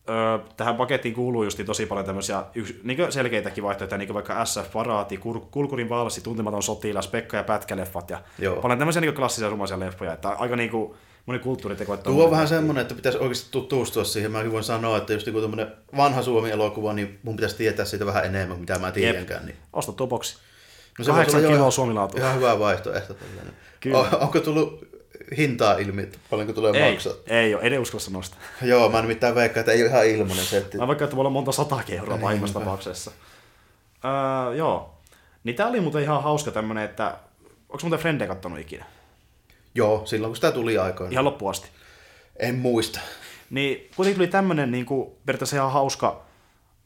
ö, 0.10 0.40
tähän 0.58 0.76
pakettiin 0.76 1.14
kuuluu 1.16 1.44
just 1.44 1.60
tosi 1.66 1.86
paljon 1.86 2.06
tämmöisiä 2.06 2.44
yks, 2.56 2.74
niinku 2.84 3.04
selkeitäkin 3.10 3.64
vaihtoehtoja, 3.64 3.98
niin 4.00 4.14
vaikka 4.14 4.46
SF 4.46 4.72
Paraati, 4.74 5.18
Kur, 5.18 5.40
Kulkurin 5.52 5.90
valssi, 5.90 6.22
Tuntematon 6.22 6.64
sotilas, 6.64 7.08
Pekka 7.08 7.38
ja 7.38 7.44
Pätkäleffat 7.44 8.10
ja 8.10 8.22
Joo. 8.40 8.56
paljon 8.62 8.80
tämmöisiä 8.80 9.02
niinku 9.02 9.18
klassisia 9.20 9.48
suomalaisia 9.50 9.80
leffoja, 9.80 10.14
että 10.14 10.30
aika 10.30 10.56
niinku 10.56 10.96
moni 11.26 11.40
kulttuuriteko. 11.40 11.98
Tuo 11.98 12.26
on 12.26 12.32
vähän 12.32 12.48
semmoinen, 12.48 12.82
että 12.82 12.96
pitäisi 12.96 13.18
oikeasti 13.18 13.48
tutustua 13.52 14.04
siihen. 14.04 14.32
Mäkin 14.32 14.52
voin 14.52 14.64
sanoa, 14.64 14.98
että 14.98 15.14
just 15.14 15.28
joku 15.28 15.42
tämmöinen 15.42 15.72
vanha 15.98 16.22
Suomi-elokuva, 16.22 16.94
niin 16.94 17.20
mun 17.24 17.36
pitäisi 17.36 17.58
tietää 17.58 17.86
siitä 17.86 18.06
vähän 18.06 18.26
enemmän, 18.26 18.48
kuin 18.50 18.60
mitä 18.60 18.80
mä 18.80 18.92
tiedänkään. 18.92 19.46
Niin. 19.46 19.56
Osta 19.74 19.92
tuo 19.92 20.08
boksi. 20.08 20.38
No 21.00 21.06
se 21.06 21.12
voisi 21.12 21.12
Kahdeksan 21.12 21.38
olla 21.38 21.46
jo 21.46 21.50
kiloa 21.50 21.60
ihan- 21.64 21.72
suomilaatu. 21.72 22.18
Ihan 22.18 22.36
hyvä 22.36 22.60
vaihtoehto. 22.60 23.16
Kyllä. 23.80 23.98
On, 23.98 24.08
onko 24.22 24.40
tullut 24.40 24.89
hintaa 25.38 25.74
ilmi, 25.78 26.02
että 26.02 26.18
paljonko 26.30 26.54
tulee 26.54 26.72
Ei, 26.72 26.92
maksaa? 26.92 27.14
ei 27.28 27.56
ole, 27.56 27.64
en 27.64 27.80
uskalla 27.80 28.04
sanoa 28.04 28.22
sitä. 28.22 28.38
Joo, 28.62 28.90
mä 28.90 29.02
nimittäin 29.02 29.36
veikkaan, 29.36 29.60
että 29.60 29.72
ei 29.72 29.82
ole 29.82 29.90
ihan 29.90 30.08
ilmainen 30.08 30.46
setti. 30.46 30.78
Mä 30.78 30.88
vaikka, 30.88 31.04
että 31.04 31.16
voi 31.16 31.22
olla 31.22 31.30
monta 31.30 31.52
satakin 31.52 31.98
euroa 31.98 32.16
Niin, 32.16 32.22
pahimmassa 32.22 32.60
tapauksessa. 32.60 33.12
Öö, 34.06 34.56
joo. 34.56 34.94
Niin 35.44 35.56
tää 35.56 35.68
oli 35.68 35.82
muuten 35.82 36.02
ihan 36.04 36.24
hauska 36.24 36.52
tämmönen, 36.52 36.84
että... 36.84 37.18
Onko 37.70 37.80
muuten 37.82 38.00
Frende 38.00 38.28
kattonut 38.28 38.60
ikinä? 38.60 38.86
Joo, 39.76 40.02
silloin 40.06 40.30
kun 40.32 40.36
sitä 40.36 40.52
tuli 40.52 40.78
aikoina. 40.78 41.12
Ihan 41.12 41.26
loppuun 41.26 41.52
asti. 41.52 41.68
En 42.40 42.56
muista. 42.56 43.00
Niin 43.50 43.90
kuitenkin 43.96 44.18
tuli 44.18 44.28
tämmönen 44.28 44.72
niin 44.72 44.86
kuin, 44.86 45.12
periaatteessa 45.26 45.56
ihan 45.56 45.72
hauska 45.72 46.22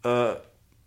öö, 0.06 0.36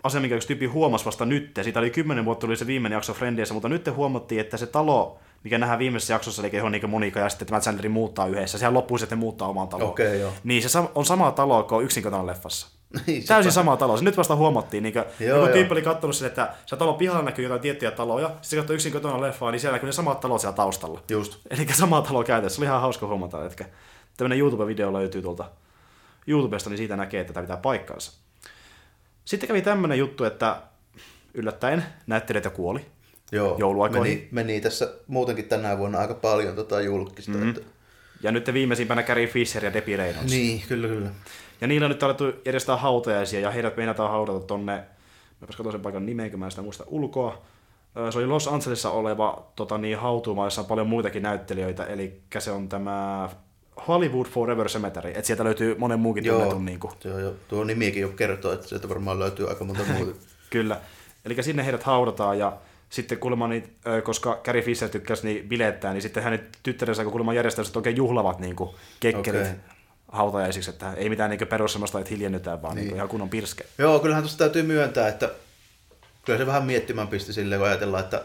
asia, 0.03 0.21
minkä 0.21 0.37
yksi 0.37 0.49
tyyppi 0.49 0.67
huomasi 0.67 1.05
vasta 1.05 1.25
nyt. 1.25 1.59
Siitä 1.63 1.79
oli 1.79 1.91
kymmenen 1.91 2.25
vuotta 2.25 2.47
tuli 2.47 2.57
se 2.57 2.67
viimeinen 2.67 2.97
jakso 2.97 3.15
Frendiessä, 3.15 3.55
mutta 3.55 3.69
nyt 3.69 3.97
huomattiin, 3.97 4.41
että 4.41 4.57
se 4.57 4.67
talo, 4.67 5.19
mikä 5.47 5.59
nähdään 5.59 5.79
viimeisessä 5.79 6.13
jaksossa, 6.13 6.43
eli 6.43 6.57
johon 6.57 6.73
niin 6.73 6.91
Monika 6.91 7.21
ja 7.21 7.29
sitten 7.29 7.49
tämä 7.49 7.61
Chandleri 7.61 7.89
muuttaa 7.89 8.27
yhdessä. 8.27 8.59
Sehän 8.59 8.75
loppuu 8.75 8.99
sitten 8.99 9.19
muuttaa 9.19 9.49
omaan 9.49 9.69
taloon. 9.69 9.91
Okei, 9.91 10.21
joo. 10.21 10.33
Niin 10.45 10.69
se 10.69 10.79
on 10.95 11.05
sama 11.05 11.33
talo 11.33 11.63
kuin 11.63 11.85
yksinkertainen 11.85 12.27
leffassa. 12.27 12.67
Niin, 13.07 13.27
Täysin 13.27 13.53
sama 13.53 13.77
talo. 13.77 13.97
Se 13.97 14.05
nyt 14.05 14.17
vasta 14.17 14.37
huomattiin. 14.37 14.83
Niin 14.83 14.95
Joo, 14.95 15.05
joku 15.21 15.45
joo. 15.45 15.49
tyyppi 15.49 15.73
oli 15.73 15.83
katsonut 15.83 16.17
sen, 16.17 16.27
että 16.27 16.55
se 16.67 16.77
talon 16.77 16.95
pihalla 16.95 17.23
näkyy 17.23 17.45
jotain 17.45 17.61
tiettyjä 17.61 17.91
taloja, 17.91 18.29
sitten 18.29 18.49
se 18.49 18.57
katsoi 18.57 18.75
yksin 18.75 18.93
kotona 18.93 19.21
leffaa, 19.21 19.51
niin 19.51 19.61
siellä 19.61 19.75
näkyy 19.75 19.87
ne 19.87 19.93
samat 19.93 20.21
talot 20.21 20.41
siellä 20.41 20.57
taustalla. 20.57 21.03
Just. 21.09 21.39
Eli 21.51 21.67
sama 21.73 22.03
talo 22.03 22.25
käytössä. 22.25 22.57
Se 22.57 22.61
oli 22.61 22.67
ihan 22.67 22.81
hauska 22.81 23.07
huomata, 23.07 23.45
että 23.45 23.65
tämmöinen 24.17 24.39
YouTube-video 24.39 24.93
löytyy 24.93 25.23
tuolta 25.23 25.45
YouTubesta, 26.27 26.71
niin 26.71 26.79
siitä 26.79 26.97
näkee, 26.97 27.21
että 27.21 27.33
tämä 27.33 27.45
pitää 27.45 27.57
paikkansa. 27.57 28.13
Sitten 29.25 29.49
kävi 29.49 29.63
tämmöinen 29.63 29.99
juttu, 29.99 30.25
että 30.25 30.57
yllättäen 31.35 31.85
näyttelijät 32.07 32.53
kuoli. 32.53 32.87
Joo, 33.33 33.57
jouluaikoihin. 33.59 34.19
meni, 34.19 34.29
meni 34.31 34.61
tässä 34.61 34.93
muutenkin 35.07 35.45
tänä 35.45 35.79
vuonna 35.79 35.99
aika 35.99 36.15
paljon 36.15 36.55
tota 36.57 36.81
julkista. 36.81 37.31
Mhm. 37.31 37.41
Mm-hmm. 37.41 37.57
Että... 37.57 37.71
Ja 38.23 38.33
nyt 38.33 38.53
viimeisimpänä 38.53 39.03
Carrie 39.03 39.27
Fisher 39.27 39.65
ja 39.65 39.73
Debbie 39.73 39.97
Reynolds. 39.97 40.31
Niin, 40.31 40.63
kyllä, 40.69 40.89
kyllä. 40.89 41.11
Ja 41.61 41.67
niillä 41.67 41.85
on 41.85 41.91
nyt 41.91 42.03
alettu 42.03 42.25
järjestää 42.45 42.77
hautajaisia, 42.77 43.41
ja 43.41 43.51
heidät 43.51 43.77
meinataan 43.77 44.11
haudata 44.11 44.41
tonne, 44.41 44.73
mä 45.41 45.47
katsoin 45.47 45.73
sen 45.73 45.81
paikan 45.81 46.07
nimeä, 46.07 46.31
kun 46.31 46.39
mä 46.39 46.45
en 46.45 46.51
sitä 46.51 46.63
muista 46.63 46.85
ulkoa. 46.87 47.43
Se 48.11 48.19
oli 48.19 48.27
Los 48.27 48.49
Angelesissa 48.49 48.91
oleva 48.91 49.47
tota, 49.57 49.79
niin, 49.79 49.99
hautuma, 49.99 50.45
jossa 50.45 50.61
on 50.61 50.67
paljon 50.67 50.87
muitakin 50.87 51.23
näyttelijöitä, 51.23 51.85
eli 51.85 52.21
se 52.39 52.51
on 52.51 52.69
tämä 52.69 53.29
Hollywood 53.89 54.27
Forever 54.27 54.67
Cemetery, 54.67 55.11
että 55.11 55.23
sieltä 55.23 55.45
löytyy 55.45 55.75
monen 55.79 56.01
muukin 56.01 56.25
Joo, 56.25 56.37
tunnetun. 56.39 56.65
Niin 56.65 56.81
kuin, 56.81 56.93
joo, 57.05 57.19
joo. 57.19 57.33
Tuo 57.49 57.65
nimikin 57.65 58.03
jo 58.03 58.09
kertoo, 58.09 58.53
että 58.53 58.67
sieltä 58.69 58.89
varmaan 58.89 59.19
löytyy 59.19 59.49
aika 59.49 59.65
monta 59.65 59.83
muuta. 59.93 60.13
kyllä. 60.51 60.81
Eli 61.25 61.43
sinne 61.43 61.65
heidät 61.65 61.83
haudataan, 61.83 62.39
ja 62.39 62.53
sitten 62.91 63.19
kuulemma, 63.19 63.49
niin, 63.49 63.77
koska 64.05 64.41
Carrie 64.45 64.63
Fisher 64.63 64.89
tykkäsi 64.89 65.27
niin 65.27 65.49
bilettää, 65.49 65.93
niin 65.93 66.03
sitten 66.03 66.23
hänen 66.23 66.47
tyttärensä, 66.63 67.03
kun 67.03 67.13
kuulemma 67.13 67.35
järjestävät 67.35 67.77
oikein 67.77 67.97
juhlavat 67.97 68.39
niin 68.39 68.57
kuin, 68.57 68.71
kekkerit 69.01 69.41
Okei. 69.41 69.55
hautajaisiksi, 70.09 70.71
että 70.71 70.93
ei 70.93 71.09
mitään 71.09 71.31
niin 71.31 71.49
perus 71.49 71.73
semmoista, 71.73 71.99
että 71.99 72.11
hiljennytään, 72.11 72.63
vaan 72.63 72.75
niin. 72.75 72.83
Niin 72.83 72.89
Niin. 72.89 72.97
ihan 72.97 73.09
kunnon 73.09 73.29
pirske. 73.29 73.65
joo, 73.79 73.99
kyllähän 73.99 74.23
tuosta 74.23 74.39
täytyy 74.39 74.63
myöntää, 74.63 75.09
että 75.09 75.31
kyllä 76.25 76.39
se 76.39 76.47
vähän 76.47 76.65
miettimään 76.65 77.09
pisti 77.09 77.33
silleen, 77.33 77.59
kun 77.61 77.69
ajatellaan, 77.69 78.05
että 78.05 78.25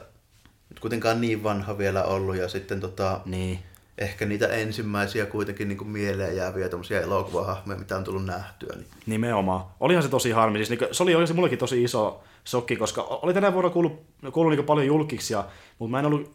nyt 0.69 0.79
kuitenkaan 0.79 1.21
niin 1.21 1.43
vanha 1.43 1.77
vielä 1.77 2.03
ollut 2.03 2.35
ja 2.35 2.47
sitten 2.47 2.79
tota, 2.79 3.21
Niin. 3.25 3.59
Ehkä 4.01 4.25
niitä 4.25 4.47
ensimmäisiä 4.47 5.25
kuitenkin 5.25 5.67
niin 5.67 5.77
kuin 5.77 5.89
mieleen 5.89 6.35
jääviä 6.35 6.69
tommosia 6.69 7.01
elokuvahahmoja, 7.01 7.79
mitä 7.79 7.97
on 7.97 8.03
tullut 8.03 8.25
nähtyä. 8.25 8.75
Niin. 8.75 8.87
Nimenomaan. 9.05 9.65
Olihan 9.79 10.03
se 10.03 10.09
tosi 10.09 10.31
harmi. 10.31 10.57
Siis, 10.57 10.69
niin, 10.69 10.89
se 10.91 11.03
oli 11.03 11.15
oikeasti 11.15 11.33
mullekin 11.33 11.59
tosi 11.59 11.83
iso 11.83 12.23
shokki, 12.47 12.75
koska 12.75 13.01
oli 13.01 13.33
tänä 13.33 13.53
vuonna 13.53 13.69
kuullut, 13.69 14.01
kuullut 14.31 14.55
niin 14.55 14.65
paljon 14.65 14.87
julkiksia, 14.87 15.43
mutta 15.79 15.91
mä 15.91 15.99
en 15.99 16.05
ollut 16.05 16.31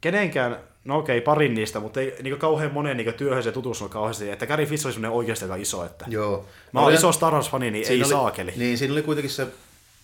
kenenkään, 0.00 0.56
no 0.84 0.98
okei, 0.98 1.20
parin 1.20 1.54
niistä, 1.54 1.80
mutta 1.80 2.00
ei 2.00 2.16
niin 2.22 2.38
kauhean 2.38 2.72
monen 2.72 2.96
niin 2.96 3.14
työhön 3.14 3.42
se 3.42 3.52
tutustunut 3.52 3.92
kauheasti, 3.92 4.30
että 4.30 4.46
Gary 4.46 4.66
Fisher 4.66 4.86
oli 4.86 4.92
semmoinen 4.92 5.16
oikeasti 5.16 5.44
aika 5.44 5.56
iso, 5.56 5.84
että 5.84 6.04
Joo. 6.08 6.46
mä 6.72 6.80
oon 6.80 6.88
Oli- 6.88 6.94
iso 6.94 7.12
Star 7.12 7.32
Wars-fani, 7.32 7.70
niin 7.70 7.88
ei 7.88 8.02
oli, 8.02 8.08
saakeli. 8.08 8.52
Niin, 8.56 8.78
siinä 8.78 8.92
oli 8.92 9.02
kuitenkin 9.02 9.30
se 9.30 9.46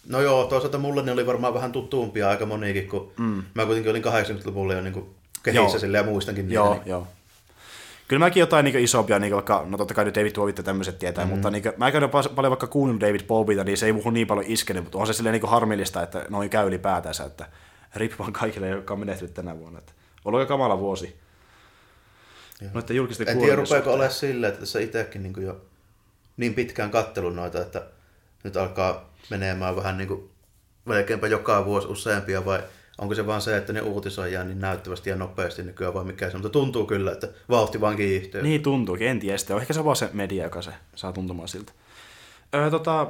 No 0.08 0.20
joo, 0.20 0.44
toisaalta 0.44 0.78
mulle 0.78 1.02
ne 1.02 1.12
oli 1.12 1.26
varmaan 1.26 1.54
vähän 1.54 1.72
tuttuumpia 1.72 2.28
aika 2.28 2.46
moniikin, 2.46 2.88
kun 2.88 3.12
mm. 3.16 3.42
mä 3.54 3.66
kuitenkin 3.66 3.90
olin 3.90 4.04
80-luvulla 4.04 4.74
jo 4.74 4.80
niin 4.80 5.06
kehissä 5.52 5.78
sille 5.78 5.96
ja 5.96 6.04
muistankin 6.04 6.44
niitä. 6.44 6.54
Joo, 6.54 6.74
niin. 6.74 6.82
joo. 6.86 7.06
Kyllä 8.08 8.20
mäkin 8.20 8.40
jotain 8.40 8.64
niin 8.64 8.78
isompia, 8.78 9.18
niin 9.18 9.34
vaikka, 9.34 9.64
no 9.68 9.78
totta 9.78 9.94
kai 9.94 10.04
nyt 10.04 10.14
David 10.14 10.34
Bowie 10.34 10.52
tämmöiset 10.52 10.98
tietää, 10.98 11.24
mm-hmm. 11.24 11.34
mutta 11.34 11.50
niin 11.50 11.62
kuin, 11.62 11.72
mä 11.76 11.90
käyn 11.90 12.02
jopa 12.02 12.22
paljon 12.22 12.50
vaikka 12.50 12.66
kuunnellut 12.66 13.00
David 13.00 13.22
Bowieta, 13.26 13.64
niin 13.64 13.78
se 13.78 13.86
ei 13.86 13.92
muuhun 13.92 14.14
niin 14.14 14.26
paljon 14.26 14.46
iskenyt, 14.48 14.82
mutta 14.82 14.98
on 14.98 15.06
se 15.06 15.12
silleen 15.12 15.32
niin 15.32 15.50
harmillista, 15.50 16.02
että 16.02 16.26
noin 16.28 16.50
käy 16.50 16.66
ylipäätänsä, 16.66 17.24
että 17.24 17.46
rip 17.94 18.18
vaan 18.18 18.32
kaikille, 18.32 18.68
jotka 18.68 18.94
on 18.94 19.00
menehtynyt 19.00 19.34
tänä 19.34 19.58
vuonna. 19.58 19.78
Että 19.78 19.92
ollut 20.24 20.40
jo 20.40 20.46
kamala 20.46 20.78
vuosi. 20.78 21.16
No, 22.74 22.80
että 22.80 22.92
julkisten 22.92 23.28
en 23.28 23.38
tiedä, 23.38 23.56
rupeako 23.56 23.90
olemaan 23.92 24.12
silleen, 24.12 24.48
että 24.48 24.60
tässä 24.60 24.80
itsekin 24.80 25.22
niin 25.22 25.42
jo 25.42 25.60
niin 26.36 26.54
pitkään 26.54 26.90
kattelun 26.90 27.36
noita, 27.36 27.62
että 27.62 27.82
nyt 28.44 28.56
alkaa 28.56 29.12
menemään 29.30 29.76
vähän 29.76 29.98
niin 29.98 30.08
kuin 30.08 30.30
melkeinpä 30.84 31.26
joka 31.26 31.64
vuosi 31.64 31.88
useampia 31.88 32.44
vai 32.44 32.62
onko 32.98 33.14
se 33.14 33.26
vaan 33.26 33.40
se, 33.40 33.56
että 33.56 33.72
ne 33.72 33.80
uutisoidaan 33.80 34.48
niin 34.48 34.60
näyttävästi 34.60 35.10
ja 35.10 35.16
nopeasti 35.16 35.62
nykyään 35.62 35.94
vai 35.94 36.04
mikä 36.04 36.30
se, 36.30 36.36
mutta 36.36 36.48
tuntuu 36.48 36.86
kyllä, 36.86 37.12
että 37.12 37.28
vauhti 37.48 37.80
vaan 37.80 37.96
kiihtyy. 37.96 38.42
Niin 38.42 38.62
tuntuu, 38.62 38.96
en 39.00 39.20
tiedä. 39.20 39.36
Ehkä 39.60 39.72
se 39.72 39.80
on 39.80 39.84
vaan 39.84 39.96
se 39.96 40.10
media, 40.12 40.44
joka 40.44 40.62
se 40.62 40.70
saa 40.94 41.12
tuntumaan 41.12 41.48
siltä. 41.48 41.72
Öö, 42.54 42.70
tota, 42.70 43.06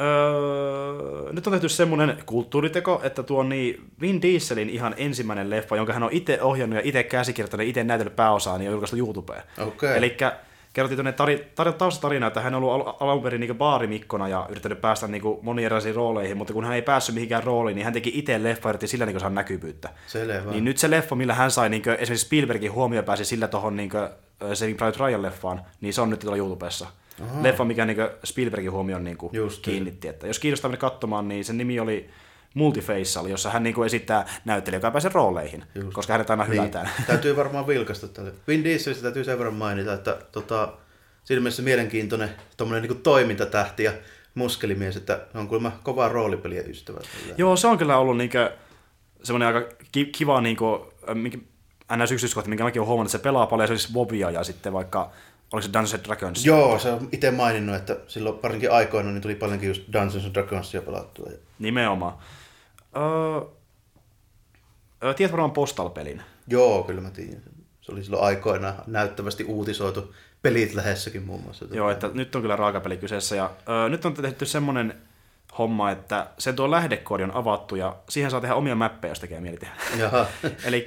öö, 0.00 1.32
nyt 1.32 1.46
on 1.46 1.52
tehty 1.52 1.68
semmoinen 1.68 2.22
kulttuuriteko, 2.26 3.00
että 3.04 3.22
tuo 3.22 3.42
niin 3.42 3.90
Vin 4.00 4.22
Dieselin 4.22 4.70
ihan 4.70 4.94
ensimmäinen 4.96 5.50
leffa, 5.50 5.76
jonka 5.76 5.92
hän 5.92 6.02
on 6.02 6.12
itse 6.12 6.42
ohjannut 6.42 6.76
ja 6.76 6.82
itse 6.84 7.02
käsikirjoittanut 7.02 7.66
ja 7.66 7.68
itse 7.68 7.84
näytellyt 7.84 8.16
pääosaa, 8.16 8.58
niin 8.58 8.68
on 8.68 8.72
julkaistu 8.72 8.96
YouTubeen. 8.96 9.42
Okay. 9.58 9.96
Eli 9.96 10.16
kerrottiin 10.72 10.96
tuonne 10.96 11.12
tari, 11.12 11.52
tar, 11.54 11.72
taustatarina, 11.72 12.26
että 12.26 12.40
hän 12.40 12.54
on 12.54 12.64
ollut 12.64 12.86
al- 12.86 13.08
alun 13.08 13.22
perin 13.22 13.40
niin 13.40 13.58
baarimikkona 13.58 14.28
ja 14.28 14.46
yrittänyt 14.50 14.80
päästä 14.80 15.06
niin 15.06 15.22
moniin 15.42 15.66
erilaisiin 15.66 15.94
rooleihin, 15.94 16.36
mutta 16.36 16.52
kun 16.52 16.64
hän 16.64 16.74
ei 16.74 16.82
päässyt 16.82 17.14
mihinkään 17.14 17.44
rooliin, 17.44 17.74
niin 17.74 17.84
hän 17.84 17.94
teki 17.94 18.12
itse 18.14 18.42
leffa 18.42 18.74
ja 18.82 18.88
sillä 18.88 19.06
niin 19.06 19.20
saa 19.20 19.30
näkyvyyttä. 19.30 19.88
Selvä. 20.06 20.50
Niin 20.50 20.64
nyt 20.64 20.78
se 20.78 20.90
leffa, 20.90 21.16
millä 21.16 21.34
hän 21.34 21.50
sai 21.50 21.68
niin 21.68 21.82
kuin, 21.82 21.94
esimerkiksi 21.94 22.26
Spielbergin 22.26 22.72
huomio 22.72 23.02
pääsi 23.02 23.24
sillä 23.24 23.48
tuohon 23.48 23.76
niin 23.76 23.90
Saving 24.54 24.76
Private 24.78 24.98
Ryan-leffaan, 24.98 25.60
niin 25.80 25.94
se 25.94 26.00
on 26.00 26.10
nyt 26.10 26.20
tuolla 26.20 26.36
YouTubessa. 26.36 26.86
Aha. 27.22 27.42
Leffa, 27.42 27.64
mikä 27.64 27.86
niin 27.86 27.98
Spielbergin 28.24 28.72
huomioon 28.72 29.04
niin 29.04 29.18
kiinnitti. 29.62 30.08
Että 30.08 30.26
jos 30.26 30.38
kiinnostaa 30.38 30.68
mennä 30.68 30.80
katsomaan, 30.80 31.28
niin 31.28 31.44
sen 31.44 31.58
nimi 31.58 31.80
oli 31.80 32.10
Multifacial, 32.54 33.26
jossa 33.26 33.50
hän 33.50 33.62
niinku 33.62 33.82
esittää 33.82 34.26
näyttelijä, 34.44 34.76
joka 34.76 34.90
pääsee 34.90 35.10
rooleihin, 35.14 35.64
Just. 35.74 35.92
koska 35.92 36.12
hänet 36.12 36.30
aina 36.30 36.44
niin. 36.44 36.52
hylätään. 36.52 36.90
Täytyy 37.06 37.36
varmaan 37.36 37.66
vilkasta 37.66 38.08
tälle. 38.08 38.32
Vin 38.48 38.64
Dieselistä 38.64 39.02
täytyy 39.02 39.24
sen 39.24 39.38
verran 39.38 39.54
mainita, 39.54 39.92
että 39.92 40.18
tota, 40.32 40.72
siinä 41.24 41.40
mielessä 41.40 41.62
mielenkiintoinen 41.62 42.30
niin 42.82 43.02
toimintatähti 43.02 43.84
ja 43.84 43.92
muskelimies, 44.34 44.96
että 44.96 45.20
on 45.34 45.48
kuulemma 45.48 45.78
kova 45.82 46.08
roolipelien 46.08 46.70
ystävä. 46.70 47.00
Joo, 47.36 47.56
se 47.56 47.66
on 47.66 47.78
kyllä 47.78 47.98
ollut 47.98 48.16
niinku, 48.16 48.38
semmoinen 49.22 49.48
aika 49.48 49.74
kiva 50.12 50.40
niinku, 50.40 50.92
minkä, 51.14 51.38
ns. 51.96 52.12
yksityiskohta, 52.12 52.48
minkä 52.48 52.64
mäkin 52.64 52.80
olen 52.80 52.88
huomannut, 52.88 53.08
että 53.08 53.18
se 53.18 53.22
pelaa 53.22 53.46
paljon 53.46 53.64
esimerkiksi 53.64 53.92
Bobia 53.92 54.30
ja 54.30 54.44
sitten 54.44 54.72
vaikka 54.72 55.12
Oliko 55.52 55.66
se 55.66 55.72
Dungeons 55.72 56.04
Dragons? 56.04 56.46
Joo, 56.46 56.78
se 56.78 56.90
on 56.90 57.08
itse 57.12 57.30
maininnut, 57.30 57.76
että 57.76 57.96
silloin 58.06 58.38
parinkin 58.38 58.72
aikoina 58.72 59.10
niin 59.10 59.22
tuli 59.22 59.34
paljonkin 59.34 59.68
just 59.68 59.82
Dungeons 59.92 60.34
Dragonsia 60.34 60.82
pelattua. 60.82 61.26
Nimenomaan. 61.58 62.18
Öö, 65.02 65.14
tiedät 65.14 65.32
varmaan 65.32 65.50
Postal-pelin? 65.50 66.22
Joo, 66.46 66.82
kyllä 66.82 67.00
mä 67.00 67.10
tiedän. 67.10 67.42
Se 67.80 67.92
oli 67.92 68.04
silloin 68.04 68.24
aikoina 68.24 68.74
näyttävästi 68.86 69.44
uutisoitu 69.44 70.14
pelit 70.42 70.74
lähessäkin 70.74 71.22
muun 71.22 71.42
muassa. 71.42 71.64
Joo, 71.70 71.90
että 71.90 72.10
nyt 72.14 72.34
on 72.34 72.42
kyllä 72.42 72.56
raakapeli 72.56 72.96
kyseessä. 72.96 73.36
Ja, 73.36 73.50
öö, 73.68 73.88
nyt 73.88 74.04
on 74.04 74.14
tehty 74.14 74.46
semmoinen 74.46 74.94
homma, 75.58 75.90
että 75.90 76.26
sen 76.38 76.56
tuo 76.56 76.70
lähdekoodi 76.70 77.22
on 77.22 77.34
avattu 77.34 77.76
ja 77.76 77.96
siihen 78.08 78.30
saa 78.30 78.40
tehdä 78.40 78.54
omia 78.54 78.74
mappeja, 78.74 79.10
jos 79.10 79.20
tekee 79.20 79.40
mieli 79.40 79.56
tehdä. 79.56 79.74
Eli 80.64 80.86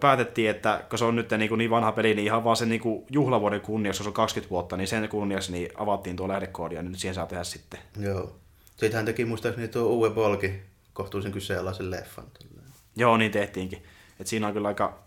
päätettiin, 0.00 0.50
että 0.50 0.84
kun 0.90 0.98
se 0.98 1.04
on 1.04 1.16
nyt 1.16 1.30
niin, 1.30 1.48
kuin 1.48 1.58
niin 1.58 1.70
vanha 1.70 1.92
peli, 1.92 2.14
niin 2.14 2.26
ihan 2.26 2.44
vaan 2.44 2.56
sen 2.56 2.68
niin 2.68 2.80
kuin 2.80 3.06
juhlavuoden 3.10 3.60
kunniaksi, 3.60 4.00
jos 4.00 4.06
on 4.06 4.12
20 4.12 4.50
vuotta, 4.50 4.76
niin 4.76 4.88
sen 4.88 5.08
kunniaksi 5.08 5.52
niin 5.52 5.68
avattiin 5.74 6.16
tuo 6.16 6.28
lähdekoodi 6.28 6.74
ja 6.74 6.82
nyt 6.82 6.98
siihen 6.98 7.14
saa 7.14 7.26
tehdä 7.26 7.44
sitten. 7.44 7.80
Joo. 8.00 8.36
Sitten 8.66 8.92
hän 8.92 9.04
teki 9.04 9.24
muistaakseni 9.24 9.68
tuo 9.68 9.82
uuden 9.82 10.12
Polki 10.12 10.62
kohtuullisen 10.94 11.32
kyseenalaisen 11.32 11.90
leffan. 11.90 12.24
Joo, 12.96 13.16
niin 13.16 13.32
tehtiinkin. 13.32 13.84
Et 14.20 14.26
siinä 14.26 14.46
on 14.46 14.52
kyllä 14.52 14.68
aika 14.68 14.98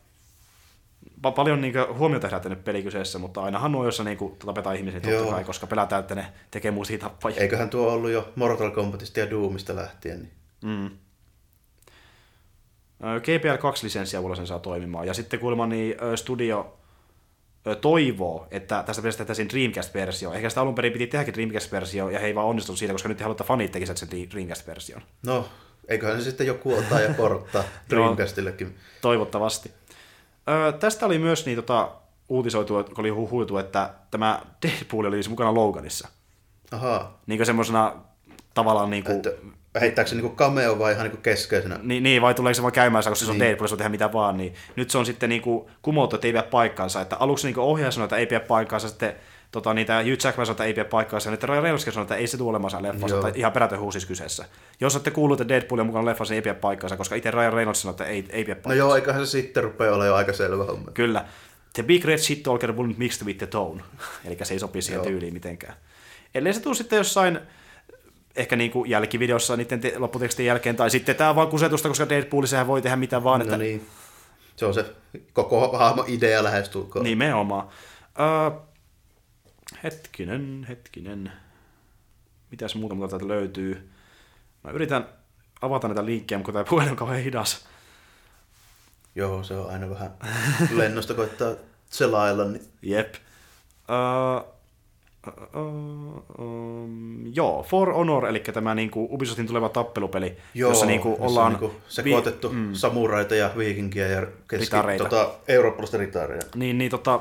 pa- 1.28 1.32
paljon 1.36 1.62
niin 1.62 1.74
huomiota 1.98 2.28
herättänyt 2.28 2.64
peli 2.64 2.84
kyseessä, 2.84 3.20
mutta 3.20 3.44
ainahan 3.44 3.72
nuo, 3.72 3.86
jossa 3.86 4.04
niin 4.04 4.18
tapetaan 4.46 4.76
ihmisiä 4.76 5.00
totta 5.00 5.32
kai, 5.32 5.44
koska 5.44 5.68
pelätään, 5.68 6.00
että 6.00 6.16
ne 6.16 6.26
tekee 6.52 6.72
muusia 6.72 6.98
tappajia. 6.98 7.42
Eiköhän 7.42 7.70
tuo 7.70 7.92
ollut 7.92 8.12
jo 8.12 8.34
Mortal 8.36 8.72
Kombatista 8.72 9.20
ja 9.20 9.30
Doomista 9.30 9.76
lähtien. 9.76 10.20
Niin. 10.20 10.32
Mm. 10.62 10.98
GPL 13.00 13.62
2 13.62 13.86
lisenssiä 13.86 14.20
sen 14.36 14.48
saa 14.48 14.60
toimimaan. 14.60 15.08
Ja 15.08 15.14
sitten 15.14 15.40
kuulemma 15.40 15.68
niin 15.68 15.96
studio 16.16 16.78
toivoo, 17.82 18.48
että 18.52 18.84
tästä 18.84 19.02
pelistä 19.02 19.18
tehtäisiin 19.18 19.50
Dreamcast-versio. 19.50 20.34
Ehkä 20.34 20.50
sitä 20.50 20.62
alun 20.62 20.76
perin 20.76 20.94
piti 20.94 21.08
tehdäkin 21.08 21.34
Dreamcast-versio, 21.34 22.10
ja 22.10 22.20
he 22.20 22.26
ei 22.26 22.36
vaan 22.36 22.48
onnistunut 22.48 22.80
siitä, 22.80 22.94
koska 22.94 23.10
nyt 23.10 23.20
he 23.20 23.24
halutaan, 23.24 23.44
että 23.44 23.48
fanit 23.48 23.72
tekisivät 23.72 23.98
sen 23.98 24.10
Dreamcast-version. 24.32 25.02
No, 25.26 25.48
eiköhän 25.88 26.18
se 26.18 26.24
sitten 26.24 26.48
joku 26.48 26.74
ottaa 26.74 27.00
ja 27.00 27.14
porttaa 27.14 27.64
Dreamcastillekin. 27.90 28.78
Toivottavasti. 29.02 29.72
Öö, 30.50 30.72
tästä 30.72 31.06
oli 31.06 31.20
myös 31.20 31.46
niin, 31.46 31.56
tota, 31.56 31.92
uutisoitu, 32.30 32.74
kun 32.74 33.00
oli 33.00 33.10
huhuitu, 33.10 33.58
että 33.58 33.90
tämä 34.12 34.42
Deadpool 34.62 35.06
oli 35.06 35.16
siis 35.16 35.30
mukana 35.30 35.54
Loganissa. 35.54 36.08
Ahaa. 36.72 37.20
Niin 37.28 37.38
kuin 37.38 37.46
semmoisena 37.46 37.94
tavallaan 38.54 38.90
niin 38.90 39.04
kuin... 39.04 39.16
Että 39.16 39.32
heittääkö 39.80 40.10
se 40.10 40.16
niinku 40.16 40.36
cameo 40.36 40.80
vai 40.80 40.92
ihan 40.92 41.04
niinku 41.04 41.22
keskeisenä? 41.22 41.80
Niin, 41.84 42.04
niin, 42.04 42.22
vai 42.22 42.34
tuleeko 42.34 42.54
se 42.56 42.62
vaan 42.62 42.74
käymään, 42.74 43.04
koska 43.04 43.26
se 43.26 43.32
on 43.32 43.38
niin. 43.38 43.48
Deadpool, 43.48 43.68
se 43.68 43.74
on 43.74 43.78
tehdä 43.78 43.90
mitä 43.90 44.14
vaan, 44.14 44.38
niin 44.38 44.54
nyt 44.76 44.90
se 44.90 44.98
on 44.98 45.06
sitten 45.06 45.30
niinku 45.30 45.70
kumottu, 45.82 46.16
että 46.16 46.28
ei 46.28 46.34
pidä 46.34 46.44
paikkaansa, 46.44 47.02
että 47.02 47.16
aluksi 47.20 47.48
niinku 47.48 47.62
ohjaaja 47.62 47.92
sanoi, 47.92 48.06
että 48.06 48.16
ei 48.16 48.26
pidä 48.26 48.40
paikkaansa, 48.40 48.90
sitten 48.90 49.16
tota, 49.52 49.74
niitä 49.74 49.98
Hugh 49.98 50.26
Jackman 50.26 50.46
sanoi, 50.46 50.54
että 50.54 50.64
ei 50.64 50.74
pidä 50.74 50.86
paikkaansa, 50.86 51.32
nyt 51.32 51.44
Ryan 51.44 51.64
Reynolds 51.64 51.84
sanoi, 51.84 52.02
että 52.02 52.16
ei 52.16 52.28
se 52.28 52.38
tule 52.38 52.50
olemaan 52.50 52.84
leffassa, 52.84 53.22
tai 53.22 53.32
ihan 53.36 53.52
perätön 53.52 53.80
huusis 53.80 54.06
kyseessä. 54.06 54.46
Jos 54.80 54.96
olette 54.96 55.12
kuullut, 55.12 55.42
että 55.42 55.54
Deadpool 55.54 55.80
on 55.80 55.86
mukana 55.86 56.06
leffassa, 56.06 56.32
niin 56.32 56.38
ei 56.38 56.42
pidä 56.42 56.54
paikkaansa, 56.54 56.98
koska 56.98 57.16
itse 57.16 57.32
Ryan 57.32 57.54
Reynolds 57.54 57.82
sanoi, 57.82 57.92
että 57.92 58.06
ei, 58.06 58.26
ei 58.30 58.44
pidä 58.44 58.56
paikkaansa. 58.56 58.70
No 58.70 58.88
joo, 58.88 58.96
eiköhän 58.96 59.26
se 59.26 59.32
sitten 59.32 59.64
rupea 59.64 59.90
olemaan 59.90 60.08
jo 60.08 60.16
aika 60.16 60.34
selvä 60.34 60.64
homma. 60.64 60.92
Kyllä. 60.92 61.26
The 61.74 61.84
Big 61.84 62.06
Red 62.06 62.18
Shit 62.18 62.44
Talker 62.44 62.72
wouldn't 62.72 62.98
mix 62.98 63.26
with 63.26 63.38
the 63.38 63.48
tone, 63.48 63.84
eli 64.26 64.38
se 64.44 64.54
ei 64.54 64.60
sopi 64.60 64.82
siihen 64.82 65.04
tyyliin 65.04 65.34
mitenkään. 65.34 65.76
Ellei 66.36 66.54
se 66.54 66.62
tule 66.62 66.76
sitten 66.76 66.98
jossain 66.98 67.40
ehkä 68.36 68.56
niin 68.56 68.72
kuin 68.72 68.90
jälkivideossa 68.90 69.58
niiden 69.58 69.80
te- 69.80 69.94
lopputekstin 69.98 70.46
jälkeen, 70.46 70.76
tai 70.76 70.90
sitten 70.90 71.16
tämä 71.16 71.30
on 71.30 71.36
vaan 71.36 71.48
kusetusta, 71.48 71.88
koska 71.88 72.10
Deadpoolisehän 72.10 72.68
voi 72.68 72.82
tehdä 72.82 72.96
mitä 72.96 73.24
vaan. 73.24 73.40
No 73.40 73.44
että... 73.44 73.58
niin. 73.58 73.88
Se 74.56 74.66
on 74.66 74.74
se 74.74 74.86
koko 75.34 75.78
hahmo 75.78 76.04
idea 76.08 76.44
lähestulkoon. 76.44 77.06
Nimenomaan. 77.06 77.68
Uh, 77.68 78.67
hetkinen, 79.84 80.66
hetkinen. 80.70 81.32
Mitäs 82.52 82.76
muuta 82.76 82.96
muuta 82.96 83.10
täältä 83.10 83.28
löytyy? 83.28 83.90
Mä 84.64 84.72
yritän 84.72 85.10
avata 85.62 85.88
näitä 85.88 86.06
linkkejä, 86.06 86.40
mutta 86.40 86.52
tämä 86.52 86.66
puhelin 86.70 86.92
on 86.92 86.98
kauhean 86.98 87.24
hidas. 87.24 87.66
Joo, 89.16 89.44
se 89.44 89.54
on 89.54 89.72
aina 89.72 89.90
vähän 89.90 90.12
lennosta 90.78 91.14
koittaa 91.14 91.56
selailla. 91.90 92.46
Niin... 92.46 92.66
Jep. 92.82 93.14
Uh, 93.90 94.58
Uh, 95.56 96.24
um, 96.40 97.36
joo, 97.36 97.64
For 97.64 97.94
Honor, 97.94 98.26
eli 98.26 98.40
tämä 98.40 98.76
niin 98.76 98.92
kuin 98.92 99.08
Ubisoftin 99.12 99.48
tuleva 99.48 99.70
tappelupeli, 99.70 100.38
joo, 100.54 100.72
jossa 100.72 100.86
niin 100.86 101.02
kuin 101.02 101.16
ollaan... 101.20 101.58
Niin 101.62 101.72
sekoitettu 101.88 102.50
vi- 102.50 102.56
mm. 102.56 102.74
samuraita 102.74 103.36
ja 103.36 103.52
viikinkiä 103.58 104.08
ja 104.08 104.28
keski, 104.48 104.76
tota, 104.98 105.30
eurooppalaista 105.48 105.98
ritaaria. 105.98 106.42
Niin, 106.56 106.78
niin 106.78 106.92
tota, 106.92 107.20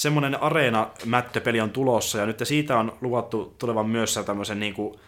semmoinen 0.00 0.42
areena-mättöpeli 0.42 1.60
on 1.60 1.70
tulossa, 1.70 2.18
ja 2.18 2.26
nyt 2.26 2.40
siitä 2.42 2.78
on 2.78 2.98
luvattu 3.00 3.54
tulevan 3.58 3.86
myös 3.86 4.18
tämmöisen 4.26 4.60
niin 4.60 4.74
kuin, 4.74 5.00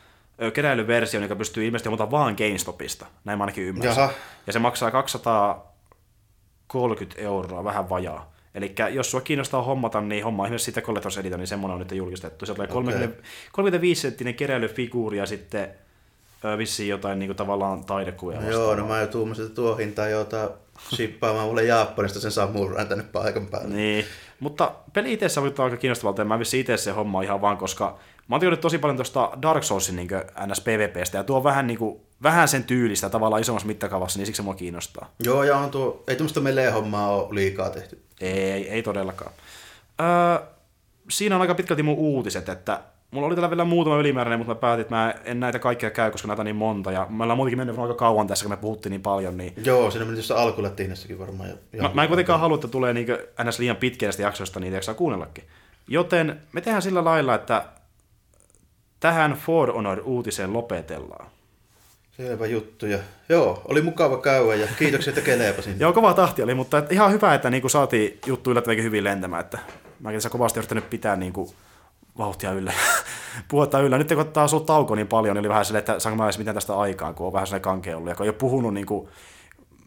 keräilyversio, 0.52 1.20
joka 1.20 1.36
pystyy 1.36 1.66
ilmeisesti 1.66 1.88
mutta 1.88 2.10
vaan 2.10 2.34
GameStopista, 2.38 3.06
näin 3.24 3.38
mä 3.38 3.44
ainakin 3.44 3.64
ymmärsin. 3.64 4.00
Jaha. 4.00 4.12
Ja 4.46 4.52
se 4.52 4.58
maksaa 4.58 4.90
230 4.90 7.20
euroa, 7.20 7.64
vähän 7.64 7.88
vajaa. 7.88 8.32
Eli 8.54 8.74
jos 8.90 9.10
sua 9.10 9.20
kiinnostaa 9.20 9.62
hommata, 9.62 10.00
niin 10.00 10.24
homma 10.24 10.44
esimerkiksi 10.44 10.64
sitä 10.64 10.80
Collectors 10.80 11.18
Edition, 11.18 11.40
niin 11.40 11.46
semmoinen 11.46 11.74
on 11.74 11.78
nyt 11.78 11.92
julkistettu. 11.92 12.46
Se 12.46 12.54
tulee 12.54 12.64
okay. 12.64 12.74
30, 12.74 13.22
35 13.52 14.00
senttinen 14.00 14.34
keräilyfiguuri 14.34 15.18
ja 15.18 15.26
sitten 15.26 15.68
ö, 16.44 16.58
vissiin 16.58 16.88
jotain 16.88 17.18
niin 17.18 17.28
kuin, 17.28 17.36
tavallaan 17.36 17.84
taidekuvia 17.84 18.40
no 18.40 18.50
Joo, 18.50 18.74
no 18.74 18.86
mä 18.86 19.00
jo 19.00 19.06
tuumasin, 19.06 19.44
että 19.44 19.54
tuo 19.54 19.76
hinta 19.76 20.08
jota 20.08 20.50
shippaamaan 20.96 21.48
mulle 21.48 21.64
Japanista 21.64 22.20
sen 22.20 22.32
samurain 22.32 22.88
tänne 22.88 23.04
paikan 23.12 23.46
päälle. 23.46 23.74
Niin, 23.74 24.04
mutta 24.42 24.72
peli 24.92 25.12
itse 25.12 25.40
on 25.40 25.54
aika 25.58 25.76
kiinnostavalta 25.76 26.20
ja 26.20 26.24
mä 26.24 26.38
vissiin 26.38 26.60
itse 26.60 26.76
se 26.76 26.90
homma 26.90 27.22
ihan 27.22 27.40
vaan, 27.40 27.56
koska 27.56 27.98
mä 28.28 28.36
oon 28.36 28.58
tosi 28.58 28.78
paljon 28.78 28.96
tuosta 28.96 29.30
Dark 29.42 29.62
Soulsin 29.62 29.96
niin 29.96 30.08
NS 30.46 30.60
PvPstä 30.60 31.18
ja 31.18 31.24
tuo 31.24 31.36
on 31.36 31.44
vähän, 31.44 31.66
niin 31.66 31.78
kuin, 31.78 32.00
vähän 32.22 32.48
sen 32.48 32.64
tyylistä 32.64 33.08
tavallaan 33.08 33.42
isommassa 33.42 33.66
mittakaavassa, 33.66 34.18
niin 34.18 34.26
siksi 34.26 34.36
se 34.36 34.42
mua 34.42 34.54
kiinnostaa. 34.54 35.10
Joo, 35.24 35.44
ja 35.44 35.56
on 35.56 35.70
tuo, 35.70 36.04
ei 36.08 36.16
tuommoista 36.16 36.40
melee-hommaa 36.40 37.10
ole 37.10 37.34
liikaa 37.34 37.70
tehty. 37.70 38.02
Ei, 38.20 38.68
ei 38.68 38.82
todellakaan. 38.82 39.32
Öö, 40.00 40.46
siinä 41.10 41.34
on 41.34 41.42
aika 41.42 41.54
pitkälti 41.54 41.82
mun 41.82 41.98
uutiset, 41.98 42.48
että 42.48 42.80
mulla 43.12 43.26
oli 43.26 43.34
tällä 43.34 43.50
vielä 43.50 43.64
muutama 43.64 43.96
ylimääräinen, 43.96 44.38
mutta 44.38 44.54
mä 44.54 44.60
päätin, 44.60 44.80
että 44.80 44.94
mä 44.94 45.14
en 45.24 45.40
näitä 45.40 45.58
kaikkia 45.58 45.90
käy, 45.90 46.10
koska 46.10 46.28
näitä 46.28 46.42
on 46.42 46.46
niin 46.46 46.56
monta. 46.56 46.92
Ja 46.92 47.06
me 47.10 47.22
ollaan 47.22 47.36
muutenkin 47.36 47.58
mennyt 47.58 47.78
aika 47.78 47.94
kauan 47.94 48.26
tässä, 48.26 48.44
kun 48.44 48.52
me 48.52 48.56
puhuttiin 48.56 48.90
niin 48.90 49.02
paljon. 49.02 49.36
Niin... 49.36 49.54
Joo, 49.64 49.90
siinä 49.90 50.04
meni 50.04 50.16
tuossa 50.16 50.42
alkulatiinassakin 50.42 51.18
varmaan. 51.18 51.48
Jo, 51.72 51.82
mä, 51.82 51.90
mä 51.94 52.02
en 52.02 52.08
kuitenkaan 52.08 52.40
halua, 52.40 52.54
että 52.54 52.68
tulee 52.68 52.92
niin 52.92 53.06
ns. 53.44 53.58
liian 53.58 53.76
näistä 54.02 54.22
jaksoista, 54.22 54.60
niitä 54.60 54.76
jaksaa 54.76 54.94
kuunnellakin. 54.94 55.44
Joten 55.88 56.40
me 56.52 56.60
tehdään 56.60 56.82
sillä 56.82 57.04
lailla, 57.04 57.34
että 57.34 57.64
tähän 59.00 59.32
For 59.32 59.72
Honor-uutiseen 59.72 60.52
lopetellaan. 60.52 61.26
Selvä 62.16 62.46
juttu. 62.46 62.86
Ja, 62.86 62.98
joo, 63.28 63.62
oli 63.68 63.82
mukava 63.82 64.16
käydä 64.16 64.54
ja 64.54 64.68
kiitoksia, 64.78 65.10
että 65.10 65.20
keleepasin. 65.20 65.80
joo, 65.80 65.92
kova 65.92 66.14
tahti 66.14 66.42
oli, 66.42 66.54
mutta 66.54 66.82
ihan 66.90 67.12
hyvä, 67.12 67.34
että 67.34 67.50
niin 67.50 67.70
saatiin 67.70 68.18
juttu 68.26 68.50
yllättävänkin 68.50 68.84
hyvin 68.84 69.04
lentämään. 69.04 69.40
Että 69.40 69.58
mäkin 70.00 70.16
tässä 70.16 70.30
kovasti 70.30 70.58
yrittänyt 70.58 70.90
pitää 70.90 71.16
niin 71.16 71.32
kuin 71.32 71.48
vauhtia 72.18 72.52
yllä, 72.52 72.72
puhetta 73.48 73.80
yllä. 73.80 73.98
Nyt 73.98 74.08
kun 74.14 74.26
taas 74.26 74.52
ollut 74.52 74.66
tauko 74.66 74.94
niin 74.94 75.08
paljon, 75.08 75.34
niin 75.34 75.40
oli 75.40 75.48
vähän 75.48 75.64
silleen, 75.64 75.78
että 75.78 75.98
saanko 75.98 76.16
mä 76.16 76.24
edes 76.24 76.38
mitään 76.38 76.54
tästä 76.54 76.78
aikaan, 76.78 77.14
kun 77.14 77.26
on 77.26 77.32
vähän 77.32 77.46
sellainen 77.46 77.62
kankea 77.62 77.96
ollut, 77.96 78.08
ja 78.08 78.14
kun 78.14 78.24
ei 78.26 78.30
ole 78.30 78.36
puhunut 78.36 78.74
niin 78.74 78.86
kuin, 78.86 79.08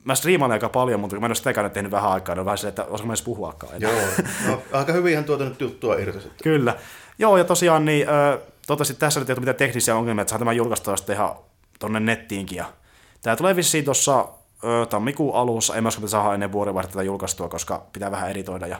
mä 0.03 0.15
striimaan 0.15 0.51
aika 0.51 0.69
paljon, 0.69 0.99
mutta 0.99 1.15
kun 1.15 1.21
mä 1.21 1.25
en 1.25 1.29
ole 1.29 1.35
sitäkään 1.35 1.71
tehnyt 1.71 1.91
vähän 1.91 2.11
aikaa, 2.11 2.35
niin 2.35 2.39
on 2.39 2.45
vähän 2.45 2.57
silleen, 2.57 2.69
että 2.69 2.83
osaanko 2.83 3.05
mä 3.05 3.11
edes 3.11 3.21
puhuakaan. 3.21 3.81
Joo, 3.81 3.91
no, 4.47 4.61
aika 4.73 4.93
hyvin 4.93 5.11
ihan 5.11 5.23
tuota 5.23 5.43
nyt 5.43 5.61
juttua 5.61 5.95
irti 5.95 6.21
sitten. 6.21 6.43
Kyllä. 6.43 6.75
Joo, 7.19 7.37
ja 7.37 7.43
tosiaan 7.43 7.85
niin, 7.85 8.07
toivottavasti 8.67 8.93
tässä 8.93 9.19
nyt 9.19 9.29
ei 9.29 9.33
ole 9.33 9.39
mitään 9.39 9.55
teknisiä 9.55 9.95
ongelmia, 9.95 10.21
että 10.21 10.29
saa 10.29 10.39
tämän 10.39 10.55
julkaistua 10.55 10.97
sitten 10.97 11.15
ihan 11.15 11.35
tonne 11.79 11.99
nettiinkin. 11.99 12.57
Ja 12.57 12.65
tämä 13.21 13.35
tulee 13.35 13.55
vissiin 13.55 13.85
tuossa 13.85 14.27
tammikuun 14.89 15.35
alussa, 15.35 15.75
en 15.75 15.83
mä 15.83 15.87
usko, 15.87 16.07
saada 16.07 16.33
ennen 16.33 16.51
vuodenvaihdetta 16.51 17.03
julkaistua, 17.03 17.49
koska 17.49 17.85
pitää 17.93 18.11
vähän 18.11 18.31
editoida 18.31 18.67
ja 18.67 18.79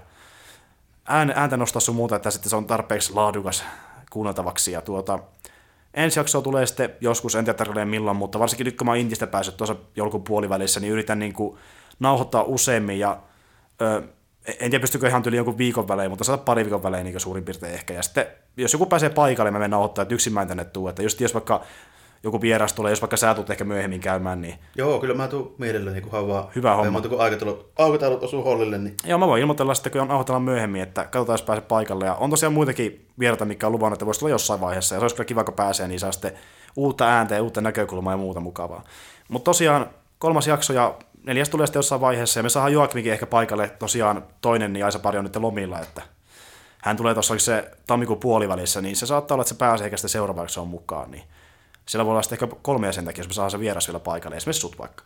ääntä 1.05 1.57
nostaa 1.57 1.79
sun 1.79 1.95
muuta, 1.95 2.15
että 2.15 2.31
sitten 2.31 2.49
se 2.49 2.55
on 2.55 2.65
tarpeeksi 2.65 3.13
laadukas 3.13 3.63
kuunneltavaksi. 4.09 4.71
Ja 4.71 4.81
tuota, 4.81 5.19
ensi 5.93 6.19
jaksoa 6.19 6.41
tulee 6.41 6.65
sitten 6.65 6.95
joskus, 7.01 7.35
en 7.35 7.45
tiedä 7.45 7.85
milloin, 7.85 8.17
mutta 8.17 8.39
varsinkin 8.39 8.65
nyt 8.65 8.77
kun 8.77 8.87
mä 8.87 8.91
oon 8.91 8.97
Intistä 8.97 9.27
päässyt 9.27 9.57
tuossa 9.57 9.75
joulukuun 9.95 10.23
puolivälissä, 10.23 10.79
niin 10.79 10.93
yritän 10.93 11.19
niin 11.19 11.33
kuin 11.33 11.57
nauhoittaa 11.99 12.43
useammin 12.43 12.99
ja 12.99 13.19
ö, 13.81 14.03
en 14.47 14.71
tiedä 14.71 14.79
pystykö 14.79 15.07
ihan 15.07 15.23
tyyli 15.23 15.37
jonkun 15.37 15.57
viikon 15.57 15.87
välein, 15.87 16.09
mutta 16.09 16.23
saada 16.23 16.41
pari 16.41 16.63
viikon 16.63 16.83
välein 16.83 17.05
niin 17.05 17.19
suurin 17.19 17.43
piirtein 17.43 17.73
ehkä. 17.73 17.93
Ja 17.93 18.03
sitten 18.03 18.27
jos 18.57 18.73
joku 18.73 18.85
pääsee 18.85 19.09
paikalle, 19.09 19.51
mä 19.51 19.59
menen 19.59 19.71
nauhoittaa, 19.71 20.01
että 20.01 20.15
yksin 20.15 20.33
mä 20.33 20.41
en 20.41 20.47
tänne 20.47 20.65
tuu. 20.65 20.87
Että 20.87 21.03
just 21.03 21.21
jos 21.21 21.33
vaikka 21.33 21.61
joku 22.25 22.41
vieras 22.41 22.73
tulee, 22.73 22.91
jos 22.91 23.01
vaikka 23.01 23.17
sä 23.17 23.33
tulet 23.33 23.49
ehkä 23.49 23.63
myöhemmin 23.63 23.99
käymään, 23.99 24.41
niin... 24.41 24.55
Joo, 24.75 24.99
kyllä 24.99 25.13
mä 25.13 25.27
tuun 25.27 25.55
mielelläni, 25.57 26.01
kun 26.01 26.11
haluaa... 26.11 26.51
Hyvä 26.55 26.75
homma. 26.75 26.91
Mutta 26.91 27.09
kun 27.09 27.21
aikataulut, 27.21 27.71
aikataulut 27.77 28.23
osuu 28.23 28.43
hollille, 28.43 28.77
niin... 28.77 28.95
Joo, 29.05 29.19
mä 29.19 29.27
voin 29.27 29.41
ilmoitella 29.41 29.73
sitten, 29.73 29.91
kun 29.91 30.07
nauhoitellaan 30.07 30.43
myöhemmin, 30.43 30.81
että 30.81 31.03
katsotaan, 31.03 31.33
jos 31.33 31.41
pääsee 31.41 31.65
paikalle. 31.67 32.05
Ja 32.05 32.13
on 32.13 32.29
tosiaan 32.29 32.53
muitakin 32.53 33.07
vieraita, 33.19 33.45
mikä 33.45 33.67
on 33.67 33.73
luvannut, 33.73 33.95
että 33.97 34.05
voisi 34.05 34.19
tulla 34.19 34.31
jossain 34.31 34.61
vaiheessa. 34.61 34.95
Ja 34.95 34.99
se 34.99 35.03
olisi 35.03 35.15
kyllä 35.15 35.27
kiva, 35.27 35.43
kun 35.43 35.53
pääsee, 35.53 35.87
niin 35.87 35.99
saa 35.99 36.11
sitten 36.11 36.31
uutta 36.75 37.07
ääntä 37.07 37.35
ja 37.35 37.43
uutta 37.43 37.61
näkökulmaa 37.61 38.13
ja 38.13 38.17
muuta 38.17 38.39
mukavaa. 38.39 38.83
Mutta 39.29 39.45
tosiaan 39.45 39.89
kolmas 40.19 40.47
jakso 40.47 40.73
ja 40.73 40.95
neljäs 41.23 41.49
tulee 41.49 41.67
sitten 41.67 41.79
jossain 41.79 42.01
vaiheessa. 42.01 42.39
Ja 42.39 42.43
me 42.43 42.49
saadaan 42.49 42.73
Joakimikin 42.73 43.11
ehkä 43.11 43.25
paikalle 43.25 43.69
tosiaan 43.79 44.23
toinen, 44.41 44.73
niin 44.73 44.85
Aisa 44.85 44.99
pari 44.99 45.17
on 45.17 45.23
nyt 45.23 45.35
lomilla, 45.35 45.79
että 45.79 46.01
hän 46.77 46.97
tulee 46.97 47.13
tuossa 47.13 47.39
se 47.39 47.71
tammikuun 47.87 48.19
puolivälissä, 48.19 48.81
niin 48.81 48.95
se 48.95 49.05
saattaa 49.05 49.35
olla, 49.35 49.41
että 49.41 49.53
se 49.53 49.57
pääsee 49.57 49.85
ehkä 49.85 49.97
sitten 49.97 50.09
seuraavaksi 50.09 50.59
on 50.59 50.67
mukaan. 50.67 51.11
Niin 51.11 51.23
siellä 51.85 52.05
voi 52.05 52.11
olla 52.11 52.21
sitten 52.21 52.39
ehkä 52.43 52.55
kolme 52.61 52.87
jäsentäkin, 52.87 53.19
jos 53.19 53.27
me 53.27 53.33
saadaan 53.33 53.51
se 53.51 53.59
vieras 53.59 53.87
vielä 53.87 53.99
paikalle, 53.99 54.37
esimerkiksi 54.37 54.61
sut 54.61 54.77
vaikka. 54.77 55.03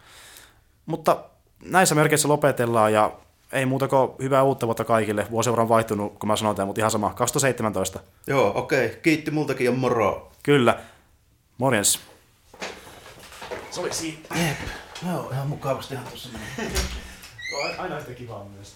Mutta 0.86 1.24
näissä 1.64 1.96
merkeissä 1.96 2.28
lopetellaan 2.28 2.94
ja 2.94 3.12
ei 3.52 3.66
muuta 3.66 3.88
kuin 3.88 4.12
hyvää 4.22 4.44
uutta 4.44 4.68
vuotta 4.68 4.86
kaikille. 4.86 5.28
Vuosi 5.32 5.50
on 5.50 5.70
vaihtunut, 5.70 6.20
kun 6.20 6.28
mä 6.28 6.36
sanon 6.36 6.56
tämän, 6.56 6.68
mutta 6.68 6.82
ihan 6.82 6.92
sama. 6.92 7.14
2017. 7.14 8.00
Joo, 8.28 8.52
okei. 8.56 8.86
Okay. 8.86 9.00
Kiitti 9.00 9.32
multakin 9.32 9.66
ja 9.66 9.72
moro. 9.72 10.32
Kyllä. 10.44 10.80
Morjens. 11.58 12.00
Se 13.72 13.82
oli 13.82 13.94
siinä. 13.94 14.18
Jep. 14.36 14.58
Joo, 15.08 15.30
ihan 15.32 15.48
mukavasti 15.48 15.94
ihan 15.94 16.08
tuossa 16.08 16.30
meni. 16.58 16.72
aina 17.78 17.98
yhtä 17.98 18.14
kivaa 18.14 18.44
myös. 18.44 18.74